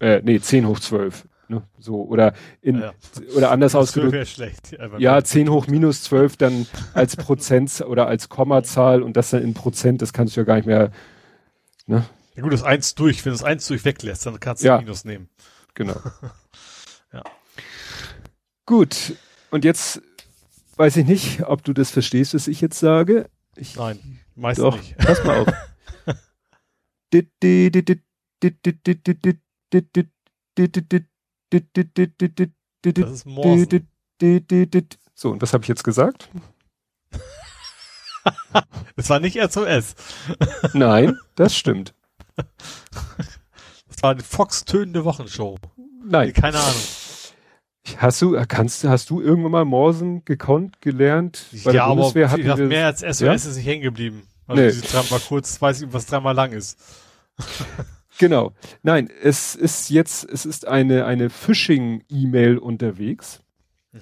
Äh, 0.00 0.20
nee, 0.24 0.40
10 0.40 0.66
hoch 0.66 0.80
12. 0.80 1.26
Ne? 1.48 1.62
So, 1.78 2.02
oder 2.02 2.34
in, 2.60 2.80
ja. 2.80 2.92
oder 3.34 3.50
anders 3.50 3.74
ausgedrückt. 3.74 4.28
schlecht. 4.28 4.76
Ja, 4.98 5.22
10 5.22 5.48
hoch 5.48 5.66
minus 5.66 6.02
12 6.04 6.36
dann 6.36 6.66
als 6.92 7.16
Prozent 7.16 7.80
oder 7.86 8.06
als 8.06 8.28
Kommazahl 8.28 9.02
und 9.02 9.16
das 9.16 9.30
dann 9.30 9.42
in 9.42 9.54
Prozent, 9.54 10.02
das 10.02 10.12
kannst 10.12 10.36
du 10.36 10.40
ja 10.40 10.44
gar 10.44 10.56
nicht 10.56 10.66
mehr, 10.66 10.90
ne? 11.86 12.04
Ja 12.34 12.42
gut, 12.42 12.52
das 12.52 12.62
1 12.62 12.94
durch, 12.94 13.24
wenn 13.24 13.32
du 13.32 13.38
das 13.38 13.44
1 13.44 13.66
durch 13.66 13.84
weglässt, 13.84 14.26
dann 14.26 14.38
kannst 14.38 14.62
du 14.62 14.68
ja. 14.68 14.78
Minus 14.78 15.04
nehmen. 15.04 15.28
Genau. 15.74 15.96
ja. 17.12 17.22
Gut. 18.66 19.16
Und 19.50 19.64
jetzt 19.64 20.02
weiß 20.76 20.96
ich 20.98 21.06
nicht, 21.06 21.42
ob 21.44 21.64
du 21.64 21.72
das 21.72 21.90
verstehst, 21.90 22.34
was 22.34 22.48
ich 22.48 22.60
jetzt 22.60 22.78
sage. 22.78 23.28
Ich, 23.56 23.76
Nein, 23.76 24.20
meistens 24.34 24.74
nicht. 24.76 24.96
Pass 24.98 25.24
mal 25.24 25.38
auf. 25.40 25.48
Das 33.02 33.10
ist 33.10 33.26
Morsen. 33.26 33.88
So, 35.14 35.30
und 35.30 35.42
was 35.42 35.52
habe 35.52 35.64
ich 35.64 35.68
jetzt 35.68 35.84
gesagt? 35.84 36.28
Es 38.96 39.08
war 39.08 39.20
nicht 39.20 39.38
RSOS. 39.38 39.94
Nein, 40.74 41.18
das 41.36 41.56
stimmt. 41.56 41.94
Das 42.36 44.02
war 44.02 44.10
eine 44.10 44.22
Fox-tönende 44.22 45.04
Wochenshow. 45.04 45.56
Nein. 46.04 46.32
Keine 46.32 46.58
Ahnung. 46.58 46.82
Hast 47.96 48.20
du, 48.20 48.36
kannst, 48.48 48.84
hast 48.84 49.10
du 49.10 49.20
irgendwann 49.20 49.52
mal 49.52 49.64
Morsen 49.64 50.24
gekonnt, 50.24 50.80
gelernt? 50.80 51.46
Bei 51.64 51.72
ja, 51.72 51.86
aber 51.86 52.12
mehr 52.12 52.86
als 52.86 53.00
SOS 53.00 53.20
ja? 53.20 53.32
ist 53.32 53.56
nicht 53.56 53.66
hängen 53.66 53.82
geblieben. 53.82 54.22
Also 54.46 54.62
nee. 54.62 54.68
diese 54.68 54.82
dreimal 54.82 55.20
kurz, 55.20 55.60
weiß 55.60 55.82
ich, 55.82 55.92
was 55.92 56.06
dreimal 56.06 56.34
lang 56.34 56.52
ist. 56.52 56.78
Genau. 58.18 58.52
Nein, 58.82 59.08
es 59.22 59.54
ist 59.54 59.90
jetzt, 59.90 60.28
es 60.28 60.44
ist 60.44 60.66
eine, 60.66 61.06
eine 61.06 61.30
Phishing-E-Mail 61.30 62.58
unterwegs. 62.58 63.44
Mhm. 63.92 64.00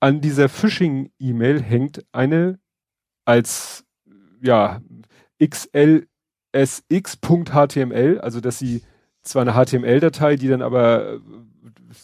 An 0.00 0.20
dieser 0.22 0.48
Phishing-E-Mail 0.48 1.62
hängt 1.62 2.04
eine 2.12 2.58
als, 3.26 3.84
ja, 4.40 4.80
xlsx.html, 5.38 6.08
also 8.20 8.40
dass 8.40 8.58
sie 8.58 8.82
zwar 9.22 9.42
eine 9.42 9.52
HTML-Datei, 9.52 10.36
die 10.36 10.48
dann 10.48 10.62
aber 10.62 11.16
äh, 11.16 11.20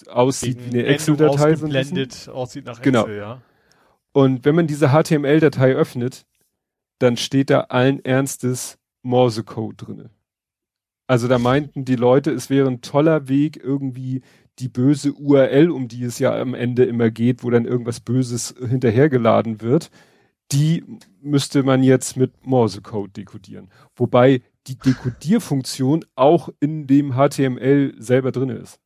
aussieht 0.08 0.58
Wegen 0.58 0.72
wie 0.72 0.78
eine 0.80 0.88
Excel-Datei. 0.88 1.54
So 1.56 2.32
aussieht 2.32 2.64
nach 2.64 2.80
genau. 2.80 3.02
Excel, 3.02 3.16
ja. 3.16 3.42
Und 4.12 4.44
wenn 4.44 4.54
man 4.54 4.66
diese 4.66 4.90
HTML-Datei 4.90 5.72
öffnet, 5.74 6.24
dann 6.98 7.16
steht 7.16 7.50
da 7.50 7.62
allen 7.62 8.04
Ernstes 8.04 8.78
Morsecode 9.02 9.74
drinne. 9.76 10.10
Also 11.06 11.28
da 11.28 11.38
meinten 11.38 11.84
die 11.84 11.96
Leute, 11.96 12.30
es 12.30 12.48
wäre 12.48 12.68
ein 12.68 12.80
toller 12.80 13.28
Weg, 13.28 13.60
irgendwie 13.62 14.22
die 14.58 14.68
böse 14.68 15.12
URL, 15.12 15.70
um 15.70 15.88
die 15.88 16.04
es 16.04 16.18
ja 16.18 16.38
am 16.38 16.54
Ende 16.54 16.84
immer 16.84 17.10
geht, 17.10 17.42
wo 17.42 17.50
dann 17.50 17.66
irgendwas 17.66 18.00
Böses 18.00 18.54
hinterhergeladen 18.58 19.60
wird, 19.60 19.90
die 20.52 20.84
müsste 21.20 21.62
man 21.62 21.82
jetzt 21.82 22.16
mit 22.16 22.46
Morsecode 22.46 23.16
dekodieren. 23.16 23.70
Wobei 23.96 24.42
die 24.66 24.78
Dekodierfunktion 24.78 26.04
auch 26.14 26.48
in 26.60 26.86
dem 26.86 27.14
HTML 27.14 27.94
selber 27.98 28.32
drin 28.32 28.50
ist. 28.50 28.80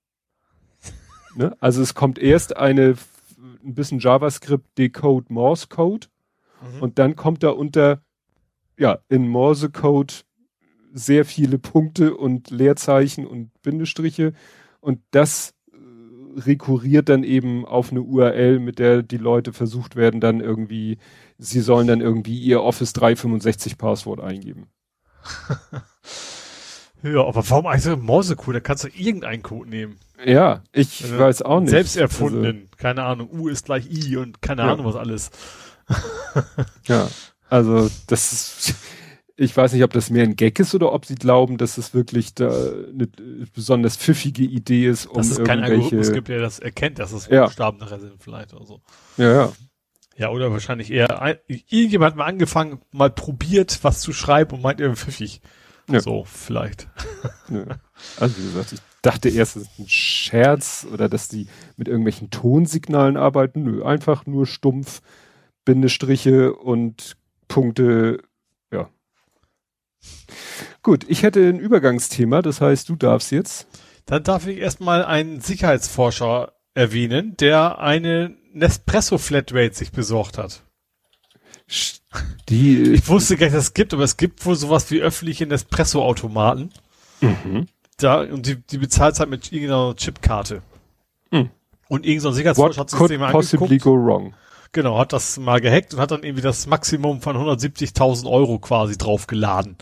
Ne? 1.38 1.56
Also 1.60 1.82
es 1.82 1.94
kommt 1.94 2.18
erst 2.18 2.56
eine 2.56 2.96
ein 3.64 3.74
bisschen 3.74 4.00
JavaScript 4.00 4.76
Decode 4.76 5.32
Morse 5.32 5.68
Code 5.68 6.08
mhm. 6.60 6.82
und 6.82 6.98
dann 6.98 7.14
kommt 7.14 7.44
da 7.44 7.50
unter 7.50 8.02
ja 8.76 8.98
in 9.08 9.28
Morse 9.28 9.70
Code 9.70 10.12
sehr 10.92 11.24
viele 11.24 11.58
Punkte 11.60 12.16
und 12.16 12.50
Leerzeichen 12.50 13.24
und 13.24 13.52
Bindestriche 13.62 14.32
und 14.80 14.98
das 15.12 15.54
äh, 15.70 16.40
rekurriert 16.40 17.08
dann 17.08 17.22
eben 17.22 17.64
auf 17.64 17.92
eine 17.92 18.02
URL, 18.02 18.58
mit 18.58 18.80
der 18.80 19.04
die 19.04 19.16
Leute 19.16 19.52
versucht 19.52 19.94
werden, 19.94 20.20
dann 20.20 20.40
irgendwie, 20.40 20.98
sie 21.38 21.60
sollen 21.60 21.86
dann 21.86 22.00
irgendwie 22.00 22.36
ihr 22.40 22.64
Office 22.64 22.94
365 22.94 23.78
Passwort 23.78 24.18
eingeben. 24.18 24.66
ja, 27.02 27.24
aber 27.24 27.48
warum 27.48 27.66
eigentlich 27.66 27.84
so 27.84 27.96
Morsecode? 27.96 28.56
Da 28.56 28.60
kannst 28.60 28.84
du 28.84 28.88
irgendeinen 28.88 29.42
Code 29.42 29.70
nehmen. 29.70 29.98
Ja, 30.24 30.62
ich 30.72 31.02
also 31.04 31.18
weiß 31.18 31.42
auch 31.42 31.60
nicht. 31.60 31.70
Selbst 31.70 31.96
erfundenen. 31.96 32.56
Also, 32.56 32.76
keine 32.76 33.04
Ahnung, 33.04 33.30
U 33.30 33.48
ist 33.48 33.66
gleich 33.66 33.88
I 33.90 34.16
und 34.16 34.42
keine 34.42 34.62
ja. 34.62 34.72
Ahnung 34.72 34.86
was 34.86 34.96
alles. 34.96 35.30
ja, 36.86 37.08
also 37.48 37.88
das 38.06 38.32
ist 38.32 38.74
ich 39.40 39.56
weiß 39.56 39.72
nicht, 39.72 39.84
ob 39.84 39.92
das 39.92 40.10
mehr 40.10 40.24
ein 40.24 40.34
Gag 40.34 40.58
ist 40.58 40.74
oder 40.74 40.92
ob 40.92 41.06
sie 41.06 41.14
glauben, 41.14 41.58
dass 41.58 41.78
es 41.78 41.94
wirklich 41.94 42.34
da 42.34 42.48
eine 42.50 43.08
besonders 43.54 43.96
pfiffige 43.96 44.42
Idee 44.42 44.86
ist, 44.86 45.06
um 45.06 45.16
dass 45.16 45.30
es 45.30 45.44
kein 45.44 45.62
Algorithmus 45.62 46.12
gibt, 46.12 46.26
der 46.26 46.40
das 46.40 46.58
erkennt, 46.58 46.98
dass 46.98 47.12
es 47.12 47.28
Buchstaben 47.28 47.78
ja. 47.78 47.84
nachher 47.84 48.00
sind 48.00 48.20
vielleicht 48.20 48.52
oder 48.52 48.66
so. 48.66 48.80
Ja, 49.16 49.32
ja. 49.32 49.52
Ja, 50.16 50.30
oder 50.30 50.50
wahrscheinlich 50.50 50.90
eher 50.90 51.38
irgendjemand 51.46 52.14
hat 52.14 52.18
mal 52.18 52.24
angefangen, 52.24 52.80
mal 52.90 53.10
probiert, 53.10 53.78
was 53.82 54.00
zu 54.00 54.12
schreiben 54.12 54.56
und 54.56 54.62
meint 54.62 54.80
irgendwie 54.80 55.00
pfiffig. 55.04 55.40
Ja. 55.88 56.00
So, 56.00 56.24
vielleicht. 56.24 56.88
Ja. 57.50 57.64
Also 58.20 58.36
wie 58.36 58.42
gesagt, 58.42 58.72
ich 58.72 58.80
dachte 59.00 59.30
erst, 59.30 59.56
es 59.56 59.62
ist 59.62 59.78
ein 59.78 59.88
Scherz 59.88 60.86
oder 60.92 61.08
dass 61.08 61.28
die 61.28 61.48
mit 61.78 61.88
irgendwelchen 61.88 62.28
Tonsignalen 62.28 63.16
arbeiten. 63.16 63.62
Nö, 63.62 63.82
einfach 63.82 64.26
nur 64.26 64.46
stumpf 64.46 65.00
Bindestriche 65.64 66.52
und 66.52 67.16
Punkte 67.48 68.20
Gut, 70.82 71.04
ich 71.08 71.22
hätte 71.22 71.46
ein 71.46 71.58
Übergangsthema, 71.58 72.40
das 72.42 72.60
heißt, 72.60 72.88
du 72.88 72.96
darfst 72.96 73.32
jetzt. 73.32 73.66
Dann 74.06 74.22
darf 74.22 74.46
ich 74.46 74.58
erstmal 74.58 75.04
einen 75.04 75.40
Sicherheitsforscher 75.40 76.52
erwähnen, 76.74 77.36
der 77.36 77.78
eine 77.78 78.36
Nespresso 78.52 79.18
Flatrate 79.18 79.74
sich 79.74 79.92
besorgt 79.92 80.38
hat. 80.38 80.62
Die, 82.48 82.92
ich 82.92 83.08
wusste 83.08 83.36
gar 83.36 83.46
nicht, 83.46 83.56
dass 83.56 83.64
es 83.64 83.74
gibt, 83.74 83.92
aber 83.92 84.04
es 84.04 84.16
gibt 84.16 84.44
wohl 84.46 84.56
sowas 84.56 84.90
wie 84.90 85.00
öffentliche 85.00 85.46
Nespresso-Automaten. 85.46 86.70
Mhm. 87.20 87.66
Da, 87.98 88.22
und 88.22 88.46
die, 88.46 88.56
die 88.56 88.78
bezahlt 88.78 89.18
halt 89.18 89.28
mit 89.28 89.52
irgendeiner 89.52 89.94
Chipkarte. 89.94 90.62
Mhm. 91.30 91.50
Und 91.88 92.04
irgendein 92.04 92.20
so 92.20 92.30
Sicherheitsforscher 92.32 92.80
hat 92.80 92.90
sich 92.90 92.98
das 92.98 93.08
Thema 93.08 93.30
possibly 93.30 93.64
angeguckt. 93.64 93.82
go 93.82 93.94
wrong? 93.94 94.34
Genau, 94.72 94.98
hat 94.98 95.12
das 95.12 95.38
mal 95.38 95.60
gehackt 95.60 95.94
und 95.94 96.00
hat 96.00 96.10
dann 96.10 96.22
irgendwie 96.22 96.42
das 96.42 96.66
Maximum 96.66 97.20
von 97.20 97.36
170.000 97.36 98.30
Euro 98.30 98.58
quasi 98.58 98.96
draufgeladen. 98.96 99.76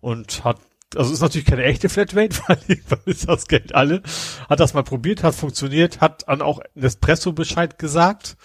Und 0.00 0.44
hat, 0.44 0.58
also 0.96 1.12
ist 1.12 1.20
natürlich 1.20 1.46
keine 1.46 1.64
echte 1.64 1.88
Flatrate, 1.88 2.36
weil 2.46 2.58
irgendwann 2.66 3.00
ist 3.04 3.28
das 3.28 3.46
Geld 3.46 3.74
alle. 3.74 4.02
Hat 4.48 4.60
das 4.60 4.74
mal 4.74 4.84
probiert, 4.84 5.22
hat 5.22 5.34
funktioniert, 5.34 6.00
hat 6.00 6.26
dann 6.26 6.42
auch 6.42 6.60
Nespresso 6.74 7.32
Bescheid 7.32 7.78
gesagt 7.78 8.36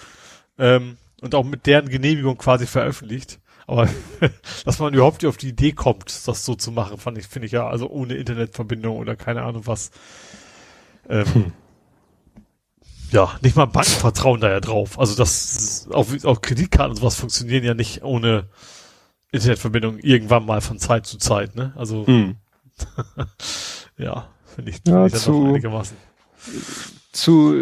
ähm, 0.57 0.97
und 1.23 1.35
auch 1.35 1.43
mit 1.43 1.65
deren 1.65 1.89
Genehmigung 1.89 2.37
quasi 2.37 2.67
veröffentlicht. 2.67 3.39
Aber 3.65 3.87
dass 4.65 4.79
man 4.79 4.93
überhaupt 4.93 5.21
nicht 5.21 5.29
auf 5.29 5.37
die 5.37 5.49
Idee 5.49 5.71
kommt, 5.71 6.27
das 6.27 6.45
so 6.45 6.55
zu 6.55 6.71
machen, 6.71 6.97
fand 6.97 7.17
ich, 7.17 7.27
finde 7.27 7.45
ich 7.45 7.53
ja, 7.53 7.67
also 7.67 7.89
ohne 7.89 8.15
Internetverbindung 8.15 8.97
oder 8.97 9.15
keine 9.15 9.43
Ahnung 9.43 9.65
was. 9.65 9.91
Ähm, 11.09 11.25
hm 11.33 11.53
ja, 13.13 13.31
nicht 13.41 13.55
mal 13.55 13.65
Banken 13.65 13.91
vertrauen 13.91 14.41
da 14.41 14.49
ja 14.49 14.59
drauf. 14.59 14.99
Also 14.99 15.15
das 15.15 15.87
auch, 15.91 16.07
auch 16.23 16.41
Kreditkarten 16.41 16.91
und 16.91 16.97
sowas 16.97 17.15
funktionieren 17.15 17.63
ja 17.63 17.75
nicht 17.75 18.03
ohne 18.03 18.47
Internetverbindung 19.31 19.99
irgendwann 19.99 20.45
mal 20.45 20.61
von 20.61 20.79
Zeit 20.79 21.05
zu 21.05 21.17
Zeit, 21.17 21.55
ne? 21.55 21.73
Also 21.75 22.05
hm. 22.07 22.35
ja, 23.97 24.27
finde 24.55 24.71
ich, 24.71 24.81
ja, 24.85 25.03
find 25.03 25.15
ich 25.15 25.21
zu, 25.21 25.45
einigermaßen. 25.45 25.95
Zu, 27.11 27.55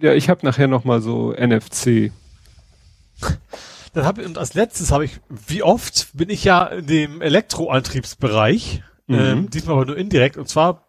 ja, 0.00 0.12
ich 0.12 0.28
habe 0.28 0.44
nachher 0.44 0.66
noch 0.66 0.84
mal 0.84 1.00
so 1.00 1.32
NFC. 1.32 2.10
Dann 3.94 4.04
habe 4.04 4.24
und 4.26 4.36
als 4.36 4.54
letztes 4.54 4.92
habe 4.92 5.06
ich, 5.06 5.20
wie 5.28 5.62
oft 5.62 6.08
bin 6.12 6.28
ich 6.28 6.44
ja 6.44 6.64
in 6.66 6.86
dem 6.86 7.22
Elektroantriebsbereich, 7.22 8.82
Mhm. 9.08 9.18
ähm, 9.18 9.50
diesmal 9.50 9.76
aber 9.76 9.86
nur 9.86 9.96
indirekt, 9.96 10.36
und 10.36 10.48
zwar 10.48 10.84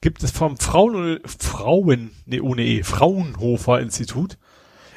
gibt 0.00 0.22
es 0.22 0.30
vom 0.30 0.56
Frauen, 0.56 1.20
Frauen, 1.26 2.12
nee, 2.24 2.40
ohne 2.40 2.62
E, 2.62 2.82
Fraunhofer 2.82 3.80
Institut, 3.80 4.38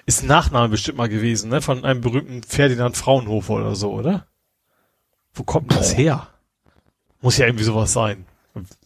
ist 0.06 0.24
ein 0.24 0.28
Nachname 0.28 0.70
bestimmt 0.70 0.98
mal 0.98 1.10
gewesen, 1.10 1.50
ne, 1.50 1.62
von 1.62 1.84
einem 1.84 2.00
berühmten 2.02 2.44
Ferdinand 2.44 2.96
Fraunhofer 2.96 3.56
oder 3.56 3.76
so, 3.76 3.92
oder? 3.92 4.28
Wo 5.34 5.44
kommt 5.44 5.74
das 5.74 5.98
her? 5.98 6.28
Muss 7.22 7.38
ja 7.38 7.46
irgendwie 7.46 7.66
sowas 7.66 7.92
sein. 7.94 8.26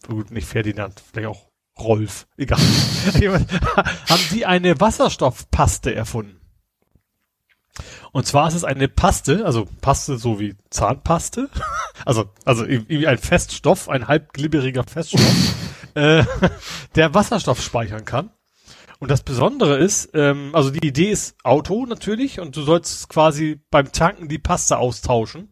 Gut, 0.08 0.32
nicht 0.32 0.48
Ferdinand, 0.48 1.02
vielleicht 1.12 1.28
auch 1.28 1.48
Rolf, 1.80 2.28
egal. 2.38 2.60
Haben 4.10 4.24
die 4.32 4.46
eine 4.46 4.80
Wasserstoffpaste 4.80 5.94
erfunden. 5.94 6.40
Und 8.16 8.26
zwar 8.26 8.48
ist 8.48 8.54
es 8.54 8.64
eine 8.64 8.88
Paste, 8.88 9.46
also 9.46 9.68
Paste 9.82 10.18
so 10.18 10.40
wie 10.40 10.56
Zahnpaste, 10.70 11.50
also 12.06 12.30
also 12.46 12.64
irgendwie 12.64 13.08
ein 13.08 13.18
Feststoff, 13.18 13.90
ein 13.90 14.08
halbglibberiger 14.08 14.86
Feststoff, 14.86 15.22
äh, 15.96 16.24
der 16.96 17.14
Wasserstoff 17.14 17.62
speichern 17.62 18.06
kann. 18.06 18.30
Und 19.00 19.12
das 19.12 19.22
Besondere 19.24 19.76
ist, 19.80 20.12
ähm, 20.14 20.52
also 20.54 20.70
die 20.70 20.88
Idee 20.88 21.12
ist 21.12 21.36
Auto 21.44 21.86
natürlich 21.86 22.40
und 22.40 22.56
du 22.56 22.62
sollst 22.62 23.10
quasi 23.10 23.60
beim 23.70 23.92
Tanken 23.92 24.30
die 24.30 24.40
Paste 24.40 24.78
austauschen. 24.78 25.52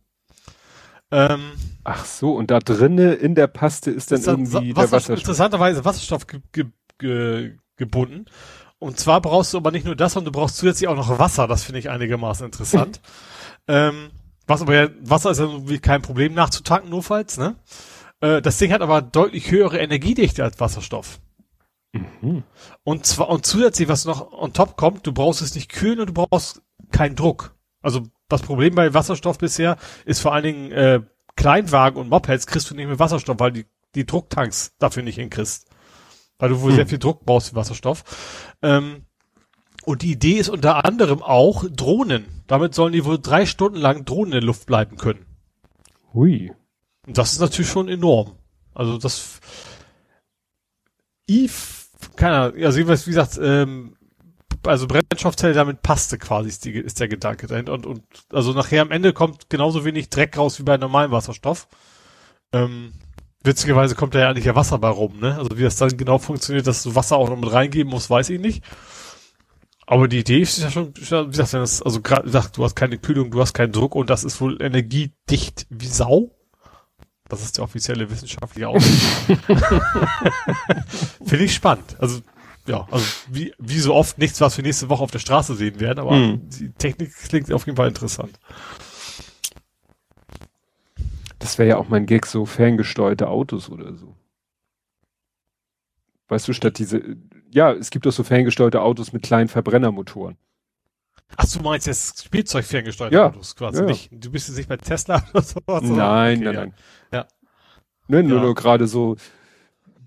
Ähm, 1.11 1.51
Ach 1.83 2.05
so, 2.05 2.33
und 2.33 2.49
da 2.49 2.59
drinne 2.59 3.15
in 3.15 3.35
der 3.35 3.47
Paste 3.47 3.91
ist 3.91 4.09
dann 4.09 4.19
ist 4.19 4.27
dann 4.27 4.35
irgendwie 4.45 4.51
Sa- 4.51 4.59
der 4.61 4.75
Wasser, 4.77 4.91
Wasserstoff. 4.93 5.19
interessanterweise 5.19 5.83
Wasserstoff 5.83 6.27
ge 6.27 6.39
ge 6.53 6.65
ge 6.97 7.57
gebunden. 7.75 8.23
Und 8.83 8.99
zwar 8.99 9.21
brauchst 9.21 9.53
du 9.53 9.57
aber 9.57 9.71
nicht 9.71 9.85
nur 9.85 9.95
das, 9.95 10.11
sondern 10.11 10.33
du 10.33 10.39
brauchst 10.39 10.57
zusätzlich 10.57 10.89
auch 10.89 10.95
noch 10.95 11.17
Wasser. 11.17 11.47
Das 11.47 11.63
finde 11.63 11.79
ich 11.79 11.89
einigermaßen 11.89 12.45
interessant. 12.45 12.99
ähm, 13.69 14.11
was 14.45 14.61
aber 14.61 14.75
ja, 14.75 14.89
Wasser 15.01 15.31
ist 15.31 15.39
ja 15.39 15.45
irgendwie 15.45 15.79
kein 15.79 16.01
Problem 16.01 16.33
nachzutanken, 16.33 16.89
notfalls, 16.89 17.37
ne? 17.37 17.55
Äh, 18.19 18.41
das 18.41 18.57
Ding 18.57 18.73
hat 18.73 18.81
aber 18.81 19.01
deutlich 19.01 19.49
höhere 19.49 19.79
Energiedichte 19.79 20.43
als 20.43 20.59
Wasserstoff. 20.59 21.21
Mhm. 21.93 22.43
Und 22.83 23.05
zwar, 23.05 23.29
und 23.29 23.45
zusätzlich, 23.45 23.87
was 23.87 24.03
noch 24.03 24.33
on 24.33 24.51
top 24.51 24.75
kommt, 24.75 25.07
du 25.07 25.13
brauchst 25.13 25.41
es 25.41 25.55
nicht 25.55 25.71
kühlen 25.71 26.01
und 26.01 26.07
du 26.07 26.13
brauchst 26.13 26.61
keinen 26.91 27.15
Druck. 27.15 27.55
Also, 27.81 28.01
das 28.27 28.41
Problem 28.41 28.75
bei 28.75 28.93
Wasserstoff 28.93 29.37
bisher 29.37 29.77
ist 30.03 30.19
vor 30.19 30.33
allen 30.33 30.43
Dingen, 30.43 30.71
äh, 30.73 31.01
Kleinwagen 31.37 32.01
und 32.01 32.09
Mopeds 32.09 32.47
kriegst 32.47 32.69
du 32.69 32.75
nicht 32.75 32.89
mit 32.89 32.99
Wasserstoff, 32.99 33.39
weil 33.39 33.53
die, 33.53 33.65
die 33.95 34.05
Drucktanks 34.05 34.73
dafür 34.77 35.03
nicht 35.03 35.15
hinkriegst. 35.15 35.69
Weil 36.39 36.49
du 36.49 36.61
wohl 36.61 36.71
Hm. 36.71 36.75
sehr 36.77 36.87
viel 36.87 36.99
Druck 36.99 37.25
brauchst 37.25 37.49
für 37.49 37.55
Wasserstoff. 37.55 38.03
Ähm, 38.61 39.05
und 39.85 40.01
die 40.01 40.11
Idee 40.11 40.37
ist 40.37 40.49
unter 40.49 40.85
anderem 40.85 41.21
auch 41.21 41.65
Drohnen. 41.69 42.25
Damit 42.47 42.73
sollen 42.73 42.93
die 42.93 43.05
wohl 43.05 43.19
drei 43.19 43.45
Stunden 43.45 43.77
lang 43.77 44.05
Drohnen 44.05 44.27
in 44.27 44.39
der 44.39 44.43
Luft 44.43 44.65
bleiben 44.65 44.97
können. 44.97 45.25
Hui. 46.13 46.51
Und 47.05 47.17
das 47.17 47.33
ist 47.33 47.39
natürlich 47.39 47.69
schon 47.69 47.89
enorm. 47.89 48.33
Also 48.73 48.97
das 48.97 49.39
Eve, 51.27 51.53
keine 52.15 52.37
Ahnung, 52.37 52.63
also 52.63 52.77
jedenfalls, 52.77 53.05
wie 53.07 53.11
gesagt, 53.11 53.39
ähm, 53.41 53.95
also 54.65 54.87
Brennstoffzelle 54.87 55.53
damit 55.53 55.81
passte 55.81 56.17
quasi 56.17 56.49
ist, 56.49 56.65
die, 56.65 56.71
ist 56.71 56.99
der 56.99 57.07
Gedanke 57.09 57.47
dahinter. 57.47 57.73
Und, 57.73 57.85
und 57.85 58.03
also 58.31 58.53
nachher 58.53 58.81
am 58.81 58.91
Ende 58.91 59.11
kommt 59.13 59.49
genauso 59.49 59.83
wenig 59.83 60.09
Dreck 60.09 60.37
raus 60.37 60.59
wie 60.59 60.63
bei 60.63 60.77
normalem 60.77 61.11
Wasserstoff. 61.11 61.67
Ähm, 62.53 62.93
witzigerweise 63.43 63.95
kommt 63.95 64.15
da 64.15 64.19
ja 64.19 64.29
eigentlich 64.29 64.45
ja 64.45 64.55
Wasser 64.55 64.77
bei 64.77 64.89
rum, 64.89 65.19
ne? 65.19 65.37
Also 65.37 65.57
wie 65.57 65.63
das 65.63 65.75
dann 65.75 65.95
genau 65.97 66.17
funktioniert, 66.17 66.67
dass 66.67 66.83
du 66.83 66.95
Wasser 66.95 67.17
auch 67.17 67.29
noch 67.29 67.37
mit 67.37 67.51
reingeben 67.51 67.91
musst, 67.91 68.09
weiß 68.09 68.29
ich 68.29 68.39
nicht. 68.39 68.63
Aber 69.85 70.07
die 70.07 70.19
Idee 70.19 70.39
ist 70.39 70.59
ja 70.59 70.71
schon, 70.71 70.93
wie 70.95 71.01
gesagt, 71.01 71.53
wenn 71.53 71.59
das, 71.59 71.81
also 71.81 72.01
gerade 72.01 72.23
gesagt, 72.23 72.57
du 72.57 72.63
hast 72.63 72.75
keine 72.75 72.97
Kühlung, 72.97 73.31
du 73.31 73.41
hast 73.41 73.53
keinen 73.53 73.73
Druck 73.73 73.95
und 73.95 74.09
das 74.09 74.23
ist 74.23 74.39
wohl 74.39 74.61
energiedicht 74.61 75.67
wie 75.69 75.87
Sau. 75.87 76.31
Das 77.27 77.41
ist 77.43 77.57
der 77.57 77.63
offizielle 77.65 78.09
wissenschaftliche 78.09 78.67
Ausdruck. 78.67 79.37
Finde 81.25 81.43
ich 81.45 81.53
spannend. 81.53 81.95
Also, 81.99 82.21
ja, 82.67 82.87
also 82.91 83.05
wie, 83.29 83.53
wie 83.59 83.79
so 83.79 83.93
oft 83.93 84.17
nichts, 84.17 84.39
was 84.39 84.55
wir 84.57 84.63
nächste 84.63 84.89
Woche 84.89 85.03
auf 85.03 85.11
der 85.11 85.19
Straße 85.19 85.55
sehen 85.55 85.79
werden, 85.79 85.99
aber 85.99 86.11
Hm. 86.11 86.49
die 86.49 86.71
Technik 86.71 87.13
klingt 87.27 87.51
auf 87.51 87.65
jeden 87.65 87.75
Fall 87.75 87.87
interessant. 87.89 88.39
Das 91.43 91.57
wäre 91.57 91.67
ja 91.67 91.77
auch 91.77 91.89
mein 91.89 92.05
Gag, 92.05 92.25
so 92.25 92.45
ferngesteuerte 92.45 93.27
Autos 93.27 93.69
oder 93.69 93.93
so. 93.95 94.15
Weißt 96.29 96.47
du, 96.47 96.53
statt 96.53 96.79
diese, 96.79 97.17
ja, 97.51 97.73
es 97.73 97.89
gibt 97.89 98.05
doch 98.05 98.13
so 98.13 98.23
ferngesteuerte 98.23 98.81
Autos 98.81 99.11
mit 99.11 99.23
kleinen 99.23 99.49
Verbrennermotoren. 99.49 100.37
Ach, 101.35 101.45
du 101.51 101.59
meinst 101.61 101.85
jetzt 101.85 102.23
Spielzeug 102.23 102.63
ferngesteuerte 102.63 103.15
Ja. 103.15 103.27
Autos 103.27 103.55
quasi 103.57 103.79
Ja, 103.81 103.85
nicht. 103.85 104.09
Du 104.11 104.31
bist 104.31 104.47
jetzt 104.47 104.55
nicht 104.57 104.69
bei 104.69 104.77
Tesla 104.77 105.21
oder 105.33 105.41
sowas. 105.43 105.83
nein, 105.83 106.37
okay, 106.37 106.45
nein, 106.45 106.53
ja. 106.53 106.61
nein. 106.61 106.73
Ja. 107.11 107.27
Ne, 108.07 108.23
nur, 108.23 108.37
Ja. 108.37 108.43
nur 108.45 108.55
gerade 108.55 108.87
so 108.87 109.17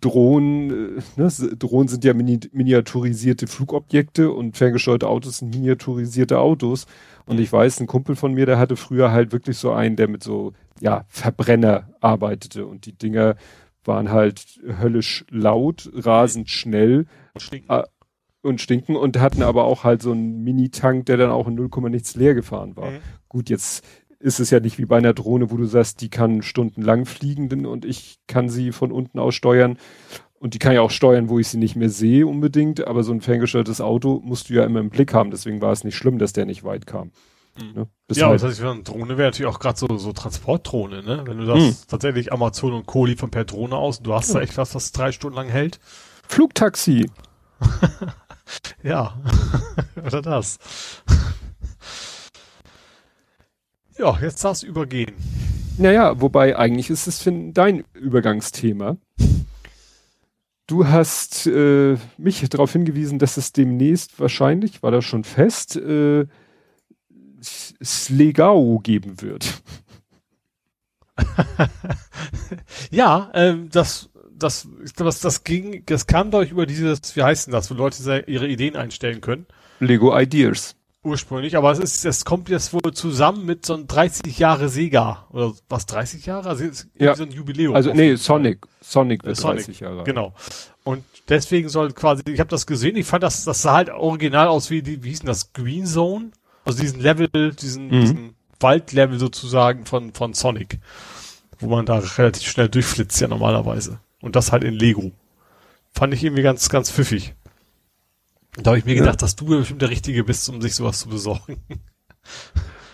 Drohnen, 0.00 0.98
äh, 0.98 1.02
ne, 1.16 1.28
Drohnen 1.58 1.88
sind 1.88 2.04
ja 2.04 2.14
mini 2.14 2.40
miniaturisierte 2.52 3.46
Flugobjekte 3.46 4.30
und 4.30 4.56
ferngesteuerte 4.56 5.08
Autos 5.08 5.38
sind 5.38 5.54
miniaturisierte 5.54 6.38
Autos. 6.38 6.86
Und 7.26 7.40
ich 7.40 7.52
weiß, 7.52 7.80
ein 7.80 7.86
Kumpel 7.86 8.14
von 8.14 8.34
mir, 8.34 8.46
der 8.46 8.58
hatte 8.58 8.76
früher 8.76 9.10
halt 9.10 9.32
wirklich 9.32 9.58
so 9.58 9.72
einen, 9.72 9.96
der 9.96 10.08
mit 10.08 10.22
so, 10.22 10.52
ja, 10.80 11.04
Verbrenner 11.08 11.90
arbeitete 12.00 12.66
und 12.66 12.86
die 12.86 12.92
Dinger 12.92 13.36
waren 13.84 14.10
halt 14.10 14.60
höllisch 14.80 15.24
laut, 15.30 15.90
rasend 15.94 16.50
schnell 16.50 17.06
Stinken. 17.38 17.70
Ah, 17.70 17.84
und 18.46 18.60
stinken 18.60 18.96
und 18.96 19.18
hatten 19.18 19.42
aber 19.42 19.64
auch 19.64 19.84
halt 19.84 20.00
so 20.00 20.12
einen 20.12 20.42
Mini-Tank, 20.44 21.06
der 21.06 21.16
dann 21.16 21.30
auch 21.30 21.48
in 21.48 21.56
0, 21.56 21.68
nichts 21.90 22.14
leer 22.14 22.34
gefahren 22.34 22.76
war. 22.76 22.92
Mhm. 22.92 22.98
Gut, 23.28 23.50
jetzt 23.50 23.84
ist 24.18 24.40
es 24.40 24.50
ja 24.50 24.60
nicht 24.60 24.78
wie 24.78 24.86
bei 24.86 24.96
einer 24.98 25.14
Drohne, 25.14 25.50
wo 25.50 25.56
du 25.56 25.64
sagst, 25.66 26.00
die 26.00 26.08
kann 26.10 26.42
stundenlang 26.42 27.04
fliegen 27.06 27.66
und 27.66 27.84
ich 27.84 28.18
kann 28.26 28.48
sie 28.48 28.72
von 28.72 28.92
unten 28.92 29.18
aus 29.18 29.34
steuern. 29.34 29.78
Und 30.38 30.52
die 30.54 30.58
kann 30.58 30.74
ja 30.74 30.82
auch 30.82 30.90
steuern, 30.90 31.28
wo 31.30 31.38
ich 31.38 31.48
sie 31.48 31.56
nicht 31.58 31.76
mehr 31.76 31.88
sehe 31.88 32.26
unbedingt, 32.26 32.86
aber 32.86 33.02
so 33.02 33.12
ein 33.12 33.22
ferngesteuertes 33.22 33.80
Auto 33.80 34.20
musst 34.22 34.50
du 34.50 34.54
ja 34.54 34.64
immer 34.64 34.80
im 34.80 34.90
Blick 34.90 35.14
haben, 35.14 35.30
deswegen 35.30 35.62
war 35.62 35.72
es 35.72 35.82
nicht 35.82 35.96
schlimm, 35.96 36.18
dass 36.18 36.34
der 36.34 36.44
nicht 36.44 36.62
weit 36.62 36.86
kam. 36.86 37.10
Mhm. 37.58 37.72
Ne? 37.74 37.88
Ja, 38.12 38.28
halt, 38.28 38.42
das 38.42 38.50
heißt, 38.50 38.62
eine 38.62 38.82
Drohne 38.82 39.16
wäre 39.16 39.28
natürlich 39.28 39.50
auch 39.50 39.58
gerade 39.58 39.78
so, 39.78 39.86
so 39.96 40.12
Transportdrohne, 40.12 41.02
ne? 41.02 41.22
Wenn 41.24 41.38
du 41.38 41.46
das 41.46 41.58
Hm. 41.58 41.76
tatsächlich 41.88 42.32
Amazon 42.34 42.74
und 42.74 42.84
Co. 42.86 43.06
liefern 43.06 43.30
per 43.30 43.44
Drohne 43.46 43.76
aus 43.76 44.00
du 44.02 44.12
hast 44.12 44.34
da 44.34 44.38
Ja. 44.38 44.44
echt 44.44 44.58
was, 44.58 44.74
was 44.74 44.92
drei 44.92 45.10
Stunden 45.10 45.36
lang 45.36 45.48
hält. 45.48 45.80
Flugtaxi. 46.28 47.10
Ja. 48.82 49.20
Oder 50.06 50.22
das. 50.22 50.58
Ja, 53.98 54.18
jetzt 54.20 54.44
darfst 54.44 54.62
du 54.62 54.66
übergehen. 54.66 55.14
Naja, 55.78 56.20
wobei 56.20 56.56
eigentlich 56.56 56.90
ist 56.90 57.06
es 57.06 57.28
dein 57.52 57.84
Übergangsthema. 57.94 58.96
Du 60.66 60.88
hast 60.88 61.46
äh, 61.46 61.96
mich 62.18 62.48
darauf 62.48 62.72
hingewiesen, 62.72 63.18
dass 63.18 63.36
es 63.36 63.52
demnächst 63.52 64.18
wahrscheinlich, 64.18 64.82
war 64.82 64.90
das 64.90 65.04
schon 65.04 65.22
fest, 65.22 65.76
äh, 65.76 66.26
Slegao 67.40 68.80
geben 68.80 69.20
wird. 69.20 69.62
Ja, 72.90 73.30
ähm, 73.34 73.68
das, 73.70 74.10
das, 74.32 74.68
das, 74.96 75.20
das 75.20 75.44
ging, 75.44 75.82
das 75.86 76.06
kam 76.06 76.30
durch 76.30 76.50
über 76.50 76.66
dieses, 76.66 77.16
wie 77.16 77.22
heißt 77.22 77.46
denn 77.46 77.52
das, 77.52 77.70
wo 77.70 77.74
Leute 77.74 78.24
ihre 78.26 78.46
Ideen 78.46 78.76
einstellen 78.76 79.20
können. 79.20 79.46
Lego 79.80 80.16
Ideas. 80.16 80.75
Ursprünglich, 81.06 81.56
aber 81.56 81.70
es 81.70 81.78
ist, 81.78 82.04
es 82.04 82.24
kommt 82.24 82.48
jetzt 82.48 82.72
wohl 82.72 82.92
zusammen 82.92 83.46
mit 83.46 83.64
so 83.64 83.74
einem 83.74 83.86
30 83.86 84.38
Jahre 84.38 84.68
Sega. 84.68 85.26
Oder 85.30 85.52
was, 85.68 85.86
30 85.86 86.26
Jahre? 86.26 86.48
Also 86.48 86.64
Ja. 86.98 87.14
so 87.14 87.22
ein 87.22 87.30
Jubiläum. 87.30 87.76
Also 87.76 87.92
nee. 87.92 88.16
Sonic. 88.16 88.66
Sonic 88.80 89.22
Äh, 89.22 89.28
wird 89.28 89.36
Sonic, 89.36 89.66
30 89.66 89.80
Jahre. 89.80 90.02
Genau. 90.02 90.34
Und 90.82 91.04
deswegen 91.28 91.68
soll 91.68 91.92
quasi, 91.92 92.22
ich 92.26 92.40
habe 92.40 92.50
das 92.50 92.66
gesehen, 92.66 92.96
ich 92.96 93.06
fand 93.06 93.22
das, 93.22 93.44
das 93.44 93.62
sah 93.62 93.74
halt 93.74 93.90
original 93.90 94.48
aus 94.48 94.68
wie, 94.70 94.82
die, 94.82 95.04
wie 95.04 95.10
hieß 95.10 95.20
denn 95.20 95.28
das, 95.28 95.52
Green 95.52 95.86
Zone? 95.86 96.32
Also 96.64 96.80
diesen 96.80 96.98
Level, 97.00 97.28
diesen, 97.54 97.86
Mhm. 97.86 98.00
diesen 98.00 98.34
Waldlevel 98.58 99.20
sozusagen 99.20 99.86
von, 99.86 100.12
von 100.12 100.34
Sonic. 100.34 100.80
Wo 101.60 101.68
man 101.68 101.86
da 101.86 101.98
relativ 102.18 102.50
schnell 102.50 102.68
durchflitzt 102.68 103.20
ja 103.20 103.28
normalerweise. 103.28 104.00
Und 104.20 104.34
das 104.34 104.50
halt 104.50 104.64
in 104.64 104.74
Lego. 104.74 105.12
Fand 105.94 106.12
ich 106.14 106.24
irgendwie 106.24 106.42
ganz, 106.42 106.68
ganz 106.68 106.90
pfiffig. 106.90 107.35
Da 108.56 108.70
habe 108.70 108.78
ich 108.78 108.84
mir 108.84 108.94
Ja. 108.94 109.00
gedacht, 109.00 109.22
dass 109.22 109.36
du 109.36 109.46
bestimmt 109.46 109.82
der 109.82 109.90
Richtige 109.90 110.24
bist, 110.24 110.48
um 110.48 110.60
sich 110.60 110.74
sowas 110.74 111.00
zu 111.00 111.08
besorgen. 111.08 111.58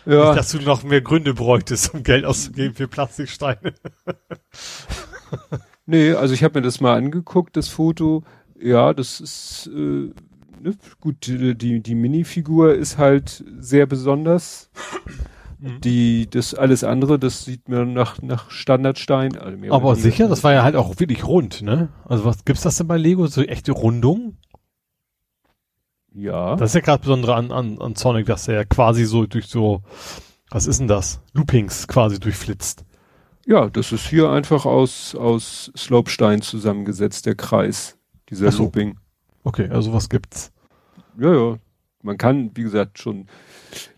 Ja, 0.05 0.27
Nicht, 0.27 0.39
dass 0.39 0.51
du 0.51 0.59
noch 0.59 0.83
mehr 0.83 1.01
Gründe 1.01 1.33
bräuchtest, 1.33 1.95
um 1.95 2.03
Geld 2.03 2.25
auszugeben 2.25 2.75
für 2.75 2.89
Plastiksteine. 2.89 3.73
nee, 5.87 6.13
also 6.13 6.35
ich 6.35 6.43
habe 6.43 6.59
mir 6.59 6.63
das 6.63 6.81
mal 6.81 6.97
angeguckt, 6.97 7.57
das 7.57 7.69
Foto. 7.69 8.25
Ja, 8.61 8.95
das 8.95 9.21
ist 9.21 9.71
äh, 9.73 10.11
ne, 10.61 10.77
gut, 11.01 11.27
die, 11.27 11.81
die, 11.81 11.95
Minifigur 11.95 12.75
ist 12.75 12.99
halt 12.99 13.45
sehr 13.59 13.87
besonders. 13.87 14.71
Mhm. 15.59 15.81
Die, 15.83 16.29
das 16.29 16.55
alles 16.55 16.83
andere, 16.83 17.19
das 17.21 17.45
sieht 17.45 17.69
mir 17.69 17.85
nach, 17.85 18.21
nach 18.23 18.51
Standardstein. 18.51 19.39
Also 19.39 19.73
Aber 19.73 19.95
sicher, 19.95 20.29
das 20.29 20.43
war 20.43 20.53
ja 20.53 20.65
halt 20.65 20.75
auch 20.75 20.99
wirklich 20.99 21.25
rund, 21.27 21.63
ne? 21.63 21.89
Also 22.05 22.25
was 22.25 22.45
gibt's 22.45 22.63
das 22.63 22.77
denn 22.77 22.89
bei 22.89 22.97
Lego? 22.97 23.27
So 23.29 23.43
echte 23.43 23.71
Rundung? 23.73 24.37
Ja. 26.15 26.57
Das 26.57 26.71
ist 26.71 26.75
ja 26.75 26.81
gerade 26.81 27.03
besondere 27.03 27.35
an, 27.35 27.53
an, 27.53 27.79
an 27.81 27.95
Sonic, 27.95 28.27
dass 28.27 28.49
er 28.49 28.65
quasi 28.65 29.05
so 29.05 29.27
durch 29.27 29.47
so, 29.47 29.83
was 30.51 30.67
ist 30.67 30.81
denn 30.81 30.89
das? 30.89 31.21
Loopings 31.33 31.89
quasi 31.89 32.21
durchflitzt. 32.21 32.85
Ja, 33.47 33.69
das 33.69 33.93
ist 33.93 34.07
hier 34.07 34.31
einfach 34.31 34.67
aus, 34.67 35.15
aus 35.15 35.73
Slopestein 35.77 36.43
zusammengesetzt, 36.43 37.27
der 37.27 37.35
Kreis, 37.35 37.99
dieser 38.29 38.53
so. 38.53 38.65
Looping. 38.65 38.99
Okay, 39.43 39.69
also 39.69 39.93
was 39.93 40.09
gibt's? 40.09 40.53
Ja, 41.19 41.35
ja. 41.35 41.59
Man 42.03 42.19
kann, 42.19 42.51
wie 42.55 42.63
gesagt, 42.63 42.99
schon 42.99 43.27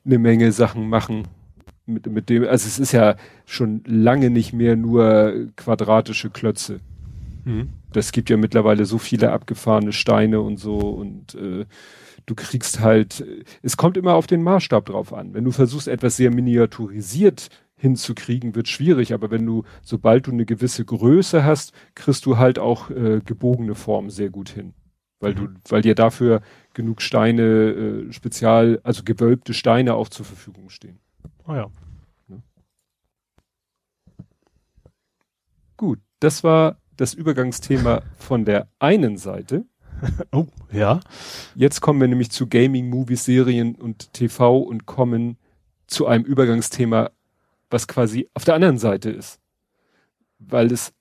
eine 0.04 0.18
Menge 0.18 0.52
Sachen 0.52 0.88
machen 0.88 1.28
mit, 1.86 2.06
mit 2.06 2.28
dem, 2.28 2.44
also 2.44 2.66
es 2.66 2.78
ist 2.78 2.92
ja 2.92 3.16
schon 3.44 3.82
lange 3.86 4.30
nicht 4.30 4.52
mehr 4.52 4.76
nur 4.76 5.48
quadratische 5.56 6.30
Klötze. 6.30 6.80
Hm. 7.44 7.68
Das 7.92 8.12
gibt 8.12 8.30
ja 8.30 8.36
mittlerweile 8.36 8.86
so 8.86 8.98
viele 8.98 9.32
abgefahrene 9.32 9.92
Steine 9.92 10.40
und 10.40 10.58
so 10.58 10.78
und 10.78 11.34
äh, 11.34 11.66
du 12.26 12.34
kriegst 12.34 12.80
halt, 12.80 13.24
es 13.62 13.76
kommt 13.76 13.96
immer 13.96 14.14
auf 14.14 14.26
den 14.26 14.42
Maßstab 14.42 14.86
drauf 14.86 15.12
an. 15.12 15.34
Wenn 15.34 15.44
du 15.44 15.50
versuchst, 15.50 15.88
etwas 15.88 16.16
sehr 16.16 16.32
miniaturisiert 16.32 17.48
hinzukriegen, 17.76 18.54
wird 18.54 18.68
schwierig, 18.68 19.12
aber 19.12 19.30
wenn 19.30 19.44
du, 19.44 19.64
sobald 19.82 20.26
du 20.26 20.32
eine 20.32 20.46
gewisse 20.46 20.84
Größe 20.84 21.44
hast, 21.44 21.72
kriegst 21.94 22.24
du 22.26 22.38
halt 22.38 22.58
auch 22.58 22.90
äh, 22.90 23.20
gebogene 23.24 23.74
Formen 23.74 24.10
sehr 24.10 24.30
gut 24.30 24.48
hin. 24.48 24.74
Weil 25.20 25.34
du, 25.34 25.48
weil 25.68 25.82
dir 25.82 25.94
dafür 25.94 26.42
genug 26.74 27.00
Steine, 27.00 27.42
äh, 27.42 28.12
spezial, 28.12 28.80
also 28.82 29.02
gewölbte 29.04 29.54
Steine 29.54 29.94
auch 29.94 30.08
zur 30.08 30.26
Verfügung 30.26 30.68
stehen. 30.68 30.98
Ah 31.46 31.56
ja. 31.56 31.70
Gut, 35.76 35.98
das 36.20 36.44
war 36.44 36.78
das 36.96 37.14
Übergangsthema 37.14 38.02
von 38.16 38.44
der 38.44 38.68
einen 38.78 39.16
Seite. 39.16 39.64
Oh, 40.32 40.46
ja. 40.72 41.00
Jetzt 41.54 41.80
kommen 41.80 42.00
wir 42.00 42.08
nämlich 42.08 42.30
zu 42.30 42.46
Gaming, 42.46 42.88
Movies, 42.88 43.24
Serien 43.24 43.74
und 43.74 44.12
TV 44.12 44.58
und 44.58 44.86
kommen 44.86 45.36
zu 45.86 46.06
einem 46.06 46.24
Übergangsthema, 46.24 47.10
was 47.70 47.88
quasi 47.88 48.28
auf 48.34 48.44
der 48.44 48.54
anderen 48.54 48.78
Seite 48.78 49.10
ist. 49.10 49.40
Weil 50.38 50.72
es 50.72 50.92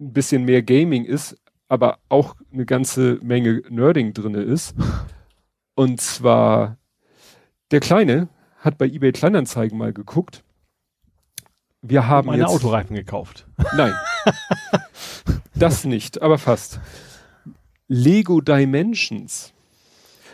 ein 0.00 0.12
bisschen 0.12 0.44
mehr 0.44 0.62
Gaming 0.62 1.04
ist, 1.04 1.36
aber 1.68 1.98
auch 2.08 2.36
eine 2.52 2.66
ganze 2.66 3.18
Menge 3.22 3.62
Nerding 3.68 4.12
drinne 4.12 4.42
ist. 4.42 4.74
Und 5.74 6.00
zwar, 6.00 6.76
der 7.70 7.80
Kleine 7.80 8.28
hat 8.58 8.78
bei 8.78 8.86
eBay 8.86 9.12
Kleinanzeigen 9.12 9.76
mal 9.76 9.92
geguckt. 9.92 10.44
Wir 11.82 12.06
haben 12.06 12.28
Meine 12.28 12.42
jetzt, 12.42 12.52
Autoreifen 12.52 12.94
gekauft. 12.94 13.46
Nein. 13.76 13.92
das 15.54 15.84
nicht, 15.84 16.22
aber 16.22 16.38
fast. 16.38 16.80
Lego 17.88 18.40
Dimensions. 18.40 19.52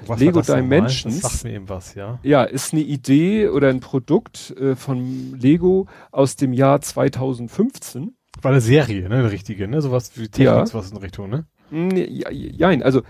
Was 0.07 0.19
Lego? 0.19 0.41
Dimensions. 0.41 1.21
Das 1.21 1.33
sagt 1.33 1.45
mir 1.45 1.53
eben 1.55 1.69
was, 1.69 1.95
ja. 1.95 2.19
Ja, 2.23 2.45
ist 2.45 2.73
eine 2.73 2.83
Idee 2.83 3.49
oder 3.49 3.69
ein 3.69 3.81
Produkt 3.81 4.51
äh, 4.59 4.75
von 4.75 5.39
Lego 5.39 5.87
aus 6.11 6.37
dem 6.37 6.53
Jahr 6.55 6.81
2015. 6.81 8.15
War 8.41 8.51
eine 8.53 8.61
Serie, 8.63 9.09
ne, 9.09 9.17
eine 9.17 9.31
richtige, 9.31 9.69
ne, 9.69 9.83
sowas 9.83 10.13
wie 10.15 10.29
Technik, 10.29 10.47
Ja. 10.47 10.65
was 10.75 10.91
in 10.91 10.97
Richtung, 10.97 11.29
ne? 11.29 11.47
Ja, 11.73 12.31
jein, 12.31 12.83
also 12.83 13.03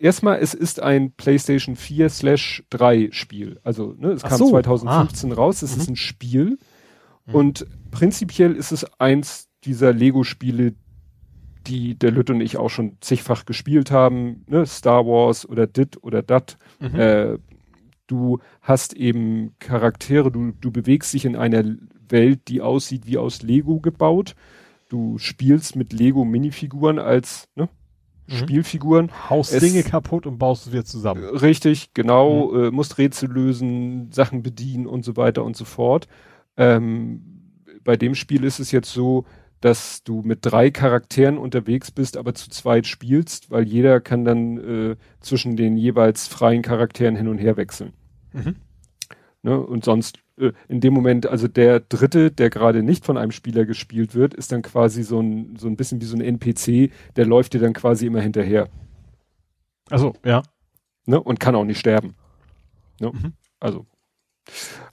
erstmal, 0.00 0.38
es 0.40 0.54
ist 0.54 0.80
ein 0.80 1.12
PlayStation 1.12 1.76
4 1.76 2.08
slash 2.08 2.64
3 2.70 3.08
Spiel. 3.12 3.60
Also, 3.62 3.94
ne, 3.98 4.12
es 4.12 4.24
Ach 4.24 4.30
kam 4.30 4.38
so, 4.38 4.48
2015 4.50 5.32
raus, 5.32 5.60
es 5.62 5.74
Mhm. 5.76 5.80
ist 5.82 5.88
ein 5.90 5.96
Spiel. 5.96 6.58
Und 7.32 7.66
prinzipiell 7.92 8.56
ist 8.56 8.72
es 8.72 8.84
eins 8.98 9.48
dieser 9.62 9.92
Lego-Spiele, 9.92 10.74
die 11.66 11.98
der 11.98 12.10
Lütte 12.10 12.32
und 12.32 12.40
ich 12.40 12.56
auch 12.56 12.70
schon 12.70 12.96
zigfach 13.00 13.44
gespielt 13.44 13.90
haben, 13.90 14.44
ne? 14.48 14.66
Star 14.66 15.06
Wars 15.06 15.48
oder 15.48 15.66
Dit 15.66 16.02
oder 16.02 16.22
Dat. 16.22 16.58
Mhm. 16.80 16.94
Äh, 16.98 17.38
du 18.06 18.38
hast 18.62 18.92
eben 18.94 19.54
Charaktere, 19.58 20.30
du, 20.32 20.52
du 20.60 20.70
bewegst 20.70 21.12
dich 21.14 21.24
in 21.24 21.36
einer 21.36 21.64
Welt, 22.08 22.48
die 22.48 22.60
aussieht 22.60 23.06
wie 23.06 23.18
aus 23.18 23.42
Lego 23.42 23.80
gebaut. 23.80 24.34
Du 24.88 25.18
spielst 25.18 25.76
mit 25.76 25.92
Lego-Minifiguren 25.92 26.98
als 26.98 27.48
ne? 27.54 27.68
Mhm. 28.26 28.32
Spielfiguren. 28.34 29.10
Haust 29.30 29.52
es- 29.52 29.62
Dinge 29.62 29.82
kaputt 29.84 30.26
und 30.26 30.38
baust 30.38 30.66
es 30.66 30.72
wieder 30.72 30.84
zusammen. 30.84 31.22
Richtig, 31.24 31.94
genau, 31.94 32.54
äh, 32.56 32.70
musst 32.70 32.98
Rätsel 32.98 33.30
lösen, 33.30 34.10
Sachen 34.12 34.42
bedienen 34.42 34.86
und 34.86 35.04
so 35.04 35.16
weiter 35.16 35.44
und 35.44 35.56
so 35.56 35.64
fort. 35.64 36.08
Ähm, 36.56 37.22
bei 37.84 37.96
dem 37.96 38.14
Spiel 38.14 38.44
ist 38.44 38.58
es 38.58 38.72
jetzt 38.72 38.92
so, 38.92 39.24
dass 39.60 40.02
du 40.02 40.22
mit 40.22 40.38
drei 40.42 40.70
Charakteren 40.70 41.36
unterwegs 41.38 41.90
bist, 41.90 42.16
aber 42.16 42.34
zu 42.34 42.48
zweit 42.50 42.86
spielst, 42.86 43.50
weil 43.50 43.68
jeder 43.68 44.00
kann 44.00 44.24
dann 44.24 44.58
äh, 44.58 44.96
zwischen 45.20 45.56
den 45.56 45.76
jeweils 45.76 46.28
freien 46.28 46.62
Charakteren 46.62 47.16
hin 47.16 47.28
und 47.28 47.38
her 47.38 47.56
wechseln. 47.56 47.92
Mhm. 48.32 48.56
Ne? 49.42 49.58
Und 49.58 49.84
sonst 49.84 50.18
äh, 50.38 50.52
in 50.68 50.80
dem 50.80 50.94
Moment, 50.94 51.26
also 51.26 51.46
der 51.46 51.80
dritte, 51.80 52.30
der 52.30 52.50
gerade 52.50 52.82
nicht 52.82 53.04
von 53.04 53.18
einem 53.18 53.32
Spieler 53.32 53.66
gespielt 53.66 54.14
wird, 54.14 54.34
ist 54.34 54.52
dann 54.52 54.62
quasi 54.62 55.02
so 55.02 55.20
ein, 55.20 55.56
so 55.56 55.66
ein 55.66 55.76
bisschen 55.76 56.00
wie 56.00 56.06
so 56.06 56.16
ein 56.16 56.22
NPC, 56.22 56.90
der 57.16 57.26
läuft 57.26 57.52
dir 57.52 57.60
dann 57.60 57.74
quasi 57.74 58.06
immer 58.06 58.20
hinterher 58.20 58.68
Also, 59.90 60.14
ja. 60.24 60.42
ne? 61.06 61.20
und 61.20 61.38
kann 61.38 61.54
auch 61.54 61.64
nicht 61.64 61.78
sterben. 61.78 62.14
Ne? 62.98 63.12
Mhm. 63.12 63.32
Also. 63.60 63.86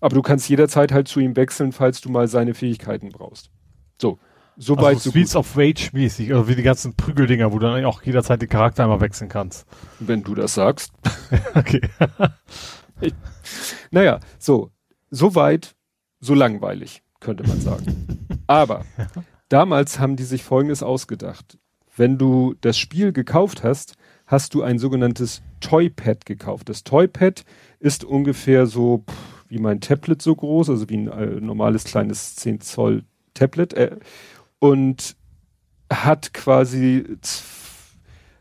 Aber 0.02 0.14
du 0.14 0.22
kannst 0.22 0.50
jederzeit 0.50 0.92
halt 0.92 1.08
zu 1.08 1.22
ihm 1.22 1.36
wechseln, 1.38 1.72
falls 1.72 2.02
du 2.02 2.10
mal 2.10 2.28
seine 2.28 2.54
Fähigkeiten 2.54 3.10
brauchst. 3.10 3.50
So. 4.00 4.20
Soweit 4.60 4.96
Also 4.96 5.00
so 5.00 5.10
Streets 5.12 5.34
gut, 5.34 5.40
of 5.40 5.56
Rage 5.58 5.90
mäßig, 5.94 6.34
also 6.34 6.48
wie 6.48 6.56
die 6.56 6.64
ganzen 6.64 6.96
Prügeldinger, 6.96 7.52
wo 7.52 7.60
du 7.60 7.68
dann 7.68 7.86
auch 7.86 8.02
jederzeit 8.02 8.42
den 8.42 8.50
Charakter 8.50 8.84
einmal 8.84 9.02
wechseln 9.02 9.30
kannst. 9.30 9.68
wenn 10.00 10.24
du 10.24 10.36
das 10.36 10.54
sagst. 10.54 10.92
Okay. 11.54 11.82
Naja, 13.92 14.20
so. 14.40 14.72
Soweit, 15.10 15.76
so 16.20 16.34
langweilig, 16.34 17.04
könnte 17.20 17.48
man 17.48 17.62
sagen. 17.62 18.28
Aber 18.48 18.86
damals 19.50 20.00
haben 20.00 20.16
die 20.16 20.24
sich 20.24 20.44
Folgendes 20.44 20.82
ausgedacht. 20.84 21.58
Wenn 21.96 22.18
du 22.18 22.56
das 22.62 22.78
Spiel 22.78 23.12
gekauft 23.12 23.64
hast, 23.64 23.96
hast 24.26 24.54
du 24.54 24.64
ein 24.64 24.80
sogenanntes 24.80 25.42
Toypad 25.62 26.26
gekauft. 26.26 26.70
Das 26.70 26.84
Toypad 26.84 27.46
ist 27.80 28.04
ungefähr 28.04 28.66
so 28.66 29.04
pff, 29.08 29.46
wie 29.50 29.60
mein 29.60 29.82
Tablet 29.82 30.22
so 30.22 30.36
groß, 30.36 30.70
also 30.70 30.90
wie 30.90 30.98
ein 30.98 31.08
äh, 31.08 31.40
normales 31.40 31.84
kleines 31.86 32.36
10 32.36 32.62
Zoll 32.62 33.04
Tablet 33.34 33.74
äh, 33.74 33.98
und 34.60 35.16
hat 35.92 36.34
quasi 36.34 37.06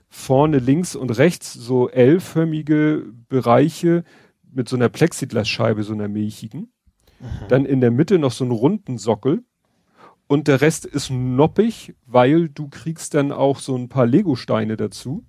vorne 0.09 0.59
links 0.59 0.97
und 0.97 1.11
rechts 1.11 1.53
so 1.53 1.89
L-förmige 1.89 3.05
Bereiche 3.29 4.05
mit 4.51 4.69
so 4.69 4.77
einer 4.77 4.89
Plexiglasscheibe, 4.89 5.83
so 5.83 5.93
einer 5.93 6.09
milchigen. 6.09 6.73
Dann 7.49 7.65
in 7.65 7.81
der 7.81 7.91
Mitte 7.91 8.19
noch 8.19 8.33
so 8.33 8.45
einen 8.45 8.53
runden 8.53 8.99
Sockel. 8.99 9.45
Und 10.27 10.49
der 10.49 10.61
Rest 10.61 10.87
ist 10.87 11.11
noppig, 11.11 11.95
weil 12.05 12.49
du 12.49 12.69
kriegst 12.69 13.15
dann 13.15 13.31
auch 13.31 13.61
so 13.61 13.77
ein 13.77 13.89
paar 13.89 14.07
Lego-Steine 14.07 14.77
dazu 14.77 15.25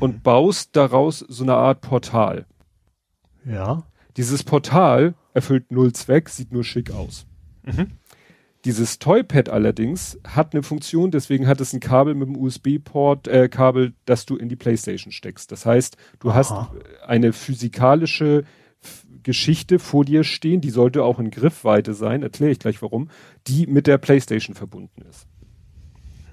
und 0.00 0.22
baust 0.22 0.74
daraus 0.76 1.18
so 1.18 1.44
eine 1.44 1.54
Art 1.54 1.82
Portal. 1.82 2.46
Ja. 3.44 3.82
Dieses 4.16 4.44
Portal 4.44 5.14
erfüllt 5.34 5.70
null 5.70 5.92
Zweck, 5.92 6.30
sieht 6.30 6.52
nur 6.52 6.64
schick 6.64 6.90
aus. 6.90 7.26
Mhm. 7.64 7.97
Dieses 8.68 8.98
Toypad 8.98 9.48
allerdings 9.48 10.20
hat 10.26 10.52
eine 10.52 10.62
Funktion, 10.62 11.10
deswegen 11.10 11.46
hat 11.46 11.58
es 11.58 11.72
ein 11.72 11.80
Kabel 11.80 12.14
mit 12.14 12.28
dem 12.28 12.36
USB-Port, 12.36 13.26
äh, 13.26 13.48
Kabel, 13.48 13.94
das 14.04 14.26
du 14.26 14.36
in 14.36 14.50
die 14.50 14.56
Playstation 14.56 15.10
steckst. 15.10 15.50
Das 15.50 15.64
heißt, 15.64 15.96
du 16.18 16.34
hast 16.34 16.52
Aha. 16.52 16.74
eine 17.06 17.32
physikalische 17.32 18.44
Geschichte 19.22 19.78
vor 19.78 20.04
dir 20.04 20.22
stehen, 20.22 20.60
die 20.60 20.68
sollte 20.68 21.02
auch 21.02 21.18
in 21.18 21.30
Griffweite 21.30 21.94
sein, 21.94 22.22
erkläre 22.22 22.52
ich 22.52 22.58
gleich 22.58 22.82
warum, 22.82 23.08
die 23.46 23.66
mit 23.66 23.86
der 23.86 23.96
Playstation 23.96 24.54
verbunden 24.54 25.00
ist. 25.08 25.26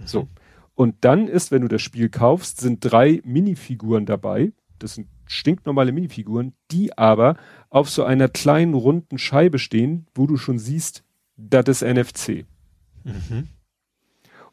So. 0.04 0.28
Und 0.74 1.06
dann 1.06 1.30
ist, 1.30 1.52
wenn 1.52 1.62
du 1.62 1.70
das 1.70 1.82
Spiel 1.82 2.10
kaufst, 2.10 2.60
sind 2.60 2.80
drei 2.82 3.22
Minifiguren 3.24 4.06
dabei. 4.06 4.52
Das 4.78 4.96
sind 4.96 5.08
stinknormale 5.26 5.94
Minifiguren, 5.94 6.52
die 6.70 6.98
aber 6.98 7.38
auf 7.70 7.90
so 7.90 8.04
einer 8.04 8.28
kleinen 8.28 8.74
runden 8.74 9.20
Scheibe 9.20 9.58
stehen, 9.58 10.08
wo 10.14 10.28
du 10.28 10.36
schon 10.36 10.60
siehst, 10.60 11.05
das 11.38 11.68
ist 11.68 11.84
NFC. 11.84 12.46
Mhm. 13.04 13.48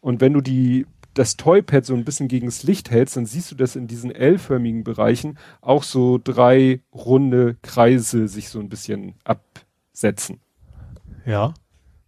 Und 0.01 0.21
wenn 0.21 0.33
du 0.33 0.41
die, 0.41 0.87
das 1.15 1.37
Toypad 1.37 1.87
so 1.87 1.95
ein 1.95 2.05
bisschen 2.05 2.29
gegens 2.29 2.63
Licht 2.65 2.91
hältst, 2.91 3.17
dann 3.17 3.27
siehst 3.27 3.51
du, 3.51 3.55
dass 3.55 3.77
in 3.77 3.87
diesen 3.87 4.11
L-förmigen 4.11 4.85
Bereichen 4.85 5.39
auch 5.61 5.83
so 5.83 6.19
drei 6.23 6.81
runde 6.93 7.57
Kreise 7.63 8.29
sich 8.29 8.49
so 8.49 8.59
ein 8.59 8.69
bisschen 8.69 9.15
absetzen. 9.25 10.41
Ja. 11.25 11.55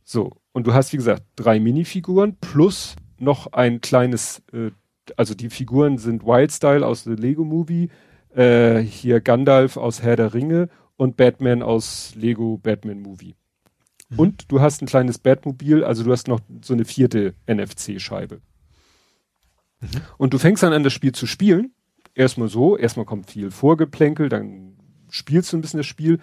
So. 0.05 0.33
Und 0.53 0.67
du 0.67 0.75
hast, 0.75 0.93
wie 0.93 0.97
gesagt, 0.97 1.23
drei 1.37 1.61
Minifiguren 1.61 2.37
plus 2.41 2.97
noch 3.19 3.53
ein 3.53 3.81
kleines, 3.81 4.43
äh, 4.53 4.71
also 5.17 5.35
die 5.35 5.51
Figuren 5.51 5.99
sind 5.99 6.25
Wildstyle 6.25 6.87
aus 6.87 7.05
The 7.05 7.15
Lego 7.15 7.45
Movie, 7.45 7.91
äh, 8.35 8.81
hier 8.81 9.21
Gandalf 9.21 9.77
aus 9.77 10.03
Herr 10.03 10.17
der 10.17 10.35
Ringe 10.35 10.69
und 10.97 11.17
Batman 11.17 11.63
aus 11.63 12.15
Lego 12.17 12.59
Batman 12.59 13.01
Movie. 13.01 13.35
Und 14.17 14.51
du 14.51 14.61
hast 14.61 14.83
ein 14.83 14.87
kleines 14.87 15.19
Batmobil, 15.19 15.85
also 15.85 16.05
du 16.05 16.13
hast 16.13 16.29
noch 16.29 16.41
so 16.63 16.75
eine 16.75 16.85
vierte 16.85 17.35
NFC-Scheibe. 17.47 18.41
Und 20.17 20.33
du 20.33 20.39
fängst 20.39 20.63
dann 20.63 20.73
an, 20.73 20.83
das 20.83 20.93
Spiel 20.93 21.13
zu 21.13 21.27
spielen 21.27 21.75
erstmal 22.15 22.49
so, 22.49 22.77
erstmal 22.77 23.07
kommt 23.07 23.31
viel 23.31 23.51
Vorgeplänkel, 23.51 24.29
dann 24.29 24.77
spielst 25.11 25.53
du 25.53 25.59
ein 25.59 25.61
bisschen 25.61 25.79
das 25.79 25.87
Spiel, 25.87 26.21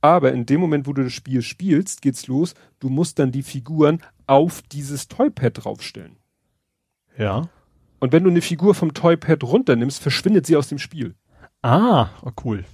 aber 0.00 0.32
in 0.32 0.46
dem 0.46 0.60
Moment, 0.60 0.86
wo 0.86 0.92
du 0.92 1.02
das 1.02 1.12
Spiel 1.12 1.42
spielst, 1.42 2.02
geht's 2.02 2.26
los, 2.26 2.54
du 2.78 2.88
musst 2.88 3.18
dann 3.18 3.32
die 3.32 3.42
Figuren 3.42 4.02
auf 4.26 4.62
dieses 4.62 5.08
Toypad 5.08 5.64
draufstellen. 5.64 6.16
Ja. 7.16 7.48
Und 7.98 8.12
wenn 8.12 8.22
du 8.22 8.30
eine 8.30 8.42
Figur 8.42 8.74
vom 8.74 8.94
Toypad 8.94 9.42
runternimmst, 9.42 10.00
verschwindet 10.00 10.46
sie 10.46 10.56
aus 10.56 10.68
dem 10.68 10.78
Spiel. 10.78 11.14
Ah, 11.62 12.10
oh 12.22 12.30
cool. 12.44 12.64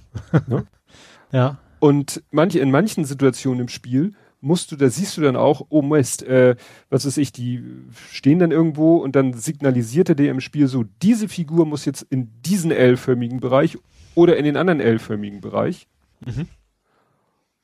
Ja. 0.47 0.63
ja. 1.31 1.57
Und 1.79 2.23
manche, 2.29 2.59
in 2.59 2.69
manchen 2.69 3.05
Situationen 3.05 3.61
im 3.61 3.67
Spiel 3.69 4.13
musst 4.45 4.71
du, 4.71 4.75
da 4.75 4.89
siehst 4.89 5.17
du 5.17 5.21
dann 5.21 5.35
auch, 5.35 5.65
oh 5.69 5.81
Mist, 5.81 6.23
äh, 6.23 6.55
was 6.89 7.05
weiß 7.05 7.17
ich, 7.17 7.31
die 7.31 7.63
stehen 8.11 8.39
dann 8.39 8.51
irgendwo 8.51 8.97
und 8.97 9.15
dann 9.15 9.33
signalisiert 9.33 10.09
er 10.09 10.15
dir 10.15 10.29
im 10.29 10.39
Spiel 10.39 10.67
so, 10.67 10.85
diese 11.01 11.27
Figur 11.27 11.65
muss 11.65 11.83
jetzt 11.85 12.03
in 12.09 12.29
diesen 12.43 12.71
L-förmigen 12.71 13.39
Bereich 13.39 13.77
oder 14.13 14.37
in 14.37 14.45
den 14.45 14.55
anderen 14.55 14.79
L-förmigen 14.79 15.41
Bereich. 15.41 15.87
Mhm. 16.23 16.47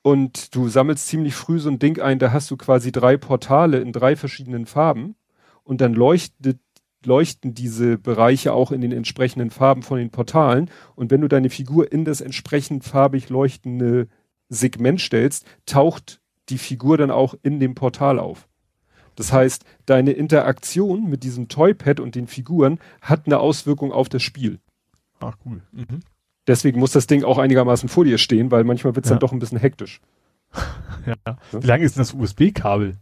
Und 0.02 0.56
du 0.56 0.68
sammelst 0.68 1.08
ziemlich 1.08 1.36
früh 1.36 1.60
so 1.60 1.70
ein 1.70 1.78
Ding 1.78 2.02
ein, 2.02 2.18
da 2.18 2.32
hast 2.32 2.50
du 2.50 2.58
quasi 2.58 2.92
drei 2.92 3.16
Portale 3.16 3.78
in 3.78 3.94
drei 3.94 4.16
verschiedenen 4.16 4.66
Farben 4.66 5.16
und 5.64 5.82
dann 5.82 5.94
leuchtet 5.94 6.60
leuchten 7.04 7.56
diese 7.56 7.98
Bereiche 7.98 8.54
auch 8.54 8.72
in 8.72 8.82
den 8.82 8.92
entsprechenden 8.92 9.50
Farben 9.50 9.82
von 9.82 9.98
den 9.98 10.12
Portalen. 10.12 10.70
Und 10.96 11.10
wenn 11.10 11.22
du 11.22 11.28
deine 11.28 11.50
Figur 11.50 11.92
in 11.92 12.06
das 12.06 12.22
entsprechend 12.22 12.84
farbig 12.84 13.30
leuchtende 13.30 14.08
Segment 14.50 15.02
stellst, 15.02 15.48
taucht 15.66 16.21
die 16.50 16.58
Figur 16.58 16.98
dann 16.98 17.12
auch 17.12 17.36
in 17.44 17.60
dem 17.60 17.76
Portal 17.76 18.20
auf. 18.20 18.48
Das 19.16 19.32
heißt, 19.34 19.66
deine 19.86 20.12
Interaktion 20.12 21.10
mit 21.10 21.24
diesem 21.24 21.48
Toypad 21.48 22.00
und 22.00 22.16
den 22.16 22.28
Figuren 22.28 22.80
hat 23.02 23.26
eine 23.26 23.40
Auswirkung 23.40 23.92
auf 23.92 24.10
das 24.10 24.24
Spiel. 24.24 24.60
Ach, 25.20 25.36
cool. 25.46 25.62
Mhm. 25.72 26.00
Deswegen 26.48 26.80
muss 26.80 26.92
das 26.92 27.08
Ding 27.08 27.24
auch 27.24 27.38
einigermaßen 27.38 27.88
vor 27.90 28.06
dir 28.06 28.18
stehen, 28.18 28.50
weil 28.52 28.64
manchmal 28.64 28.96
wird 28.96 29.06
es 29.06 29.10
Ja. 29.10 29.16
dann 29.16 29.20
doch 29.20 29.32
ein 29.32 29.40
bisschen 29.40 29.60
hektisch. 29.60 30.02
ja. 31.06 31.38
Wie 31.52 31.68
lang 31.68 31.82
ist 31.82 31.96
denn 31.96 32.02
das 32.02 32.14
USB-Kabel? 32.14 32.98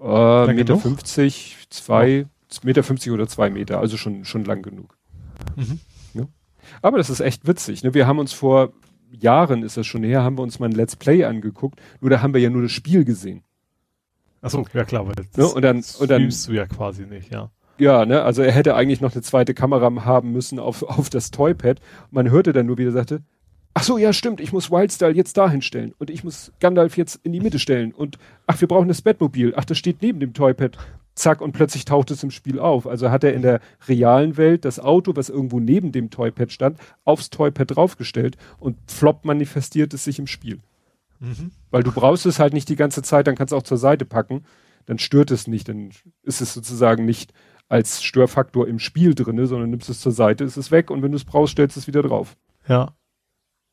Äh, 0.00 0.46
Meter 0.46 0.54
genug? 0.54 0.82
50, 0.82 1.58
zwei, 1.70 2.26
Meter 2.62 2.82
50 2.82 3.12
oder 3.12 3.28
zwei 3.28 3.50
Meter, 3.50 3.78
also 3.78 3.96
schon, 3.96 4.24
schon 4.24 4.44
lang 4.44 4.62
genug. 4.62 4.96
Mhm. 5.56 5.80
Ja. 6.14 6.24
Aber 6.80 6.98
das 6.98 7.10
ist 7.10 7.20
echt 7.20 7.46
witzig. 7.46 7.82
Ne? 7.84 7.94
Wir 7.94 8.06
haben 8.06 8.18
uns 8.18 8.32
vor 8.32 8.72
Jahren, 9.12 9.62
ist 9.62 9.76
das 9.76 9.86
schon 9.86 10.02
her, 10.02 10.22
haben 10.22 10.38
wir 10.38 10.42
uns 10.42 10.58
mal 10.58 10.66
ein 10.68 10.72
Let's 10.72 10.96
Play 10.96 11.24
angeguckt, 11.24 11.80
nur 12.00 12.10
da 12.10 12.22
haben 12.22 12.34
wir 12.34 12.40
ja 12.40 12.50
nur 12.50 12.62
das 12.62 12.72
Spiel 12.72 13.04
gesehen. 13.04 13.42
Achso, 14.40 14.64
ja 14.74 14.84
klar, 14.84 15.06
weil 15.06 15.14
das 15.14 15.26
Ja, 15.36 15.44
und 15.44 15.62
dann- 15.62 15.84
und 15.98 16.10
dann- 16.10 16.28
du 16.28 16.52
ja 16.52 16.66
quasi 16.66 17.06
nicht, 17.06 17.32
ja. 17.32 17.50
Ja, 17.78 18.04
ne, 18.04 18.22
also 18.22 18.42
er 18.42 18.52
hätte 18.52 18.74
eigentlich 18.74 19.00
noch 19.00 19.12
eine 19.12 19.22
zweite 19.22 19.54
Kamera 19.54 20.04
haben 20.04 20.32
müssen 20.32 20.58
auf, 20.58 20.82
auf 20.82 21.10
das 21.10 21.30
Toypad. 21.30 21.80
Man 22.10 22.30
hörte 22.30 22.52
dann 22.52 22.66
nur, 22.66 22.78
wie 22.78 22.84
er 22.84 22.92
sagte, 22.92 23.22
ach 23.74 23.82
so, 23.82 23.98
ja, 23.98 24.12
stimmt, 24.12 24.40
ich 24.40 24.52
muss 24.52 24.70
Wildstyle 24.70 25.12
jetzt 25.14 25.36
dahin 25.36 25.62
stellen 25.62 25.94
und 25.98 26.10
ich 26.10 26.24
muss 26.24 26.52
Gandalf 26.60 26.96
jetzt 26.96 27.20
in 27.24 27.32
die 27.32 27.40
Mitte 27.40 27.58
stellen 27.58 27.92
und 27.92 28.18
ach, 28.46 28.60
wir 28.60 28.68
brauchen 28.68 28.88
das 28.88 29.02
Batmobil, 29.02 29.54
ach, 29.56 29.64
das 29.64 29.78
steht 29.78 30.02
neben 30.02 30.20
dem 30.20 30.34
Toypad. 30.34 30.76
Zack, 31.14 31.40
und 31.40 31.52
plötzlich 31.52 31.84
taucht 31.84 32.10
es 32.10 32.22
im 32.22 32.30
Spiel 32.30 32.58
auf. 32.58 32.86
Also 32.86 33.10
hat 33.10 33.22
er 33.22 33.34
in 33.34 33.42
der 33.42 33.60
realen 33.86 34.36
Welt 34.36 34.64
das 34.64 34.80
Auto, 34.80 35.14
was 35.14 35.28
irgendwo 35.28 35.60
neben 35.60 35.92
dem 35.92 36.10
Toypad 36.10 36.52
stand, 36.52 36.78
aufs 37.04 37.28
Toypad 37.30 37.76
draufgestellt 37.76 38.36
und 38.58 38.78
flop 38.90 39.24
manifestiert 39.24 39.92
es 39.92 40.04
sich 40.04 40.18
im 40.18 40.26
Spiel. 40.26 40.60
Mhm. 41.20 41.50
Weil 41.70 41.82
du 41.82 41.92
brauchst 41.92 42.26
es 42.26 42.38
halt 42.38 42.54
nicht 42.54 42.68
die 42.68 42.76
ganze 42.76 43.02
Zeit, 43.02 43.26
dann 43.26 43.36
kannst 43.36 43.52
du 43.52 43.56
auch 43.56 43.62
zur 43.62 43.78
Seite 43.78 44.04
packen, 44.04 44.44
dann 44.86 44.98
stört 44.98 45.30
es 45.30 45.46
nicht, 45.46 45.68
dann 45.68 45.90
ist 46.22 46.40
es 46.40 46.54
sozusagen 46.54 47.04
nicht 47.04 47.32
als 47.68 48.02
Störfaktor 48.02 48.66
im 48.66 48.78
Spiel 48.78 49.14
drinne, 49.14 49.46
sondern 49.46 49.70
nimmst 49.70 49.88
es 49.88 50.00
zur 50.00 50.12
Seite, 50.12 50.44
ist 50.44 50.56
es 50.56 50.70
weg 50.70 50.90
und 50.90 51.02
wenn 51.02 51.12
du 51.12 51.16
es 51.16 51.24
brauchst, 51.24 51.52
stellst 51.52 51.76
du 51.76 51.80
es 51.80 51.86
wieder 51.86 52.02
drauf. 52.02 52.36
Ja. 52.66 52.94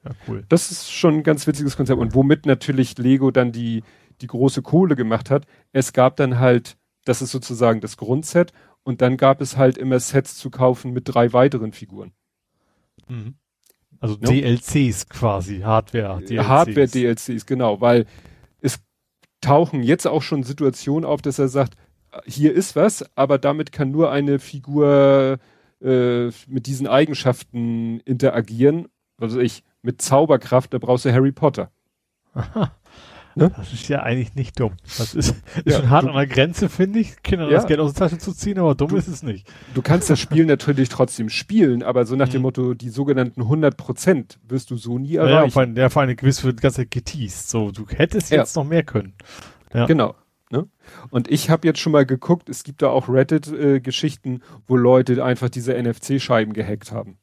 Ja, 0.06 0.12
cool. 0.28 0.46
Das 0.48 0.72
ist 0.72 0.92
schon 0.92 1.16
ein 1.16 1.24
ganz 1.24 1.46
witziges 1.48 1.76
Konzept 1.76 2.00
und 2.00 2.16
womit 2.16 2.46
natürlich 2.46 2.98
Lego 2.98 3.32
dann 3.32 3.52
die, 3.52 3.84
die 4.22 4.28
große 4.28 4.62
Kohle 4.62 4.96
gemacht 4.96 5.30
hat. 5.30 5.46
Es 5.74 5.92
gab 5.92 6.16
dann 6.16 6.40
halt, 6.40 6.78
das 7.10 7.24
ist 7.24 7.32
sozusagen 7.32 7.82
das 7.82 7.98
Grundset 7.98 8.54
und 8.84 9.02
dann 9.02 9.18
gab 9.18 9.42
es 9.42 9.58
halt 9.58 9.80
immer 9.80 10.00
Sets 10.00 10.38
zu 10.38 10.52
kaufen 10.52 10.92
mit 10.94 11.04
drei 11.06 11.34
weiteren 11.34 11.72
Figuren. 11.74 12.12
Mhm. 13.08 13.34
Also 14.00 14.16
Ja. 14.22 14.30
DLCs 14.30 15.10
quasi, 15.10 15.62
Hardware. 15.62 16.22
DLCs. 16.22 16.48
Hardware-DLCs, 16.48 17.46
genau, 17.48 17.82
weil 17.82 18.06
es 18.62 18.80
tauchen 19.42 19.82
jetzt 19.82 20.06
auch 20.06 20.22
schon 20.22 20.44
Situationen 20.44 21.04
auf, 21.04 21.24
dass 21.24 21.40
er 21.40 21.48
sagt, 21.48 21.74
hier 22.26 22.54
ist 22.54 22.76
was, 22.76 23.04
aber 23.18 23.40
damit 23.40 23.72
kann 23.72 23.90
nur 23.90 24.12
eine 24.12 24.38
Figur 24.38 25.40
äh, 25.82 26.28
mit 26.46 26.68
diesen 26.68 26.86
Eigenschaften 26.86 28.02
interagieren. 28.02 28.88
Also 29.18 29.40
ich, 29.40 29.64
mit 29.82 30.00
Zauberkraft, 30.00 30.76
da 30.76 30.78
brauchst 30.78 31.06
du 31.06 31.12
Harry 31.12 31.32
Potter. 31.32 31.72
Aha. 32.36 32.72
Ne? 33.40 33.52
Das 33.56 33.72
ist 33.74 33.88
ja 33.88 34.04
eigentlich 34.04 34.36
nicht 34.36 34.60
dumm. 34.60 34.74
Das 34.98 35.14
ist, 35.16 35.30
ist 35.66 35.66
Ja, 35.66 35.80
schon 35.80 35.90
hart 35.90 36.04
du- 36.06 36.10
an 36.10 36.16
der 36.16 36.28
Grenze, 36.28 36.70
finde 36.70 37.00
ich, 37.00 37.22
Kindern 37.24 37.50
Ja. 37.50 37.56
das 37.56 37.68
Geld 37.68 37.80
aus 37.80 37.94
der 37.94 38.08
Tasche 38.08 38.18
zu 38.20 38.34
ziehen, 38.34 38.60
aber 38.60 38.76
dumm 38.76 38.96
ist 38.96 39.08
es 39.08 39.24
nicht. 39.24 39.48
Du 39.74 39.82
kannst 39.82 40.10
das 40.10 40.20
Spiel 40.20 40.46
natürlich 40.48 40.90
trotzdem 40.90 41.30
spielen, 41.30 41.84
aber 41.84 42.06
so 42.06 42.16
nach 42.16 42.30
dem 42.30 42.40
Mhm. 42.42 42.44
Motto, 42.44 42.74
die 42.74 42.90
sogenannten 42.90 43.42
100 43.42 43.78
Prozent 43.78 44.40
wirst 44.48 44.72
du 44.72 44.76
so 44.78 44.98
nie 45.00 45.14
Ja, 45.14 45.26
erreichen. 45.28 45.52
vor 45.52 45.62
allem, 45.62 45.76
der 45.76 45.90
vor 45.90 46.02
allem 46.02 46.16
gewiss 46.16 46.44
wird 46.44 46.60
die 46.60 46.62
ganze 46.64 46.78
Zeit 46.82 46.92
geteased. 46.92 47.50
So, 47.50 47.72
du 47.72 47.86
hättest 47.88 48.32
Ja. 48.32 48.38
jetzt 48.40 48.56
noch 48.56 48.64
mehr 48.66 48.84
können. 48.84 49.14
Ja. 49.74 49.86
Genau. 49.86 50.16
Ne? 50.52 50.68
Und 51.12 51.30
ich 51.30 51.50
habe 51.52 51.68
jetzt 51.68 51.80
schon 51.80 51.92
mal 51.92 52.06
geguckt, 52.06 52.50
es 52.50 52.64
gibt 52.64 52.82
da 52.82 52.88
auch 52.90 53.08
Reddit-Geschichten, 53.08 54.42
wo 54.68 54.76
Leute 54.76 55.24
einfach 55.24 55.50
diese 55.50 55.74
NFC-Scheiben 55.76 56.54
gehackt 56.54 56.92
haben. 56.92 57.18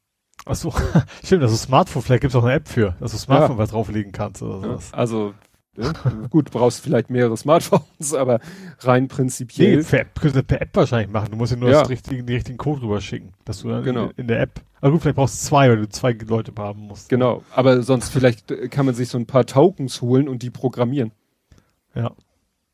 Ach 0.45 0.55
so, 0.55 0.71
stimmt, 1.25 1.43
also 1.43 1.55
Smartphone, 1.57 2.01
vielleicht 2.03 2.21
gibt 2.21 2.31
es 2.31 2.35
auch 2.35 2.43
eine 2.45 2.53
App 2.53 2.67
für, 2.69 2.95
dass 2.99 3.11
du 3.11 3.17
Smartphone 3.17 3.57
was 3.57 3.71
drauflegen 3.71 4.11
kannst 4.13 4.41
oder 4.41 4.61
sowas. 4.61 4.93
Also 4.93 5.33
ja, 5.77 5.93
gut, 6.29 6.51
brauchst 6.51 6.81
vielleicht 6.81 7.09
mehrere 7.09 7.37
Smartphones, 7.37 8.13
aber 8.13 8.39
rein 8.79 9.03
Nee, 9.03 9.07
prinzipiell. 9.09 9.83
per 9.83 9.99
App, 10.01 10.15
könntest 10.19 10.35
du 10.35 10.43
per 10.43 10.61
App 10.61 10.69
wahrscheinlich 10.75 11.11
machen. 11.11 11.29
Du 11.31 11.37
musst 11.37 11.51
ja 11.53 11.57
nur 11.57 11.69
Ja. 11.69 11.81
das 11.81 11.89
richtige, 11.89 12.23
den 12.23 12.35
richtigen 12.35 12.57
Code 12.57 12.81
rüberschicken, 12.81 13.33
dass 13.45 13.61
du 13.61 13.69
dann 13.69 13.83
Genau. 13.83 14.05
in, 14.05 14.11
in 14.17 14.27
der 14.27 14.41
App. 14.41 14.61
Aber 14.81 14.91
gut, 14.91 15.01
vielleicht 15.01 15.15
brauchst 15.17 15.41
du 15.43 15.47
zwei, 15.49 15.69
weil 15.69 15.77
du 15.77 15.89
zwei 15.89 16.11
Leute 16.11 16.51
haben 16.57 16.81
musst. 16.81 17.09
Genau, 17.09 17.43
aber 17.55 17.81
sonst 17.83 18.09
vielleicht 18.09 18.47
kann 18.71 18.85
man 18.85 18.95
sich 18.95 19.09
so 19.09 19.17
ein 19.17 19.25
paar 19.25 19.45
Tokens 19.45 20.01
holen 20.01 20.27
und 20.27 20.43
die 20.43 20.49
programmieren. 20.49 21.11
Ja. 21.95 22.11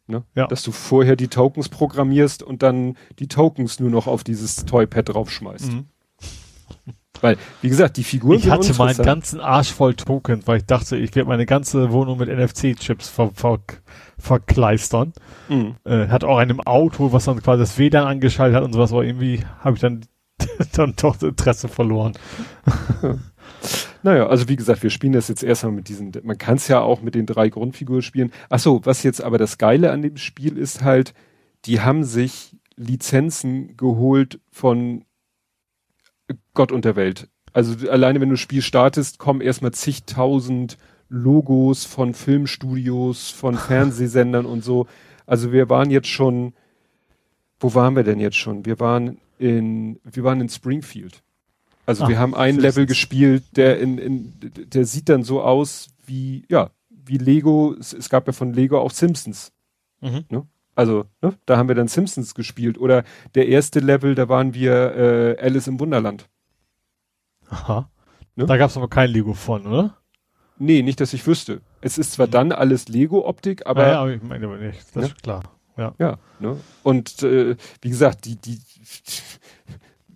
Ne? 0.08 0.24
Ja. 0.36 0.48
Dass 0.48 0.64
du 0.64 0.72
vorher 0.74 1.16
die 1.16 1.30
Tokens 1.30 1.70
programmierst 1.70 2.44
und 2.44 2.62
dann 2.62 2.98
die 3.20 3.28
Tokens 3.30 3.80
nur 3.80 3.90
noch 3.90 4.06
auf 4.08 4.26
dieses 4.26 4.66
Toypad 4.66 5.10
draufschmeißt. 5.10 5.72
Mhm. 5.72 5.86
Weil, 7.24 7.38
wie 7.62 7.70
gesagt, 7.70 7.96
die 7.96 8.04
Figuren 8.04 8.38
Ich 8.38 8.50
hatte 8.50 8.64
sind 8.64 8.78
mal 8.78 8.90
einen 8.90 8.98
uninteressant. 8.98 9.06
ganzen 9.06 9.40
Arsch 9.40 9.72
voll 9.72 9.94
Token, 9.94 10.46
weil 10.46 10.58
ich 10.58 10.66
dachte, 10.66 10.98
ich 10.98 11.16
werde 11.16 11.30
meine 11.30 11.46
ganze 11.46 11.94
Wohnung 11.94 12.18
mit 12.18 12.28
NFC-Chips 12.28 13.08
ver 13.08 13.32
ver 13.34 13.60
verkleistern. 14.20 15.14
Mhm. 15.48 15.76
Äh, 15.86 16.08
hat 16.10 16.26
auch 16.26 16.38
einem 16.38 16.60
Auto, 16.60 17.14
was 17.14 17.24
dann 17.24 17.42
quasi 17.42 17.62
das 17.62 17.78
WLAN 17.78 18.08
angeschaltet 18.08 18.58
hat 18.58 18.64
und 18.66 18.74
sowas, 18.74 18.92
aber 18.92 19.06
irgendwie 19.06 19.40
habe 19.62 19.76
ich 19.76 19.82
dann, 19.82 20.02
dann 20.74 20.96
doch 20.98 21.16
das 21.16 21.30
Interesse 21.30 21.70
verloren. 21.70 22.14
Naja, 24.06 24.28
also 24.28 24.50
wie 24.50 24.58
gesagt, 24.58 24.84
wir 24.84 24.90
spielen 24.90 25.14
das 25.14 25.30
jetzt 25.30 25.44
erstmal 25.44 25.72
mit 25.72 25.88
diesen, 25.88 26.12
man 26.24 26.38
kann 26.38 26.56
es 26.56 26.68
ja 26.68 26.82
auch 26.82 27.02
mit 27.02 27.16
den 27.16 27.26
drei 27.26 27.48
Grundfiguren 27.48 28.02
spielen. 28.02 28.32
Ach 28.50 28.60
so, 28.60 28.82
was 28.84 29.04
jetzt 29.04 29.24
aber 29.24 29.38
das 29.38 29.58
Geile 29.58 29.92
an 29.92 30.02
dem 30.02 30.18
Spiel 30.18 30.58
ist 30.58 30.84
halt, 30.84 31.14
die 31.64 31.80
haben 31.80 32.04
sich 32.04 32.58
Lizenzen 32.76 33.78
geholt 33.78 34.42
von 34.52 35.06
Gott 36.54 36.72
und 36.72 36.86
der 36.86 36.96
Welt. 36.96 37.30
Also 37.52 37.90
alleine 37.90 38.20
wenn 38.20 38.30
du 38.30 38.34
das 38.34 38.42
Spiel 38.42 38.62
startest, 38.62 39.20
kommen 39.20 39.42
erstmal 39.42 39.72
zigtausend 39.72 40.78
Logos 41.10 41.86
von 41.86 42.14
Filmstudios, 42.14 43.30
von 43.30 43.56
Fernsehsendern 43.58 44.46
und 44.46 44.64
so. 44.64 44.88
Also 45.26 45.52
wir 45.52 45.70
waren 45.70 45.92
jetzt 45.92 46.08
schon, 46.08 46.54
wo 47.60 47.74
waren 47.76 47.96
wir 47.96 48.04
denn 48.04 48.20
jetzt 48.20 48.38
schon? 48.38 48.66
Wir 48.66 48.80
waren 48.80 49.20
in, 49.38 50.00
wir 50.04 50.24
waren 50.24 50.42
in 50.42 50.50
Springfield. 50.50 51.22
Also 51.86 52.06
Ah, 52.06 52.08
wir 52.08 52.18
haben 52.18 52.34
ein. 52.34 52.58
Level 52.58 52.86
gespielt, 52.86 53.44
der 53.56 53.80
in, 53.80 53.98
in, 53.98 54.34
der 54.74 54.86
sieht 54.86 55.10
dann 55.10 55.24
so 55.24 55.42
aus 55.42 55.90
wie, 56.06 56.46
ja, 56.50 56.72
wie 56.90 57.18
Lego, 57.18 57.76
es, 57.80 57.94
es 57.94 58.10
gab 58.10 58.26
ja 58.28 58.34
von 58.34 58.54
Lego 58.54 58.80
auch 58.80 58.92
Simpsons. 58.92 59.52
Mhm. 60.02 60.26
Ne? 60.30 60.48
Also, 60.76 61.06
ne, 61.22 61.34
da 61.46 61.58
haben 61.58 61.68
wir 61.68 61.76
dann 61.76 61.88
Simpsons 61.88 62.34
gespielt. 62.34 62.78
Oder 62.78 63.04
der 63.36 63.48
erste 63.48 63.80
Level, 63.80 64.16
da 64.16 64.30
waren 64.30 64.54
wir 64.54 64.96
äh, 64.96 65.38
Alice 65.40 65.68
im 65.68 65.80
Wunderland. 65.80 66.30
Aha. 67.50 67.90
Ne? 68.36 68.46
Da 68.46 68.58
gab 68.58 68.70
es 68.70 68.78
aber 68.78 68.88
kein 68.90 69.10
Lego 69.10 69.34
von, 69.34 69.66
oder? 69.68 69.98
Nee, 70.58 70.82
nicht, 70.82 71.00
dass 71.00 71.14
ich 71.14 71.26
wüsste. 71.28 71.62
Es 71.82 71.98
ist 71.98 72.14
zwar 72.14 72.28
dann 72.28 72.52
alles 72.52 72.88
Lego-Optik, 72.88 73.66
aber 73.66 73.82
Aber, 73.84 73.92
ja, 73.92 74.00
aber 74.02 74.12
ich 74.14 74.24
meine 74.24 74.46
aber 74.46 74.58
nicht. 74.58 74.80
Das 74.96 75.04
Ja. 75.04 75.10
ist 75.10 75.24
klar. 75.24 75.44
Ja. 75.78 75.94
Ja, 76.00 76.18
ne? 76.40 76.58
Und 76.84 77.24
äh, 77.24 77.56
wie 77.82 77.90
gesagt, 77.90 78.26
die, 78.26 78.36
die, 78.36 78.60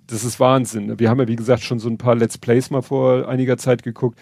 das 0.06 0.24
ist 0.24 0.40
Wahnsinn. 0.40 0.86
ne? 0.86 1.00
Wir 1.00 1.10
haben 1.10 1.20
ja, 1.20 1.28
wie 1.28 1.36
gesagt, 1.36 1.64
schon 1.64 1.80
so 1.80 1.90
ein 1.90 1.98
paar 1.98 2.16
Let's 2.16 2.38
Plays 2.38 2.70
mal 2.70 2.82
vor 2.82 3.28
einiger 3.28 3.58
Zeit 3.58 3.84
geguckt. 3.84 4.20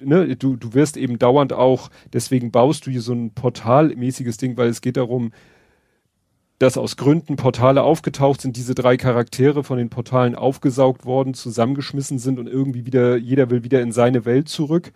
Ne? 0.00 0.36
Du, 0.36 0.56
du 0.56 0.74
wirst 0.74 0.96
eben 0.98 1.18
dauernd 1.18 1.52
auch, 1.54 1.88
deswegen 2.12 2.50
baust 2.52 2.86
du 2.86 2.90
hier 2.90 3.00
so 3.00 3.14
ein 3.14 3.32
portalmäßiges 3.32 4.36
Ding, 4.36 4.56
weil 4.58 4.68
es 4.68 4.82
geht 4.82 4.98
darum, 4.98 5.32
dass 6.58 6.78
aus 6.78 6.96
Gründen 6.96 7.36
Portale 7.36 7.82
aufgetaucht 7.82 8.40
sind, 8.40 8.56
diese 8.56 8.74
drei 8.74 8.96
Charaktere 8.96 9.62
von 9.62 9.78
den 9.78 9.90
Portalen 9.90 10.34
aufgesaugt 10.34 11.04
worden, 11.04 11.34
zusammengeschmissen 11.34 12.18
sind 12.18 12.38
und 12.38 12.46
irgendwie 12.46 12.86
wieder, 12.86 13.16
jeder 13.16 13.50
will 13.50 13.64
wieder 13.64 13.82
in 13.82 13.92
seine 13.92 14.24
Welt 14.24 14.48
zurück. 14.48 14.92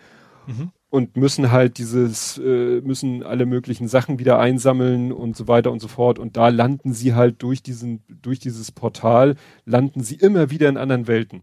Mhm. 0.47 0.71
Und 0.89 1.17
müssen 1.17 1.53
halt 1.53 1.79
dieses, 1.79 2.37
äh, 2.39 2.81
müssen 2.81 3.23
alle 3.23 3.47
möglichen 3.47 3.87
Sachen 3.87 4.19
wieder 4.19 4.41
einsammeln 4.41 5.13
und 5.13 5.37
so 5.37 5.47
weiter 5.47 5.71
und 5.71 5.79
so 5.79 5.87
fort. 5.87 6.19
Und 6.19 6.37
da 6.37 6.49
landen 6.49 6.93
sie 6.93 7.15
halt 7.15 7.43
durch 7.45 7.63
diesen, 7.63 8.03
durch 8.09 8.41
dieses 8.41 8.73
Portal, 8.73 9.37
landen 9.65 10.03
sie 10.03 10.17
immer 10.17 10.51
wieder 10.51 10.69
in 10.69 10.77
anderen 10.77 11.07
Welten. 11.07 11.43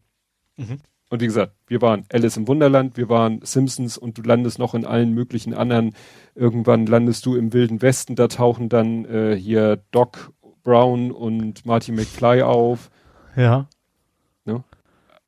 Mhm. 0.57 0.79
Und 1.09 1.21
wie 1.21 1.25
gesagt, 1.25 1.53
wir 1.67 1.81
waren 1.81 2.05
Alice 2.11 2.35
im 2.35 2.47
Wunderland, 2.47 2.97
wir 2.97 3.07
waren 3.07 3.39
Simpsons 3.41 3.97
und 3.97 4.17
du 4.17 4.21
landest 4.23 4.59
noch 4.59 4.73
in 4.73 4.85
allen 4.85 5.13
möglichen 5.13 5.53
anderen. 5.53 5.93
Irgendwann 6.35 6.85
landest 6.85 7.25
du 7.25 7.35
im 7.35 7.53
Wilden 7.53 7.81
Westen, 7.81 8.15
da 8.15 8.27
tauchen 8.27 8.67
dann 8.67 9.05
äh, 9.05 9.35
hier 9.35 9.81
Doc 9.91 10.33
Brown 10.63 11.11
und 11.11 11.65
Marty 11.65 11.93
McFly 11.93 12.41
auf. 12.41 12.89
Ja. 13.37 13.69
Ne? 14.43 14.65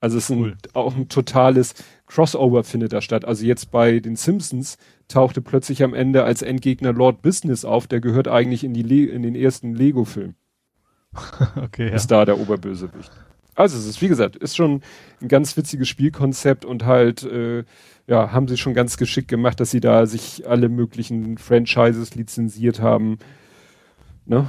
Also 0.02 0.18
es 0.18 0.30
ist 0.30 0.36
cool. 0.36 0.52
ein, 0.52 0.58
auch 0.74 0.96
ein 0.96 1.08
totales 1.08 1.76
Crossover 2.08 2.66
findet 2.66 2.92
da 2.92 3.02
statt. 3.02 3.24
Also 3.24 3.46
jetzt 3.46 3.72
bei 3.72 4.02
den 4.02 4.18
Simpsons 4.18 4.78
tauchte 5.08 5.42
plötzlich 5.42 5.84
am 5.84 5.94
Ende 5.94 6.26
als 6.26 6.42
Endgegner 6.42 6.92
Lord 6.92 7.22
Business 7.22 7.64
auf, 7.64 7.88
der 7.88 8.02
gehört 8.02 8.28
eigentlich 8.28 8.66
in 8.66 8.74
die 8.74 8.84
Le 8.84 9.06
in 9.06 9.24
den 9.24 9.36
ersten 9.36 9.76
Lego-Film. 9.76 10.36
okay, 11.56 11.88
ja. 11.88 11.96
Ist 11.96 12.12
da 12.12 12.26
der 12.26 12.38
Oberbösewicht. 12.38 13.12
Also 13.56 13.78
es 13.78 13.86
ist, 13.86 14.02
wie 14.02 14.08
gesagt, 14.08 14.38
ist 14.38 14.56
schon 14.56 14.82
ein 15.22 15.28
ganz 15.28 15.58
witziges 15.58 15.90
Spielkonzept 15.90 16.66
und 16.66 16.86
halt, 16.86 17.24
äh, 17.24 17.64
ja, 18.08 18.32
haben 18.32 18.48
sie 18.48 18.58
schon 18.58 18.74
ganz 18.74 18.98
geschickt 18.98 19.28
gemacht, 19.28 19.60
dass 19.60 19.72
sie 19.72 19.82
da 19.82 20.06
sich 20.06 20.48
alle 20.48 20.70
möglichen 20.70 21.38
Franchises 21.38 22.16
lizenziert 22.16 22.80
haben. 22.80 23.20
Ne? 24.26 24.48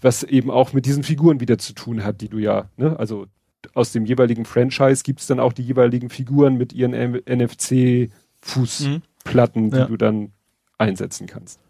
Was 0.00 0.22
eben 0.22 0.50
auch 0.50 0.72
mit 0.72 0.86
diesen 0.86 1.02
Figuren 1.02 1.40
wieder 1.40 1.58
zu 1.58 1.72
tun 1.72 2.04
hat, 2.04 2.20
die 2.20 2.28
du 2.28 2.38
ja, 2.38 2.68
ne, 2.76 2.98
also 2.98 3.26
aus 3.74 3.92
dem 3.92 4.04
jeweiligen 4.04 4.44
Franchise 4.44 5.04
gibt 5.04 5.20
es 5.20 5.26
dann 5.26 5.40
auch 5.40 5.52
die 5.52 5.62
jeweiligen 5.62 6.10
Figuren 6.10 6.56
mit 6.56 6.72
ihren 6.72 6.92
NFC-Fußplatten, 6.92 9.66
mhm. 9.66 9.70
die 9.70 9.76
ja. 9.76 9.86
du 9.86 9.96
dann 9.96 10.32
einsetzen 10.78 11.26
kannst. 11.26 11.60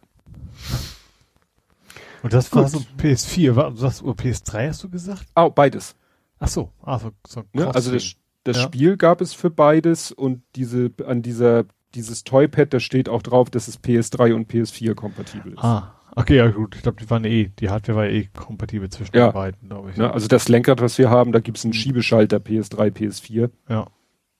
Und 2.22 2.32
das 2.32 2.52
war 2.52 2.64
Gut. 2.64 2.72
so 2.72 2.80
PS4, 2.98 3.56
war, 3.56 3.70
du 3.70 3.76
sagst, 3.76 4.02
oder 4.02 4.12
PS3 4.12 4.68
hast 4.68 4.84
du 4.84 4.88
gesagt? 4.88 5.26
Oh, 5.34 5.50
beides. 5.50 5.94
Ach 6.42 6.48
so, 6.48 6.72
ah, 6.82 6.98
so, 7.26 7.42
ne? 7.52 7.72
Also 7.72 7.92
das, 7.92 8.14
das 8.44 8.56
ja. 8.56 8.62
Spiel 8.64 8.96
gab 8.96 9.20
es 9.20 9.32
für 9.32 9.48
beides 9.50 10.10
und 10.10 10.42
diese 10.56 10.90
an 11.06 11.22
dieser 11.22 11.66
dieses 11.94 12.24
Toypad, 12.24 12.72
da 12.72 12.80
steht 12.80 13.08
auch 13.08 13.22
drauf, 13.22 13.50
dass 13.50 13.68
es 13.68 13.78
PS3 13.78 14.34
und 14.34 14.50
PS4 14.50 14.94
kompatibel 14.94 15.52
ist. 15.52 15.62
Ah, 15.62 15.94
okay, 16.16 16.36
ja 16.36 16.48
gut. 16.48 16.74
Ich 16.74 16.82
glaube, 16.82 17.00
die 17.00 17.10
waren 17.10 17.24
eh, 17.24 17.50
die 17.58 17.70
Hardware 17.70 17.98
war 17.98 18.06
eh 18.06 18.28
kompatibel 18.34 18.88
zwischen 18.88 19.14
ja. 19.16 19.28
den 19.28 19.34
beiden, 19.34 19.68
glaube 19.68 19.90
ich. 19.90 19.96
Ne? 19.96 20.12
Also 20.12 20.26
das 20.26 20.48
Lenkrad, 20.48 20.80
was 20.80 20.98
wir 20.98 21.10
haben, 21.10 21.32
da 21.32 21.40
gibt 21.40 21.58
es 21.58 21.64
einen 21.64 21.72
mhm. 21.72 21.76
Schiebeschalter 21.76 22.38
PS3, 22.38 22.90
PS4. 22.90 23.50
Ja. 23.68 23.86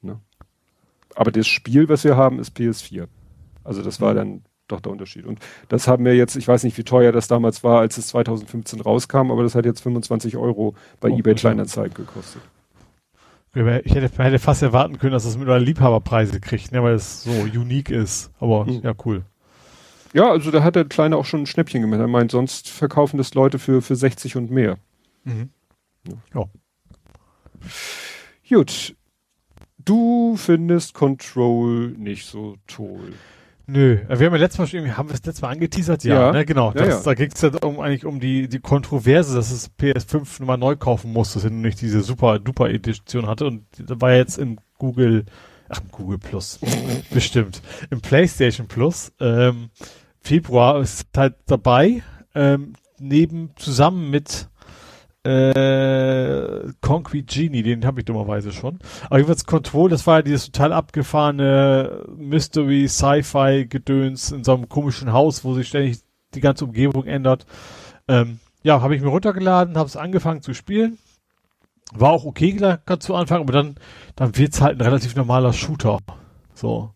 Ne? 0.01 0.19
Aber 1.15 1.31
das 1.31 1.47
Spiel, 1.47 1.89
was 1.89 2.05
wir 2.05 2.17
haben, 2.17 2.39
ist 2.39 2.57
PS4. 2.57 3.07
Also 3.65 3.83
das 3.83 4.01
war 4.01 4.13
mhm. 4.13 4.17
dann 4.17 4.45
doch 4.73 4.81
der 4.81 4.93
Unterschied. 4.93 5.27
Und 5.27 5.39
das 5.69 5.87
haben 5.87 6.05
wir 6.05 6.15
jetzt, 6.15 6.37
ich 6.37 6.49
weiß 6.49 6.65
nicht, 6.65 6.77
wie 6.79 6.85
teuer 6.85 7.13
das 7.13 7.29
damals 7.29 7.63
war, 7.63 7.81
als 7.81 7.99
es 7.99 8.09
2015 8.09 8.81
rauskam, 8.81 9.31
aber 9.31 9.43
das 9.43 9.55
hat 9.55 9.65
jetzt 9.65 9.81
25 9.81 10.37
Euro 10.37 10.75
bei 11.01 11.11
oh, 11.11 11.19
eBay 11.19 11.35
Kleinanzeigen 11.35 11.95
gekostet. 11.95 12.43
Ich 13.55 13.95
hätte, 13.95 14.23
hätte, 14.23 14.39
fast 14.39 14.63
erwarten 14.63 14.99
können, 14.99 15.13
dass 15.13 15.27
es 15.27 15.37
mit 15.37 15.47
einer 15.47 15.59
Liebhaberpreise 15.59 16.41
kriegt, 16.41 16.73
ne, 16.73 16.83
weil 16.83 16.95
es 16.95 17.23
so 17.23 17.31
unique 17.31 17.91
ist. 17.91 18.31
Aber 18.41 18.65
mhm. 18.65 18.81
ja, 18.83 18.95
cool. 19.05 19.25
Ja, 20.15 20.31
also 20.31 20.51
da 20.51 20.63
hat 20.63 20.75
der 20.75 20.87
Kleine 20.87 21.17
auch 21.17 21.27
schon 21.27 21.43
ein 21.43 21.47
Schnäppchen 21.47 21.83
gemacht. 21.83 22.01
Er 22.01 22.09
meint, 22.09 22.31
sonst 22.31 22.69
verkaufen 22.69 23.19
das 23.19 23.35
Leute 23.35 23.59
für, 23.59 23.83
für 23.83 23.97
60 23.97 24.37
und 24.37 24.51
mehr. 24.51 24.79
Mhm. 25.25 25.51
Ja. 26.35 26.45
Gut. 28.49 28.95
Du 29.85 30.37
findest 30.37 30.95
Control 30.95 31.89
nicht 31.91 32.27
so 32.27 32.57
toll. 32.67 33.15
Nö, 33.67 33.99
wir 34.09 34.27
haben 34.27 34.35
ja 34.35 34.41
letztes 34.41 34.59
Mal 34.59 34.67
schon, 34.67 34.97
haben 34.97 35.09
wir 35.09 35.15
es 35.15 35.25
letztes 35.25 35.43
Mal 35.43 35.51
angeteasert? 35.51 36.05
Ja, 36.05 36.27
ja. 36.27 36.33
Ne, 36.33 36.45
genau. 36.45 36.73
Das, 36.73 36.89
ja. 36.89 37.03
Da 37.03 37.15
ging 37.15 37.31
es 37.33 37.41
ja 37.41 37.51
um, 37.63 37.81
eigentlich 37.81 38.05
um 38.05 38.19
die, 38.19 38.49
die 38.49 38.59
Kontroverse, 38.59 39.35
dass 39.35 39.51
es 39.51 39.71
PS5 39.79 40.41
nochmal 40.41 40.59
neu 40.59 40.77
kaufen 40.77 41.13
muss, 41.13 41.35
dass 41.35 41.45
er 41.45 41.51
nicht 41.51 41.81
diese 41.81 42.01
super 42.01 42.39
duper 42.39 42.71
Edition 42.71 43.27
hatte 43.27 43.47
und 43.47 43.65
da 43.79 44.01
war 44.01 44.13
jetzt 44.13 44.39
in 44.39 44.61
Google, 44.79 45.25
ach, 45.69 45.81
Google 45.93 46.19
Plus, 46.19 46.59
bestimmt, 47.11 47.63
im 47.91 48.01
PlayStation 48.01 48.67
Plus, 48.67 49.13
ähm, 49.21 49.71
Februar 50.21 50.81
ist 50.81 51.07
halt 51.17 51.35
dabei, 51.47 52.03
ähm, 52.35 52.75
neben, 52.99 53.51
zusammen 53.57 54.11
mit 54.11 54.49
äh, 55.25 56.73
Concrete 56.81 57.27
Genie, 57.27 57.63
den 57.63 57.85
habe 57.85 58.01
ich 58.01 58.07
dummerweise 58.07 58.53
schon. 58.53 58.79
Aber 59.07 59.19
jedenfalls 59.19 59.47
Control, 59.47 59.89
das 59.89 60.07
war 60.07 60.17
ja 60.19 60.23
dieses 60.23 60.47
total 60.47 60.73
abgefahrene 60.73 62.05
Mystery, 62.17 62.89
Sci-Fi 62.89 63.67
Gedöns 63.69 64.33
in 64.33 64.45
so 64.45 64.55
einem 64.55 64.69
komischen 64.69 65.13
Haus, 65.13 65.45
wo 65.45 65.55
sich 65.55 65.69
ständig 65.69 65.99
die 66.35 66.41
ganze 66.41 66.65
Umgebung 66.65 67.05
ändert. 67.05 67.47
Ähm, 68.09 68.41
ja, 68.63 68.81
habe 68.81 68.97
ich 68.97 69.03
mir 69.03 69.09
runtergeladen, 69.09 69.77
habe 69.77 69.89
es 69.89 69.97
angefangen 69.97 70.43
zu 70.43 70.55
spielen. 70.55 70.99
War 71.95 72.11
auch 72.11 72.25
okay 72.25 72.53
ganz 72.87 73.05
zu 73.05 73.15
Anfang, 73.15 73.43
aber 73.43 73.53
dann, 73.53 73.77
dann 74.17 74.37
wird's 74.37 74.61
halt 74.61 74.79
ein 74.79 74.81
relativ 74.81 75.15
normaler 75.15 75.53
Shooter. 75.53 75.99
So. 76.55 76.91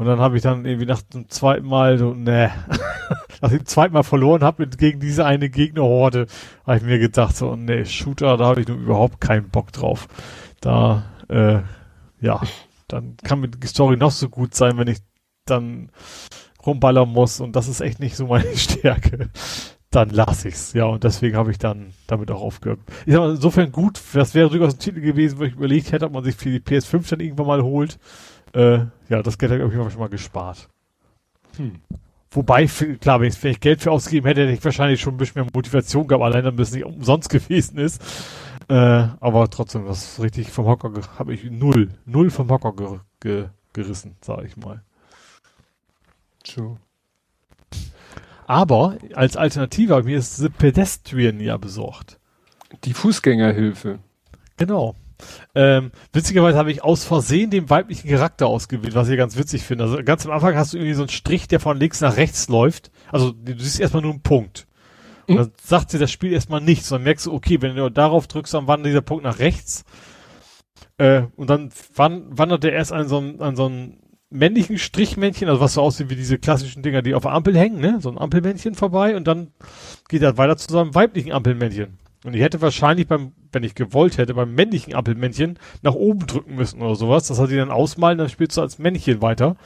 Und 0.00 0.06
dann 0.06 0.18
habe 0.18 0.38
ich 0.38 0.42
dann 0.42 0.64
irgendwie 0.64 0.86
nach 0.86 1.02
dem 1.02 1.28
zweiten 1.28 1.66
Mal 1.66 1.98
so, 1.98 2.14
ne, 2.14 2.50
nach 3.42 3.50
dem 3.50 3.66
zweiten 3.66 3.92
Mal 3.92 4.02
verloren 4.02 4.42
habe 4.42 4.66
gegen 4.66 4.98
diese 4.98 5.26
eine 5.26 5.50
Gegnerhorde, 5.50 6.26
habe 6.66 6.78
ich 6.78 6.82
mir 6.82 6.98
gedacht, 6.98 7.36
so, 7.36 7.54
ne, 7.54 7.84
Shooter, 7.84 8.38
da 8.38 8.46
habe 8.46 8.62
ich 8.62 8.66
nun 8.68 8.80
überhaupt 8.80 9.20
keinen 9.20 9.50
Bock 9.50 9.72
drauf. 9.72 10.08
Da, 10.62 11.04
äh, 11.28 11.58
ja, 12.18 12.40
dann 12.88 13.18
kann 13.22 13.40
mir 13.40 13.48
die 13.48 13.66
Story 13.66 13.98
noch 13.98 14.10
so 14.10 14.30
gut 14.30 14.54
sein, 14.54 14.78
wenn 14.78 14.88
ich 14.88 15.00
dann 15.44 15.90
rumballern 16.64 17.10
muss 17.10 17.38
und 17.42 17.54
das 17.54 17.68
ist 17.68 17.82
echt 17.82 18.00
nicht 18.00 18.16
so 18.16 18.28
meine 18.28 18.56
Stärke. 18.56 19.28
Dann 19.90 20.08
lasse 20.08 20.48
ich's. 20.48 20.72
Ja, 20.72 20.86
und 20.86 21.04
deswegen 21.04 21.36
habe 21.36 21.50
ich 21.50 21.58
dann 21.58 21.92
damit 22.06 22.30
auch 22.30 22.40
aufgehört. 22.40 22.80
Ich 23.04 23.12
sag 23.12 23.20
mal, 23.20 23.32
insofern 23.32 23.70
gut, 23.70 24.00
das 24.14 24.34
wäre 24.34 24.48
durchaus 24.48 24.76
ein 24.76 24.78
Titel 24.78 25.02
gewesen, 25.02 25.38
wo 25.38 25.42
ich 25.42 25.52
überlegt 25.52 25.92
hätte, 25.92 26.06
ob 26.06 26.12
man 26.14 26.24
sich 26.24 26.36
für 26.36 26.48
die 26.48 26.60
PS5 26.60 27.10
dann 27.10 27.20
irgendwann 27.20 27.48
mal 27.48 27.62
holt. 27.62 27.98
Äh, 28.54 28.86
ja, 29.08 29.22
das 29.22 29.38
Geld 29.38 29.52
habe 29.52 29.64
ich 29.64 29.74
mir 29.74 29.90
schon 29.90 30.00
mal 30.00 30.08
gespart. 30.08 30.68
Hm. 31.56 31.80
Wobei, 32.32 32.66
klar, 32.66 33.20
wenn 33.20 33.28
ich, 33.28 33.44
ich 33.44 33.60
Geld 33.60 33.80
für 33.80 33.90
ausgegeben 33.90 34.26
hätte, 34.26 34.42
hätte 34.42 34.52
ich 34.52 34.64
wahrscheinlich 34.64 35.00
schon 35.00 35.14
ein 35.14 35.16
bisschen 35.16 35.42
mehr 35.42 35.50
Motivation 35.52 36.06
gehabt, 36.06 36.24
allein 36.24 36.44
damit 36.44 36.60
es 36.60 36.72
nicht 36.72 36.84
umsonst 36.84 37.28
gewesen 37.30 37.78
ist. 37.78 38.02
Äh, 38.68 38.74
aber 38.74 39.50
trotzdem, 39.50 39.86
was 39.86 40.20
richtig 40.20 40.50
vom 40.50 40.66
Hocker 40.66 40.92
habe 41.18 41.34
ich 41.34 41.50
null, 41.50 41.90
null 42.06 42.30
vom 42.30 42.48
Hocker 42.50 42.72
ge 42.72 42.98
ge 43.18 43.48
gerissen, 43.72 44.16
sage 44.20 44.46
ich 44.46 44.56
mal. 44.56 44.82
True. 46.44 46.76
Aber 48.46 48.96
als 49.14 49.36
Alternative 49.36 50.02
mir 50.02 50.18
ist 50.18 50.36
The 50.36 50.48
Pedestrian 50.48 51.40
ja 51.40 51.56
besorgt. 51.56 52.18
Die 52.84 52.94
Fußgängerhilfe. 52.94 53.98
Genau. 54.56 54.94
Ähm, 55.54 55.90
witzigerweise 56.12 56.58
habe 56.58 56.70
ich 56.70 56.82
aus 56.84 57.04
Versehen 57.04 57.50
den 57.50 57.70
weiblichen 57.70 58.08
Charakter 58.08 58.46
ausgewählt, 58.46 58.94
was 58.94 59.08
ich 59.08 59.16
ganz 59.16 59.36
witzig 59.36 59.62
finde. 59.62 59.84
Also 59.84 59.98
ganz 60.04 60.26
am 60.26 60.32
Anfang 60.32 60.54
hast 60.54 60.72
du 60.72 60.78
irgendwie 60.78 60.94
so 60.94 61.02
einen 61.02 61.10
Strich, 61.10 61.48
der 61.48 61.60
von 61.60 61.78
links 61.78 62.00
nach 62.00 62.16
rechts 62.16 62.48
läuft. 62.48 62.90
Also 63.10 63.32
du 63.32 63.58
siehst 63.58 63.80
erstmal 63.80 64.02
nur 64.02 64.12
einen 64.12 64.22
Punkt. 64.22 64.66
Und 65.26 65.36
dann 65.36 65.52
sagt 65.62 65.92
dir 65.92 65.98
das 65.98 66.10
Spiel 66.10 66.32
erstmal 66.32 66.60
nichts. 66.60 66.88
Dann 66.88 67.04
merkst 67.04 67.26
du, 67.26 67.32
okay, 67.32 67.62
wenn 67.62 67.76
du 67.76 67.88
darauf 67.90 68.26
drückst, 68.26 68.54
dann 68.54 68.66
wandert 68.66 68.88
dieser 68.88 69.00
Punkt 69.00 69.24
nach 69.24 69.38
rechts. 69.38 69.84
Äh, 70.98 71.22
und 71.36 71.48
dann 71.48 71.70
wandert 71.94 72.64
der 72.64 72.72
erst 72.72 72.92
an 72.92 73.08
so 73.08 73.18
einen, 73.18 73.40
an 73.40 73.54
so 73.54 73.66
einen 73.66 73.98
männlichen 74.30 74.78
Strichmännchen, 74.78 75.48
also 75.48 75.60
was 75.60 75.74
so 75.74 75.82
aussieht 75.82 76.10
wie 76.10 76.16
diese 76.16 76.38
klassischen 76.38 76.82
Dinger, 76.82 77.02
die 77.02 77.14
auf 77.14 77.22
der 77.22 77.32
Ampel 77.32 77.56
hängen, 77.56 77.80
ne? 77.80 77.98
So 78.00 78.10
ein 78.10 78.18
Ampelmännchen 78.18 78.74
vorbei 78.74 79.16
und 79.16 79.26
dann 79.26 79.52
geht 80.08 80.22
er 80.22 80.38
weiter 80.38 80.56
zu 80.56 80.68
so 80.70 80.78
einem 80.78 80.94
weiblichen 80.94 81.32
Ampelmännchen. 81.32 81.98
Und 82.24 82.34
ich 82.34 82.42
hätte 82.42 82.60
wahrscheinlich 82.60 83.06
beim, 83.06 83.32
wenn 83.52 83.62
ich 83.62 83.74
gewollt 83.74 84.18
hätte, 84.18 84.34
beim 84.34 84.54
männlichen 84.54 84.94
Ampelmännchen 84.94 85.58
nach 85.82 85.94
oben 85.94 86.26
drücken 86.26 86.54
müssen 86.54 86.82
oder 86.82 86.94
sowas. 86.94 87.26
Das 87.28 87.38
hat 87.38 87.48
sie 87.48 87.56
dann 87.56 87.70
ausmalen, 87.70 88.18
dann 88.18 88.28
spielst 88.28 88.56
du 88.56 88.60
als 88.60 88.78
Männchen 88.78 89.22
weiter. 89.22 89.56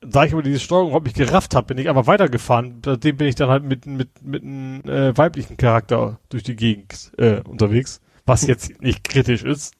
Da 0.00 0.24
ich 0.24 0.32
aber 0.32 0.42
diese 0.42 0.60
Steuerung 0.60 0.88
überhaupt 0.88 1.06
nicht 1.06 1.16
gerafft 1.16 1.54
habe, 1.54 1.66
bin 1.66 1.78
ich 1.78 1.90
aber 1.90 2.06
weitergefahren. 2.06 2.80
Seitdem 2.84 3.16
bin 3.16 3.26
ich 3.26 3.34
dann 3.34 3.50
halt 3.50 3.64
mit, 3.64 3.84
mit, 3.84 4.22
mit 4.22 4.42
einem 4.42 4.80
äh, 4.88 5.16
weiblichen 5.16 5.56
Charakter 5.56 6.20
durch 6.30 6.42
die 6.42 6.56
Gegend 6.56 7.12
äh, 7.18 7.40
unterwegs. 7.40 8.00
Was 8.24 8.46
jetzt 8.46 8.80
nicht 8.80 9.02
kritisch 9.02 9.42
ist. 9.42 9.74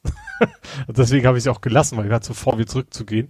Deswegen 0.88 1.26
habe 1.26 1.38
ich 1.38 1.44
es 1.44 1.48
auch 1.48 1.60
gelassen, 1.60 1.96
weil 1.96 2.06
ich 2.06 2.12
hatte 2.12 2.26
zuvor 2.26 2.58
wieder 2.58 2.66
zurückzugehen. 2.66 3.28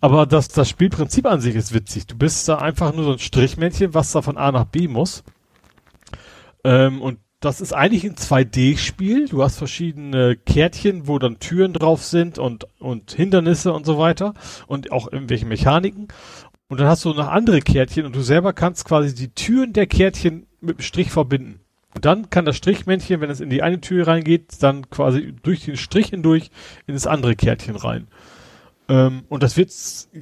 Aber 0.00 0.24
das, 0.24 0.48
das 0.48 0.68
Spielprinzip 0.68 1.26
an 1.26 1.40
sich 1.40 1.56
ist 1.56 1.74
witzig. 1.74 2.06
Du 2.06 2.16
bist 2.16 2.48
da 2.48 2.58
einfach 2.58 2.94
nur 2.94 3.04
so 3.04 3.12
ein 3.12 3.18
Strichmännchen, 3.18 3.92
was 3.92 4.12
da 4.12 4.22
von 4.22 4.36
A 4.36 4.52
nach 4.52 4.66
B 4.66 4.88
muss. 4.88 5.24
Ähm, 6.64 7.02
und 7.02 7.18
das 7.46 7.60
ist 7.60 7.72
eigentlich 7.72 8.04
ein 8.04 8.16
2D-Spiel. 8.16 9.28
Du 9.28 9.42
hast 9.42 9.56
verschiedene 9.56 10.36
Kärtchen, 10.36 11.06
wo 11.06 11.18
dann 11.18 11.38
Türen 11.38 11.72
drauf 11.72 12.02
sind 12.02 12.38
und, 12.38 12.66
und 12.80 13.12
Hindernisse 13.12 13.72
und 13.72 13.86
so 13.86 13.98
weiter 13.98 14.34
und 14.66 14.90
auch 14.90 15.10
irgendwelche 15.10 15.46
Mechaniken. 15.46 16.08
Und 16.68 16.80
dann 16.80 16.88
hast 16.88 17.04
du 17.04 17.14
noch 17.14 17.28
andere 17.28 17.60
Kärtchen 17.60 18.04
und 18.04 18.16
du 18.16 18.22
selber 18.22 18.52
kannst 18.52 18.84
quasi 18.84 19.14
die 19.14 19.28
Türen 19.28 19.72
der 19.72 19.86
Kärtchen 19.86 20.46
mit 20.60 20.78
dem 20.78 20.82
Strich 20.82 21.12
verbinden. 21.12 21.60
Und 21.94 22.04
dann 22.04 22.28
kann 22.30 22.44
das 22.44 22.56
Strichmännchen, 22.56 23.20
wenn 23.20 23.30
es 23.30 23.40
in 23.40 23.48
die 23.48 23.62
eine 23.62 23.80
Tür 23.80 24.08
reingeht, 24.08 24.60
dann 24.60 24.90
quasi 24.90 25.32
durch 25.42 25.64
den 25.64 25.76
Strich 25.76 26.08
hindurch 26.08 26.50
in 26.86 26.94
das 26.94 27.06
andere 27.06 27.36
Kärtchen 27.36 27.76
rein. 27.76 28.08
Ähm, 28.88 29.22
und 29.28 29.44
das 29.44 29.56
wird, 29.56 29.72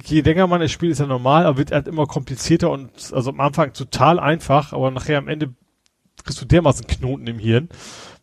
je 0.03 0.21
länger 0.21 0.45
man 0.45 0.61
es 0.61 0.71
spielt, 0.71 0.91
ist 0.91 0.99
ja 0.99 1.07
normal, 1.07 1.45
aber 1.45 1.57
wird 1.57 1.71
halt 1.71 1.87
immer 1.87 2.05
komplizierter 2.05 2.69
und 2.69 2.91
also 3.11 3.31
am 3.31 3.39
Anfang 3.39 3.73
total 3.73 4.19
einfach, 4.19 4.73
aber 4.73 4.91
nachher 4.91 5.17
am 5.17 5.27
Ende 5.27 5.53
kriegst 6.25 6.41
du 6.41 6.45
dermaßen 6.45 6.87
Knoten 6.87 7.27
im 7.27 7.39
Hirn, 7.39 7.69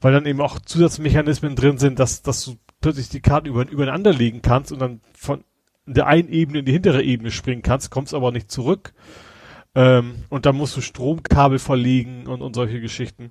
weil 0.01 0.13
dann 0.13 0.27
eben 0.27 0.41
auch 0.41 0.59
Zusatzmechanismen 0.59 1.57
drin 1.57 1.79
sind, 1.79 1.99
dass, 1.99 2.23
dass 2.23 2.45
du 2.45 2.57
plötzlich 2.81 3.09
die 3.09 3.21
Karten 3.21 3.47
über, 3.47 3.69
übereinander 3.69 4.13
legen 4.13 4.43
kannst 4.43 4.73
und 4.73 4.81
dann 4.81 5.01
von 5.15 5.45
der 5.87 6.07
einen 6.07 6.29
Ebene 6.29 6.61
in 6.61 6.65
die 6.65 6.73
hintere 6.73 7.03
Ebene 7.03 7.31
springen 7.31 7.63
kannst, 7.63 7.91
kommst 7.91 8.15
aber 8.15 8.33
nicht 8.33 8.51
zurück. 8.51 8.93
Ähm, 9.75 10.25
und 10.29 10.45
dann 10.47 10.57
musst 10.57 10.77
du 10.77 10.81
Stromkabel 10.81 11.59
verlegen 11.59 12.27
und, 12.27 12.43
und 12.43 12.55
solche 12.55 12.81
Geschichten. 12.81 13.31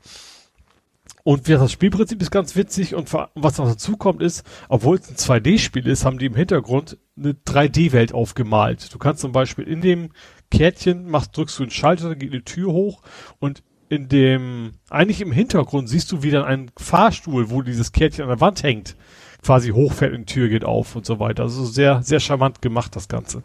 Und 1.23 1.47
das 1.47 1.71
Spielprinzip 1.71 2.19
ist 2.21 2.31
ganz 2.31 2.55
witzig 2.55 2.95
und 2.95 3.13
was 3.13 3.57
noch 3.57 3.67
dazu 3.67 3.95
kommt 3.95 4.23
ist, 4.23 4.43
obwohl 4.69 4.97
es 4.97 5.09
ein 5.09 5.17
2D-Spiel 5.17 5.87
ist, 5.87 6.03
haben 6.03 6.17
die 6.17 6.25
im 6.25 6.35
Hintergrund 6.35 6.97
eine 7.15 7.33
3D-Welt 7.33 8.13
aufgemalt. 8.13 8.91
Du 8.91 8.97
kannst 8.97 9.21
zum 9.21 9.31
Beispiel 9.31 9.67
in 9.67 9.81
dem 9.81 10.09
Kärtchen 10.49 11.09
machst, 11.09 11.37
drückst 11.37 11.59
du 11.59 11.63
einen 11.63 11.71
Schalter, 11.71 12.09
dann 12.09 12.17
geht 12.17 12.31
eine 12.31 12.43
Tür 12.43 12.71
hoch 12.71 13.03
und 13.39 13.61
in 13.91 14.07
dem, 14.07 14.71
eigentlich 14.89 15.19
im 15.19 15.33
Hintergrund 15.33 15.89
siehst 15.89 16.09
du 16.13 16.23
wieder 16.23 16.45
einen 16.45 16.71
Fahrstuhl, 16.77 17.49
wo 17.49 17.61
dieses 17.61 17.91
Kärtchen 17.91 18.23
an 18.23 18.29
der 18.29 18.39
Wand 18.39 18.63
hängt, 18.63 18.95
quasi 19.43 19.71
hochfährt 19.71 20.13
und 20.13 20.29
die 20.29 20.33
Tür 20.33 20.47
geht 20.47 20.63
auf 20.63 20.95
und 20.95 21.05
so 21.05 21.19
weiter. 21.19 21.43
Also 21.43 21.65
sehr, 21.65 22.01
sehr 22.01 22.21
charmant 22.21 22.61
gemacht, 22.61 22.95
das 22.95 23.09
Ganze. 23.09 23.43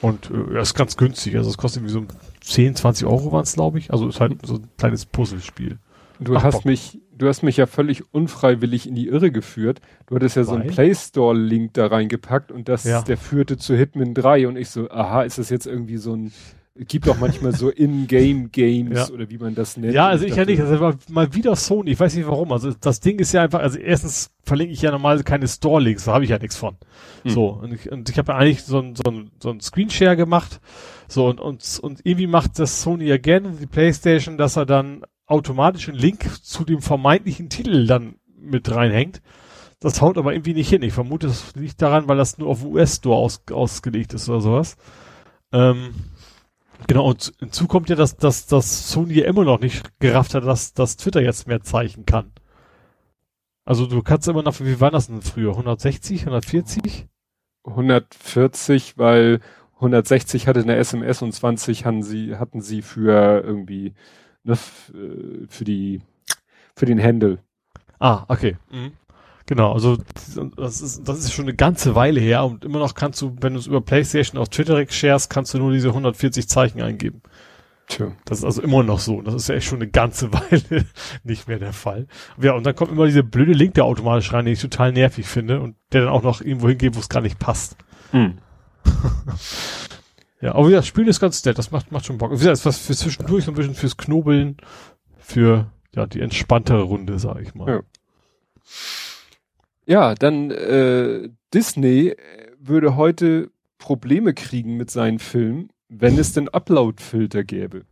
Und 0.00 0.32
äh, 0.32 0.60
ist 0.60 0.74
ganz 0.74 0.96
günstig. 0.96 1.36
Also 1.36 1.48
es 1.48 1.58
kostet 1.58 1.84
irgendwie 1.84 1.92
so 1.92 2.04
10, 2.40 2.74
20 2.74 3.06
Euro 3.06 3.30
waren 3.30 3.44
es, 3.44 3.52
glaube 3.52 3.78
ich. 3.78 3.92
Also 3.92 4.08
ist 4.08 4.18
halt 4.18 4.44
so 4.44 4.56
ein 4.56 4.68
kleines 4.78 5.06
Puzzlespiel. 5.06 5.78
Du 6.18 6.34
Ach, 6.34 6.42
hast 6.42 6.54
Bock. 6.54 6.64
mich, 6.64 7.00
du 7.16 7.28
hast 7.28 7.44
mich 7.44 7.56
ja 7.56 7.66
völlig 7.66 8.12
unfreiwillig 8.12 8.88
in 8.88 8.96
die 8.96 9.06
Irre 9.06 9.30
geführt. 9.30 9.80
Du 10.08 10.16
hattest 10.16 10.34
ja 10.34 10.40
Weil? 10.40 10.46
so 10.46 10.54
einen 10.54 10.70
Play 10.70 10.92
Store 10.92 11.38
Link 11.38 11.74
da 11.74 11.86
reingepackt 11.86 12.50
und 12.50 12.68
das, 12.68 12.82
ja. 12.82 13.02
der 13.02 13.16
führte 13.16 13.58
zu 13.58 13.76
Hitman 13.76 14.12
3 14.12 14.48
und 14.48 14.56
ich 14.56 14.70
so, 14.70 14.90
aha, 14.90 15.22
ist 15.22 15.38
das 15.38 15.50
jetzt 15.50 15.68
irgendwie 15.68 15.98
so 15.98 16.16
ein 16.16 16.32
gibt 16.74 17.08
auch 17.08 17.18
manchmal 17.18 17.54
so 17.54 17.68
In-Game-Games 17.68 18.96
ja. 19.08 19.14
oder 19.14 19.28
wie 19.28 19.38
man 19.38 19.54
das 19.54 19.76
nennt. 19.76 19.94
Ja, 19.94 20.08
also 20.08 20.24
ich, 20.24 20.34
ja 20.34 20.44
nicht, 20.44 20.58
war 20.58 20.96
mal 21.10 21.34
wieder 21.34 21.54
Sony, 21.54 21.90
ich 21.90 22.00
weiß 22.00 22.14
nicht 22.14 22.26
warum. 22.26 22.52
Also 22.52 22.72
das 22.72 23.00
Ding 23.00 23.18
ist 23.18 23.32
ja 23.32 23.42
einfach, 23.42 23.60
also 23.60 23.78
erstens 23.78 24.30
verlinke 24.42 24.72
ich 24.72 24.82
ja 24.82 24.90
normalerweise 24.90 25.24
keine 25.24 25.48
Store-Links, 25.48 26.04
da 26.04 26.14
habe 26.14 26.24
ich 26.24 26.30
ja 26.30 26.38
nichts 26.38 26.56
von. 26.56 26.76
Hm. 27.22 27.30
So, 27.30 27.48
und 27.48 27.74
ich, 27.74 27.92
und 27.92 28.08
ich 28.08 28.18
habe 28.18 28.32
ja 28.32 28.38
eigentlich 28.38 28.62
so 28.62 28.78
ein, 28.78 28.94
so 28.96 29.10
ein, 29.10 29.30
so 29.40 29.50
ein 29.50 29.60
Screenshare 29.60 30.16
gemacht. 30.16 30.60
So, 31.08 31.26
und, 31.28 31.40
und, 31.40 31.80
und 31.82 32.00
irgendwie 32.04 32.26
macht 32.26 32.58
das 32.58 32.82
Sony 32.82 33.04
ja 33.04 33.18
gerne, 33.18 33.52
die 33.52 33.66
Playstation, 33.66 34.38
dass 34.38 34.56
er 34.56 34.64
dann 34.64 35.02
automatisch 35.26 35.88
einen 35.88 35.98
Link 35.98 36.24
zu 36.42 36.64
dem 36.64 36.80
vermeintlichen 36.80 37.48
Titel 37.50 37.86
dann 37.86 38.16
mit 38.40 38.74
reinhängt. 38.74 39.20
Das 39.78 40.00
haut 40.00 40.16
aber 40.16 40.32
irgendwie 40.32 40.54
nicht 40.54 40.68
hin. 40.68 40.82
Ich 40.82 40.92
vermute, 40.92 41.26
das 41.26 41.54
liegt 41.54 41.82
daran, 41.82 42.06
weil 42.06 42.16
das 42.16 42.38
nur 42.38 42.48
auf 42.48 42.64
US-Store 42.64 43.16
aus, 43.16 43.42
ausgelegt 43.50 44.14
ist 44.14 44.28
oder 44.28 44.40
sowas. 44.40 44.76
Ähm, 45.52 45.94
Genau, 46.86 47.08
und 47.08 47.32
hinzu 47.38 47.66
kommt 47.66 47.88
ja, 47.88 47.96
dass, 47.96 48.16
dass, 48.16 48.46
dass 48.46 48.90
Sony 48.90 49.14
ja 49.14 49.26
immer 49.26 49.44
noch 49.44 49.60
nicht 49.60 49.98
gerafft 50.00 50.34
hat, 50.34 50.44
dass, 50.44 50.74
dass 50.74 50.96
Twitter 50.96 51.20
jetzt 51.20 51.46
mehr 51.46 51.62
zeichnen 51.62 52.06
kann. 52.06 52.32
Also 53.64 53.86
du 53.86 54.02
kannst 54.02 54.28
immer 54.28 54.42
noch, 54.42 54.58
wie 54.60 54.80
war 54.80 54.90
das 54.90 55.06
denn 55.06 55.22
früher? 55.22 55.50
160, 55.52 56.22
140? 56.22 57.06
140, 57.64 58.98
weil 58.98 59.40
160 59.76 60.48
hatte 60.48 60.60
eine 60.60 60.76
SMS 60.76 61.22
und 61.22 61.32
20 61.32 61.84
hatten 61.84 62.02
sie, 62.02 62.36
hatten 62.36 62.60
sie 62.60 62.82
für 62.82 63.42
irgendwie, 63.44 63.94
ne, 64.42 64.54
äh, 64.54 65.46
für 65.48 65.64
die, 65.64 66.02
für 66.74 66.86
den 66.86 67.02
Handle. 67.02 67.38
Ah, 68.00 68.24
okay. 68.28 68.56
Mhm. 68.70 68.92
Genau, 69.46 69.72
also 69.72 69.98
das 70.56 70.80
ist, 70.80 71.08
das 71.08 71.18
ist 71.18 71.32
schon 71.32 71.46
eine 71.46 71.54
ganze 71.54 71.94
Weile 71.94 72.20
her 72.20 72.44
und 72.44 72.64
immer 72.64 72.78
noch 72.78 72.94
kannst 72.94 73.20
du, 73.22 73.36
wenn 73.40 73.54
du 73.54 73.58
es 73.58 73.66
über 73.66 73.80
PlayStation 73.80 74.40
auf 74.40 74.48
Twitter 74.48 74.84
sharest, 74.88 75.30
kannst 75.30 75.54
du 75.54 75.58
nur 75.58 75.72
diese 75.72 75.88
140 75.88 76.48
Zeichen 76.48 76.80
eingeben. 76.80 77.22
Tja. 77.88 78.12
Das 78.24 78.38
ist 78.38 78.44
also 78.44 78.62
immer 78.62 78.82
noch 78.82 79.00
so. 79.00 79.20
Das 79.22 79.34
ist 79.34 79.48
ja 79.48 79.56
echt 79.56 79.66
schon 79.66 79.78
eine 79.78 79.90
ganze 79.90 80.32
Weile 80.32 80.86
nicht 81.24 81.48
mehr 81.48 81.58
der 81.58 81.72
Fall. 81.72 82.06
Ja, 82.40 82.52
und 82.52 82.64
dann 82.64 82.74
kommt 82.74 82.92
immer 82.92 83.06
diese 83.06 83.22
blöde 83.22 83.52
Link 83.52 83.74
da 83.74 83.82
automatisch 83.82 84.32
rein, 84.32 84.44
den 84.44 84.54
ich 84.54 84.60
total 84.60 84.92
nervig 84.92 85.26
finde 85.26 85.60
und 85.60 85.76
der 85.92 86.02
dann 86.02 86.10
auch 86.10 86.22
noch 86.22 86.40
irgendwo 86.40 86.68
hingeht, 86.68 86.94
wo 86.96 87.00
es 87.00 87.08
gar 87.08 87.20
nicht 87.20 87.38
passt. 87.38 87.76
Hm. 88.12 88.38
ja, 90.40 90.54
aber 90.54 90.70
das 90.70 90.86
Spiel 90.86 91.08
ist 91.08 91.20
ganz 91.20 91.44
nett, 91.44 91.58
das 91.58 91.70
macht, 91.70 91.92
macht 91.92 92.06
schon 92.06 92.18
Bock. 92.18 92.30
Wie 92.30 92.36
gesagt, 92.36 92.54
ist 92.54 92.66
was 92.66 92.78
für 92.78 92.96
zwischendurch, 92.96 93.44
so 93.44 93.50
ein 93.50 93.54
bisschen 93.54 93.74
fürs 93.74 93.96
Knobeln, 93.96 94.56
für 95.18 95.70
ja, 95.94 96.06
die 96.06 96.20
entspanntere 96.20 96.82
Runde, 96.82 97.18
sag 97.18 97.40
ich 97.40 97.54
mal. 97.54 97.68
Ja. 97.68 97.80
Ja, 99.86 100.14
dann 100.14 100.50
äh, 100.50 101.28
Disney 101.52 102.14
würde 102.58 102.96
heute 102.96 103.50
Probleme 103.78 104.32
kriegen 104.32 104.76
mit 104.76 104.90
seinen 104.90 105.18
Filmen, 105.18 105.70
wenn 105.88 106.18
es 106.18 106.32
denn 106.32 106.48
Upload-Filter 106.48 107.44
gäbe. 107.44 107.82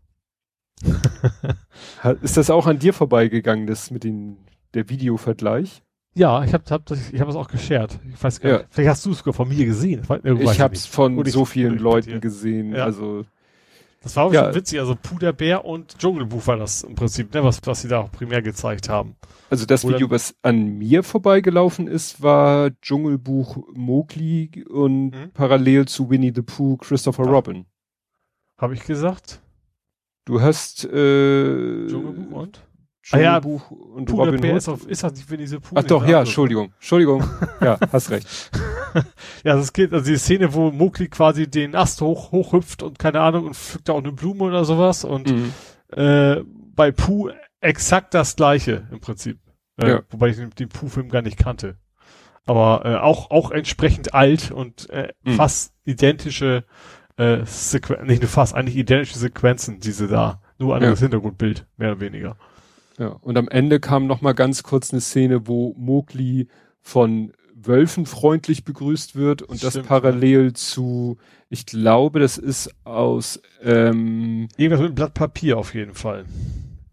ist 2.22 2.36
das 2.36 2.48
auch 2.48 2.66
an 2.66 2.78
dir 2.78 2.94
vorbeigegangen, 2.94 3.66
das 3.66 3.90
mit 3.90 4.04
den, 4.04 4.38
der 4.74 4.88
Videovergleich? 4.88 5.82
Ja, 6.14 6.42
ich 6.44 6.54
habe 6.54 6.64
hab 6.70 6.86
das, 6.86 7.12
ich 7.12 7.20
hab 7.20 7.28
das 7.28 7.36
auch 7.36 7.48
geshared. 7.48 7.98
Ich 8.12 8.22
weiß 8.22 8.40
gar 8.40 8.58
nicht, 8.58 8.66
vielleicht 8.70 8.90
hast 8.90 9.06
du 9.06 9.10
es 9.12 9.18
sogar 9.18 9.34
von 9.34 9.48
mir 9.48 9.64
gesehen. 9.64 10.02
Ich 10.24 10.60
habe 10.60 10.74
es 10.74 10.86
von 10.86 11.24
so 11.26 11.44
vielen 11.44 11.78
Leuten 11.78 12.20
gesehen. 12.20 12.74
Ja. 12.74 12.84
Also 12.84 13.24
das 14.02 14.16
war 14.16 14.24
auch 14.24 14.32
ja. 14.32 14.44
schon 14.44 14.54
witzig. 14.54 14.80
Also 14.80 14.96
Puderbär 14.96 15.64
und 15.64 15.98
Dschungelbuch 15.98 16.46
war 16.46 16.56
das 16.56 16.82
im 16.82 16.94
Prinzip, 16.94 17.34
ne, 17.34 17.44
was, 17.44 17.60
was 17.64 17.82
sie 17.82 17.88
da 17.88 18.00
auch 18.00 18.10
primär 18.10 18.40
gezeigt 18.40 18.88
haben. 18.88 19.16
Also 19.50 19.66
das 19.66 19.84
Oder 19.84 19.96
Video, 19.96 20.10
was 20.10 20.34
an 20.42 20.78
mir 20.78 21.02
vorbeigelaufen 21.02 21.86
ist, 21.86 22.22
war 22.22 22.70
Dschungelbuch 22.80 23.58
Mowgli 23.74 24.64
und 24.68 25.10
mhm. 25.10 25.30
parallel 25.34 25.86
zu 25.86 26.08
Winnie 26.08 26.32
the 26.34 26.42
Pooh 26.42 26.78
Christopher 26.78 27.24
ja. 27.26 27.30
Robin. 27.30 27.66
Habe 28.56 28.74
ich 28.74 28.84
gesagt? 28.84 29.42
Du 30.24 30.40
hast 30.40 30.84
äh, 30.84 31.86
Dschungelbuch 31.86 32.40
und? 32.40 32.62
Dschungelbuch 33.10 33.70
ah, 33.70 33.74
ja, 33.74 33.94
und 33.94 34.04
Puh, 34.06 34.16
Robin 34.16 34.44
Hood. 34.44 34.56
Ist, 34.56 34.68
auf, 34.68 34.86
ist 34.86 35.02
das 35.02 35.12
nicht 35.12 35.48
the 35.48 35.58
Pooh? 35.58 35.74
Ach 35.74 35.82
doch, 35.82 36.06
ja, 36.06 36.20
Entschuldigung. 36.20 36.72
Entschuldigung. 36.76 37.24
ja, 37.60 37.78
hast 37.92 38.10
recht. 38.10 38.50
ja, 39.44 39.56
das 39.56 39.72
geht, 39.72 39.92
also 39.92 40.10
die 40.10 40.18
Szene, 40.18 40.54
wo 40.54 40.70
Mowgli 40.70 41.08
quasi 41.08 41.50
den 41.50 41.74
Ast 41.74 42.00
hoch, 42.00 42.32
hochhüpft 42.32 42.82
und 42.82 42.98
keine 42.98 43.20
Ahnung 43.20 43.46
und 43.46 43.56
pflückt 43.56 43.88
da 43.88 43.94
auch 43.94 43.98
eine 43.98 44.12
Blume 44.12 44.44
oder 44.44 44.64
sowas 44.64 45.04
und 45.04 45.30
mhm. 45.30 45.52
äh, 45.96 46.42
bei 46.74 46.92
Pooh 46.92 47.30
exakt 47.60 48.14
das 48.14 48.36
gleiche 48.36 48.86
im 48.90 49.00
Prinzip. 49.00 49.38
Äh, 49.76 49.88
ja. 49.88 50.00
Wobei 50.10 50.28
ich 50.28 50.36
den, 50.36 50.50
den 50.50 50.68
Pooh-Film 50.68 51.08
gar 51.08 51.22
nicht 51.22 51.38
kannte. 51.38 51.76
Aber 52.46 52.82
äh, 52.84 52.96
auch, 52.96 53.30
auch 53.30 53.50
entsprechend 53.50 54.14
alt 54.14 54.50
und 54.50 54.88
äh, 54.90 55.12
mhm. 55.24 55.32
fast 55.32 55.74
identische 55.84 56.64
äh, 57.16 57.44
Sequenzen, 57.44 58.06
nicht 58.06 58.22
nur 58.22 58.30
fast, 58.30 58.54
eigentlich 58.54 58.76
identische 58.76 59.18
Sequenzen, 59.18 59.80
diese 59.80 60.08
da. 60.08 60.40
Nur 60.58 60.74
anderes 60.74 61.00
ja. 61.00 61.04
Hintergrundbild, 61.04 61.66
mehr 61.76 61.92
oder 61.92 62.00
weniger. 62.00 62.36
Ja, 63.00 63.16
und 63.22 63.38
am 63.38 63.48
Ende 63.48 63.80
kam 63.80 64.06
noch 64.06 64.20
mal 64.20 64.34
ganz 64.34 64.62
kurz 64.62 64.92
eine 64.92 65.00
Szene, 65.00 65.48
wo 65.48 65.74
Mowgli 65.78 66.48
von 66.82 67.32
Wölfen 67.54 68.04
freundlich 68.04 68.64
begrüßt 68.64 69.16
wird 69.16 69.40
und 69.40 69.56
Stimmt, 69.56 69.76
das 69.76 69.86
parallel 69.86 70.48
ja. 70.48 70.54
zu, 70.54 71.16
ich 71.48 71.64
glaube, 71.64 72.20
das 72.20 72.36
ist 72.36 72.74
aus 72.84 73.40
ähm, 73.62 74.48
irgendwas 74.58 74.80
mit 74.80 74.88
einem 74.88 74.94
Blatt 74.94 75.14
Papier 75.14 75.56
auf 75.56 75.74
jeden 75.74 75.94
Fall. 75.94 76.26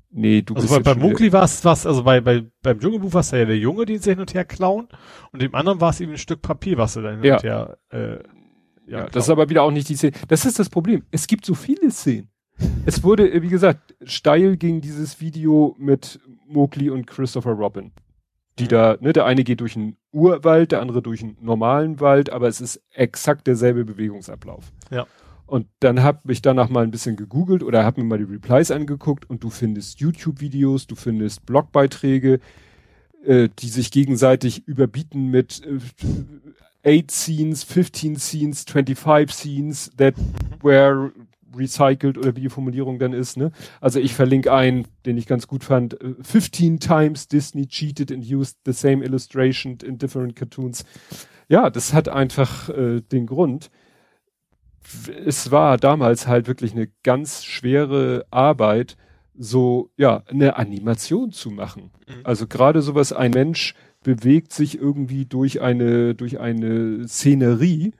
Nee, 0.09 0.43
du 0.43 0.55
also 0.55 0.65
bist 0.65 0.83
bei, 0.85 0.93
bei 0.93 0.99
Mowgli 0.99 1.33
war 1.33 1.43
es 1.43 1.65
was, 1.65 1.85
also 1.85 2.03
bei, 2.03 2.21
bei 2.21 2.45
beim 2.61 2.79
Dschungelbuch 2.79 3.13
war 3.13 3.21
es 3.21 3.31
ja 3.31 3.43
der 3.43 3.57
Junge, 3.57 3.85
den 3.85 3.99
sie 3.99 4.11
hin 4.11 4.21
und 4.21 4.33
her 4.33 4.45
klauen 4.45 4.87
und 5.33 5.41
dem 5.41 5.53
anderen 5.55 5.81
war 5.81 5.89
es 5.89 5.99
eben 5.99 6.13
ein 6.13 6.17
Stück 6.17 6.41
Papier, 6.41 6.77
was 6.77 6.93
sie 6.93 7.01
dann 7.01 7.15
hin 7.15 7.25
ja. 7.25 7.35
und 7.35 7.43
her 7.43 7.77
äh, 7.91 8.13
ja, 8.89 8.99
ja 8.99 9.09
das 9.09 9.25
ist 9.25 9.29
aber 9.29 9.49
wieder 9.49 9.63
auch 9.63 9.71
nicht 9.71 9.89
die 9.89 9.97
Szene. 9.97 10.13
Das 10.29 10.45
ist 10.45 10.57
das 10.57 10.69
Problem. 10.69 11.03
Es 11.11 11.27
gibt 11.27 11.45
so 11.45 11.53
viele 11.53 11.91
Szenen. 11.91 12.29
Es 12.85 13.03
wurde, 13.03 13.41
wie 13.41 13.49
gesagt, 13.49 13.95
steil 14.03 14.57
ging 14.57 14.81
dieses 14.81 15.19
Video 15.21 15.75
mit 15.77 16.19
Mowgli 16.47 16.89
und 16.89 17.05
Christopher 17.05 17.51
Robin. 17.51 17.91
Die 18.59 18.63
mhm. 18.63 18.69
da, 18.69 18.97
ne, 18.99 19.13
der 19.13 19.25
eine 19.25 19.43
geht 19.43 19.61
durch 19.61 19.75
einen 19.75 19.97
Urwald, 20.11 20.71
der 20.71 20.81
andere 20.81 21.01
durch 21.01 21.21
einen 21.21 21.37
normalen 21.41 21.99
Wald, 21.99 22.31
aber 22.31 22.47
es 22.47 22.61
ist 22.61 22.81
exakt 22.93 23.47
derselbe 23.47 23.85
Bewegungsablauf. 23.85 24.71
Ja. 24.89 25.05
Und 25.45 25.67
dann 25.79 26.03
habe 26.03 26.31
ich 26.31 26.41
danach 26.41 26.69
mal 26.69 26.83
ein 26.83 26.91
bisschen 26.91 27.15
gegoogelt 27.15 27.63
oder 27.63 27.85
habe 27.85 28.01
mir 28.01 28.07
mal 28.07 28.17
die 28.17 28.25
Replies 28.25 28.69
angeguckt 28.69 29.29
und 29.29 29.43
du 29.43 29.49
findest 29.49 29.99
YouTube-Videos, 29.99 30.87
du 30.87 30.95
findest 30.95 31.45
Blogbeiträge, 31.45 32.39
äh, 33.25 33.47
die 33.57 33.69
sich 33.69 33.91
gegenseitig 33.91 34.67
überbieten 34.67 35.29
mit 35.29 35.61
äh, 35.65 36.99
8 36.99 37.11
Scenes, 37.11 37.63
15 37.63 38.17
Scenes, 38.17 38.65
25 38.65 39.33
Scenes 39.33 39.91
that 39.97 40.15
were 40.61 41.11
recycelt 41.57 42.17
oder 42.17 42.35
wie 42.35 42.41
die 42.41 42.49
Formulierung 42.49 42.99
dann 42.99 43.13
ist. 43.13 43.37
Ne? 43.37 43.51
Also 43.81 43.99
ich 43.99 44.13
verlinke 44.13 44.53
einen, 44.53 44.87
den 45.05 45.17
ich 45.17 45.25
ganz 45.25 45.47
gut 45.47 45.63
fand. 45.63 45.97
15 46.21 46.75
äh, 46.75 46.79
times 46.79 47.27
Disney 47.27 47.67
cheated 47.67 48.11
and 48.11 48.23
used 48.29 48.57
the 48.65 48.73
same 48.73 49.03
illustration 49.03 49.77
in 49.83 49.97
different 49.97 50.35
cartoons. 50.35 50.85
Ja, 51.49 51.69
das 51.69 51.93
hat 51.93 52.09
einfach 52.09 52.69
äh, 52.69 53.01
den 53.01 53.25
Grund. 53.25 53.69
es 55.25 55.51
war 55.51 55.77
damals 55.77 56.27
halt 56.27 56.47
wirklich 56.47 56.73
eine 56.73 56.89
ganz 57.03 57.43
schwere 57.43 58.25
Arbeit, 58.31 58.97
so, 59.37 59.91
ja, 59.97 60.23
eine 60.27 60.57
Animation 60.57 61.31
zu 61.31 61.51
machen. 61.51 61.91
Mhm. 62.07 62.21
Also 62.23 62.47
gerade 62.47 62.81
sowas, 62.81 63.13
ein 63.13 63.31
Mensch 63.31 63.75
bewegt 64.03 64.53
sich 64.53 64.79
irgendwie 64.79 65.25
durch 65.25 65.61
eine, 65.61 66.15
durch 66.15 66.39
eine 66.39 67.07
Szenerie, 67.07 67.93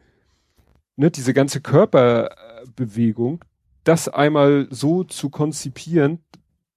ne, 0.96 1.12
diese 1.12 1.34
ganze 1.34 1.62
Körperbewegung, 1.62 3.44
das 3.88 4.10
einmal 4.10 4.68
so 4.70 5.04
zu 5.04 5.30
konzipieren, 5.30 6.20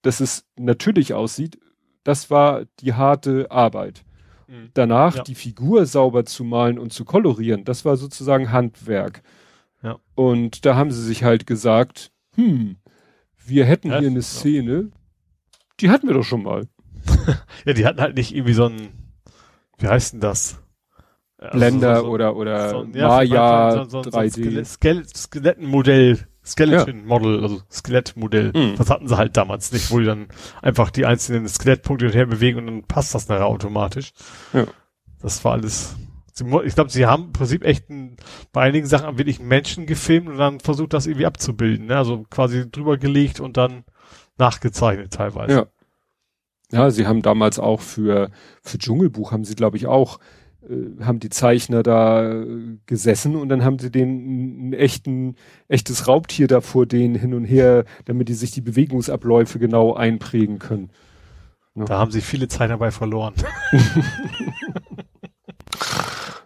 dass 0.01 0.19
es 0.19 0.45
natürlich 0.57 1.13
aussieht, 1.13 1.59
das 2.03 2.29
war 2.29 2.65
die 2.79 2.93
harte 2.93 3.51
Arbeit. 3.51 4.03
Mhm. 4.47 4.69
Danach 4.73 5.17
ja. 5.17 5.23
die 5.23 5.35
Figur 5.35 5.85
sauber 5.85 6.25
zu 6.25 6.43
malen 6.43 6.79
und 6.79 6.93
zu 6.93 7.05
kolorieren, 7.05 7.65
das 7.65 7.85
war 7.85 7.97
sozusagen 7.97 8.51
Handwerk. 8.51 9.21
Ja. 9.83 9.99
Und 10.15 10.65
da 10.65 10.75
haben 10.75 10.91
sie 10.91 11.03
sich 11.03 11.23
halt 11.23 11.45
gesagt, 11.45 12.11
hm, 12.35 12.77
wir 13.45 13.65
hätten 13.65 13.89
hier 13.89 14.07
eine 14.09 14.21
Szene, 14.21 14.91
die 15.79 15.89
hatten 15.89 16.07
wir 16.07 16.13
doch 16.13 16.23
schon 16.23 16.43
mal. 16.43 16.67
ja, 17.65 17.73
die 17.73 17.85
hatten 17.85 17.99
halt 17.99 18.15
nicht 18.15 18.33
irgendwie 18.33 18.53
so 18.53 18.65
ein, 18.65 18.89
wie 19.79 19.87
heißt 19.87 20.13
denn 20.13 20.21
das? 20.21 20.61
Also 21.37 21.57
Blender 21.57 21.95
so, 21.97 22.01
so, 22.03 22.09
oder, 22.09 22.35
oder 22.35 22.69
so, 22.69 22.87
ja, 22.93 23.07
Maya 23.07 23.85
so, 23.89 24.01
3D. 24.01 24.63
Skelett, 24.63 25.17
Skelettenmodell, 25.17 26.19
Skeleton 26.43 26.99
ja. 26.99 27.05
Model, 27.05 27.41
also 27.41 27.61
Skelettmodell. 27.71 28.51
Mhm. 28.55 28.75
Das 28.77 28.89
hatten 28.89 29.07
sie 29.07 29.17
halt 29.17 29.37
damals 29.37 29.71
nicht, 29.71 29.91
wo 29.91 29.99
die 29.99 30.05
dann 30.05 30.27
einfach 30.61 30.89
die 30.89 31.05
einzelnen 31.05 31.47
Skelettpunkte 31.47 32.09
her 32.09 32.25
bewegen 32.25 32.59
und 32.59 32.65
dann 32.67 32.83
passt 32.83 33.13
das 33.13 33.27
nachher 33.27 33.45
automatisch. 33.45 34.13
Ja. 34.53 34.65
Das 35.21 35.43
war 35.45 35.53
alles 35.53 35.95
ich 36.63 36.75
glaube, 36.75 36.89
sie 36.89 37.05
haben 37.05 37.25
im 37.25 37.33
Prinzip 37.33 37.63
echt 37.63 37.89
ein, 37.89 38.15
bei 38.51 38.61
einigen 38.61 38.87
Sachen 38.87 39.17
wirklich 39.17 39.39
Menschen 39.39 39.85
gefilmt 39.85 40.29
und 40.29 40.37
dann 40.37 40.59
versucht, 40.59 40.93
das 40.93 41.05
irgendwie 41.05 41.25
abzubilden. 41.25 41.87
Ne? 41.87 41.97
Also 41.97 42.25
quasi 42.29 42.69
drüber 42.69 42.97
gelegt 42.97 43.39
und 43.39 43.57
dann 43.57 43.83
nachgezeichnet 44.37 45.13
teilweise. 45.13 45.53
Ja. 45.53 45.65
Ja, 46.73 46.89
sie 46.89 47.05
haben 47.05 47.21
damals 47.21 47.59
auch 47.59 47.81
für, 47.81 48.31
für 48.61 48.77
Dschungelbuch 48.77 49.33
haben 49.33 49.43
sie, 49.43 49.55
glaube 49.55 49.75
ich, 49.75 49.87
auch, 49.87 50.19
haben 51.01 51.19
die 51.19 51.29
Zeichner 51.29 51.83
da 51.83 52.31
äh, 52.31 52.77
gesessen 52.85 53.35
und 53.35 53.49
dann 53.49 53.63
haben 53.63 53.79
sie 53.79 53.91
den 53.91 54.69
ein 54.69 54.73
echten, 54.73 55.35
echtes 55.67 56.07
Raubtier 56.07 56.47
da 56.47 56.61
vor 56.61 56.85
denen 56.85 57.15
hin 57.15 57.33
und 57.33 57.45
her, 57.45 57.85
damit 58.05 58.29
die 58.29 58.33
sich 58.33 58.51
die 58.51 58.61
Bewegungsabläufe 58.61 59.59
genau 59.59 59.93
einprägen 59.93 60.59
können. 60.59 60.91
Ja. 61.75 61.85
Da 61.85 61.97
haben 61.97 62.11
sie 62.11 62.21
viele 62.21 62.47
Zeit 62.47 62.69
dabei 62.69 62.91
verloren. 62.91 63.33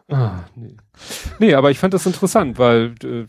Ah, 0.07 0.43
nee. 0.55 0.75
nee, 1.39 1.55
aber 1.55 1.71
ich 1.71 1.79
fand 1.79 1.93
das 1.93 2.05
interessant, 2.05 2.59
weil, 2.59 2.93
äh, 3.03 3.25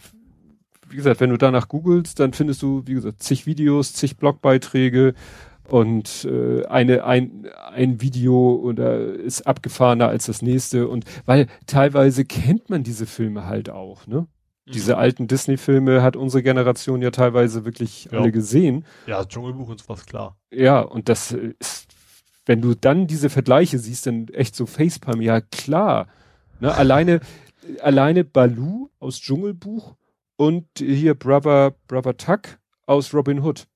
wie 0.88 0.96
gesagt, 0.96 1.20
wenn 1.20 1.30
du 1.30 1.38
danach 1.38 1.68
googelst, 1.68 2.20
dann 2.20 2.34
findest 2.34 2.60
du, 2.60 2.82
wie 2.84 2.94
gesagt, 2.94 3.22
zig 3.22 3.46
Videos, 3.46 3.94
zig 3.94 4.18
Blogbeiträge 4.18 5.14
und 5.68 6.24
äh, 6.24 6.64
eine, 6.66 7.04
ein, 7.04 7.46
ein 7.72 8.00
Video 8.00 8.54
oder 8.54 8.98
ist 8.98 9.46
abgefahrener 9.46 10.08
als 10.08 10.26
das 10.26 10.42
nächste 10.42 10.88
und 10.88 11.04
weil 11.24 11.46
teilweise 11.66 12.24
kennt 12.24 12.70
man 12.70 12.82
diese 12.82 13.06
Filme 13.06 13.46
halt 13.46 13.70
auch, 13.70 14.06
ne? 14.06 14.26
Mhm. 14.66 14.72
Diese 14.72 14.96
alten 14.96 15.28
Disney-Filme 15.28 16.02
hat 16.02 16.16
unsere 16.16 16.42
Generation 16.42 17.00
ja 17.02 17.10
teilweise 17.10 17.64
wirklich 17.64 18.08
ja. 18.10 18.18
alle 18.18 18.32
gesehen. 18.32 18.84
Ja, 19.06 19.24
Dschungelbuch 19.24 19.68
und 19.68 19.80
sowas, 19.80 20.06
klar. 20.06 20.36
Ja, 20.50 20.80
und 20.80 21.08
das 21.08 21.30
ist, 21.32 21.86
wenn 22.46 22.60
du 22.60 22.74
dann 22.74 23.06
diese 23.06 23.30
Vergleiche 23.30 23.78
siehst, 23.78 24.06
dann 24.06 24.28
echt 24.28 24.56
so 24.56 24.66
Facepalm, 24.66 25.20
ja 25.20 25.40
klar, 25.40 26.08
Ne, 26.60 26.74
alleine, 26.74 27.20
alleine 27.82 28.24
Baloo 28.24 28.90
aus 28.98 29.20
Dschungelbuch 29.20 29.96
und 30.36 30.66
hier 30.78 31.14
Brother, 31.14 31.74
Brother 31.86 32.16
Tuck 32.16 32.58
aus 32.86 33.12
Robin 33.14 33.40
Hood. 33.40 33.66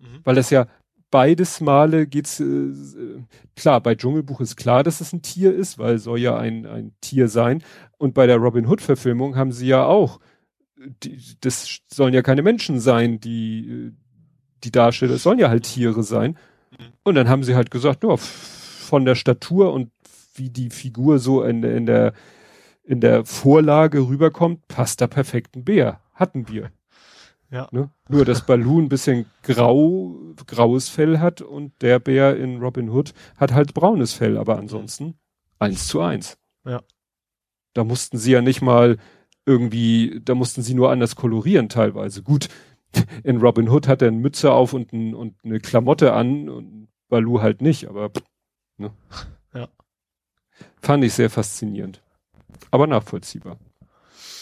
Mhm. 0.00 0.20
Weil 0.24 0.34
das 0.34 0.50
ja 0.50 0.66
beides 1.10 1.60
Male 1.60 2.06
geht's, 2.06 2.40
äh, 2.40 2.72
klar, 3.56 3.80
bei 3.80 3.94
Dschungelbuch 3.94 4.40
ist 4.40 4.56
klar, 4.56 4.82
dass 4.82 5.00
es 5.00 5.12
ein 5.12 5.22
Tier 5.22 5.54
ist, 5.54 5.78
weil 5.78 5.98
soll 5.98 6.18
ja 6.18 6.36
ein, 6.36 6.66
ein 6.66 6.92
Tier 7.00 7.28
sein. 7.28 7.62
Und 7.98 8.14
bei 8.14 8.26
der 8.26 8.36
Robin 8.36 8.66
Hood 8.66 8.80
Verfilmung 8.80 9.36
haben 9.36 9.52
sie 9.52 9.66
ja 9.66 9.84
auch, 9.84 10.20
die, 11.02 11.20
das 11.40 11.80
sollen 11.88 12.14
ja 12.14 12.22
keine 12.22 12.42
Menschen 12.42 12.80
sein, 12.80 13.20
die, 13.20 13.92
die 14.64 14.70
Darsteller, 14.70 15.14
es 15.14 15.22
sollen 15.22 15.38
ja 15.38 15.48
halt 15.48 15.64
Tiere 15.64 16.02
sein. 16.02 16.38
Und 17.02 17.16
dann 17.16 17.28
haben 17.28 17.44
sie 17.44 17.54
halt 17.54 17.70
gesagt, 17.70 18.02
nur 18.02 18.18
von 18.18 19.04
der 19.04 19.14
Statur 19.14 19.72
und 19.72 19.90
wie 20.34 20.50
die 20.50 20.70
Figur 20.70 21.18
so 21.18 21.42
in, 21.42 21.62
in 21.62 21.86
der 21.86 22.14
in 22.90 23.00
der 23.00 23.24
Vorlage 23.24 24.00
rüberkommt, 24.08 24.66
passt 24.66 25.00
da 25.00 25.06
perfekt 25.06 25.54
ein 25.54 25.64
Bär. 25.64 26.00
Hatten 26.12 26.48
wir. 26.48 26.72
Ja. 27.50 27.68
Ne? 27.72 27.90
Nur, 28.08 28.24
dass 28.24 28.46
Balloon 28.46 28.84
ein 28.84 28.88
bisschen 28.88 29.26
grau, 29.42 30.16
graues 30.46 30.88
Fell 30.88 31.18
hat 31.18 31.40
und 31.40 31.72
der 31.82 31.98
Bär 31.98 32.36
in 32.36 32.60
Robin 32.60 32.90
Hood 32.90 33.12
hat 33.36 33.52
halt 33.52 33.74
braunes 33.74 34.12
Fell, 34.12 34.38
aber 34.38 34.56
ansonsten 34.58 35.18
eins 35.58 35.88
zu 35.88 36.00
eins. 36.00 36.38
Ja. 36.64 36.82
Da 37.74 37.84
mussten 37.84 38.18
sie 38.18 38.32
ja 38.32 38.40
nicht 38.40 38.62
mal 38.62 38.98
irgendwie, 39.46 40.20
da 40.24 40.34
mussten 40.34 40.62
sie 40.62 40.74
nur 40.74 40.90
anders 40.90 41.16
kolorieren 41.16 41.68
teilweise. 41.68 42.22
Gut, 42.22 42.48
in 43.24 43.38
Robin 43.38 43.68
Hood 43.68 43.88
hat 43.88 44.02
er 44.02 44.08
eine 44.08 44.18
Mütze 44.18 44.52
auf 44.52 44.72
und, 44.72 44.92
ein, 44.92 45.14
und 45.14 45.34
eine 45.44 45.58
Klamotte 45.58 46.12
an 46.12 46.48
und 46.48 46.88
Baloo 47.08 47.40
halt 47.40 47.62
nicht, 47.62 47.88
aber 47.88 48.10
ne? 48.76 48.92
Fand 50.80 51.04
ich 51.04 51.14
sehr 51.14 51.30
faszinierend. 51.30 52.02
Aber 52.70 52.86
nachvollziehbar. 52.86 53.58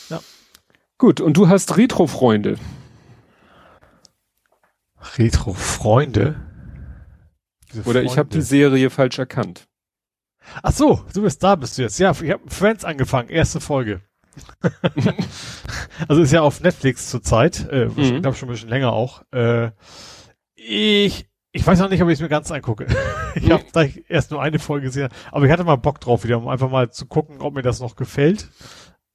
Ja. 0.09 0.21
Gut, 0.97 1.21
und 1.21 1.37
du 1.37 1.49
hast 1.49 1.77
Retro-Freunde. 1.77 2.59
Retro-Freunde? 5.19 6.37
Oder 7.85 8.03
ich 8.03 8.17
habe 8.17 8.29
die 8.29 8.41
Serie 8.41 8.91
falsch 8.91 9.19
erkannt. 9.19 9.69
Ach 10.63 10.73
so, 10.73 11.05
du 11.13 11.23
bist 11.23 11.43
da, 11.43 11.57
bist 11.57 11.77
du 11.77 11.83
jetzt. 11.83 11.99
Ja, 11.99 12.13
ich 12.13 12.31
habe 12.31 12.49
Friends 12.49 12.85
angefangen, 12.85 13.29
erste 13.29 13.61
Folge. 13.61 14.01
also 16.09 16.23
ist 16.23 16.33
ja 16.33 16.43
auf 16.43 16.61
Netflix 16.61 17.11
zurzeit, 17.11 17.69
äh, 17.71 17.87
mhm. 17.87 17.99
ich 17.99 18.23
glaube 18.23 18.37
schon 18.37 18.49
ein 18.49 18.53
bisschen 18.53 18.69
länger 18.69 18.93
auch. 18.93 19.23
Äh, 19.33 19.73
ich 20.55 21.29
ich 21.53 21.67
weiß 21.67 21.81
noch 21.81 21.89
nicht, 21.89 22.03
ob 22.03 22.09
ich 22.09 22.15
es 22.15 22.21
mir 22.21 22.29
ganz 22.29 22.51
angucke. 22.51 22.87
ich 23.35 23.51
habe 23.51 23.65
da 23.73 23.85
erst 24.09 24.31
nur 24.31 24.41
eine 24.41 24.59
Folge 24.59 24.87
gesehen, 24.87 25.09
aber 25.33 25.47
ich 25.47 25.51
hatte 25.51 25.65
mal 25.65 25.77
Bock 25.77 26.01
drauf 26.01 26.25
wieder, 26.25 26.39
um 26.39 26.49
einfach 26.49 26.71
mal 26.71 26.91
zu 26.91 27.07
gucken, 27.07 27.41
ob 27.41 27.55
mir 27.55 27.63
das 27.63 27.81
noch 27.81 27.97
gefällt. 27.97 28.49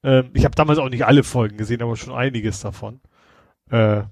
Ähm, 0.02 0.30
ich 0.34 0.44
habe 0.44 0.54
damals 0.54 0.78
auch 0.78 0.88
nicht 0.88 1.06
alle 1.06 1.22
Folgen 1.22 1.56
gesehen, 1.56 1.82
aber 1.82 1.96
schon 1.96 2.12
einiges 2.12 2.60
davon. 2.60 3.00
Äh, 3.70 4.02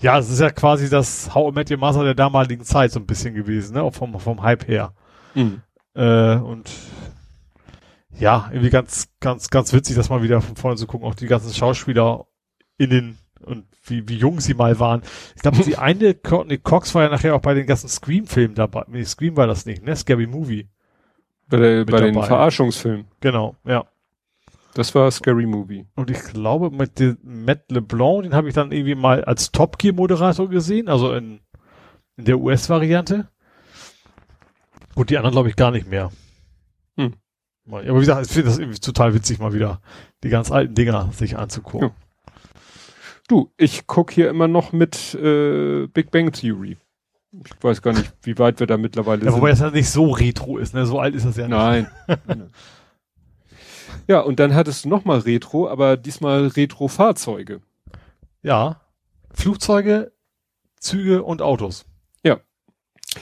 ja, 0.00 0.18
es 0.18 0.30
ist 0.30 0.40
ja 0.40 0.50
quasi 0.50 0.88
das 0.88 1.34
How 1.34 1.52
I 1.52 1.54
Met 1.54 1.70
Your 1.70 1.78
Mother 1.78 2.04
der 2.04 2.14
damaligen 2.14 2.64
Zeit 2.64 2.92
so 2.92 3.00
ein 3.00 3.06
bisschen 3.06 3.34
gewesen, 3.34 3.74
ne? 3.74 3.82
Auch 3.82 3.94
vom, 3.94 4.18
vom 4.18 4.42
Hype 4.42 4.66
her. 4.66 4.92
Mhm. 5.34 5.62
Äh, 5.94 6.36
und 6.36 6.70
ja, 8.18 8.48
irgendwie 8.50 8.70
ganz, 8.70 9.08
ganz, 9.20 9.48
ganz 9.50 9.72
witzig, 9.72 9.96
das 9.96 10.10
mal 10.10 10.22
wieder 10.22 10.40
von 10.40 10.56
vorne 10.56 10.76
zu 10.76 10.86
gucken, 10.86 11.06
auch 11.06 11.14
die 11.14 11.26
ganzen 11.26 11.52
Schauspieler 11.54 12.26
in 12.76 12.90
den 12.90 13.18
und 13.44 13.64
wie, 13.84 14.06
wie 14.08 14.16
jung 14.16 14.40
sie 14.40 14.54
mal 14.54 14.78
waren. 14.78 15.02
Ich 15.34 15.42
glaube, 15.42 15.62
die 15.62 15.76
eine 15.78 16.14
Courtney 16.14 16.58
Cox 16.58 16.94
war 16.94 17.04
ja 17.04 17.08
nachher 17.08 17.34
auch 17.34 17.40
bei 17.40 17.54
den 17.54 17.66
ganzen 17.66 17.88
Scream-Filmen 17.88 18.54
dabei. 18.54 18.84
Nee, 18.88 19.04
Scream 19.04 19.36
war 19.36 19.46
das 19.46 19.66
nicht, 19.66 19.82
ne? 19.82 19.96
Scary 19.96 20.26
Movie. 20.26 20.68
Bei, 21.48 21.56
der, 21.56 21.84
bei 21.84 22.00
den 22.00 22.14
Verarschungsfilmen. 22.14 23.06
Genau, 23.20 23.56
ja. 23.64 23.86
Das 24.74 24.94
war 24.94 25.10
Scary 25.10 25.46
Movie. 25.46 25.86
Und 25.96 26.10
ich 26.10 26.20
glaube, 26.20 26.70
mit 26.70 26.98
dem 26.98 27.18
Matt 27.22 27.70
LeBlanc, 27.70 28.22
den 28.22 28.34
habe 28.34 28.48
ich 28.48 28.54
dann 28.54 28.72
irgendwie 28.72 28.94
mal 28.94 29.24
als 29.24 29.50
Top 29.50 29.78
Gear 29.78 29.94
Moderator 29.94 30.48
gesehen, 30.48 30.88
also 30.88 31.12
in, 31.12 31.40
in 32.16 32.24
der 32.24 32.38
US-Variante. 32.38 33.28
Gut, 34.94 35.10
die 35.10 35.16
anderen 35.16 35.32
glaube 35.32 35.48
ich 35.48 35.56
gar 35.56 35.70
nicht 35.70 35.88
mehr. 35.88 36.10
Hm. 36.96 37.14
Aber 37.66 37.84
wie 37.84 38.00
gesagt, 38.00 38.26
ich 38.26 38.32
finde 38.32 38.48
das 38.48 38.58
irgendwie 38.58 38.78
total 38.78 39.14
witzig, 39.14 39.38
mal 39.38 39.52
wieder 39.52 39.80
die 40.22 40.28
ganz 40.28 40.50
alten 40.50 40.74
Dinger 40.74 41.10
sich 41.12 41.36
anzugucken. 41.36 41.88
Ja. 41.88 41.94
Du, 43.28 43.52
ich 43.56 43.86
guck 43.86 44.10
hier 44.10 44.28
immer 44.28 44.48
noch 44.48 44.72
mit 44.72 45.14
äh, 45.14 45.86
Big 45.86 46.10
Bang 46.10 46.32
Theory. 46.32 46.76
Ich 47.32 47.62
weiß 47.62 47.80
gar 47.80 47.92
nicht, 47.92 48.12
wie 48.22 48.36
weit 48.38 48.58
wir 48.58 48.66
da 48.66 48.76
mittlerweile 48.76 49.24
ja, 49.24 49.30
sind. 49.30 49.40
Wobei 49.40 49.50
das 49.50 49.60
ja 49.60 49.70
nicht 49.70 49.88
so 49.88 50.10
retro 50.10 50.58
ist, 50.58 50.74
ne? 50.74 50.84
So 50.84 50.98
alt 50.98 51.14
ist 51.14 51.24
das 51.26 51.36
ja 51.36 51.46
nicht. 51.46 51.56
Nein. 51.56 51.86
ja, 54.08 54.20
und 54.20 54.40
dann 54.40 54.54
hattest 54.54 54.84
du 54.84 54.88
nochmal 54.88 55.20
Retro, 55.20 55.68
aber 55.68 55.96
diesmal 55.96 56.46
Retro-Fahrzeuge. 56.48 57.60
Ja. 58.42 58.80
Flugzeuge, 59.32 60.12
Züge 60.78 61.22
und 61.22 61.42
Autos. 61.42 61.86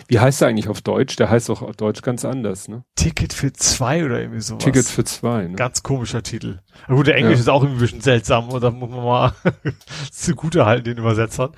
Wie 0.07 0.19
heißt 0.19 0.43
er 0.43 0.49
eigentlich 0.49 0.69
auf 0.69 0.83
Deutsch? 0.83 1.17
Der 1.17 1.31
heißt 1.31 1.49
auch 1.49 1.63
auf 1.63 1.77
Deutsch 1.77 2.03
ganz 2.03 2.25
anders, 2.25 2.69
ne? 2.69 2.85
Ticket 2.95 3.33
für 3.33 3.53
zwei 3.55 4.05
oder 4.05 4.21
irgendwie 4.21 4.41
sowas. 4.41 4.63
Ticket 4.63 4.87
für 4.87 5.05
zwei, 5.05 5.49
ne? 5.49 5.55
Ganz 5.55 5.83
komischer 5.83 6.23
Titel. 6.23 6.61
Na 6.89 6.95
gut, 6.95 7.07
der 7.07 7.17
Englisch 7.17 7.37
ja. 7.37 7.41
ist 7.41 7.49
auch 7.49 7.63
irgendwie 7.63 7.79
ein 7.79 7.83
bisschen 7.83 8.01
seltsam 8.03 8.51
und 8.51 8.63
da 8.63 8.71
muss 8.71 8.91
man 8.91 9.03
mal 9.03 9.35
zugute 10.11 10.67
halten, 10.67 10.85
den 10.85 10.99
Übersetzern. 10.99 11.53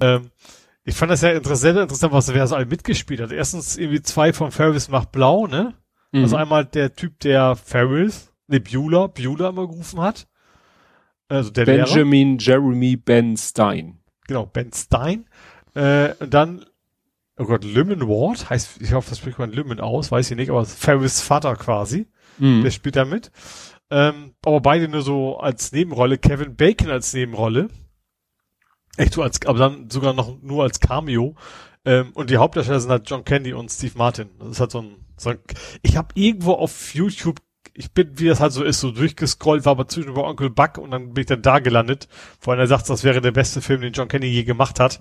Ähm, 0.00 0.30
ich 0.84 0.96
fand 0.96 1.12
das 1.12 1.22
ja 1.22 1.30
interessant, 1.30 1.78
interessant, 1.78 2.12
was 2.12 2.34
wer 2.34 2.46
so 2.48 2.56
alle 2.56 2.66
mitgespielt 2.66 3.20
hat. 3.20 3.30
Erstens 3.30 3.76
irgendwie 3.76 4.02
zwei 4.02 4.32
von 4.32 4.50
Ferris 4.50 4.88
macht 4.88 5.12
blau, 5.12 5.46
ne? 5.46 5.74
Mhm. 6.10 6.22
Also 6.22 6.36
einmal 6.36 6.64
der 6.64 6.94
Typ, 6.94 7.20
der 7.20 7.54
Ferris, 7.54 8.27
ne, 8.48 8.60
Bueller, 8.60 9.08
Bueller 9.08 9.50
immer 9.50 9.68
gerufen 9.68 10.00
hat. 10.00 10.26
Also 11.28 11.50
der 11.50 11.66
Benjamin 11.66 12.38
Lehrer. 12.38 12.60
Jeremy 12.60 12.96
Ben 12.96 13.36
Stein. 13.36 13.98
Genau, 14.26 14.46
Ben 14.46 14.72
Stein. 14.72 15.26
Äh, 15.74 16.14
und 16.20 16.32
dann, 16.32 16.64
oh 17.38 17.44
Gott, 17.44 17.64
Lyman 17.64 18.08
Ward, 18.08 18.50
heißt, 18.50 18.80
ich 18.80 18.92
hoffe, 18.92 19.10
das 19.10 19.18
spricht 19.18 19.38
man 19.38 19.52
Lyman 19.52 19.80
aus, 19.80 20.10
weiß 20.10 20.30
ich 20.30 20.36
nicht, 20.36 20.50
aber 20.50 20.64
Ferris 20.64 21.20
Vater 21.20 21.54
quasi. 21.56 22.06
Mhm. 22.38 22.62
Der 22.62 22.70
spielt 22.70 22.96
da 22.96 23.04
mit. 23.04 23.30
Ähm, 23.90 24.34
aber 24.44 24.60
beide 24.60 24.88
nur 24.88 25.02
so 25.02 25.38
als 25.38 25.72
Nebenrolle. 25.72 26.18
Kevin 26.18 26.56
Bacon 26.56 26.90
als 26.90 27.12
Nebenrolle. 27.12 27.68
Echt 28.96 29.14
so 29.14 29.22
als, 29.22 29.44
aber 29.46 29.58
dann 29.58 29.90
sogar 29.90 30.12
noch 30.12 30.40
nur 30.42 30.62
als 30.62 30.80
Cameo. 30.80 31.36
Ähm, 31.84 32.10
und 32.14 32.30
die 32.30 32.36
Hauptdarsteller 32.36 32.80
sind 32.80 32.90
halt 32.90 33.08
John 33.08 33.24
Candy 33.24 33.52
und 33.52 33.70
Steve 33.70 33.96
Martin. 33.96 34.30
Das 34.38 34.48
ist 34.48 34.60
halt 34.60 34.72
so 34.72 34.82
ein, 34.82 34.96
so 35.16 35.30
ein 35.30 35.38
ich 35.82 35.96
habe 35.96 36.08
irgendwo 36.14 36.52
auf 36.52 36.94
YouTube 36.94 37.40
ich 37.78 37.92
bin, 37.92 38.18
wie 38.18 38.26
das 38.26 38.40
halt 38.40 38.52
so 38.52 38.64
ist, 38.64 38.80
so 38.80 38.90
durchgescrollt, 38.90 39.64
war 39.64 39.70
aber 39.70 39.86
zwischen 39.86 40.12
bei 40.12 40.22
Onkel 40.22 40.50
Buck 40.50 40.78
und 40.78 40.90
dann 40.90 41.14
bin 41.14 41.22
ich 41.22 41.28
dann 41.28 41.42
da 41.42 41.60
gelandet. 41.60 42.08
Vor 42.40 42.52
allem 42.52 42.60
er 42.60 42.66
sagt, 42.66 42.90
das 42.90 43.04
wäre 43.04 43.20
der 43.20 43.30
beste 43.30 43.60
Film, 43.60 43.82
den 43.82 43.92
John 43.92 44.08
Candy 44.08 44.26
je 44.26 44.42
gemacht 44.42 44.80
hat. 44.80 45.00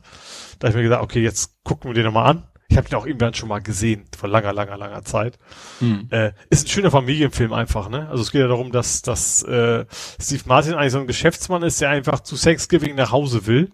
Da 0.60 0.68
habe 0.68 0.70
ich 0.70 0.76
mir 0.76 0.84
gesagt, 0.84 1.02
okay, 1.02 1.24
jetzt 1.24 1.56
gucken 1.64 1.90
wir 1.90 1.96
den 1.96 2.06
nochmal 2.06 2.28
an. 2.28 2.44
Ich 2.70 2.78
habe 2.78 2.88
ihn 2.88 2.96
auch 2.96 3.08
irgendwann 3.08 3.34
schon 3.34 3.50
mal 3.50 3.62
gesehen, 3.62 4.06
vor 4.16 4.30
langer, 4.30 4.54
langer, 4.54 4.78
langer 4.78 5.04
Zeit. 5.04 5.40
Hm. 5.80 6.08
Äh, 6.12 6.34
ist 6.52 6.68
ein 6.68 6.70
schöner 6.70 6.92
Familienfilm 6.92 7.52
einfach, 7.52 7.90
ne? 7.90 8.08
Also 8.10 8.22
es 8.22 8.32
geht 8.32 8.42
ja 8.42 8.48
darum, 8.48 8.72
dass, 8.72 9.02
dass 9.02 9.42
äh, 9.42 9.86
Steve 10.22 10.44
Martin 10.46 10.76
eigentlich 10.76 10.92
so 10.92 11.00
ein 11.00 11.08
Geschäftsmann 11.08 11.64
ist, 11.64 11.82
der 11.82 11.90
einfach 11.90 12.20
zu 12.20 12.36
Thanksgiving 12.36 12.94
nach 12.94 13.12
Hause 13.12 13.48
will. 13.48 13.72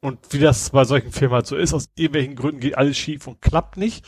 Und 0.00 0.20
wie 0.30 0.38
das 0.38 0.70
bei 0.70 0.84
solchen 0.84 1.10
Filmen 1.10 1.34
halt 1.34 1.46
so 1.48 1.56
ist, 1.56 1.74
aus 1.74 1.88
irgendwelchen 1.96 2.36
Gründen 2.36 2.60
geht 2.60 2.78
alles 2.78 2.96
schief 2.96 3.26
und 3.26 3.42
klappt 3.42 3.76
nicht. 3.76 4.04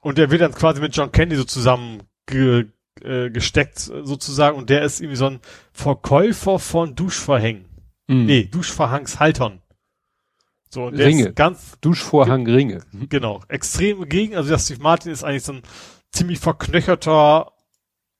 Und 0.00 0.18
der 0.18 0.32
wird 0.32 0.40
dann 0.40 0.52
quasi 0.54 0.80
mit 0.80 0.96
John 0.96 1.12
Candy 1.12 1.36
so 1.36 1.44
zusammen 1.44 2.02
ge 2.26 2.66
äh, 3.00 3.30
gesteckt 3.30 3.78
sozusagen 3.78 4.56
und 4.56 4.70
der 4.70 4.82
ist 4.82 5.00
irgendwie 5.00 5.16
so 5.16 5.26
ein 5.26 5.40
Verkäufer 5.72 6.58
von 6.58 6.94
Duschverhängen. 6.94 7.64
Mhm. 8.08 8.26
Nee, 8.26 8.44
Duschverhangshaltern. 8.44 9.60
So, 10.68 10.86
und 10.86 10.96
der 10.96 11.06
Ringe. 11.06 11.28
Ist 11.28 11.36
ganz 11.36 11.78
Duschvorhangringe. 11.80 12.82
Genau, 13.08 13.42
extrem 13.48 14.08
gegen, 14.08 14.36
also 14.36 14.48
der 14.48 14.58
Steve 14.58 14.82
Martin 14.82 15.12
ist 15.12 15.24
eigentlich 15.24 15.44
so 15.44 15.52
ein 15.52 15.62
ziemlich 16.12 16.38
verknöcherter 16.38 17.52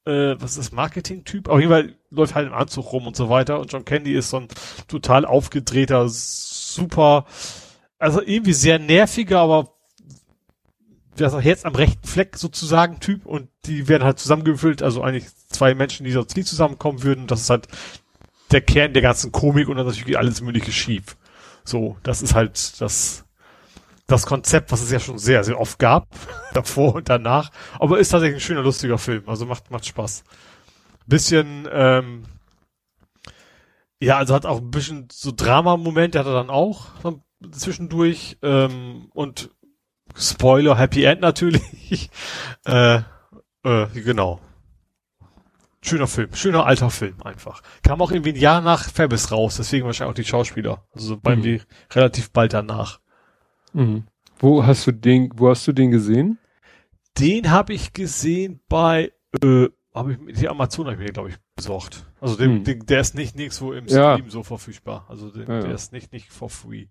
äh, 0.04 0.34
was 0.40 0.52
ist 0.52 0.58
das, 0.58 0.72
Marketing-Typ? 0.72 1.48
Auf 1.48 1.60
jeden 1.60 1.70
Fall 1.70 1.94
läuft 2.10 2.34
halt 2.34 2.48
im 2.48 2.54
Anzug 2.54 2.92
rum 2.92 3.06
und 3.06 3.16
so 3.16 3.28
weiter. 3.28 3.60
Und 3.60 3.72
John 3.72 3.84
Candy 3.84 4.14
ist 4.14 4.30
so 4.30 4.38
ein 4.38 4.48
total 4.88 5.24
aufgedrehter, 5.24 6.08
super, 6.08 7.26
also 7.98 8.20
irgendwie 8.20 8.52
sehr 8.52 8.78
nerviger, 8.78 9.40
aber 9.40 9.74
das 11.16 11.34
Herz 11.34 11.64
am 11.64 11.74
rechten 11.74 12.06
Fleck 12.06 12.36
sozusagen 12.36 13.00
Typ 13.00 13.26
und 13.26 13.48
die 13.66 13.88
werden 13.88 14.04
halt 14.04 14.18
zusammengefüllt, 14.18 14.82
also 14.82 15.02
eigentlich 15.02 15.26
zwei 15.48 15.74
Menschen, 15.74 16.04
die 16.04 16.12
sonst 16.12 16.36
nie 16.36 16.44
zusammenkommen 16.44 17.02
würden. 17.02 17.26
Das 17.26 17.42
ist 17.42 17.50
halt 17.50 17.68
der 18.50 18.62
Kern 18.62 18.92
der 18.92 19.02
ganzen 19.02 19.32
Komik 19.32 19.68
und 19.68 19.76
dann 19.76 19.86
natürlich 19.86 20.18
alles 20.18 20.40
mögliche 20.40 20.72
schief. 20.72 21.16
So, 21.64 21.96
das 22.02 22.22
ist 22.22 22.34
halt 22.34 22.80
das, 22.80 23.24
das 24.06 24.26
Konzept, 24.26 24.72
was 24.72 24.82
es 24.82 24.90
ja 24.90 25.00
schon 25.00 25.18
sehr, 25.18 25.44
sehr 25.44 25.60
oft 25.60 25.78
gab, 25.78 26.08
davor 26.54 26.94
und 26.96 27.08
danach. 27.08 27.50
Aber 27.78 27.98
ist 27.98 28.08
tatsächlich 28.08 28.38
ein 28.38 28.46
schöner, 28.46 28.62
lustiger 28.62 28.98
Film. 28.98 29.24
Also 29.26 29.46
macht, 29.46 29.70
macht 29.70 29.86
Spaß. 29.86 30.24
Bisschen, 31.06 31.68
ähm, 31.70 32.24
ja, 34.00 34.16
also 34.16 34.34
hat 34.34 34.46
auch 34.46 34.58
ein 34.58 34.70
bisschen 34.70 35.08
so 35.12 35.32
Drama-Momente 35.34 36.18
hat 36.18 36.26
er 36.26 36.34
dann 36.34 36.50
auch 36.50 36.86
zwischendurch 37.52 38.38
ähm, 38.42 39.08
und 39.14 39.50
Spoiler, 40.14 40.78
Happy 40.78 41.04
End 41.04 41.20
natürlich. 41.20 42.10
äh, 42.66 43.00
äh, 43.64 43.86
genau. 43.94 44.40
Schöner 45.84 46.06
Film, 46.06 46.32
schöner 46.34 46.64
alter 46.64 46.90
Film 46.90 47.20
einfach. 47.24 47.60
Kam 47.82 48.00
auch 48.00 48.12
irgendwie 48.12 48.30
ein 48.32 48.40
Jahr 48.40 48.60
nach 48.60 48.88
Fabis 48.88 49.32
raus, 49.32 49.56
deswegen 49.56 49.84
wahrscheinlich 49.84 50.12
auch 50.12 50.14
die 50.14 50.24
Schauspieler. 50.24 50.86
Also 50.94 51.18
bei 51.20 51.34
mhm. 51.34 51.42
mir 51.42 51.60
relativ 51.90 52.30
bald 52.30 52.52
danach. 52.52 53.00
Mhm. 53.72 54.04
Wo 54.38 54.64
hast 54.64 54.86
du 54.86 54.92
den, 54.92 55.30
wo 55.34 55.50
hast 55.50 55.66
du 55.66 55.72
den 55.72 55.90
gesehen? 55.90 56.38
Den 57.18 57.50
habe 57.50 57.72
ich 57.72 57.92
gesehen 57.92 58.60
bei, 58.68 59.12
äh, 59.42 59.68
habe 59.92 60.12
ich 60.12 60.38
die 60.38 60.48
Amazon 60.48 60.86
habe 60.86 60.94
ich 60.94 61.00
mir 61.00 61.12
glaube 61.12 61.30
ich 61.30 61.36
besorgt. 61.56 62.06
Also 62.20 62.36
den, 62.36 62.58
mhm. 62.58 62.64
den, 62.64 62.86
der 62.86 63.00
ist 63.00 63.16
nicht 63.16 63.34
nirgendwo 63.34 63.72
im 63.72 63.86
Stream 63.86 64.24
ja. 64.24 64.30
so 64.30 64.44
verfügbar. 64.44 65.06
Also 65.08 65.30
den, 65.30 65.48
ja, 65.48 65.54
ja. 65.56 65.60
der 65.62 65.74
ist 65.74 65.92
nicht 65.92 66.12
nicht 66.12 66.30
for 66.30 66.48
free. 66.48 66.86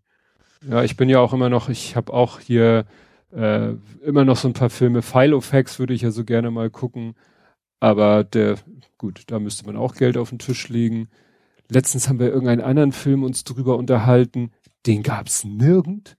Ja, 0.67 0.83
ich 0.83 0.97
bin 0.97 1.07
ja 1.07 1.19
auch 1.19 1.33
immer 1.33 1.49
noch, 1.49 1.69
ich 1.69 1.95
habe 1.95 2.13
auch 2.13 2.39
hier 2.39 2.85
äh, 3.33 3.75
immer 4.03 4.25
noch 4.25 4.37
so 4.37 4.47
ein 4.47 4.53
paar 4.53 4.69
Filme. 4.69 5.01
Filofax 5.01 5.79
würde 5.79 5.93
ich 5.93 6.01
ja 6.01 6.11
so 6.11 6.23
gerne 6.23 6.51
mal 6.51 6.69
gucken. 6.69 7.15
Aber 7.79 8.23
der, 8.23 8.57
gut, 8.97 9.23
da 9.27 9.39
müsste 9.39 9.65
man 9.65 9.75
auch 9.75 9.95
Geld 9.95 10.17
auf 10.17 10.29
den 10.29 10.39
Tisch 10.39 10.69
legen. 10.69 11.09
Letztens 11.69 12.09
haben 12.09 12.19
wir 12.19 12.27
irgendeinen 12.27 12.61
anderen 12.61 12.91
Film 12.91 13.23
uns 13.23 13.43
drüber 13.43 13.77
unterhalten. 13.77 14.51
Den 14.85 15.03
gab's 15.03 15.43
nirgend. 15.43 16.17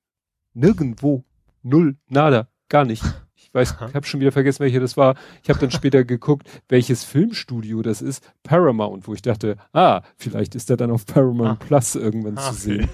Nirgendwo. 0.54 1.24
Null. 1.62 1.96
Nada. 2.08 2.48
Gar 2.68 2.84
nicht. 2.84 3.04
Ich 3.36 3.52
weiß, 3.52 3.76
ich 3.88 3.94
habe 3.94 4.06
schon 4.06 4.20
wieder 4.20 4.32
vergessen, 4.32 4.60
welcher 4.60 4.80
das 4.80 4.96
war. 4.96 5.14
Ich 5.42 5.50
habe 5.50 5.58
dann 5.60 5.70
später 5.70 6.04
geguckt, 6.04 6.48
welches 6.68 7.04
Filmstudio 7.04 7.82
das 7.82 8.00
ist. 8.00 8.32
Paramount, 8.42 9.06
wo 9.06 9.12
ich 9.12 9.20
dachte, 9.20 9.56
ah, 9.74 10.02
vielleicht 10.16 10.54
ist 10.54 10.70
der 10.70 10.78
dann 10.78 10.90
auf 10.90 11.04
Paramount 11.04 11.60
ah. 11.60 11.64
Plus 11.64 11.94
irgendwann 11.94 12.38
ah, 12.38 12.50
zu 12.50 12.54
sehen. 12.54 12.88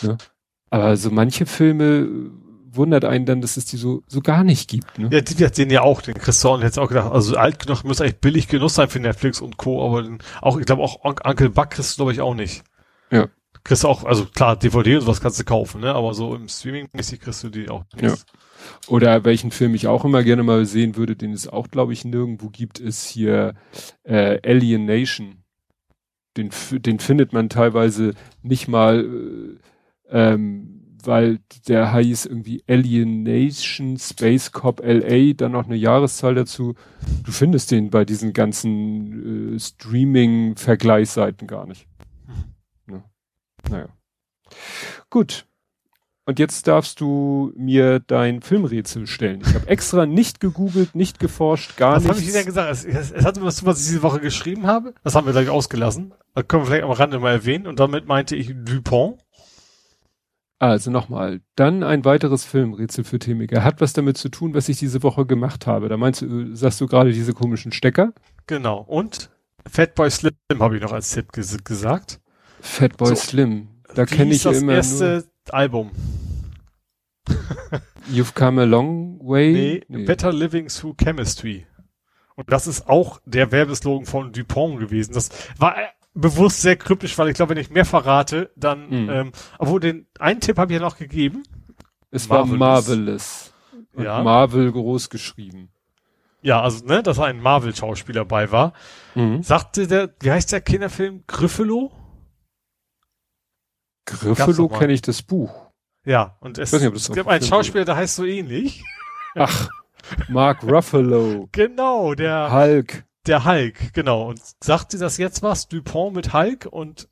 ja. 0.00 0.16
Aber 0.70 0.96
so 0.96 1.10
manche 1.10 1.44
Filme 1.44 2.08
wundert 2.76 3.04
einen 3.04 3.26
dann, 3.26 3.40
dass 3.40 3.56
es 3.56 3.64
die 3.64 3.76
so, 3.76 4.02
so 4.06 4.20
gar 4.20 4.44
nicht 4.44 4.68
gibt. 4.68 4.98
Ne? 4.98 5.08
Ja, 5.12 5.20
die, 5.20 5.34
die 5.34 5.46
sehen 5.52 5.70
ja 5.70 5.82
auch, 5.82 6.02
den 6.02 6.14
Christian 6.14 6.62
jetzt 6.62 6.78
auch 6.78 6.88
gedacht, 6.88 7.12
also 7.12 7.36
alt 7.36 7.58
genug 7.58 7.84
muss 7.84 8.00
eigentlich 8.00 8.20
billig 8.20 8.48
Genuss 8.48 8.74
sein 8.74 8.88
für 8.88 9.00
Netflix 9.00 9.40
und 9.40 9.56
Co., 9.56 9.86
aber 9.86 10.02
den, 10.02 10.18
auch, 10.40 10.58
ich 10.58 10.66
glaube 10.66 10.82
auch 10.82 11.04
Uncle 11.04 11.50
Buck 11.50 11.70
kriegst 11.70 11.92
du, 11.92 11.96
glaube 11.96 12.12
ich, 12.12 12.20
auch 12.20 12.34
nicht. 12.34 12.62
Ja. 13.10 13.28
Kriegst 13.64 13.84
du 13.84 13.88
auch, 13.88 14.04
also 14.04 14.26
klar, 14.26 14.56
DVD 14.56 14.96
und 14.96 15.02
sowas 15.02 15.20
kannst 15.20 15.38
du 15.38 15.44
kaufen, 15.44 15.80
ne, 15.80 15.94
aber 15.94 16.14
so 16.14 16.34
im 16.34 16.48
Streaming-mäßig 16.48 17.20
kriegst 17.20 17.44
du 17.44 17.48
die 17.48 17.68
auch 17.68 17.84
nicht. 17.94 18.02
Ja. 18.02 18.14
Oder 18.88 19.24
welchen 19.24 19.50
Film 19.50 19.74
ich 19.74 19.86
auch 19.86 20.04
immer 20.04 20.22
gerne 20.22 20.42
mal 20.42 20.64
sehen 20.64 20.96
würde, 20.96 21.16
den 21.16 21.32
es 21.32 21.48
auch, 21.48 21.68
glaube 21.68 21.92
ich, 21.92 22.04
nirgendwo 22.04 22.48
gibt, 22.48 22.78
ist 22.78 23.06
hier 23.06 23.54
äh, 24.04 24.40
Alien 24.48 24.84
Nation. 24.84 25.44
Den, 26.36 26.50
den 26.70 26.98
findet 26.98 27.32
man 27.32 27.48
teilweise 27.48 28.14
nicht 28.42 28.66
mal 28.66 29.04
äh, 29.04 29.58
ähm, 30.12 30.71
weil 31.06 31.38
der 31.68 31.96
hieß 31.96 32.26
irgendwie 32.26 32.62
Alienation 32.68 33.98
Space 33.98 34.52
Cop 34.52 34.80
LA, 34.84 35.34
dann 35.34 35.52
noch 35.52 35.66
eine 35.66 35.76
Jahreszahl 35.76 36.34
dazu. 36.34 36.74
Du 37.24 37.32
findest 37.32 37.70
den 37.70 37.90
bei 37.90 38.04
diesen 38.04 38.32
ganzen 38.32 39.54
äh, 39.54 39.58
Streaming-Vergleichsseiten 39.58 41.46
gar 41.46 41.66
nicht. 41.66 41.86
Ne? 42.86 43.02
Naja. 43.68 43.88
Gut. 45.10 45.46
Und 46.24 46.38
jetzt 46.38 46.68
darfst 46.68 47.00
du 47.00 47.52
mir 47.56 47.98
dein 47.98 48.42
Filmrätsel 48.42 49.08
stellen. 49.08 49.42
Ich 49.44 49.54
habe 49.54 49.66
extra 49.68 50.06
nicht 50.06 50.38
gegoogelt, 50.38 50.94
nicht 50.94 51.18
geforscht, 51.18 51.76
gar 51.76 51.94
nichts. 51.94 52.08
Was 52.08 52.16
habe 52.16 52.24
ich 52.24 52.32
dir 52.32 52.44
gesagt? 52.44 52.70
Es, 52.70 52.84
es, 52.84 53.10
es 53.10 53.24
hat 53.24 53.42
was, 53.42 53.66
was 53.66 53.80
ich 53.80 53.86
diese 53.86 54.02
Woche 54.04 54.20
geschrieben 54.20 54.66
habe. 54.66 54.94
Das 55.02 55.16
haben 55.16 55.26
wir 55.26 55.32
gleich 55.32 55.48
ausgelassen. 55.48 56.14
Das 56.34 56.46
können 56.46 56.62
wir 56.62 56.66
vielleicht 56.66 56.84
am 56.84 56.92
Rande 56.92 57.18
mal 57.18 57.32
erwähnen. 57.32 57.66
Und 57.66 57.80
damit 57.80 58.06
meinte 58.06 58.36
ich 58.36 58.54
Dupont. 58.54 59.18
Also 60.62 60.92
nochmal, 60.92 61.40
dann 61.56 61.82
ein 61.82 62.04
weiteres 62.04 62.44
Filmrätsel 62.44 63.02
für 63.02 63.18
Timiger. 63.18 63.64
Hat 63.64 63.80
was 63.80 63.94
damit 63.94 64.16
zu 64.16 64.28
tun, 64.28 64.54
was 64.54 64.68
ich 64.68 64.78
diese 64.78 65.02
Woche 65.02 65.26
gemacht 65.26 65.66
habe. 65.66 65.88
Da 65.88 65.96
meinst 65.96 66.22
du, 66.22 66.54
sagst 66.54 66.80
du 66.80 66.86
gerade 66.86 67.10
diese 67.10 67.34
komischen 67.34 67.72
Stecker? 67.72 68.12
Genau. 68.46 68.78
Und 68.78 69.28
Fatboy 69.68 70.08
Slim 70.08 70.34
habe 70.60 70.76
ich 70.76 70.82
noch 70.82 70.92
als 70.92 71.10
Tipp 71.10 71.32
ges 71.32 71.64
gesagt. 71.64 72.20
Fatboy 72.60 73.08
so, 73.08 73.14
Slim. 73.16 73.70
Da 73.96 74.06
kenne 74.06 74.34
ich 74.34 74.44
das 74.44 74.62
immer 74.62 74.74
erste 74.74 75.24
nur 75.48 75.52
Album. 75.52 75.90
You've 78.12 78.32
come 78.32 78.62
a 78.62 78.64
long 78.64 79.18
way. 79.18 79.52
Nee, 79.52 79.84
nee, 79.88 80.04
Better 80.04 80.32
Living 80.32 80.68
Through 80.68 80.94
Chemistry. 80.96 81.66
Und 82.36 82.52
das 82.52 82.68
ist 82.68 82.88
auch 82.88 83.20
der 83.24 83.50
Werbeslogan 83.50 84.06
von 84.06 84.30
Dupont 84.30 84.78
gewesen. 84.78 85.12
Das 85.12 85.30
war 85.58 85.74
bewusst 86.14 86.62
sehr 86.62 86.76
kryptisch, 86.76 87.16
weil 87.18 87.28
ich 87.28 87.34
glaube, 87.34 87.50
wenn 87.50 87.62
ich 87.62 87.70
mehr 87.70 87.84
verrate, 87.84 88.50
dann, 88.56 88.88
mhm. 88.88 89.10
ähm, 89.10 89.32
obwohl 89.58 89.80
den 89.80 90.06
einen 90.18 90.40
Tipp 90.40 90.58
habe 90.58 90.72
ich 90.72 90.80
ja 90.80 90.84
noch 90.84 90.96
gegeben. 90.96 91.44
Es 92.10 92.28
Marvelous. 92.28 92.50
war 92.50 92.58
Marvelous. 92.58 93.52
Und 93.94 94.04
ja. 94.04 94.22
Marvel 94.22 94.72
groß 94.72 95.10
geschrieben. 95.10 95.70
Ja, 96.42 96.60
also, 96.60 96.84
ne, 96.84 97.02
dass 97.02 97.18
ein 97.18 97.40
Marvel-Schauspieler 97.40 98.24
bei 98.24 98.50
war. 98.50 98.72
Mhm. 99.14 99.42
Sagte 99.42 99.86
der, 99.86 100.14
wie 100.20 100.30
heißt 100.30 100.50
der 100.52 100.60
Kinderfilm? 100.60 101.24
Griffelo? 101.26 101.92
Griffelo 104.04 104.68
kenne 104.68 104.92
ich 104.92 105.02
das 105.02 105.22
Buch. 105.22 105.70
Ja, 106.04 106.36
und 106.40 106.58
es, 106.58 106.72
nicht, 106.72 106.82
es 106.82 107.12
gibt 107.12 107.28
einen 107.28 107.44
Schauspieler, 107.44 107.84
der 107.84 107.96
heißt 107.96 108.16
so 108.16 108.24
ähnlich. 108.24 108.82
Ach, 109.36 109.68
Mark 110.28 110.64
Ruffalo. 110.64 111.48
genau, 111.52 112.14
der 112.14 112.52
Hulk 112.52 113.04
der 113.26 113.44
Hulk, 113.44 113.92
genau. 113.92 114.28
Und 114.28 114.40
sagt 114.62 114.92
sie 114.92 114.98
das 114.98 115.16
jetzt 115.16 115.42
was? 115.42 115.68
Dupont 115.68 116.14
mit 116.14 116.32
Hulk 116.32 116.66
und 116.70 117.08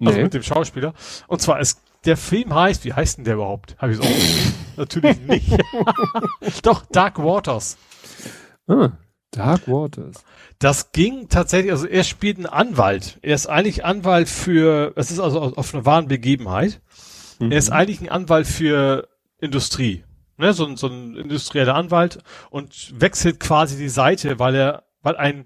also 0.00 0.16
nee. 0.16 0.24
mit 0.24 0.34
dem 0.34 0.42
Schauspieler. 0.42 0.94
Und 1.28 1.42
zwar 1.42 1.60
ist 1.60 1.80
der 2.04 2.16
Film 2.16 2.54
heißt, 2.54 2.84
wie 2.84 2.94
heißt 2.94 3.18
denn 3.18 3.24
der 3.24 3.34
überhaupt? 3.34 3.76
Habe 3.78 3.92
ich 3.92 4.00
auch 4.00 4.06
natürlich 4.76 5.20
nicht. 5.20 5.52
Doch 6.62 6.86
Dark 6.86 7.18
Waters. 7.18 7.76
Ah. 8.66 8.92
Dark 9.32 9.68
Waters. 9.68 10.24
Das 10.58 10.92
ging 10.92 11.28
tatsächlich, 11.28 11.70
also 11.70 11.86
er 11.86 12.04
spielt 12.04 12.38
einen 12.38 12.46
Anwalt. 12.46 13.18
Er 13.22 13.34
ist 13.34 13.46
eigentlich 13.46 13.84
Anwalt 13.84 14.28
für, 14.28 14.92
es 14.96 15.10
ist 15.10 15.20
also 15.20 15.40
auf 15.40 15.74
einer 15.74 15.84
wahren 15.84 16.08
Begebenheit. 16.08 16.80
Mhm. 17.38 17.52
Er 17.52 17.58
ist 17.58 17.70
eigentlich 17.70 18.00
ein 18.00 18.08
Anwalt 18.08 18.46
für 18.46 19.08
Industrie. 19.38 20.04
Ne, 20.36 20.54
so, 20.54 20.74
so 20.74 20.86
ein 20.86 21.16
industrieller 21.16 21.74
Anwalt 21.74 22.18
und 22.48 22.98
wechselt 22.98 23.40
quasi 23.40 23.76
die 23.76 23.90
Seite, 23.90 24.38
weil 24.38 24.54
er, 24.54 24.84
weil 25.02 25.16
ein, 25.16 25.44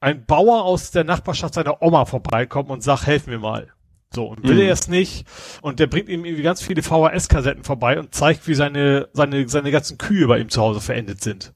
ein 0.00 0.26
Bauer 0.26 0.64
aus 0.64 0.90
der 0.90 1.04
Nachbarschaft 1.04 1.54
seiner 1.54 1.82
Oma 1.82 2.04
vorbeikommt 2.04 2.70
und 2.70 2.82
sagt, 2.82 3.06
helf 3.06 3.26
mir 3.26 3.38
mal. 3.38 3.72
So, 4.14 4.26
und 4.26 4.44
will 4.44 4.54
mhm. 4.54 4.62
er 4.62 4.72
es 4.72 4.88
nicht. 4.88 5.26
Und 5.60 5.80
der 5.80 5.86
bringt 5.86 6.08
ihm 6.08 6.24
irgendwie 6.24 6.42
ganz 6.42 6.62
viele 6.62 6.82
VHS-Kassetten 6.82 7.64
vorbei 7.64 7.98
und 7.98 8.14
zeigt, 8.14 8.46
wie 8.46 8.54
seine, 8.54 9.08
seine, 9.12 9.48
seine 9.48 9.70
ganzen 9.70 9.98
Kühe 9.98 10.26
bei 10.26 10.38
ihm 10.38 10.48
zu 10.48 10.62
Hause 10.62 10.80
verendet 10.80 11.20
sind. 11.20 11.52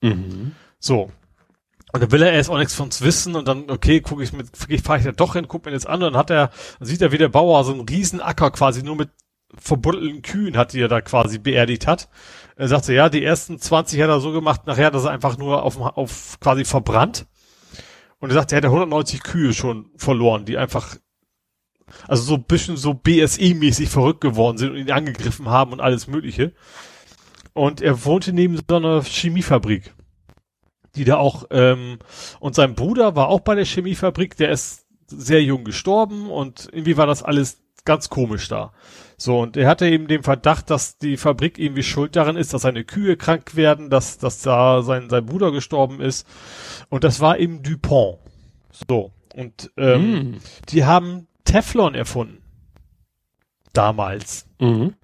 Mhm. 0.00 0.52
So. 0.78 1.10
Und 1.92 2.02
dann 2.02 2.12
will 2.12 2.22
er 2.22 2.32
erst 2.32 2.50
auch 2.50 2.58
nichts 2.58 2.74
von 2.74 2.86
uns 2.86 3.02
wissen 3.02 3.34
und 3.34 3.48
dann, 3.48 3.68
okay, 3.68 4.00
gucke 4.00 4.22
ich 4.22 4.32
mit, 4.32 4.56
fahre 4.56 4.98
ich 5.00 5.04
da 5.04 5.10
doch 5.10 5.32
hin, 5.32 5.48
guck 5.48 5.64
mir 5.64 5.72
das 5.72 5.86
an 5.86 6.02
und 6.02 6.12
dann 6.12 6.16
hat 6.16 6.30
er, 6.30 6.50
dann 6.78 6.86
sieht 6.86 7.02
er, 7.02 7.10
wie 7.10 7.18
der 7.18 7.28
Bauer 7.28 7.64
so 7.64 7.72
einen 7.72 7.88
riesen 7.88 8.20
Acker 8.20 8.52
quasi 8.52 8.84
nur 8.84 8.94
mit 8.94 9.10
verbuddelten 9.58 10.22
Kühen 10.22 10.56
hat, 10.56 10.72
die 10.72 10.80
er 10.80 10.88
da 10.88 11.00
quasi 11.00 11.38
beerdigt 11.38 11.88
hat. 11.88 12.08
Er 12.60 12.68
sagte, 12.68 12.92
ja, 12.92 13.08
die 13.08 13.24
ersten 13.24 13.58
20 13.58 14.02
hat 14.02 14.10
er 14.10 14.20
so 14.20 14.32
gemacht, 14.32 14.66
nachher, 14.66 14.90
dass 14.90 15.04
er 15.04 15.12
einfach 15.12 15.38
nur 15.38 15.62
auf, 15.62 15.80
auf 15.80 16.38
quasi 16.40 16.66
verbrannt. 16.66 17.26
Und 18.18 18.28
er 18.28 18.34
sagt, 18.34 18.52
er 18.52 18.58
hätte 18.58 18.66
190 18.66 19.22
Kühe 19.22 19.54
schon 19.54 19.88
verloren, 19.96 20.44
die 20.44 20.58
einfach, 20.58 20.96
also 22.06 22.22
so 22.22 22.36
bisschen 22.36 22.76
so 22.76 22.90
BSE-mäßig 22.90 23.88
verrückt 23.88 24.20
geworden 24.20 24.58
sind 24.58 24.72
und 24.72 24.76
ihn 24.76 24.90
angegriffen 24.90 25.48
haben 25.48 25.72
und 25.72 25.80
alles 25.80 26.06
Mögliche. 26.06 26.52
Und 27.54 27.80
er 27.80 28.04
wohnte 28.04 28.34
neben 28.34 28.58
so 28.58 28.76
einer 28.76 29.02
Chemiefabrik, 29.04 29.94
die 30.96 31.04
da 31.04 31.16
auch, 31.16 31.44
ähm, 31.50 31.98
und 32.40 32.54
sein 32.54 32.74
Bruder 32.74 33.16
war 33.16 33.28
auch 33.28 33.40
bei 33.40 33.54
der 33.54 33.64
Chemiefabrik, 33.64 34.36
der 34.36 34.50
ist 34.50 34.84
sehr 35.06 35.42
jung 35.42 35.64
gestorben 35.64 36.28
und 36.28 36.68
irgendwie 36.70 36.98
war 36.98 37.06
das 37.06 37.22
alles 37.22 37.62
ganz 37.84 38.08
komisch 38.08 38.48
da. 38.48 38.72
So, 39.16 39.40
und 39.40 39.56
er 39.56 39.68
hatte 39.68 39.86
eben 39.86 40.06
den 40.08 40.22
Verdacht, 40.22 40.70
dass 40.70 40.96
die 40.96 41.18
Fabrik 41.18 41.58
irgendwie 41.58 41.82
schuld 41.82 42.16
daran 42.16 42.36
ist, 42.36 42.54
dass 42.54 42.62
seine 42.62 42.84
Kühe 42.84 43.16
krank 43.16 43.54
werden, 43.54 43.90
dass, 43.90 44.16
dass 44.16 44.40
da 44.40 44.82
sein, 44.82 45.10
sein 45.10 45.26
Bruder 45.26 45.52
gestorben 45.52 46.00
ist. 46.00 46.26
Und 46.88 47.04
das 47.04 47.20
war 47.20 47.38
eben 47.38 47.62
Dupont. 47.62 48.18
So. 48.88 49.12
Und 49.34 49.70
ähm, 49.76 50.12
mm. 50.12 50.40
die 50.70 50.84
haben 50.86 51.26
Teflon 51.44 51.94
erfunden. 51.94 52.42
Damals. 53.72 54.46
Mhm. 54.58 54.94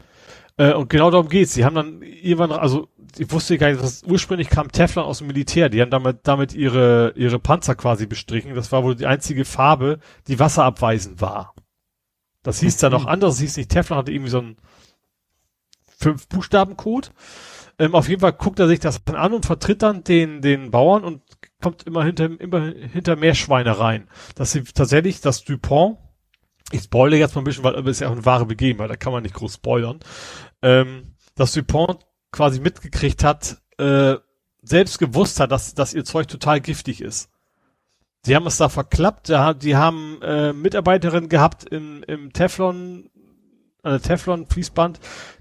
Äh, 0.56 0.72
und 0.72 0.88
genau 0.88 1.10
darum 1.10 1.28
geht's. 1.28 1.54
Sie 1.54 1.64
haben 1.64 1.74
dann 1.74 2.02
irgendwann, 2.02 2.52
also 2.52 2.88
ich 3.18 3.30
wusste 3.30 3.58
gar 3.58 3.70
nicht, 3.70 3.82
dass 3.82 4.02
ursprünglich 4.04 4.48
kam 4.48 4.72
Teflon 4.72 5.04
aus 5.04 5.18
dem 5.18 5.26
Militär. 5.26 5.68
Die 5.68 5.80
haben 5.80 5.90
damit, 5.90 6.20
damit 6.24 6.54
ihre, 6.54 7.12
ihre 7.16 7.38
Panzer 7.38 7.74
quasi 7.74 8.06
bestrichen. 8.06 8.54
Das 8.54 8.72
war 8.72 8.82
wohl 8.82 8.96
die 8.96 9.06
einzige 9.06 9.44
Farbe, 9.44 9.98
die 10.26 10.38
wasserabweisend 10.38 11.20
war. 11.20 11.54
Das 12.46 12.60
hieß 12.60 12.76
dann 12.76 12.92
noch 12.92 13.06
anders, 13.06 13.34
das 13.34 13.40
hieß 13.40 13.56
nicht 13.56 13.70
Teflon, 13.70 13.98
hatte 13.98 14.12
irgendwie 14.12 14.30
so 14.30 14.38
einen 14.38 14.56
fünf 15.98 16.28
Buchstaben 16.28 16.76
Code. 16.76 17.08
Ähm, 17.78 17.94
auf 17.94 18.08
jeden 18.08 18.20
Fall 18.20 18.34
guckt 18.34 18.60
er 18.60 18.68
sich 18.68 18.78
das 18.78 19.04
dann 19.04 19.16
an 19.16 19.34
und 19.34 19.44
vertritt 19.44 19.82
dann 19.82 20.04
den, 20.04 20.42
den 20.42 20.70
Bauern 20.70 21.02
und 21.02 21.22
kommt 21.60 21.82
immer 21.82 22.04
hinter, 22.04 22.40
immer 22.40 22.72
hinter 22.72 23.16
Meerschweine 23.16 23.80
rein. 23.80 24.08
Dass 24.36 24.52
sie 24.52 24.62
tatsächlich, 24.62 25.20
das 25.20 25.42
Dupont, 25.42 25.98
ich 26.70 26.82
spoilere 26.82 27.18
jetzt 27.18 27.34
mal 27.34 27.40
ein 27.40 27.44
bisschen, 27.44 27.64
weil 27.64 27.74
es 27.74 27.96
ist 27.96 28.00
ja 28.00 28.08
auch 28.08 28.12
eine 28.12 28.24
wahre 28.24 28.46
Begebenheit, 28.46 28.90
da 28.90 28.96
kann 28.96 29.12
man 29.12 29.24
nicht 29.24 29.34
groß 29.34 29.54
spoilern, 29.54 29.98
ähm, 30.62 31.14
dass 31.34 31.52
Dupont 31.52 31.98
quasi 32.30 32.60
mitgekriegt 32.60 33.24
hat, 33.24 33.60
äh, 33.78 34.14
selbst 34.62 34.98
gewusst 35.00 35.40
hat, 35.40 35.50
dass, 35.50 35.74
dass 35.74 35.94
ihr 35.94 36.04
Zeug 36.04 36.28
total 36.28 36.60
giftig 36.60 37.00
ist. 37.00 37.28
Die 38.26 38.34
haben 38.34 38.46
es 38.46 38.56
da 38.56 38.68
verklappt, 38.68 39.28
die 39.28 39.76
haben 39.76 40.20
äh, 40.22 40.52
Mitarbeiterinnen 40.52 41.28
gehabt 41.28 41.64
im, 41.64 42.02
im 42.04 42.32
Teflon, 42.32 43.10
äh, 43.84 43.98
Teflon-Fließband, 43.98 44.98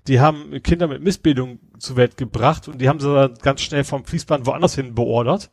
die 0.07 0.19
haben 0.19 0.61
Kinder 0.61 0.87
mit 0.87 1.01
Missbildung 1.01 1.59
zur 1.79 1.95
Welt 1.95 2.17
gebracht 2.17 2.67
und 2.67 2.79
die 2.79 2.87
haben 2.87 2.99
sie 2.99 3.13
dann 3.13 3.35
ganz 3.35 3.61
schnell 3.61 3.83
vom 3.83 4.05
Fließband 4.05 4.45
woanders 4.45 4.75
hin 4.75 4.93
beordert, 4.93 5.49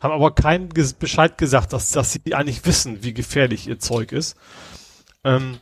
haben 0.00 0.12
aber 0.14 0.34
keinen 0.34 0.70
Bescheid 0.70 1.36
gesagt, 1.36 1.72
dass, 1.72 1.90
dass 1.90 2.12
sie 2.12 2.34
eigentlich 2.34 2.64
wissen, 2.64 3.02
wie 3.02 3.12
gefährlich 3.12 3.68
ihr 3.68 3.78
Zeug 3.78 4.12
ist. 4.12 4.36
Ähm, 5.22 5.58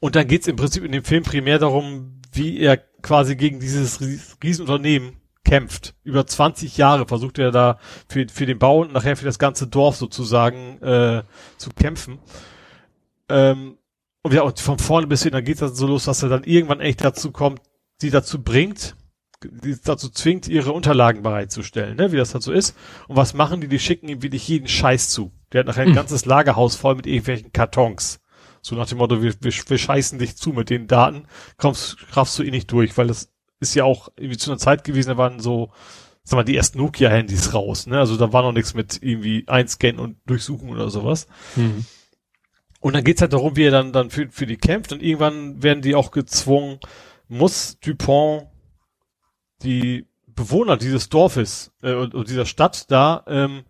und 0.00 0.14
dann 0.14 0.28
geht's 0.28 0.46
im 0.46 0.56
Prinzip 0.56 0.84
in 0.84 0.92
dem 0.92 1.04
Film 1.04 1.24
primär 1.24 1.58
darum, 1.58 2.20
wie 2.32 2.58
er 2.58 2.76
quasi 2.76 3.36
gegen 3.36 3.60
dieses 3.60 4.00
Riesenunternehmen 4.42 5.16
kämpft. 5.48 5.94
Über 6.04 6.26
20 6.26 6.76
Jahre 6.76 7.06
versucht 7.06 7.38
er 7.38 7.50
da 7.50 7.78
für, 8.08 8.26
für 8.30 8.44
den 8.44 8.58
Bau 8.58 8.82
und 8.82 8.92
nachher 8.92 9.16
für 9.16 9.24
das 9.24 9.38
ganze 9.38 9.66
Dorf 9.66 9.96
sozusagen 9.96 10.80
äh, 10.82 11.22
zu 11.56 11.70
kämpfen. 11.70 12.18
Ähm, 13.30 13.78
und 14.22 14.34
ja, 14.34 14.42
und 14.42 14.60
von 14.60 14.78
vorne 14.78 15.06
bis 15.06 15.22
hin, 15.22 15.32
dann 15.32 15.44
geht 15.44 15.62
das 15.62 15.76
so 15.76 15.86
los, 15.86 16.04
dass 16.04 16.22
er 16.22 16.28
dann 16.28 16.44
irgendwann 16.44 16.80
echt 16.80 17.02
dazu 17.02 17.32
kommt, 17.32 17.62
die 18.02 18.10
dazu 18.10 18.42
bringt, 18.42 18.94
die 19.42 19.76
dazu 19.82 20.10
zwingt, 20.10 20.48
ihre 20.48 20.72
Unterlagen 20.72 21.22
bereitzustellen, 21.22 21.96
ne, 21.96 22.12
wie 22.12 22.16
das 22.16 22.34
halt 22.34 22.42
so 22.42 22.52
ist. 22.52 22.76
Und 23.06 23.16
was 23.16 23.32
machen 23.32 23.60
die? 23.60 23.68
Die 23.68 23.78
schicken 23.78 24.08
ihm 24.08 24.22
wirklich 24.22 24.46
jeden 24.48 24.68
Scheiß 24.68 25.08
zu. 25.08 25.32
Der 25.52 25.60
hat 25.60 25.66
nachher 25.66 25.82
ein 25.82 25.88
hm. 25.88 25.94
ganzes 25.94 26.26
Lagerhaus 26.26 26.76
voll 26.76 26.96
mit 26.96 27.06
irgendwelchen 27.06 27.52
Kartons. 27.52 28.20
So 28.60 28.76
nach 28.76 28.86
dem 28.86 28.98
Motto, 28.98 29.22
wir, 29.22 29.32
wir, 29.40 29.52
wir 29.52 29.78
scheißen 29.78 30.18
dich 30.18 30.36
zu 30.36 30.50
mit 30.50 30.68
den 30.68 30.88
Daten, 30.88 31.26
kommst, 31.56 31.96
raffst 32.12 32.38
du 32.38 32.42
eh 32.42 32.50
nicht 32.50 32.70
durch, 32.70 32.98
weil 32.98 33.06
das 33.06 33.30
ist 33.60 33.74
ja 33.74 33.84
auch 33.84 34.08
irgendwie 34.16 34.36
zu 34.36 34.50
einer 34.50 34.58
Zeit 34.58 34.84
gewesen, 34.84 35.10
da 35.10 35.16
waren 35.16 35.40
so, 35.40 35.70
sag 36.22 36.36
mal, 36.36 36.44
die 36.44 36.56
ersten 36.56 36.78
Nokia-Handys 36.78 37.54
raus, 37.54 37.86
ne? 37.86 37.98
Also 37.98 38.16
da 38.16 38.32
war 38.32 38.42
noch 38.42 38.52
nichts 38.52 38.74
mit 38.74 39.02
irgendwie 39.02 39.44
einscannen 39.46 39.98
und 39.98 40.16
durchsuchen 40.26 40.70
oder 40.70 40.90
sowas. 40.90 41.26
Mhm. 41.56 41.84
Und 42.80 42.94
dann 42.94 43.04
geht's 43.04 43.20
halt 43.20 43.32
darum, 43.32 43.56
wie 43.56 43.64
er 43.64 43.70
dann, 43.72 43.92
dann 43.92 44.10
für, 44.10 44.28
für 44.30 44.46
die 44.46 44.56
kämpft 44.56 44.92
und 44.92 45.02
irgendwann 45.02 45.62
werden 45.62 45.82
die 45.82 45.94
auch 45.94 46.12
gezwungen, 46.12 46.78
muss 47.26 47.78
Dupont 47.80 48.46
die 49.62 50.06
Bewohner 50.28 50.76
dieses 50.76 51.08
Dorfes 51.08 51.72
äh, 51.82 51.94
und, 51.94 52.14
und 52.14 52.28
dieser 52.28 52.46
Stadt 52.46 52.90
da 52.90 53.24
ähm, 53.26 53.64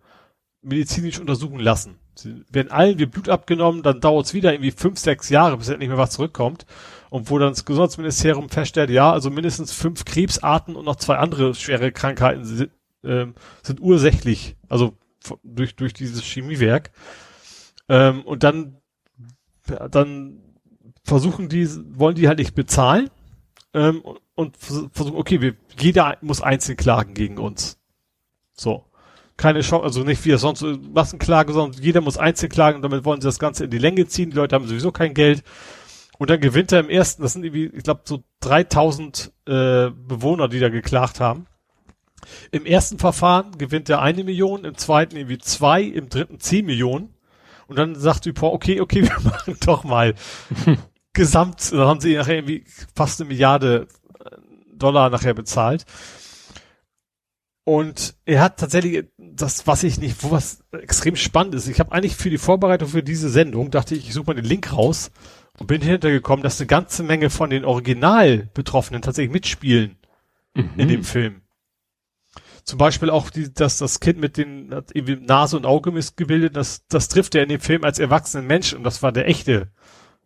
medizinisch 0.61 1.19
untersuchen 1.19 1.59
lassen. 1.59 1.97
Sie 2.13 2.43
werden 2.51 2.69
allen 2.69 2.99
wie 2.99 3.07
Blut 3.07 3.29
abgenommen, 3.29 3.81
dann 3.81 4.01
dauert's 4.01 4.35
wieder 4.35 4.53
irgendwie 4.53 4.71
fünf, 4.71 4.99
sechs 4.99 5.29
Jahre, 5.29 5.57
bis 5.57 5.69
nicht 5.69 5.79
mehr 5.79 5.97
was 5.97 6.11
zurückkommt 6.11 6.65
und 7.09 7.29
wo 7.29 7.39
dann 7.39 7.49
das 7.49 7.65
Gesundheitsministerium 7.65 8.49
feststellt, 8.49 8.89
ja, 8.89 9.11
also 9.11 9.29
mindestens 9.29 9.71
fünf 9.71 10.05
Krebsarten 10.05 10.75
und 10.75 10.85
noch 10.85 10.97
zwei 10.97 11.17
andere 11.17 11.55
schwere 11.55 11.91
Krankheiten 11.91 12.45
sind, 12.45 12.71
äh, 13.03 13.27
sind 13.63 13.81
ursächlich, 13.81 14.55
also 14.67 14.97
durch, 15.43 15.75
durch 15.75 15.93
dieses 15.93 16.23
Chemiewerk. 16.23 16.91
Ähm, 17.87 18.21
und 18.21 18.43
dann, 18.43 18.77
dann 19.91 20.39
versuchen 21.03 21.49
die, 21.49 21.67
wollen 21.97 22.15
die 22.15 22.27
halt 22.27 22.39
nicht 22.39 22.55
bezahlen 22.55 23.09
ähm, 23.73 24.03
und, 24.35 24.57
versuchen, 24.57 25.15
okay, 25.15 25.41
wir, 25.41 25.55
jeder 25.79 26.17
muss 26.21 26.41
einzeln 26.41 26.77
klagen 26.77 27.13
gegen 27.13 27.37
uns. 27.37 27.77
So. 28.53 28.85
Keine 29.37 29.61
Chance, 29.61 29.85
also 29.85 30.03
nicht 30.03 30.23
wie 30.25 30.35
sonst 30.37 30.65
Massenklage, 30.93 31.53
sondern 31.53 31.81
jeder 31.81 32.01
muss 32.01 32.17
einzeln 32.17 32.49
klagen 32.49 32.75
und 32.77 32.81
damit 32.81 33.05
wollen 33.05 33.21
sie 33.21 33.27
das 33.27 33.39
Ganze 33.39 33.63
in 33.63 33.69
die 33.69 33.77
Länge 33.77 34.05
ziehen. 34.05 34.31
Die 34.31 34.35
Leute 34.35 34.53
haben 34.53 34.67
sowieso 34.67 34.91
kein 34.91 35.13
Geld. 35.13 35.43
Und 36.19 36.29
dann 36.29 36.41
gewinnt 36.41 36.73
er 36.73 36.81
im 36.81 36.89
ersten, 36.89 37.21
das 37.21 37.33
sind 37.33 37.45
irgendwie, 37.45 37.67
ich 37.67 37.83
glaube, 37.83 38.01
so 38.03 38.23
3000 38.41 39.31
äh, 39.45 39.89
Bewohner, 39.89 40.49
die 40.49 40.59
da 40.59 40.67
geklagt 40.67 41.21
haben. 41.21 41.47
Im 42.51 42.65
ersten 42.65 42.99
Verfahren 42.99 43.57
gewinnt 43.57 43.87
er 43.87 44.01
eine 44.01 44.25
Million, 44.25 44.65
im 44.65 44.75
zweiten 44.75 45.15
irgendwie 45.15 45.37
zwei, 45.37 45.81
im 45.81 46.09
dritten 46.09 46.41
zehn 46.41 46.65
Millionen. 46.65 47.13
Und 47.67 47.77
dann 47.77 47.95
sagt 47.95 48.25
Dupont, 48.25 48.53
okay, 48.53 48.81
okay, 48.81 49.03
wir 49.07 49.17
machen 49.21 49.55
doch 49.65 49.85
mal 49.85 50.13
gesamt, 51.13 51.71
dann 51.71 51.87
haben 51.87 52.01
sie 52.01 52.15
nachher 52.15 52.35
irgendwie 52.35 52.65
fast 52.93 53.21
eine 53.21 53.29
Milliarde 53.29 53.87
äh, 54.19 54.29
Dollar 54.73 55.09
nachher 55.09 55.33
bezahlt. 55.33 55.85
Und 57.63 58.15
er 58.25 58.41
hat 58.41 58.59
tatsächlich 58.59 59.05
das, 59.17 59.67
was 59.67 59.83
ich 59.83 59.99
nicht, 59.99 60.21
wo 60.21 60.31
was 60.31 60.65
extrem 60.73 61.15
spannend 61.15 61.55
ist. 61.55 61.69
Ich 61.69 61.79
habe 61.79 61.93
eigentlich 61.93 62.17
für 62.17 62.29
die 62.29 62.39
Vorbereitung 62.39 62.89
für 62.89 63.03
diese 63.03 63.29
Sendung, 63.29 63.71
dachte 63.71 63.95
ich, 63.95 64.05
ich 64.07 64.13
suche 64.13 64.27
mal 64.27 64.33
den 64.33 64.43
Link 64.43 64.73
raus 64.73 65.11
und 65.59 65.67
bin 65.67 65.81
hintergekommen, 65.81 66.43
dass 66.43 66.59
eine 66.59 66.67
ganze 66.67 67.03
Menge 67.03 67.29
von 67.29 67.49
den 67.49 67.65
Original-Betroffenen 67.65 69.01
tatsächlich 69.01 69.31
mitspielen 69.31 69.97
mhm. 70.55 70.71
in 70.77 70.87
dem 70.87 71.03
Film. 71.03 71.41
Zum 72.63 72.77
Beispiel 72.77 73.09
auch, 73.09 73.29
die, 73.29 73.53
dass 73.53 73.77
das 73.77 73.99
Kind 73.99 74.19
mit 74.19 74.37
den 74.37 74.73
hat 74.73 74.91
irgendwie 74.93 75.15
Nase 75.15 75.57
und 75.57 75.65
Auge 75.65 75.91
missgebildet, 75.91 76.55
das, 76.55 76.85
das 76.87 77.07
trifft 77.07 77.35
er 77.35 77.43
in 77.43 77.49
dem 77.49 77.61
Film 77.61 77.83
als 77.83 77.99
erwachsenen 77.99 78.47
Mensch 78.47 78.73
und 78.73 78.83
das 78.83 79.01
war 79.01 79.11
der 79.11 79.27
echte 79.27 79.71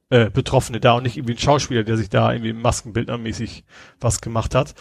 äh, 0.09 0.29
Betroffene 0.29 0.79
da 0.79 0.93
und 0.93 1.03
nicht 1.03 1.17
irgendwie 1.17 1.33
ein 1.35 1.39
Schauspieler, 1.39 1.83
der 1.83 1.97
sich 1.97 2.09
da 2.09 2.31
irgendwie 2.31 2.53
maskenbildnermäßig 2.53 3.63
was 3.99 4.21
gemacht 4.21 4.55
hat. 4.55 4.75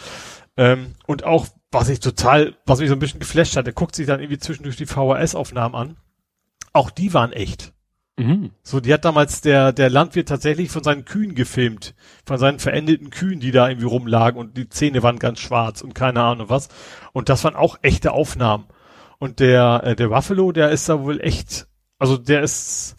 Ähm, 0.57 0.93
und 1.07 1.23
auch, 1.23 1.47
was 1.71 1.89
ich 1.89 1.99
total, 1.99 2.55
was 2.65 2.79
mich 2.79 2.89
so 2.89 2.95
ein 2.95 2.99
bisschen 2.99 3.19
geflasht 3.19 3.55
hat, 3.55 3.65
der 3.65 3.73
guckt 3.73 3.95
sich 3.95 4.05
dann 4.05 4.19
irgendwie 4.19 4.39
zwischendurch 4.39 4.75
die 4.75 4.85
VHS-Aufnahmen 4.85 5.75
an. 5.75 5.97
Auch 6.73 6.91
die 6.91 7.13
waren 7.13 7.31
echt. 7.31 7.72
Mhm. 8.17 8.51
So, 8.61 8.79
die 8.79 8.93
hat 8.93 9.05
damals 9.05 9.41
der, 9.41 9.73
der 9.73 9.89
Landwirt 9.89 10.29
tatsächlich 10.29 10.69
von 10.69 10.83
seinen 10.83 11.05
Kühen 11.05 11.33
gefilmt. 11.33 11.95
Von 12.25 12.37
seinen 12.37 12.59
verendeten 12.59 13.09
Kühen, 13.09 13.39
die 13.39 13.51
da 13.51 13.67
irgendwie 13.67 13.87
rumlagen 13.87 14.39
und 14.39 14.55
die 14.55 14.69
Zähne 14.69 15.01
waren 15.01 15.17
ganz 15.17 15.39
schwarz 15.39 15.81
und 15.81 15.95
keine 15.95 16.21
Ahnung 16.21 16.49
was. 16.49 16.69
Und 17.11 17.29
das 17.29 17.43
waren 17.43 17.55
auch 17.55 17.79
echte 17.81 18.11
Aufnahmen. 18.11 18.65
Und 19.17 19.39
der, 19.39 19.81
äh, 19.83 19.95
der 19.95 20.09
Buffalo, 20.09 20.51
der 20.51 20.69
ist 20.69 20.89
da 20.89 21.01
wohl 21.01 21.21
echt, 21.21 21.67
also 21.97 22.17
der 22.17 22.43
ist, 22.43 22.95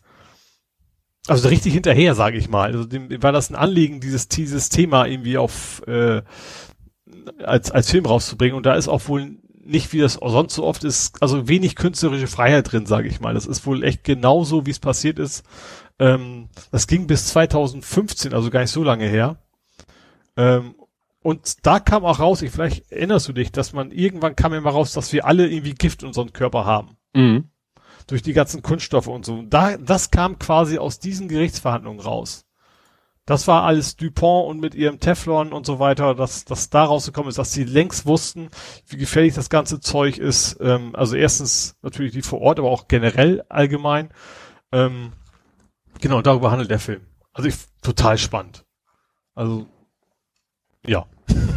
also 1.29 1.49
richtig 1.49 1.75
hinterher, 1.75 2.15
sage 2.15 2.37
ich 2.37 2.49
mal. 2.49 2.73
Also 2.73 2.85
dem 2.85 3.23
war 3.23 3.33
das 3.33 3.51
ein 3.51 3.57
Anliegen, 3.57 4.01
dieses, 4.01 4.29
dieses 4.29 4.69
Thema 4.69 5.07
irgendwie 5.07 5.39
auf, 5.39 5.83
äh, 5.87 6.23
als, 7.39 7.71
als 7.71 7.91
Film 7.91 8.07
rauszubringen. 8.07 8.57
Und 8.57 8.67
da 8.67 8.75
ist 8.75 8.89
auch 8.89 9.07
wohl 9.07 9.37
nicht, 9.65 9.93
wie 9.93 9.99
das 9.99 10.15
sonst 10.15 10.55
so 10.55 10.65
oft 10.65 10.85
ist, 10.85 11.23
also 11.23 11.49
wenig 11.49 11.77
künstlerische 11.77 12.27
Freiheit 12.27 12.71
drin, 12.73 12.87
sage 12.87 13.09
ich 13.09 13.21
mal. 13.21 13.35
Das 13.35 13.47
ist 13.47 13.67
wohl 13.67 13.85
echt 13.85 14.05
genauso, 14.05 14.67
wie 14.67 14.71
es 14.71 14.79
passiert 14.79 15.19
ist. 15.19 15.45
Ähm, 15.99 16.49
das 16.71 16.87
ging 16.87 17.07
bis 17.07 17.29
2015, 17.29 18.35
also 18.35 18.51
gar 18.51 18.61
nicht 18.61 18.71
so 18.71 18.83
lange 18.83 19.07
her. 19.07 19.39
Ähm, 20.37 20.75
und 21.23 21.67
da 21.67 21.81
kam 21.81 22.05
auch 22.05 22.19
raus, 22.19 22.43
ich, 22.43 22.51
vielleicht 22.51 22.91
erinnerst 22.93 23.29
du 23.29 23.33
dich, 23.33 23.51
dass 23.51 23.73
man 23.73 23.91
irgendwann 23.91 24.37
kam 24.37 24.53
immer 24.53 24.71
raus, 24.71 24.93
dass 24.93 25.13
wir 25.13 25.25
alle 25.25 25.49
irgendwie 25.49 25.75
Gift 25.75 26.03
in 26.03 26.09
unserem 26.09 26.33
Körper 26.33 26.67
haben. 26.67 26.97
Mhm. 27.15 27.49
Durch 28.07 28.23
die 28.23 28.35
ganzen 28.35 28.61
Kunststoffe 28.61 29.07
und 29.07 29.25
so. 29.25 29.43
Da, 29.43 29.79
das 29.79 30.11
kam 30.11 30.39
quasi 30.39 30.77
aus 30.77 30.99
diesen 30.99 31.29
Gerichtsverhandlungen 31.29 32.01
raus. 32.01 32.45
Das 33.27 33.49
war 33.49 33.63
alles 33.63 33.97
Dupont 33.97 34.51
und 34.51 34.61
mit 34.61 34.75
ihrem 34.75 35.01
Teflon 35.01 35.53
und 35.53 35.65
so 35.65 35.79
weiter, 35.79 36.15
dass 36.15 36.45
das 36.45 36.69
da 36.69 36.85
rausgekommen 36.85 37.31
ist, 37.31 37.39
dass 37.39 37.53
sie 37.53 37.65
längst 37.65 38.05
wussten, 38.05 38.51
wie 38.87 38.99
gefährlich 38.99 39.35
das 39.35 39.49
ganze 39.49 39.81
Zeug 39.81 40.19
ist. 40.19 40.59
Ähm, 40.61 40.95
also 40.95 41.17
erstens 41.17 41.77
natürlich 41.81 42.13
die 42.13 42.23
vor 42.23 42.43
Ort, 42.43 42.59
aber 42.59 42.71
auch 42.71 42.87
generell 42.87 43.43
allgemein. 43.49 44.11
Ähm, 44.73 45.13
genau, 46.01 46.21
darüber 46.21 46.51
handelt 46.51 46.71
der 46.71 46.79
Film. 46.79 47.01
Also 47.33 47.49
ich, 47.49 47.57
total 47.81 48.19
spannend. 48.19 48.67
Also 49.35 49.67
ja. 50.87 51.07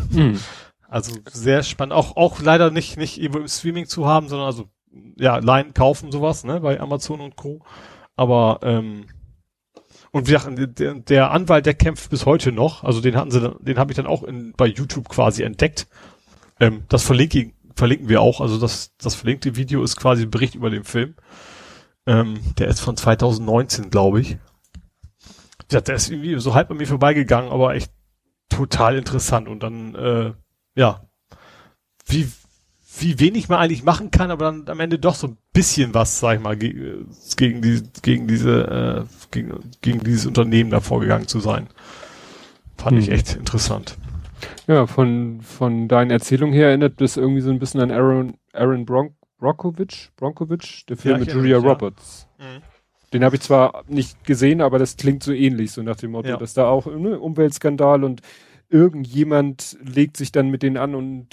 Mhm. 0.10 0.40
Also 0.90 1.18
sehr 1.30 1.64
spannend. 1.64 1.94
Auch, 1.94 2.16
auch 2.16 2.42
leider 2.42 2.72
nicht, 2.72 2.96
nicht 2.96 3.20
irgendwo 3.20 3.40
im 3.40 3.48
Streaming 3.50 3.88
zu 3.88 4.08
haben, 4.08 4.30
sondern 4.30 4.48
also, 4.48 4.70
ja, 5.18 5.38
leihen, 5.38 5.74
kaufen, 5.74 6.14
sowas, 6.14 6.46
ne, 6.46 6.62
bei 6.62 6.80
Amazon 6.80 7.20
und 7.20 7.36
Co. 7.36 7.60
Aber, 8.16 8.60
ähm, 8.64 9.06
und 10.12 10.28
wie 10.28 10.34
gesagt, 10.34 10.80
der, 10.80 10.94
der 10.96 11.32
Anwalt, 11.32 11.66
der 11.66 11.74
kämpft 11.74 12.10
bis 12.10 12.26
heute 12.26 12.52
noch. 12.52 12.84
Also 12.84 13.02
den 13.02 13.16
hatten 13.16 13.32
sie, 13.32 13.56
den 13.60 13.78
habe 13.78 13.92
ich 13.92 13.98
dann 13.98 14.08
auch 14.08 14.24
in, 14.24 14.54
bei 14.56 14.66
YouTube 14.66 15.10
quasi 15.10 15.44
entdeckt. 15.44 15.88
Ähm, 16.60 16.84
das 16.90 17.04
verlinke, 17.04 17.52
verlinken 17.76 18.10
wir 18.10 18.22
auch. 18.22 18.42
Also 18.42 18.58
das, 18.60 18.96
das 18.98 19.16
verlinkte 19.16 19.56
Video 19.56 19.84
ist 19.84 19.98
quasi 19.98 20.24
ein 20.24 20.32
Bericht 20.32 20.56
über 20.56 20.70
den 20.70 20.84
Film. 20.84 21.16
Ähm, 22.06 22.40
der 22.58 22.68
ist 22.70 22.80
von 22.80 22.96
2019, 22.96 23.90
glaube 23.90 24.22
ich. 24.22 24.38
Ja, 25.72 25.82
der 25.82 25.96
ist 25.96 26.10
irgendwie 26.10 26.40
so 26.40 26.56
halb 26.56 26.72
an 26.72 26.78
mir 26.78 26.88
vorbeigegangen, 26.88 27.52
aber 27.52 27.76
echt 27.76 27.92
total 28.50 28.98
interessant. 28.98 29.50
Und 29.50 29.62
dann, 29.62 29.94
äh, 29.96 30.34
ja, 30.76 31.06
wie, 32.06 32.32
wie 33.00 33.20
wenig 33.20 33.50
man 33.50 33.60
eigentlich 33.60 33.84
machen 33.84 34.12
kann, 34.12 34.32
aber 34.32 34.46
dann 34.46 34.68
am 34.70 34.80
Ende 34.80 35.00
doch 35.00 35.16
so 35.16 35.28
ein 35.28 35.38
bisschen 35.54 35.94
was, 35.94 36.20
sag 36.20 36.38
ich 36.38 36.44
mal, 36.44 36.56
ge 36.58 37.04
gegen 37.36 37.62
die, 37.62 37.82
gegen 38.02 38.28
diese, 38.28 39.06
äh, 39.06 39.26
gegen, 39.32 39.54
gegen 39.82 40.04
dieses 40.04 40.26
Unternehmen 40.26 40.70
da 40.70 40.80
vorgegangen 40.80 41.28
zu 41.28 41.40
sein. 41.40 41.68
Fand 42.78 42.98
ich 43.00 43.08
Hm. 43.08 43.14
echt 43.14 43.36
interessant. 43.36 43.98
Ja, 44.68 44.86
von, 44.86 45.42
von 45.42 45.88
deinen 45.88 46.12
Erzählungen 46.12 46.54
her 46.54 46.68
erinnert 46.68 47.02
das 47.02 47.18
irgendwie 47.18 47.42
so 47.42 47.50
ein 47.50 47.60
bisschen 47.60 47.82
an 47.82 47.92
Aaron, 47.92 48.36
Aaron 48.54 48.86
Bron 48.86 49.16
Brockovich, 49.40 50.10
Bronkovich, 50.16 50.86
der 50.88 50.98
Film 50.98 51.16
Ja, 51.16 51.20
mit 51.20 51.28
ich 51.30 51.34
Julia 51.36 51.58
ja. 51.60 51.64
Roberts. 51.64 52.28
Den 53.14 53.24
habe 53.24 53.36
ich 53.36 53.42
zwar 53.42 53.84
nicht 53.88 54.24
gesehen, 54.26 54.62
aber 54.62 54.80
das 54.80 54.98
klingt 54.98 55.24
so 55.24 55.32
ähnlich, 55.32 55.72
so 55.72 55.82
nach 55.84 55.96
dem 55.96 56.12
Motto, 56.12 56.30
Ja. 56.30 56.38
dass 56.38 56.54
da 56.54 56.68
auch 56.68 56.86
ne, 56.88 57.20
Umweltskandal 57.20 58.04
und 58.04 58.22
irgendjemand 58.70 59.78
legt 59.84 60.18
sich 60.18 60.32
dann 60.32 60.50
mit 60.50 60.64
denen 60.64 60.78
an 60.78 60.94
und 60.96 61.28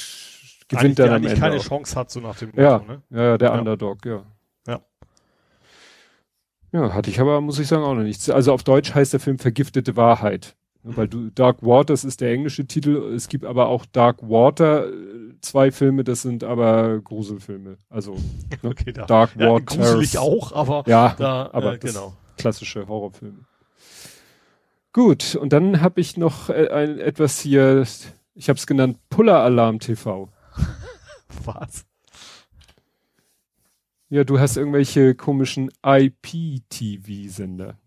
gewinnt 0.68 0.98
dann 0.98 1.06
der 1.06 1.16
am 1.16 1.24
Ende. 1.24 1.40
keine 1.40 1.56
auch. 1.56 1.62
Chance 1.62 1.96
hat, 1.96 2.10
so 2.10 2.20
nach 2.20 2.36
dem 2.38 2.52
Ja. 2.56 2.78
Motto, 2.78 2.92
ne? 2.92 3.02
Ja, 3.10 3.22
ja, 3.24 3.38
der 3.38 3.48
Ja. 3.50 3.58
Underdog, 3.58 4.04
ja. 4.06 4.22
Ja. 4.66 4.80
Ja, 6.72 6.92
hatte 6.92 7.10
ich 7.10 7.20
aber, 7.20 7.40
muss 7.40 7.58
ich 7.58 7.68
sagen, 7.68 7.84
auch 7.84 7.94
noch 7.94 8.02
nichts. 8.02 8.28
Also 8.30 8.52
auf 8.52 8.64
Deutsch 8.64 8.94
heißt 8.94 9.12
der 9.12 9.20
Film 9.20 9.38
Vergiftete 9.38 9.96
Wahrheit. 9.96 10.56
Weil 10.86 11.08
du, 11.08 11.30
Dark 11.30 11.62
Waters 11.62 12.04
ist 12.04 12.20
der 12.20 12.30
englische 12.30 12.66
Titel. 12.66 13.14
Es 13.16 13.28
gibt 13.28 13.46
aber 13.46 13.68
auch 13.68 13.86
Dark 13.86 14.18
Water, 14.20 14.86
äh, 14.88 14.92
zwei 15.40 15.70
Filme, 15.72 16.04
das 16.04 16.20
sind 16.20 16.44
aber 16.44 17.00
Gruselfilme. 17.00 17.78
Also 17.88 18.16
ne? 18.62 18.68
Okay, 18.70 18.92
da. 18.92 19.06
Dark 19.06 19.34
Ja, 19.38 19.50
Waters. 19.54 19.76
gruselig 19.78 20.18
auch, 20.18 20.52
aber 20.52 20.84
Ja, 20.86 21.14
da, 21.16 21.48
aber 21.54 21.74
äh, 21.74 21.78
genau. 21.78 22.12
klassische 22.36 22.86
Horrorfilme. 22.86 23.46
Gut, 24.92 25.36
und 25.36 25.54
dann 25.54 25.80
habe 25.80 26.02
ich 26.02 26.18
noch 26.18 26.50
äh, 26.50 26.68
ein, 26.68 26.98
etwas 27.00 27.40
hier, 27.40 27.84
ich 28.34 28.48
habe 28.50 28.58
es 28.58 28.66
genannt, 28.66 28.98
Puller 29.08 29.38
Alarm 29.40 29.78
TV. 29.78 30.28
Was? 31.44 31.84
Ja, 34.08 34.24
du 34.24 34.38
hast 34.38 34.56
irgendwelche 34.56 35.14
komischen 35.14 35.70
IPTV-Sender. 35.84 37.78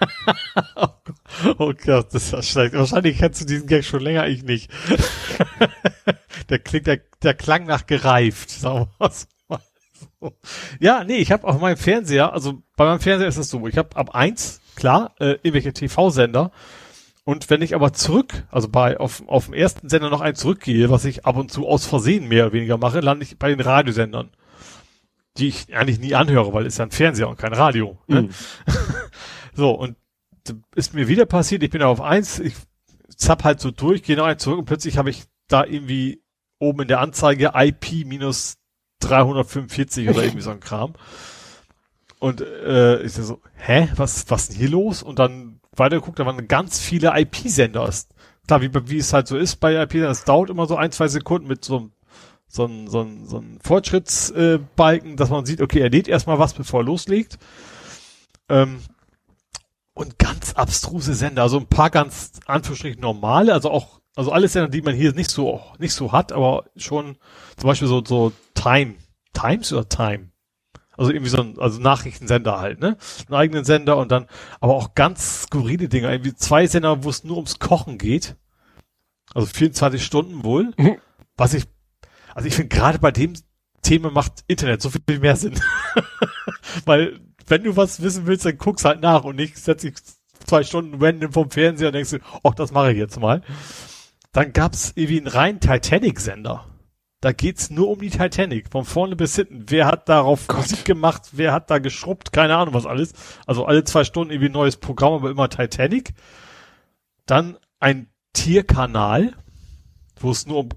Oh 1.58 1.72
Gott, 1.72 2.12
das 2.12 2.32
war 2.32 2.42
schlecht. 2.42 2.74
Wahrscheinlich 2.74 3.18
kennst 3.18 3.40
du 3.40 3.44
diesen 3.46 3.66
Gag 3.66 3.84
schon 3.84 4.00
länger, 4.00 4.26
ich 4.26 4.42
nicht. 4.42 4.70
der 6.50 6.58
klingt, 6.58 6.86
der, 6.86 7.00
der 7.22 7.34
klang 7.34 7.64
nach 7.64 7.86
gereift, 7.86 8.50
sagen 8.50 8.80
wir 8.80 8.88
mal 8.98 9.10
so. 9.10 10.32
Ja, 10.80 11.04
nee, 11.04 11.16
ich 11.16 11.32
habe 11.32 11.46
auf 11.46 11.60
meinem 11.60 11.76
Fernseher, 11.76 12.32
also 12.32 12.62
bei 12.76 12.84
meinem 12.84 13.00
Fernseher 13.00 13.28
ist 13.28 13.36
es 13.36 13.48
so, 13.48 13.66
ich 13.66 13.78
habe 13.78 13.96
ab 13.96 14.14
eins, 14.14 14.60
klar, 14.74 15.14
äh, 15.18 15.38
irgendwelche 15.42 15.72
TV-Sender. 15.72 16.52
Und 17.26 17.50
wenn 17.50 17.60
ich 17.60 17.74
aber 17.74 17.92
zurück, 17.92 18.44
also 18.52 18.68
bei 18.68 19.00
auf, 19.00 19.26
auf 19.26 19.46
dem 19.46 19.54
ersten 19.54 19.88
Sender 19.88 20.10
noch 20.10 20.20
einen 20.20 20.36
zurückgehe, 20.36 20.90
was 20.90 21.04
ich 21.04 21.26
ab 21.26 21.36
und 21.36 21.50
zu 21.50 21.66
aus 21.66 21.84
Versehen 21.84 22.28
mehr 22.28 22.44
oder 22.44 22.52
weniger 22.52 22.78
mache, 22.78 23.00
lande 23.00 23.24
ich 23.24 23.36
bei 23.36 23.48
den 23.48 23.58
Radiosendern. 23.58 24.30
Die 25.36 25.48
ich 25.48 25.74
eigentlich 25.74 25.98
nie 25.98 26.14
anhöre, 26.14 26.52
weil 26.52 26.66
es 26.66 26.74
ist 26.74 26.78
ja 26.78 26.84
ein 26.84 26.92
Fernseher 26.92 27.28
und 27.28 27.36
kein 27.36 27.52
Radio. 27.52 27.98
Ne? 28.06 28.22
Mhm. 28.22 28.30
So, 29.56 29.70
und 29.70 29.96
ist 30.74 30.92
mir 30.92 31.08
wieder 31.08 31.24
passiert, 31.24 31.62
ich 31.62 31.70
bin 31.70 31.82
auf 31.82 32.02
eins, 32.02 32.38
ich 32.38 32.54
zapp 33.16 33.42
halt 33.42 33.58
so 33.58 33.70
durch, 33.70 34.02
gehe 34.02 34.14
noch 34.14 34.26
einen 34.26 34.38
zurück 34.38 34.58
und 34.58 34.66
plötzlich 34.66 34.98
habe 34.98 35.08
ich 35.08 35.24
da 35.48 35.64
irgendwie 35.64 36.22
oben 36.58 36.82
in 36.82 36.88
der 36.88 37.00
Anzeige 37.00 37.52
IP 37.54 38.04
minus 38.04 38.58
345 39.00 40.10
oder 40.10 40.22
irgendwie 40.22 40.42
so 40.42 40.50
ein 40.50 40.60
Kram. 40.60 40.92
Und 42.18 42.42
äh, 42.42 43.02
ich 43.02 43.12
so, 43.12 43.40
hä, 43.54 43.88
was, 43.96 44.30
was 44.30 44.48
denn 44.48 44.58
hier 44.58 44.68
los? 44.68 45.02
Und 45.02 45.18
dann 45.18 45.55
weitergeguckt, 45.78 46.18
da 46.18 46.26
waren 46.26 46.48
ganz 46.48 46.78
viele 46.78 47.18
IP-Sender. 47.18 47.90
Klar, 48.46 48.62
wie, 48.62 48.70
wie 48.72 48.98
es 48.98 49.12
halt 49.12 49.26
so 49.28 49.36
ist 49.36 49.56
bei 49.56 49.74
IP-Sendern, 49.82 50.12
es 50.12 50.24
dauert 50.24 50.50
immer 50.50 50.66
so 50.66 50.76
ein, 50.76 50.92
zwei 50.92 51.08
Sekunden 51.08 51.48
mit 51.48 51.64
so 51.64 51.76
einem 51.78 51.92
so 52.48 52.64
ein, 52.64 52.88
so 52.88 53.02
ein, 53.02 53.26
so 53.26 53.38
ein 53.38 53.58
Fortschrittsbalken, 53.62 55.12
äh, 55.12 55.16
dass 55.16 55.30
man 55.30 55.46
sieht, 55.46 55.60
okay, 55.60 55.80
er 55.80 55.90
lädt 55.90 56.08
erstmal 56.08 56.38
was, 56.38 56.54
bevor 56.54 56.80
er 56.80 56.84
loslegt. 56.84 57.38
Ähm, 58.48 58.80
und 59.94 60.18
ganz 60.18 60.52
abstruse 60.52 61.14
Sender, 61.14 61.42
also 61.42 61.58
ein 61.58 61.66
paar 61.66 61.90
ganz 61.90 62.32
Anführungsstrichen 62.46 63.00
normale, 63.00 63.52
also 63.52 63.70
auch, 63.70 64.00
also 64.14 64.30
alle 64.30 64.48
Sender, 64.48 64.68
die 64.68 64.82
man 64.82 64.94
hier 64.94 65.12
nicht 65.12 65.30
so, 65.30 65.60
nicht 65.78 65.94
so 65.94 66.12
hat, 66.12 66.32
aber 66.32 66.64
schon 66.76 67.16
zum 67.56 67.68
Beispiel 67.68 67.88
so, 67.88 68.04
so 68.04 68.32
Time, 68.54 68.94
Times 69.32 69.72
oder 69.72 69.88
Time? 69.88 70.30
Also 70.96 71.10
irgendwie 71.12 71.30
so 71.30 71.38
ein, 71.38 71.58
also 71.58 71.80
Nachrichtensender 71.80 72.58
halt, 72.58 72.80
ne? 72.80 72.96
Einen 73.28 73.34
eigenen 73.34 73.64
Sender 73.64 73.96
und 73.96 74.10
dann, 74.10 74.26
aber 74.60 74.74
auch 74.74 74.94
ganz 74.94 75.42
skurrile 75.42 75.88
Dinge, 75.88 76.10
irgendwie 76.10 76.34
zwei 76.34 76.66
Sender, 76.66 77.04
wo 77.04 77.10
es 77.10 77.24
nur 77.24 77.36
ums 77.36 77.58
Kochen 77.58 77.98
geht. 77.98 78.36
Also 79.34 79.46
24 79.46 80.04
Stunden 80.04 80.44
wohl. 80.44 80.72
Mhm. 80.76 80.96
Was 81.36 81.54
ich, 81.54 81.64
also 82.34 82.48
ich 82.48 82.54
finde 82.54 82.74
gerade 82.74 82.98
bei 82.98 83.10
dem 83.10 83.34
Thema 83.82 84.10
macht 84.10 84.44
Internet 84.46 84.82
so 84.82 84.90
viel 84.90 85.18
mehr 85.20 85.36
Sinn. 85.36 85.60
Weil, 86.84 87.20
wenn 87.46 87.62
du 87.62 87.76
was 87.76 88.02
wissen 88.02 88.26
willst, 88.26 88.44
dann 88.44 88.58
guckst 88.58 88.84
halt 88.84 89.00
nach 89.00 89.24
und 89.24 89.36
nicht 89.36 89.56
setz 89.58 89.82
dich 89.82 89.94
zwei 90.44 90.62
Stunden 90.64 91.02
random 91.02 91.32
vom 91.32 91.50
Fernseher 91.50 91.88
und 91.88 91.94
denkst 91.94 92.10
du, 92.10 92.18
ach, 92.42 92.54
das 92.54 92.72
mache 92.72 92.92
ich 92.92 92.98
jetzt 92.98 93.20
mal. 93.20 93.42
Dann 94.32 94.52
gab's 94.52 94.92
irgendwie 94.96 95.18
einen 95.18 95.28
rein 95.28 95.60
Titanic-Sender. 95.60 96.64
Da 97.20 97.32
geht's 97.32 97.70
nur 97.70 97.88
um 97.88 98.00
die 98.00 98.10
Titanic, 98.10 98.68
von 98.70 98.84
vorne 98.84 99.16
bis 99.16 99.36
hinten. 99.36 99.64
Wer 99.68 99.86
hat 99.86 100.08
darauf 100.08 100.46
Gott. 100.46 100.58
Musik 100.58 100.84
gemacht, 100.84 101.30
wer 101.32 101.52
hat 101.52 101.70
da 101.70 101.78
geschrubbt, 101.78 102.32
keine 102.32 102.56
Ahnung 102.56 102.74
was 102.74 102.86
alles. 102.86 103.14
Also 103.46 103.64
alle 103.64 103.84
zwei 103.84 104.04
Stunden 104.04 104.30
irgendwie 104.30 104.50
ein 104.50 104.52
neues 104.52 104.76
Programm, 104.76 105.14
aber 105.14 105.30
immer 105.30 105.48
Titanic. 105.48 106.12
Dann 107.24 107.56
ein 107.80 108.08
Tierkanal, 108.32 109.34
wo 110.20 110.30
es 110.30 110.46
nur 110.46 110.58
um 110.58 110.68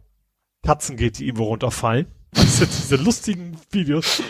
Katzen 0.64 0.98
geht, 0.98 1.19
die 1.19 1.26
irgendwo 1.26 1.45
runterfallen. 1.45 2.08
Das 2.32 2.58
sind 2.59 2.69
diese 2.69 2.95
lustigen 2.95 3.58
Videos. 3.72 4.22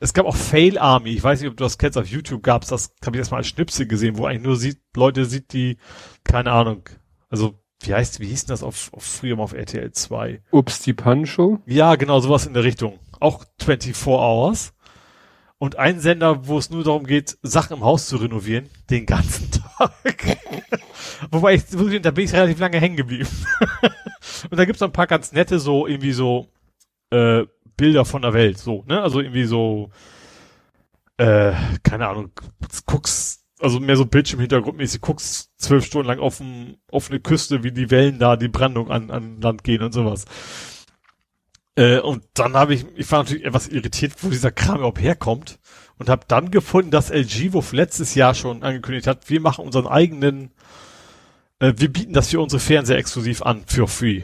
Es 0.00 0.14
gab 0.14 0.26
auch 0.26 0.36
Fail 0.36 0.78
Army. 0.78 1.10
Ich 1.10 1.22
weiß 1.22 1.40
nicht, 1.40 1.50
ob 1.50 1.56
du 1.56 1.64
das 1.64 1.76
kennst. 1.76 1.98
Auf 1.98 2.06
YouTube 2.06 2.42
gab's 2.42 2.68
das, 2.68 2.94
habe 3.04 3.16
ich 3.16 3.18
erstmal 3.18 3.38
als 3.38 3.48
Schnipsel 3.48 3.86
gesehen, 3.86 4.16
wo 4.16 4.26
eigentlich 4.26 4.44
nur 4.44 4.56
sieht, 4.56 4.78
Leute 4.94 5.24
sieht, 5.24 5.52
die, 5.52 5.78
keine 6.22 6.52
Ahnung, 6.52 6.88
also 7.28 7.58
wie 7.80 7.94
heißt, 7.94 8.20
wie 8.20 8.26
hieß 8.26 8.46
denn 8.46 8.52
das 8.52 8.62
auf, 8.62 8.92
auf 8.92 9.04
früher 9.04 9.36
mal 9.36 9.44
auf 9.44 9.52
RTL 9.52 9.92
2? 9.92 10.42
Ups, 10.50 10.80
die 10.80 10.94
Pancho. 10.94 11.60
Ja, 11.66 11.94
genau, 11.94 12.20
sowas 12.20 12.46
in 12.46 12.54
der 12.54 12.64
Richtung. 12.64 12.98
Auch 13.20 13.44
24 13.60 14.06
Hours. 14.06 14.74
Und 15.58 15.76
ein 15.76 15.98
Sender, 15.98 16.46
wo 16.46 16.58
es 16.58 16.70
nur 16.70 16.84
darum 16.84 17.04
geht, 17.04 17.36
Sachen 17.42 17.78
im 17.78 17.84
Haus 17.84 18.06
zu 18.06 18.16
renovieren, 18.16 18.68
den 18.90 19.06
ganzen 19.06 19.50
Tag. 19.78 19.92
Wobei 21.30 21.54
ich, 21.54 21.66
da 21.66 22.10
bin 22.10 22.24
ich 22.24 22.32
relativ 22.32 22.58
lange 22.58 22.80
hängen 22.80 22.96
geblieben. 22.96 23.28
und 24.50 24.56
da 24.56 24.64
gibt's 24.64 24.80
noch 24.80 24.88
ein 24.88 24.92
paar 24.92 25.08
ganz 25.08 25.32
nette, 25.32 25.58
so 25.58 25.86
irgendwie 25.86 26.12
so 26.12 26.48
äh, 27.10 27.44
Bilder 27.76 28.04
von 28.04 28.22
der 28.22 28.34
Welt, 28.34 28.58
so, 28.58 28.84
ne? 28.86 29.00
Also 29.02 29.20
irgendwie 29.20 29.44
so, 29.44 29.90
äh, 31.16 31.52
keine 31.82 32.08
Ahnung, 32.08 32.32
guckst, 32.86 33.44
also 33.60 33.80
mehr 33.80 33.96
so 33.96 34.06
Bildschirmhintergrundmäßig, 34.06 35.00
guckst 35.00 35.50
zwölf 35.56 35.84
Stunden 35.84 36.08
lang 36.08 36.18
auf, 36.18 36.40
ein, 36.40 36.76
auf 36.90 37.10
eine 37.10 37.20
Küste, 37.20 37.64
wie 37.64 37.72
die 37.72 37.90
Wellen 37.90 38.18
da, 38.18 38.36
die 38.36 38.48
Brandung 38.48 38.90
an, 38.90 39.10
an 39.10 39.40
Land 39.40 39.64
gehen 39.64 39.82
und 39.82 39.92
sowas. 39.92 40.24
Äh, 41.76 42.00
und 42.00 42.24
dann 42.34 42.54
habe 42.54 42.74
ich, 42.74 42.86
ich 42.96 43.10
war 43.10 43.20
natürlich 43.20 43.44
etwas 43.44 43.68
irritiert, 43.68 44.12
wo 44.22 44.30
dieser 44.30 44.50
Kram 44.50 44.78
überhaupt 44.78 45.00
herkommt 45.00 45.58
und 45.98 46.08
habe 46.08 46.24
dann 46.26 46.50
gefunden, 46.50 46.90
dass 46.90 47.10
LG, 47.10 47.52
wo 47.52 47.62
letztes 47.72 48.14
Jahr 48.14 48.34
schon 48.34 48.62
angekündigt 48.62 49.06
hat, 49.06 49.30
wir 49.30 49.40
machen 49.40 49.64
unseren 49.64 49.86
eigenen, 49.86 50.50
äh, 51.60 51.74
wir 51.76 51.92
bieten 51.92 52.12
das 52.12 52.30
für 52.30 52.40
unsere 52.40 52.60
Fernseher 52.60 52.98
exklusiv 52.98 53.42
an, 53.42 53.62
für 53.66 53.86
free. 53.86 54.22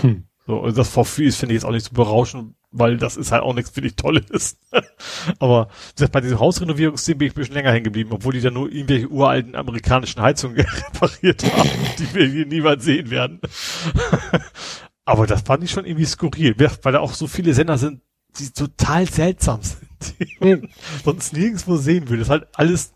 Hm. 0.00 0.24
So, 0.46 0.56
und 0.58 0.76
das 0.76 0.88
for 0.88 1.04
free 1.04 1.26
ist, 1.26 1.36
finde 1.36 1.54
ich 1.54 1.60
jetzt 1.60 1.64
auch 1.68 1.72
nicht 1.72 1.86
so 1.86 1.94
berauschend, 1.94 2.54
weil 2.72 2.96
das 2.96 3.16
ist 3.16 3.30
halt 3.30 3.42
auch 3.42 3.54
nichts 3.54 3.76
wirklich 3.76 3.94
Tolles. 3.96 4.58
Aber 5.38 5.68
bei 6.10 6.20
diesem 6.20 6.40
Hausrenovierungssystem 6.40 7.18
bin 7.18 7.28
ich 7.28 7.34
ein 7.34 7.40
bisschen 7.40 7.54
länger 7.54 7.70
hängen 7.70 7.84
geblieben, 7.84 8.10
obwohl 8.12 8.32
die 8.32 8.40
dann 8.40 8.54
nur 8.54 8.72
irgendwelche 8.72 9.08
uralten 9.08 9.54
amerikanischen 9.54 10.20
Heizungen 10.20 10.56
repariert 10.94 11.44
haben, 11.52 11.70
die 11.98 12.14
wir 12.14 12.26
hier 12.26 12.46
niemals 12.46 12.84
sehen 12.84 13.10
werden. 13.10 13.40
Aber 15.04 15.26
das 15.26 15.42
fand 15.42 15.62
ich 15.64 15.70
schon 15.70 15.84
irgendwie 15.84 16.06
skurril, 16.06 16.54
weil 16.58 16.92
da 16.92 17.00
auch 17.00 17.12
so 17.12 17.26
viele 17.26 17.54
Sender 17.54 17.76
sind, 17.76 18.00
die 18.38 18.50
total 18.50 19.06
seltsam 19.06 19.60
sind, 19.62 20.14
die 20.18 20.36
man 20.40 20.68
sonst 21.04 21.32
nirgendwo 21.32 21.76
sehen 21.76 22.08
würde. 22.08 22.20
Das 22.20 22.28
ist 22.28 22.30
halt 22.30 22.48
alles, 22.54 22.94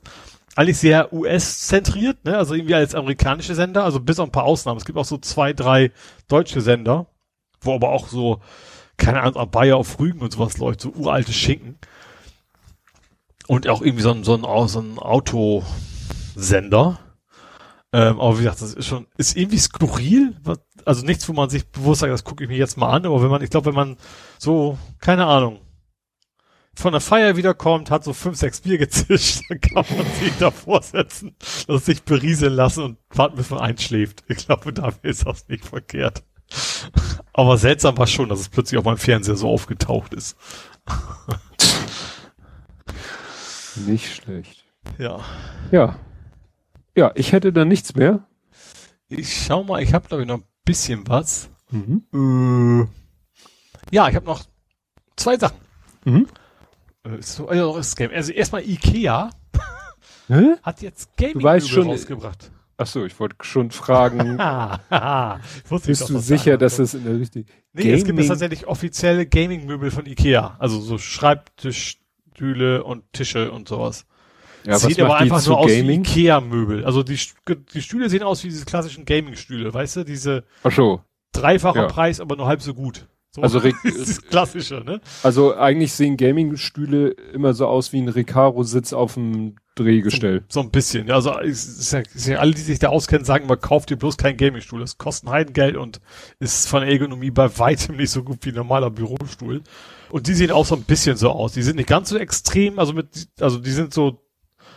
alles 0.54 0.80
sehr 0.80 1.12
US-zentriert, 1.12 2.24
ne? 2.24 2.38
Also 2.38 2.54
irgendwie 2.54 2.74
als 2.74 2.94
amerikanische 2.94 3.54
Sender, 3.54 3.84
also 3.84 4.00
bis 4.00 4.18
auf 4.18 4.28
ein 4.28 4.32
paar 4.32 4.44
Ausnahmen. 4.44 4.78
Es 4.78 4.86
gibt 4.86 4.96
auch 4.96 5.04
so 5.04 5.18
zwei, 5.18 5.52
drei 5.52 5.90
deutsche 6.28 6.60
Sender, 6.60 7.06
wo 7.60 7.74
aber 7.74 7.90
auch 7.90 8.08
so, 8.08 8.40
keine 8.96 9.22
Ahnung, 9.22 9.50
Bayer 9.50 9.76
auf 9.76 9.98
Rügen 9.98 10.20
und 10.20 10.32
sowas 10.32 10.58
läuft, 10.58 10.80
so 10.80 10.90
uralte 10.90 11.32
Schinken. 11.32 11.78
Und 13.46 13.68
auch 13.68 13.82
irgendwie 13.82 14.02
so 14.02 14.10
ein, 14.10 14.24
so 14.24 14.34
ein, 14.34 14.68
so 14.68 14.80
ein 14.80 14.98
Autosender. 14.98 16.98
Ähm, 17.92 18.20
aber 18.20 18.38
wie 18.38 18.42
gesagt, 18.42 18.62
das 18.62 18.74
ist 18.74 18.86
schon, 18.86 19.06
ist 19.16 19.36
irgendwie 19.36 19.58
skurril. 19.58 20.36
Also 20.84 21.04
nichts, 21.04 21.28
wo 21.28 21.32
man 21.32 21.48
sich 21.48 21.70
bewusst 21.70 22.00
sagt, 22.00 22.12
das 22.12 22.24
gucke 22.24 22.44
ich 22.44 22.50
mir 22.50 22.56
jetzt 22.56 22.76
mal 22.76 22.90
an. 22.90 23.06
Aber 23.06 23.22
wenn 23.22 23.30
man, 23.30 23.42
ich 23.42 23.50
glaube, 23.50 23.66
wenn 23.66 23.74
man 23.74 23.96
so, 24.38 24.78
keine 24.98 25.26
Ahnung, 25.26 25.60
von 26.74 26.92
der 26.92 27.00
Feier 27.00 27.36
wiederkommt, 27.36 27.90
hat 27.90 28.04
so 28.04 28.12
fünf, 28.12 28.36
sechs 28.36 28.60
Bier 28.60 28.78
gezischt, 28.78 29.42
dann 29.48 29.60
kann 29.60 29.84
man 29.96 30.06
sich 30.20 30.32
davor 30.38 30.82
setzen, 30.82 31.34
dass 31.66 31.86
sich 31.86 32.02
berieseln 32.02 32.52
lassen 32.52 32.84
und 32.84 32.98
warten, 33.10 33.36
bis 33.36 33.50
man 33.50 33.60
einschläft. 33.60 34.24
Ich 34.28 34.46
glaube, 34.46 34.72
dafür 34.72 35.10
ist 35.10 35.26
das 35.26 35.48
nicht 35.48 35.64
verkehrt. 35.64 36.22
Aber 37.32 37.58
seltsam 37.58 37.98
war 37.98 38.06
schon, 38.06 38.28
dass 38.28 38.40
es 38.40 38.48
plötzlich 38.48 38.78
auf 38.78 38.84
meinem 38.84 38.98
Fernseher 38.98 39.36
so 39.36 39.48
aufgetaucht 39.50 40.14
ist. 40.14 40.36
Nicht 43.86 44.14
schlecht. 44.14 44.64
Ja. 44.98 45.20
Ja. 45.70 45.96
Ja, 46.96 47.12
ich 47.14 47.32
hätte 47.32 47.52
da 47.52 47.64
nichts 47.64 47.94
mehr. 47.94 48.26
Ich 49.08 49.44
schau 49.44 49.64
mal, 49.64 49.82
ich 49.82 49.92
habe 49.92 50.08
glaube 50.08 50.22
ich 50.22 50.28
noch 50.28 50.38
ein 50.38 50.44
bisschen 50.64 51.06
was. 51.08 51.50
Mhm. 51.70 52.02
Äh, 52.14 52.86
ja, 53.94 54.08
ich 54.08 54.14
habe 54.16 54.26
noch 54.26 54.44
zwei 55.16 55.36
Sachen. 55.36 55.58
Mhm. 56.04 56.26
Äh, 57.04 57.20
so, 57.20 57.48
also. 57.48 57.74
Also 57.74 58.32
erstmal 58.32 58.62
Ikea 58.62 59.30
hat 60.62 60.82
jetzt 60.82 61.16
Gaming 61.16 61.38
Du 61.38 61.42
weißt 61.44 61.68
schon- 61.68 61.88
rausgebracht. 61.88 62.50
Ach 62.78 62.86
so, 62.86 63.06
ich 63.06 63.18
wollte 63.18 63.36
schon 63.40 63.70
fragen, 63.70 64.36
bist 65.86 66.08
du 66.08 66.14
das 66.14 66.26
sicher, 66.26 66.52
sagen 66.52 66.60
dass 66.60 66.78
es 66.78 66.92
in 66.94 67.04
der 67.04 67.18
richtigen 67.18 67.48
Nee, 67.72 67.90
es 67.92 68.04
gibt 68.04 68.18
jetzt 68.18 68.28
tatsächlich 68.28 68.66
offizielle 68.66 69.26
Gaming-Möbel 69.26 69.90
von 69.90 70.04
Ikea. 70.06 70.56
Also 70.58 70.80
so 70.80 70.98
Schreibtischstühle 70.98 72.84
und 72.84 73.10
Tische 73.12 73.50
und 73.50 73.68
sowas. 73.68 74.06
ja, 74.64 74.74
was 74.74 74.82
Sieht 74.82 75.00
aber 75.00 75.08
macht 75.10 75.20
die 75.20 75.24
einfach 75.24 75.40
zu 75.40 75.50
nur 75.50 75.58
aus 75.58 75.70
wie 75.70 75.76
Gaming? 75.80 76.00
Ikea-Möbel. 76.00 76.84
Also 76.84 77.02
die, 77.02 77.18
die 77.74 77.82
Stühle 77.82 78.10
sehen 78.10 78.22
aus 78.22 78.44
wie 78.44 78.48
diese 78.48 78.64
klassischen 78.66 79.04
Gaming-Stühle, 79.04 79.72
weißt 79.72 79.96
du? 79.96 80.04
Diese 80.04 80.44
Ach 80.62 80.72
so. 80.72 81.02
dreifacher 81.32 81.82
Ja. 81.82 81.86
Preis, 81.88 82.20
aber 82.20 82.36
nur 82.36 82.46
halb 82.46 82.60
so 82.62 82.74
gut. 82.74 83.06
So, 83.36 83.42
Also 83.42 83.58
Re- 83.58 83.72
das 83.84 83.94
ist 83.94 84.08
das 84.08 84.22
Klassische, 84.22 84.82
ne? 84.84 85.00
Also 85.22 85.54
eigentlich 85.54 85.92
sehen 85.92 86.16
Gaming-Stühle 86.16 87.10
immer 87.32 87.54
so 87.54 87.66
aus 87.66 87.92
wie 87.92 88.00
ein 88.00 88.08
Recaro-Sitz 88.08 88.92
auf 88.92 89.14
dem 89.14 89.56
Drehgestell. 89.76 90.42
So 90.48 90.60
ein 90.60 90.70
bisschen. 90.70 91.06
Ja, 91.06 91.14
also 91.16 91.38
ist 91.38 91.92
ja, 91.92 91.98
ist 92.00 92.26
ja 92.26 92.38
alle, 92.38 92.52
die 92.54 92.62
sich 92.62 92.78
da 92.78 92.88
auskennen, 92.88 93.26
sagen 93.26 93.44
immer, 93.44 93.58
kauft 93.58 93.90
dir 93.90 93.96
bloß 93.96 94.16
keinen 94.16 94.38
Gaming-Stuhl. 94.38 94.80
Das 94.80 94.96
kostet 94.96 95.28
ein 95.28 95.32
Heidengeld 95.32 95.76
und 95.76 96.00
ist 96.40 96.66
von 96.68 96.80
der 96.80 96.90
Ergonomie 96.90 97.30
bei 97.30 97.58
weitem 97.58 97.96
nicht 97.96 98.10
so 98.10 98.22
gut 98.24 98.38
wie 98.42 98.48
ein 98.48 98.54
normaler 98.54 98.90
Bürostuhl. 98.90 99.62
Und 100.10 100.26
die 100.28 100.34
sehen 100.34 100.50
auch 100.50 100.64
so 100.64 100.74
ein 100.76 100.82
bisschen 100.84 101.16
so 101.18 101.30
aus. 101.30 101.52
Die 101.52 101.62
sind 101.62 101.76
nicht 101.76 101.88
ganz 101.90 102.08
so 102.08 102.16
extrem, 102.16 102.78
also 102.78 102.94
mit, 102.94 103.28
also 103.38 103.58
die 103.58 103.70
sind 103.72 103.92
so, 103.92 104.22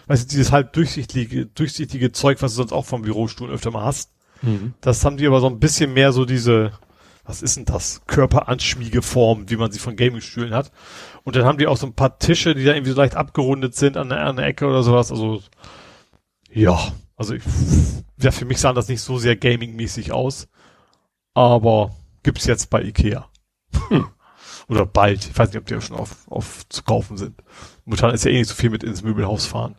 weißt 0.08 0.26
du, 0.26 0.30
dieses 0.30 0.52
halb 0.52 0.74
durchsichtige, 0.74 1.46
durchsichtige 1.46 2.12
Zeug, 2.12 2.42
was 2.42 2.52
du 2.54 2.58
sonst 2.58 2.74
auch 2.74 2.86
vom 2.86 3.04
Bürostuhl 3.04 3.50
öfter 3.52 3.72
mal 3.72 3.86
hast. 3.86 4.12
Mhm. 4.42 4.74
Das 4.82 5.06
haben 5.06 5.16
die 5.18 5.28
aber 5.28 5.40
so 5.40 5.48
ein 5.48 5.60
bisschen 5.60 5.94
mehr 5.94 6.12
so 6.12 6.26
diese, 6.26 6.72
was 7.30 7.43
ist 7.43 7.58
denn 7.58 7.66
das? 7.66 8.01
Körperanschmiegeform, 8.08 9.51
wie 9.51 9.56
man 9.56 9.72
sie 9.72 9.77
von 9.77 9.95
Gaming-Stühlen 9.95 10.51
hat. 10.51 10.72
Und 11.24 11.35
dann 11.35 11.45
haben 11.45 11.59
die 11.59 11.67
auch 11.67 11.77
so 11.77 11.85
ein 11.85 11.93
paar 11.93 12.17
Tische, 12.17 12.56
die 12.56 12.66
da 12.66 12.74
irgendwie 12.74 12.91
so 12.91 12.98
leicht 12.98 13.16
abgerundet 13.16 13.75
sind 13.75 13.98
an 13.98 14.09
der, 14.09 14.25
an 14.25 14.35
der 14.35 14.48
Ecke 14.48 14.66
oder 14.66 14.82
sowas. 14.82 15.11
Also, 15.11 15.43
ja, 16.51 16.91
also 17.16 17.35
ich, 17.35 17.43
ja, 18.19 18.32
für 18.32 18.45
mich 18.45 18.58
sahen 18.58 18.74
das 18.74 18.88
nicht 18.88 19.01
so 19.01 19.19
sehr 19.19 19.35
Gaming-mäßig 19.35 20.11
aus. 20.11 20.48
Aber 21.35 21.95
gibt's 22.24 22.48
jetzt 22.48 22.72
bei 22.72 22.82
Ikea. 22.82 23.30
Oder 24.67 24.88
bald. 24.88 25.30
Ich 25.30 25.38
weiß 25.38 25.49
nicht, 25.49 25.59
ob 25.59 25.67
die 25.67 25.75
ja 25.75 25.82
schon 25.82 25.98
auf, 25.98 26.27
auf 26.32 26.67
zu 26.67 26.82
kaufen 26.82 27.17
sind. 27.17 27.35
Momentan 27.85 28.11
ist 28.11 28.25
ja 28.25 28.32
eh 28.32 28.40
nicht 28.40 28.49
so 28.49 28.56
viel 28.56 28.72
mit 28.72 28.83
ins 28.83 29.03
Möbelhaus 29.03 29.45
fahren. 29.45 29.75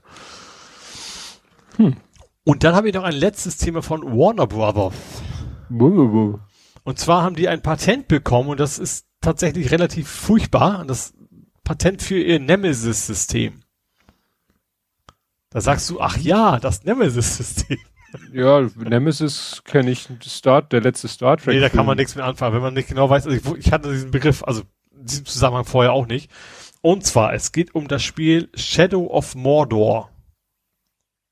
Hm. 1.79 1.97
Und 2.45 2.63
dann 2.63 2.77
habe 2.77 2.89
ich 2.89 2.95
noch 2.95 3.03
ein 3.03 3.15
letztes 3.15 3.57
Thema 3.57 3.83
von 3.83 4.03
Warner 4.05 4.47
Brothers. 4.47 4.95
Wuh, 5.69 6.39
Und 6.85 6.99
zwar 6.99 7.23
haben 7.23 7.37
die 7.37 7.49
ein 7.49 7.63
Patent 7.63 8.09
bekommen 8.09 8.49
und 8.49 8.61
das 8.61 8.79
ist 8.79 9.07
tatsächlich 9.21 9.71
relativ 9.71 10.09
furchtbar. 10.09 10.85
Das 10.87 11.15
Patent 11.65 12.03
für 12.03 12.19
ihr 12.19 12.41
Nemesis-System. 12.41 13.63
Da 15.51 15.61
sagst 15.61 15.91
du, 15.91 16.01
ach 16.01 16.17
ja, 16.17 16.59
das 16.59 16.85
Nemesis-System. 16.85 17.79
Ja, 18.33 18.69
Nemesis 18.77 19.63
kenne 19.65 19.91
ich, 19.91 20.09
Star, 20.25 20.63
der 20.63 20.81
letzte 20.81 21.09
Star 21.09 21.37
Trek. 21.37 21.55
Nee, 21.55 21.61
da 21.61 21.69
kann 21.69 21.87
man 21.87 21.97
nichts 21.97 22.17
mit 22.17 22.25
anfangen, 22.25 22.55
wenn 22.55 22.63
man 22.63 22.75
nicht 22.75 22.89
genau 22.89 23.09
weiß. 23.09 23.27
Also 23.27 23.37
ich, 23.37 23.67
ich 23.67 23.73
hatte 23.73 23.93
diesen 23.93 24.11
Begriff, 24.11 24.43
also 24.43 24.63
in 24.91 25.07
diesem 25.07 25.27
Zusammenhang 25.27 25.65
vorher 25.65 25.93
auch 25.93 26.07
nicht. 26.07 26.31
Und 26.83 27.05
zwar, 27.05 27.35
es 27.35 27.53
geht 27.53 27.75
um 27.75 27.89
das 27.89 28.03
Spiel 28.03 28.49
Shadow 28.55 29.07
of 29.07 29.35
Mordor. 29.35 30.11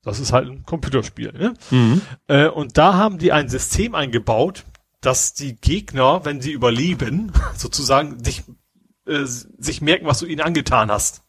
Das 0.03 0.19
ist 0.19 0.31
halt 0.31 0.47
ein 0.47 0.63
Computerspiel, 0.65 1.33
ne? 1.33 1.53
Mhm. 1.71 2.01
Äh, 2.27 2.47
und 2.47 2.77
da 2.77 2.93
haben 2.93 3.17
die 3.17 3.33
ein 3.33 3.49
System 3.49 3.95
eingebaut, 3.95 4.63
dass 5.01 5.33
die 5.33 5.55
Gegner, 5.55 6.25
wenn 6.25 6.41
sie 6.41 6.51
überleben, 6.51 7.31
sozusagen 7.55 8.21
dich, 8.21 8.43
äh, 9.05 9.23
sich 9.25 9.81
merken, 9.81 10.05
was 10.05 10.19
du 10.19 10.25
ihnen 10.25 10.41
angetan 10.41 10.91
hast. 10.91 11.23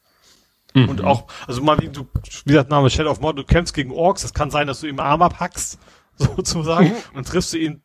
Mhm. 0.74 0.89
Und 0.89 1.05
auch, 1.05 1.26
also 1.47 1.62
mal 1.62 1.78
wie 1.81 1.89
du, 1.89 2.07
wie 2.44 2.52
gesagt, 2.52 2.70
Name 2.70 2.90
Shadow 2.90 3.10
of 3.10 3.20
Mordor, 3.20 3.44
du 3.44 3.52
kämpfst 3.52 3.74
gegen 3.74 3.90
Orks, 3.90 4.23
das 4.23 4.34
kann 4.34 4.50
sein, 4.50 4.66
dass 4.66 4.81
du 4.81 4.86
ihm 4.86 5.00
Arm 5.00 5.23
abhackst, 5.23 5.78
sozusagen, 6.16 6.92
und 7.15 7.26
triffst 7.26 7.52
du 7.52 7.58
ihn 7.58 7.82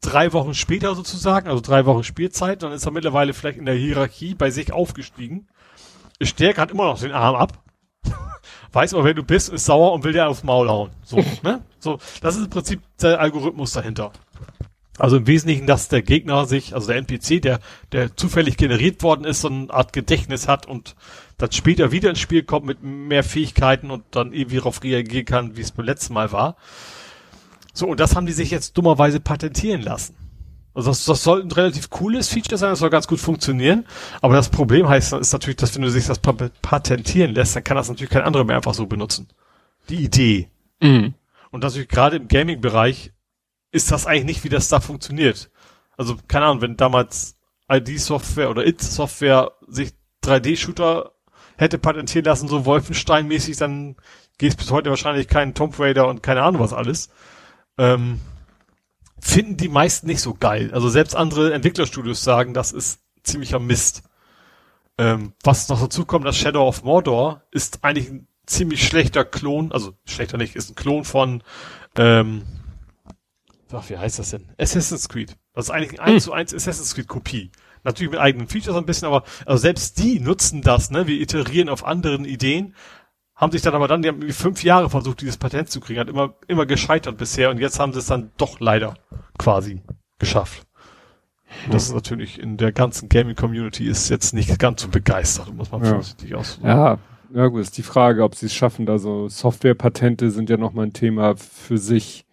drei 0.00 0.32
Wochen 0.32 0.54
später 0.54 0.94
sozusagen, 0.94 1.48
also 1.48 1.60
drei 1.60 1.86
Wochen 1.86 2.04
Spielzeit, 2.04 2.62
dann 2.62 2.72
ist 2.72 2.86
er 2.86 2.92
mittlerweile 2.92 3.34
vielleicht 3.34 3.58
in 3.58 3.66
der 3.66 3.74
Hierarchie 3.74 4.34
bei 4.34 4.50
sich 4.50 4.72
aufgestiegen. 4.72 5.48
Ist 6.20 6.30
stärker, 6.30 6.62
hat 6.62 6.70
immer 6.70 6.84
noch 6.84 7.00
den 7.00 7.12
Arm 7.12 7.34
ab, 7.34 7.64
weiß 8.72 8.94
aber, 8.94 9.04
wer 9.04 9.14
du 9.14 9.24
bist, 9.24 9.48
ist 9.48 9.64
sauer 9.64 9.92
und 9.92 10.04
will 10.04 10.12
dir 10.12 10.28
aufs 10.28 10.44
Maul 10.44 10.68
hauen. 10.68 10.90
So, 11.02 11.24
ne? 11.42 11.64
So, 11.80 11.98
das 12.20 12.36
ist 12.36 12.44
im 12.44 12.50
Prinzip 12.50 12.80
der 13.00 13.20
Algorithmus 13.20 13.72
dahinter. 13.72 14.12
Also 14.98 15.16
im 15.16 15.26
Wesentlichen, 15.26 15.66
dass 15.66 15.88
der 15.88 16.02
Gegner 16.02 16.44
sich, 16.46 16.74
also 16.74 16.88
der 16.88 16.96
NPC, 16.96 17.40
der, 17.40 17.60
der 17.92 18.16
zufällig 18.16 18.56
generiert 18.56 19.02
worden 19.02 19.24
ist, 19.24 19.42
so 19.42 19.48
eine 19.48 19.70
Art 19.72 19.92
Gedächtnis 19.92 20.48
hat 20.48 20.66
und 20.66 20.96
dann 21.38 21.52
später 21.52 21.92
wieder 21.92 22.10
ins 22.10 22.18
Spiel 22.18 22.42
kommt 22.42 22.66
mit 22.66 22.82
mehr 22.82 23.22
Fähigkeiten 23.22 23.90
und 23.90 24.02
dann 24.10 24.32
irgendwie 24.32 24.56
darauf 24.56 24.82
reagieren 24.82 25.24
kann, 25.24 25.56
wie 25.56 25.60
es 25.60 25.70
beim 25.70 25.86
letzten 25.86 26.14
Mal 26.14 26.32
war. 26.32 26.56
So, 27.72 27.86
und 27.86 28.00
das 28.00 28.16
haben 28.16 28.26
die 28.26 28.32
sich 28.32 28.50
jetzt 28.50 28.76
dummerweise 28.76 29.20
patentieren 29.20 29.82
lassen. 29.82 30.16
Also 30.74 30.90
das, 30.90 31.04
das 31.04 31.22
soll 31.22 31.42
ein 31.42 31.50
relativ 31.52 31.90
cooles 31.90 32.28
Feature 32.28 32.58
sein, 32.58 32.70
das 32.70 32.80
soll 32.80 32.90
ganz 32.90 33.06
gut 33.06 33.20
funktionieren. 33.20 33.84
Aber 34.20 34.34
das 34.34 34.48
Problem 34.48 34.88
heißt, 34.88 35.12
ist 35.12 35.32
natürlich, 35.32 35.56
dass 35.56 35.74
wenn 35.74 35.82
du 35.82 35.90
sich 35.90 36.06
das 36.06 36.18
pa- 36.18 36.34
patentieren 36.62 37.34
lässt, 37.34 37.54
dann 37.56 37.64
kann 37.64 37.76
das 37.76 37.88
natürlich 37.88 38.10
kein 38.10 38.22
anderer 38.22 38.44
mehr 38.44 38.56
einfach 38.56 38.74
so 38.74 38.86
benutzen. 38.86 39.28
Die 39.88 40.02
Idee. 40.04 40.48
Mhm. 40.80 41.14
Und 41.50 41.62
natürlich 41.62 41.88
gerade 41.88 42.16
im 42.16 42.28
Gaming-Bereich 42.28 43.12
ist 43.70 43.90
das 43.90 44.06
eigentlich 44.06 44.24
nicht, 44.24 44.44
wie 44.44 44.48
das 44.48 44.68
da 44.68 44.80
funktioniert. 44.80 45.50
Also, 45.96 46.16
keine 46.28 46.46
Ahnung, 46.46 46.62
wenn 46.62 46.76
damals 46.76 47.36
ID-Software 47.70 48.50
oder 48.50 48.66
IT-Software 48.66 49.52
sich 49.66 49.92
3D-Shooter 50.24 51.12
hätte 51.56 51.78
patentieren 51.78 52.24
lassen, 52.24 52.48
so 52.48 52.64
Wolfenstein-mäßig, 52.64 53.58
dann 53.58 53.96
geht 54.38 54.50
es 54.50 54.56
bis 54.56 54.70
heute 54.70 54.90
wahrscheinlich 54.90 55.28
keinen 55.28 55.54
Tomb 55.54 55.78
Raider 55.78 56.08
und 56.08 56.22
keine 56.22 56.42
Ahnung 56.42 56.62
was 56.62 56.72
alles. 56.72 57.10
Ähm, 57.76 58.20
finden 59.20 59.56
die 59.56 59.68
meisten 59.68 60.06
nicht 60.06 60.20
so 60.20 60.34
geil. 60.34 60.70
Also 60.72 60.88
selbst 60.88 61.16
andere 61.16 61.52
Entwicklerstudios 61.52 62.22
sagen, 62.22 62.54
das 62.54 62.72
ist 62.72 63.00
ziemlicher 63.24 63.58
Mist. 63.58 64.02
Ähm, 64.96 65.32
was 65.42 65.68
noch 65.68 65.80
dazu 65.80 66.04
kommt, 66.04 66.24
das 66.24 66.36
Shadow 66.36 66.66
of 66.66 66.84
Mordor 66.84 67.42
ist 67.50 67.84
eigentlich 67.84 68.08
ein 68.08 68.28
ziemlich 68.46 68.86
schlechter 68.86 69.24
Klon, 69.24 69.72
also 69.72 69.94
schlechter 70.06 70.38
nicht, 70.38 70.56
ist 70.56 70.70
ein 70.70 70.74
Klon 70.74 71.04
von, 71.04 71.42
ähm, 71.96 72.42
ach, 73.72 73.88
wie 73.90 73.98
heißt 73.98 74.18
das 74.18 74.30
denn? 74.30 74.48
Assassin's 74.58 75.08
Creed. 75.08 75.36
Das 75.54 75.66
ist 75.66 75.70
eigentlich 75.70 76.00
ein 76.00 76.14
1 76.14 76.24
zu 76.24 76.32
1 76.32 76.54
Assassin's 76.54 76.94
Creed 76.94 77.08
Kopie. 77.08 77.50
Natürlich 77.84 78.10
mit 78.10 78.20
eigenen 78.20 78.48
Features 78.48 78.76
ein 78.76 78.86
bisschen, 78.86 79.06
aber 79.06 79.22
also 79.46 79.60
selbst 79.60 79.98
die 79.98 80.20
nutzen 80.20 80.62
das, 80.62 80.90
ne? 80.90 81.06
Wir 81.06 81.20
iterieren 81.20 81.68
auf 81.68 81.84
anderen 81.86 82.24
Ideen, 82.24 82.74
haben 83.36 83.52
sich 83.52 83.62
dann 83.62 83.74
aber 83.74 83.86
dann, 83.86 84.02
die 84.02 84.08
haben 84.08 84.28
fünf 84.32 84.64
Jahre 84.64 84.90
versucht, 84.90 85.20
dieses 85.20 85.36
Patent 85.36 85.70
zu 85.70 85.78
kriegen, 85.80 86.00
hat 86.00 86.08
immer, 86.08 86.34
immer 86.48 86.66
gescheitert 86.66 87.16
bisher 87.16 87.50
und 87.50 87.58
jetzt 87.58 87.78
haben 87.78 87.92
sie 87.92 88.00
es 88.00 88.06
dann 88.06 88.32
doch 88.36 88.58
leider 88.60 88.94
quasi 89.38 89.80
geschafft. 90.18 90.66
Das 91.70 91.84
ist 91.84 91.94
natürlich 91.94 92.38
in 92.38 92.56
der 92.56 92.72
ganzen 92.72 93.08
Gaming-Community 93.08 93.86
ist 93.86 94.08
jetzt 94.10 94.34
nicht 94.34 94.58
ganz 94.58 94.82
so 94.82 94.88
begeistert, 94.88 95.54
muss 95.54 95.70
man 95.70 95.82
Ja. 95.84 95.94
vorsichtig 95.94 96.34
aus. 96.34 96.58
Ja, 96.62 96.98
ja 97.32 97.46
gut, 97.46 97.60
ist 97.62 97.78
die 97.78 97.82
Frage, 97.82 98.22
ob 98.24 98.34
sie 98.34 98.46
es 98.46 98.54
schaffen. 98.54 98.86
Da 98.86 98.98
so 98.98 99.28
Softwarepatente 99.28 100.30
sind 100.30 100.50
ja 100.50 100.56
nochmal 100.56 100.86
ein 100.86 100.92
Thema 100.92 101.36
für 101.36 101.78
sich. 101.78 102.26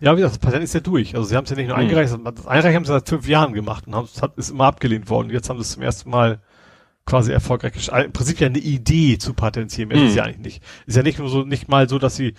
Ja, 0.00 0.12
wie 0.16 0.20
gesagt, 0.20 0.34
das 0.36 0.38
Patent 0.38 0.64
ist 0.64 0.74
ja 0.74 0.80
durch. 0.80 1.14
Also 1.14 1.28
sie 1.28 1.36
haben 1.36 1.44
es 1.44 1.50
ja 1.50 1.56
nicht 1.56 1.68
nur 1.68 1.76
Hm. 1.76 1.82
eingereicht, 1.84 2.12
das 2.12 2.46
Einreichen 2.46 2.76
haben 2.76 2.84
sie 2.84 2.92
seit 2.92 3.08
fünf 3.08 3.26
Jahren 3.28 3.52
gemacht 3.52 3.86
und 3.86 3.94
haben, 3.94 4.04
es 4.12 4.22
hat, 4.22 4.36
ist 4.36 4.50
immer 4.50 4.64
abgelehnt 4.64 5.08
worden. 5.10 5.30
Jetzt 5.30 5.48
haben 5.50 5.56
sie 5.58 5.62
es 5.62 5.72
zum 5.72 5.82
ersten 5.82 6.10
Mal 6.10 6.40
quasi 7.06 7.32
erfolgreich 7.32 7.72
geschafft. 7.72 8.04
Im 8.04 8.12
Prinzip 8.12 8.38
ja 8.40 8.46
eine 8.48 8.58
Idee 8.58 9.18
zu 9.18 9.34
patentieren. 9.34 9.90
Das 9.90 9.98
Hm. 10.00 10.06
ist 10.08 10.14
ja 10.14 10.24
eigentlich 10.24 10.38
nicht. 10.38 10.62
Ist 10.86 10.96
ja 10.96 11.02
nicht 11.02 11.18
nur 11.18 11.28
so, 11.28 11.42
nicht 11.42 11.68
mal 11.68 11.88
so, 11.88 11.98
dass 11.98 12.16
sie 12.16 12.34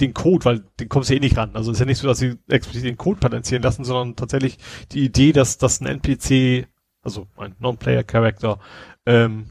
den 0.00 0.14
Code, 0.14 0.44
weil 0.44 0.64
den 0.78 0.88
kommst 0.88 1.10
du 1.10 1.14
eh 1.14 1.20
nicht 1.20 1.36
ran. 1.36 1.50
Also 1.54 1.72
ist 1.72 1.78
ja 1.80 1.84
nicht 1.86 1.98
so, 1.98 2.06
dass 2.06 2.18
sie 2.18 2.36
explizit 2.48 2.84
den 2.84 2.96
Code 2.96 3.18
patentieren 3.20 3.62
lassen, 3.62 3.84
sondern 3.84 4.14
tatsächlich 4.16 4.58
die 4.92 5.04
Idee, 5.04 5.32
dass, 5.32 5.58
dass 5.58 5.80
ein 5.80 5.86
NPC, 5.86 6.66
also 7.02 7.26
ein 7.36 7.56
Non-Player-Character, 7.58 8.58
ähm, 9.06 9.50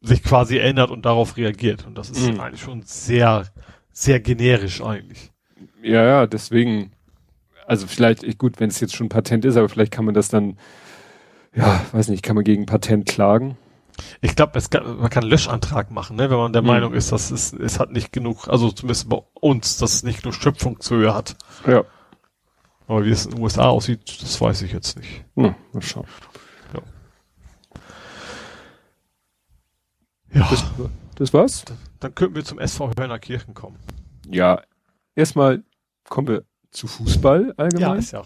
sich 0.00 0.22
quasi 0.22 0.58
ändert 0.58 0.90
und 0.90 1.04
darauf 1.06 1.36
reagiert. 1.36 1.86
Und 1.86 1.96
das 1.96 2.10
ist 2.10 2.28
Hm. 2.28 2.40
eigentlich 2.40 2.60
schon 2.60 2.82
sehr, 2.82 3.46
sehr 3.92 4.20
generisch 4.20 4.82
eigentlich. 4.82 5.32
Ja, 5.82 6.04
ja, 6.04 6.26
deswegen. 6.26 6.92
Also 7.66 7.86
vielleicht, 7.86 8.22
ich- 8.22 8.38
gut, 8.38 8.60
wenn 8.60 8.70
es 8.70 8.80
jetzt 8.80 8.96
schon 8.96 9.08
Patent 9.08 9.44
ist, 9.44 9.56
aber 9.56 9.68
vielleicht 9.68 9.92
kann 9.92 10.04
man 10.04 10.14
das 10.14 10.28
dann, 10.28 10.58
ja, 11.54 11.80
weiß 11.92 12.08
nicht, 12.08 12.22
kann 12.22 12.34
man 12.34 12.44
gegen 12.44 12.64
Patent 12.66 13.06
klagen? 13.06 13.56
Ich 14.20 14.36
glaube, 14.36 14.58
man 15.00 15.10
kann 15.10 15.24
einen 15.24 15.30
Löschantrag 15.30 15.90
machen, 15.90 16.16
ne, 16.16 16.30
wenn 16.30 16.36
man 16.38 16.52
der 16.52 16.62
Mhm. 16.62 16.68
Meinung 16.68 16.94
ist, 16.94 17.10
dass 17.12 17.30
es, 17.30 17.52
es 17.52 17.78
hat 17.80 17.90
nicht 17.90 18.12
genug, 18.12 18.48
also 18.48 18.70
zumindest 18.70 19.08
bei 19.08 19.18
uns, 19.34 19.76
dass 19.76 19.94
es 19.94 20.02
nicht 20.04 20.22
genug 20.22 20.34
Schöpfungshöhe 20.36 21.12
hat. 21.14 21.36
Ja. 21.66 21.84
Aber 22.86 23.04
wie 23.04 23.10
es 23.10 23.26
in 23.26 23.32
den 23.32 23.42
USA 23.42 23.68
aussieht, 23.68 24.22
das 24.22 24.40
weiß 24.40 24.62
ich 24.62 24.72
jetzt 24.72 24.96
nicht. 24.98 25.24
Na, 25.34 25.54
mal 25.72 25.82
schauen. 25.82 26.06
Ja, 30.32 30.46
Das, 30.50 30.64
das 31.16 31.34
war's? 31.34 31.64
dann 32.00 32.14
könnten 32.14 32.34
wir 32.36 32.44
zum 32.44 32.58
SV 32.58 32.92
Hörnerkirchen 32.98 33.54
kommen. 33.54 33.76
Ja. 34.30 34.62
Erstmal 35.18 35.64
kommen 36.08 36.28
wir 36.28 36.44
zu 36.70 36.86
Fußball 36.86 37.52
allgemein. 37.56 37.98
ist 37.98 38.12
ja. 38.12 38.22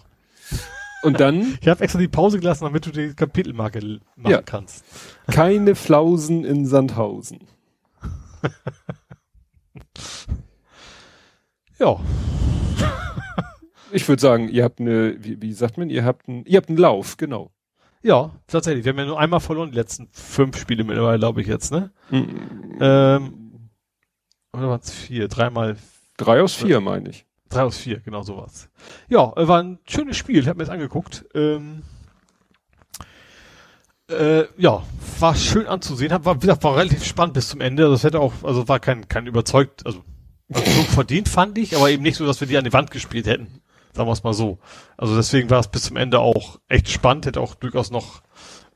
Und 1.03 1.19
dann 1.21 1.59
Ich 1.61 1.67
habe 1.69 1.83
extra 1.83 1.99
die 1.99 2.07
Pause 2.07 2.39
gelassen, 2.39 2.65
damit 2.65 2.85
du 2.87 2.91
die 2.91 3.15
Kapitelmarke 3.15 3.81
machen 4.15 4.31
Ja. 4.31 4.43
kannst. 4.43 4.85
keine 5.27 5.75
Flausen 5.75 6.45
in 6.45 6.67
Sandhausen. 6.67 7.41
Ja, 11.79 11.99
Ich 13.91 14.07
würde 14.09 14.21
sagen, 14.23 14.49
ihr 14.49 14.63
habt 14.65 14.81
eine, 14.81 15.17
wie, 15.25 15.41
wie 15.43 15.53
sagt 15.53 15.77
man, 15.79 15.91
ihr 15.91 16.05
habt 16.05 16.29
einen, 16.29 16.45
ihr 16.47 16.57
habt 16.59 16.69
einen 16.69 16.79
Lauf, 16.79 17.17
genau. 17.17 17.51
ja, 18.03 18.31
tatsächlich. 18.47 18.85
Wir 18.85 18.93
haben 18.93 18.99
ja 18.99 19.05
nur 19.07 19.19
einmal 19.19 19.41
verloren, 19.41 19.71
die 19.73 19.77
letzten 19.79 20.09
fünf 20.13 20.57
Spiele 20.59 20.85
mittlerweile, 20.85 21.19
glaube 21.19 21.41
ich 21.41 21.47
jetzt, 21.49 21.73
ne? 21.73 21.91
Mhm. 22.11 22.77
Ähm, 22.81 23.69
oder 24.53 24.69
waren 24.69 24.81
es 24.81 24.93
vier? 24.93 25.29
Dreimal 25.29 25.77
Drei 26.25 26.43
aus 26.43 26.55
vier, 26.55 26.81
meine 26.81 27.11
ich. 27.11 27.27
Drei 27.49 27.63
aus 27.63 27.77
vier, 27.77 28.01
genau 28.01 28.23
sowas. 28.23 28.69
Ja, 29.09 29.33
äh, 29.37 29.47
war 29.49 29.63
ein 29.63 29.79
schönes 29.87 30.17
Spiel, 30.17 30.41
ich 30.41 30.49
habe 30.49 30.59
mir 30.59 30.65
das 30.65 30.73
angeguckt. 30.73 31.27
Ähm, 31.35 31.83
äh, 34.11 34.45
ja, 34.57 34.83
war 35.21 35.35
schön 35.35 35.67
anzusehen, 35.67 36.13
hab, 36.13 36.25
war, 36.25 36.43
war 36.43 36.77
relativ 36.77 37.05
spannend 37.05 37.35
bis 37.35 37.49
zum 37.49 37.61
Ende. 37.61 37.87
Es 37.87 38.05
hätte 38.05 38.21
auch, 38.21 38.33
also 38.43 38.69
war 38.69 38.81
kein, 38.81 39.09
kein 39.09 39.27
überzeugt, 39.27 39.85
also, 39.87 40.03
also 40.53 40.71
so 40.71 40.83
verdient 40.83 41.29
fand 41.29 41.59
ich, 41.59 41.77
aber 41.77 41.91
eben 41.91 42.03
nicht 42.03 42.17
so, 42.17 42.27
dass 42.27 42.41
wir 42.41 42.49
die 42.49 42.57
an 42.57 42.65
die 42.65 42.73
Wand 42.73 42.91
gespielt 42.91 43.27
hätten. 43.27 43.63
Sagen 43.93 44.09
wir 44.09 44.13
es 44.13 44.23
mal 44.23 44.33
so. 44.33 44.59
Also 44.97 45.15
deswegen 45.17 45.51
war 45.51 45.61
es 45.61 45.69
bis 45.69 45.83
zum 45.83 45.97
Ende 45.97 46.21
auch 46.21 46.59
echt 46.69 46.89
spannend, 46.89 47.27
hätte 47.27 47.41
auch 47.41 47.55
durchaus 47.55 47.91
noch 47.91 48.23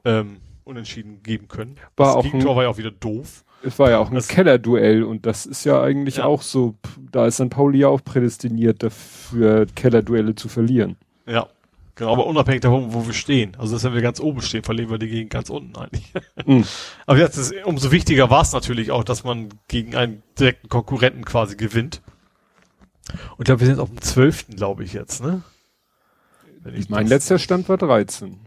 ähm, 0.04 0.40
unentschieden 0.64 1.22
geben 1.22 1.48
können. 1.48 1.76
War 1.96 2.08
das 2.08 2.16
auch 2.16 2.22
Gegentor 2.22 2.56
war 2.56 2.64
ja 2.64 2.68
auch 2.68 2.76
wieder 2.76 2.90
doof. 2.90 3.44
Es 3.62 3.78
war 3.78 3.90
ja 3.90 3.98
auch 3.98 4.10
ein 4.10 4.18
Kellerduell 4.20 5.02
und 5.02 5.26
das 5.26 5.46
ist 5.46 5.64
ja 5.64 5.82
eigentlich 5.82 6.16
Ja. 6.16 6.24
auch 6.26 6.42
so, 6.42 6.74
da 7.10 7.26
ist 7.26 7.36
St. 7.36 7.50
Pauli 7.50 7.80
ja 7.80 7.88
auch 7.88 8.02
prädestiniert 8.04 8.82
dafür, 8.82 9.66
Kellerduelle 9.74 10.34
zu 10.34 10.48
verlieren. 10.48 10.96
Ja. 11.26 11.48
Genau, 11.96 12.12
aber 12.12 12.26
unabhängig 12.26 12.60
davon, 12.60 12.92
wo 12.92 13.06
wir 13.06 13.14
stehen. 13.14 13.56
Also, 13.58 13.74
dass 13.74 13.82
wenn 13.84 13.94
wir 13.94 14.02
ganz 14.02 14.20
oben 14.20 14.42
stehen, 14.42 14.62
verlieren 14.62 14.90
wir 14.90 14.98
die 14.98 15.08
gegen 15.08 15.30
ganz 15.30 15.48
unten 15.48 15.74
eigentlich. 15.76 16.12
Mhm. 16.44 16.64
Aber 17.06 17.18
jetzt 17.18 17.38
ist, 17.38 17.54
umso 17.64 17.90
wichtiger 17.90 18.28
war 18.28 18.42
es 18.42 18.52
natürlich 18.52 18.90
auch, 18.90 19.02
dass 19.02 19.24
man 19.24 19.48
gegen 19.66 19.96
einen 19.96 20.22
direkten 20.38 20.68
Konkurrenten 20.68 21.24
quasi 21.24 21.56
gewinnt. 21.56 22.02
Und 23.08 23.40
ich 23.40 23.44
glaube, 23.46 23.60
wir 23.60 23.66
sind 23.66 23.80
auf 23.80 23.88
dem 23.88 23.98
12. 24.02 24.48
glaube 24.56 24.84
ich 24.84 24.92
jetzt, 24.92 25.22
ne? 25.22 25.42
Ich 26.74 26.90
Mein 26.90 27.06
letzter 27.06 27.38
Stand 27.38 27.66
war 27.70 27.78
13. 27.78 28.40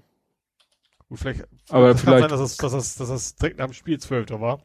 Gut, 1.07 1.19
vielleicht, 1.19 1.47
Aber 1.69 1.87
das 1.87 2.03
kann 2.03 2.13
vielleicht, 2.13 2.29
sein, 2.29 2.39
dass 2.39 2.55
das, 2.55 2.57
dass 2.57 2.71
das, 2.71 2.95
dass 2.97 3.09
das 3.09 3.35
direkt 3.35 3.57
nach 3.57 3.65
dem 3.65 3.73
Spiel 3.73 3.99
12. 3.99 4.29
war. 4.39 4.59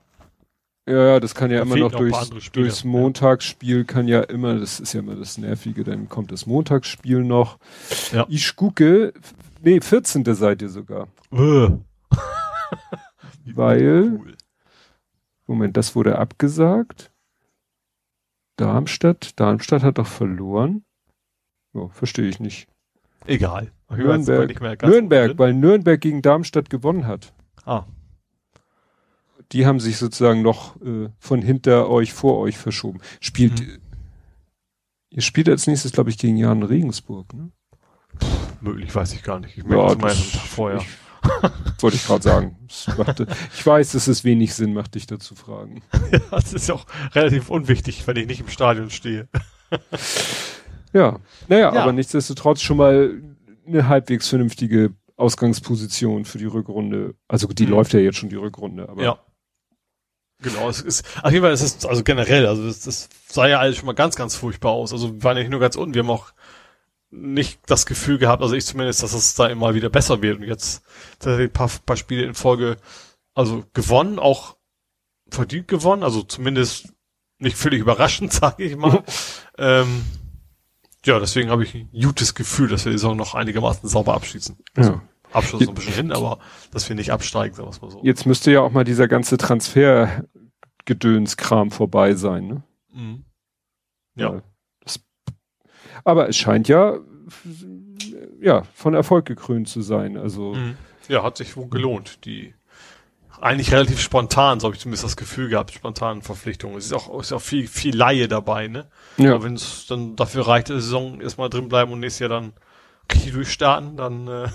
Ja, 0.86 1.06
ja, 1.06 1.20
das 1.20 1.34
kann 1.34 1.50
ja 1.50 1.58
Da 1.58 1.62
immer 1.64 1.76
noch 1.76 1.92
durchs, 1.92 2.50
durchs 2.52 2.84
Montagsspiel 2.84 3.84
kann 3.84 4.06
ja 4.08 4.20
immer, 4.20 4.58
das 4.58 4.80
ist 4.80 4.92
ja 4.92 5.00
immer 5.00 5.16
das 5.16 5.38
Nervige, 5.38 5.84
dann 5.84 6.08
kommt 6.08 6.30
das 6.32 6.46
Montagsspiel 6.46 7.22
noch. 7.24 7.58
Ja. 8.12 8.26
Ich 8.28 8.54
gucke, 8.56 9.12
nee, 9.62 9.80
14. 9.80 10.24
seid 10.34 10.62
ihr 10.62 10.68
sogar. 10.68 11.08
Äh. 11.32 11.68
Weil- 13.54 14.18
Cool. 14.18 14.36
Moment, 15.46 15.76
das 15.76 15.94
wurde 15.94 16.18
abgesagt. 16.18 17.10
Darmstadt, 18.56 19.38
Darmstadt 19.38 19.82
hat 19.82 19.98
doch 19.98 20.06
verloren. 20.06 20.84
Oh, 21.74 21.88
verstehe 21.88 22.28
ich 22.28 22.40
nicht. 22.40 22.68
Egal. 23.26 23.70
Nürnberg, 23.90 24.82
Nürnberg, 24.82 25.38
weil 25.38 25.52
Nürnberg 25.54 26.00
gegen 26.00 26.22
Darmstadt 26.22 26.70
gewonnen 26.70 27.06
hat. 27.06 27.32
Ah, 27.64 27.84
Die 29.52 29.66
haben 29.66 29.81
sich 29.81 29.97
sozusagen 29.98 30.42
noch 30.42 30.81
äh, 30.82 31.08
von 31.18 31.42
hinter 31.42 31.89
euch 31.89 32.12
vor 32.12 32.39
euch 32.39 32.56
verschoben. 32.58 33.00
Spielt, 33.20 33.60
Mhm. 33.60 33.78
ihr 35.10 35.23
spielt 35.23 35.48
als 35.48 35.66
nächstes, 35.66 35.92
glaube 35.92 36.10
ich, 36.10 36.18
gegen 36.18 36.36
Jan 36.36 36.62
Regensburg, 36.62 37.32
ne? 37.34 37.50
möglich, 38.60 38.94
weiß 38.94 39.12
ich 39.12 39.23
gar 39.23 39.40
nicht. 39.40 39.58
Ich 39.58 39.64
Ja, 39.64 39.68
merke 39.70 39.92
ja, 40.02 40.08
das- 40.08 40.20
vorher. 40.23 40.78
Ich, 40.78 40.86
wollte 41.82 41.97
ich 41.97 42.06
gerade 42.06 42.23
sagen. 42.23 42.56
Machte, 42.98 43.26
ich 43.55 43.64
weiß, 43.66 43.92
dass 43.92 44.08
es 44.08 44.24
wenig 44.24 44.55
Sinn 44.55 44.73
macht, 44.74 44.94
dich 44.94 45.06
dazu 45.06 45.34
fragen. 45.34 45.82
Das 46.31 46.52
ist 46.52 46.68
ja 46.68 46.74
auch 46.74 46.86
relativ 47.14 47.50
unwichtig, 47.50 48.06
wenn 48.06 48.16
ich 48.16 48.26
nicht 48.26 48.40
im 48.40 48.48
Stadion 48.48 48.90
stehe. 48.90 49.28
Ja, 50.92 51.18
naja, 51.48 51.74
Ja. 51.74 51.82
aber 51.82 51.92
nichtsdestotrotz 51.92 52.60
schon 52.62 52.76
mal 52.76 53.20
eine 53.66 53.89
halbwegs 53.89 54.28
vernünftige 54.28 54.92
Ausgangsposition 55.16 56.24
für 56.24 56.39
die 56.39 56.44
Rückrunde. 56.44 57.14
Also 57.26 57.48
die 57.48 57.64
Mhm. 57.64 57.70
läuft 57.70 57.92
ja 57.94 58.00
jetzt 58.00 58.18
schon 58.18 58.28
die 58.28 58.36
Rückrunde, 58.36 58.89
aber 58.89 59.02
Ja. 59.02 59.18
Genau, 60.44 60.68
es 60.68 60.82
ist, 60.82 61.05
auf 61.23 61.32
jeden 61.32 61.42
Fall 61.42 61.55
ist 61.55 61.62
es, 61.62 61.86
also 61.86 62.05
generell, 62.05 62.47
also 62.47 62.66
das, 62.66 62.81
das 62.81 63.08
sah 63.26 63.47
ja 63.47 63.58
alles 63.58 63.78
schon 63.78 63.86
mal 63.86 63.94
ganz, 63.94 64.14
ganz 64.14 64.36
furchtbar 64.36 64.73
aus. 64.73 64.92
Also 64.92 65.14
wir 65.14 65.23
waren 65.23 65.36
ja 65.39 65.42
nicht 65.42 65.50
nur 65.50 65.60
ganz 65.60 65.74
unten, 65.74 65.94
wir 65.94 66.02
haben 66.02 66.10
auch 66.10 66.32
nicht 67.10 67.60
das 67.66 67.86
Gefühl 67.86 68.18
gehabt, 68.18 68.42
also 68.42 68.55
ich 68.55 68.66
zumindest, 68.66 69.02
dass 69.02 69.14
es 69.14 69.34
da 69.34 69.47
immer 69.47 69.74
wieder 69.74 69.89
besser 69.89 70.20
wird. 70.20 70.39
Und 70.39 70.44
jetzt 70.44 70.82
tatsächlich 71.18 71.48
ein 71.48 71.52
paar, 71.52 71.70
paar 71.86 71.97
Spiele 71.97 72.24
in 72.24 72.34
Folge, 72.34 72.76
also 73.34 73.64
gewonnen, 73.73 74.18
auch 74.18 74.56
verdient 75.31 75.66
gewonnen, 75.66 76.02
also 76.02 76.23
zumindest 76.23 76.92
nicht 77.39 77.56
völlig 77.56 77.81
überraschend, 77.81 78.32
sage 78.34 78.64
ich 78.64 78.76
mal. 78.76 79.02
ähm, 79.56 80.05
ja, 81.06 81.18
deswegen 81.18 81.50
habe 81.50 81.64
ich 81.64 81.74
ein 81.74 81.89
gutes 81.92 82.34
Gefühl, 82.34 82.68
dass 82.68 82.84
wir 82.84 82.92
die 82.92 82.98
Saison 82.98 83.16
noch 83.16 83.34
einigermaßen 83.34 83.89
sauber 83.89 84.14
abschließen. 84.14 84.58
ja. 84.76 85.02
Abschluss 85.34 85.62
noch 85.62 85.70
ein 85.70 85.74
bisschen 85.74 85.94
hin, 85.94 86.12
aber 86.12 86.39
dass 86.70 86.89
wir 86.89 86.97
nicht 86.97 87.10
absteigen, 87.10 87.55
sagen 87.55 87.66
wir 87.66 87.73
es 87.73 87.82
mal 87.82 87.90
so. 87.90 88.00
jetzt 88.05 88.24
müsste 88.24 88.52
ja 88.52 88.60
auch 88.60 88.70
mal 88.70 88.84
dieser 88.84 89.08
ganze 89.08 89.36
Transfergedönskram 90.84 91.70
vorbei 91.70 92.14
sein, 92.14 92.46
ne? 92.46 92.62
Mhm. 92.92 93.24
Ja. 94.16 94.42
Das, 94.80 95.00
aber 96.04 96.28
es 96.28 96.36
scheint 96.36 96.68
ja, 96.68 96.98
ja, 98.40 98.62
von 98.74 98.94
Erfolg 98.94 99.26
gekrönt 99.26 99.68
zu 99.68 99.82
sein. 99.82 100.16
Also, 100.16 100.54
Mhm. 100.54 100.76
Ja, 101.08 101.22
hat 101.22 101.36
sich 101.36 101.54
wohl 101.56 101.68
gelohnt. 101.68 102.24
Die 102.24 102.54
eigentlich 103.40 103.72
relativ 103.72 104.00
spontan, 104.00 104.58
so 104.58 104.66
habe 104.66 104.74
ich 104.74 104.80
zumindest 104.80 105.04
das 105.04 105.16
Gefühl 105.18 105.50
gehabt, 105.50 105.72
spontanen 105.72 106.22
Verpflichtungen. 106.22 106.78
Es 106.78 106.86
ist 106.86 106.94
auch, 106.94 107.20
ist 107.20 107.32
auch 107.32 107.42
viel, 107.42 107.66
viel 107.68 107.94
Laie 107.94 108.26
dabei, 108.26 108.68
ne? 108.68 108.88
ja. 109.18 109.34
Aber 109.34 109.44
wenn 109.44 109.54
es 109.54 109.86
dann 109.86 110.16
dafür 110.16 110.46
reicht, 110.46 110.68
die 110.68 110.74
Saison 110.74 111.20
erstmal 111.20 111.50
drin 111.50 111.68
bleiben 111.68 111.92
und 111.92 112.00
nächstes 112.00 112.20
Jahr 112.20 112.30
dann 112.30 112.54
richtig 113.12 113.34
durchstarten, 113.34 113.96
dann 113.98 114.28
äh, 114.28 114.48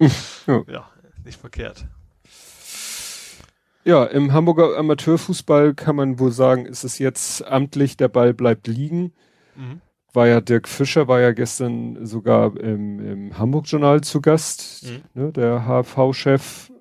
Ja. 0.46 0.62
ja, 0.66 0.90
nicht 1.24 1.40
verkehrt. 1.40 1.86
Ja, 3.84 4.04
im 4.04 4.32
Hamburger 4.32 4.76
Amateurfußball 4.76 5.74
kann 5.74 5.96
man 5.96 6.18
wohl 6.18 6.30
sagen, 6.30 6.66
ist 6.66 6.84
es 6.84 6.98
jetzt 6.98 7.44
amtlich, 7.46 7.96
der 7.96 8.08
Ball 8.08 8.32
bleibt 8.32 8.66
liegen. 8.68 9.12
Mhm. 9.56 9.80
War 10.12 10.26
ja 10.28 10.40
Dirk 10.40 10.68
Fischer, 10.68 11.08
war 11.08 11.20
ja 11.20 11.32
gestern 11.32 12.04
sogar 12.04 12.56
im, 12.58 13.00
im 13.00 13.38
Hamburg-Journal 13.38 14.02
zu 14.02 14.20
Gast, 14.20 14.84
mhm. 14.84 15.20
ne, 15.20 15.32
der 15.32 15.66
HV-Chef 15.66 16.71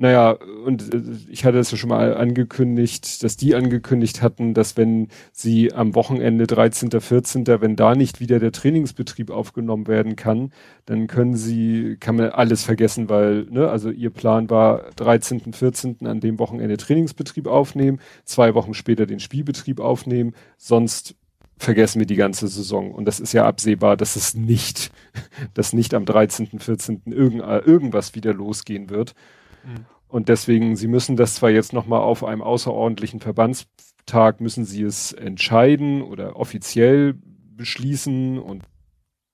naja, 0.00 0.30
und 0.64 0.94
äh, 0.94 1.02
ich 1.28 1.44
hatte 1.44 1.58
es 1.58 1.70
ja 1.70 1.76
schon 1.76 1.90
mal 1.90 2.16
angekündigt, 2.16 3.22
dass 3.22 3.36
die 3.36 3.54
angekündigt 3.54 4.22
hatten, 4.22 4.54
dass 4.54 4.78
wenn 4.78 5.08
sie 5.30 5.74
am 5.74 5.94
Wochenende 5.94 6.46
13., 6.46 6.90
14., 6.98 7.46
wenn 7.46 7.76
da 7.76 7.94
nicht 7.94 8.18
wieder 8.18 8.38
der 8.38 8.50
Trainingsbetrieb 8.50 9.28
aufgenommen 9.28 9.88
werden 9.88 10.16
kann, 10.16 10.52
dann 10.86 11.06
können 11.06 11.36
sie, 11.36 11.98
kann 12.00 12.16
man 12.16 12.30
alles 12.30 12.64
vergessen, 12.64 13.10
weil, 13.10 13.44
ne, 13.50 13.68
also 13.68 13.90
ihr 13.90 14.08
Plan 14.08 14.48
war 14.48 14.90
13., 14.96 15.52
14. 15.52 16.06
an 16.06 16.20
dem 16.20 16.38
Wochenende 16.38 16.78
Trainingsbetrieb 16.78 17.46
aufnehmen, 17.46 18.00
zwei 18.24 18.54
Wochen 18.54 18.72
später 18.72 19.04
den 19.04 19.20
Spielbetrieb 19.20 19.80
aufnehmen, 19.80 20.32
sonst 20.56 21.14
vergessen 21.58 21.98
wir 21.98 22.06
die 22.06 22.16
ganze 22.16 22.48
Saison. 22.48 22.90
Und 22.92 23.04
das 23.04 23.20
ist 23.20 23.34
ja 23.34 23.44
absehbar, 23.44 23.98
dass 23.98 24.16
es 24.16 24.32
nicht, 24.32 24.92
dass 25.52 25.74
nicht 25.74 25.92
am 25.92 26.06
13., 26.06 26.58
14. 26.58 27.02
Irgend, 27.04 27.42
irgendwas 27.42 28.14
wieder 28.14 28.32
losgehen 28.32 28.88
wird. 28.88 29.14
Mhm. 29.64 29.86
Und 30.08 30.28
deswegen, 30.28 30.74
sie 30.74 30.88
müssen 30.88 31.16
das 31.16 31.36
zwar 31.36 31.50
jetzt 31.50 31.72
nochmal 31.72 32.00
auf 32.00 32.24
einem 32.24 32.42
außerordentlichen 32.42 33.20
Verbandstag 33.20 34.40
müssen 34.40 34.64
sie 34.64 34.82
es 34.82 35.12
entscheiden 35.12 36.02
oder 36.02 36.36
offiziell 36.36 37.14
beschließen 37.56 38.38
und 38.38 38.64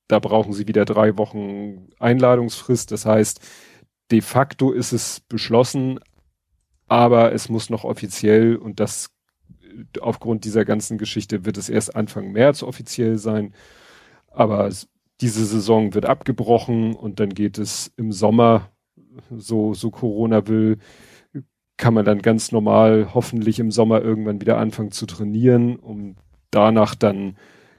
da 0.09 0.19
brauchen 0.19 0.53
sie 0.53 0.69
wieder 0.69 0.85
drei 0.85 1.17
Wochen 1.17 1.89
Einladungsfrist. 1.99 2.93
Das 2.93 3.07
heißt, 3.07 3.41
de 4.11 4.21
facto 4.21 4.71
ist 4.73 4.93
es 4.93 5.21
beschlossen, 5.21 5.99
aber 6.87 7.33
es 7.33 7.49
muss 7.49 7.71
noch 7.71 7.85
offiziell 7.85 8.57
und 8.57 8.79
das 8.79 9.11
aufgrund 10.01 10.45
dieser 10.45 10.65
ganzen 10.65 10.99
Geschichte 10.99 11.45
wird 11.45 11.57
es 11.57 11.69
erst 11.69 11.97
Anfang 11.97 12.33
März 12.33 12.63
offiziell 12.63 13.19
sein. 13.19 13.55
Aber 14.29 14.71
diese 15.21 15.45
Saison 15.45 15.95
wird 15.95 16.05
abgebrochen 16.05 16.95
und 16.95 17.21
dann 17.21 17.31
geht 17.31 17.59
es 17.59 17.93
im 17.97 18.13
Sommer 18.13 18.71
so, 19.31 19.75
so 19.75 19.91
Corona 19.91 20.47
will, 20.47 20.79
kann 21.77 21.95
man 21.95 22.05
dann 22.05 22.23
ganz 22.23 22.53
normal 22.53 23.11
hoffentlich 23.15 23.59
im 23.59 23.71
Sommer 23.71 24.01
irgendwann 24.01 24.41
wieder 24.41 24.59
anfangen 24.59 24.93
zu 24.93 25.07
trainieren, 25.07 25.77
um 25.77 26.17
danach 26.51 26.95
dann 26.95 27.37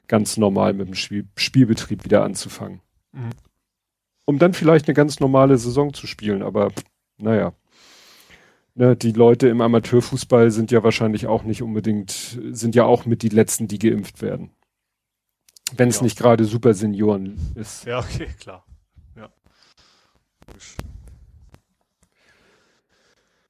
ganz 0.08 0.38
normal 0.38 0.74
mit 0.74 0.88
dem 0.88 0.94
Spiel, 0.94 1.28
Spielbetrieb 1.36 2.06
wieder 2.06 2.24
anzufangen. 2.24 2.82
Mhm. 3.12 3.30
Um 4.26 4.40
dann 4.40 4.54
vielleicht 4.54 4.88
eine 4.88 4.94
ganz 4.94 5.20
normale 5.20 5.58
Saison 5.58 5.94
zu 5.94 6.06
spielen, 6.06 6.44
aber 6.44 6.72
naja. 7.18 7.54
Ne, 8.76 8.96
die 8.96 9.12
Leute 9.12 9.48
im 9.48 9.62
Amateurfußball 9.62 10.52
sind 10.52 10.70
ja 10.70 10.84
wahrscheinlich 10.84 11.26
auch 11.26 11.42
nicht 11.42 11.64
unbedingt, 11.64 12.12
sind 12.52 12.76
ja 12.76 12.84
auch 12.84 13.06
mit 13.06 13.24
die 13.24 13.30
letzten, 13.30 13.68
die 13.68 13.80
geimpft 13.80 14.22
werden. 14.22 14.52
Wenn 15.76 15.90
es 15.90 15.98
ja. 15.98 16.04
nicht 16.04 16.18
gerade 16.20 16.46
Super 16.46 16.76
Senioren 16.76 17.40
ist. 17.56 17.86
Ja, 17.86 18.00
okay, 18.00 18.28
klar. 18.40 18.64
Ja. 19.16 19.30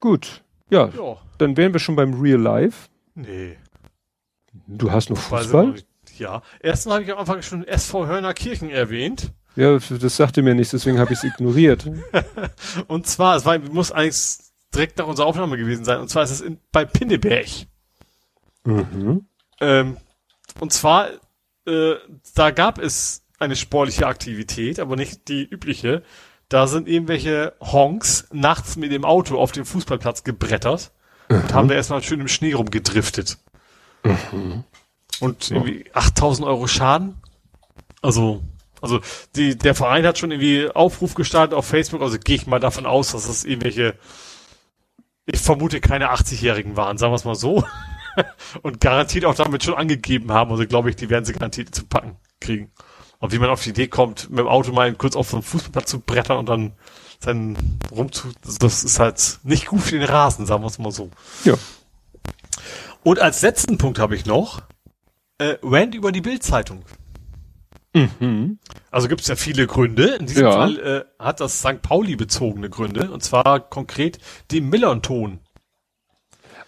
Gut. 0.00 0.42
Ja, 0.70 0.88
ja. 0.88 1.16
Dann 1.38 1.56
wären 1.56 1.72
wir 1.72 1.80
schon 1.80 1.96
beim 1.96 2.20
Real 2.20 2.40
Life. 2.40 2.88
Nee. 3.14 3.56
Du 4.66 4.90
hast 4.90 5.10
noch 5.10 5.18
Fußball? 5.18 5.74
Ja. 6.18 6.42
Erstens 6.60 6.92
habe 6.92 7.04
ich 7.04 7.12
am 7.12 7.18
Anfang 7.18 7.42
schon 7.42 7.66
SV 7.66 8.06
Hörner 8.06 8.34
Kirchen 8.34 8.70
erwähnt. 8.70 9.32
Ja, 9.56 9.78
das 9.78 10.16
sagte 10.16 10.42
mir 10.42 10.54
nichts, 10.54 10.70
deswegen 10.70 10.98
habe 10.98 11.12
ich 11.12 11.18
es 11.18 11.24
ignoriert. 11.24 11.90
und 12.86 13.06
zwar, 13.06 13.36
es 13.36 13.44
war, 13.44 13.58
muss 13.58 13.90
eigentlich 13.90 14.38
direkt 14.74 14.98
nach 14.98 15.06
unserer 15.06 15.26
Aufnahme 15.26 15.56
gewesen 15.56 15.84
sein. 15.84 16.00
Und 16.00 16.08
zwar 16.08 16.22
ist 16.22 16.30
es 16.30 16.40
in, 16.40 16.58
bei 16.70 16.84
Pinneberg. 16.84 17.48
Mhm. 18.64 19.26
Ähm, 19.60 19.96
und 20.60 20.72
zwar, 20.72 21.10
äh, 21.66 21.94
da 22.34 22.50
gab 22.50 22.78
es 22.78 23.24
eine 23.38 23.56
sportliche 23.56 24.06
Aktivität, 24.06 24.78
aber 24.78 24.96
nicht 24.96 25.28
die 25.28 25.44
übliche, 25.44 26.02
da 26.48 26.66
sind 26.66 26.88
irgendwelche 26.88 27.54
Honks 27.60 28.28
nachts 28.32 28.76
mit 28.76 28.90
dem 28.90 29.04
Auto 29.04 29.38
auf 29.38 29.52
dem 29.52 29.66
Fußballplatz 29.66 30.24
gebrettert 30.24 30.92
mhm. 31.28 31.36
und 31.36 31.54
haben 31.54 31.68
da 31.68 31.74
erstmal 31.74 32.02
schön 32.02 32.20
im 32.20 32.28
Schnee 32.28 32.54
rumgedriftet. 32.54 33.38
Mhm. 34.04 34.64
Und 35.20 35.50
irgendwie 35.50 35.84
8000 35.92 36.46
Euro 36.46 36.66
Schaden. 36.66 37.20
Also, 38.00 38.42
also 38.80 39.00
die, 39.34 39.58
der 39.58 39.74
Verein 39.74 40.06
hat 40.06 40.18
schon 40.18 40.30
irgendwie 40.30 40.70
Aufruf 40.70 41.14
gestartet 41.14 41.54
auf 41.54 41.66
Facebook, 41.66 42.00
also 42.00 42.18
gehe 42.18 42.36
ich 42.36 42.46
mal 42.46 42.60
davon 42.60 42.86
aus, 42.86 43.12
dass 43.12 43.26
das 43.26 43.44
irgendwelche, 43.44 43.98
ich 45.26 45.40
vermute 45.40 45.80
keine 45.80 46.12
80-Jährigen 46.12 46.76
waren, 46.76 46.96
sagen 46.96 47.12
wir 47.12 47.16
es 47.16 47.24
mal 47.24 47.34
so. 47.34 47.64
und 48.62 48.80
garantiert 48.80 49.24
auch 49.24 49.34
damit 49.34 49.64
schon 49.64 49.74
angegeben 49.74 50.32
haben, 50.32 50.50
also 50.50 50.66
glaube 50.66 50.90
ich, 50.90 50.96
die 50.96 51.10
werden 51.10 51.24
sie 51.24 51.32
garantiert 51.32 51.74
zu 51.74 51.84
packen 51.84 52.16
kriegen. 52.40 52.72
Und 53.20 53.32
wie 53.32 53.38
man 53.38 53.50
auf 53.50 53.62
die 53.62 53.70
Idee 53.70 53.88
kommt, 53.88 54.30
mit 54.30 54.38
dem 54.38 54.46
Auto 54.46 54.72
mal 54.72 54.92
kurz 54.94 55.16
auf 55.16 55.30
so 55.30 55.36
einen 55.36 55.42
Fußballplatz 55.42 55.90
zu 55.90 56.00
brettern 56.00 56.38
und 56.38 56.48
dann 56.48 56.72
seinen 57.20 57.80
rumzu, 57.90 58.28
das 58.60 58.84
ist 58.84 59.00
halt 59.00 59.40
nicht 59.42 59.66
gut 59.66 59.80
für 59.80 59.98
den 59.98 60.08
Rasen, 60.08 60.46
sagen 60.46 60.62
wir 60.62 60.68
es 60.68 60.78
mal 60.78 60.92
so. 60.92 61.10
Ja. 61.44 61.54
Und 63.02 63.18
als 63.18 63.42
letzten 63.42 63.76
Punkt 63.78 63.98
habe 63.98 64.14
ich 64.14 64.24
noch, 64.24 64.62
äh, 65.38 65.56
Rand 65.62 65.94
über 65.94 66.12
die 66.12 66.20
Bildzeitung. 66.20 66.84
Mhm. 67.94 68.58
Also 68.90 69.08
gibt 69.08 69.22
es 69.22 69.28
ja 69.28 69.36
viele 69.36 69.66
Gründe. 69.66 70.16
In 70.16 70.26
diesem 70.26 70.44
ja. 70.44 70.52
Fall 70.52 70.78
äh, 70.78 71.04
hat 71.22 71.40
das 71.40 71.60
St. 71.60 71.82
Pauli 71.82 72.16
bezogene 72.16 72.70
Gründe. 72.70 73.10
Und 73.10 73.22
zwar 73.22 73.60
konkret 73.60 74.18
die 74.50 74.60
Millern-Ton. 74.60 75.40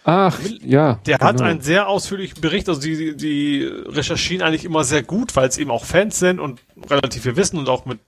Ach, 0.03 0.39
ja. 0.63 0.99
Der 1.05 1.17
genau. 1.17 1.29
hat 1.29 1.41
einen 1.41 1.61
sehr 1.61 1.87
ausführlichen 1.87 2.41
Bericht, 2.41 2.67
also 2.67 2.81
die, 2.81 3.15
die 3.15 3.63
recherchieren 3.63 4.45
eigentlich 4.45 4.65
immer 4.65 4.83
sehr 4.83 5.03
gut, 5.03 5.35
weil 5.35 5.47
es 5.47 5.57
eben 5.57 5.69
auch 5.69 5.85
Fans 5.85 6.17
sind 6.17 6.39
und 6.39 6.59
relativ 6.89 7.23
viel 7.23 7.35
wissen 7.35 7.57
und 7.57 7.69
auch 7.69 7.85
mit, 7.85 7.99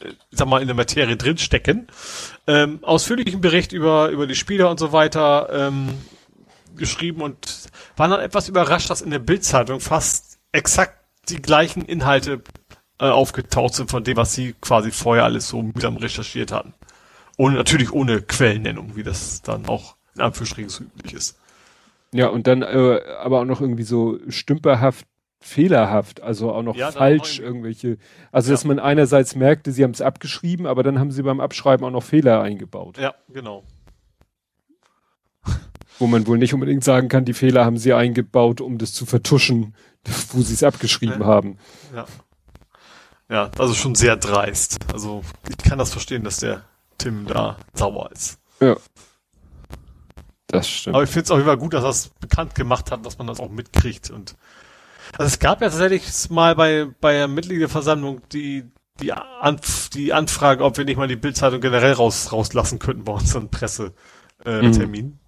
ich 0.00 0.16
sag 0.30 0.46
mal, 0.46 0.60
in 0.60 0.68
der 0.68 0.76
Materie 0.76 1.16
drinstecken. 1.16 1.88
Ähm, 2.46 2.78
ausführlichen 2.82 3.40
Bericht 3.40 3.72
über, 3.72 4.10
über 4.10 4.26
die 4.26 4.36
Spieler 4.36 4.70
und 4.70 4.78
so 4.78 4.92
weiter 4.92 5.48
ähm, 5.52 5.88
geschrieben 6.76 7.22
und 7.22 7.68
waren 7.96 8.10
dann 8.10 8.20
etwas 8.20 8.48
überrascht, 8.48 8.90
dass 8.90 9.02
in 9.02 9.10
der 9.10 9.18
Bildzeitung 9.18 9.80
fast 9.80 10.38
exakt 10.52 10.98
die 11.28 11.42
gleichen 11.42 11.82
Inhalte 11.82 12.42
äh, 12.98 13.06
aufgetaucht 13.06 13.74
sind 13.74 13.90
von 13.90 14.04
dem, 14.04 14.16
was 14.16 14.34
sie 14.34 14.54
quasi 14.60 14.92
vorher 14.92 15.24
alles 15.24 15.48
so 15.48 15.62
mühsam 15.62 15.96
recherchiert 15.96 16.52
hatten. 16.52 16.74
Und 17.36 17.54
natürlich 17.54 17.92
ohne 17.92 18.22
Quellennennung, 18.22 18.94
wie 18.94 19.02
das 19.02 19.42
dann 19.42 19.66
auch 19.66 19.96
in 20.14 20.20
Anführungsstrichen 20.20 20.70
so 20.70 20.84
üblich 20.84 21.14
ist. 21.14 21.38
Ja, 22.12 22.28
und 22.28 22.46
dann 22.46 22.62
äh, 22.62 23.00
aber 23.18 23.40
auch 23.40 23.44
noch 23.44 23.60
irgendwie 23.60 23.84
so 23.84 24.18
stümperhaft, 24.28 25.06
fehlerhaft, 25.40 26.20
also 26.20 26.52
auch 26.52 26.62
noch 26.62 26.76
ja, 26.76 26.92
falsch 26.92 27.40
irgendwelche. 27.40 27.98
Also 28.30 28.50
ja. 28.50 28.54
dass 28.54 28.64
man 28.64 28.78
einerseits 28.78 29.34
merkte, 29.34 29.72
sie 29.72 29.82
haben 29.82 29.92
es 29.92 30.00
abgeschrieben, 30.00 30.66
aber 30.66 30.82
dann 30.82 30.98
haben 30.98 31.10
sie 31.10 31.22
beim 31.22 31.40
Abschreiben 31.40 31.84
auch 31.86 31.90
noch 31.90 32.02
Fehler 32.02 32.42
eingebaut. 32.42 32.98
Ja, 32.98 33.14
genau. 33.28 33.64
Wo 35.98 36.06
man 36.06 36.26
wohl 36.26 36.38
nicht 36.38 36.54
unbedingt 36.54 36.84
sagen 36.84 37.08
kann, 37.08 37.24
die 37.24 37.34
Fehler 37.34 37.64
haben 37.64 37.78
sie 37.78 37.92
eingebaut, 37.92 38.60
um 38.60 38.78
das 38.78 38.92
zu 38.92 39.06
vertuschen, 39.06 39.74
wo 40.32 40.42
sie 40.42 40.54
es 40.54 40.62
abgeschrieben 40.62 41.20
ja. 41.20 41.26
haben. 41.26 41.58
Ja. 41.94 42.06
Ja, 43.28 43.50
also 43.56 43.72
schon 43.72 43.94
sehr 43.94 44.16
dreist. 44.16 44.78
Also 44.92 45.22
ich 45.48 45.56
kann 45.56 45.78
das 45.78 45.90
verstehen, 45.90 46.22
dass 46.22 46.36
der 46.36 46.64
Tim 46.98 47.26
da 47.26 47.56
sauer 47.72 48.10
ist. 48.12 48.38
Ja. 48.60 48.76
Das 50.52 50.68
stimmt. 50.68 50.94
Aber 50.94 51.04
ich 51.04 51.10
finde 51.10 51.24
es 51.24 51.30
auch 51.30 51.38
immer 51.38 51.56
gut, 51.56 51.72
dass 51.72 51.82
das 51.82 52.08
bekannt 52.20 52.54
gemacht 52.54 52.90
hat, 52.90 53.04
dass 53.06 53.16
man 53.16 53.26
das 53.26 53.40
auch 53.40 53.48
mitkriegt. 53.48 54.10
Und 54.10 54.36
also 55.16 55.24
es 55.24 55.38
gab 55.38 55.62
ja 55.62 55.70
tatsächlich 55.70 56.30
mal 56.30 56.54
bei, 56.54 56.86
bei 57.00 57.14
der 57.14 57.28
Mitgliederversammlung 57.28 58.20
die, 58.32 58.70
die, 59.00 59.12
Anf 59.12 59.88
die 59.88 60.12
Anfrage, 60.12 60.62
ob 60.62 60.76
wir 60.76 60.84
nicht 60.84 60.98
mal 60.98 61.08
die 61.08 61.16
Bildzeitung 61.16 61.62
generell 61.62 61.94
raus, 61.94 62.32
rauslassen 62.32 62.78
könnten 62.78 63.04
bei 63.04 63.12
unseren 63.12 63.50
Pressetermin. 63.50 63.94
Äh, 64.44 64.86
mhm. 64.86 65.18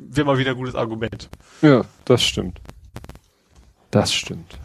Wäre 0.00 0.26
mal 0.26 0.36
wieder 0.36 0.50
ein 0.50 0.56
gutes 0.58 0.74
Argument. 0.74 1.30
Ja, 1.62 1.86
das 2.04 2.22
stimmt. 2.22 2.60
Das 3.90 4.12
stimmt. 4.12 4.58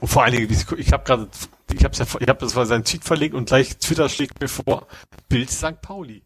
Und 0.00 0.08
vor 0.08 0.24
allen 0.24 0.34
Dingen, 0.34 0.50
ich 0.78 0.92
habe 0.94 1.04
gerade, 1.04 1.28
ich 1.70 1.84
habe 1.84 1.94
ja, 1.94 2.06
ich 2.20 2.28
habe 2.28 2.40
das 2.40 2.56
war 2.56 2.64
sein 2.64 2.84
Tweet 2.84 3.04
verlegt 3.04 3.34
und 3.34 3.44
gleich 3.44 3.76
Twitter 3.76 4.08
schlägt 4.08 4.40
mir 4.40 4.48
vor, 4.48 4.86
Bild 5.28 5.50
St. 5.50 5.82
Pauli. 5.82 6.24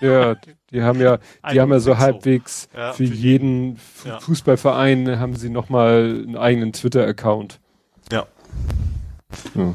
ja, 0.00 0.36
die 0.70 0.82
haben 0.82 1.00
ja, 1.00 1.18
die 1.52 1.60
haben 1.60 1.72
ja 1.72 1.80
so 1.80 1.98
halbwegs 1.98 2.68
ja, 2.74 2.92
für, 2.92 3.06
für, 3.06 3.14
jeden 3.14 3.78
ja. 4.04 4.20
Fußballverein 4.20 5.18
haben 5.18 5.36
sie 5.36 5.48
nochmal 5.48 6.24
einen 6.26 6.36
eigenen 6.36 6.72
Twitter-Account. 6.72 7.60
Ja. 8.12 8.26
ja. 9.54 9.74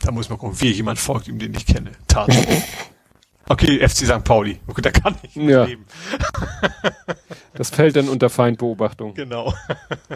Da 0.00 0.10
muss 0.10 0.28
man 0.28 0.38
gucken, 0.38 0.60
wie 0.60 0.70
jemand 0.70 0.98
folgt 0.98 1.28
ihm, 1.28 1.38
den 1.38 1.54
ich 1.54 1.66
kenne. 1.66 1.92
Tatsächlich. 2.08 2.64
Okay, 3.48 3.78
FC 3.78 3.98
St. 3.98 4.24
Pauli. 4.24 4.58
Okay, 4.66 4.82
da 4.82 4.90
kann 4.90 5.14
ich 5.22 5.36
nicht 5.36 5.50
ja. 5.50 5.62
leben. 5.62 5.86
das 7.54 7.70
fällt 7.70 7.94
dann 7.94 8.08
unter 8.08 8.28
Feindbeobachtung. 8.28 9.14
Genau. 9.14 9.54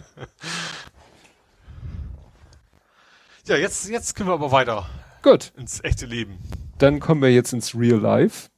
ja, 3.47 3.55
jetzt, 3.55 3.89
jetzt 3.89 4.17
können 4.17 4.31
wir 4.31 4.35
aber 4.35 4.51
weiter. 4.51 4.85
Gut. 5.23 5.53
Ins 5.57 5.81
echte 5.85 6.07
Leben 6.07 6.41
dann 6.81 7.01
kommen 7.01 7.23
wir 7.23 7.33
jetzt 7.33 7.53
ins 7.53 7.75
Real 7.75 7.99
Life. 7.99 8.49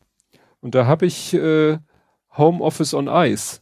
Und 0.63 0.75
da 0.75 0.87
habe 0.87 1.07
ich 1.07 1.35
äh, 1.35 1.79
Homeoffice 2.39 2.95
on 2.95 3.09
Ice. 3.09 3.61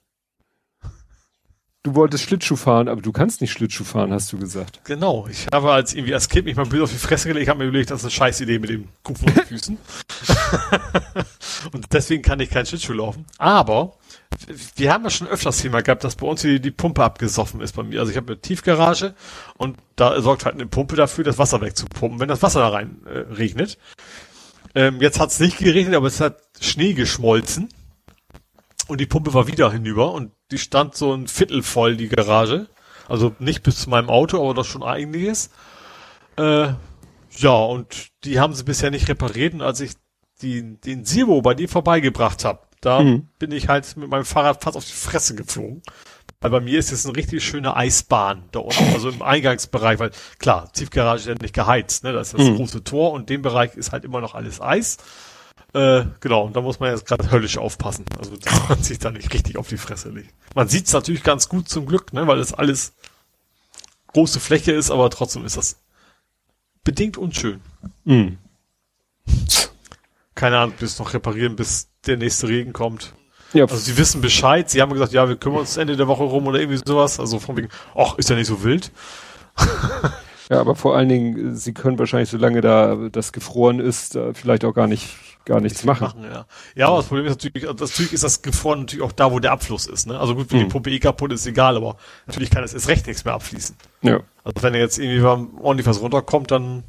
Du 1.83 1.95
wolltest 1.95 2.25
Schlittschuh 2.25 2.57
fahren, 2.57 2.89
aber 2.89 3.01
du 3.01 3.11
kannst 3.11 3.41
nicht 3.41 3.53
Schlittschuh 3.53 3.85
fahren, 3.85 4.13
hast 4.13 4.31
du 4.35 4.39
gesagt. 4.39 4.83
Genau. 4.85 5.27
Ich 5.31 5.47
habe 5.51 5.73
als 5.73 5.95
irgendwie 5.95 6.13
als 6.13 6.29
Kind 6.29 6.45
mich 6.45 6.55
mal 6.55 6.67
böse 6.67 6.83
auf 6.83 6.93
die 6.93 6.99
Fresse 6.99 7.29
gelegt, 7.29 7.49
habe 7.49 7.61
mir 7.61 7.69
überlegt, 7.69 7.91
das 7.91 8.01
ist 8.01 8.05
eine 8.05 8.11
scheiß 8.11 8.43
Idee 8.43 8.59
mit 8.59 8.69
dem 8.69 8.89
Kufen 9.03 9.29
und 9.29 9.37
den 9.39 9.47
Füßen. 9.47 9.79
und 11.73 11.87
deswegen 11.91 12.23
kann 12.23 12.39
ich 12.41 12.51
kein 12.51 12.67
Schlittschuh 12.67 12.93
laufen. 12.93 13.25
Aber 13.39 13.97
wir 14.77 14.93
haben 14.93 15.05
ja 15.05 15.11
schon 15.11 15.27
öfters 15.29 15.57
Thema 15.57 15.81
gehabt, 15.81 16.05
dass 16.05 16.17
bei 16.17 16.27
uns 16.27 16.43
hier 16.43 16.61
die 16.61 16.71
Pumpe 16.71 17.03
abgesoffen 17.03 17.63
ist 17.63 17.75
bei 17.75 17.83
mir. 17.83 18.01
Also 18.01 18.11
ich 18.11 18.19
habe 18.19 18.31
eine 18.31 18.43
Tiefgarage 18.43 19.15
und 19.57 19.79
da 19.97 20.21
sorgt 20.21 20.45
halt 20.45 20.57
eine 20.57 20.67
Pumpe 20.67 20.97
dafür, 20.97 21.25
das 21.25 21.39
Wasser 21.39 21.63
wegzupumpen, 21.63 22.21
wenn 22.21 22.29
das 22.29 22.43
Wasser 22.43 22.61
da 22.61 22.69
rein 22.69 23.01
äh, 23.07 23.21
regnet. 23.35 23.79
Ähm, 24.75 25.01
jetzt 25.01 25.19
hat 25.19 25.31
es 25.31 25.41
nicht 25.41 25.59
geregnet, 25.59 25.95
aber 25.95 26.07
es 26.07 26.21
hat 26.21 26.41
Schnee 26.61 26.93
geschmolzen 26.93 27.69
und 28.89 29.01
die 29.01 29.07
Pumpe 29.07 29.35
war 29.35 29.47
wieder 29.47 29.71
hinüber 29.71 30.13
und 30.13 30.33
die 30.51 30.59
stand 30.59 30.97
so 30.97 31.13
ein 31.13 31.29
Viertel 31.29 31.63
voll, 31.63 31.97
die 31.97 32.09
Garage. 32.09 32.69
Also 33.09 33.35
nicht 33.39 33.63
bis 33.63 33.77
zu 33.81 33.91
meinem 33.91 34.09
Auto, 34.09 34.41
aber 34.41 34.55
das 34.55 34.67
schon 34.67 34.83
einiges. 34.83 35.51
Äh, 36.37 36.69
ja, 37.37 37.51
und 37.51 38.09
die 38.25 38.39
haben 38.39 38.55
sie 38.55 38.65
bisher 38.65 38.91
nicht 38.91 39.09
repariert. 39.09 39.55
Und 39.55 39.63
als 39.63 39.81
ich 39.81 39.93
die, 40.43 40.77
den 40.81 41.05
Zero 41.05 41.43
bei 41.43 41.55
dir 41.55 41.69
vorbeigebracht 41.69 42.45
habe, 42.45 42.61
da 42.81 43.01
mhm. 43.01 43.29
bin 43.39 43.53
ich 43.53 43.69
halt 43.69 43.97
mit 43.97 44.09
meinem 44.09 44.25
Fahrrad 44.25 44.63
fast 44.63 44.77
auf 44.77 44.85
die 44.85 44.93
Fresse 44.93 45.35
geflogen. 45.35 45.83
Weil 46.41 46.51
bei 46.51 46.61
mir 46.61 46.79
ist 46.79 46.91
jetzt 46.91 47.05
eine 47.05 47.17
richtig 47.17 47.45
schöne 47.45 47.77
Eisbahn 47.77 48.45
da 48.53 48.61
unten, 48.61 48.95
also 48.95 49.11
im 49.11 49.21
Eingangsbereich, 49.21 49.99
weil 49.99 50.11
klar, 50.39 50.73
Tiefgarage 50.73 51.21
ist 51.21 51.27
ja 51.27 51.35
nicht 51.35 51.55
geheizt, 51.55 52.03
ne? 52.03 52.15
Das 52.15 52.29
ist 52.29 52.39
das 52.39 52.49
mhm. 52.49 52.57
große 52.57 52.83
Tor 52.83 53.13
und 53.13 53.29
dem 53.29 53.43
Bereich 53.43 53.75
ist 53.75 53.93
halt 53.93 54.05
immer 54.05 54.23
noch 54.23 54.35
alles 54.35 54.61
Eis. 54.61 54.97
Äh, 55.75 56.05
genau, 56.21 56.47
und 56.47 56.57
da 56.57 56.63
muss 56.63 56.81
man 56.81 56.91
jetzt 56.91 57.07
gerade 57.07 57.31
höllisch 57.31 57.59
aufpassen. 57.59 58.07
Also, 58.19 58.37
dass 58.37 58.69
man 58.69 58.83
sich 58.83 58.99
da 58.99 59.11
nicht 59.11 59.33
richtig 59.35 59.59
auf 59.59 59.69
die 59.69 59.77
Fresse 59.77 60.09
legt. 60.09 60.33
Man 60.55 60.67
sieht 60.69 60.87
es 60.87 60.93
natürlich 60.95 61.23
ganz 61.23 61.49
gut 61.49 61.69
zum 61.69 61.85
Glück, 61.85 62.15
ne, 62.15 62.27
weil 62.27 62.39
das 62.39 62.55
alles 62.55 62.95
große 64.09 64.41
Fläche 64.41 64.73
ist, 64.73 64.91
aber 64.91 65.11
trotzdem 65.11 65.45
ist 65.45 65.59
das 65.59 65.77
bedingt 66.85 67.19
unschön. 67.19 67.61
Mhm. 68.05 68.39
Keine 70.35 70.59
Ahnung, 70.59 70.75
bis 70.79 70.99
noch 70.99 71.13
reparieren, 71.13 71.55
bis 71.55 71.89
der 72.07 72.17
nächste 72.17 72.49
Regen 72.49 72.73
kommt. 72.73 73.15
Ja. 73.53 73.65
Also 73.65 73.77
sie 73.77 73.97
wissen 73.97 74.21
Bescheid, 74.21 74.71
sie 74.71 74.81
haben 74.81 74.93
gesagt, 74.93 75.13
ja, 75.13 75.29
wir 75.29 75.37
kümmern 75.37 75.61
uns 75.61 75.77
Ende 75.77 75.97
der 75.97 76.09
Woche 76.09 76.23
rum 76.23 76.47
oder 76.47 76.61
irgendwie 76.61 76.81
sowas. 76.85 77.19
Also 77.19 77.39
von 77.39 77.57
wegen, 77.57 77.69
ach, 77.97 78.17
ist 78.17 78.31
ja 78.31 78.37
nicht 78.37 78.47
so 78.47 78.63
wild. 78.63 78.93
ja, 80.51 80.61
aber 80.61 80.77
vor 80.77 80.97
allen 80.97 81.09
Dingen, 81.09 81.57
sie 81.57 81.75
können 81.75 81.99
wahrscheinlich, 81.99 82.31
solange 82.31 82.61
da 82.61 82.97
das 83.11 83.33
gefroren 83.33 83.81
ist, 83.81 84.19
vielleicht 84.35 84.65
auch 84.65 84.75
gar 84.75 84.87
nicht 84.87 85.09
gar 85.45 85.61
nichts 85.61 85.85
machen. 85.85 86.05
machen 86.05 86.25
ja. 86.25 86.47
ja, 86.75 86.89
aber 86.89 86.99
das 86.99 87.07
Problem 87.07 87.27
ist 87.27 87.43
natürlich, 87.43 87.67
das, 87.67 87.91
natürlich 87.91 88.13
ist 88.13 88.25
das 88.25 88.43
gefroren 88.43 88.81
natürlich 88.81 89.05
auch 89.05 89.13
da, 89.13 89.33
wo 89.33 89.39
der 89.39 89.53
Abfluss 89.53 89.87
ist. 89.87 90.07
Ne? 90.07 90.19
Also 90.19 90.35
gut, 90.35 90.53
wenn 90.53 90.61
hm. 90.61 90.67
die 90.67 90.73
Pumpe 90.73 90.91
eh 90.91 90.99
kaputt 90.99 91.33
ist, 91.33 91.47
egal, 91.47 91.77
aber 91.77 91.97
natürlich 92.27 92.51
kann 92.51 92.63
es 92.63 92.75
erst 92.75 92.89
recht 92.89 93.07
nichts 93.07 93.25
mehr 93.25 93.35
abfließen. 93.35 93.75
Ja. 94.03 94.21
Also 94.45 94.63
wenn 94.63 94.75
er 94.75 94.81
jetzt 94.81 94.99
irgendwie 94.99 95.23
ordentlich 95.23 95.87
was 95.87 96.01
runterkommt, 96.01 96.51
dann 96.51 96.85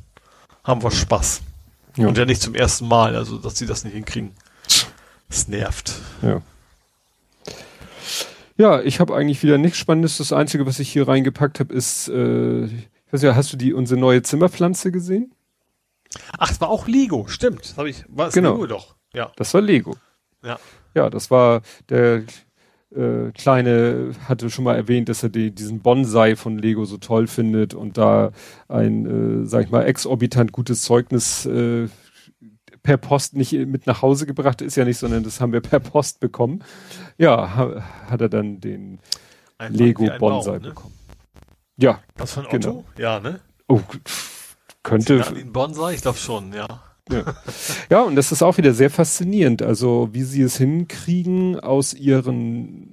haben 0.63 0.83
wir 0.83 0.91
Spaß. 0.91 1.41
Ja. 1.97 2.07
Und 2.07 2.17
ja 2.17 2.25
nicht 2.25 2.41
zum 2.41 2.55
ersten 2.55 2.87
Mal, 2.87 3.15
also 3.15 3.37
dass 3.37 3.57
sie 3.57 3.65
das 3.65 3.83
nicht 3.83 3.93
hinkriegen. 3.93 4.31
Das 5.31 5.47
nervt. 5.47 5.93
Ja. 6.21 6.41
Ja, 8.57 8.81
ich 8.81 8.99
habe 8.99 9.15
eigentlich 9.15 9.41
wieder 9.41 9.57
nichts 9.57 9.79
Spannendes. 9.79 10.17
Das 10.17 10.33
Einzige, 10.33 10.65
was 10.65 10.77
ich 10.79 10.91
hier 10.91 11.07
reingepackt 11.07 11.61
habe, 11.61 11.73
ist, 11.73 12.09
äh, 12.09 12.65
ich 12.65 12.89
weiß 13.11 13.21
ja, 13.21 13.33
hast 13.33 13.53
du 13.53 13.57
die 13.57 13.73
unsere 13.73 13.99
neue 13.99 14.21
Zimmerpflanze 14.21 14.91
gesehen? 14.91 15.33
Ach, 16.37 16.51
es 16.51 16.59
war 16.59 16.69
auch 16.69 16.85
Lego, 16.85 17.27
stimmt. 17.27 17.61
Das 17.61 17.77
habe 17.77 17.89
ich, 17.89 18.03
war 18.09 18.27
es 18.27 18.33
genau. 18.33 18.51
Lego 18.51 18.67
doch. 18.67 18.95
Ja. 19.13 19.31
Das 19.37 19.53
war 19.53 19.61
Lego. 19.61 19.95
Ja. 20.43 20.59
Ja, 20.93 21.09
das 21.09 21.31
war 21.31 21.61
der 21.87 22.23
äh, 22.93 23.31
Kleine 23.33 24.11
hatte 24.27 24.49
schon 24.49 24.65
mal 24.65 24.75
erwähnt, 24.75 25.07
dass 25.07 25.23
er 25.23 25.29
die, 25.29 25.51
diesen 25.51 25.79
Bonsai 25.79 26.35
von 26.35 26.57
Lego 26.57 26.83
so 26.83 26.97
toll 26.97 27.27
findet 27.27 27.73
und 27.73 27.97
da 27.97 28.31
ein, 28.67 29.43
äh, 29.43 29.45
sag 29.45 29.63
ich 29.63 29.71
mal, 29.71 29.83
exorbitant 29.83 30.51
gutes 30.51 30.83
Zeugnis 30.83 31.45
äh, 31.45 31.87
per 32.83 32.97
Post 32.97 33.35
nicht 33.35 33.53
mit 33.53 33.87
nach 33.87 34.01
Hause 34.01 34.25
gebracht 34.25 34.61
ist 34.61 34.75
ja 34.75 34.85
nicht, 34.85 34.97
sondern 34.97 35.23
das 35.23 35.39
haben 35.39 35.53
wir 35.53 35.61
per 35.61 35.79
Post 35.79 36.19
bekommen. 36.19 36.63
Ja, 37.17 37.55
ha, 37.55 37.83
hat 38.09 38.21
er 38.21 38.29
dann 38.29 38.59
den 38.59 38.99
ein 39.57 39.73
Lego 39.73 40.07
Bonsai 40.17 40.51
Baum, 40.51 40.61
ne? 40.61 40.69
bekommen. 40.69 40.93
Ja. 41.77 41.99
Was 42.17 42.33
von 42.33 42.45
Otto? 42.45 42.57
Genau. 42.57 42.85
Ja, 42.97 43.19
ne? 43.19 43.39
Oh, 43.67 43.79
könnte. 44.83 45.23
In 45.39 45.51
Bonsai, 45.51 45.93
ich 45.93 46.01
glaube 46.01 46.17
schon, 46.17 46.53
ja. 46.53 46.67
ja. 47.11 47.23
Ja, 47.89 48.01
und 48.01 48.15
das 48.15 48.31
ist 48.31 48.41
auch 48.41 48.57
wieder 48.57 48.73
sehr 48.73 48.89
faszinierend. 48.89 49.61
Also, 49.61 50.09
wie 50.11 50.23
sie 50.23 50.41
es 50.41 50.57
hinkriegen 50.57 51.59
aus 51.59 51.93
ihren 51.93 52.90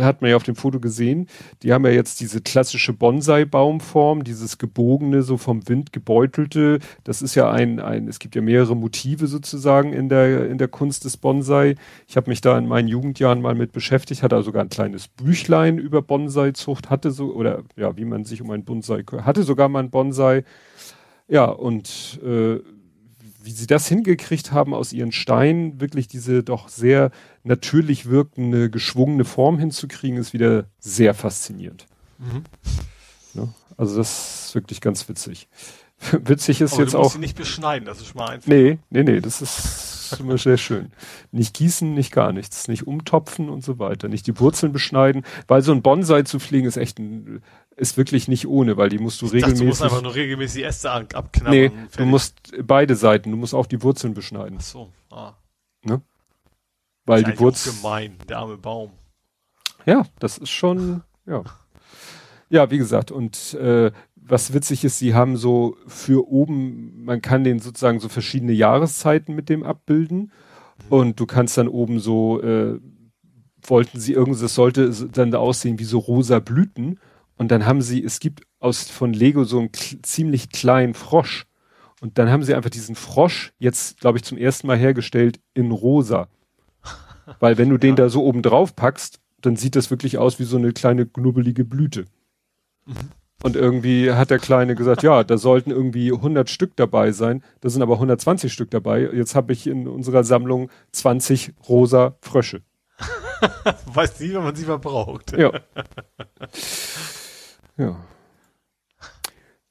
hat 0.00 0.22
man 0.22 0.30
ja 0.30 0.36
auf 0.36 0.42
dem 0.42 0.56
Foto 0.56 0.80
gesehen, 0.80 1.26
die 1.62 1.72
haben 1.72 1.84
ja 1.84 1.92
jetzt 1.92 2.20
diese 2.20 2.40
klassische 2.40 2.92
Bonsai-Baumform, 2.92 4.24
dieses 4.24 4.58
gebogene, 4.58 5.22
so 5.22 5.36
vom 5.36 5.68
Wind 5.68 5.92
gebeutelte. 5.92 6.78
Das 7.04 7.22
ist 7.22 7.34
ja 7.34 7.50
ein, 7.50 7.80
ein, 7.80 8.08
es 8.08 8.18
gibt 8.18 8.34
ja 8.34 8.42
mehrere 8.42 8.76
Motive 8.76 9.26
sozusagen 9.26 9.92
in 9.92 10.08
der, 10.08 10.48
in 10.48 10.58
der 10.58 10.68
Kunst 10.68 11.04
des 11.04 11.16
Bonsai. 11.16 11.76
Ich 12.06 12.16
habe 12.16 12.30
mich 12.30 12.40
da 12.40 12.56
in 12.58 12.66
meinen 12.66 12.88
Jugendjahren 12.88 13.40
mal 13.40 13.54
mit 13.54 13.72
beschäftigt, 13.72 14.22
hatte 14.22 14.42
sogar 14.42 14.62
ein 14.62 14.68
kleines 14.68 15.08
Büchlein 15.08 15.78
über 15.78 16.02
Bonsai-Zucht, 16.02 16.90
hatte 16.90 17.10
so, 17.10 17.32
oder 17.32 17.62
ja, 17.76 17.96
wie 17.96 18.04
man 18.04 18.24
sich 18.24 18.42
um 18.42 18.50
ein 18.50 18.64
Bonsai, 18.64 19.04
hatte 19.22 19.42
sogar 19.42 19.68
mal 19.68 19.80
ein 19.80 19.90
Bonsai. 19.90 20.44
Ja, 21.28 21.44
und 21.44 22.20
äh, 22.24 22.58
wie 23.50 23.54
sie 23.54 23.66
das 23.66 23.88
hingekriegt 23.88 24.52
haben, 24.52 24.74
aus 24.74 24.92
ihren 24.92 25.10
Steinen 25.10 25.80
wirklich 25.80 26.06
diese 26.06 26.44
doch 26.44 26.68
sehr 26.68 27.10
natürlich 27.42 28.08
wirkende, 28.08 28.70
geschwungene 28.70 29.24
Form 29.24 29.58
hinzukriegen, 29.58 30.18
ist 30.18 30.32
wieder 30.32 30.66
sehr 30.78 31.14
faszinierend. 31.14 31.86
Mhm. 32.18 32.44
Ja, 33.34 33.48
also 33.76 33.96
das 33.96 34.46
ist 34.46 34.54
wirklich 34.54 34.80
ganz 34.80 35.08
witzig. 35.08 35.48
witzig 36.12 36.60
ist 36.60 36.74
Aber 36.74 36.82
jetzt 36.82 36.94
du 36.94 36.98
musst 36.98 37.08
auch. 37.08 37.12
Sie 37.12 37.18
nicht 37.18 37.36
beschneiden, 37.36 37.86
das 37.86 37.98
ist 37.98 38.06
schon 38.06 38.18
mal 38.18 38.30
einfach. 38.30 38.46
Nee, 38.46 38.78
nee, 38.90 39.02
nee, 39.02 39.20
das 39.20 39.42
ist 39.42 39.89
immer 40.18 40.38
sehr 40.38 40.56
schön. 40.56 40.90
Nicht 41.30 41.54
gießen, 41.54 41.94
nicht 41.94 42.12
gar 42.12 42.32
nichts, 42.32 42.66
nicht 42.66 42.86
umtopfen 42.86 43.48
und 43.48 43.62
so 43.62 43.78
weiter, 43.78 44.08
nicht 44.08 44.26
die 44.26 44.40
Wurzeln 44.40 44.72
beschneiden, 44.72 45.24
weil 45.46 45.62
so 45.62 45.72
ein 45.72 45.82
Bonsai 45.82 46.22
zu 46.22 46.40
pflegen 46.40 46.66
ist 46.66 46.76
echt 46.76 46.98
ein, 46.98 47.42
ist 47.76 47.96
wirklich 47.96 48.26
nicht 48.26 48.48
ohne, 48.48 48.76
weil 48.76 48.88
die 48.88 48.98
musst 48.98 49.22
du 49.22 49.26
ich 49.26 49.34
regelmäßig. 49.34 49.58
Dachte, 49.58 49.64
du 49.64 49.68
musst 49.68 49.82
einfach 49.82 50.02
nur 50.02 50.14
regelmäßig 50.14 50.62
die 50.62 50.64
Äste 50.64 50.90
abknabbern. 50.90 51.52
Nee, 51.52 51.70
du 51.96 52.04
musst 52.06 52.52
beide 52.62 52.96
Seiten, 52.96 53.30
du 53.30 53.36
musst 53.36 53.54
auch 53.54 53.66
die 53.66 53.82
Wurzeln 53.82 54.14
beschneiden. 54.14 54.56
Ach 54.58 54.64
so, 54.64 54.92
ah. 55.10 55.34
Ne? 55.84 56.00
Weil 57.04 57.22
die 57.22 57.38
Wurzeln. 57.38 57.76
gemein, 57.76 58.16
der 58.28 58.38
arme 58.38 58.56
Baum. 58.56 58.90
Ja, 59.86 60.06
das 60.18 60.38
ist 60.38 60.50
schon, 60.50 61.02
ja. 61.26 61.44
Ja, 62.50 62.68
wie 62.70 62.78
gesagt, 62.78 63.12
und 63.12 63.54
äh, 63.54 63.92
was 64.30 64.52
witzig 64.52 64.84
ist, 64.84 64.98
sie 64.98 65.14
haben 65.14 65.36
so 65.36 65.76
für 65.86 66.28
oben, 66.28 67.04
man 67.04 67.20
kann 67.20 67.44
den 67.44 67.58
sozusagen 67.58 68.00
so 68.00 68.08
verschiedene 68.08 68.52
Jahreszeiten 68.52 69.34
mit 69.34 69.48
dem 69.48 69.62
abbilden. 69.62 70.18
Mhm. 70.18 70.30
Und 70.88 71.20
du 71.20 71.26
kannst 71.26 71.58
dann 71.58 71.68
oben 71.68 71.98
so, 71.98 72.40
äh, 72.40 72.78
wollten 73.62 73.98
sie 73.98 74.12
irgendwas, 74.12 74.40
das 74.40 74.54
sollte 74.54 74.90
dann 74.90 75.34
aussehen 75.34 75.78
wie 75.78 75.84
so 75.84 75.98
rosa 75.98 76.38
Blüten. 76.38 76.98
Und 77.36 77.50
dann 77.50 77.66
haben 77.66 77.82
sie, 77.82 78.02
es 78.02 78.20
gibt 78.20 78.42
aus 78.60 78.88
von 78.88 79.12
Lego 79.12 79.44
so 79.44 79.58
einen 79.58 79.70
ziemlich 80.02 80.50
kleinen 80.50 80.94
Frosch. 80.94 81.46
Und 82.00 82.18
dann 82.18 82.30
haben 82.30 82.42
sie 82.42 82.54
einfach 82.54 82.70
diesen 82.70 82.94
Frosch 82.94 83.52
jetzt, 83.58 84.00
glaube 84.00 84.18
ich, 84.18 84.24
zum 84.24 84.38
ersten 84.38 84.66
Mal 84.66 84.78
hergestellt 84.78 85.40
in 85.54 85.70
rosa. 85.70 86.28
Weil 87.40 87.58
wenn 87.58 87.68
du 87.68 87.78
den 87.78 87.96
da 87.96 88.08
so 88.08 88.24
oben 88.24 88.42
drauf 88.42 88.76
packst, 88.76 89.20
dann 89.40 89.56
sieht 89.56 89.76
das 89.76 89.90
wirklich 89.90 90.18
aus 90.18 90.38
wie 90.38 90.44
so 90.44 90.56
eine 90.56 90.72
kleine 90.72 91.06
knubbelige 91.06 91.64
Blüte. 91.64 92.04
Mhm. 92.86 92.94
Und 93.42 93.56
irgendwie 93.56 94.12
hat 94.12 94.30
der 94.30 94.38
Kleine 94.38 94.74
gesagt, 94.74 95.02
ja, 95.02 95.24
da 95.24 95.38
sollten 95.38 95.70
irgendwie 95.70 96.12
100 96.12 96.50
Stück 96.50 96.76
dabei 96.76 97.12
sein. 97.12 97.42
Da 97.60 97.70
sind 97.70 97.80
aber 97.82 97.94
120 97.94 98.52
Stück 98.52 98.70
dabei. 98.70 99.08
Jetzt 99.12 99.34
habe 99.34 99.52
ich 99.52 99.66
in 99.66 99.88
unserer 99.88 100.24
Sammlung 100.24 100.70
20 100.92 101.54
rosa 101.68 102.16
Frösche. 102.20 102.62
Weiß 103.94 104.20
nie, 104.20 104.34
wenn 104.34 104.44
man 104.44 104.54
sie 104.54 104.66
mal 104.66 104.78
braucht. 104.78 105.32
Ja. 105.36 105.52
Ja. 107.78 107.96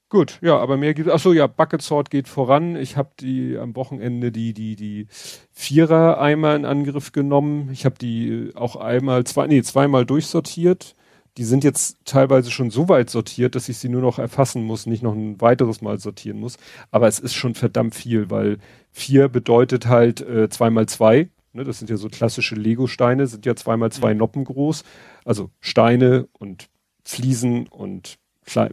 Gut, 0.10 0.40
ja, 0.42 0.58
aber 0.58 0.76
mehr 0.76 0.96
gibt. 0.96 1.08
Ach 1.08 1.20
so, 1.20 1.34
ja, 1.34 1.46
Bucket 1.46 1.84
Sword 1.84 2.10
geht 2.10 2.28
voran. 2.28 2.76
Ich 2.76 2.98
habe 2.98 3.12
die 3.20 3.56
am 3.56 3.76
Wochenende 3.76 4.32
die 4.32 4.54
die 4.56 4.76
die 4.76 5.06
Vierer 5.52 6.20
Eimer 6.20 6.56
in 6.56 6.66
Angriff 6.66 7.12
genommen. 7.12 7.70
Ich 7.72 7.86
habe 7.86 7.96
die 8.02 8.52
auch 8.56 8.76
einmal 8.76 9.26
zwei 9.26 9.46
nee 9.46 9.62
zweimal 9.62 10.08
durchsortiert. 10.08 10.96
Die 11.40 11.46
sind 11.46 11.64
jetzt 11.64 11.98
teilweise 12.04 12.52
schon 12.52 12.70
so 12.70 12.90
weit 12.90 13.10
sortiert, 13.10 13.56
dass 13.56 13.70
ich 13.70 13.78
sie 13.78 13.88
nur 13.88 14.02
noch 14.02 14.20
erfassen 14.20 14.62
muss, 14.66 14.86
nicht 14.86 15.02
noch 15.02 15.14
ein 15.14 15.40
weiteres 15.40 15.82
Mal 15.82 15.98
sortieren 15.98 16.38
muss. 16.38 16.58
Aber 16.92 17.08
es 17.08 17.18
ist 17.18 17.34
schon 17.34 17.56
verdammt 17.56 17.96
viel, 17.96 18.30
weil 18.30 18.58
vier 18.92 19.30
bedeutet 19.30 19.88
halt 19.88 20.20
äh, 20.20 20.50
zweimal 20.50 20.88
zwei. 20.88 21.30
Ne, 21.54 21.64
das 21.64 21.80
sind 21.80 21.90
ja 21.90 21.96
so 21.96 22.10
klassische 22.10 22.56
Lego-Steine, 22.56 23.26
sind 23.26 23.46
ja 23.46 23.56
zweimal 23.56 23.90
zwei 23.90 24.14
mhm. 24.14 24.20
Noppen 24.20 24.44
groß. 24.44 24.84
Also 25.24 25.50
Steine 25.62 26.28
und 26.34 26.68
Fliesen 27.06 27.70
und 27.70 28.20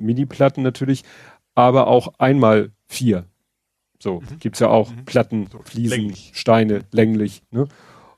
Mini-Platten 0.00 0.64
natürlich, 0.64 1.04
aber 1.54 1.86
auch 1.86 2.14
einmal 2.18 2.72
vier. 2.88 3.26
So, 4.00 4.22
mhm. 4.22 4.40
gibt's 4.40 4.58
ja 4.58 4.70
auch 4.70 4.90
mhm. 4.90 5.04
Platten, 5.04 5.46
so, 5.52 5.60
Fliesen, 5.62 5.98
länglich. 5.98 6.32
Steine, 6.34 6.80
länglich. 6.90 7.42
Ne? 7.52 7.68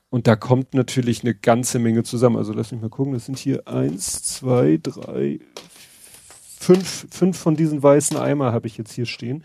Und 0.09 0.25
da 0.25 0.35
kommt 0.35 0.73
natürlich 0.73 1.23
eine 1.23 1.35
ganze 1.35 1.77
Menge 1.77 2.03
zusammen. 2.03 2.37
Also 2.37 2.53
lass 2.53 2.71
mich 2.71 2.81
mal 2.81 2.89
gucken, 2.89 3.13
das 3.13 3.25
sind 3.25 3.37
hier 3.37 3.67
eins, 3.67 4.23
zwei, 4.23 4.79
drei, 4.81 5.39
fünf, 6.59 7.07
fünf 7.11 7.37
von 7.37 7.55
diesen 7.55 7.81
weißen 7.81 8.17
Eimer 8.17 8.51
habe 8.51 8.67
ich 8.67 8.77
jetzt 8.77 8.91
hier 8.91 9.05
stehen, 9.05 9.43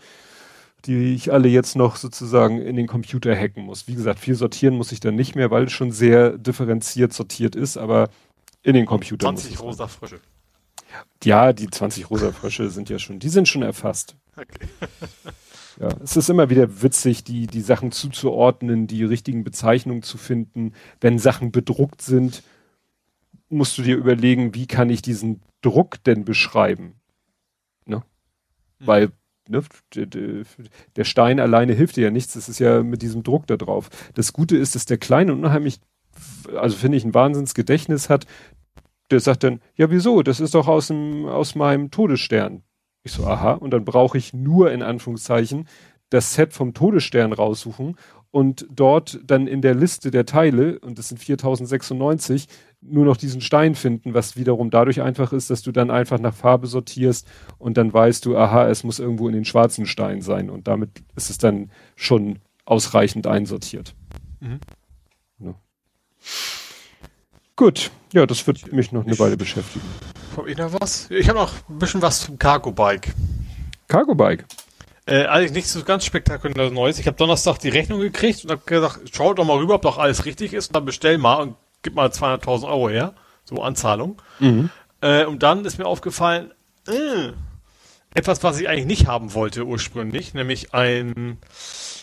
die 0.85 1.13
ich 1.13 1.31
alle 1.31 1.47
jetzt 1.47 1.75
noch 1.75 1.97
sozusagen 1.97 2.61
in 2.61 2.75
den 2.75 2.87
Computer 2.87 3.35
hacken 3.35 3.63
muss. 3.63 3.87
Wie 3.87 3.95
gesagt, 3.95 4.19
viel 4.19 4.35
sortieren 4.35 4.75
muss 4.75 4.91
ich 4.91 4.99
dann 4.99 5.15
nicht 5.15 5.35
mehr, 5.35 5.51
weil 5.51 5.65
es 5.65 5.71
schon 5.71 5.91
sehr 5.91 6.37
differenziert 6.37 7.13
sortiert 7.13 7.55
ist, 7.55 7.77
aber 7.77 8.09
in 8.63 8.73
den 8.73 8.87
Computer. 8.87 9.27
20 9.27 9.61
rosa 9.61 9.87
Frösche. 9.87 10.19
Ja, 11.23 11.53
die 11.53 11.69
20 11.69 12.09
rosa 12.09 12.31
Frösche 12.31 12.69
sind 12.69 12.89
ja 12.89 12.97
schon, 12.97 13.19
die 13.19 13.29
sind 13.29 13.47
schon 13.47 13.61
erfasst. 13.61 14.15
Okay. 14.35 14.67
Ja, 15.79 15.89
es 16.01 16.15
ist 16.15 16.29
immer 16.29 16.49
wieder 16.49 16.81
witzig, 16.81 17.23
die, 17.23 17.47
die 17.47 17.61
Sachen 17.61 17.91
zuzuordnen, 17.91 18.87
die 18.87 19.03
richtigen 19.03 19.43
Bezeichnungen 19.43 20.03
zu 20.03 20.17
finden. 20.17 20.73
Wenn 21.01 21.19
Sachen 21.19 21.51
bedruckt 21.51 22.01
sind, 22.01 22.43
musst 23.49 23.77
du 23.77 23.81
dir 23.81 23.97
überlegen, 23.97 24.55
wie 24.55 24.67
kann 24.67 24.89
ich 24.89 25.01
diesen 25.01 25.41
Druck 25.61 26.03
denn 26.03 26.23
beschreiben? 26.25 26.95
Ne? 27.85 27.97
Mhm. 28.79 28.87
Weil 28.87 29.11
ne, 29.49 29.63
der 30.95 31.03
Stein 31.03 31.39
alleine 31.39 31.73
hilft 31.73 31.97
dir 31.97 32.05
ja 32.05 32.11
nichts, 32.11 32.33
das 32.33 32.49
ist 32.49 32.59
ja 32.59 32.81
mit 32.83 33.01
diesem 33.01 33.23
Druck 33.23 33.47
da 33.47 33.57
drauf. 33.57 33.89
Das 34.13 34.33
Gute 34.33 34.57
ist, 34.57 34.75
dass 34.75 34.85
der 34.85 34.97
Kleine 34.97 35.33
unheimlich, 35.33 35.79
also 36.55 36.77
finde 36.77 36.97
ich, 36.97 37.03
ein 37.03 37.13
Wahnsinnsgedächtnis 37.13 38.09
hat. 38.09 38.25
Der 39.11 39.19
sagt 39.19 39.43
dann, 39.43 39.61
ja 39.75 39.91
wieso, 39.91 40.23
das 40.23 40.39
ist 40.39 40.55
doch 40.55 40.67
aus, 40.67 40.87
dem, 40.87 41.25
aus 41.25 41.53
meinem 41.53 41.91
Todesstern. 41.91 42.63
Ich 43.05 43.11
so, 43.11 43.25
aha, 43.27 43.53
und 43.53 43.69
dann 43.71 43.85
brauche 43.85 44.17
ich 44.17 44.33
nur 44.33 44.71
in 44.71 44.81
Anführungszeichen 44.81 45.67
das 46.09 46.33
Set 46.33 46.53
vom 46.53 46.73
Todesstern 46.73 47.33
raussuchen 47.33 47.97
und 48.31 48.65
dort 48.71 49.19
dann 49.23 49.45
in 49.45 49.61
der 49.61 49.75
Liste 49.75 50.09
der 50.09 50.25
Teile, 50.25 50.79
und 50.79 50.97
das 50.97 51.09
sind 51.09 51.19
4096, 51.19 52.47
nur 52.81 53.05
noch 53.05 53.15
diesen 53.15 53.41
Stein 53.41 53.75
finden, 53.75 54.15
was 54.15 54.37
wiederum 54.37 54.71
dadurch 54.71 55.03
einfach 55.03 55.33
ist, 55.33 55.51
dass 55.51 55.61
du 55.61 55.71
dann 55.71 55.91
einfach 55.91 56.19
nach 56.19 56.33
Farbe 56.33 56.65
sortierst 56.65 57.27
und 57.59 57.77
dann 57.77 57.93
weißt 57.93 58.25
du, 58.25 58.35
aha, 58.35 58.67
es 58.69 58.83
muss 58.83 58.97
irgendwo 58.97 59.27
in 59.27 59.35
den 59.35 59.45
schwarzen 59.45 59.85
Stein 59.85 60.21
sein 60.21 60.49
und 60.49 60.67
damit 60.67 61.03
ist 61.15 61.29
es 61.29 61.37
dann 61.37 61.69
schon 61.95 62.39
ausreichend 62.65 63.27
einsortiert. 63.27 63.93
Mhm. 64.39 64.59
Ja. 65.39 65.53
Gut, 67.55 67.91
ja, 68.11 68.25
das 68.25 68.45
wird 68.47 68.73
mich 68.73 68.91
noch 68.91 69.05
eine 69.05 69.17
Weile 69.17 69.37
beschäftigen. 69.37 69.85
Hab 70.35 70.45
ich 70.45 70.57
noch 70.57 70.73
was? 70.73 71.09
Ich 71.09 71.29
habe 71.29 71.39
noch 71.39 71.53
ein 71.69 71.79
bisschen 71.79 72.01
was 72.01 72.19
zum 72.19 72.37
Cargo 72.37 72.71
Bike. 72.71 73.13
Cargo 73.87 74.13
Bike? 74.13 74.45
Äh, 75.05 75.25
eigentlich 75.27 75.51
nichts 75.53 75.71
so 75.71 75.83
ganz 75.83 76.03
spektakulär 76.03 76.69
Neues. 76.69 76.99
Ich 76.99 77.07
habe 77.07 77.15
Donnerstag 77.15 77.59
die 77.59 77.69
Rechnung 77.69 78.01
gekriegt 78.01 78.43
und 78.43 78.51
habe 78.51 78.61
gesagt, 78.65 79.09
schau 79.13 79.33
doch 79.33 79.45
mal 79.45 79.57
rüber, 79.57 79.75
ob 79.75 79.83
doch 79.83 79.97
alles 79.97 80.25
richtig 80.25 80.53
ist 80.53 80.67
und 80.67 80.75
dann 80.75 80.83
bestell 80.83 81.17
mal 81.17 81.35
und 81.35 81.55
gib 81.81 81.95
mal 81.95 82.09
200.000 82.09 82.67
Euro 82.67 82.89
her. 82.89 83.13
So 83.45 83.61
Anzahlung. 83.61 84.21
Mhm. 84.39 84.69
Äh, 84.99 85.23
und 85.25 85.41
dann 85.41 85.63
ist 85.63 85.77
mir 85.77 85.85
aufgefallen, 85.85 86.51
äh, 86.87 87.31
etwas, 88.13 88.43
was 88.43 88.59
ich 88.59 88.67
eigentlich 88.67 88.85
nicht 88.85 89.07
haben 89.07 89.33
wollte 89.33 89.65
ursprünglich, 89.65 90.33
nämlich 90.33 90.73
ein 90.73 91.37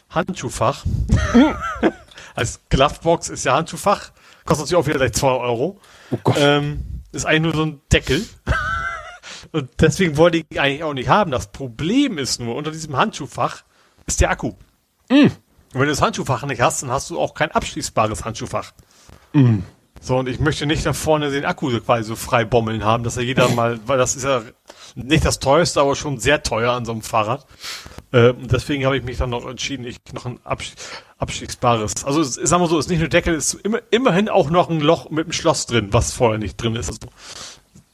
Handschuhfach. 0.09 0.87
Als 2.35 2.61
Glovebox 2.71 3.29
ist 3.29 3.45
ja 3.45 3.55
Handschuhfach. 3.55 4.13
Kostet 4.45 4.67
natürlich 4.67 4.83
auch 4.83 4.87
wieder 4.87 4.99
gleich 4.99 5.13
2 5.13 5.29
Euro. 5.29 5.81
Oh 6.11 6.19
Gott. 6.23 6.37
Ähm, 6.39 7.03
ist 7.13 7.27
eigentlich 7.27 7.43
nur 7.43 7.55
so 7.55 7.63
ein 7.65 7.81
Deckel. 7.93 8.27
Und 9.53 9.71
deswegen 9.81 10.17
wollte 10.17 10.39
ich 10.39 10.61
eigentlich 10.61 10.83
auch 10.83 10.95
nicht 10.95 11.09
haben. 11.09 11.31
Das 11.31 11.53
Problem 11.53 12.19
ist 12.19 12.41
nur, 12.41 12.55
unter 12.55 12.71
diesem 12.71 12.97
Handschuhfach 12.97 13.65
ist 14.07 14.21
der 14.21 14.31
Akku. 14.31 14.53
Mm. 15.11 15.25
Und 15.25 15.81
wenn 15.81 15.83
du 15.83 15.89
das 15.89 16.03
Handschuhfach 16.03 16.45
nicht 16.45 16.61
hast, 16.61 16.83
dann 16.83 16.91
hast 16.91 17.11
du 17.11 17.19
auch 17.19 17.35
kein 17.35 17.51
abschließbares 17.51 18.25
Handschuhfach. 18.25 18.73
Mm. 19.33 19.61
So, 20.01 20.19
und 20.19 20.29
ich 20.29 20.41
möchte 20.41 20.67
nicht 20.67 20.85
da 20.85 20.93
vorne 20.93 21.31
den 21.31 21.45
Akku 21.45 21.71
quasi 21.81 22.05
so 22.05 22.17
frei 22.17 22.45
bommeln 22.45 22.85
haben, 22.85 23.05
dass 23.05 23.17
er 23.17 23.23
jeder 23.23 23.49
mal, 23.55 23.79
weil 23.87 23.99
das 23.99 24.17
ist 24.17 24.25
ja 24.25 24.43
nicht 24.95 25.25
das 25.25 25.39
teuerste, 25.39 25.81
aber 25.81 25.97
schon 25.97 26.19
sehr 26.19 26.43
teuer 26.43 26.73
an 26.73 26.85
so 26.85 26.93
einem 26.93 27.03
Fahrrad. 27.03 27.47
Äh, 28.13 28.35
deswegen 28.39 28.85
habe 28.85 28.97
ich 28.97 29.03
mich 29.03 29.19
dann 29.19 29.31
noch 29.31 29.47
entschieden, 29.47 29.87
ich 29.87 29.99
noch 30.13 30.27
ein 30.27 30.39
absch 30.45 30.73
abschließbares. 31.19 32.05
Also 32.05 32.21
es, 32.21 32.35
sagen 32.35 32.63
wir 32.63 32.69
so, 32.69 32.79
es 32.79 32.87
ist 32.87 32.91
nicht 32.91 32.99
nur 32.99 33.09
Deckel, 33.09 33.35
es 33.35 33.55
ist 33.55 33.65
immer, 33.65 33.81
immerhin 33.91 34.29
auch 34.29 34.51
noch 34.51 34.69
ein 34.69 34.81
Loch 34.81 35.09
mit 35.11 35.27
einem 35.27 35.33
Schloss 35.33 35.67
drin, 35.67 35.89
was 35.93 36.13
vorher 36.13 36.39
nicht 36.39 36.61
drin 36.61 36.75
ist. 36.75 36.89
Also 36.89 37.01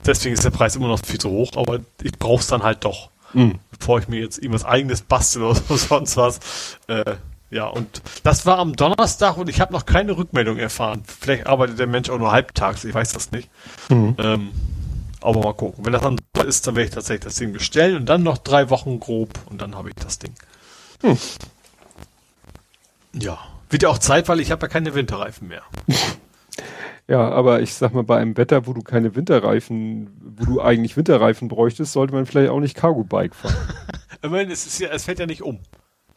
deswegen 0.04 0.34
ist 0.34 0.44
der 0.44 0.50
Preis 0.50 0.76
immer 0.76 0.88
noch 0.88 1.04
viel 1.04 1.20
zu 1.20 1.30
hoch, 1.30 1.52
aber 1.56 1.80
ich 2.02 2.12
brauche 2.12 2.40
es 2.40 2.46
dann 2.46 2.62
halt 2.62 2.84
doch. 2.84 3.10
Mhm. 3.34 3.58
Bevor 3.78 3.98
ich 3.98 4.08
mir 4.08 4.20
jetzt 4.20 4.38
irgendwas 4.38 4.64
eigenes 4.64 5.02
bastel 5.02 5.42
oder 5.42 5.60
sonst 5.76 6.16
was. 6.16 6.40
Äh, 6.86 7.16
ja, 7.50 7.66
und 7.66 8.02
das 8.24 8.44
war 8.44 8.58
am 8.58 8.76
Donnerstag 8.76 9.36
und 9.36 9.48
ich 9.48 9.60
habe 9.60 9.72
noch 9.72 9.86
keine 9.86 10.16
Rückmeldung 10.16 10.58
erfahren. 10.58 11.02
Vielleicht 11.06 11.46
arbeitet 11.46 11.78
der 11.78 11.86
Mensch 11.86 12.10
auch 12.10 12.18
nur 12.18 12.32
halbtags, 12.32 12.84
ich 12.84 12.94
weiß 12.94 13.12
das 13.12 13.30
nicht. 13.30 13.48
Mhm. 13.88 14.16
Ähm, 14.18 14.48
aber 15.20 15.40
mal 15.40 15.54
gucken. 15.54 15.84
Wenn 15.84 15.92
das 15.92 16.02
dann 16.02 16.20
so 16.36 16.42
ist, 16.42 16.66
dann 16.66 16.76
werde 16.76 16.88
ich 16.88 16.94
tatsächlich 16.94 17.24
das 17.24 17.36
Ding 17.36 17.52
bestellen 17.52 17.96
und 17.96 18.06
dann 18.06 18.22
noch 18.22 18.38
drei 18.38 18.70
Wochen 18.70 19.00
grob 19.00 19.30
und 19.46 19.60
dann 19.60 19.74
habe 19.74 19.88
ich 19.90 19.94
das 19.96 20.18
Ding. 20.18 20.34
Hm. 21.02 21.18
Ja. 23.14 23.38
Wird 23.70 23.82
ja 23.82 23.88
auch 23.90 23.98
Zeit, 23.98 24.28
weil 24.28 24.40
ich 24.40 24.50
habe 24.50 24.66
ja 24.66 24.68
keine 24.68 24.94
Winterreifen 24.94 25.48
mehr. 25.48 25.62
Ja, 27.10 27.30
aber 27.30 27.62
ich 27.62 27.72
sag 27.72 27.94
mal, 27.94 28.04
bei 28.04 28.18
einem 28.18 28.36
Wetter, 28.36 28.66
wo 28.66 28.74
du 28.74 28.82
keine 28.82 29.16
Winterreifen, 29.16 30.10
wo 30.36 30.44
du 30.44 30.60
eigentlich 30.60 30.94
Winterreifen 30.98 31.48
bräuchtest, 31.48 31.94
sollte 31.94 32.12
man 32.12 32.26
vielleicht 32.26 32.50
auch 32.50 32.60
nicht 32.60 32.76
Cargo-Bike 32.76 33.34
fahren. 33.34 33.56
ich 34.22 34.30
meine, 34.30 34.52
es 34.52 34.66
ist 34.66 34.78
ja, 34.78 34.90
es 34.90 35.04
fällt 35.04 35.18
ja 35.18 35.24
nicht 35.24 35.42
um. 35.42 35.60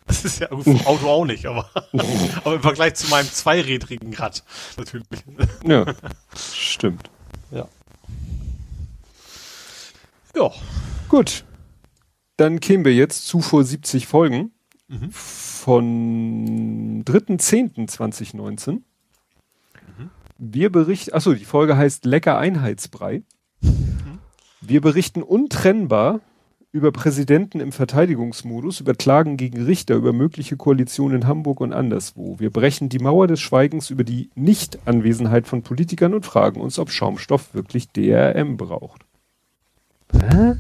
Das 0.05 0.25
ist 0.25 0.39
ja 0.39 0.51
Auto 0.51 1.07
auch 1.07 1.23
nicht, 1.23 1.45
aber, 1.45 1.69
aber 2.43 2.55
im 2.55 2.61
Vergleich 2.61 2.95
zu 2.95 3.09
meinem 3.09 3.31
zweirädrigen 3.31 4.13
Rad 4.13 4.43
natürlich. 4.75 5.07
Ja, 5.65 5.85
stimmt. 6.35 7.09
Ja. 10.35 10.51
Gut. 11.09 11.43
Dann 12.37 12.59
kämen 12.59 12.85
wir 12.85 12.93
jetzt 12.93 13.27
zu 13.27 13.41
vor 13.41 13.63
70 13.63 14.07
Folgen 14.07 14.51
mhm. 14.87 15.11
von 15.11 17.03
3.10.2019. 17.05 18.71
Mhm. 18.71 18.81
Wir 20.37 20.71
berichten, 20.71 21.13
achso, 21.13 21.33
die 21.33 21.45
Folge 21.45 21.77
heißt 21.77 22.05
Lecker 22.05 22.37
Einheitsbrei. 22.37 23.23
Mhm. 23.61 24.19
Wir 24.61 24.81
berichten 24.81 25.21
untrennbar 25.21 26.21
über 26.71 26.91
Präsidenten 26.91 27.59
im 27.59 27.73
Verteidigungsmodus, 27.73 28.79
über 28.79 28.93
Klagen 28.93 29.35
gegen 29.35 29.63
Richter, 29.63 29.95
über 29.95 30.13
mögliche 30.13 30.55
Koalitionen 30.55 31.21
in 31.21 31.27
Hamburg 31.27 31.59
und 31.59 31.73
anderswo. 31.73 32.39
Wir 32.39 32.49
brechen 32.49 32.87
die 32.87 32.99
Mauer 32.99 33.27
des 33.27 33.41
Schweigens 33.41 33.89
über 33.89 34.05
die 34.05 34.29
Nichtanwesenheit 34.35 35.47
von 35.47 35.63
Politikern 35.63 36.13
und 36.13 36.25
fragen 36.25 36.61
uns, 36.61 36.79
ob 36.79 36.89
Schaumstoff 36.89 37.53
wirklich 37.53 37.89
DRM 37.89 38.55
braucht. 38.55 39.05
Hä? 40.13 40.55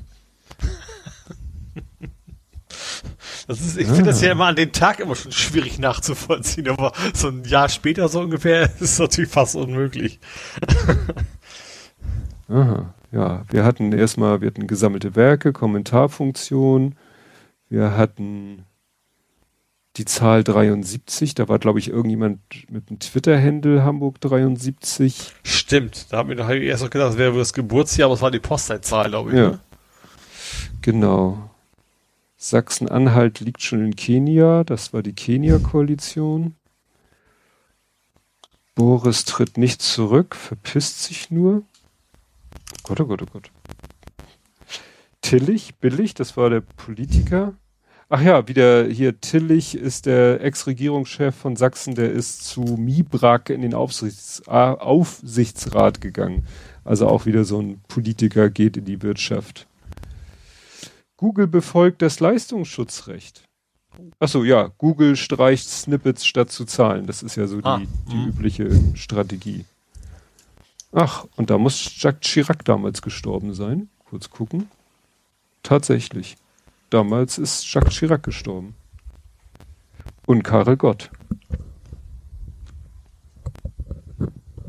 Das 3.47 3.59
ist, 3.59 3.77
ich 3.77 3.87
finde 3.87 4.03
das 4.03 4.21
ja 4.21 4.31
immer 4.31 4.45
an 4.45 4.55
den 4.55 4.71
Tag 4.71 4.99
immer 4.99 5.15
schon 5.15 5.31
schwierig 5.31 5.77
nachzuvollziehen, 5.79 6.69
aber 6.69 6.93
so 7.13 7.27
ein 7.27 7.43
Jahr 7.43 7.67
später 7.69 8.07
so 8.07 8.21
ungefähr 8.21 8.69
ist 8.79 8.99
natürlich 8.99 9.29
fast 9.29 9.55
unmöglich. 9.55 10.19
Aha, 12.47 12.93
ja, 13.11 13.43
wir 13.49 13.65
hatten 13.65 13.91
erstmal, 13.91 14.41
wir 14.41 14.47
hatten 14.47 14.67
gesammelte 14.67 15.15
Werke, 15.15 15.53
Kommentarfunktion, 15.53 16.95
wir 17.67 17.97
hatten 17.97 18.65
die 19.97 20.05
Zahl 20.05 20.43
73, 20.43 21.35
da 21.35 21.49
war 21.49 21.59
glaube 21.59 21.79
ich 21.79 21.89
irgendjemand 21.89 22.39
mit 22.69 22.89
einem 22.89 22.99
Twitter-Handle 22.99 23.83
Hamburg 23.83 24.21
73. 24.21 25.33
Stimmt, 25.43 26.07
da 26.11 26.19
habe 26.19 26.33
ich 26.33 26.63
erst 26.63 26.83
noch 26.83 26.89
gedacht, 26.89 27.09
das 27.09 27.17
wäre 27.17 27.37
das 27.37 27.53
Geburtsjahr, 27.53 28.05
aber 28.05 28.15
es 28.15 28.21
war 28.21 28.31
die 28.31 28.39
Postleitzahl, 28.39 29.09
glaube 29.09 29.31
ich. 29.31 29.37
Ja. 29.37 29.49
Ne? 29.49 29.59
Genau. 30.81 31.49
Sachsen-Anhalt 32.37 33.39
liegt 33.41 33.61
schon 33.61 33.85
in 33.85 33.95
Kenia, 33.95 34.63
das 34.63 34.93
war 34.93 35.03
die 35.03 35.13
Kenia-Koalition. 35.13 36.55
Boris 38.73 39.25
tritt 39.25 39.57
nicht 39.57 39.81
zurück, 39.81 40.35
verpisst 40.35 41.03
sich 41.03 41.29
nur. 41.29 41.63
Gott, 42.83 42.99
oh 43.01 43.05
Gott, 43.05 43.21
oh 43.21 43.27
Gott. 43.31 43.51
Tillich, 45.21 45.75
Billig, 45.75 46.13
das 46.13 46.35
war 46.35 46.49
der 46.49 46.61
Politiker. 46.61 47.53
Ach 48.13 48.21
ja, 48.21 48.45
wieder 48.45 48.87
hier 48.87 49.21
Tillich 49.21 49.73
ist 49.73 50.05
der 50.05 50.43
Ex-Regierungschef 50.43 51.33
von 51.33 51.55
Sachsen, 51.55 51.95
der 51.95 52.11
ist 52.11 52.43
zu 52.43 52.59
Mibrak 52.59 53.49
in 53.49 53.61
den 53.61 53.73
Aufsichts 53.73 54.45
Aufsichtsrat 54.49 56.01
gegangen. 56.01 56.45
Also 56.83 57.07
auch 57.07 57.25
wieder 57.25 57.45
so 57.45 57.61
ein 57.61 57.79
Politiker 57.87 58.49
geht 58.49 58.75
in 58.75 58.83
die 58.83 59.01
Wirtschaft. 59.01 59.65
Google 61.15 61.47
befolgt 61.47 62.01
das 62.01 62.19
Leistungsschutzrecht. 62.19 63.45
Achso, 64.19 64.43
ja, 64.43 64.71
Google 64.77 65.15
streicht 65.15 65.69
Snippets 65.69 66.25
statt 66.25 66.51
zu 66.51 66.65
zahlen. 66.65 67.05
Das 67.05 67.23
ist 67.23 67.37
ja 67.37 67.47
so 67.47 67.61
die, 67.61 67.65
ah, 67.65 67.81
die 68.11 68.15
mhm. 68.17 68.27
übliche 68.27 68.81
Strategie. 68.95 69.63
Ach, 70.91 71.25
und 71.37 71.49
da 71.49 71.57
muss 71.57 71.89
Jacques 71.95 72.29
Chirac 72.29 72.65
damals 72.65 73.01
gestorben 73.01 73.53
sein. 73.53 73.87
Kurz 74.03 74.29
gucken. 74.29 74.69
Tatsächlich. 75.63 76.35
Damals 76.91 77.37
ist 77.37 77.73
Jacques 77.73 77.93
Chirac 77.93 78.21
gestorben. 78.21 78.75
Und 80.25 80.43
Karel 80.43 80.75
Gott. 80.75 81.09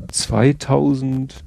2000. 0.09 1.43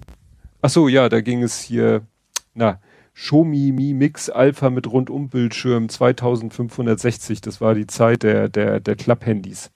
Ach 0.61 0.69
so, 0.69 0.89
ja, 0.89 1.09
da 1.09 1.23
ging 1.23 1.43
es 1.43 1.61
hier, 1.61 2.07
na, 2.53 2.79
Xiaomi 3.15 3.73
Mi 3.73 3.95
Mix 3.95 4.29
Alpha 4.29 4.69
mit 4.69 4.87
Rundumbildschirm 4.87 5.89
2560. 5.89 7.41
Das 7.41 7.63
war 7.63 7.75
die 7.75 7.87
Zeit 7.87 8.23
der, 8.23 8.51
der, 8.51 8.79
der 8.79 8.97
Klapphandys. 8.97 9.71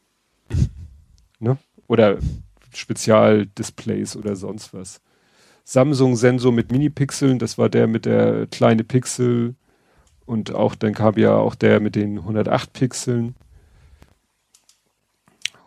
ne? 1.38 1.56
Oder 1.86 2.18
Spezialdisplays 2.74 4.16
oder 4.16 4.36
sonst 4.36 4.74
was. 4.74 5.00
Samsung 5.64 6.16
Sensor 6.16 6.52
mit 6.52 6.70
Mini-Pixeln, 6.70 7.38
das 7.38 7.56
war 7.56 7.70
der 7.70 7.86
mit 7.86 8.04
der 8.04 8.46
kleine 8.48 8.84
Pixel 8.84 9.54
und 10.30 10.54
auch 10.54 10.76
dann 10.76 10.94
kam 10.94 11.18
ja 11.18 11.34
auch 11.34 11.56
der 11.56 11.80
mit 11.80 11.96
den 11.96 12.18
108 12.18 12.72
Pixeln. 12.72 13.34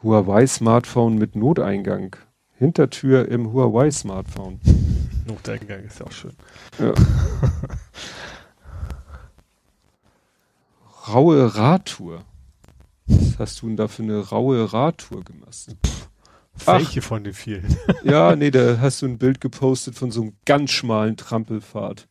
Huawei 0.02 0.48
Smartphone 0.48 1.18
mit 1.18 1.36
Noteingang. 1.36 2.16
Hintertür 2.58 3.28
im 3.28 3.52
Huawei 3.52 3.92
Smartphone. 3.92 4.62
Noteingang 5.28 5.84
ist 5.84 6.02
auch 6.02 6.14
schön. 6.14 6.32
Ja. 6.80 6.94
raue 11.14 11.54
Radtour. 11.56 12.24
Was 13.06 13.40
hast 13.40 13.62
du 13.62 13.68
denn 13.68 13.76
da 13.76 13.90
für 13.90 14.04
eine 14.04 14.20
raue 14.30 14.72
Radtour 14.72 15.26
gemacht? 15.26 15.76
Welche 16.64 17.02
von 17.02 17.26
den 17.26 17.34
vielen? 17.34 17.76
ja, 18.06 18.34
nee, 18.38 18.50
da 18.50 18.78
hast 18.80 19.02
du 19.02 19.08
ein 19.08 19.18
Bild 19.18 19.42
gepostet 19.42 19.96
von 19.96 20.10
so 20.12 20.22
einem 20.22 20.38
ganz 20.46 20.72
schmalen 20.72 21.18
Trampelpfad. 21.18 22.08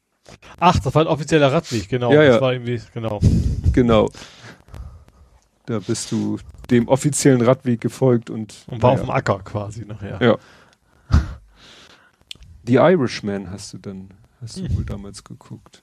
Ach, 0.58 0.78
das 0.78 0.94
war 0.94 1.02
ein 1.02 1.08
offizieller 1.08 1.52
Radweg, 1.52 1.88
genau. 1.88 2.12
Ja, 2.12 2.22
ja. 2.22 2.32
Das 2.32 2.40
war 2.40 2.52
irgendwie, 2.52 2.80
genau. 2.94 3.20
Genau. 3.72 4.08
Da 5.66 5.78
bist 5.78 6.12
du 6.12 6.38
dem 6.70 6.88
offiziellen 6.88 7.40
Radweg 7.40 7.80
gefolgt 7.80 8.30
und. 8.30 8.64
Und 8.66 8.82
war 8.82 8.90
naja. 8.90 9.02
auf 9.02 9.06
dem 9.06 9.10
Acker 9.10 9.38
quasi 9.40 9.84
nachher. 9.84 10.20
Ja. 10.20 10.38
The 12.66 12.74
Irishman 12.74 13.50
hast 13.50 13.72
du 13.72 13.78
dann, 13.78 14.10
hast 14.40 14.58
du 14.58 14.68
hm. 14.68 14.76
wohl 14.76 14.84
damals 14.84 15.24
geguckt. 15.24 15.82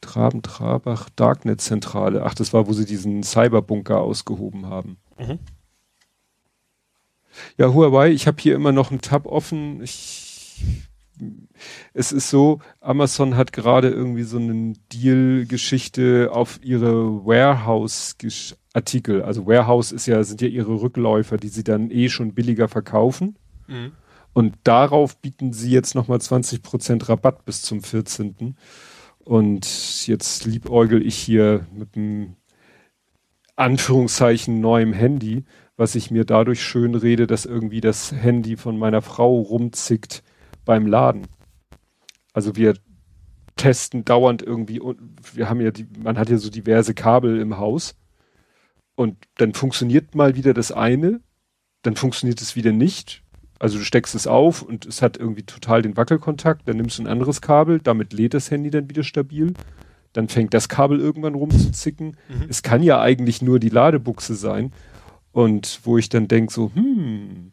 Traben, 0.00 0.42
Trabach, 0.42 1.08
Darknet-Zentrale. 1.16 2.24
Ach, 2.24 2.34
das 2.34 2.52
war, 2.52 2.66
wo 2.66 2.72
sie 2.72 2.84
diesen 2.84 3.22
Cyberbunker 3.22 4.00
ausgehoben 4.00 4.66
haben. 4.66 4.98
Mhm. 5.18 5.38
Ja, 7.56 7.72
Huawei, 7.72 8.10
ich 8.10 8.26
habe 8.26 8.40
hier 8.40 8.54
immer 8.54 8.72
noch 8.72 8.90
einen 8.90 9.00
Tab 9.00 9.26
offen. 9.26 9.82
Ich, 9.82 10.88
es 11.92 12.12
ist 12.12 12.30
so, 12.30 12.60
Amazon 12.80 13.36
hat 13.36 13.52
gerade 13.52 13.88
irgendwie 13.88 14.22
so 14.22 14.38
eine 14.38 14.74
Deal-Geschichte 14.92 16.30
auf 16.32 16.60
ihre 16.62 17.24
Warehouse-Artikel. 17.24 19.22
Also 19.22 19.46
Warehouse 19.46 19.92
ist 19.92 20.06
ja, 20.06 20.22
sind 20.22 20.40
ja 20.40 20.48
ihre 20.48 20.80
Rückläufer, 20.80 21.36
die 21.36 21.48
sie 21.48 21.64
dann 21.64 21.90
eh 21.90 22.08
schon 22.08 22.34
billiger 22.34 22.68
verkaufen. 22.68 23.36
Mhm. 23.66 23.92
Und 24.32 24.54
darauf 24.64 25.16
bieten 25.18 25.52
sie 25.52 25.70
jetzt 25.70 25.94
nochmal 25.94 26.18
20% 26.18 27.08
Rabatt 27.08 27.44
bis 27.44 27.62
zum 27.62 27.82
14. 27.82 28.56
Und 29.18 30.06
jetzt 30.06 30.44
liebäugel 30.44 31.04
ich 31.06 31.16
hier 31.16 31.66
mit 31.72 31.96
einem 31.96 32.36
Anführungszeichen 33.56 34.60
neuem 34.60 34.92
Handy, 34.92 35.44
was 35.76 35.94
ich 35.94 36.10
mir 36.10 36.24
dadurch 36.24 36.62
schön 36.62 36.94
rede, 36.94 37.26
dass 37.26 37.44
irgendwie 37.44 37.80
das 37.80 38.12
Handy 38.12 38.56
von 38.56 38.78
meiner 38.78 39.02
Frau 39.02 39.40
rumzickt 39.40 40.22
beim 40.70 40.86
Laden. 40.86 41.26
Also 42.32 42.54
wir 42.54 42.74
testen 43.56 44.04
dauernd 44.04 44.40
irgendwie 44.40 44.78
und 44.78 45.00
wir 45.34 45.50
haben 45.50 45.60
ja 45.60 45.72
die, 45.72 45.84
man 45.98 46.16
hat 46.16 46.30
ja 46.30 46.38
so 46.38 46.48
diverse 46.48 46.94
Kabel 46.94 47.40
im 47.40 47.58
Haus 47.58 47.96
und 48.94 49.16
dann 49.38 49.52
funktioniert 49.52 50.14
mal 50.14 50.36
wieder 50.36 50.54
das 50.54 50.70
eine, 50.70 51.20
dann 51.82 51.96
funktioniert 51.96 52.40
es 52.40 52.54
wieder 52.54 52.70
nicht. 52.70 53.24
Also 53.58 53.78
du 53.78 53.84
steckst 53.84 54.14
es 54.14 54.28
auf 54.28 54.62
und 54.62 54.86
es 54.86 55.02
hat 55.02 55.16
irgendwie 55.16 55.42
total 55.42 55.82
den 55.82 55.96
Wackelkontakt, 55.96 56.68
dann 56.68 56.76
nimmst 56.76 56.98
du 56.98 57.02
ein 57.02 57.08
anderes 57.08 57.40
Kabel, 57.40 57.80
damit 57.80 58.12
lädt 58.12 58.34
das 58.34 58.52
Handy 58.52 58.70
dann 58.70 58.88
wieder 58.88 59.02
stabil 59.02 59.54
dann 60.12 60.28
fängt 60.28 60.54
das 60.54 60.68
Kabel 60.68 61.00
irgendwann 61.00 61.34
rum 61.34 61.50
zu 61.50 61.70
zicken. 61.72 62.16
Mhm. 62.28 62.46
Es 62.48 62.62
kann 62.62 62.82
ja 62.82 63.00
eigentlich 63.00 63.42
nur 63.42 63.60
die 63.60 63.68
Ladebuchse 63.68 64.34
sein. 64.34 64.72
Und 65.32 65.80
wo 65.84 65.98
ich 65.98 66.08
dann 66.08 66.26
denke, 66.26 66.52
so, 66.52 66.72
hm, 66.74 67.52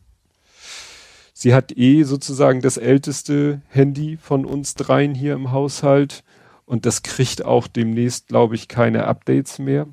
sie 1.38 1.54
hat 1.54 1.78
eh 1.78 2.02
sozusagen 2.02 2.62
das 2.62 2.78
älteste 2.78 3.62
Handy 3.70 4.18
von 4.18 4.44
uns 4.44 4.74
dreien 4.74 5.14
hier 5.14 5.36
im 5.36 5.52
Haushalt. 5.52 6.24
Und 6.66 6.88
das 6.88 7.04
kriegt 7.04 7.46
auch 7.46 7.68
demnächst, 7.68 8.28
glaube 8.28 8.56
ich, 8.56 8.68
keine 8.68 9.06
Updates 9.06 9.60
mehr. 9.60 9.86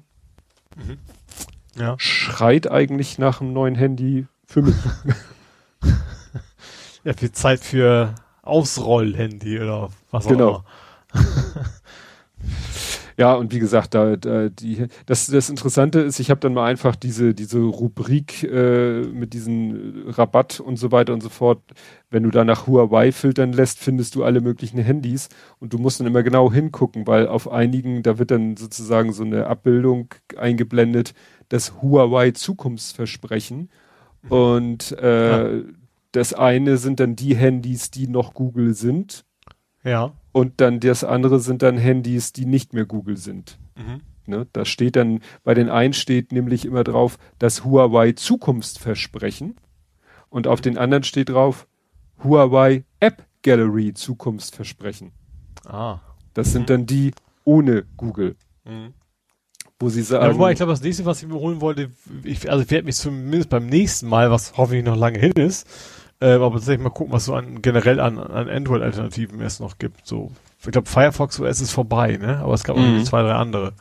Mhm. 0.74 0.96
Ja. 1.76 1.96
Schreit 1.98 2.70
eigentlich 2.70 3.18
nach 3.18 3.42
einem 3.42 3.52
neuen 3.52 3.74
Handy 3.74 4.26
für 4.46 4.62
mich. 4.62 4.74
ja, 7.04 7.12
viel 7.12 7.32
Zeit 7.32 7.60
für 7.60 8.14
Ausroll-Handy 8.40 9.60
oder 9.60 9.90
was 10.10 10.26
genau. 10.26 10.48
auch 10.48 10.64
immer. 11.12 11.24
Ja, 13.16 13.34
und 13.34 13.52
wie 13.52 13.60
gesagt, 13.60 13.94
da, 13.94 14.16
da 14.16 14.48
die, 14.48 14.86
das, 15.06 15.28
das 15.28 15.48
Interessante 15.48 16.00
ist, 16.00 16.18
ich 16.18 16.30
habe 16.30 16.40
dann 16.40 16.54
mal 16.54 16.66
einfach 16.66 16.96
diese, 16.96 17.32
diese 17.32 17.60
Rubrik 17.60 18.42
äh, 18.42 19.02
mit 19.02 19.34
diesem 19.34 20.04
Rabatt 20.08 20.58
und 20.58 20.76
so 20.76 20.90
weiter 20.90 21.12
und 21.12 21.22
so 21.22 21.28
fort. 21.28 21.60
Wenn 22.10 22.24
du 22.24 22.30
da 22.30 22.44
nach 22.44 22.66
Huawei 22.66 23.12
filtern 23.12 23.52
lässt, 23.52 23.78
findest 23.78 24.16
du 24.16 24.24
alle 24.24 24.40
möglichen 24.40 24.78
Handys 24.78 25.28
und 25.60 25.72
du 25.72 25.78
musst 25.78 26.00
dann 26.00 26.06
immer 26.06 26.22
genau 26.22 26.52
hingucken, 26.52 27.06
weil 27.06 27.28
auf 27.28 27.50
einigen, 27.50 28.02
da 28.02 28.18
wird 28.18 28.32
dann 28.32 28.56
sozusagen 28.56 29.12
so 29.12 29.22
eine 29.22 29.46
Abbildung 29.46 30.08
eingeblendet, 30.36 31.14
das 31.48 31.82
Huawei 31.82 32.32
Zukunftsversprechen. 32.32 33.70
Mhm. 34.22 34.32
Und 34.32 34.92
äh, 34.98 35.56
ja. 35.56 35.64
das 36.12 36.34
eine 36.34 36.78
sind 36.78 36.98
dann 36.98 37.14
die 37.14 37.36
Handys, 37.36 37.90
die 37.92 38.08
noch 38.08 38.34
Google 38.34 38.74
sind. 38.74 39.24
Ja. 39.84 40.14
Und 40.34 40.60
dann 40.60 40.80
das 40.80 41.04
andere 41.04 41.38
sind 41.38 41.62
dann 41.62 41.78
Handys, 41.78 42.32
die 42.32 42.44
nicht 42.44 42.72
mehr 42.72 42.86
Google 42.86 43.16
sind. 43.16 43.56
Mhm. 43.76 44.00
Ne, 44.26 44.48
da 44.52 44.64
steht 44.64 44.96
dann, 44.96 45.20
bei 45.44 45.54
den 45.54 45.68
einen 45.68 45.92
steht 45.92 46.32
nämlich 46.32 46.64
immer 46.64 46.82
drauf, 46.82 47.18
das 47.38 47.64
Huawei 47.64 48.12
Zukunftsversprechen. 48.12 49.54
Und 50.30 50.48
auf 50.48 50.60
den 50.60 50.76
anderen 50.76 51.04
steht 51.04 51.28
drauf, 51.28 51.68
Huawei 52.24 52.82
App 52.98 53.24
Gallery 53.44 53.94
Zukunftsversprechen. 53.94 55.12
Ah. 55.66 56.00
Das 56.32 56.48
mhm. 56.48 56.52
sind 56.52 56.70
dann 56.70 56.86
die 56.86 57.12
ohne 57.44 57.84
Google. 57.96 58.34
Mhm. 58.64 58.92
Wo 59.78 59.88
sie 59.88 60.02
sagen. 60.02 60.24
Ja, 60.24 60.34
wobei, 60.34 60.50
ich 60.50 60.56
glaube, 60.56 60.72
das 60.72 60.82
nächste, 60.82 61.04
was 61.04 61.22
ich 61.22 61.28
mir 61.28 61.38
holen 61.38 61.60
wollte, 61.60 61.92
ich, 62.24 62.50
also 62.50 62.64
ich 62.64 62.70
werde 62.72 62.86
mich 62.86 62.96
zumindest 62.96 63.50
beim 63.50 63.66
nächsten 63.66 64.08
Mal, 64.08 64.32
was 64.32 64.56
hoffentlich 64.56 64.84
noch 64.84 64.96
lange 64.96 65.20
hin 65.20 65.34
ist, 65.34 65.68
äh, 66.20 66.32
aber 66.32 66.52
tatsächlich 66.52 66.82
mal 66.82 66.90
gucken, 66.90 67.12
was 67.12 67.26
so 67.26 67.34
an, 67.34 67.60
generell 67.62 68.00
an, 68.00 68.18
an 68.18 68.48
Android-Alternativen 68.48 69.40
es 69.40 69.60
noch 69.60 69.78
gibt. 69.78 70.06
So, 70.06 70.30
ich 70.64 70.70
glaube, 70.70 70.88
Firefox 70.88 71.40
OS 71.40 71.60
ist 71.60 71.72
vorbei, 71.72 72.16
ne? 72.16 72.38
Aber 72.38 72.54
es 72.54 72.64
gab 72.64 72.76
mhm. 72.76 72.98
noch 72.98 73.04
zwei, 73.04 73.22
drei 73.22 73.34
andere. 73.34 73.72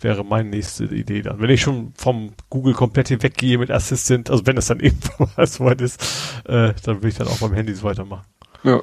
Wäre 0.00 0.24
meine 0.24 0.48
nächste 0.48 0.84
Idee 0.84 1.22
dann. 1.22 1.40
Wenn 1.40 1.50
ich 1.50 1.60
schon 1.60 1.92
vom 1.96 2.32
Google 2.50 2.74
komplett 2.74 3.08
hier 3.08 3.22
weggehe 3.22 3.58
mit 3.58 3.70
Assistant, 3.70 4.30
also 4.30 4.46
wenn 4.46 4.56
es 4.56 4.66
dann 4.66 4.80
irgendwo 4.80 5.28
soweit 5.44 5.80
ist, 5.80 6.02
äh, 6.44 6.72
dann 6.84 7.02
will 7.02 7.10
ich 7.10 7.16
dann 7.16 7.28
auch 7.28 7.38
beim 7.38 7.54
Handy 7.54 7.80
weitermachen. 7.82 8.26
Ja. 8.64 8.80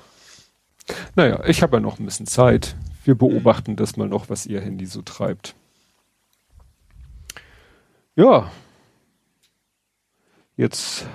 Naja, 1.16 1.44
ich 1.46 1.62
habe 1.62 1.78
ja 1.78 1.82
noch 1.82 2.00
ein 2.00 2.06
bisschen 2.06 2.26
Zeit. 2.26 2.76
Wir 3.04 3.16
beobachten 3.16 3.76
das 3.76 3.98
mal 3.98 4.08
noch, 4.08 4.30
was 4.30 4.46
ihr 4.46 4.62
Handy 4.62 4.86
so 4.86 5.02
treibt. 5.02 5.56
Ja. 8.16 8.52
Jetzt 10.58 11.06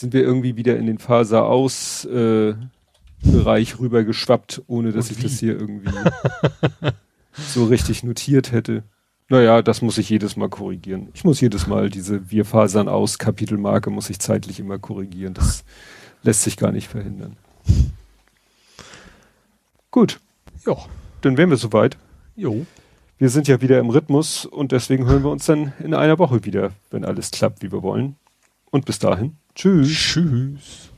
sind 0.00 0.12
wir 0.12 0.22
irgendwie 0.22 0.56
wieder 0.56 0.76
in 0.76 0.86
den 0.86 0.98
Faser 0.98 1.44
aus 1.44 2.04
äh, 2.06 2.54
Bereich 3.22 3.78
rübergeschwappt, 3.78 4.62
ohne 4.66 4.92
dass 4.92 5.10
ich 5.10 5.18
das 5.18 5.38
hier 5.38 5.58
irgendwie 5.58 5.92
so 7.32 7.66
richtig 7.66 8.02
notiert 8.02 8.52
hätte. 8.52 8.82
Naja, 9.28 9.62
das 9.62 9.82
muss 9.82 9.98
ich 9.98 10.08
jedes 10.08 10.36
Mal 10.36 10.48
korrigieren. 10.48 11.08
Ich 11.14 11.22
muss 11.22 11.40
jedes 11.40 11.66
Mal 11.66 11.90
diese 11.90 12.30
Wir 12.30 12.44
fasern 12.44 12.88
aus 12.88 13.18
Kapitelmarke 13.18 13.90
muss 13.90 14.10
ich 14.10 14.18
zeitlich 14.18 14.58
immer 14.58 14.78
korrigieren. 14.78 15.34
Das 15.34 15.64
lässt 16.22 16.42
sich 16.42 16.56
gar 16.56 16.72
nicht 16.72 16.88
verhindern. 16.88 17.36
Gut. 19.90 20.18
Ja. 20.66 20.76
Dann 21.20 21.36
wären 21.36 21.50
wir 21.50 21.58
soweit. 21.58 21.96
Jo. 22.34 22.66
Wir 23.18 23.28
sind 23.28 23.46
ja 23.46 23.60
wieder 23.60 23.78
im 23.78 23.90
Rhythmus 23.90 24.46
und 24.46 24.72
deswegen 24.72 25.04
hören 25.06 25.22
wir 25.22 25.30
uns 25.30 25.44
dann 25.44 25.74
in 25.78 25.92
einer 25.92 26.18
Woche 26.18 26.44
wieder, 26.44 26.72
wenn 26.90 27.04
alles 27.04 27.30
klappt, 27.30 27.62
wie 27.62 27.70
wir 27.70 27.82
wollen. 27.82 28.16
Und 28.70 28.86
bis 28.86 28.98
dahin. 28.98 29.36
Tschüss. 29.54 29.88
Tschüss. 29.88 30.89